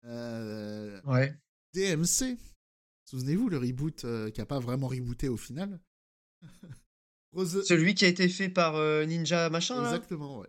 Euh, 0.05 1.01
Ouais. 1.03 1.37
DMC. 1.75 2.39
Souvenez-vous, 3.05 3.49
le 3.51 3.59
reboot 3.59 4.05
euh, 4.05 4.31
qui 4.31 4.41
a 4.41 4.47
pas 4.47 4.59
vraiment 4.59 4.89
rebooté 4.89 5.29
au 5.29 5.37
final. 5.37 5.79
Rose- 7.33 7.67
Celui 7.67 7.95
qui 7.95 8.05
a 8.07 8.09
été 8.09 8.29
fait 8.29 8.49
par 8.49 8.77
euh, 8.77 9.05
Ninja 9.05 9.51
machin, 9.51 9.77
là 9.83 9.89
Exactement, 9.89 10.39
ouais. 10.41 10.49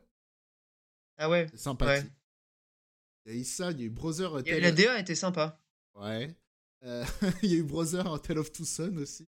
Ah 1.17 1.29
ouais. 1.29 1.47
C'est 1.51 1.57
sympathique. 1.57 2.09
Il 3.25 3.33
y 3.33 3.37
a 3.37 3.39
eu 3.41 3.43
ça, 3.43 3.71
il 3.71 3.79
y 3.79 3.83
a 3.83 3.85
eu 3.87 3.89
Brother 3.89 4.47
Et 4.47 4.59
La 4.61 4.71
DA 4.71 4.99
était 4.99 5.15
sympa. 5.15 5.59
Ouais. 5.95 6.33
Euh, 6.85 7.03
il 7.43 7.51
y 7.51 7.55
a 7.55 7.57
eu 7.57 7.63
Brother 7.63 8.21
Tale 8.21 8.37
of 8.39 8.51
Two 8.51 8.65
Sons 8.65 8.95
aussi, 8.97 9.27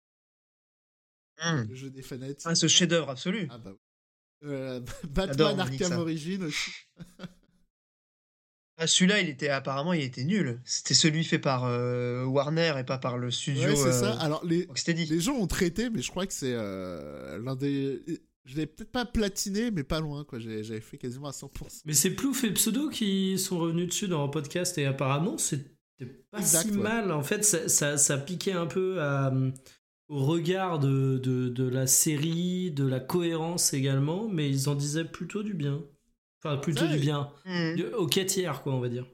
Hmm. 1.43 1.63
le 1.67 1.75
jeu 1.75 1.89
des 1.89 2.01
fanatiques. 2.03 2.41
Ah, 2.45 2.53
ce 2.55 2.67
chef-d'œuvre 2.67 3.09
absolu. 3.09 3.47
Ah 3.49 3.57
bah 3.57 3.71
oui. 3.73 3.77
Euh, 4.49 4.79
Batman 5.09 5.59
Arkham. 5.59 5.93
Origins 5.93 6.43
aussi. 6.43 6.71
Ah, 8.77 8.87
celui-là, 8.87 9.21
il 9.21 9.29
était 9.29 9.49
apparemment, 9.49 9.93
il 9.93 10.01
était 10.01 10.23
nul. 10.23 10.59
C'était 10.65 10.95
celui 10.95 11.23
fait 11.23 11.37
par 11.37 11.65
euh, 11.65 12.25
Warner 12.25 12.73
et 12.79 12.83
pas 12.83 12.97
par 12.97 13.19
le 13.19 13.29
studio. 13.29 13.69
Ouais, 13.69 13.75
c'est 13.75 13.89
euh, 13.89 13.91
ça. 13.91 14.13
Alors, 14.19 14.43
les, 14.43 14.67
les 14.87 15.19
gens 15.19 15.35
ont 15.35 15.45
traité, 15.45 15.91
mais 15.91 16.01
je 16.01 16.09
crois 16.09 16.25
que 16.25 16.33
c'est 16.33 16.53
euh, 16.55 17.37
l'un 17.37 17.55
des. 17.55 18.01
Je 18.45 18.55
l'ai 18.55 18.65
peut-être 18.65 18.91
pas 18.91 19.05
platiné, 19.05 19.69
mais 19.69 19.83
pas 19.83 19.99
loin, 19.99 20.25
quoi. 20.25 20.39
J'ai- 20.39 20.63
J'avais 20.63 20.81
fait 20.81 20.97
quasiment 20.97 21.27
à 21.27 21.31
100%. 21.33 21.83
Mais 21.85 21.93
c'est 21.93 22.09
Plouf 22.09 22.43
et 22.45 22.51
Pseudo 22.51 22.89
qui 22.89 23.37
sont 23.37 23.59
revenus 23.59 23.87
dessus 23.89 24.07
dans 24.07 24.25
un 24.25 24.27
podcast 24.29 24.75
et 24.79 24.85
apparemment 24.87 25.37
c'était 25.99 26.11
pas 26.31 26.39
Exact, 26.39 26.63
si 26.65 26.71
ouais. 26.77 26.83
mal. 26.83 27.11
En 27.11 27.23
fait, 27.23 27.43
ça, 27.43 27.67
ça, 27.69 27.97
ça 27.97 28.17
piquait 28.17 28.53
un 28.53 28.67
peu 28.67 29.01
à, 29.01 29.33
euh, 29.33 29.51
au 30.09 30.25
regard 30.25 30.79
de, 30.79 31.17
de, 31.17 31.49
de 31.49 31.63
la 31.67 31.87
série, 31.87 32.71
de 32.71 32.85
la 32.85 32.99
cohérence 32.99 33.73
également, 33.73 34.27
mais 34.27 34.49
ils 34.49 34.69
en 34.69 34.75
disaient 34.75 35.05
plutôt 35.05 35.43
du 35.43 35.53
bien. 35.53 35.83
Enfin, 36.43 36.57
plutôt 36.57 36.87
du 36.87 36.99
bien. 36.99 37.31
Du- 37.45 37.85
Au 37.93 38.05
quai 38.07 38.25
tiers, 38.25 38.61
quoi, 38.63 38.73
on 38.73 38.79
va 38.79 38.89
dire. 38.89 39.05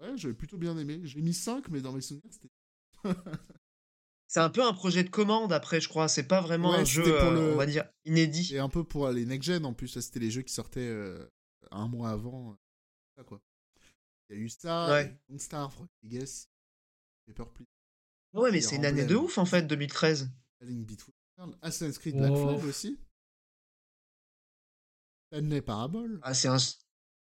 Ouais, 0.00 0.12
j'avais 0.16 0.34
plutôt 0.34 0.58
bien 0.58 0.76
aimé. 0.76 1.00
J'ai 1.04 1.22
mis 1.22 1.32
5, 1.32 1.68
mais 1.70 1.80
dans 1.80 1.92
mes 1.92 2.02
souvenirs, 2.02 2.30
c'était. 2.30 2.50
C'est 4.28 4.40
un 4.40 4.50
peu 4.50 4.62
un 4.62 4.72
projet 4.72 5.04
de 5.04 5.08
commande 5.08 5.52
après, 5.52 5.80
je 5.80 5.88
crois. 5.88 6.08
C'est 6.08 6.26
pas 6.26 6.40
vraiment 6.40 6.70
Ouais, 6.70 6.78
un 6.78 6.84
jeu, 6.84 7.04
euh, 7.06 7.32
le- 7.32 7.52
on 7.52 7.56
va 7.56 7.64
dire, 7.66 7.84
inédit. 8.04 8.54
Et 8.54 8.58
un 8.58 8.68
peu 8.68 8.82
pour 8.84 9.08
les 9.08 9.24
next-gen 9.24 9.64
en 9.64 9.72
plus, 9.72 9.98
c'était 10.00 10.18
les 10.20 10.30
jeux 10.30 10.42
qui 10.42 10.52
sortaient 10.52 10.80
euh, 10.80 11.24
un 11.70 11.86
mois 11.88 12.10
avant. 12.10 12.56
ça, 13.16 13.22
quoi. 13.24 13.40
Il 14.28 14.36
y 14.36 14.40
a 14.40 14.42
eu 14.42 14.48
ça, 14.48 14.90
Ouais. 14.90 15.16
Star, 15.38 15.72
Rodriguez, 15.76 16.24
Paper 17.26 17.44
Please, 17.54 17.66
Ouais, 18.32 18.50
mais 18.50 18.60
c'est 18.60 18.76
une 18.76 18.84
année 18.84 19.04
de 19.06 19.14
ouf 19.14 19.38
en 19.38 19.44
fait, 19.46 19.62
2013. 19.62 20.30
Link 20.60 20.86
Between 20.86 21.14
Worlds, 21.38 21.56
Assassin's 21.62 21.98
Creed 21.98 22.16
Black. 22.16 22.32
Flag 22.32 22.64
aussi. 22.64 22.98
Stanley 25.32 25.60
Parable. 25.62 26.18
Ah, 26.22 26.34
c'est 26.34 26.48
un, 26.48 26.56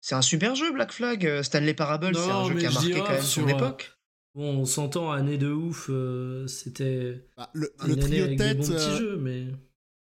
c'est 0.01 0.15
un 0.15 0.21
super 0.21 0.55
jeu, 0.55 0.71
Black 0.73 0.91
Flag. 0.91 1.25
Euh, 1.25 1.43
Stanley 1.43 1.73
Parable, 1.73 2.15
c'est 2.15 2.29
un 2.29 2.47
jeu 2.47 2.55
qui 2.59 2.65
a 2.65 2.71
marqué 2.71 2.93
quand 2.93 3.09
même 3.09 3.21
sur, 3.21 3.43
son 3.43 3.47
époque. 3.47 3.91
Bon, 4.33 4.59
on 4.59 4.65
s'entend, 4.65 5.11
année 5.11 5.37
de 5.37 5.49
ouf, 5.49 5.87
euh, 5.89 6.45
c'était 6.47 7.25
Bah, 7.37 7.49
le, 7.53 7.73
une 7.81 7.87
le 7.87 7.93
année 7.93 8.01
trio 8.01 8.23
avec 8.25 8.37
des 8.37 8.43
tête. 8.43 8.57
bons 8.57 8.67
petits 8.67 8.73
euh, 8.73 8.97
jeux, 8.97 9.17
mais... 9.17 9.47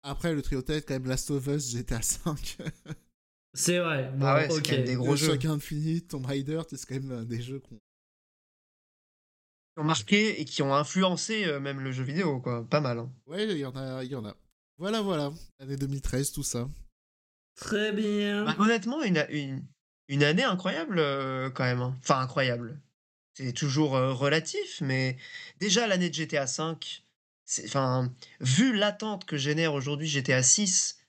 Après, 0.03 0.33
le 0.33 0.41
trio 0.41 0.61
tête, 0.61 0.87
quand 0.87 0.93
même, 0.93 1.05
Last 1.05 1.29
of 1.31 1.45
Us, 1.47 1.69
GTA 1.71 2.01
5. 2.01 2.57
C'est 3.53 3.79
vrai, 3.79 4.11
bon, 4.15 4.25
Ah 4.25 4.35
ouais, 4.35 4.47
c'est 4.49 4.57
ok. 4.57 4.65
quand 4.65 4.71
même 4.77 4.85
des 4.85 4.95
gros 4.95 5.15
jeux. 5.15 5.27
Shock 5.27 5.45
Infinite, 5.45 6.07
Tomb 6.07 6.25
Raider, 6.25 6.61
c'est 6.69 6.85
quand 6.85 6.95
même 7.03 7.25
des 7.25 7.41
jeux 7.41 7.59
qu'on. 7.59 7.75
Qui 7.75 7.79
ont 9.79 9.83
marqué 9.83 10.41
et 10.41 10.45
qui 10.45 10.61
ont 10.61 10.73
influencé 10.73 11.45
euh, 11.45 11.59
même 11.59 11.79
le 11.79 11.91
jeu 11.91 12.03
vidéo, 12.03 12.39
quoi. 12.39 12.65
Pas 12.69 12.81
mal. 12.81 12.99
hein. 12.99 13.11
Ouais, 13.25 13.47
il 13.47 13.57
y 13.57 13.65
en 13.65 13.75
a, 13.75 14.03
il 14.03 14.11
y 14.11 14.15
en 14.15 14.25
a. 14.25 14.35
Voilà, 14.77 15.01
voilà. 15.01 15.31
Année 15.59 15.77
2013, 15.77 16.31
tout 16.31 16.43
ça. 16.43 16.69
Très 17.55 17.91
bien. 17.91 18.45
Bah, 18.45 18.55
honnêtement, 18.59 19.01
une, 19.03 19.25
une, 19.29 19.65
une 20.07 20.23
année 20.23 20.43
incroyable 20.43 20.99
euh, 20.99 21.49
quand 21.49 21.63
même. 21.63 21.81
hein. 21.81 21.95
Enfin, 21.99 22.19
incroyable. 22.19 22.79
C'est 23.33 23.53
toujours 23.53 23.95
euh, 23.95 24.13
relatif, 24.13 24.81
mais 24.81 25.17
déjà 25.59 25.87
l'année 25.87 26.09
de 26.09 26.13
GTA 26.15 26.45
V, 26.45 26.75
c'est- 27.45 27.65
enfin, 27.65 28.13
vu 28.41 28.75
l'attente 28.75 29.25
que 29.25 29.37
génère 29.37 29.73
aujourd'hui 29.73 30.07
GTA 30.07 30.43
6, 30.43 30.95
tu 30.97 31.00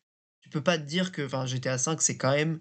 peux 0.53 0.61
pas 0.63 0.79
te 0.79 0.85
dire 0.85 1.13
que 1.13 1.25
enfin, 1.27 1.47
GTA 1.47 1.77
V, 1.77 1.97
c'est 1.99 2.17
quand 2.17 2.33
même 2.33 2.61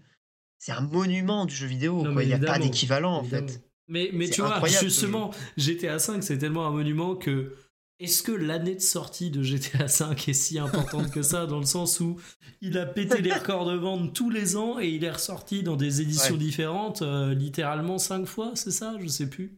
c'est 0.57 0.71
un 0.71 0.81
monument 0.81 1.45
du 1.45 1.55
jeu 1.55 1.67
vidéo. 1.67 2.03
Non, 2.03 2.13
quoi. 2.13 2.23
Il 2.23 2.27
n'y 2.27 2.33
a 2.33 2.39
pas 2.39 2.59
d'équivalent 2.59 3.13
en 3.15 3.23
fait. 3.23 3.63
Mais, 3.87 4.09
mais 4.13 4.29
tu 4.29 4.41
vois, 4.41 4.65
justement, 4.67 5.31
GTA 5.57 5.97
V, 5.97 6.21
c'est 6.21 6.37
tellement 6.37 6.65
un 6.67 6.71
monument 6.71 7.15
que. 7.15 7.55
Est-ce 7.99 8.23
que 8.23 8.31
l'année 8.31 8.73
de 8.73 8.79
sortie 8.81 9.29
de 9.29 9.43
GTA 9.43 9.85
V 9.85 10.15
est 10.27 10.33
si 10.33 10.57
importante 10.57 11.11
que 11.11 11.21
ça, 11.21 11.45
dans 11.45 11.59
le 11.59 11.67
sens 11.67 11.99
où 11.99 12.19
il 12.59 12.79
a 12.79 12.85
pété 12.87 13.21
les 13.21 13.31
records 13.31 13.67
de 13.69 13.75
vente 13.75 14.15
tous 14.15 14.31
les 14.31 14.55
ans 14.55 14.79
et 14.79 14.89
il 14.89 15.03
est 15.03 15.11
ressorti 15.11 15.61
dans 15.61 15.75
des 15.75 16.01
éditions 16.01 16.33
Ouais. 16.33 16.39
différentes, 16.39 17.03
euh, 17.03 17.35
littéralement 17.35 17.99
cinq 17.99 18.25
fois, 18.25 18.53
c'est 18.55 18.71
ça? 18.71 18.95
Je 18.99 19.05
sais 19.07 19.27
plus. 19.29 19.55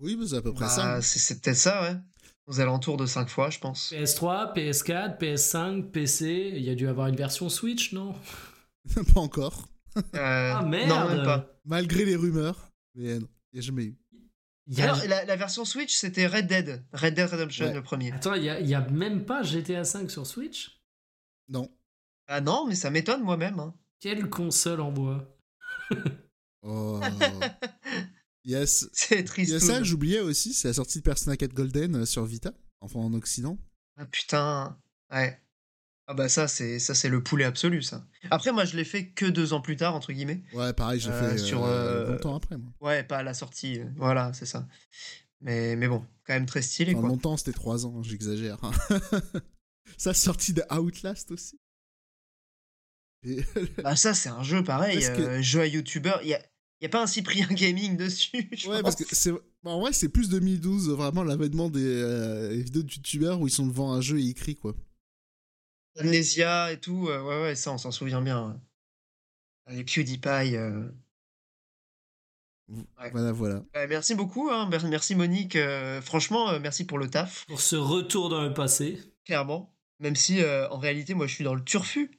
Oui, 0.00 0.16
mais 0.18 0.26
c'est 0.26 0.36
à 0.38 0.42
peu 0.42 0.52
près 0.52 0.64
Bah, 0.64 0.70
ça. 0.70 1.00
c'est 1.02 1.20
c'est 1.20 1.40
peut-être 1.40 1.56
ça, 1.56 1.82
ouais. 1.82 1.96
Aux 2.52 2.60
alentours 2.60 2.98
de 2.98 3.06
5 3.06 3.30
fois, 3.30 3.48
je 3.48 3.58
pense. 3.58 3.92
PS3, 3.92 4.52
PS4, 4.54 5.18
PS5, 5.18 5.90
PC, 5.90 6.52
il 6.54 6.62
y 6.62 6.68
a 6.68 6.74
dû 6.74 6.86
avoir 6.86 7.06
une 7.06 7.16
version 7.16 7.48
Switch, 7.48 7.92
non? 7.94 8.14
Pas 9.14 9.20
encore. 9.20 9.68
Euh, 9.96 10.00
Ah 10.54 10.62
merde 10.62 10.88
Non, 10.90 11.08
même 11.08 11.24
pas. 11.24 11.58
Malgré 11.64 12.04
les 12.04 12.14
rumeurs. 12.16 12.68
Mais 12.94 13.18
non, 13.18 13.28
il 13.52 13.54
n'y 13.54 13.58
a 13.60 13.62
jamais 13.62 13.84
eu. 13.84 13.96
Il 14.66 14.78
y 14.78 14.82
a- 14.82 14.84
Alors, 14.84 14.98
la, 15.08 15.24
la 15.24 15.36
version 15.36 15.64
Switch, 15.64 15.94
c'était 15.94 16.26
Red 16.26 16.46
Dead. 16.46 16.84
Red 16.92 17.14
Dead 17.14 17.28
Redemption, 17.30 17.66
Ouais. 17.66 17.74
le 17.74 17.82
premier. 17.82 18.12
Attends, 18.12 18.34
il 18.34 18.44
y 18.44 18.50
a, 18.50 18.60
il 18.60 18.68
y 18.68 18.74
a 18.74 18.80
même 18.88 19.24
pas 19.24 19.42
GTA 19.42 19.82
V 19.82 20.08
sur 20.10 20.26
Switch? 20.26 20.78
Non. 21.48 21.70
Ah 22.28 22.40
non, 22.42 22.66
mais 22.66 22.74
ça 22.74 22.90
m'étonne 22.90 23.22
moi-même. 23.22 23.58
hein. 23.60 23.74
Quelle 24.00 24.28
console 24.28 24.80
en 24.82 24.92
bois 24.92 25.26
Oh. 26.62 27.00
yes. 28.44 28.88
C'est 28.92 29.16
Il 29.16 29.20
y 29.20 29.24
triste. 29.24 29.52
a 29.54 29.60
ça, 29.60 29.82
j'oubliais 29.82 30.20
aussi, 30.20 30.54
c'est 30.54 30.68
la 30.68 30.74
sortie 30.74 30.98
de 30.98 31.02
Persona 31.04 31.36
4 31.36 31.52
Golden 31.54 31.96
euh, 31.96 32.04
sur 32.06 32.24
Vita, 32.24 32.52
enfin 32.80 33.00
en 33.00 33.12
Occident. 33.14 33.58
Ah 33.96 34.06
putain, 34.06 34.78
ouais. 35.12 35.38
Ah 36.08 36.14
bah 36.14 36.28
ça 36.28 36.48
c'est 36.48 36.80
ça 36.80 36.94
c'est 36.96 37.08
le 37.08 37.22
poulet 37.22 37.44
absolu 37.44 37.80
ça. 37.80 38.04
Après 38.30 38.50
moi 38.50 38.64
je 38.64 38.76
l'ai 38.76 38.84
fait 38.84 39.10
que 39.10 39.24
deux 39.24 39.52
ans 39.52 39.60
plus 39.60 39.76
tard 39.76 39.94
entre 39.94 40.12
guillemets. 40.12 40.42
Ouais, 40.52 40.72
pareil, 40.72 40.98
j'ai 40.98 41.10
Euh, 41.10 41.30
fait 41.30 41.38
sur, 41.38 41.64
euh, 41.64 42.06
euh, 42.06 42.12
longtemps 42.12 42.34
après, 42.34 42.58
moi. 42.58 42.72
Ouais 42.80 43.04
pas 43.04 43.18
à 43.18 43.22
la 43.22 43.34
sortie. 43.34 43.80
Voilà 43.96 44.32
c'est 44.34 44.44
ça. 44.46 44.66
Mais 45.40 45.76
mais 45.76 45.86
bon 45.86 46.04
quand 46.26 46.34
même 46.34 46.46
très 46.46 46.60
stylé 46.60 46.92
Enfin, 46.92 47.00
quoi. 47.02 47.08
longtemps, 47.10 47.36
c'était 47.36 47.52
3 47.52 47.86
ans, 47.86 47.94
hein, 47.98 48.02
j'exagère. 48.02 48.58
ça 49.96 50.12
sortie 50.12 50.52
de 50.52 50.62
Outlast 50.72 51.30
aussi. 51.30 51.56
Et- 53.24 53.44
Bah 53.84 53.94
ça 53.94 54.12
c'est 54.14 54.28
un 54.28 54.42
jeu 54.42 54.64
pareil, 54.64 54.98
que- 54.98 55.20
euh, 55.22 55.42
jeu 55.42 55.60
à 55.60 55.66
youtubeur. 55.66 56.20
Il 56.22 56.28
y 56.28 56.34
a 56.34 56.42
y 56.82 56.86
a 56.86 56.88
pas 56.88 57.02
un 57.02 57.06
Cyprien 57.06 57.46
Gaming 57.50 57.96
dessus. 57.96 58.48
je 58.52 58.68
ouais, 58.68 58.82
parce 58.82 58.96
que 58.96 59.14
c'est. 59.14 59.30
bah, 59.32 59.70
en 59.70 59.80
vrai, 59.80 59.92
c'est 59.92 60.08
plus 60.08 60.28
2012, 60.28 60.90
vraiment 60.90 61.22
l'avènement 61.24 61.70
des 61.70 61.84
euh, 61.84 62.48
vidéos 62.62 62.82
de 62.82 62.90
youtubeurs 62.92 63.40
où 63.40 63.46
ils 63.46 63.52
sont 63.52 63.66
devant 63.66 63.92
un 63.92 64.00
jeu 64.00 64.18
et 64.18 64.22
ils 64.22 64.34
crient, 64.34 64.56
quoi. 64.56 64.74
Amnesia 65.98 66.72
et 66.72 66.80
tout. 66.80 67.08
euh, 67.08 67.22
ouais 67.22 67.42
ouais 67.42 67.54
ça 67.54 67.70
on 67.72 67.78
s'en 67.78 67.90
souvient 67.90 68.22
bien. 68.22 68.58
ouais. 69.68 69.74
Les 69.76 69.84
PewDiePie. 69.84 70.56
euh, 70.56 70.88
Ouais. 72.68 73.10
Voilà, 73.10 73.32
voilà. 73.32 73.62
merci 73.88 74.14
beaucoup, 74.14 74.48
hein, 74.50 74.66
mer- 74.68 74.86
merci 74.88 75.14
Monique. 75.14 75.56
euh, 75.56 76.00
franchement, 76.00 76.48
euh, 76.50 76.58
merci 76.58 76.86
pour 76.86 76.98
le 76.98 77.10
taf. 77.10 77.44
Pour 77.46 77.60
ce 77.60 77.76
retour 77.76 78.28
dans 78.30 78.40
le 78.42 78.54
passé. 78.54 78.98
clairement. 79.26 79.74
Même 80.00 80.16
si 80.16 80.40
euh, 80.40 80.68
en 80.70 80.78
réalité, 80.78 81.12
moi, 81.14 81.26
je 81.26 81.34
suis 81.34 81.44
dans 81.44 81.54
le 81.54 81.62
turfu. 81.62 82.10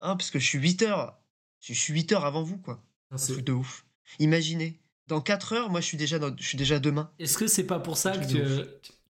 Hein, 0.00 0.16
parce 0.16 0.30
que 0.30 0.38
je 0.38 0.46
suis 0.46 0.58
8 0.58 0.82
heures. 0.82 1.20
Je 1.60 1.72
suis 1.74 1.92
8 1.92 2.12
heures 2.12 2.24
avant 2.24 2.42
vous, 2.42 2.56
quoi. 2.58 2.82
Ah, 3.10 3.14
Un 3.16 3.18
c'est- 3.18 3.32
truc 3.34 3.44
de 3.44 3.52
ouf. 3.52 3.84
Imaginez. 4.18 4.80
Dans 5.06 5.20
4 5.20 5.52
heures, 5.54 5.70
moi, 5.70 5.80
je 5.80 5.86
suis 5.86 5.96
déjà, 5.96 6.18
dans- 6.18 6.36
je 6.36 6.42
suis 6.46 6.58
déjà 6.58 6.78
demain. 6.78 7.10
Est-ce 7.18 7.38
que 7.38 7.46
c'est 7.46 7.64
pas 7.64 7.78
pour 7.80 7.96
ça 7.96 8.16
que, 8.18 8.64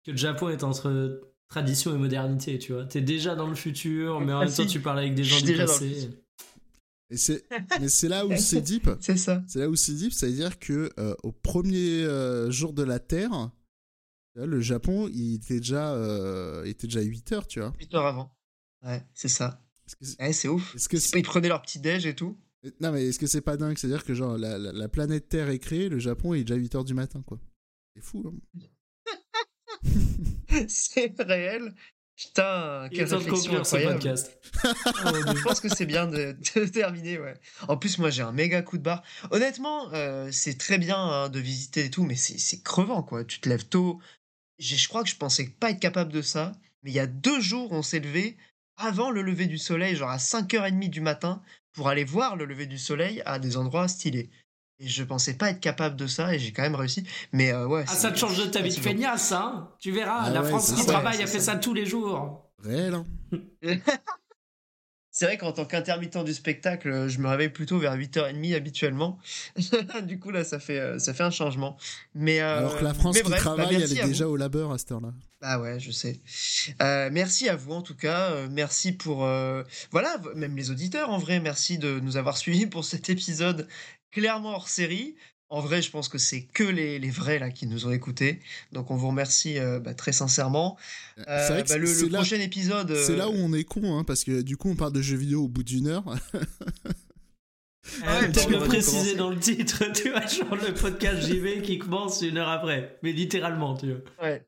que 0.05 0.11
le 0.11 0.17
Japon 0.17 0.49
est 0.51 0.63
entre 0.63 1.23
tradition 1.49 1.95
et 1.95 1.99
modernité, 1.99 2.59
tu 2.59 2.73
vois? 2.73 2.85
T'es 2.85 3.01
déjà 3.01 3.35
dans 3.35 3.49
le 3.49 3.55
futur, 3.55 4.21
mais 4.21 4.33
en 4.33 4.41
Ah, 4.41 4.45
même 4.45 4.53
temps 4.55 4.67
tu 4.67 4.81
parles 4.81 4.99
avec 4.99 5.15
des 5.15 5.25
gens 5.25 5.39
du 5.41 5.45
déjà 5.47 5.65
dans 5.67 5.73
le 5.73 5.79
passé. 5.79 6.11
Et 7.09 7.17
c'est, 7.17 7.45
mais 7.81 7.89
c'est 7.89 8.09
là 8.09 8.27
où 8.27 8.31
c'est 8.37 8.61
deep. 8.61 8.91
C'est 9.01 9.17
ça. 9.17 9.43
C'est 9.47 9.61
là 9.61 9.69
où 9.71 9.77
c'est 9.77 9.95
deep, 9.95 10.13
c'est-à-dire 10.13 10.59
que 10.59 10.91
euh, 10.99 11.15
au 11.23 11.31
premier 11.33 12.03
euh, 12.05 12.51
jour 12.51 12.73
de 12.73 12.83
la 12.83 12.99
Terre, 12.99 13.53
vois, 14.35 14.47
le 14.47 14.61
Japon, 14.61 15.09
il 15.15 15.37
était 15.37 15.59
déjà, 15.61 15.95
euh, 15.95 16.63
il 16.67 16.71
était 16.71 16.89
déjà 16.89 17.01
8 17.01 17.33
heures, 17.33 17.47
tu 17.47 17.61
vois. 17.61 17.73
8 17.79 17.95
heures 17.95 18.07
avant. 18.07 18.37
Ouais, 18.85 19.03
c'est 19.15 19.29
ça. 19.29 19.63
Est-ce 19.87 19.97
que 19.97 20.05
c'est- 20.05 20.21
Ouais, 20.21 20.33
c'est 20.33 20.49
ouf. 20.49 20.75
est-ce 20.75 20.89
que 20.89 20.99
C'est- 20.99 21.11
c'est- 21.13 21.19
Ils 21.21 21.23
prenaient 21.23 21.49
leur 21.49 21.63
petit 21.63 21.79
déj 21.79 22.07
et 22.07 22.15
tout. 22.17 22.37
Non 22.81 22.93
mais 22.93 23.07
est-ce 23.07 23.19
que 23.19 23.27
c'est 23.27 23.41
pas 23.41 23.57
dingue? 23.57 23.77
C'est-à-dire 23.79 24.05
que 24.05 24.15
genre 24.15 24.37
la, 24.39 24.59
la- 24.59 24.73
la 24.73 24.89
planète 24.89 25.29
Terre 25.29 25.49
est 25.51 25.59
créée, 25.59 25.89
le 25.89 25.99
Japon 25.99 26.35
il 26.35 26.41
est 26.41 26.45
déjà 26.45 26.57
8 26.59 26.75
heures 26.77 26.85
du 26.85 26.95
matin, 26.95 27.23
quoi. 27.27 27.39
C'est 27.95 28.03
fou. 28.03 28.25
Hein 28.27 28.61
c'est 30.69 31.15
réel. 31.21 31.75
Putain, 32.17 32.89
quelle 32.91 33.13
réflexion 33.13 33.57
incroyable. 33.59 33.93
podcast. 33.95 34.39
je 34.65 35.43
pense 35.43 35.61
que 35.61 35.69
c'est 35.69 35.85
bien 35.85 36.07
de, 36.07 36.35
de 36.55 36.65
terminer, 36.65 37.19
ouais. 37.19 37.35
En 37.69 37.77
plus, 37.77 37.99
moi, 37.99 38.09
j'ai 38.09 38.23
un 38.23 38.33
méga 38.33 38.63
coup 38.63 38.79
de 38.79 38.83
barre. 38.83 39.03
Honnêtement, 39.31 39.93
euh, 39.93 40.31
c'est 40.33 40.57
très 40.57 40.79
bien 40.79 40.97
hein, 40.97 41.29
de 41.29 41.39
visiter 41.39 41.85
et 41.85 41.91
tout, 41.91 42.05
mais 42.05 42.17
c'est 42.17 42.39
c'est 42.39 42.63
crevant, 42.63 43.03
quoi. 43.03 43.23
Tu 43.25 43.39
te 43.41 43.49
lèves 43.51 43.67
tôt. 43.67 44.01
J'ai- 44.59 44.77
Je 44.77 44.89
crois 44.89 45.03
que 45.03 45.11
je 45.11 45.17
pensais 45.17 45.47
pas 45.61 45.71
être 45.73 45.81
capable 45.81 46.11
de 46.11 46.23
ça, 46.23 46.53
mais 46.83 46.91
il 46.91 46.95
y 46.95 47.01
a 47.01 47.07
deux 47.07 47.41
jours, 47.41 47.71
on 47.73 47.83
s'est 47.83 48.01
levé 48.01 48.39
avant 48.79 49.11
le 49.11 49.21
lever 49.21 49.47
du 49.47 49.59
soleil, 49.59 49.95
genre 49.95 50.09
à 50.11 50.17
5h30 50.19 50.89
du 50.89 51.03
matin, 51.03 51.43
pour 51.77 51.89
aller 51.89 52.05
voir 52.05 52.35
le 52.37 52.45
lever 52.47 52.67
du 52.67 52.79
soleil 52.79 53.23
à 53.27 53.39
des 53.39 53.57
endroits 53.57 53.87
stylés. 53.87 54.31
Et 54.79 54.89
je 54.89 55.05
pensais 55.05 55.35
pas 55.35 55.51
être 55.51 55.61
capable 55.61 55.97
de 55.97 56.07
ça, 56.07 56.35
et 56.35 56.39
j'ai 56.39 56.53
quand 56.53 56.63
même 56.63 56.75
réussi. 56.75 57.07
Mais 57.33 57.53
euh, 57.53 57.67
ouais. 57.67 57.85
Ah, 57.87 57.95
ça 57.95 58.11
te 58.11 58.19
change 58.19 58.37
de 58.39 58.45
ta 58.47 58.61
vie 58.61 58.75
de 58.75 58.81
feignasse, 58.81 59.33
hein? 59.33 59.71
Tu 59.79 59.91
verras, 59.93 60.25
Ah 60.25 60.31
la 60.31 60.43
ouais, 60.43 60.49
France 60.49 60.73
qui 60.73 60.81
ça, 60.83 60.93
travaille 60.93 61.23
a 61.23 61.27
fait 61.27 61.39
ça. 61.39 61.53
ça 61.53 61.57
tous 61.59 61.73
les 61.73 61.87
jours. 61.87 62.51
Réel, 62.63 62.95
hein 62.95 63.05
C'est 65.19 65.25
vrai 65.25 65.39
qu'en 65.39 65.51
tant 65.53 65.65
qu'intermittent 65.65 66.23
du 66.25 66.35
spectacle, 66.35 66.91
euh, 66.91 67.09
je 67.09 67.21
me 67.21 67.29
réveille 67.29 67.49
plutôt 67.49 67.79
vers 67.79 67.97
8h30 67.97 68.55
habituellement. 68.55 69.19
du 70.03 70.19
coup, 70.19 70.31
là, 70.31 70.45
ça 70.45 70.59
fait, 70.59 70.79
euh, 70.79 70.99
ça 70.99 71.15
fait 71.15 71.23
un 71.23 71.31
changement. 71.31 71.79
Mais, 72.15 72.43
euh, 72.43 72.59
Alors 72.59 72.77
que 72.77 72.85
la 72.85 72.93
France 72.93 73.17
qui 73.17 73.23
bref, 73.23 73.33
bah, 73.33 73.39
travaille, 73.39 73.77
elle 73.77 73.85
est 73.85 74.05
déjà 74.05 74.27
vous. 74.27 74.33
au 74.33 74.37
labeur 74.37 74.73
à 74.73 74.79
cette 74.79 74.93
heure-là. 74.93 75.15
Ah 75.49 75.61
ouais, 75.61 75.79
je 75.79 75.93
sais. 75.93 76.19
Euh, 76.83 77.09
merci 77.13 77.49
à 77.49 77.55
vous 77.55 77.73
en 77.73 77.83
tout 77.83 77.95
cas. 77.95 78.31
Euh, 78.33 78.49
merci 78.51 78.91
pour 78.93 79.25
euh, 79.25 79.63
voilà, 79.93 80.21
même 80.35 80.57
les 80.57 80.71
auditeurs 80.73 81.11
en 81.11 81.19
vrai. 81.19 81.39
Merci 81.39 81.79
de 81.79 82.01
nous 82.01 82.17
avoir 82.17 82.37
suivis 82.45 82.67
pour 82.67 82.85
cet 82.85 83.11
épisode 83.11 83.69
clairement 84.11 84.51
hors 84.55 84.69
série. 84.69 85.15
En 85.49 85.61
vrai, 85.61 85.81
je 85.81 85.91
pense 85.93 86.09
que 86.09 86.19
c'est 86.19 86.43
que 86.43 86.65
les, 86.65 86.99
les 86.99 87.11
vrais 87.11 87.39
là 87.39 87.51
qui 87.51 87.69
nous 87.69 87.87
ont 87.87 87.93
écoutés. 87.93 88.41
Donc 88.73 88.91
on 88.91 88.97
vous 88.97 89.07
remercie 89.07 89.61
euh, 89.61 89.79
bah, 89.79 89.95
très 89.95 90.11
sincèrement. 90.11 90.77
C'est 91.17 91.29
Euh, 91.29 91.49
vrai 91.51 91.63
que 91.63 91.69
bah, 91.69 91.79
le, 91.79 91.87
c'est 91.87 92.03
le 92.07 92.09
là- 92.09 92.19
prochain 92.19 92.41
épisode. 92.41 92.97
C'est 92.97 93.15
là 93.15 93.29
où 93.29 93.35
on 93.35 93.53
est 93.53 93.63
con, 93.63 93.97
hein, 93.97 94.03
parce 94.03 94.25
que 94.25 94.43
du 94.43 94.57
coup, 94.57 94.69
on 94.71 94.75
parle 94.75 94.93
de 94.93 95.03
jeux 95.03 95.17
vidéo 95.17 95.45
au 95.45 95.49
bout 95.49 95.63
d'une 95.63 95.87
heure. 95.87 96.05
Euh, 96.35 96.41
Ouais, 98.03 98.27
Peut-être 98.33 98.45
bon, 98.47 98.51
le 98.51 98.57
on 98.57 98.61
va 98.63 98.67
préciser 98.67 98.97
commencer. 98.97 99.17
dans 99.17 99.31
le 99.31 99.39
titre, 99.39 99.85
tu 99.95 100.11
vois, 100.11 100.27
genre 100.27 100.57
le 100.57 100.75
podcast 100.75 101.23
JV 101.23 101.63
qui 101.63 101.79
commence 101.79 102.21
une 102.21 102.37
heure 102.37 102.49
après. 102.49 102.99
Mais 103.05 103.13
littéralement, 103.13 103.77
tu 103.77 103.93
vois. 103.93 104.25
Ouais. 104.27 104.45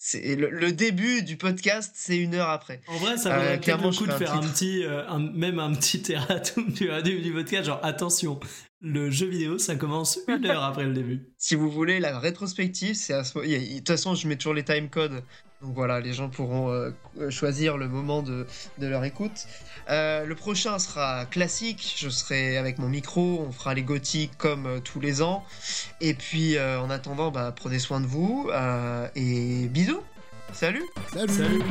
C'est 0.00 0.36
le, 0.36 0.48
le 0.50 0.70
début 0.72 1.22
du 1.22 1.36
podcast, 1.36 1.92
c'est 1.96 2.16
une 2.16 2.34
heure 2.36 2.50
après. 2.50 2.80
En 2.86 2.96
vrai, 2.98 3.16
ça 3.16 3.30
Euh, 3.30 3.36
vaudrait 3.36 3.48
peut-être 3.48 3.62
clairement, 3.64 3.90
le 3.90 3.96
coup 3.96 4.06
de 4.06 4.12
un 4.12 4.18
faire 4.18 4.34
un 4.34 4.40
petit, 4.40 4.84
euh, 4.84 5.04
un- 5.08 5.18
même 5.18 5.58
un 5.58 5.72
petit 5.74 6.12
erratum 6.12 6.72
tu 6.72 6.86
vois, 6.86 7.02
du, 7.02 7.18
du 7.20 7.32
podcast, 7.32 7.64
genre 7.66 7.80
attention, 7.82 8.38
le 8.80 9.10
jeu 9.10 9.26
vidéo, 9.26 9.58
ça 9.58 9.74
commence 9.74 10.20
une 10.28 10.46
heure 10.46 10.62
après 10.62 10.84
le 10.84 10.92
début. 10.92 11.26
Si 11.36 11.56
vous 11.56 11.68
voulez 11.68 11.98
la 11.98 12.16
rétrospective, 12.20 12.94
c'est 12.94 13.12
à 13.12 13.24
ce... 13.24 13.38
a- 13.40 13.42
De 13.42 13.78
toute 13.78 13.88
façon, 13.88 14.14
je 14.14 14.28
mets 14.28 14.36
toujours 14.36 14.54
les 14.54 14.64
timecodes. 14.64 15.24
Donc 15.60 15.74
voilà, 15.74 15.98
les 16.00 16.12
gens 16.12 16.28
pourront 16.28 16.70
euh, 16.70 16.90
choisir 17.30 17.76
le 17.76 17.88
moment 17.88 18.22
de, 18.22 18.46
leur 18.78 19.04
écoute. 19.04 19.46
Euh, 19.90 20.24
le 20.24 20.34
prochain 20.36 20.78
sera 20.78 21.26
classique. 21.26 21.94
Je 21.96 22.08
serai 22.08 22.56
avec 22.56 22.78
mon 22.78 22.88
micro. 22.88 23.44
On 23.46 23.50
fera 23.50 23.74
les 23.74 23.82
gothiques 23.82 24.36
comme 24.38 24.66
euh, 24.66 24.78
tous 24.78 25.00
les 25.00 25.20
ans. 25.20 25.44
Et 26.00 26.14
puis, 26.14 26.56
euh, 26.56 26.80
en 26.80 26.90
attendant, 26.90 27.32
bah, 27.32 27.52
prenez 27.54 27.80
soin 27.80 28.00
de 28.00 28.06
vous. 28.06 28.48
euh, 28.52 29.08
et 29.16 29.66
bisous. 29.68 30.02
Salut 30.52 30.84
Salut 31.12 31.62